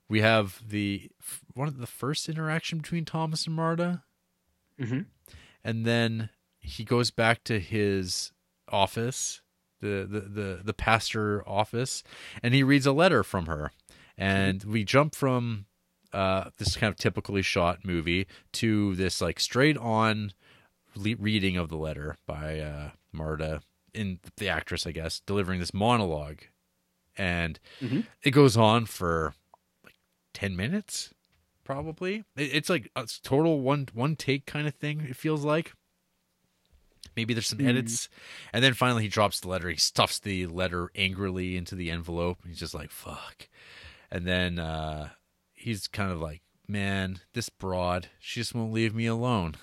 we 0.09 0.21
have 0.21 0.61
the 0.69 1.11
one 1.55 1.69
of 1.69 1.79
the 1.79 1.87
first 1.87 2.29
interaction 2.29 2.79
between 2.79 3.05
Thomas 3.05 3.47
and 3.47 3.55
Marta, 3.57 4.03
Mhm. 4.81 5.07
and 5.65 5.85
then 5.87 6.31
he 6.61 6.85
goes 6.85 7.11
back 7.11 7.43
to 7.45 7.59
his 7.59 8.33
office, 8.69 9.43
the 9.81 10.07
the 10.09 10.21
the, 10.21 10.61
the 10.65 10.75
pastor 10.75 11.43
office, 11.49 12.03
and 12.43 12.55
he 12.55 12.63
reads 12.63 12.87
a 12.87 12.93
letter 12.93 13.23
from 13.25 13.47
her, 13.47 13.73
and 14.17 14.63
we 14.65 14.85
jump 14.85 15.15
from 15.15 15.67
uh, 16.13 16.51
this 16.59 16.77
kind 16.77 16.91
of 16.93 16.97
typically 16.99 17.43
shot 17.43 17.85
movie 17.85 18.27
to 18.53 18.95
this 18.97 19.21
like 19.21 19.41
straight 19.41 19.77
on 19.79 20.33
le- 20.95 21.17
reading 21.19 21.57
of 21.57 21.69
the 21.69 21.77
letter 21.77 22.17
by 22.27 22.59
uh, 22.61 22.91
Marta 23.13 23.63
in 23.95 24.19
the 24.37 24.49
actress, 24.49 24.87
I 24.87 24.93
guess, 24.93 25.21
delivering 25.21 25.61
this 25.61 25.75
monologue, 25.75 26.43
and 27.17 27.59
Mhm. 27.83 28.07
it 28.23 28.31
goes 28.33 28.57
on 28.57 28.87
for 28.87 29.35
like 29.85 29.95
ten 30.35 30.55
minutes, 30.57 31.15
probably. 31.65 32.25
It, 32.37 32.55
it's 32.55 32.69
like 32.69 32.91
a 32.95 33.09
total 33.23 33.61
one 33.61 33.89
one 33.95 34.15
take 34.17 34.47
kind 34.47 34.69
of 34.69 34.75
thing. 34.75 35.01
It 35.01 35.17
feels 35.17 35.45
like. 35.45 35.73
Maybe 37.17 37.35
there's 37.35 37.49
some 37.49 37.67
edits, 37.67 38.09
and 38.53 38.63
then 38.63 38.73
finally 38.75 39.03
he 39.03 39.09
drops 39.09 39.41
the 39.41 39.49
letter. 39.49 39.69
He 39.69 39.77
stuffs 39.77 40.19
the 40.21 40.47
letter 40.47 40.91
angrily 40.95 41.57
into 41.57 41.75
the 41.75 41.91
envelope. 41.91 42.39
He's 42.47 42.59
just 42.61 42.75
like 42.75 42.91
"fuck," 42.91 43.49
and 44.11 44.27
then 44.27 44.59
uh, 44.59 45.09
he's 45.53 45.89
kind 45.89 46.13
of 46.13 46.21
like, 46.21 46.43
"Man, 46.69 47.19
this 47.35 47.49
broad, 47.49 48.09
she 48.21 48.41
just 48.41 48.55
won't 48.55 48.73
leave 48.73 48.95
me 48.95 49.07
alone." 49.07 49.57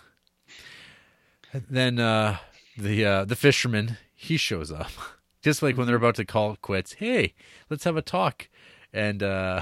And 1.53 1.65
then 1.69 1.99
uh, 1.99 2.37
the 2.77 3.05
uh, 3.05 3.25
the 3.25 3.35
fisherman 3.35 3.97
he 4.13 4.35
shows 4.37 4.71
up, 4.71 4.91
just 5.41 5.61
like 5.63 5.77
when 5.77 5.87
they're 5.87 5.95
about 5.95 6.15
to 6.15 6.25
call 6.25 6.51
it 6.53 6.61
quits. 6.61 6.93
Hey, 6.93 7.33
let's 7.69 7.85
have 7.85 7.95
a 7.97 8.01
talk, 8.01 8.49
and 8.93 9.23
uh, 9.23 9.61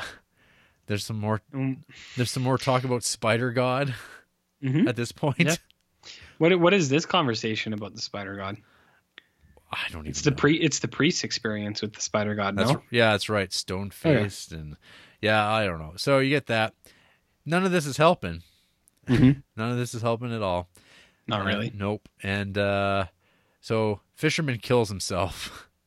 there's 0.88 1.06
some 1.06 1.20
more. 1.20 1.42
Um, 1.54 1.84
There's 2.16 2.32
some 2.32 2.44
more 2.44 2.58
talk 2.58 2.84
about 2.84 3.04
Spider 3.04 3.52
God 3.52 3.94
Mhm. 4.64 4.88
at 4.90 4.96
this 4.96 5.12
point. 5.12 5.40
Yeah. 5.40 5.56
What 6.38 6.58
what 6.60 6.74
is 6.74 6.90
this 6.90 7.06
conversation 7.06 7.74
about 7.74 7.96
the 7.96 8.02
Spider 8.02 8.36
God? 8.36 8.58
I 9.72 9.88
don't 9.92 10.02
even. 10.02 10.10
It's 10.12 10.22
the 10.22 10.32
know. 10.32 10.38
pre 10.38 10.56
it's 10.58 10.80
the 10.80 10.88
priest 10.88 11.24
experience 11.24 11.82
with 11.82 11.94
the 11.94 12.02
Spider 12.02 12.36
God. 12.36 12.56
That's 12.58 12.72
No, 12.72 12.82
yeah, 12.92 13.12
that's 13.12 13.30
right. 13.30 13.52
Stone 13.52 13.92
faced 13.92 14.52
and 14.52 14.78
yeah, 15.22 15.48
I 15.50 15.66
don't 15.66 15.80
know. 15.80 15.94
So 15.98 16.20
you 16.20 16.30
get 16.30 16.48
that. 16.48 16.74
None 17.46 17.66
of 17.66 17.72
this 17.72 17.86
is 17.86 17.98
helping. 17.98 18.44
Mhm. 19.08 19.44
None 19.56 19.72
of 19.72 19.78
this 19.78 19.94
is 19.94 20.02
helping 20.02 20.34
at 20.34 20.42
all. 20.42 20.70
not 21.28 21.42
Uh, 21.42 21.46
really. 21.46 21.72
nope. 21.76 22.08
And 22.24 22.58
uh 22.58 23.06
so 23.62 24.02
fisherman 24.16 24.60
kills 24.60 24.90
himself. 24.90 25.68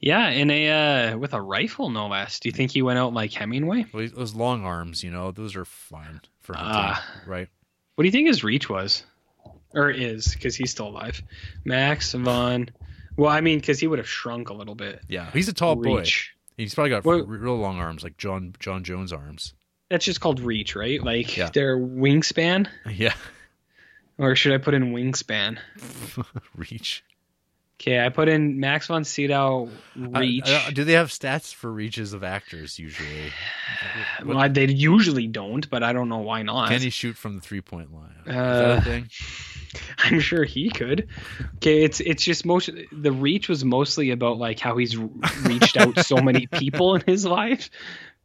Yeah, 0.00 0.28
in 0.28 0.50
a 0.50 1.12
uh, 1.14 1.16
with 1.18 1.32
a 1.32 1.40
rifle, 1.40 1.88
no 1.88 2.08
less. 2.08 2.38
Do 2.38 2.50
you 2.50 2.52
think 2.52 2.72
he 2.72 2.82
went 2.82 2.98
out 2.98 3.14
like 3.14 3.32
Hemingway? 3.32 3.86
Well, 3.90 4.06
those 4.14 4.34
long 4.34 4.62
arms, 4.62 5.02
you 5.02 5.10
know, 5.10 5.30
those 5.30 5.56
are 5.56 5.64
fine 5.64 6.20
for 6.40 6.54
hunting, 6.54 6.74
Ah. 6.76 7.04
right? 7.26 7.48
What 7.94 8.02
do 8.02 8.06
you 8.08 8.12
think 8.12 8.28
his 8.28 8.42
reach 8.44 8.68
was, 8.68 9.04
or 9.72 9.90
is? 9.90 10.34
Because 10.34 10.56
he's 10.56 10.70
still 10.70 10.88
alive. 10.88 11.22
Max 11.64 12.12
Von. 12.12 12.68
Well, 13.16 13.30
I 13.30 13.40
mean, 13.40 13.60
because 13.60 13.78
he 13.78 13.86
would 13.86 13.98
have 14.00 14.08
shrunk 14.08 14.50
a 14.50 14.54
little 14.54 14.74
bit. 14.74 15.00
Yeah, 15.08 15.30
he's 15.32 15.48
a 15.48 15.52
tall 15.52 15.76
boy. 15.76 16.04
He's 16.56 16.74
probably 16.74 16.90
got 16.90 17.04
Well- 17.04 17.24
real 17.24 17.56
long 17.56 17.78
arms, 17.78 18.02
like 18.02 18.16
Jon 18.16 18.54
Jon 18.58 18.82
Jones 18.84 19.12
arms. 19.12 19.54
That's 19.90 20.04
just 20.04 20.20
called 20.20 20.40
reach, 20.40 20.74
right? 20.74 21.02
Like 21.02 21.36
Yeah. 21.36 21.50
their 21.50 21.78
wingspan, 21.78 22.66
Yeah, 22.90 23.14
or 24.18 24.34
should 24.34 24.52
I 24.52 24.58
put 24.58 24.74
in 24.74 24.92
wingspan? 24.92 25.58
reach. 26.56 27.04
Okay, 27.86 28.00
I 28.02 28.08
put 28.08 28.30
in 28.30 28.58
Max 28.58 28.86
von 28.86 29.04
Sydow 29.04 29.68
I- 30.14 30.20
reach. 30.20 30.48
I- 30.48 30.70
do 30.70 30.84
they 30.84 30.94
have 30.94 31.08
stats 31.10 31.52
for 31.52 31.70
reaches 31.70 32.14
of 32.14 32.24
actors 32.24 32.78
usually? 32.78 33.30
well, 34.24 34.48
they 34.48 34.66
usually 34.68 35.26
don't, 35.26 35.68
but 35.68 35.82
I 35.82 35.92
don't 35.92 36.08
know 36.08 36.20
why 36.20 36.42
not. 36.42 36.70
Can 36.70 36.80
he 36.80 36.88
shoot 36.88 37.14
from 37.14 37.34
the 37.34 37.42
three 37.42 37.60
point 37.60 37.92
line? 37.92 38.14
Is 38.26 38.34
that 38.34 38.70
Uh, 38.70 38.76
a 38.78 38.80
thing? 38.80 39.10
I'm 39.98 40.20
sure 40.20 40.44
he 40.44 40.70
could. 40.70 41.08
Okay, 41.56 41.82
it's 41.84 42.00
it's 42.00 42.22
just 42.24 42.46
most 42.46 42.70
the 42.90 43.12
reach 43.12 43.48
was 43.50 43.64
mostly 43.66 44.12
about 44.12 44.38
like 44.38 44.58
how 44.60 44.76
he's 44.78 44.96
reached 44.96 45.76
out 45.76 45.98
so 46.06 46.16
many 46.16 46.46
people 46.52 46.94
in 46.94 47.02
his 47.06 47.26
life 47.26 47.68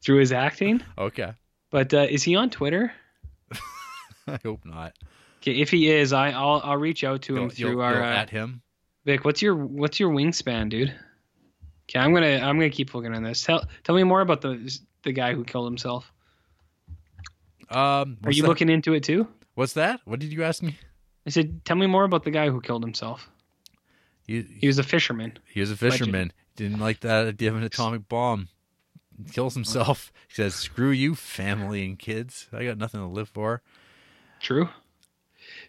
through 0.02 0.20
his 0.20 0.32
acting. 0.32 0.82
Okay. 0.98 1.34
But 1.70 1.94
uh, 1.94 2.08
is 2.10 2.24
he 2.24 2.36
on 2.38 2.50
Twitter? 2.50 2.94
I 4.28 4.40
hope 4.44 4.64
not. 4.64 4.94
Okay, 5.42 5.54
if 5.60 5.70
he 5.72 5.90
is, 5.92 6.14
I 6.14 6.30
I'll 6.32 6.62
I'll 6.64 6.78
reach 6.78 7.04
out 7.04 7.24
to 7.24 7.34
him 7.36 7.42
You'll- 7.42 7.50
through 7.50 7.70
you'll- 7.72 7.82
our 7.82 7.94
you'll 7.96 8.04
uh, 8.04 8.08
at 8.24 8.30
him. 8.30 8.62
Vic. 9.10 9.26
What's 9.26 9.42
your 9.42 9.56
what's 9.56 10.00
your 10.00 10.12
wingspan, 10.12 10.70
dude? 10.70 10.94
Okay, 11.90 11.98
I'm 12.00 12.14
gonna 12.14 12.38
I'm 12.38 12.58
gonna 12.58 12.70
keep 12.70 12.94
looking 12.94 13.16
on 13.16 13.24
this. 13.24 13.44
Tell 13.44 13.64
tell 13.84 13.96
me 13.96 14.04
more 14.04 14.22
about 14.22 14.42
the 14.42 14.80
the 15.04 15.12
guy 15.12 15.34
who 15.34 15.44
killed 15.44 15.66
himself. 15.66 16.12
Um, 17.72 18.18
Are 18.24 18.32
you 18.32 18.44
that? 18.44 18.48
looking 18.48 18.70
into 18.70 18.94
it 18.94 19.04
too? 19.04 19.28
What's 19.56 19.74
that? 19.74 20.02
What 20.06 20.20
did 20.20 20.32
you 20.32 20.44
ask 20.44 20.62
me? 20.62 20.78
I 21.26 21.32
said, 21.32 21.64
tell 21.66 21.76
me 21.76 21.88
more 21.88 22.04
about 22.04 22.24
the 22.24 22.32
guy 22.32 22.50
who 22.50 22.62
killed 22.62 22.84
himself. 22.84 23.30
He, 24.26 24.42
He 24.42 24.68
was 24.68 24.80
a 24.80 24.84
fisherman. 24.84 25.38
he 25.54 25.60
was 25.60 25.70
a 25.72 25.76
fisherman. 25.78 26.32
Didn't 26.56 26.80
like 26.80 27.00
that 27.02 27.28
idea 27.28 27.50
of 27.50 27.56
an 27.58 27.64
atomic 27.64 28.08
bomb. 28.08 28.48
Kills 29.32 29.54
himself. 29.56 30.12
He 30.28 30.36
says, 30.36 30.54
"Screw 30.56 30.92
you, 30.92 31.16
family 31.16 31.84
and 31.86 31.98
kids. 31.98 32.48
I 32.54 32.64
got 32.66 32.78
nothing 32.78 33.02
to 33.02 33.08
live 33.08 33.28
for." 33.30 33.62
True. 34.40 34.70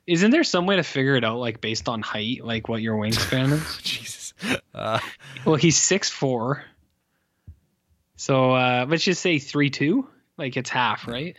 Isn't 0.07 0.31
there 0.31 0.45
some 0.45 0.67
way 0.67 0.77
to 0.77 0.83
figure 0.83 1.15
it 1.17 1.25
out, 1.25 1.39
like 1.39 1.61
based 1.61 1.89
on 1.89 2.03
height, 2.03 2.45
like 2.45 2.69
what 2.69 2.83
your 2.83 2.97
wingspan 2.97 3.53
is? 3.53 3.77
Jesus. 3.83 4.35
Uh, 4.75 4.99
well, 5.45 5.57
he's 5.57 5.77
six 5.77 6.09
four. 6.11 6.65
So 8.17 8.53
uh, 8.53 8.87
let's 8.89 9.05
just 9.05 9.21
say 9.23 9.39
three 9.39 9.71
two. 9.71 10.09
Like 10.37 10.57
it's 10.57 10.71
half, 10.71 11.07
right? 11.07 11.37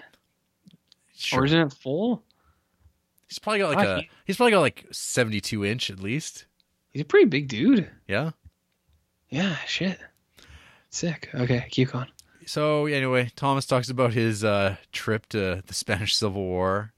sure. 1.15 1.41
Or 1.41 1.45
isn't 1.45 1.59
it 1.59 1.73
full? 1.73 2.23
He's 3.27 3.39
probably 3.39 3.59
got 3.59 3.75
like 3.75 3.87
Ah, 3.87 3.91
a. 3.95 3.99
he- 4.01 4.09
He's 4.25 4.37
probably 4.37 4.51
got 4.51 4.61
like 4.61 4.85
seventy-two 4.91 5.65
inch 5.65 5.89
at 5.89 5.99
least. 5.99 6.45
He's 6.91 7.01
a 7.01 7.05
pretty 7.05 7.25
big 7.25 7.47
dude. 7.47 7.89
Yeah. 8.07 8.31
Yeah, 9.29 9.55
shit. 9.65 9.97
Sick. 10.89 11.29
Okay, 11.33 11.65
keep 11.71 11.91
going. 11.91 12.07
So 12.45 12.85
anyway, 12.85 13.31
Thomas 13.35 13.65
talks 13.65 13.89
about 13.89 14.13
his 14.13 14.43
uh, 14.43 14.75
trip 14.91 15.25
to 15.29 15.63
the 15.65 15.73
Spanish 15.73 16.15
Civil 16.15 16.43
War, 16.43 16.91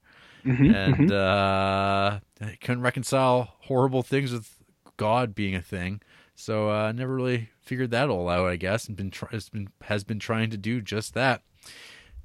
Mhm, 0.44 0.74
and 0.74 1.12
uh, 1.12 2.20
couldn't 2.60 2.82
reconcile 2.82 3.54
horrible 3.60 4.02
things 4.02 4.32
with 4.32 4.56
God 4.96 5.34
being 5.34 5.54
a 5.54 5.62
thing. 5.62 6.00
So 6.34 6.68
uh, 6.70 6.92
never 6.92 7.14
really 7.14 7.48
figured 7.62 7.90
that 7.92 8.10
all 8.10 8.28
out, 8.28 8.46
I 8.48 8.56
guess, 8.56 8.86
and 8.88 8.96
been 8.96 9.10
try- 9.10 9.30
has 9.30 9.48
been 9.48 9.68
has 9.82 10.04
been 10.04 10.18
trying 10.18 10.50
to 10.50 10.56
do 10.56 10.80
just 10.80 11.14
that. 11.14 11.42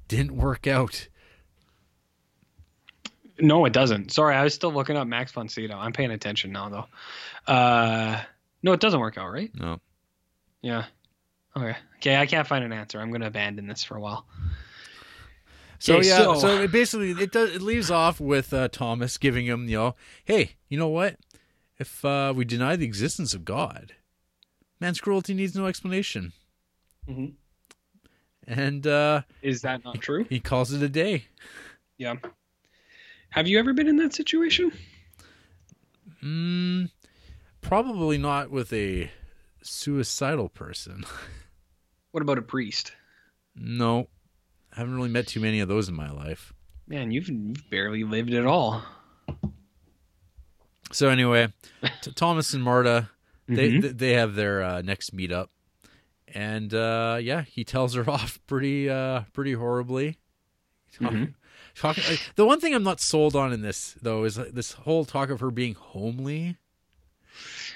Didn't 0.08 0.36
work 0.36 0.66
out. 0.66 1.08
No, 3.38 3.64
it 3.64 3.72
doesn't. 3.72 4.12
Sorry, 4.12 4.34
I 4.34 4.44
was 4.44 4.52
still 4.54 4.72
looking 4.72 4.96
up 4.96 5.06
Max 5.06 5.32
von 5.32 5.48
Sydow. 5.48 5.76
I'm 5.78 5.92
paying 5.92 6.10
attention 6.10 6.52
now, 6.52 6.68
though. 6.68 7.52
Uh, 7.52 8.20
no, 8.62 8.72
it 8.72 8.80
doesn't 8.80 9.00
work 9.00 9.16
out, 9.16 9.30
right? 9.32 9.50
No. 9.54 9.80
Yeah. 10.60 10.84
Okay. 11.56 11.74
Okay, 11.96 12.16
I 12.16 12.26
can't 12.26 12.46
find 12.46 12.64
an 12.64 12.72
answer. 12.72 13.00
I'm 13.00 13.10
gonna 13.10 13.26
abandon 13.28 13.66
this 13.66 13.82
for 13.82 13.96
a 13.96 14.00
while. 14.00 14.26
So 15.80 15.96
Okay, 15.96 16.08
yeah, 16.08 16.18
so- 16.18 16.34
so, 16.36 16.62
it 16.62 16.70
basically 16.70 17.10
it 17.12 17.32
does 17.32 17.54
it 17.56 17.62
leaves 17.62 17.90
off 17.90 18.20
with 18.20 18.52
uh, 18.52 18.68
Thomas 18.68 19.16
giving 19.18 19.46
him, 19.46 19.66
you 19.68 19.76
know, 19.76 19.96
hey, 20.24 20.52
you 20.68 20.78
know 20.78 20.88
what? 20.88 21.16
If 21.78 22.04
uh, 22.04 22.32
we 22.36 22.44
deny 22.44 22.76
the 22.76 22.84
existence 22.84 23.32
of 23.34 23.44
God, 23.46 23.94
man's 24.78 25.00
cruelty 25.00 25.32
needs 25.34 25.54
no 25.56 25.66
explanation. 25.66 26.32
Mhm. 27.08 27.32
And 28.46 28.86
uh, 28.86 29.22
Is 29.42 29.62
that 29.62 29.82
not 29.84 30.00
true? 30.00 30.26
he 30.28 30.38
calls 30.40 30.72
it 30.72 30.82
a 30.82 30.88
day. 30.88 31.24
Yeah. 31.98 32.14
Have 33.30 33.46
you 33.48 33.58
ever 33.58 33.72
been 33.72 33.88
in 33.88 33.96
that 33.96 34.12
situation? 34.12 34.72
Mm, 36.22 36.90
probably 37.60 38.18
not 38.18 38.50
with 38.50 38.72
a 38.72 39.10
suicidal 39.62 40.48
person. 40.48 41.04
What 42.12 42.22
about 42.24 42.38
a 42.38 42.42
priest? 42.42 42.92
no, 43.54 44.08
I 44.72 44.80
haven't 44.80 44.94
really 44.94 45.08
met 45.08 45.26
too 45.26 45.40
many 45.40 45.60
of 45.60 45.68
those 45.68 45.88
in 45.88 45.94
my 45.94 46.10
life. 46.10 46.52
Man, 46.86 47.10
you've, 47.10 47.28
you've 47.28 47.68
barely 47.70 48.04
lived 48.04 48.32
at 48.34 48.46
all. 48.46 48.82
So 50.92 51.08
anyway, 51.08 51.48
t- 52.02 52.12
Thomas 52.12 52.52
and 52.54 52.62
Marta, 52.62 53.10
they 53.48 53.70
Mhm. 53.72 53.80
th 53.82 53.96
they 53.96 54.12
have 54.14 54.34
their 54.34 54.62
uh, 54.62 54.82
next 54.82 55.16
meetup, 55.16 55.48
and 56.28 56.72
uh, 56.74 57.18
yeah, 57.20 57.42
he 57.42 57.64
tells 57.64 57.94
her 57.94 58.08
off 58.10 58.40
pretty 58.46 58.88
uh, 58.90 59.22
pretty 59.32 59.52
horribly. 59.52 60.18
Mhm. 60.98 61.34
Talking, 61.76 62.02
like, 62.04 62.20
the 62.34 62.44
one 62.44 62.58
thing 62.60 62.74
I'm 62.74 62.82
not 62.82 63.00
sold 63.00 63.36
on 63.36 63.52
in 63.52 63.62
this 63.62 63.94
though 64.02 64.24
is 64.24 64.36
like, 64.36 64.50
this 64.52 64.72
whole 64.72 65.04
talk 65.04 65.30
of 65.30 65.38
her 65.40 65.50
being 65.52 65.74
homely. 65.74 66.56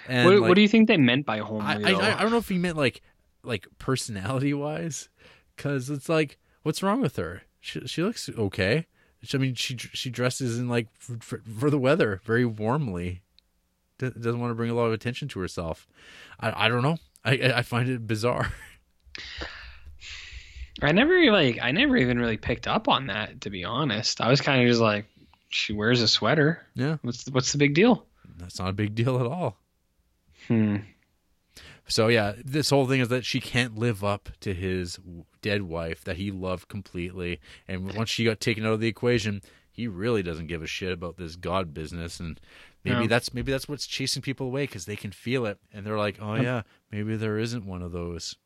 And 0.08 0.26
What, 0.26 0.40
like, 0.40 0.48
what 0.48 0.54
do 0.56 0.62
you 0.62 0.68
think 0.68 0.88
they 0.88 0.96
meant 0.96 1.24
by 1.24 1.38
homely? 1.38 1.84
I, 1.84 1.92
I? 1.92 2.18
I 2.18 2.22
don't 2.22 2.32
know 2.32 2.38
if 2.38 2.48
he 2.48 2.58
meant 2.58 2.76
like 2.76 3.00
like 3.44 3.66
personality 3.78 4.52
wise, 4.54 5.08
because 5.54 5.88
it's 5.90 6.08
like, 6.08 6.38
what's 6.64 6.82
wrong 6.82 7.00
with 7.00 7.16
her? 7.16 7.42
She 7.60 7.86
she 7.86 8.02
looks 8.02 8.28
okay. 8.28 8.86
I 9.32 9.36
mean, 9.38 9.54
she 9.54 9.78
she 9.78 10.10
dresses 10.10 10.58
in 10.58 10.68
like 10.68 10.88
for, 10.98 11.38
for, 11.38 11.70
the 11.70 11.78
weather 11.78 12.20
very 12.24 12.44
warmly. 12.44 13.22
D- 13.96 14.10
doesn't 14.10 14.40
want 14.40 14.50
to 14.50 14.54
bring 14.54 14.70
a 14.70 14.74
lot 14.74 14.84
of 14.84 14.92
attention 14.92 15.28
to 15.28 15.40
herself. 15.40 15.86
I 16.40 16.66
I 16.66 16.68
don't 16.68 16.82
know. 16.82 16.98
I 17.24 17.36
I 17.36 17.58
I 17.58 17.62
find 17.62 17.88
it 17.88 18.06
bizarre. 18.06 18.52
I 20.82 20.92
never 20.92 21.30
like 21.30 21.58
I 21.62 21.70
never 21.70 21.96
even 21.96 22.18
really 22.18 22.36
picked 22.36 22.66
up 22.66 22.88
on 22.88 23.06
that 23.06 23.42
to 23.42 23.50
be 23.50 23.64
honest. 23.64 24.20
I 24.20 24.28
was 24.28 24.40
kind 24.40 24.62
of 24.62 24.68
just 24.68 24.80
like 24.80 25.06
she 25.48 25.72
wears 25.72 26.02
a 26.02 26.08
sweater. 26.08 26.60
Yeah, 26.74 26.96
What's 27.02 27.28
what's 27.30 27.52
the 27.52 27.58
big 27.58 27.74
deal? 27.74 28.06
that's 28.36 28.58
not 28.58 28.68
a 28.68 28.72
big 28.72 28.94
deal 28.94 29.20
at 29.20 29.26
all. 29.26 29.56
Hmm. 30.48 30.78
So 31.86 32.08
yeah, 32.08 32.32
this 32.42 32.70
whole 32.70 32.86
thing 32.86 33.00
is 33.00 33.08
that 33.08 33.24
she 33.24 33.40
can't 33.40 33.76
live 33.76 34.02
up 34.02 34.30
to 34.40 34.54
his 34.54 34.98
dead 35.42 35.62
wife 35.62 36.02
that 36.04 36.16
he 36.16 36.30
loved 36.30 36.68
completely, 36.68 37.40
and 37.68 37.94
once 37.94 38.08
she 38.10 38.24
got 38.24 38.40
taken 38.40 38.64
out 38.64 38.72
of 38.72 38.80
the 38.80 38.88
equation, 38.88 39.42
he 39.70 39.86
really 39.86 40.22
doesn't 40.22 40.46
give 40.46 40.62
a 40.62 40.66
shit 40.66 40.92
about 40.92 41.16
this 41.18 41.36
god 41.36 41.74
business, 41.74 42.20
and 42.20 42.40
maybe 42.84 43.00
No. 43.02 43.06
that's 43.06 43.34
maybe 43.34 43.52
that's 43.52 43.68
what's 43.68 43.86
chasing 43.86 44.22
people 44.22 44.46
away 44.46 44.64
because 44.64 44.86
they 44.86 44.96
can 44.96 45.12
feel 45.12 45.44
it, 45.46 45.58
and 45.72 45.84
they're 45.84 45.98
like, 45.98 46.16
oh 46.20 46.36
yeah, 46.36 46.62
maybe 46.90 47.16
there 47.16 47.38
isn't 47.38 47.66
one 47.66 47.82
of 47.82 47.92
those. 47.92 48.36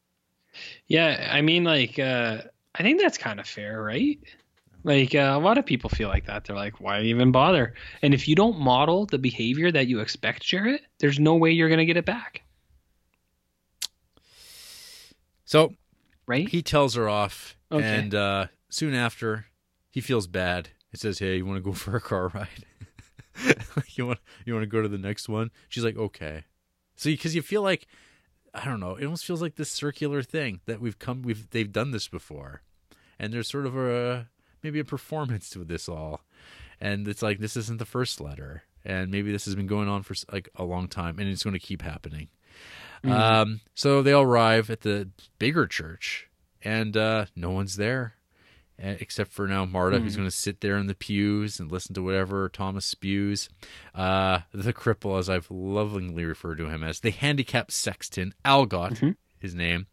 Yeah, 0.86 1.30
I 1.32 1.40
mean 1.42 1.64
like 1.64 1.98
uh 1.98 2.38
I 2.74 2.82
think 2.82 3.00
that's 3.00 3.18
kind 3.18 3.38
of 3.40 3.46
fair, 3.46 3.82
right? 3.82 4.18
Like 4.84 5.14
uh, 5.14 5.32
a 5.34 5.38
lot 5.38 5.58
of 5.58 5.66
people 5.66 5.90
feel 5.90 6.08
like 6.08 6.26
that. 6.26 6.44
They're 6.44 6.56
like, 6.56 6.80
why 6.80 7.02
even 7.02 7.32
bother? 7.32 7.74
And 8.02 8.14
if 8.14 8.28
you 8.28 8.34
don't 8.36 8.58
model 8.58 9.06
the 9.06 9.18
behavior 9.18 9.70
that 9.72 9.88
you 9.88 10.00
expect, 10.00 10.42
Jarrett, 10.42 10.82
there's 10.98 11.18
no 11.18 11.34
way 11.34 11.50
you're 11.50 11.68
gonna 11.68 11.84
get 11.84 11.96
it 11.96 12.04
back, 12.04 12.42
So 15.48 15.72
right? 16.26 16.46
he 16.46 16.60
tells 16.60 16.94
her 16.94 17.08
off, 17.08 17.56
Okay. 17.72 17.82
and 17.82 18.14
uh, 18.14 18.46
soon 18.68 18.94
after, 18.94 19.46
he 19.90 20.02
feels 20.02 20.26
bad. 20.26 20.68
He 20.90 20.98
says, 20.98 21.20
"Hey, 21.20 21.38
you 21.38 21.46
want 21.46 21.56
to 21.56 21.62
go 21.62 21.72
for 21.84 21.96
a 21.96 22.00
car 22.02 22.28
ride? 22.28 22.66
you 23.94 24.06
want 24.06 24.18
you 24.44 24.52
want 24.52 24.62
to 24.62 24.66
go 24.68 24.82
to 24.82 24.88
the 24.88 24.98
next 24.98 25.26
one?" 25.26 25.50
She's 25.70 25.84
like, 25.84 25.96
"Okay." 25.96 26.44
So 26.96 27.08
because 27.08 27.34
you 27.34 27.40
feel 27.40 27.62
like 27.62 27.86
I 28.52 28.66
don't 28.66 28.78
know, 28.78 28.96
it 28.96 29.04
almost 29.04 29.24
feels 29.24 29.40
like 29.40 29.56
this 29.56 29.70
circular 29.70 30.22
thing 30.22 30.60
that 30.66 30.82
we've 30.82 30.98
come 30.98 31.22
we've 31.22 31.48
they've 31.48 31.72
done 31.72 31.92
this 31.92 32.08
before, 32.08 32.60
and 33.18 33.32
there's 33.32 33.48
sort 33.48 33.64
of 33.64 33.74
a 33.74 34.28
maybe 34.62 34.80
a 34.80 34.84
performance 34.84 35.48
to 35.50 35.64
this 35.64 35.88
all, 35.88 36.20
and 36.78 37.08
it's 37.08 37.22
like 37.22 37.38
this 37.38 37.56
isn't 37.56 37.78
the 37.78 37.86
first 37.86 38.20
letter, 38.20 38.64
and 38.84 39.10
maybe 39.10 39.32
this 39.32 39.46
has 39.46 39.54
been 39.54 39.66
going 39.66 39.88
on 39.88 40.02
for 40.02 40.14
like 40.30 40.50
a 40.56 40.64
long 40.64 40.88
time, 40.88 41.18
and 41.18 41.26
it's 41.26 41.42
going 41.44 41.54
to 41.54 41.58
keep 41.58 41.80
happening. 41.80 42.28
Um, 43.04 43.60
so 43.74 44.02
they 44.02 44.12
all 44.12 44.22
arrive 44.22 44.70
at 44.70 44.80
the 44.80 45.08
bigger 45.38 45.66
church, 45.66 46.28
and 46.62 46.96
uh, 46.96 47.26
no 47.36 47.50
one's 47.50 47.76
there, 47.76 48.14
except 48.78 49.32
for 49.32 49.46
now 49.46 49.64
Marta, 49.64 49.98
who's 49.98 50.16
going 50.16 50.28
to 50.28 50.34
sit 50.34 50.60
there 50.60 50.76
in 50.76 50.86
the 50.86 50.94
pews 50.94 51.58
and 51.60 51.70
listen 51.70 51.94
to 51.94 52.02
whatever 52.02 52.48
Thomas 52.48 52.84
spews. 52.84 53.48
Uh, 53.94 54.40
the 54.52 54.72
cripple, 54.72 55.18
as 55.18 55.28
I've 55.28 55.50
lovingly 55.50 56.24
referred 56.24 56.58
to 56.58 56.68
him 56.68 56.82
as, 56.82 57.00
the 57.00 57.10
handicapped 57.10 57.72
sexton, 57.72 58.34
Algot, 58.44 59.00
his 59.38 59.54
name. 59.54 59.86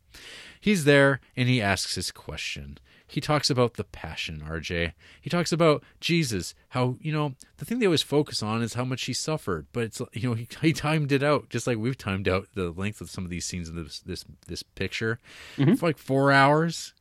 He's 0.59 0.85
there, 0.85 1.19
and 1.35 1.47
he 1.49 1.61
asks 1.61 1.95
his 1.95 2.11
question. 2.11 2.79
He 3.07 3.21
talks 3.21 3.49
about 3.51 3.75
the 3.75 3.83
passion, 3.83 4.43
RJ. 4.47 4.93
He 5.21 5.29
talks 5.29 5.51
about 5.51 5.83
Jesus, 5.99 6.55
how, 6.69 6.97
you 6.99 7.11
know, 7.13 7.35
the 7.57 7.65
thing 7.65 7.77
they 7.79 7.85
always 7.85 8.01
focus 8.01 8.41
on 8.41 8.63
is 8.63 8.73
how 8.73 8.83
much 8.83 9.03
he 9.05 9.13
suffered, 9.13 9.67
but 9.73 9.83
it's, 9.83 10.01
you 10.13 10.27
know, 10.29 10.33
he, 10.33 10.47
he 10.61 10.73
timed 10.73 11.11
it 11.11 11.21
out, 11.21 11.49
just 11.49 11.67
like 11.67 11.77
we've 11.77 11.97
timed 11.97 12.27
out 12.27 12.47
the 12.55 12.71
length 12.71 13.01
of 13.01 13.11
some 13.11 13.23
of 13.23 13.29
these 13.29 13.45
scenes 13.45 13.69
in 13.69 13.75
this, 13.75 13.99
this, 13.99 14.25
this 14.47 14.63
picture 14.63 15.19
for 15.55 15.85
like 15.85 15.99
four 15.99 16.31
hours. 16.31 16.93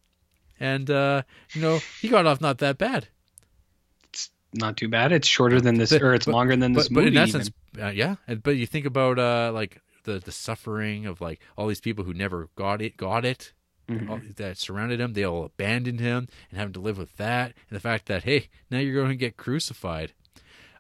And, 0.61 0.91
uh, 0.91 1.23
you 1.55 1.63
know, 1.63 1.81
he 2.03 2.09
got 2.09 2.27
off 2.27 2.41
not 2.41 2.59
that 2.59 2.77
bad. 2.77 3.09
It's 4.13 4.31
not 4.53 4.77
too 4.77 4.89
bad. 4.89 5.11
It's 5.11 5.27
shorter 5.27 5.61
than 5.61 5.77
this, 5.79 5.91
But- 5.91 6.03
or 6.03 6.15
it's 6.15 6.27
but- 6.27 6.33
longer 6.33 6.55
than 6.57 6.75
this 6.75 6.89
but, 6.89 6.95
but 6.97 7.01
movie. 7.05 7.17
in 7.17 7.23
even. 7.27 7.41
essence, 7.41 7.51
uh, 7.81 7.89
yeah. 7.89 8.17
And, 8.29 8.43
but 8.43 8.57
you 8.57 8.67
think 8.67 8.85
about, 8.87 9.19
uh, 9.19 9.53
like, 9.55 9.81
the, 10.05 10.19
the 10.19 10.33
suffering 10.33 11.07
of 11.07 11.23
like 11.23 11.41
all 11.57 11.67
these 11.67 11.81
people 11.81 12.05
who 12.05 12.13
never 12.13 12.51
got 12.57 12.83
it, 12.83 12.95
got 12.99 13.25
it, 13.25 13.55
Mm-hmm. 13.89 14.11
all, 14.11 14.21
that 14.37 14.57
surrounded 14.59 15.01
him. 15.01 15.13
They 15.13 15.25
all 15.25 15.45
abandoned 15.45 16.01
him 16.01 16.29
and 16.51 16.59
having 16.59 16.73
to 16.75 16.81
live 16.81 16.97
with 16.99 17.17
that, 17.19 17.53
and 17.69 17.77
the 17.77 17.81
fact 17.81 18.07
that 18.07 18.25
hey, 18.25 18.49
now 18.71 18.79
you're 18.79 18.95
going 18.95 19.11
to 19.11 19.17
get 19.17 19.37
crucified. 19.37 20.13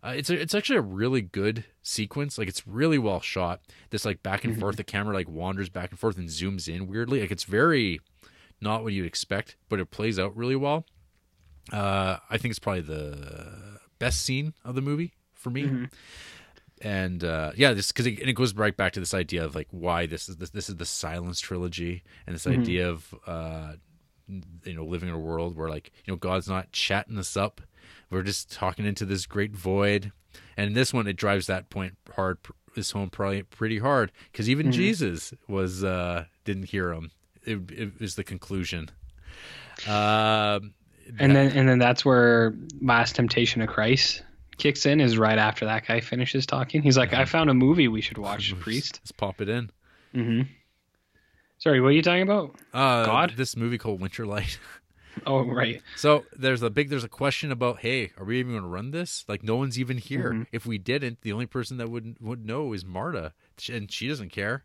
Uh, 0.02 0.12
it's 0.16 0.28
a, 0.28 0.38
it's 0.40 0.54
actually 0.54 0.76
a 0.78 0.82
really 0.82 1.22
good 1.22 1.64
sequence. 1.82 2.36
Like 2.38 2.48
it's 2.48 2.66
really 2.66 2.98
well 2.98 3.20
shot. 3.20 3.60
This 3.90 4.04
like 4.04 4.22
back 4.22 4.44
and 4.44 4.52
Mm-hmm. 4.54 4.60
forth. 4.60 4.76
The 4.76 4.84
camera 4.84 5.14
like 5.14 5.28
wanders 5.28 5.68
back 5.70 5.90
and 5.90 5.98
forth 5.98 6.18
and 6.18 6.28
zooms 6.28 6.68
in 6.68 6.86
weirdly. 6.86 7.20
Like 7.20 7.30
it's 7.30 7.44
very 7.44 8.00
not 8.60 8.82
what 8.82 8.92
you'd 8.92 9.06
expect, 9.06 9.56
but 9.68 9.80
it 9.80 9.90
plays 9.90 10.18
out 10.18 10.36
really 10.36 10.56
well. 10.56 10.84
Uh, 11.72 12.18
I 12.28 12.36
think 12.38 12.50
it's 12.52 12.58
probably 12.58 12.82
the 12.82 13.78
best 13.98 14.20
scene 14.22 14.52
of 14.64 14.74
the 14.74 14.82
movie 14.82 15.14
for 15.32 15.48
me. 15.50 15.62
Mm-hmm. 15.64 15.84
And 16.80 17.22
uh, 17.22 17.52
yeah, 17.56 17.72
this 17.72 17.92
because 17.92 18.06
it, 18.06 18.18
and 18.20 18.28
it 18.28 18.34
goes 18.34 18.54
right 18.54 18.76
back 18.76 18.92
to 18.94 19.00
this 19.00 19.14
idea 19.14 19.44
of 19.44 19.54
like 19.54 19.68
why 19.70 20.06
this 20.06 20.28
is 20.28 20.36
this, 20.36 20.50
this 20.50 20.68
is 20.68 20.76
the 20.76 20.84
Silence 20.84 21.40
trilogy 21.40 22.02
and 22.26 22.34
this 22.34 22.46
idea 22.46 22.88
of 22.88 23.14
uh, 23.26 23.72
you 24.28 24.74
know 24.74 24.84
living 24.84 25.08
in 25.08 25.14
a 25.14 25.18
world 25.18 25.56
where 25.56 25.68
like 25.68 25.92
you 26.04 26.12
know 26.12 26.16
God's 26.16 26.48
not 26.48 26.72
chatting 26.72 27.18
us 27.18 27.36
up, 27.36 27.60
we're 28.10 28.22
just 28.22 28.52
talking 28.52 28.86
into 28.86 29.04
this 29.04 29.26
great 29.26 29.52
void. 29.52 30.12
And 30.56 30.68
in 30.68 30.72
this 30.72 30.92
one, 30.92 31.06
it 31.06 31.16
drives 31.16 31.46
that 31.46 31.70
point 31.70 31.96
hard 32.14 32.38
this 32.74 32.90
home 32.90 33.08
probably 33.08 33.42
pretty 33.42 33.78
hard 33.78 34.10
because 34.32 34.48
even 34.50 34.72
Jesus 34.72 35.32
was 35.48 35.84
uh, 35.84 36.24
didn't 36.44 36.64
hear 36.64 36.92
him. 36.92 37.12
It, 37.44 37.70
it 37.70 38.00
was 38.00 38.16
the 38.16 38.24
conclusion. 38.24 38.90
Um, 39.86 40.74
and 41.18 41.36
then 41.36 41.52
and 41.52 41.68
then 41.68 41.78
that's 41.78 42.04
where 42.04 42.54
Last 42.80 43.16
Temptation 43.16 43.62
of 43.62 43.68
Christ 43.68 44.22
kicks 44.56 44.86
in. 44.86 45.00
Is 45.00 45.18
right 45.18 45.38
after 45.38 45.64
that 45.66 45.86
guy 45.86 46.00
finishes 46.00 46.46
talking. 46.46 46.82
He's 46.82 46.96
like, 46.98 47.12
I 47.12 47.24
found 47.24 47.50
a 47.50 47.54
movie 47.54 47.88
we 47.88 48.00
should 48.00 48.18
watch, 48.18 48.54
priest. 48.60 49.00
Let's 49.02 49.12
pop 49.12 49.40
it 49.40 49.48
in. 49.48 49.70
Mm-hmm. 50.14 50.42
Sorry, 51.58 51.80
what 51.80 51.88
are 51.88 51.92
you 51.92 52.02
talking 52.02 52.22
about? 52.22 52.54
Uh, 52.72 53.04
God? 53.06 53.34
This 53.36 53.56
movie 53.56 53.78
called 53.78 54.00
Winter 54.00 54.26
Light. 54.26 54.58
Oh, 55.24 55.44
right. 55.44 55.80
So 55.94 56.24
there's 56.36 56.60
a 56.64 56.70
big 56.70 56.90
there's 56.90 57.04
a 57.04 57.08
question 57.08 57.52
about 57.52 57.78
hey, 57.78 58.10
are 58.18 58.24
we 58.24 58.40
even 58.40 58.50
going 58.50 58.64
to 58.64 58.68
run 58.68 58.90
this? 58.90 59.24
Like 59.28 59.44
no 59.44 59.54
one's 59.54 59.78
even 59.78 59.96
here. 59.96 60.32
Mm-hmm. 60.32 60.42
If 60.50 60.66
we 60.66 60.76
didn't, 60.76 61.20
the 61.20 61.32
only 61.32 61.46
person 61.46 61.76
that 61.76 61.88
would 61.88 62.16
would 62.20 62.44
know 62.44 62.72
is 62.72 62.84
Marta, 62.84 63.32
and 63.70 63.90
she 63.92 64.08
doesn't 64.08 64.30
care. 64.30 64.64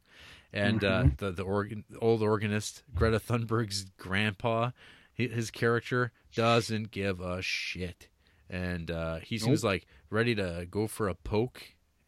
And 0.51 0.83
uh, 0.83 1.03
Mm-hmm. 1.03 1.09
the 1.17 1.31
the 1.31 1.43
organ, 1.43 1.83
old 2.01 2.23
organist 2.23 2.81
Greta 2.95 3.19
Thunberg's 3.19 3.85
grandpa, 3.99 4.71
his 5.13 5.51
character 5.51 6.13
doesn't 6.33 6.89
give 6.89 7.19
a 7.21 7.43
shit, 7.43 8.08
and 8.49 8.89
uh, 8.91 9.17
he 9.17 9.37
seems 9.37 9.63
like 9.63 9.85
ready 10.09 10.35
to 10.35 10.67
go 10.69 10.87
for 10.87 11.07
a 11.07 11.15
poke. 11.15 11.61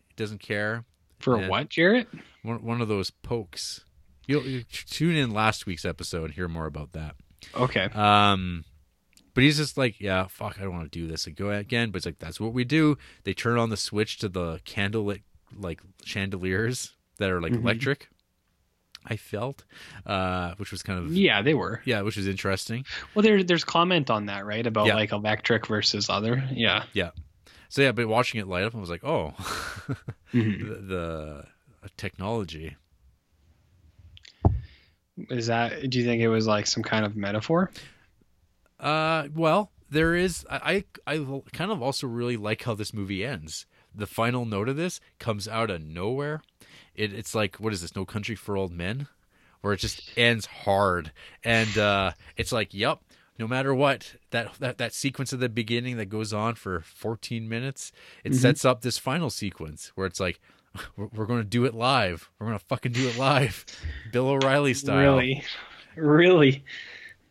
He 0.09 0.13
doesn't 0.15 0.39
care. 0.39 0.85
For 1.19 1.39
Yeah. 1.39 1.47
what, 1.49 1.69
Jarrett? 1.69 2.07
One 2.43 2.63
one 2.63 2.81
of 2.81 2.87
those 2.87 3.09
pokes. 3.11 3.85
You'll, 4.27 4.43
you 4.43 4.63
tune 4.63 5.15
in 5.15 5.31
last 5.31 5.65
week's 5.65 5.83
episode 5.85 6.25
and 6.25 6.33
hear 6.33 6.47
more 6.47 6.65
about 6.67 6.93
that. 6.93 7.15
Okay. 7.55 7.85
Um, 7.93 8.63
but 9.33 9.43
he's 9.43 9.57
just 9.57 9.77
like, 9.77 9.99
yeah, 9.99 10.27
fuck, 10.27 10.57
I 10.59 10.63
don't 10.63 10.73
want 10.73 10.91
to 10.91 10.99
do 10.99 11.07
this 11.07 11.25
and 11.27 11.35
go 11.35 11.49
again. 11.51 11.91
But 11.91 11.97
it's 11.97 12.05
like 12.05 12.19
that's 12.19 12.39
what 12.39 12.53
we 12.53 12.63
do. 12.63 12.97
They 13.23 13.33
turn 13.33 13.57
on 13.57 13.69
the 13.69 13.77
switch 13.77 14.17
to 14.19 14.29
the 14.29 14.59
candlelit 14.65 15.21
like 15.57 15.81
chandeliers 16.03 16.93
that 17.17 17.29
are 17.29 17.41
like 17.41 17.51
Mm-hmm. 17.53 17.63
electric. 17.67 18.09
I 19.05 19.17
felt, 19.17 19.63
uh, 20.05 20.53
which 20.57 20.71
was 20.71 20.83
kind 20.83 20.99
of 20.99 21.11
Yeah, 21.15 21.41
they 21.41 21.53
were. 21.55 21.81
yeah, 21.85 22.01
which 22.01 22.17
was 22.17 22.27
interesting. 22.27 22.85
Well, 23.15 23.23
there, 23.23 23.43
there's 23.43 23.63
comment 23.63 24.09
on 24.11 24.27
that, 24.27 24.45
right? 24.45 24.65
About 24.65 24.85
Yeah. 24.87 24.95
like 24.95 25.11
electric 25.11 25.65
versus 25.67 26.09
other. 26.09 26.47
Yeah. 26.51 26.83
Yeah. 26.93 27.11
So 27.69 27.81
yeah, 27.81 27.93
but 27.93 28.07
watching 28.07 28.39
it 28.41 28.47
light 28.47 28.63
up, 28.63 28.75
I 28.75 28.79
was 28.79 28.89
like, 28.89 29.03
oh, 29.03 29.33
Mhm. 30.33 30.87
the, 30.87 31.45
the 31.81 31.89
technology. 31.97 32.75
Is 35.29 35.47
that? 35.47 35.89
Do 35.89 35.99
you 35.99 36.05
think 36.05 36.21
it 36.21 36.29
was 36.29 36.47
like 36.47 36.67
some 36.67 36.83
kind 36.83 37.05
of 37.05 37.15
metaphor? 37.15 37.71
Uh, 38.79 39.27
well, 39.35 39.71
there 39.89 40.15
is. 40.15 40.45
I 40.49 40.83
I 41.07 41.15
I 41.15 41.41
kind 41.53 41.71
of 41.71 41.81
also 41.81 42.07
really 42.07 42.37
like 42.37 42.63
how 42.63 42.73
this 42.73 42.93
movie 42.93 43.23
ends. 43.25 43.65
The 43.93 44.07
final 44.07 44.45
note 44.45 44.69
of 44.69 44.77
this 44.77 44.99
comes 45.19 45.47
out 45.47 45.69
of 45.69 45.81
nowhere. 45.83 46.41
It, 46.95 47.13
it's 47.13 47.35
like 47.35 47.57
what 47.57 47.73
is 47.73 47.81
this? 47.81 47.95
No 47.95 48.05
Country 48.05 48.35
for 48.35 48.57
Old 48.57 48.71
Men, 48.71 49.07
where 49.61 49.73
it 49.73 49.77
just 49.77 50.11
ends 50.17 50.45
hard, 50.45 51.11
and 51.43 51.77
uh, 51.77 52.11
it's 52.37 52.51
like, 52.51 52.73
yep. 52.73 52.99
No 53.39 53.47
matter 53.47 53.73
what, 53.73 54.17
that, 54.29 54.53
that 54.59 54.77
that 54.77 54.93
sequence 54.93 55.33
at 55.33 55.39
the 55.39 55.49
beginning 55.49 55.97
that 55.97 56.07
goes 56.07 56.31
on 56.31 56.53
for 56.53 56.81
14 56.81 57.49
minutes, 57.49 57.91
it 58.23 58.35
sets 58.35 58.63
up 58.65 58.81
this 58.81 58.99
final 58.99 59.31
sequence 59.31 59.91
where 59.95 60.05
it's 60.05 60.19
like, 60.19 60.39
we're, 60.95 61.07
we're 61.07 61.25
going 61.25 61.39
to 61.39 61.47
do 61.47 61.65
it 61.65 61.73
live. 61.73 62.29
We're 62.37 62.47
going 62.47 62.59
to 62.59 62.65
fucking 62.65 62.91
do 62.91 63.07
it 63.07 63.17
live, 63.17 63.65
Bill 64.11 64.27
O'Reilly 64.27 64.75
style. 64.75 65.15
Really, 65.17 65.43
really 65.95 66.63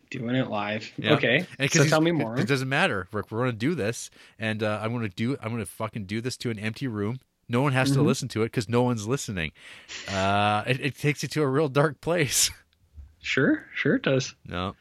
doing 0.09 0.35
it 0.35 0.49
live. 0.49 0.91
Yeah. 0.97 1.13
Okay. 1.13 1.47
So 1.69 1.85
tell 1.85 2.01
me 2.01 2.11
more. 2.11 2.37
It 2.37 2.47
doesn't 2.47 2.69
matter. 2.69 3.07
We're, 3.11 3.23
we're 3.29 3.39
going 3.39 3.51
to 3.51 3.57
do 3.57 3.73
this, 3.73 4.11
and 4.37 4.61
uh, 4.61 4.79
I'm 4.81 4.91
going 4.91 5.07
to 5.07 5.15
do. 5.15 5.37
I'm 5.41 5.49
going 5.49 5.63
to 5.63 5.71
fucking 5.71 6.05
do 6.05 6.21
this 6.21 6.37
to 6.37 6.51
an 6.51 6.59
empty 6.59 6.87
room. 6.87 7.19
No 7.51 7.61
one 7.61 7.73
has 7.73 7.89
Mm-hmm. 7.89 7.99
to 7.99 8.05
listen 8.07 8.27
to 8.29 8.41
it 8.43 8.45
because 8.45 8.67
no 8.69 8.81
one's 8.81 9.05
listening. 9.07 9.51
Uh, 10.07 10.63
it, 10.65 10.79
it 10.79 10.97
takes 10.97 11.21
you 11.21 11.29
to 11.29 11.41
a 11.43 11.47
real 11.47 11.67
dark 11.69 12.01
place. 12.01 12.49
Sure, 13.23 13.63
sure 13.75 13.97
it 13.97 14.01
does. 14.01 14.33
no, 14.47 14.73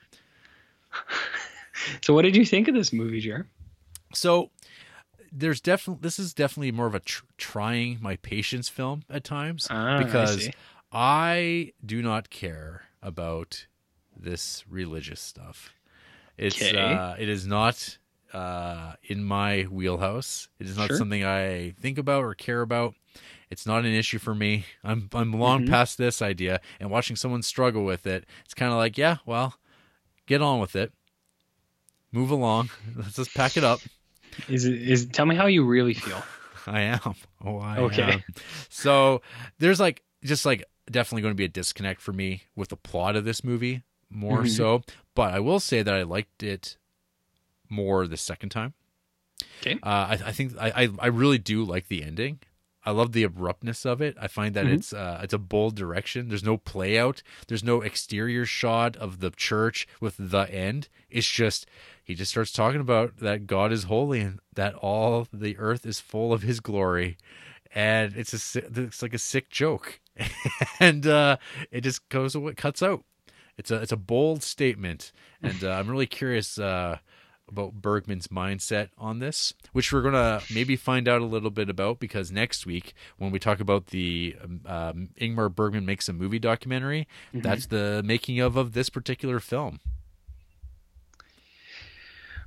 So 2.03 2.15
what 2.15 2.23
did 2.23 2.35
you 2.37 2.47
think 2.47 2.69
of 2.69 2.75
this 2.75 2.91
movie, 2.91 3.21
Jer? 3.21 3.47
So 4.15 4.51
there's 5.31 5.61
definitely 5.61 6.01
this 6.03 6.19
is 6.19 6.33
definitely 6.33 6.73
more 6.73 6.87
of 6.87 6.95
a 6.95 7.01
tr- 7.01 7.25
trying 7.37 7.99
my 8.01 8.17
patience 8.17 8.69
film 8.71 9.03
at 9.11 9.25
times 9.25 9.67
Ah, 9.71 9.99
because 9.99 10.45
see. 10.45 10.53
I 10.91 11.73
do 11.85 12.01
not 12.03 12.31
care 12.31 12.85
about 13.03 13.67
this 14.17 14.65
religious 14.69 15.21
stuff. 15.21 15.75
It's 16.39 16.57
Okay. 16.61 16.77
uh, 16.79 17.17
it 17.19 17.29
is 17.29 17.47
not 17.47 17.99
uh, 18.33 18.95
in 19.03 19.25
my 19.25 19.63
wheelhouse. 19.65 20.49
It 20.59 20.67
is 20.67 20.77
not 20.77 20.89
Sure. 20.89 20.99
something 20.99 21.25
I 21.25 21.71
think 21.81 21.99
about 21.99 22.25
or 22.25 22.35
care 22.35 22.61
about. 22.63 22.95
It's 23.51 23.67
not 23.67 23.85
an 23.85 23.93
issue 23.93 24.19
for 24.19 24.35
me. 24.35 24.65
I'm 24.85 25.09
I'm 25.13 25.33
long 25.33 25.61
Mm-hmm. 25.63 25.71
past 25.71 25.99
this 25.99 26.23
idea, 26.23 26.61
and 26.79 26.91
watching 26.91 27.17
someone 27.17 27.43
struggle 27.43 27.85
with 27.85 28.07
it, 28.07 28.25
it's 28.45 28.55
kind 28.55 28.71
of 28.73 28.79
like, 28.79 28.97
yeah, 28.97 29.17
well, 29.27 29.55
get 30.27 30.41
on 30.43 30.61
with 30.61 30.77
it. 30.77 30.93
Move 32.13 32.31
along. 32.31 32.71
Let's 32.97 33.17
just 33.17 33.35
pack 33.35 33.57
it 33.57 33.65
up. 33.65 33.83
Is 34.49 34.65
it 34.65 34.81
is 34.81 35.07
tell 35.07 35.27
me 35.27 35.35
how 35.37 35.47
you 35.47 35.65
really 35.65 35.95
feel. 35.95 36.25
I 36.67 36.83
am. 36.83 37.15
Oh, 37.45 37.59
I 37.59 37.79
Okay. 37.79 38.03
am. 38.03 38.25
So 38.69 39.23
there's 39.59 39.81
like 39.81 40.03
just 40.23 40.45
like 40.47 40.65
definitely 40.91 41.23
going 41.23 41.33
to 41.35 41.37
be 41.37 41.45
a 41.45 41.49
disconnect 41.49 42.01
for 42.01 42.13
me 42.13 42.43
with 42.55 42.69
the 42.69 42.77
plot 42.77 43.17
of 43.17 43.25
this 43.25 43.43
movie 43.43 43.83
more 44.11 44.43
Mhm. 44.43 44.49
so. 44.49 44.83
But 45.15 45.35
I 45.35 45.41
will 45.41 45.61
say 45.61 45.83
that 45.83 45.95
I 45.95 46.03
liked 46.03 46.43
it 46.43 46.77
more 47.71 48.07
the 48.07 48.17
second 48.17 48.51
time. 48.51 48.75
Okay. 49.61 49.75
Uh, 49.83 49.87
I, 49.87 50.19
I 50.27 50.33
think 50.33 50.55
I, 50.59 50.89
I 50.99 51.07
really 51.07 51.39
do 51.39 51.65
like 51.65 51.89
the 51.89 52.03
ending. 52.03 52.41
I 52.85 52.93
love 52.93 53.13
the 53.13 53.25
abruptness 53.25 53.85
of 53.85 54.01
it. 54.01 54.17
I 54.19 54.27
find 54.27 54.55
that 54.55 54.65
Mhm. 54.67 54.73
it's 54.75 54.93
uh, 54.93 55.21
it's 55.23 55.35
a 55.35 55.39
bold 55.39 55.77
direction. 55.77 56.29
There's 56.29 56.43
no 56.45 56.57
play 56.57 56.99
out. 56.99 57.23
There's 57.47 57.63
no 57.65 57.83
exterior 57.83 58.47
shot 58.47 58.97
of 58.97 59.21
the 59.21 59.31
church 59.31 59.87
with 60.01 60.17
the 60.19 60.51
end. 60.51 60.89
It's 61.11 61.29
just 61.29 61.67
he 62.03 62.15
just 62.15 62.31
starts 62.31 62.53
talking 62.53 62.81
about 62.81 63.19
that 63.19 63.47
God 63.47 63.71
is 63.71 63.85
holy 63.85 64.21
and 64.21 64.41
that 64.55 64.75
all 64.77 65.27
the 65.33 65.59
earth 65.59 65.85
is 65.85 66.01
full 66.01 66.33
of 66.33 66.41
His 66.43 66.61
glory, 66.61 67.19
and 67.75 68.17
it's 68.17 68.33
a 68.57 68.63
it's 68.81 69.03
like 69.03 69.13
a 69.15 69.19
sick 69.19 69.51
joke, 69.51 70.01
and 70.81 71.07
uh, 71.07 71.37
it 71.71 71.83
just 71.83 72.09
goes 72.09 72.35
away, 72.35 72.55
cuts 72.55 72.83
out. 72.83 73.05
It's 73.59 73.71
a 73.71 73.77
it's 73.77 73.93
a 73.93 73.97
bold 73.97 74.43
statement, 74.43 75.13
and 75.43 75.63
uh, 75.65 75.73
I'm 75.73 75.89
really 75.91 76.07
curious. 76.07 76.59
Uh, 76.59 76.99
about 77.51 77.75
Bergman's 77.75 78.29
mindset 78.29 78.89
on 78.97 79.19
this, 79.19 79.53
which 79.73 79.93
we're 79.93 80.03
gonna 80.03 80.41
maybe 80.53 80.77
find 80.77 81.09
out 81.09 81.21
a 81.21 81.27
little 81.27 81.51
bit 81.51 81.69
about 81.69 81.99
because 82.01 82.31
next 82.33 82.65
week 82.67 82.95
when 83.19 83.31
we 83.31 83.39
talk 83.39 83.61
about 83.61 83.89
the 83.89 84.37
um, 84.43 84.61
um, 84.67 85.09
Ingmar 85.21 85.55
Bergman 85.55 85.85
makes 85.85 86.09
a 86.09 86.13
movie 86.13 86.39
documentary, 86.39 87.07
that's 87.35 87.67
the 87.67 88.03
making 88.05 88.41
of 88.41 88.57
of 88.57 88.73
this 88.73 88.89
particular 88.89 89.41
film. 89.41 89.81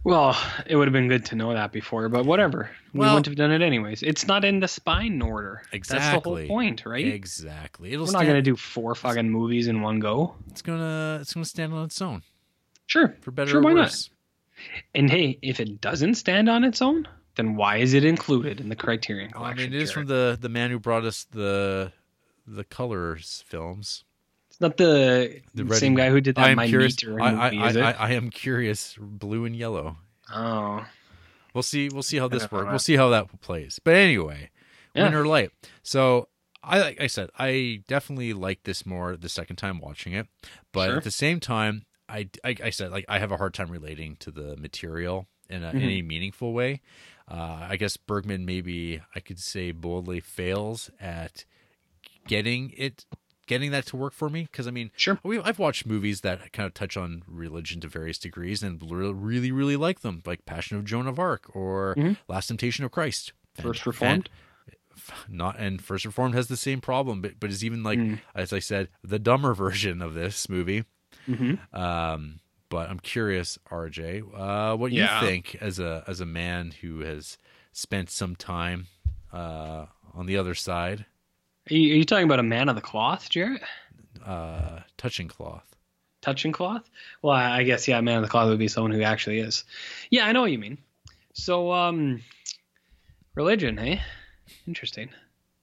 Well, 0.06 0.38
it 0.68 0.76
would 0.76 0.88
have 0.88 0.94
been 0.94 1.08
good 1.08 1.24
to 1.28 1.36
know 1.36 1.54
that 1.54 1.72
before, 1.72 2.10
but 2.10 2.26
whatever. 2.26 2.70
We 2.94 3.00
Well- 3.00 3.14
wouldn't 3.14 3.28
have 3.28 3.36
done 3.38 3.52
it 3.52 3.62
anyways. 3.62 4.04
It's 4.04 4.28
not 4.28 4.44
in 4.44 4.60
the 4.60 4.68
spine 4.68 5.22
order. 5.22 5.62
Exactly. 5.72 6.00
That's 6.12 6.24
the 6.24 6.30
whole 6.30 6.46
point, 6.48 6.86
right? 6.86 7.08
Exactly. 7.08 7.94
It'll 7.94 8.06
We're 8.08 8.12
not 8.12 8.26
gonna 8.26 8.42
do 8.42 8.58
four 8.58 8.96
fucking 8.96 9.30
movies 9.30 9.68
in 9.68 9.82
one 9.82 10.00
go. 10.00 10.36
It's 10.50 10.62
gonna 10.62 11.20
it's 11.22 11.34
gonna 11.34 11.46
stand 11.46 11.74
on 11.74 11.86
its 11.86 12.02
own 12.02 12.22
Sure. 12.86 13.16
for 13.22 13.32
better 13.32 13.52
Sure, 13.52 13.62
or 13.62 13.64
why 13.64 13.72
not? 13.74 14.10
And 14.96 15.10
hey, 15.10 15.40
if 15.42 15.60
it 15.60 15.82
doesn't 15.82 16.16
stand 16.16 16.50
on 16.50 16.64
its 16.64 16.82
own, 16.82 17.08
then 17.36 17.56
why 17.56 17.78
is 17.78 17.94
it 17.94 18.06
included 18.06 18.60
in 18.60 18.70
the 18.70 18.76
Criterion 18.76 19.32
Well, 19.34 19.44
I 19.44 19.48
collection? 19.54 19.72
mean, 19.72 19.80
it 19.80 19.84
is 19.84 19.92
from 19.92 20.06
the 20.08 20.38
the 20.40 20.50
man 20.50 20.70
who 20.72 20.80
brought 20.80 21.04
us 21.06 21.26
the 21.32 21.92
the 22.48 22.64
colors 22.64 23.44
films. 23.48 24.04
It's 24.50 24.62
not 24.62 24.78
the, 24.78 25.42
The 25.56 25.74
same 25.76 25.96
guy 25.96 26.10
who 26.12 26.22
did 26.22 26.36
that. 26.36 26.46
I 26.46 26.50
am 26.50 26.58
My 26.58 26.68
curious. 26.68 26.94
Meter 27.04 27.20
I, 27.20 27.32
movie, 27.54 27.80
I, 27.80 27.90
I. 27.90 27.92
I, 27.92 27.92
I 27.92 28.12
am 28.12 28.30
curious. 28.30 28.96
Blue 29.00 29.46
and 29.46 29.56
yellow. 29.56 29.98
oh, 30.32 30.86
We'll 31.56 31.64
see. 31.64 31.90
We'll 31.90 32.04
see 32.04 32.18
how 32.18 32.28
this 32.28 32.52
works. 32.52 32.68
We'll 32.70 32.78
see 32.80 32.96
how 32.96 33.10
that 33.10 33.42
plays. 33.42 33.80
But 33.84 33.96
anyway, 33.96 34.50
Yeah. 34.94 35.04
winter 35.04 35.26
light. 35.26 35.52
So 35.82 36.28
I 36.64 36.80
like 36.80 37.02
I 37.02 37.08
said, 37.08 37.30
I 37.40 37.82
definitely 37.88 38.34
like 38.34 38.62
this 38.64 38.86
more 38.86 39.18
the 39.18 39.28
second 39.30 39.56
time 39.56 39.80
watching 39.80 40.14
it. 40.14 40.28
But 40.72 40.86
Sure. 40.88 40.98
at 40.98 41.04
the 41.04 41.12
same 41.12 41.40
time, 41.40 41.86
I, 42.14 42.30
I 42.44 42.56
I 42.66 42.70
said 42.70 42.92
like 42.92 43.06
I 43.10 43.20
have 43.20 43.32
a 43.32 43.38
hard 43.38 43.54
time 43.54 43.70
relating 43.72 44.16
to 44.18 44.32
the 44.32 44.56
material 44.58 45.28
in 45.50 45.64
a, 45.64 45.72
Mhm. 45.72 45.82
any 45.84 46.02
meaningful 46.02 46.54
way. 46.54 46.82
Uh, 47.28 47.68
I 47.70 47.76
guess 47.78 47.98
Bergman 47.98 48.46
maybe 48.46 49.02
I 49.16 49.20
could 49.20 49.40
say 49.40 49.72
boldly 49.72 50.20
fails 50.20 50.90
at 51.00 51.46
getting 52.28 52.72
it 52.78 53.06
getting 53.46 53.72
that 53.72 53.86
to 53.88 53.98
work 53.98 54.14
for 54.14 54.30
me 54.30 54.44
because 54.50 54.68
I 54.68 54.72
mean 54.72 54.90
Sure. 54.96 55.20
we, 55.24 55.38
I've 55.40 55.60
watched 55.60 55.86
movies 55.86 56.22
that 56.22 56.54
kind 56.54 56.66
of 56.68 56.74
touch 56.74 56.96
on 56.96 57.24
religion 57.28 57.82
to 57.82 57.88
various 57.90 58.18
degrees 58.18 58.64
and 58.64 58.82
re- 58.90 59.12
really 59.12 59.52
really 59.52 59.76
like 59.76 60.00
them 60.02 60.22
like 60.26 60.46
Passion 60.46 60.78
of 60.78 60.86
Joan 60.86 61.08
of 61.08 61.20
Arc 61.20 61.54
or 61.56 61.96
Mhm. 61.98 62.18
Last 62.30 62.48
Temptation 62.48 62.86
of 62.86 62.92
Christ 62.92 63.34
First 63.56 63.82
And- 63.82 63.88
Reformed? 63.88 64.30
and- 64.68 64.76
not 65.28 65.60
and 65.60 65.82
First 65.82 66.06
Reformed 66.06 66.36
has 66.36 66.48
the 66.48 66.56
same 66.58 66.80
problem 66.80 67.22
but 67.22 67.40
but 67.40 67.50
is 67.50 67.66
even 67.66 67.84
like 67.84 68.00
Mm. 68.00 68.22
as 68.36 68.54
I 68.54 68.60
said 68.60 68.90
the 69.04 69.20
dumber 69.20 69.54
version 69.66 70.02
of 70.02 70.14
this 70.14 70.48
movie 70.48 70.86
hmm 71.26 71.56
um 71.74 72.40
but 72.70 72.90
I'm 72.90 73.00
curious 73.00 73.58
RJ 73.72 74.24
uh 74.36 74.76
what 74.76 74.92
Yeah. 74.92 75.20
you 75.22 75.28
think 75.28 75.56
as 75.62 75.80
a 75.80 76.04
as 76.08 76.20
a 76.22 76.26
man 76.26 76.72
who 76.82 77.00
has 77.02 77.38
spent 77.72 78.10
some 78.10 78.36
time 78.36 78.88
uh 79.32 79.86
on 80.14 80.26
the 80.26 80.38
other 80.38 80.54
side 80.56 81.06
Are 81.70 81.74
you, 81.74 81.94
are 81.94 81.98
you 81.98 82.04
talking 82.06 82.26
about 82.26 82.40
a 82.40 82.44
man 82.44 82.70
of 82.70 82.76
the 82.76 82.82
cloth, 82.82 83.30
Jarrett? 83.30 83.62
uh 84.26 84.80
touching 84.98 85.28
cloth 85.28 85.76
Touching 86.22 86.52
cloth? 86.54 86.90
Well, 87.22 87.36
I 87.36 87.60
I 87.60 87.64
guess 87.64 87.88
yeah, 87.88 88.00
man 88.02 88.18
of 88.18 88.24
the 88.24 88.30
cloth 88.30 88.48
would 88.50 88.58
be 88.60 88.70
someone 88.70 88.92
who 88.94 89.02
actually 89.02 89.40
is. 89.40 89.66
Yeah, 90.10 90.26
I 90.26 90.32
know 90.32 90.42
what 90.42 90.52
you 90.52 90.58
mean. 90.60 90.78
So, 91.34 91.74
um, 91.74 92.22
religion, 93.36 93.78
hey, 93.78 94.02
interesting, 94.68 95.10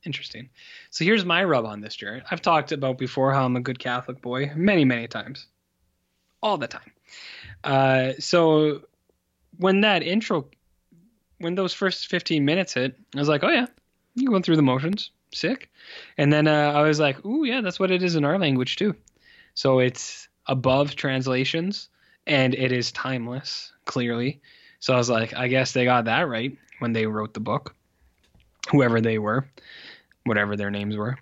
interesting. 0.04 0.48
So 0.90 1.04
here's 1.04 1.24
my 1.24 1.44
rub 1.44 1.64
on 1.66 1.80
this, 1.80 1.96
Jarrett. 1.96 2.24
I've 2.30 2.42
talked 2.42 2.72
about 2.72 2.98
before 2.98 3.32
how 3.32 3.44
I'm 3.44 3.56
a 3.56 3.60
good 3.60 3.78
Catholic 3.78 4.20
boy 4.20 4.52
many, 4.54 4.84
many 4.84 5.06
times, 5.06 5.46
all 6.42 6.58
the 6.58 6.68
time. 6.68 6.92
Uh, 7.64 8.12
so 8.18 8.82
when 9.58 9.82
that 9.82 10.02
intro, 10.02 10.48
when 11.38 11.54
those 11.54 11.74
first 11.74 12.08
15 12.08 12.44
minutes 12.44 12.74
hit, 12.74 12.96
I 13.14 13.18
was 13.18 13.28
like, 13.28 13.44
oh 13.44 13.50
yeah, 13.50 13.66
you 14.14 14.28
going 14.28 14.42
through 14.42 14.56
the 14.56 14.62
motions, 14.62 15.10
sick. 15.32 15.70
And 16.16 16.32
then 16.32 16.46
uh, 16.46 16.72
I 16.74 16.82
was 16.82 17.00
like, 17.00 17.24
ooh 17.24 17.44
yeah, 17.44 17.60
that's 17.60 17.80
what 17.80 17.90
it 17.90 18.02
is 18.02 18.16
in 18.16 18.24
our 18.24 18.38
language 18.38 18.76
too. 18.76 18.94
So 19.54 19.78
it's 19.78 20.28
above 20.46 20.96
translations 20.96 21.88
and 22.26 22.54
it 22.54 22.72
is 22.72 22.92
timeless, 22.92 23.72
clearly. 23.84 24.40
So 24.78 24.94
I 24.94 24.96
was 24.96 25.10
like, 25.10 25.34
I 25.34 25.48
guess 25.48 25.72
they 25.72 25.84
got 25.84 26.06
that 26.06 26.28
right 26.28 26.56
when 26.78 26.92
they 26.92 27.06
wrote 27.06 27.34
the 27.34 27.40
book, 27.40 27.74
whoever 28.70 29.00
they 29.00 29.18
were, 29.18 29.46
whatever 30.24 30.56
their 30.56 30.70
names 30.70 30.96
were. 30.96 31.18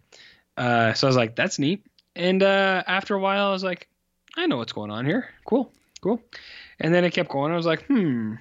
Uh, 0.57 0.93
so 0.95 1.07
I 1.07 1.09
was 1.09 1.17
like, 1.17 1.37
that's 1.37 1.59
neat. 1.59 1.85
And 2.17 2.43
uh, 2.43 2.83
after 2.87 3.15
a 3.15 3.21
while, 3.21 3.49
I 3.49 3.53
was 3.53 3.63
like, 3.63 3.89
I 4.37 4.47
know 4.47 4.57
what's 4.57 4.73
going 4.73 4.91
on 4.91 5.07
here. 5.07 5.29
Cool, 5.45 5.73
cool. 6.01 6.21
And 6.81 6.93
then 6.93 7.05
it 7.05 7.13
kept 7.13 7.31
going. 7.31 7.53
I 7.53 7.57
was 7.57 7.67
like, 7.67 7.85
hmm, 7.87 8.35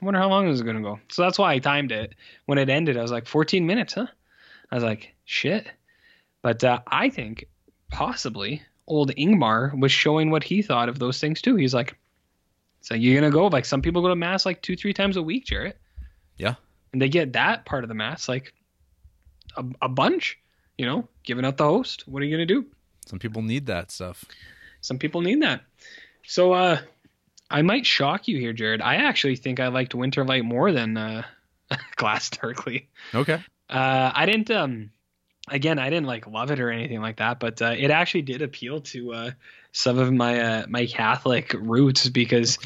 I 0.00 0.04
wonder 0.04 0.20
how 0.20 0.28
long 0.28 0.46
this 0.46 0.54
is 0.54 0.62
going 0.62 0.76
to 0.76 0.82
go. 0.82 0.98
So 1.08 1.22
that's 1.22 1.38
why 1.38 1.52
I 1.52 1.58
timed 1.58 1.92
it. 1.92 2.14
When 2.46 2.58
it 2.58 2.68
ended, 2.68 2.96
I 2.96 3.02
was 3.02 3.12
like, 3.12 3.26
14 3.26 3.66
minutes, 3.66 3.94
huh? 3.94 4.06
I 4.70 4.74
was 4.74 4.84
like, 4.84 5.14
shit. 5.24 5.66
But 6.42 6.64
uh, 6.64 6.80
I 6.86 7.10
think 7.10 7.46
possibly 7.90 8.62
old 8.86 9.14
Ingmar 9.14 9.78
was 9.78 9.92
showing 9.92 10.30
what 10.30 10.44
he 10.44 10.62
thought 10.62 10.88
of 10.88 10.98
those 10.98 11.20
things 11.20 11.42
too. 11.42 11.56
He's 11.56 11.74
like, 11.74 11.96
so 12.82 12.94
you're 12.94 13.20
gonna 13.20 13.30
go 13.30 13.46
like 13.48 13.66
some 13.66 13.82
people 13.82 14.00
go 14.02 14.08
to 14.08 14.16
mass 14.16 14.46
like 14.46 14.62
two, 14.62 14.76
three 14.76 14.94
times 14.94 15.16
a 15.16 15.22
week, 15.22 15.44
Jarrett. 15.44 15.78
And 16.92 17.00
they 17.00 17.08
get 17.08 17.34
that 17.34 17.64
part 17.64 17.84
of 17.84 17.88
the 17.88 17.94
mass 17.94 18.28
like 18.28 18.52
a, 19.56 19.64
a 19.82 19.88
bunch, 19.88 20.38
you 20.76 20.86
know, 20.86 21.08
giving 21.22 21.44
out 21.44 21.56
the 21.56 21.64
host. 21.64 22.06
What 22.08 22.22
are 22.22 22.26
you 22.26 22.34
gonna 22.36 22.46
do? 22.46 22.66
some 23.06 23.18
people 23.18 23.42
need 23.42 23.66
that 23.66 23.90
stuff 23.90 24.24
Some 24.82 24.98
people 24.98 25.20
need 25.20 25.42
that. 25.42 25.62
So 26.26 26.52
uh 26.52 26.78
I 27.50 27.62
might 27.62 27.84
shock 27.86 28.28
you 28.28 28.38
here, 28.38 28.52
Jared. 28.52 28.80
I 28.80 28.96
actually 28.96 29.36
think 29.36 29.58
I 29.58 29.68
liked 29.68 29.92
Winterlight 29.92 30.44
more 30.44 30.70
than 30.72 30.96
uh 30.96 31.22
Glass 31.96 32.30
Darkly. 32.30 32.88
okay 33.14 33.38
Uh, 33.68 34.10
I 34.14 34.26
didn't. 34.26 34.50
Um, 34.50 34.90
again, 35.48 35.78
I 35.78 35.90
didn't 35.90 36.06
like 36.06 36.26
love 36.26 36.50
it 36.50 36.58
or 36.58 36.70
anything 36.70 37.00
like 37.00 37.18
that, 37.18 37.38
but 37.38 37.62
uh, 37.62 37.74
it 37.78 37.90
actually 37.92 38.22
did 38.22 38.42
appeal 38.42 38.80
to 38.80 39.12
uh, 39.12 39.30
some 39.70 39.98
of 39.98 40.12
my 40.12 40.40
uh, 40.40 40.66
my 40.68 40.86
Catholic 40.86 41.54
roots 41.56 42.08
because 42.08 42.58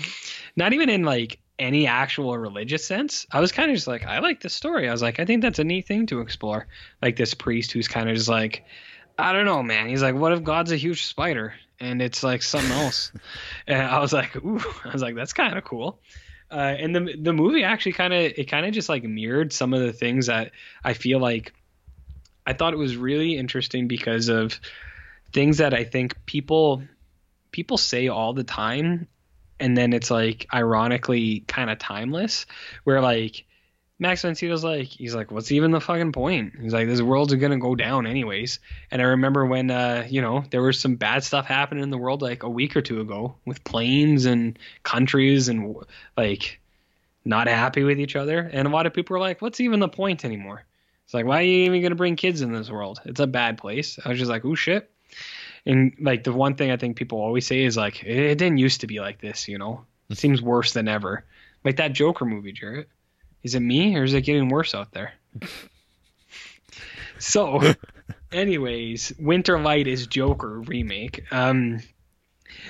not 0.57 0.73
even 0.73 0.89
in 0.89 1.03
like 1.03 1.41
any 1.59 1.87
actual 1.87 2.37
religious 2.37 2.85
sense. 2.85 3.27
I 3.31 3.41
was 3.41 3.53
kind 3.53 3.71
of 3.71 3.77
just 3.77 3.87
like, 3.87 4.05
I 4.05 4.19
like 4.19 4.41
this 4.41 4.55
story. 4.55 4.89
I 4.89 4.93
was 4.93 5.03
like, 5.03 5.21
I 5.21 5.25
think 5.25 5.43
that's 5.43 5.59
a 5.59 5.65
neat 5.65 5.87
thing 5.87 6.07
to 6.07 6.21
explore. 6.21 6.67
Like 7.01 7.17
this 7.17 7.35
priest 7.35 7.73
who's 7.73 7.89
kind 7.89 8.09
of 8.09 8.17
just 8.17 8.29
like, 8.29 8.65
I 9.19 9.33
don't 9.33 9.45
know, 9.45 9.63
man. 9.63 9.89
He's 9.89 10.03
like, 10.03 10.17
what 10.17 10.33
if 10.33 10.43
God's 10.43 10.73
a 10.73 10.77
huge 10.77 11.05
spider 11.05 11.55
and 11.79 12.03
it's 12.03 12.23
like 12.23 12.43
something 12.43 12.73
else? 12.85 13.13
and 13.67 13.83
I 13.83 14.01
was 14.01 14.13
like, 14.13 14.35
ooh, 14.37 14.61
I 14.85 14.93
was 14.93 15.03
like, 15.03 15.15
that's 15.15 15.33
kind 15.33 15.57
of 15.57 15.65
cool. 15.65 16.01
Uh, 16.51 16.75
and 16.79 16.95
the 16.95 17.17
the 17.21 17.33
movie 17.33 17.65
actually 17.65 17.93
kind 17.93 18.13
of 18.13 18.21
it 18.21 18.45
kind 18.45 18.67
of 18.67 18.73
just 18.73 18.89
like 18.89 19.03
mirrored 19.03 19.53
some 19.53 19.73
of 19.75 19.81
the 19.81 19.93
things 19.93 20.27
that 20.27 20.53
I 20.85 20.93
feel 20.93 21.19
like 21.19 21.53
I 22.47 22.53
thought 22.53 22.75
it 22.75 22.79
was 22.79 22.97
really 22.97 23.37
interesting 23.37 23.89
because 23.89 24.29
of 24.29 24.61
things 25.33 25.59
that 25.59 25.75
I 25.75 25.85
think 25.85 26.27
people 26.27 26.83
people 27.51 27.77
say 27.77 28.09
all 28.09 28.35
the 28.35 28.45
time 28.45 29.09
and 29.65 29.79
then 29.79 29.95
it's 29.95 30.11
like 30.11 30.47
ironically 30.53 31.41
kind 31.49 31.71
of 31.71 31.79
timeless, 31.79 32.45
where 32.85 33.01
like 33.01 33.47
Max 33.99 34.21
von 34.21 34.35
like 34.61 34.89
he's 34.89 35.15
like 35.15 35.31
what's 35.31 35.51
even 35.51 35.71
the 35.71 35.81
fucking 35.81 36.13
point? 36.13 36.53
He's 36.61 36.75
like 36.75 36.87
this 36.87 37.01
world's 37.01 37.33
gonna 37.33 37.59
go 37.59 37.75
down 37.75 38.07
anyways. 38.07 38.59
And 38.91 39.01
I 39.01 39.07
remember 39.07 39.47
when 39.47 39.71
uh 39.71 40.07
you 40.07 40.21
know 40.21 40.45
there 40.51 40.61
was 40.61 40.79
some 40.79 40.97
bad 40.97 41.25
stuff 41.25 41.47
happening 41.47 41.83
in 41.83 41.89
the 41.89 41.97
world 41.97 42.21
like 42.21 42.43
a 42.43 42.49
week 42.49 42.77
or 42.77 42.83
two 42.83 43.01
ago 43.01 43.37
with 43.47 43.65
planes 43.65 44.27
and 44.27 44.59
countries 44.83 45.49
and 45.49 45.75
like 46.15 46.61
not 47.25 47.47
happy 47.47 47.85
with 47.85 47.99
each 47.99 48.17
other, 48.17 48.41
and 48.41 48.69
a 48.69 48.71
lot 48.71 48.85
of 48.85 48.93
people 48.93 49.15
were 49.15 49.21
like 49.21 49.41
what's 49.41 49.61
even 49.61 49.81
the 49.81 49.89
point 49.89 50.27
anymore? 50.27 50.63
It's 51.07 51.15
like 51.15 51.25
why 51.25 51.39
are 51.39 51.43
you 51.43 51.65
even 51.65 51.81
gonna 51.81 51.95
bring 51.95 52.17
kids 52.17 52.43
in 52.43 52.53
this 52.53 52.69
world? 52.69 53.01
It's 53.07 53.21
a 53.21 53.27
bad 53.27 53.57
place. 53.57 53.99
I 54.05 54.11
was 54.11 54.19
just 54.19 54.31
like 54.31 54.45
oh 54.45 54.55
shit. 54.55 54.91
And 55.67 55.95
like 56.01 56.25
the 56.25 56.33
one 56.33 56.57
thing 56.57 56.71
I 56.71 56.77
think 56.77 56.97
people 56.97 57.21
always 57.21 57.47
say 57.47 57.65
is 57.65 57.77
like 57.77 58.03
it, 58.05 58.37
didn't 58.37 58.59
used 58.59 58.83
to 58.83 58.87
be 58.87 59.01
like 59.01 59.21
this, 59.21 59.49
you 59.49 59.59
know. 59.59 59.85
It 60.11 60.19
seems 60.19 60.43
worse 60.43 60.73
than 60.73 60.89
ever. 60.89 61.25
Like 61.65 61.77
that 61.77 61.93
Joker 61.93 62.25
movie, 62.25 62.53
Jarrett. 62.53 62.89
Is 63.43 63.55
it 63.55 63.61
me 63.61 63.97
or 63.97 64.05
is 64.05 64.15
it 64.15 64.23
getting 64.23 64.49
worse 64.49 64.75
out 64.75 64.93
there? 64.93 65.13
so, 67.19 67.75
anyways, 68.33 69.13
Winter 69.19 69.59
Light 69.59 69.87
is 69.87 70.07
Joker 70.07 70.61
remake. 70.61 71.25
Um, 71.31 71.81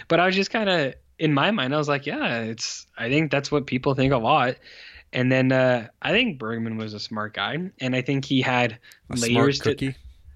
but 0.08 0.20
I 0.20 0.26
was 0.26 0.34
just 0.34 0.50
kind 0.50 0.68
of 0.68 0.94
in 1.18 1.32
my 1.32 1.50
mind, 1.50 1.74
I 1.74 1.78
was 1.78 1.88
like, 1.88 2.06
yeah, 2.06 2.42
it's. 2.42 2.86
I 2.96 3.08
think 3.08 3.30
that's 3.30 3.50
what 3.50 3.66
people 3.66 3.94
think 3.94 4.12
a 4.12 4.18
lot. 4.18 4.56
And 5.12 5.30
then 5.30 5.52
uh, 5.52 5.88
I 6.02 6.10
think 6.10 6.38
Bergman 6.38 6.76
was 6.76 6.94
a 6.94 7.00
smart 7.00 7.34
guy, 7.34 7.70
and 7.80 7.94
I 7.94 8.02
think 8.02 8.24
he 8.24 8.42
had 8.42 8.78
A 9.10 9.16
layers 9.16 9.60
to. 9.60 9.94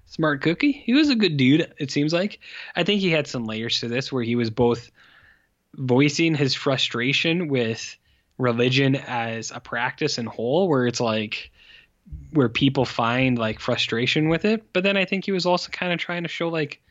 Smart 0.09 0.41
cookie. 0.41 0.71
He 0.71 0.93
was 0.93 1.09
a 1.09 1.15
good 1.15 1.37
dude. 1.37 1.73
It 1.77 1.91
seems 1.91 2.11
like. 2.11 2.39
I 2.75 2.83
think 2.83 2.99
he 3.01 3.11
had 3.11 3.27
some 3.27 3.45
layers 3.45 3.79
to 3.79 3.87
this 3.87 4.11
where 4.11 4.23
he 4.23 4.35
was 4.35 4.49
both 4.49 4.91
voicing 5.75 6.35
his 6.35 6.55
frustration 6.55 7.47
with 7.47 7.95
religion 8.37 8.95
as 8.95 9.51
a 9.51 9.59
practice 9.59 10.17
and 10.17 10.27
whole, 10.27 10.67
where 10.67 10.87
it's 10.87 10.99
like 10.99 11.51
where 12.31 12.49
people 12.49 12.85
find 12.85 13.37
like 13.37 13.59
frustration 13.59 14.29
with 14.29 14.45
it. 14.45 14.73
But 14.73 14.83
then 14.83 14.97
I 14.97 15.05
think 15.05 15.25
he 15.25 15.31
was 15.31 15.45
also 15.45 15.69
kind 15.69 15.93
of 15.93 15.99
trying 15.99 16.23
to 16.23 16.29
show 16.29 16.49
like 16.49 16.81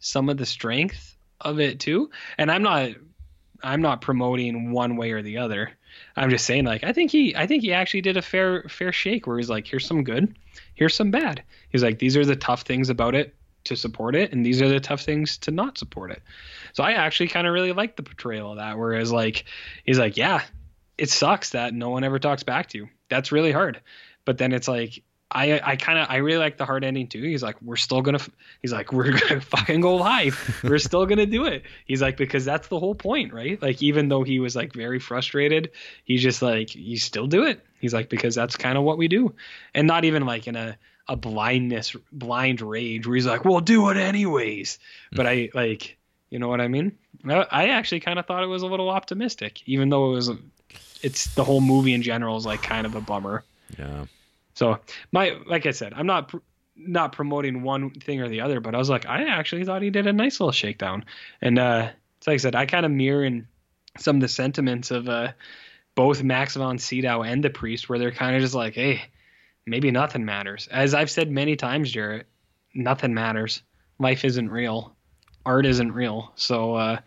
some 0.00 0.28
of 0.28 0.36
the 0.36 0.46
strength 0.46 1.16
of 1.40 1.60
it 1.60 1.80
too. 1.80 2.10
And 2.36 2.50
I'm 2.50 2.62
not 2.62 2.90
I'm 3.62 3.82
not 3.82 4.02
promoting 4.02 4.72
one 4.72 4.96
way 4.96 5.12
or 5.12 5.22
the 5.22 5.38
other. 5.38 5.70
I'm 6.16 6.30
just 6.30 6.46
saying 6.46 6.64
like 6.64 6.84
I 6.84 6.92
think 6.92 7.10
he 7.10 7.34
I 7.34 7.46
think 7.46 7.62
he 7.62 7.72
actually 7.72 8.02
did 8.02 8.16
a 8.16 8.22
fair 8.22 8.64
fair 8.68 8.92
shake 8.92 9.26
where 9.26 9.38
he's 9.38 9.50
like 9.50 9.66
here's 9.66 9.86
some 9.86 10.04
good, 10.04 10.36
here's 10.78 10.94
some 10.94 11.10
bad. 11.10 11.42
He's 11.70 11.82
like 11.82 11.98
these 11.98 12.16
are 12.16 12.24
the 12.24 12.36
tough 12.36 12.62
things 12.62 12.88
about 12.88 13.14
it 13.14 13.34
to 13.64 13.76
support 13.76 14.14
it 14.14 14.32
and 14.32 14.46
these 14.46 14.62
are 14.62 14.68
the 14.68 14.80
tough 14.80 15.02
things 15.02 15.38
to 15.38 15.50
not 15.50 15.76
support 15.76 16.12
it. 16.12 16.22
So 16.72 16.84
I 16.84 16.92
actually 16.92 17.28
kind 17.28 17.46
of 17.46 17.52
really 17.52 17.72
like 17.72 17.96
the 17.96 18.04
portrayal 18.04 18.52
of 18.52 18.58
that 18.58 18.78
whereas 18.78 19.10
like 19.12 19.44
he's 19.84 19.98
like 19.98 20.16
yeah, 20.16 20.42
it 20.96 21.10
sucks 21.10 21.50
that 21.50 21.74
no 21.74 21.90
one 21.90 22.04
ever 22.04 22.18
talks 22.18 22.44
back 22.44 22.68
to 22.70 22.78
you. 22.78 22.88
That's 23.10 23.32
really 23.32 23.52
hard. 23.52 23.80
But 24.24 24.38
then 24.38 24.52
it's 24.52 24.68
like 24.68 25.02
I 25.30 25.60
I 25.62 25.76
kind 25.76 25.98
of 25.98 26.06
I 26.08 26.16
really 26.16 26.38
like 26.38 26.56
the 26.56 26.64
hard 26.64 26.84
ending 26.84 27.06
too. 27.06 27.22
He's 27.22 27.42
like 27.42 27.60
we're 27.60 27.76
still 27.76 28.00
gonna 28.00 28.20
he's 28.62 28.72
like 28.72 28.92
we're 28.92 29.12
gonna 29.12 29.40
fucking 29.42 29.80
go 29.80 29.96
live. 29.96 30.60
We're 30.64 30.78
still 30.78 31.04
gonna 31.04 31.26
do 31.26 31.44
it. 31.44 31.64
He's 31.84 32.00
like 32.00 32.16
because 32.16 32.44
that's 32.44 32.68
the 32.68 32.78
whole 32.78 32.94
point, 32.94 33.32
right? 33.32 33.60
Like 33.60 33.82
even 33.82 34.08
though 34.08 34.22
he 34.22 34.40
was 34.40 34.56
like 34.56 34.72
very 34.72 34.98
frustrated, 34.98 35.70
he's 36.04 36.22
just 36.22 36.40
like 36.40 36.74
you 36.74 36.96
still 36.98 37.26
do 37.26 37.44
it. 37.44 37.64
He's 37.78 37.92
like 37.92 38.08
because 38.08 38.34
that's 38.34 38.56
kind 38.56 38.78
of 38.78 38.84
what 38.84 38.96
we 38.96 39.06
do, 39.06 39.34
and 39.74 39.86
not 39.86 40.04
even 40.04 40.24
like 40.24 40.48
in 40.48 40.56
a 40.56 40.78
a 41.08 41.16
blindness 41.16 41.94
blind 42.12 42.60
rage 42.60 43.06
where 43.06 43.16
he's 43.16 43.26
like 43.26 43.44
we'll 43.44 43.60
do 43.60 43.90
it 43.90 43.96
anyways. 43.98 44.78
But 45.12 45.26
I 45.26 45.50
like 45.52 45.98
you 46.30 46.38
know 46.38 46.48
what 46.48 46.60
I 46.60 46.68
mean. 46.68 46.96
I, 47.26 47.46
I 47.50 47.68
actually 47.68 48.00
kind 48.00 48.18
of 48.18 48.26
thought 48.26 48.42
it 48.42 48.48
was 48.48 48.62
a 48.62 48.66
little 48.66 48.88
optimistic, 48.88 49.62
even 49.66 49.90
though 49.90 50.12
it 50.12 50.14
was. 50.14 50.30
It's 51.00 51.32
the 51.34 51.44
whole 51.44 51.60
movie 51.60 51.94
in 51.94 52.02
general 52.02 52.36
is 52.36 52.44
like 52.46 52.62
kind 52.62 52.86
of 52.86 52.94
a 52.94 53.00
bummer. 53.00 53.44
Yeah. 53.78 54.06
So 54.58 54.80
my 55.12 55.36
like 55.46 55.66
I 55.66 55.70
said, 55.70 55.92
I'm 55.94 56.06
not 56.06 56.28
pr- 56.28 56.38
not 56.76 57.12
promoting 57.12 57.62
one 57.62 57.90
thing 57.90 58.20
or 58.20 58.28
the 58.28 58.40
other, 58.40 58.58
but 58.58 58.74
I 58.74 58.78
was 58.78 58.90
like, 58.90 59.06
I 59.06 59.22
actually 59.22 59.64
thought 59.64 59.82
he 59.82 59.90
did 59.90 60.08
a 60.08 60.12
nice 60.12 60.40
little 60.40 60.52
shakedown, 60.52 61.04
and 61.40 61.60
uh, 61.60 61.90
it's 62.16 62.26
like 62.26 62.34
I 62.34 62.38
said, 62.38 62.56
I 62.56 62.66
kind 62.66 62.84
of 62.84 62.90
mirror 62.90 63.24
in 63.24 63.46
some 63.98 64.16
of 64.16 64.22
the 64.22 64.28
sentiments 64.28 64.90
of 64.90 65.08
uh, 65.08 65.32
both 65.94 66.24
Max 66.24 66.56
von 66.56 66.78
Sydow 66.78 67.22
and 67.22 67.42
the 67.42 67.50
priest, 67.50 67.88
where 67.88 68.00
they're 68.00 68.10
kind 68.10 68.34
of 68.34 68.42
just 68.42 68.54
like, 68.54 68.74
hey, 68.74 69.02
maybe 69.64 69.92
nothing 69.92 70.24
matters. 70.24 70.68
As 70.72 70.92
I've 70.92 71.10
said 71.10 71.30
many 71.30 71.54
times, 71.54 71.92
Jarrett, 71.92 72.26
nothing 72.74 73.14
matters. 73.14 73.62
Life 74.00 74.24
isn't 74.24 74.50
real. 74.50 74.96
Art 75.46 75.66
isn't 75.66 75.92
real. 75.92 76.32
So 76.34 76.74
uh, 76.74 76.98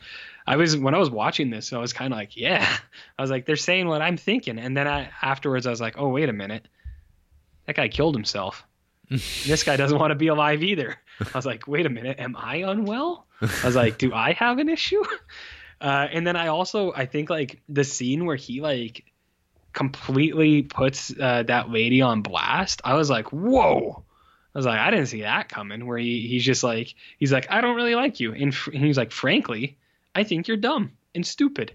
I 0.47 0.55
was 0.55 0.77
when 0.77 0.95
I 0.95 0.99
was 0.99 1.09
watching 1.09 1.49
this, 1.49 1.73
I 1.73 1.79
was 1.79 1.91
kind 1.91 2.13
of 2.13 2.17
like, 2.17 2.37
yeah. 2.37 2.65
I 3.19 3.21
was 3.21 3.29
like, 3.29 3.45
they're 3.45 3.57
saying 3.57 3.89
what 3.89 4.01
I'm 4.01 4.15
thinking, 4.15 4.57
and 4.57 4.77
then 4.77 4.87
I 4.87 5.09
afterwards 5.21 5.67
I 5.67 5.69
was 5.69 5.81
like, 5.81 5.95
oh 5.97 6.07
wait 6.07 6.29
a 6.29 6.33
minute, 6.33 6.65
that 7.65 7.75
guy 7.75 7.87
killed 7.87 8.15
himself. 8.15 8.63
this 9.09 9.63
guy 9.63 9.75
doesn't 9.77 9.97
want 9.99 10.11
to 10.11 10.15
be 10.15 10.27
alive 10.27 10.63
either. 10.63 10.95
I 11.19 11.25
was 11.37 11.45
like, 11.45 11.67
wait 11.67 11.85
a 11.85 11.89
minute, 11.89 12.19
am 12.19 12.35
I 12.37 12.57
unwell? 12.57 13.27
I 13.41 13.65
was 13.65 13.75
like, 13.75 13.97
do 13.97 14.13
I 14.13 14.33
have 14.33 14.57
an 14.59 14.69
issue? 14.69 15.03
Uh, 15.81 16.07
and 16.11 16.27
then 16.27 16.35
I 16.35 16.45
also 16.49 16.93
I 16.93 17.07
think 17.07 17.31
like 17.31 17.59
the 17.67 17.83
scene 17.83 18.25
where 18.27 18.35
he 18.35 18.61
like 18.61 19.03
completely 19.73 20.61
puts 20.61 21.11
uh, 21.19 21.43
that 21.43 21.69
lady 21.71 22.01
on 22.01 22.21
blast. 22.21 22.81
I 22.83 22.93
was 22.93 23.09
like, 23.09 23.31
whoa. 23.31 24.03
I 24.53 24.57
was 24.59 24.65
like, 24.65 24.79
I 24.79 24.91
didn't 24.91 25.07
see 25.07 25.21
that 25.21 25.49
coming. 25.49 25.87
Where 25.87 25.97
he 25.97 26.27
he's 26.27 26.43
just 26.45 26.63
like 26.63 26.93
he's 27.17 27.31
like, 27.31 27.47
I 27.49 27.61
don't 27.61 27.75
really 27.75 27.95
like 27.95 28.19
you, 28.19 28.33
and, 28.33 28.53
fr- 28.53 28.71
and 28.71 28.83
he's 28.83 28.97
like, 28.97 29.11
frankly, 29.11 29.77
I 30.13 30.23
think 30.23 30.47
you're 30.47 30.57
dumb 30.57 30.91
and 31.15 31.25
stupid 31.25 31.73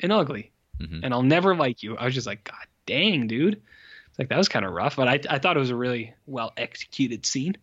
and 0.00 0.12
ugly, 0.12 0.50
Mhm. 0.80 1.00
and 1.04 1.14
I'll 1.14 1.22
never 1.22 1.56
like 1.56 1.82
you. 1.82 1.96
I 1.96 2.04
was 2.04 2.14
just 2.14 2.26
like, 2.26 2.44
God 2.44 2.66
dang, 2.84 3.26
dude. 3.26 3.62
It's 4.16 4.18
like 4.18 4.28
that 4.30 4.38
was 4.38 4.48
kind 4.48 4.64
of 4.64 4.72
rough, 4.72 4.96
but 4.96 5.08
I 5.08 5.20
I 5.28 5.38
thought 5.38 5.56
it 5.56 5.60
was 5.60 5.70
a 5.70 5.76
really 5.76 6.14
well 6.26 6.52
executed 6.56 7.26
scene. 7.26 7.56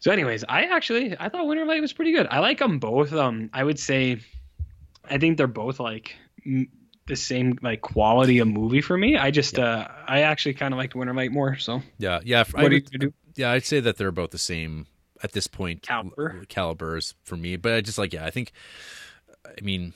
So, 0.00 0.10
anyways, 0.10 0.44
I 0.48 0.62
actually 0.64 1.16
I 1.18 1.28
thought 1.28 1.46
Winter 1.46 1.66
Light 1.66 1.80
was 1.82 1.92
pretty 1.92 2.12
good. 2.12 2.26
I 2.30 2.38
like 2.38 2.58
them 2.60 2.78
both. 2.78 3.12
Um, 3.12 3.50
I 3.52 3.62
would 3.64 3.78
say, 3.78 4.20
I 5.04 5.18
think 5.18 5.36
they're 5.36 5.46
both 5.46 5.80
like 5.80 6.14
m- 6.46 6.68
the 7.06 7.16
same 7.16 7.58
like 7.62 7.80
quality 7.82 8.38
of 8.38 8.48
movie 8.48 8.80
for 8.80 8.96
me. 8.96 9.16
I 9.18 9.30
just 9.30 9.58
uh 9.58 9.86
I 10.06 10.22
actually 10.22 10.54
kind 10.54 10.72
of 10.72 10.78
liked 10.78 10.94
Winter 10.94 11.12
Light 11.14 11.32
more. 11.32 11.56
So, 11.58 11.82
Yeah. 11.98 12.20
Yeah. 12.24 12.44
I 12.54 12.62
what 12.62 12.68
do 12.70 12.76
would- 12.76 12.92
you 12.92 12.98
do? 12.98 13.14
yeah, 13.34 13.50
I'd 13.50 13.64
say 13.66 13.80
that 13.80 13.96
they're 13.98 14.08
about 14.08 14.30
the 14.30 14.38
same 14.38 14.86
at 15.22 15.32
this 15.32 15.46
point 15.46 15.82
Caliber. 15.82 16.44
calibers 16.48 17.14
for 17.24 17.36
me. 17.36 17.56
But 17.56 17.74
I 17.74 17.80
just 17.82 17.98
like 17.98 18.12
yeah, 18.14 18.24
I 18.24 18.30
think 18.30 18.52
I 19.44 19.60
mean 19.62 19.92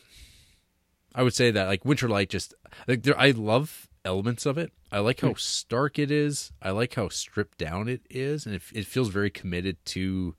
I 1.15 1.23
would 1.23 1.35
say 1.35 1.51
that 1.53 1.69
like 1.69 1.85
Winter 1.85 2.09
Light 2.09 2.29
just 2.29 2.55
like 2.89 3.03
there 3.05 3.19
I 3.19 3.31
love 3.31 3.89
elements 4.05 4.47
of 4.47 4.59
it. 4.59 4.73
I 4.91 4.99
like 4.99 5.21
how 5.21 5.35
stark 5.35 5.99
it 5.99 6.11
is. 6.11 6.53
I 6.61 6.71
like 6.71 6.95
how 6.95 7.09
stripped 7.09 7.59
down 7.59 7.89
it 7.89 8.03
is 8.11 8.47
and 8.47 8.55
it, 8.55 8.63
it 8.75 8.87
feels 8.87 9.09
very 9.09 9.31
committed 9.31 9.85
to 9.87 10.35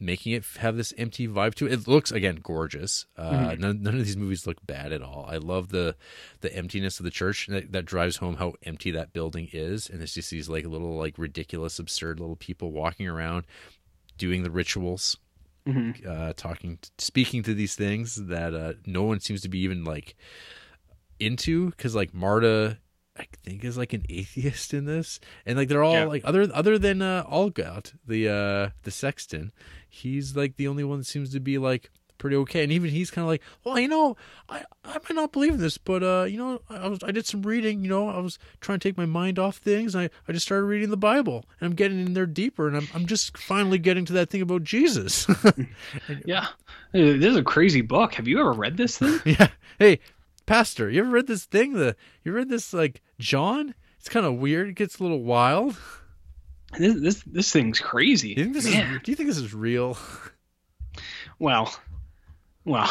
making 0.00 0.32
it 0.32 0.44
have 0.58 0.76
this 0.76 0.92
empty 0.98 1.28
vibe 1.28 1.54
to 1.54 1.66
it. 1.66 1.72
It 1.72 1.86
looks 1.88 2.10
again 2.10 2.40
gorgeous. 2.42 3.06
Uh, 3.16 3.54
none, 3.58 3.82
none 3.82 3.94
of 3.94 4.04
these 4.04 4.16
movies 4.16 4.46
look 4.46 4.64
bad 4.66 4.92
at 4.92 5.02
all. 5.02 5.24
I 5.28 5.36
love 5.36 5.68
the 5.68 5.94
the 6.40 6.54
emptiness 6.54 6.98
of 6.98 7.04
the 7.04 7.10
church 7.10 7.46
that, 7.46 7.70
that 7.72 7.84
drives 7.84 8.16
home 8.16 8.36
how 8.36 8.54
empty 8.64 8.90
that 8.90 9.12
building 9.12 9.48
is, 9.52 9.88
and 9.88 10.02
it's 10.02 10.14
just 10.14 10.30
these 10.30 10.48
like 10.48 10.66
little 10.66 10.96
like 10.96 11.16
ridiculous, 11.16 11.78
absurd 11.78 12.18
little 12.20 12.36
people 12.36 12.72
walking 12.72 13.06
around 13.06 13.44
doing 14.18 14.42
the 14.42 14.50
rituals, 14.50 15.16
uh, 16.06 16.32
talking, 16.36 16.78
speaking 16.98 17.42
to 17.44 17.54
these 17.54 17.74
things 17.76 18.16
that 18.16 18.52
uh, 18.54 18.72
no 18.86 19.04
one 19.04 19.20
seems 19.20 19.42
to 19.42 19.48
be 19.48 19.60
even 19.60 19.84
like 19.84 20.16
into 21.20 21.70
because 21.70 21.94
like 21.94 22.12
Marta. 22.12 22.78
I 23.16 23.26
think 23.44 23.64
is 23.64 23.78
like 23.78 23.92
an 23.92 24.04
atheist 24.08 24.74
in 24.74 24.86
this, 24.86 25.20
and 25.46 25.56
like 25.56 25.68
they're 25.68 25.84
all 25.84 25.94
Yeah. 25.94 26.04
like 26.06 26.22
other 26.24 26.48
other 26.52 26.78
than 26.78 27.00
uh, 27.02 27.24
Algot, 27.24 27.92
the 28.06 28.28
uh, 28.28 28.70
the 28.82 28.90
sexton, 28.90 29.52
he's 29.88 30.34
like 30.36 30.56
the 30.56 30.66
only 30.68 30.84
one 30.84 30.98
that 30.98 31.04
seems 31.06 31.30
to 31.32 31.40
be 31.40 31.58
like 31.58 31.90
pretty 32.18 32.36
okay. 32.36 32.62
And 32.62 32.72
even 32.72 32.90
he's 32.90 33.10
kind 33.10 33.22
of 33.24 33.28
like, 33.28 33.42
well, 33.64 33.78
you 33.78 33.86
know, 33.88 34.16
I 34.48 34.64
I 34.84 34.94
might 34.94 35.14
not 35.14 35.30
believe 35.32 35.54
in 35.54 35.60
this, 35.60 35.78
but 35.78 36.02
uh, 36.02 36.24
you 36.24 36.38
know, 36.38 36.60
I 36.68 36.88
was 36.88 36.98
I 37.04 37.12
did 37.12 37.24
some 37.26 37.42
reading. 37.42 37.82
You 37.84 37.88
know, 37.90 38.08
I 38.08 38.18
was 38.18 38.38
trying 38.60 38.80
to 38.80 38.88
take 38.88 38.96
my 38.96 39.06
mind 39.06 39.38
off 39.38 39.58
things. 39.58 39.94
And 39.94 40.04
I 40.04 40.10
I 40.28 40.32
just 40.32 40.46
started 40.46 40.64
reading 40.66 40.90
the 40.90 40.96
Bible, 40.96 41.44
and 41.60 41.68
I'm 41.70 41.76
getting 41.76 42.00
in 42.04 42.14
there 42.14 42.26
deeper, 42.26 42.66
and 42.66 42.76
I'm 42.76 42.88
I'm 42.94 43.06
just 43.06 43.38
finally 43.38 43.78
getting 43.78 44.04
to 44.06 44.12
that 44.14 44.30
thing 44.30 44.42
about 44.42 44.64
Jesus. 44.64 45.26
Yeah, 46.24 46.48
this 46.92 47.24
is 47.24 47.36
a 47.36 47.42
crazy 47.44 47.80
book. 47.80 48.14
Have 48.14 48.26
you 48.26 48.40
ever 48.40 48.52
read 48.52 48.76
this 48.76 48.98
thing? 48.98 49.20
yeah. 49.24 49.48
Hey, 49.78 50.00
Pastor, 50.46 50.90
you 50.90 51.00
ever 51.00 51.10
read 51.10 51.26
this 51.26 51.44
thing? 51.44 51.72
The 51.74 51.96
you 52.22 52.32
read 52.32 52.48
this 52.48 52.72
like 52.72 53.02
John? 53.18 53.74
It's 53.98 54.08
kind 54.08 54.26
of 54.26 54.34
weird. 54.34 54.68
It 54.68 54.74
gets 54.74 54.98
a 54.98 55.02
little 55.02 55.22
wild. 55.22 55.76
this 56.78 56.94
this 57.00 57.22
this 57.26 57.52
thing's 57.52 57.80
crazy. 57.80 58.34
Do 58.34 58.40
you 58.40 58.44
think 58.52 58.54
this 58.56 58.70
Man. 58.72 58.96
is? 58.96 59.02
Do 59.02 59.12
you 59.12 59.16
think 59.16 59.28
this 59.28 59.38
is 59.38 59.54
real? 59.54 59.96
Well, 61.38 61.74
well, 62.64 62.90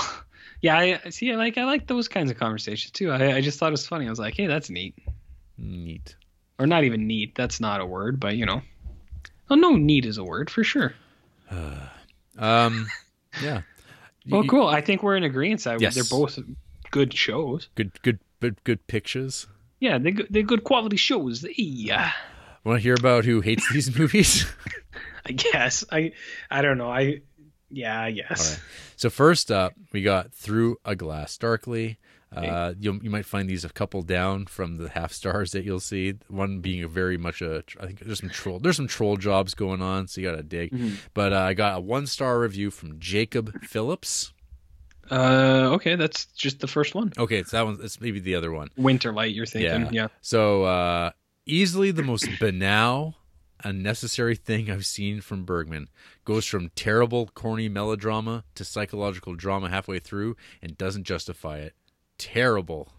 yeah. 0.62 0.78
I 0.78 1.00
I 1.06 1.10
see. 1.10 1.32
I 1.32 1.36
like 1.36 1.58
I 1.58 1.66
like 1.66 1.88
those 1.88 2.08
kinds 2.08 2.32
of 2.32 2.38
conversations 2.38 2.92
too. 2.92 3.12
I 3.12 3.36
I 3.36 3.42
just 3.42 3.60
thought 3.60 3.68
it 3.68 3.72
was 3.72 3.88
funny. 3.88 4.08
I 4.08 4.10
was 4.10 4.20
like, 4.20 4.36
hey, 4.36 4.48
that's 4.48 4.70
neat, 4.70 4.96
Neat. 5.58 6.16
or 6.60 6.66
not 6.68 6.84
even 6.84 7.08
neat. 7.08 7.36
That's 7.36 7.60
not 7.60 7.82
a 7.82 7.86
word, 7.86 8.20
but 8.20 8.36
you 8.36 8.46
know, 8.46 8.62
oh 9.50 9.56
no, 9.56 9.76
neat 9.76 10.06
is 10.06 10.18
a 10.18 10.24
word 10.24 10.50
for 10.50 10.64
sure. 10.64 10.94
Um, 12.36 12.88
yeah. 13.44 13.62
Well, 14.28 14.44
You- 14.44 14.50
cool. 14.50 14.68
I 14.68 14.82
think 14.82 15.04
we're 15.04 15.18
in 15.18 15.24
agreement. 15.24 15.64
Yes. 15.80 15.94
they're 15.96 16.04
both 16.06 16.40
good 16.94 17.14
shows. 17.14 17.70
Good, 17.76 18.02
good, 18.04 18.20
good, 18.40 18.64
good 18.64 18.88
pictures. 18.88 19.48
Yeah, 19.80 19.98
they're 19.98 20.12
good, 20.14 20.28
they're 20.30 20.44
good 20.44 20.64
quality 20.64 20.96
shows. 20.96 21.46
Yeah, 21.58 22.12
Want 22.64 22.80
to 22.80 22.84
hear 22.84 22.96
about 22.98 23.26
who 23.26 23.42
hates 23.42 23.70
these 23.74 23.98
movies? 24.00 24.46
I 25.26 25.34
guess. 25.34 25.84
I 25.92 26.14
I 26.50 26.62
don't 26.62 26.78
know. 26.78 26.90
I 26.90 27.22
yeah, 27.70 28.00
I 28.00 28.12
guess. 28.12 28.48
All 28.48 28.54
right. 28.54 28.64
So 28.96 29.10
first 29.10 29.52
up, 29.52 29.74
we 29.92 30.02
got 30.02 30.34
Through 30.34 30.78
a 30.86 30.96
Glass 30.96 31.38
Darkly. 31.38 31.98
Uh, 32.36 32.74
you 32.80 33.00
you 33.04 33.10
might 33.12 33.26
find 33.26 33.48
these 33.48 33.64
a 33.64 33.70
couple 33.70 34.02
down 34.02 34.46
from 34.46 34.78
the 34.78 34.90
half 34.90 35.12
stars 35.12 35.52
that 35.52 35.64
you'll 35.64 35.80
see. 35.80 36.16
One 36.30 36.62
being 36.62 36.84
a 36.84 36.88
very 36.88 37.18
much 37.18 37.42
a 37.42 37.64
I 37.80 37.86
think 37.86 38.00
there's 38.00 38.22
some 38.22 38.30
troll 38.30 38.60
there's 38.60 38.78
some 38.78 38.88
troll 38.88 39.18
jobs 39.18 39.54
going 39.54 39.82
on, 39.82 40.08
so 40.08 40.20
you 40.22 40.30
got 40.30 40.38
to 40.38 40.44
dig. 40.44 40.72
Mm-hmm. 40.72 40.96
But 41.14 41.34
uh, 41.34 41.40
I 41.40 41.54
got 41.54 41.78
a 41.78 41.82
one 41.82 42.08
star 42.08 42.40
review 42.40 42.72
from 42.72 43.00
Jacob 43.00 43.62
Phillips. 43.64 44.33
Uh, 45.12 45.72
okay, 45.74 45.96
that's 45.96 46.26
just 46.28 46.60
the 46.60 46.68
first 46.68 46.96
one. 46.96 47.12
Okay, 47.18 47.38
it's 47.38 47.52
that 47.52 47.66
one 47.66 47.78
it's 47.82 48.00
maybe 48.00 48.20
the 48.20 48.36
other 48.36 48.52
one. 48.52 48.70
Winter 48.78 49.12
Light, 49.12 49.34
you're 49.36 49.46
thinking? 49.46 49.94
Yeah. 49.94 50.08
So 50.22 50.64
uh, 50.64 51.12
easily 51.46 51.92
the 51.92 52.04
most 52.04 52.28
banal, 52.40 53.16
unnecessary 53.64 54.36
thing 54.36 54.70
I've 54.70 54.86
seen 54.86 55.22
from 55.22 55.44
Bergman 55.46 55.90
goes 56.26 56.46
from 56.46 56.70
terrible, 56.76 57.28
corny 57.34 57.70
melodrama 57.70 58.44
to 58.56 58.64
psychological 58.64 59.36
drama 59.36 59.70
halfway 59.70 60.00
through 60.00 60.36
and 60.62 60.78
doesn't 60.78 61.04
justify 61.04 61.58
it. 61.58 61.74
Terrible. 62.18 62.94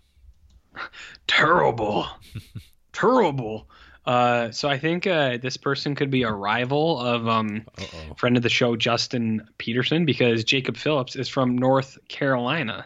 Terrible, 1.28 2.08
terrible. 2.92 3.68
Uh, 4.06 4.50
so 4.50 4.68
I 4.68 4.78
think 4.78 5.06
uh, 5.06 5.38
this 5.38 5.56
person 5.56 5.94
could 5.94 6.10
be 6.10 6.24
a 6.24 6.30
rival 6.30 7.00
of 7.00 7.26
um, 7.26 7.64
Uh-oh. 7.78 8.14
friend 8.16 8.36
of 8.36 8.42
the 8.42 8.50
show 8.50 8.76
Justin 8.76 9.46
Peterson 9.58 10.04
because 10.04 10.44
Jacob 10.44 10.76
Phillips 10.76 11.16
is 11.16 11.28
from 11.28 11.56
North 11.56 11.96
Carolina, 12.08 12.84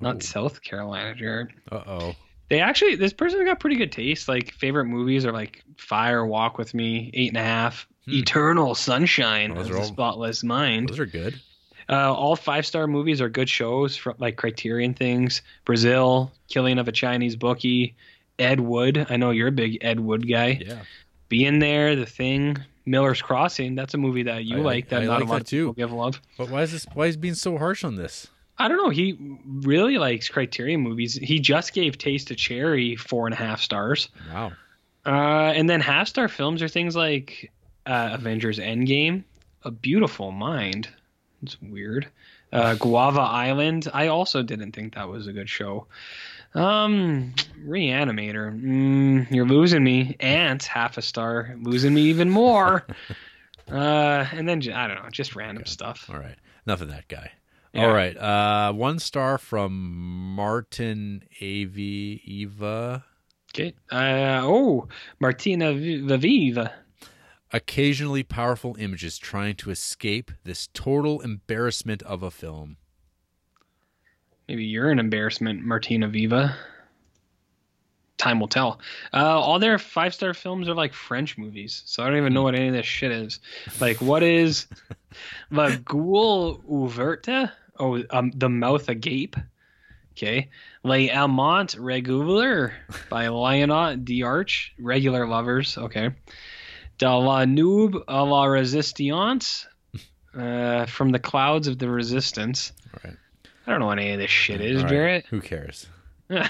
not 0.00 0.22
South 0.22 0.60
Carolina, 0.62 1.14
Jared. 1.14 1.48
Uh 1.72 1.82
oh. 1.86 2.14
They 2.50 2.60
actually, 2.60 2.96
this 2.96 3.14
person 3.14 3.42
got 3.46 3.58
pretty 3.58 3.76
good 3.76 3.90
taste. 3.90 4.28
Like 4.28 4.52
favorite 4.52 4.84
movies 4.84 5.24
are 5.24 5.32
like 5.32 5.64
Fire, 5.78 6.26
Walk 6.26 6.58
with 6.58 6.74
Me, 6.74 7.10
Eight 7.14 7.28
and 7.30 7.38
a 7.38 7.42
Half, 7.42 7.88
Eternal 8.06 8.74
Sunshine, 8.74 9.50
Hmm. 9.52 9.56
Those 9.56 9.70
are 9.70 9.78
all- 9.78 9.84
Spotless 9.84 10.44
Mind. 10.44 10.90
Those 10.90 10.98
are 10.98 11.06
good. 11.06 11.40
Uh, 11.88 12.12
all 12.14 12.34
five 12.36 12.64
star 12.66 12.86
movies 12.86 13.20
are 13.20 13.28
good 13.30 13.48
shows 13.48 13.94
from 13.96 14.14
like 14.18 14.36
Criterion 14.36 14.92
things. 14.94 15.40
Brazil, 15.64 16.32
Killing 16.48 16.78
of 16.78 16.86
a 16.88 16.92
Chinese 16.92 17.36
Bookie, 17.36 17.94
Ed 18.38 18.60
Wood. 18.60 19.06
I 19.08 19.16
know 19.16 19.30
you're 19.30 19.48
a 19.48 19.52
big 19.52 19.78
Ed 19.80 20.00
Wood 20.00 20.28
guy. 20.28 20.60
Yeah. 20.64 20.82
Being 21.28 21.58
there, 21.58 21.96
The 21.96 22.06
Thing, 22.06 22.58
Miller's 22.86 23.22
Crossing. 23.22 23.74
That's 23.74 23.94
a 23.94 23.98
movie 23.98 24.24
that 24.24 24.44
you 24.44 24.58
I 24.58 24.60
like 24.60 24.88
that 24.90 25.02
I 25.02 25.06
not 25.06 25.20
like 25.20 25.28
a 25.28 25.30
lot 25.30 25.34
that 25.36 25.40
of 25.42 25.50
people 25.50 25.72
too. 25.72 25.76
give 25.76 25.92
love. 25.92 26.20
But 26.36 26.50
why 26.50 26.62
is 26.62 26.72
this? 26.72 26.86
Why 26.94 27.06
is 27.06 27.14
he 27.14 27.20
being 27.20 27.34
so 27.34 27.56
harsh 27.58 27.84
on 27.84 27.96
this? 27.96 28.28
I 28.58 28.68
don't 28.68 28.76
know. 28.76 28.90
He 28.90 29.16
really 29.46 29.98
likes 29.98 30.28
Criterion 30.28 30.80
movies. 30.80 31.14
He 31.14 31.40
just 31.40 31.72
gave 31.72 31.98
Taste 31.98 32.30
of 32.30 32.36
Cherry 32.36 32.94
four 32.94 33.26
and 33.26 33.34
a 33.34 33.36
half 33.36 33.60
stars. 33.60 34.08
Wow. 34.32 34.52
Uh, 35.04 35.52
and 35.54 35.68
then 35.68 35.80
half 35.80 36.08
star 36.08 36.28
films 36.28 36.62
are 36.62 36.68
things 36.68 36.94
like 36.94 37.50
uh, 37.84 38.10
Avengers 38.12 38.58
Endgame, 38.58 39.24
A 39.64 39.70
Beautiful 39.70 40.30
Mind. 40.30 40.88
It's 41.42 41.60
weird. 41.60 42.06
Uh, 42.52 42.74
Guava 42.78 43.20
Island. 43.20 43.88
I 43.92 44.06
also 44.06 44.42
didn't 44.42 44.72
think 44.72 44.94
that 44.94 45.08
was 45.08 45.26
a 45.26 45.32
good 45.32 45.48
show. 45.50 45.86
Um, 46.54 47.34
Reanimator. 47.66 48.60
Mm, 48.60 49.30
you're 49.30 49.46
losing 49.46 49.82
me. 49.82 50.16
Ants, 50.20 50.66
half 50.66 50.98
a 50.98 51.02
star. 51.02 51.56
Losing 51.60 51.94
me 51.94 52.02
even 52.02 52.30
more. 52.30 52.86
uh, 53.70 54.26
and 54.32 54.48
then, 54.48 54.62
I 54.72 54.86
don't 54.86 55.02
know, 55.02 55.10
just 55.10 55.34
random 55.34 55.64
stuff. 55.66 56.08
All 56.08 56.18
right. 56.18 56.36
Enough 56.66 56.82
of 56.82 56.88
that 56.88 57.08
guy. 57.08 57.32
Yeah. 57.72 57.86
All 57.86 57.92
right. 57.92 58.16
Uh, 58.16 58.72
one 58.72 58.98
star 58.98 59.36
from 59.36 60.34
Martin 60.36 61.24
Av 61.42 61.78
Eva. 61.78 63.04
Okay. 63.52 63.74
Uh, 63.90 64.40
oh, 64.42 64.88
Martina 65.20 65.74
V- 65.74 66.02
Vaviva. 66.02 66.72
Occasionally 67.52 68.22
powerful 68.22 68.76
images 68.78 69.18
trying 69.18 69.54
to 69.56 69.70
escape 69.70 70.32
this 70.44 70.68
total 70.74 71.20
embarrassment 71.20 72.02
of 72.02 72.22
a 72.22 72.30
film. 72.30 72.76
Maybe 74.48 74.64
you're 74.64 74.90
an 74.90 74.98
embarrassment, 74.98 75.64
Martina 75.64 76.08
Viva. 76.08 76.56
Time 78.18 78.40
will 78.40 78.48
tell. 78.48 78.80
Uh, 79.12 79.40
all 79.40 79.58
their 79.58 79.78
five 79.78 80.14
star 80.14 80.34
films 80.34 80.68
are 80.68 80.74
like 80.74 80.92
French 80.92 81.36
movies, 81.36 81.82
so 81.86 82.02
I 82.02 82.08
don't 82.08 82.18
even 82.18 82.34
know 82.34 82.42
what 82.42 82.54
any 82.54 82.68
of 82.68 82.74
this 82.74 82.86
shit 82.86 83.10
is. 83.10 83.40
Like, 83.80 84.00
what 84.00 84.22
is 84.22 84.66
La 85.50 85.70
Gueule 85.70 86.62
Ouverte? 86.70 87.50
Oh, 87.78 88.02
um, 88.10 88.30
The 88.34 88.48
Mouth 88.48 88.88
Agape. 88.88 89.36
Okay. 90.12 90.48
Les 90.84 91.10
Amants 91.10 91.76
Regular 91.76 92.72
by 93.10 93.26
Lionot 93.26 94.04
D'Arch. 94.04 94.72
Regular 94.78 95.26
Lovers. 95.26 95.76
Okay. 95.76 96.10
De 96.98 97.08
la 97.08 97.44
Noob 97.44 98.04
à 98.06 98.28
la 98.28 98.44
Resistance. 98.44 99.66
Uh, 100.36 100.84
from 100.86 101.10
the 101.10 101.18
Clouds 101.20 101.68
of 101.68 101.78
the 101.78 101.88
Resistance. 101.88 102.72
All 102.92 103.00
right. 103.04 103.16
I 103.66 103.70
don't 103.70 103.80
know 103.80 103.86
what 103.86 103.98
any 103.98 104.12
of 104.12 104.18
this 104.18 104.30
shit 104.30 104.60
is, 104.60 104.82
right. 104.82 104.88
Jarrett. 104.90 105.26
Who 105.30 105.40
cares? 105.40 105.86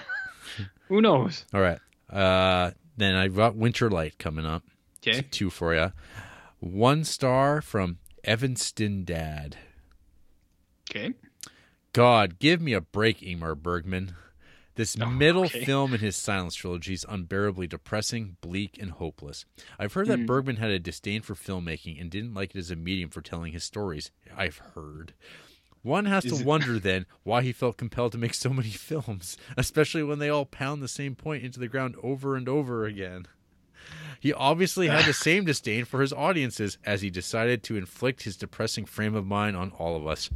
Who 0.89 1.01
knows? 1.01 1.44
All 1.55 1.60
right. 1.60 1.78
Uh, 2.10 2.73
then 2.97 3.15
I've 3.15 3.34
got 3.36 3.57
Winter 3.57 3.91
Light 3.91 4.18
coming 4.18 4.44
up. 4.47 4.62
Okay. 5.07 5.23
Two 5.31 5.51
for 5.51 5.75
you. 5.75 5.93
One 6.60 7.05
star 7.05 7.60
from 7.60 7.99
Evanston 8.25 9.05
Dad. 9.05 9.57
Okay. 10.91 11.15
God, 11.93 12.39
give 12.39 12.60
me 12.60 12.73
a 12.73 12.81
break, 12.81 13.20
Ingmar 13.20 13.57
Bergman. 13.57 14.15
This 14.76 14.97
middle 14.99 15.43
Oh, 15.43 15.47
okay. 15.47 15.65
film 15.65 15.94
in 15.94 16.01
his 16.01 16.17
Silence 16.17 16.57
trilogy 16.57 16.94
is 16.94 17.07
unbearably 17.09 17.68
depressing, 17.68 18.36
bleak, 18.41 18.76
and 18.81 18.91
hopeless. 18.91 19.44
I've 19.78 19.93
heard 19.93 20.07
Hmm. 20.09 20.10
that 20.12 20.26
Bergman 20.26 20.57
had 20.57 20.70
a 20.70 20.81
disdain 20.81 21.23
for 21.23 21.34
filmmaking 21.34 22.01
and 22.01 22.10
didn't 22.10 22.34
like 22.34 22.55
it 22.55 22.59
as 22.59 22.73
a 22.73 22.76
medium 22.76 23.10
for 23.10 23.20
telling 23.23 23.52
his 23.52 23.62
stories. 23.62 24.10
I've 24.36 24.59
heard. 24.75 25.15
One 25.84 26.06
has 26.06 26.24
to 26.24 26.42
wonder 26.42 26.78
then 26.78 27.04
why 27.24 27.42
he 27.42 27.52
felt 27.52 27.76
compelled 27.76 28.12
to 28.12 28.18
make 28.18 28.32
so 28.32 28.48
many 28.48 28.70
films, 28.70 29.36
especially 29.54 30.02
when 30.02 30.18
they 30.18 30.30
all 30.30 30.46
pound 30.46 30.82
the 30.82 30.88
same 30.88 31.14
point 31.14 31.44
into 31.44 31.60
the 31.60 31.68
ground 31.68 31.94
over 32.02 32.36
and 32.36 32.48
over 32.48 32.86
again. 32.86 33.26
He 34.20 34.32
obviously 34.32 34.88
had 34.88 35.04
the 35.04 35.12
same 35.12 35.44
disdain 35.44 35.84
for 35.84 36.00
his 36.00 36.12
audiences 36.12 36.78
as 36.84 37.02
he 37.02 37.10
decided 37.10 37.62
to 37.64 37.76
inflict 37.76 38.22
his 38.22 38.36
depressing 38.36 38.86
frame 38.86 39.14
of 39.14 39.26
mind 39.26 39.56
on 39.56 39.72
all 39.72 39.96
of 39.96 40.06
us. 40.06 40.30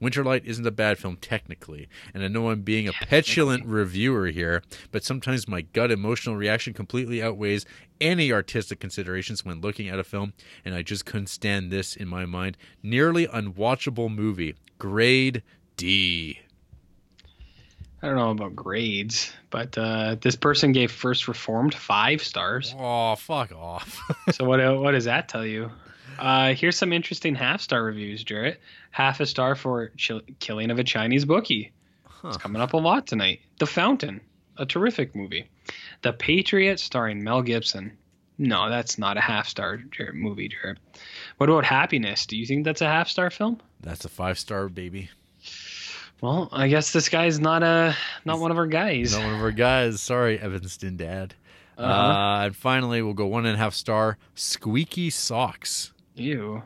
Winterlight 0.00 0.44
isn't 0.44 0.66
a 0.66 0.70
bad 0.70 0.98
film 0.98 1.16
technically, 1.16 1.88
and 2.12 2.22
I 2.22 2.28
know 2.28 2.50
I'm 2.50 2.62
being 2.62 2.88
a 2.88 2.92
petulant 2.92 3.64
reviewer 3.64 4.26
here, 4.26 4.62
but 4.90 5.04
sometimes 5.04 5.48
my 5.48 5.62
gut 5.62 5.90
emotional 5.90 6.36
reaction 6.36 6.74
completely 6.74 7.22
outweighs 7.22 7.64
any 8.00 8.32
artistic 8.32 8.80
considerations 8.80 9.44
when 9.44 9.60
looking 9.60 9.88
at 9.88 9.98
a 9.98 10.04
film, 10.04 10.32
and 10.64 10.74
I 10.74 10.82
just 10.82 11.06
couldn't 11.06 11.28
stand 11.28 11.70
this 11.70 11.96
in 11.96 12.08
my 12.08 12.26
mind. 12.26 12.56
Nearly 12.82 13.26
unwatchable 13.26 14.14
movie. 14.14 14.56
Grade 14.78 15.42
D. 15.76 16.40
I 18.04 18.08
don't 18.08 18.16
know 18.16 18.32
about 18.32 18.54
grades, 18.54 19.32
but 19.48 19.78
uh, 19.78 20.16
this 20.20 20.36
person 20.36 20.72
gave 20.72 20.92
First 20.92 21.26
Reformed 21.26 21.72
five 21.72 22.22
stars. 22.22 22.74
Oh, 22.78 23.16
fuck 23.16 23.50
off. 23.52 23.98
so 24.30 24.44
what? 24.44 24.60
What 24.78 24.90
does 24.90 25.06
that 25.06 25.26
tell 25.26 25.46
you? 25.46 25.70
Uh, 26.18 26.52
here's 26.52 26.76
some 26.76 26.92
interesting 26.92 27.34
half 27.34 27.62
star 27.62 27.82
reviews, 27.82 28.22
Jarrett. 28.22 28.60
Half 28.90 29.20
a 29.20 29.26
star 29.26 29.54
for 29.54 29.90
Chil- 29.96 30.20
Killing 30.38 30.70
of 30.70 30.78
a 30.78 30.84
Chinese 30.84 31.24
Bookie. 31.24 31.72
It's 32.24 32.36
coming 32.36 32.60
up 32.60 32.74
a 32.74 32.76
lot 32.76 33.06
tonight. 33.06 33.40
The 33.58 33.66
Fountain, 33.66 34.20
a 34.58 34.66
terrific 34.66 35.14
movie. 35.14 35.48
The 36.02 36.12
Patriot, 36.12 36.80
starring 36.80 37.24
Mel 37.24 37.40
Gibson. 37.40 37.96
No, 38.36 38.68
that's 38.68 38.98
not 38.98 39.16
a 39.16 39.22
half 39.22 39.48
star 39.48 39.78
Jarrett, 39.78 40.14
movie, 40.14 40.50
Jarrett. 40.50 40.76
What 41.38 41.48
about 41.48 41.64
Happiness? 41.64 42.26
Do 42.26 42.36
you 42.36 42.44
think 42.44 42.66
that's 42.66 42.82
a 42.82 42.86
half 42.86 43.08
star 43.08 43.30
film? 43.30 43.62
That's 43.80 44.04
a 44.04 44.10
five 44.10 44.38
star 44.38 44.68
baby. 44.68 45.08
Well, 46.20 46.48
I 46.52 46.68
guess 46.68 46.92
this 46.92 47.08
guy's 47.08 47.38
not 47.38 47.62
a 47.62 47.94
not 48.24 48.38
one 48.38 48.50
of 48.50 48.56
our 48.58 48.66
guys. 48.66 49.12
Not 49.12 49.24
one 49.24 49.34
of 49.34 49.40
our 49.40 49.50
guys. 49.50 50.00
Sorry, 50.00 50.38
Evanston 50.38 50.96
Dad. 50.96 51.34
uh 51.76 51.82
Uh-huh. 51.82 52.44
and 52.46 52.56
finally, 52.56 53.02
we'll 53.02 53.14
go 53.14 53.26
one 53.26 53.46
and 53.46 53.54
a 53.56 53.58
half 53.58 53.74
star. 53.74 54.16
Squeaky 54.34 55.10
Socks. 55.10 55.92
Ew. 56.14 56.62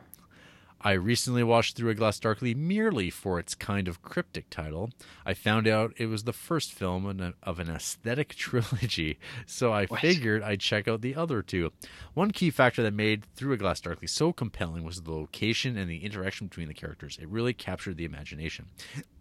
I 0.81 0.93
recently 0.93 1.43
watched 1.43 1.75
Through 1.75 1.89
a 1.89 1.95
Glass 1.95 2.19
Darkly 2.19 2.53
merely 2.53 3.09
for 3.09 3.37
its 3.37 3.53
kind 3.53 3.89
of 3.89 4.01
cryptic 4.01 4.49
title. 4.49 4.91
I 5.25 5.33
found 5.33 5.67
out 5.67 5.93
it 5.97 6.05
was 6.05 6.23
the 6.23 6.31
first 6.31 6.71
film 6.71 7.33
of 7.43 7.59
an 7.59 7.69
aesthetic 7.69 8.29
trilogy, 8.35 9.19
so 9.45 9.73
I 9.73 9.87
figured 9.87 10.41
I'd 10.41 10.61
check 10.61 10.87
out 10.87 11.01
the 11.01 11.15
other 11.15 11.41
two. 11.41 11.71
One 12.13 12.31
key 12.31 12.49
factor 12.49 12.81
that 12.83 12.93
made 12.93 13.25
Through 13.35 13.53
a 13.53 13.57
Glass 13.57 13.81
Darkly 13.81 14.07
so 14.07 14.31
compelling 14.31 14.83
was 14.83 15.01
the 15.01 15.11
location 15.11 15.77
and 15.77 15.89
the 15.89 16.05
interaction 16.05 16.47
between 16.47 16.69
the 16.69 16.73
characters. 16.73 17.17
It 17.21 17.27
really 17.27 17.53
captured 17.53 17.97
the 17.97 18.05
imagination. 18.05 18.67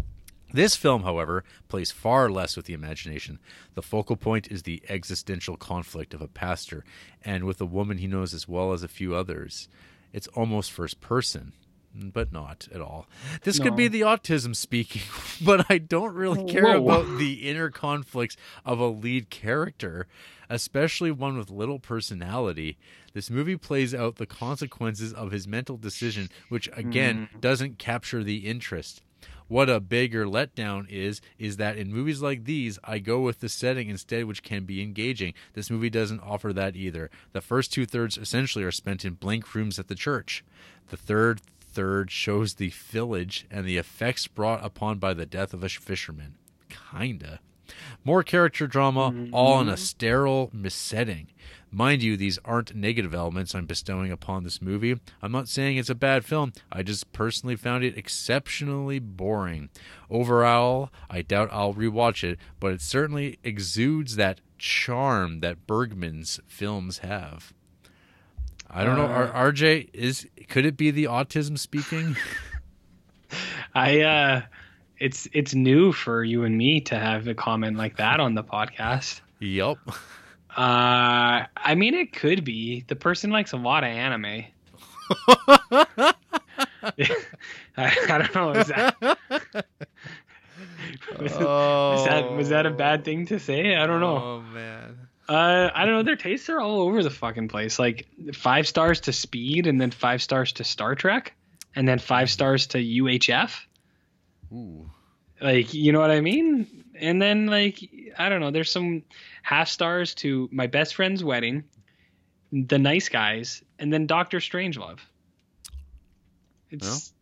This 0.53 0.77
film, 0.77 1.03
however, 1.03 1.43
plays 1.69 1.91
far 1.91 2.31
less 2.31 2.57
with 2.57 2.67
the 2.67 2.73
imagination. 2.73 3.41
The 3.75 3.83
focal 3.83 4.17
point 4.17 4.51
is 4.51 4.63
the 4.63 4.81
existential 4.89 5.57
conflict 5.57 6.15
of 6.15 6.23
a 6.23 6.29
pastor 6.29 6.85
and 7.25 7.45
with 7.45 7.61
a 7.61 7.67
woman 7.67 7.99
he 7.99 8.07
knows 8.07 8.33
as 8.33 8.47
well 8.47 8.73
as 8.73 8.85
a 8.85 8.89
few 8.89 9.15
others. 9.15 9.69
It's 10.17 10.29
almost 10.29 10.73
first 10.73 11.03
person. 11.03 11.53
but 11.95 12.33
not 12.33 12.69
at 12.75 12.81
all. 12.81 13.07
This 13.43 13.59
could 13.59 13.77
be 13.77 13.87
the 13.89 14.01
autism 14.01 14.57
speaking, 14.57 15.03
but 15.45 15.67
I 15.71 15.79
don't 15.79 16.15
really 16.15 16.41
oh, 16.41 16.47
care 16.47 16.79
Whoa. 16.79 17.01
about 17.03 17.19
the 17.19 17.49
inner 17.49 17.71
conflicts 17.71 18.37
of 18.65 18.79
a 18.81 18.87
lead 18.87 19.29
character, 19.29 20.07
especially 20.51 21.11
one 21.11 21.37
with 21.37 21.51
little 21.51 21.79
personality. 21.79 22.79
This 23.13 23.31
movie 23.31 23.57
plays 23.57 23.95
out 23.95 24.17
the 24.17 24.27
consequences 24.27 25.13
of 25.13 25.33
his 25.33 25.47
mental 25.47 25.77
decision, 25.77 26.31
which 26.49 26.69
again 26.73 27.29
hmm. 27.33 27.41
doesn't 27.41 27.79
capture 27.79 28.25
the 28.25 28.47
interest. 28.47 29.03
What 29.49 29.71
a 29.71 29.81
bigger 29.81 30.27
letdown 30.27 30.89
is, 30.89 31.21
is 31.39 31.57
that 31.57 31.77
in 31.77 31.93
movies 31.93 32.21
like 32.21 32.45
these, 32.45 32.79
I 32.83 32.99
go 32.99 33.21
with 33.21 33.41
the 33.41 33.49
setting 33.49 33.89
instead, 33.89 34.25
which 34.25 34.43
can 34.43 34.65
be 34.65 34.83
engaging. 34.83 35.35
This 35.55 35.71
movie 35.71 35.91
doesn't 35.91 36.21
offer 36.21 36.53
that 36.53 36.75
either. 36.75 37.11
The 37.33 37.41
first 37.41 37.73
two 37.73 37.87
thirds 37.87 38.19
essentially 38.19 38.65
are 38.65 38.73
spent 38.73 39.05
in 39.05 39.15
blank 39.15 39.55
rooms 39.55 39.79
at 39.79 39.89
the 39.89 39.95
church. 39.95 40.45
The 40.89 40.97
third 40.97 41.41
third 41.61 42.11
shows 42.11 42.55
the 42.55 42.71
village 42.71 43.47
and 43.51 43.67
the 43.67 43.77
effects 43.77 44.27
brought 44.27 44.65
upon 44.65 44.99
by 44.99 45.13
the 45.13 45.27
death 45.27 45.53
of 45.53 45.63
a 45.63 45.69
fisherman. 45.69 46.37
Kinda. 46.69 47.41
More 48.05 48.23
character 48.23 48.67
drama, 48.67 49.15
all 49.33 49.61
in 49.61 49.69
a 49.69 49.77
sterile 49.77 50.51
missetting. 50.53 51.29
Mind 51.73 52.03
you, 52.03 52.17
these 52.17 52.39
aren't 52.45 52.75
negative 52.75 53.13
elements 53.13 53.55
I'm 53.55 53.67
bestowing 53.67 54.11
upon 54.13 54.45
this 54.45 54.63
movie. 54.63 54.99
I'm 55.21 55.33
not 55.33 55.49
saying 55.49 55.77
it's 55.77 55.91
a 55.91 55.95
bad 55.95 56.25
film. 56.25 56.53
I 56.73 56.83
just 56.83 57.13
personally 57.13 57.57
found 57.57 57.85
it 57.85 57.99
exceptionally 57.99 58.99
boring. 58.99 59.69
Overall, 60.09 60.91
I 61.11 61.23
doubt 61.23 61.49
I'll 61.53 61.75
rewatch 61.75 62.23
it, 62.25 62.39
but 62.61 62.73
it 62.73 62.81
certainly 62.81 63.39
exudes 63.45 64.17
that 64.17 64.41
charm 64.59 65.41
that 65.41 65.67
Bergman's 65.67 66.41
films 66.47 66.99
have. 66.99 67.53
I 68.71 68.85
don't 68.85 68.97
know, 68.97 69.05
Uh, 69.07 69.31
R- 69.35 69.53
RJ 69.53 69.91
is 69.93 70.27
could 70.49 70.65
it 70.65 70.77
be 70.77 70.91
the 70.91 71.05
autism 71.05 71.59
speaking? 71.59 72.17
I 73.75 74.01
uh 74.01 74.43
it's 74.99 75.29
it's 75.33 75.55
new 75.55 75.93
for 75.93 76.25
you 76.25 76.45
and 76.45 76.57
me 76.57 76.81
to 76.83 76.99
have 76.99 77.29
a 77.29 77.35
comment 77.35 77.77
like 77.77 77.97
that 77.99 78.21
on 78.21 78.35
the 78.35 78.45
podcast. 78.45 79.21
yep. 79.39 79.79
Uh 80.57 81.45
I 81.57 81.75
mean 81.77 81.95
it 81.95 82.13
could 82.13 82.45
be. 82.45 82.85
The 82.87 82.97
person 82.97 83.31
likes 83.31 83.53
a 83.53 83.57
lot 83.57 83.85
of 83.85 83.91
anime. 83.91 84.45
I, 85.29 86.15
I 87.77 88.19
don't 88.19 88.35
know. 88.35 88.53
Is 88.53 88.69
that, 88.69 88.97
was, 91.19 91.33
was 91.33 92.05
that 92.07 92.33
was 92.33 92.49
that 92.51 92.67
a 92.67 92.71
bad 92.71 93.05
thing 93.05 93.27
to 93.27 93.39
say? 93.39 93.77
I 93.77 93.87
don't 93.87 94.01
know. 94.01 94.17
Oh 94.17 94.41
man. 94.41 95.09
Uh, 95.29 95.71
I 95.75 95.85
don't 95.85 95.95
know. 95.95 96.03
Their 96.05 96.17
tastes 96.17 96.49
are 96.49 96.61
all 96.61 96.83
over 96.83 97.03
the 97.03 97.11
fucking 97.11 97.49
place. 97.49 97.81
Like 97.81 98.07
five 98.33 98.69
stars 98.69 99.01
to 99.01 99.13
Speed, 99.13 99.67
and 99.67 99.81
then 99.81 99.91
five 99.91 100.23
stars 100.23 100.53
to 100.53 100.65
Star 100.65 100.95
Trek, 100.95 101.35
and 101.75 101.89
then 101.89 101.99
five 101.99 102.31
stars 102.31 102.69
to 102.69 102.79
UHF. 102.79 103.59
Ooh. 104.53 104.91
Like, 105.41 105.75
you 105.75 105.93
know 105.93 106.01
what 106.01 106.11
I 106.11 106.21
mean? 106.21 106.85
And 106.99 107.21
then 107.21 107.47
like, 107.47 107.79
I 108.19 108.29
don't 108.29 108.41
know. 108.41 108.51
There's 108.51 108.71
some 108.71 109.03
half 109.43 109.69
stars 109.69 110.15
to 110.17 110.49
My 110.51 110.67
Best 110.67 110.95
Friend's 110.95 111.23
Wedding, 111.23 111.65
The 112.53 112.79
Nice 112.79 113.09
Guys, 113.09 113.63
and 113.79 113.93
then 113.93 114.07
Doctor 114.07 114.39
Strangelove. 114.39 114.99
It's 116.71 117.13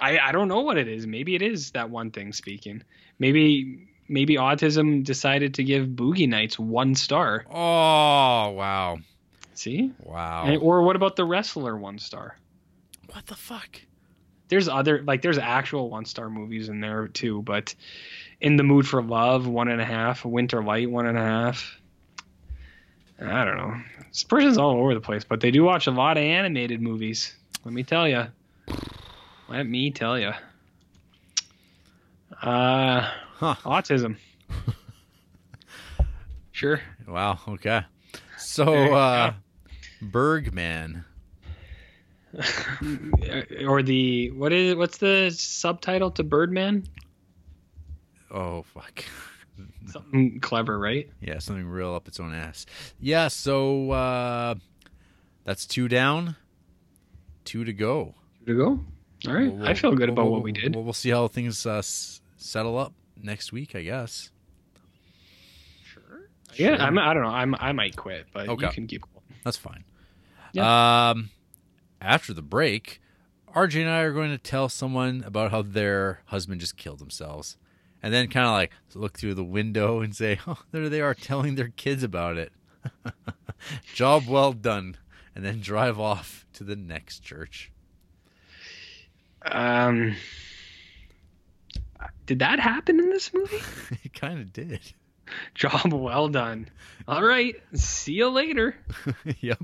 I 0.00 0.18
I 0.18 0.32
don't 0.32 0.48
know 0.48 0.60
what 0.60 0.78
it 0.78 0.88
is. 0.88 1.06
Maybe 1.06 1.34
it 1.34 1.42
is 1.42 1.72
that 1.72 1.90
one 1.90 2.10
thing 2.10 2.32
speaking. 2.32 2.82
Maybe 3.18 3.88
maybe 4.08 4.36
autism 4.36 5.04
decided 5.04 5.54
to 5.54 5.64
give 5.64 5.88
Boogie 5.88 6.28
Nights 6.28 6.58
one 6.58 6.94
star. 6.94 7.44
Oh 7.50 8.50
wow. 8.50 8.98
See? 9.54 9.92
Wow. 10.00 10.44
And, 10.46 10.60
or 10.62 10.82
what 10.82 10.96
about 10.96 11.16
the 11.16 11.24
wrestler 11.24 11.76
one 11.76 11.98
star? 11.98 12.36
what 13.12 13.26
the 13.26 13.36
fuck? 13.36 13.80
There's 14.54 14.68
other 14.68 15.02
like 15.02 15.20
there's 15.20 15.36
actual 15.36 15.90
one 15.90 16.04
star 16.04 16.30
movies 16.30 16.68
in 16.68 16.80
there 16.80 17.08
too, 17.08 17.42
but 17.42 17.74
In 18.40 18.54
the 18.54 18.62
Mood 18.62 18.86
for 18.86 19.02
Love, 19.02 19.48
one 19.48 19.66
and 19.66 19.80
a 19.80 19.84
half, 19.84 20.24
Winter 20.24 20.62
Light, 20.62 20.88
one 20.88 21.08
and 21.08 21.18
a 21.18 21.20
half. 21.20 21.80
I 23.20 23.44
don't 23.44 23.56
know. 23.56 23.74
This 24.10 24.22
person's 24.22 24.56
all 24.56 24.78
over 24.78 24.94
the 24.94 25.00
place, 25.00 25.24
but 25.24 25.40
they 25.40 25.50
do 25.50 25.64
watch 25.64 25.88
a 25.88 25.90
lot 25.90 26.18
of 26.18 26.22
animated 26.22 26.80
movies. 26.80 27.34
Let 27.64 27.74
me 27.74 27.82
tell 27.82 28.06
you. 28.06 28.26
Let 29.48 29.66
me 29.66 29.90
tell 29.90 30.20
you. 30.20 30.30
Uh, 32.40 33.10
Huh. 33.38 33.56
autism. 33.64 34.18
sure. 36.52 36.80
Wow. 37.08 37.40
Okay. 37.48 37.82
So, 38.38 38.94
uh, 38.94 39.32
Bergman. 40.00 41.04
or 43.68 43.82
the 43.82 44.30
what 44.32 44.52
is 44.52 44.74
what's 44.74 44.98
the 44.98 45.30
subtitle 45.30 46.10
to 46.12 46.22
Birdman? 46.24 46.84
Oh 48.30 48.62
fuck. 48.62 49.04
Something 49.86 50.40
clever, 50.40 50.78
right? 50.78 51.08
Yeah, 51.20 51.38
something 51.38 51.68
real 51.68 51.94
up 51.94 52.08
its 52.08 52.18
own 52.18 52.34
ass. 52.34 52.66
Yeah. 52.98 53.28
So 53.28 53.92
uh, 53.92 54.54
that's 55.44 55.66
two 55.66 55.86
down, 55.86 56.34
two 57.44 57.64
to 57.64 57.72
go. 57.72 58.14
To 58.46 58.56
go. 58.56 58.80
All 59.28 59.34
right. 59.34 59.52
We'll- 59.52 59.68
I 59.68 59.74
feel 59.74 59.92
good 59.94 60.08
we'll- 60.10 60.18
about 60.18 60.30
what 60.32 60.42
we 60.42 60.50
did. 60.50 60.74
We'll, 60.74 60.82
we'll 60.82 60.92
see 60.94 61.10
how 61.10 61.28
things 61.28 61.64
uh, 61.66 61.74
s- 61.78 62.20
settle 62.36 62.76
up 62.78 62.94
next 63.22 63.52
week, 63.52 63.76
I 63.76 63.82
guess. 63.82 64.30
Sure. 65.84 66.28
Yeah, 66.56 66.76
I'm, 66.84 66.98
I 66.98 67.14
don't 67.14 67.22
know. 67.22 67.28
I'm 67.28 67.54
I 67.54 67.70
might 67.72 67.94
quit, 67.94 68.26
but 68.32 68.48
Okay. 68.48 68.66
you 68.66 68.72
can 68.72 68.86
keep 68.88 69.02
going. 69.02 69.24
That's 69.44 69.56
fine. 69.56 69.84
Yeah. 70.52 71.10
Um, 71.10 71.30
after 72.04 72.32
the 72.34 72.42
break, 72.42 73.00
RJ 73.54 73.80
and 73.80 73.90
I 73.90 74.00
are 74.00 74.12
going 74.12 74.30
to 74.30 74.38
tell 74.38 74.68
someone 74.68 75.22
about 75.26 75.50
how 75.50 75.62
their 75.62 76.20
husband 76.26 76.60
just 76.60 76.76
killed 76.76 76.98
themselves, 76.98 77.56
and 78.02 78.12
then 78.12 78.28
kind 78.28 78.46
of 78.46 78.52
like 78.52 78.72
look 78.94 79.18
through 79.18 79.34
the 79.34 79.44
window 79.44 80.00
and 80.00 80.14
say, 80.14 80.38
"Oh, 80.46 80.58
there 80.70 80.88
they 80.88 81.00
are 81.00 81.14
telling 81.14 81.54
their 81.54 81.68
kids 81.68 82.02
about 82.02 82.36
it." 82.36 82.52
Job 83.94 84.26
well 84.28 84.52
done, 84.52 84.96
and 85.34 85.44
then 85.44 85.60
drive 85.60 85.98
off 85.98 86.46
to 86.54 86.64
the 86.64 86.76
next 86.76 87.20
church. 87.20 87.70
Um, 89.46 90.16
did 92.26 92.40
that 92.40 92.58
happen 92.60 92.98
in 92.98 93.10
this 93.10 93.32
movie? 93.32 93.62
it 94.04 94.14
kind 94.14 94.40
of 94.40 94.52
did. 94.52 94.80
Job 95.54 95.92
well 95.92 96.28
done. 96.28 96.68
All 97.08 97.22
right. 97.22 97.56
See 97.74 98.12
you 98.12 98.28
later. 98.28 98.76
yep. 99.40 99.62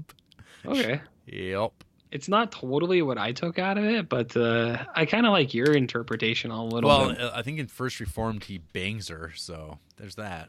Okay. 0.65 1.01
Yep. 1.27 1.73
It's 2.13 2.29
not 2.29 2.51
totally 2.51 3.03
what 3.03 3.19
I 3.19 3.33
took 3.33 3.59
out 3.59 3.79
of 3.79 3.85
it, 3.85 4.09
but 4.09 4.37
uh, 4.37 4.85
I 4.95 5.07
kind 5.07 5.27
of 5.27 5.33
like 5.33 5.55
your 5.55 5.73
interpretation 5.73 6.51
a 6.51 6.65
little 6.65 6.89
Well, 6.89 7.09
bit. 7.11 7.21
uh, 7.21 7.31
I 7.35 7.43
think 7.43 7.59
in 7.61 7.69
First 7.69 8.01
Reformed 8.01 8.45
he 8.45 8.59
bangs 8.59 9.09
her, 9.09 9.33
so 9.37 9.79
there's 9.97 10.17
that. 10.17 10.49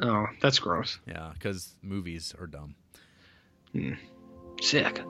Oh, 0.00 0.26
that's 0.40 0.58
gross. 0.58 0.98
Yeah, 1.06 1.30
because 1.34 1.74
movies 1.82 2.34
are 2.40 2.46
dumb. 2.48 2.74
Sick. 4.60 5.00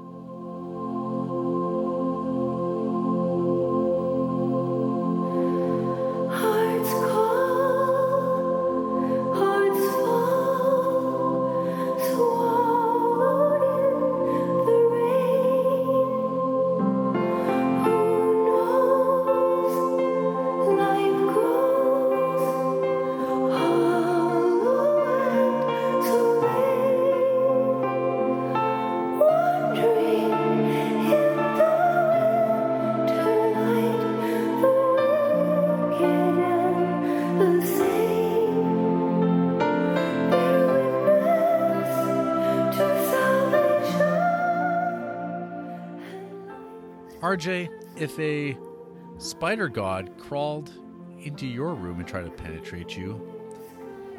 If 48.18 48.56
a 48.56 49.20
spider 49.20 49.68
god 49.68 50.10
crawled 50.18 50.72
into 51.20 51.46
your 51.46 51.74
room 51.74 51.98
and 51.98 52.08
tried 52.08 52.24
to 52.24 52.30
penetrate 52.30 52.96
you, 52.96 53.20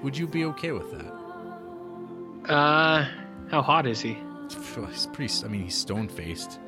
would 0.03 0.17
you 0.17 0.27
be 0.27 0.45
okay 0.45 0.71
with 0.71 0.91
that? 0.91 2.51
Uh, 2.51 3.05
how 3.49 3.61
hot 3.61 3.85
is 3.85 4.01
he? 4.01 4.17
He's 4.89 5.07
pretty. 5.07 5.33
I 5.45 5.47
mean, 5.47 5.63
he's 5.65 5.75
stone 5.75 6.07
faced, 6.07 6.59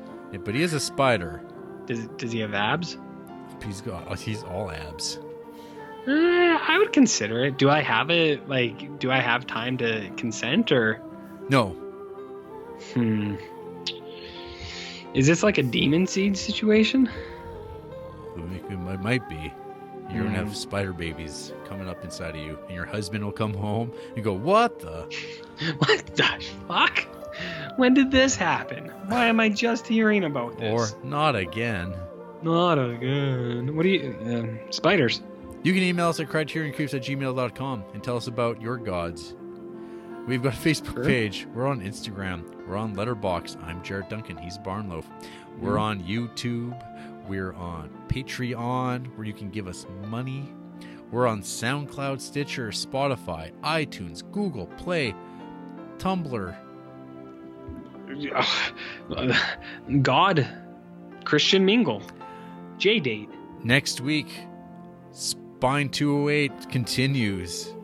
but 0.44 0.54
he 0.54 0.62
is 0.62 0.72
a 0.72 0.80
spider. 0.80 1.42
Does 1.86 2.06
does 2.16 2.30
he 2.30 2.38
have 2.40 2.54
abs? 2.54 2.96
He's 3.64 3.80
got. 3.80 4.18
He's 4.18 4.44
all 4.44 4.70
abs. 4.70 5.18
Uh, 6.06 6.10
I 6.12 6.76
would 6.78 6.92
consider 6.92 7.44
it. 7.44 7.58
Do 7.58 7.70
I 7.70 7.80
have 7.80 8.10
it? 8.10 8.48
Like, 8.48 8.98
do 9.00 9.10
I 9.10 9.20
have 9.20 9.46
time 9.46 9.78
to 9.78 10.10
consent 10.16 10.70
or? 10.72 11.00
No, 11.48 11.76
Hmm. 12.94 13.36
Is 15.14 15.26
this 15.26 15.42
like 15.42 15.58
a 15.58 15.62
demon 15.62 16.06
seed 16.06 16.36
situation? 16.36 17.10
It 18.36 18.78
might, 18.98 19.28
be. 19.28 19.52
You're 20.10 20.24
gonna 20.24 20.36
have 20.36 20.56
spider 20.56 20.92
babies 20.92 21.52
coming 21.66 21.88
up 21.88 22.02
inside 22.02 22.30
of 22.34 22.42
you, 22.42 22.58
and 22.66 22.74
your 22.74 22.86
husband 22.86 23.22
will 23.24 23.32
come 23.32 23.52
home 23.52 23.92
and 24.14 24.24
go, 24.24 24.32
"What 24.32 24.78
the?" 24.78 25.06
What 25.78 26.06
the 26.16 26.44
fuck? 26.66 27.06
When 27.76 27.94
did 27.94 28.10
this 28.10 28.34
happen? 28.36 28.88
Why 29.06 29.26
am 29.26 29.38
I 29.40 29.48
just 29.50 29.86
hearing 29.86 30.24
about 30.24 30.58
this?" 30.58 30.72
Or 30.72 31.04
not 31.04 31.36
again. 31.36 31.94
not 32.42 32.78
again. 32.78 33.76
What 33.76 33.82
do 33.82 33.88
you? 33.90 34.16
Um, 34.24 34.58
spiders. 34.70 35.22
You 35.62 35.72
can 35.72 35.82
email 35.82 36.08
us 36.08 36.18
at 36.20 36.28
criterioncreeps 36.28 36.94
at 36.94 37.02
gmail.com 37.02 37.84
and 37.94 38.02
tell 38.02 38.16
us 38.16 38.26
about 38.26 38.60
your 38.60 38.76
gods. 38.78 39.34
We've 40.26 40.42
got 40.42 40.54
a 40.54 40.56
Facebook 40.56 40.94
Sure. 40.94 41.04
page. 41.04 41.48
We're 41.52 41.66
on 41.66 41.80
Instagram. 41.80 42.44
We're 42.66 42.76
on 42.76 42.94
Letterboxd. 42.94 43.62
I'm 43.64 43.82
Jared 43.82 44.08
Duncan. 44.08 44.36
He's 44.36 44.56
Barnloaf. 44.56 45.04
We're 45.58 45.72
mm-hmm. 45.72 45.80
on 45.80 46.02
YouTube. 46.02 47.28
We're 47.28 47.52
on 47.54 47.90
Patreon, 48.08 49.16
where 49.16 49.26
you 49.26 49.32
can 49.32 49.50
give 49.50 49.66
us 49.66 49.84
money. 50.06 50.52
We're 51.10 51.26
on 51.26 51.42
SoundCloud, 51.42 52.20
Stitcher, 52.20 52.68
Spotify, 52.68 53.52
iTunes, 53.62 54.22
Google 54.30 54.66
Play, 54.66 55.14
Tumblr. 55.98 56.56
God. 60.02 60.48
Christian 61.24 61.64
Mingle. 61.64 62.02
J 62.78 63.00
date. 63.00 63.28
Next 63.64 64.00
week, 64.00 64.32
Spine 65.10 65.88
208 65.88 66.68
continues 66.70 67.74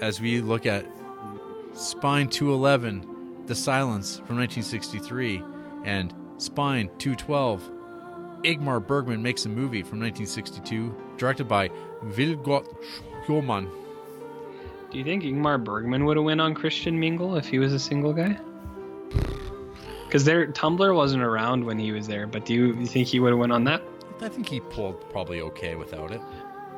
as 0.00 0.20
we 0.20 0.40
look 0.40 0.66
at 0.66 0.84
Spine 1.72 2.28
211, 2.28 3.46
The 3.46 3.54
Silence 3.54 4.16
from 4.16 4.36
1963, 4.36 5.42
and 5.84 6.12
Spine 6.38 6.90
212. 6.98 7.70
Ingmar 8.42 8.84
Bergman 8.84 9.22
makes 9.22 9.44
a 9.46 9.48
movie 9.48 9.82
from 9.82 10.00
1962, 10.00 10.94
directed 11.16 11.46
by 11.46 11.70
Vilgot 12.06 12.66
Sjöman. 13.26 13.70
Do 14.90 14.98
you 14.98 15.04
think 15.04 15.22
Ingmar 15.22 15.62
Bergman 15.62 16.04
would 16.04 16.16
have 16.16 16.24
went 16.24 16.40
on 16.40 16.54
Christian 16.54 16.98
Mingle 16.98 17.36
if 17.36 17.46
he 17.46 17.58
was 17.58 17.72
a 17.72 17.78
single 17.78 18.12
guy? 18.12 18.36
Because 20.06 20.24
their 20.24 20.48
Tumblr 20.48 20.94
wasn't 20.94 21.22
around 21.22 21.64
when 21.64 21.78
he 21.78 21.92
was 21.92 22.08
there, 22.08 22.26
but 22.26 22.44
do 22.44 22.54
you, 22.54 22.74
you 22.74 22.86
think 22.86 23.06
he 23.06 23.20
would 23.20 23.30
have 23.30 23.38
went 23.38 23.52
on 23.52 23.62
that? 23.64 23.82
I 24.20 24.28
think 24.28 24.48
he 24.48 24.60
pulled 24.60 25.08
probably 25.10 25.40
okay 25.40 25.76
without 25.76 26.10
it. 26.10 26.20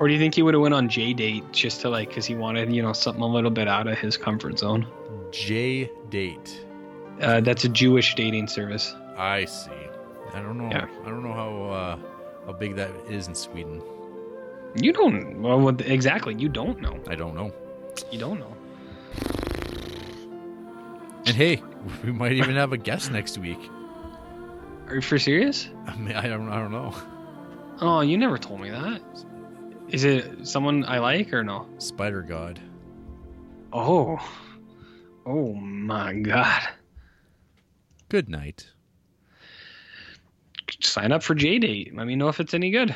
Or 0.02 0.08
do 0.08 0.14
you 0.14 0.18
think 0.18 0.34
he 0.34 0.42
would 0.42 0.52
have 0.54 0.60
went 0.60 0.74
on 0.74 0.88
J 0.88 1.12
date 1.12 1.44
just 1.52 1.80
to 1.82 1.88
like, 1.88 2.08
because 2.08 2.26
he 2.26 2.34
wanted 2.34 2.74
you 2.74 2.82
know 2.82 2.92
something 2.92 3.22
a 3.22 3.26
little 3.26 3.52
bit 3.52 3.68
out 3.68 3.86
of 3.86 3.96
his 3.96 4.16
comfort 4.16 4.58
zone? 4.58 4.84
J 5.30 5.92
Date. 6.10 6.66
Uh, 7.20 7.40
that's 7.40 7.62
a 7.62 7.68
Jewish 7.68 8.16
dating 8.16 8.48
service. 8.48 8.96
I 9.16 9.44
see. 9.44 9.70
I 10.34 10.40
don't 10.42 10.58
know. 10.58 10.68
Yeah. 10.70 10.88
I 11.04 11.08
don't 11.08 11.22
know 11.22 11.32
how 11.32 11.62
uh, 11.70 11.98
how 12.46 12.52
big 12.52 12.74
that 12.74 12.90
is 13.08 13.28
in 13.28 13.36
Sweden. 13.36 13.80
You 14.74 14.92
don't. 14.92 15.40
Well, 15.40 15.60
what- 15.60 15.80
exactly. 15.82 16.34
You 16.34 16.48
don't 16.48 16.80
know. 16.80 16.98
I 17.06 17.14
don't 17.14 17.36
know. 17.36 17.52
You 18.10 18.18
don't 18.18 18.40
know. 18.40 18.56
And 21.26 21.36
hey, 21.36 21.62
we 22.02 22.10
might 22.10 22.32
even 22.32 22.56
have 22.56 22.72
a 22.72 22.76
guest 22.76 23.12
next 23.12 23.38
week. 23.38 23.60
Are 24.88 24.96
you 24.96 25.00
for 25.00 25.20
serious? 25.20 25.68
I 25.86 25.94
mean, 25.94 26.16
I 26.16 26.26
don't. 26.26 26.48
I 26.48 26.56
don't 26.58 26.72
know. 26.72 26.92
Oh, 27.80 28.00
you 28.00 28.18
never 28.18 28.36
told 28.36 28.60
me 28.60 28.70
that. 28.70 29.00
Is 29.92 30.04
it 30.04 30.48
someone 30.48 30.86
I 30.86 31.00
like 31.00 31.34
or 31.34 31.44
no? 31.44 31.66
Spider 31.76 32.22
God. 32.22 32.58
Oh. 33.74 34.18
Oh 35.26 35.52
my 35.52 36.14
god. 36.14 36.62
Good 38.08 38.30
night. 38.30 38.66
Sign 40.80 41.12
up 41.12 41.22
for 41.22 41.34
J 41.34 41.58
date. 41.58 41.94
Let 41.94 42.06
me 42.06 42.16
know 42.16 42.28
if 42.28 42.40
it's 42.40 42.54
any 42.54 42.70
good. 42.70 42.94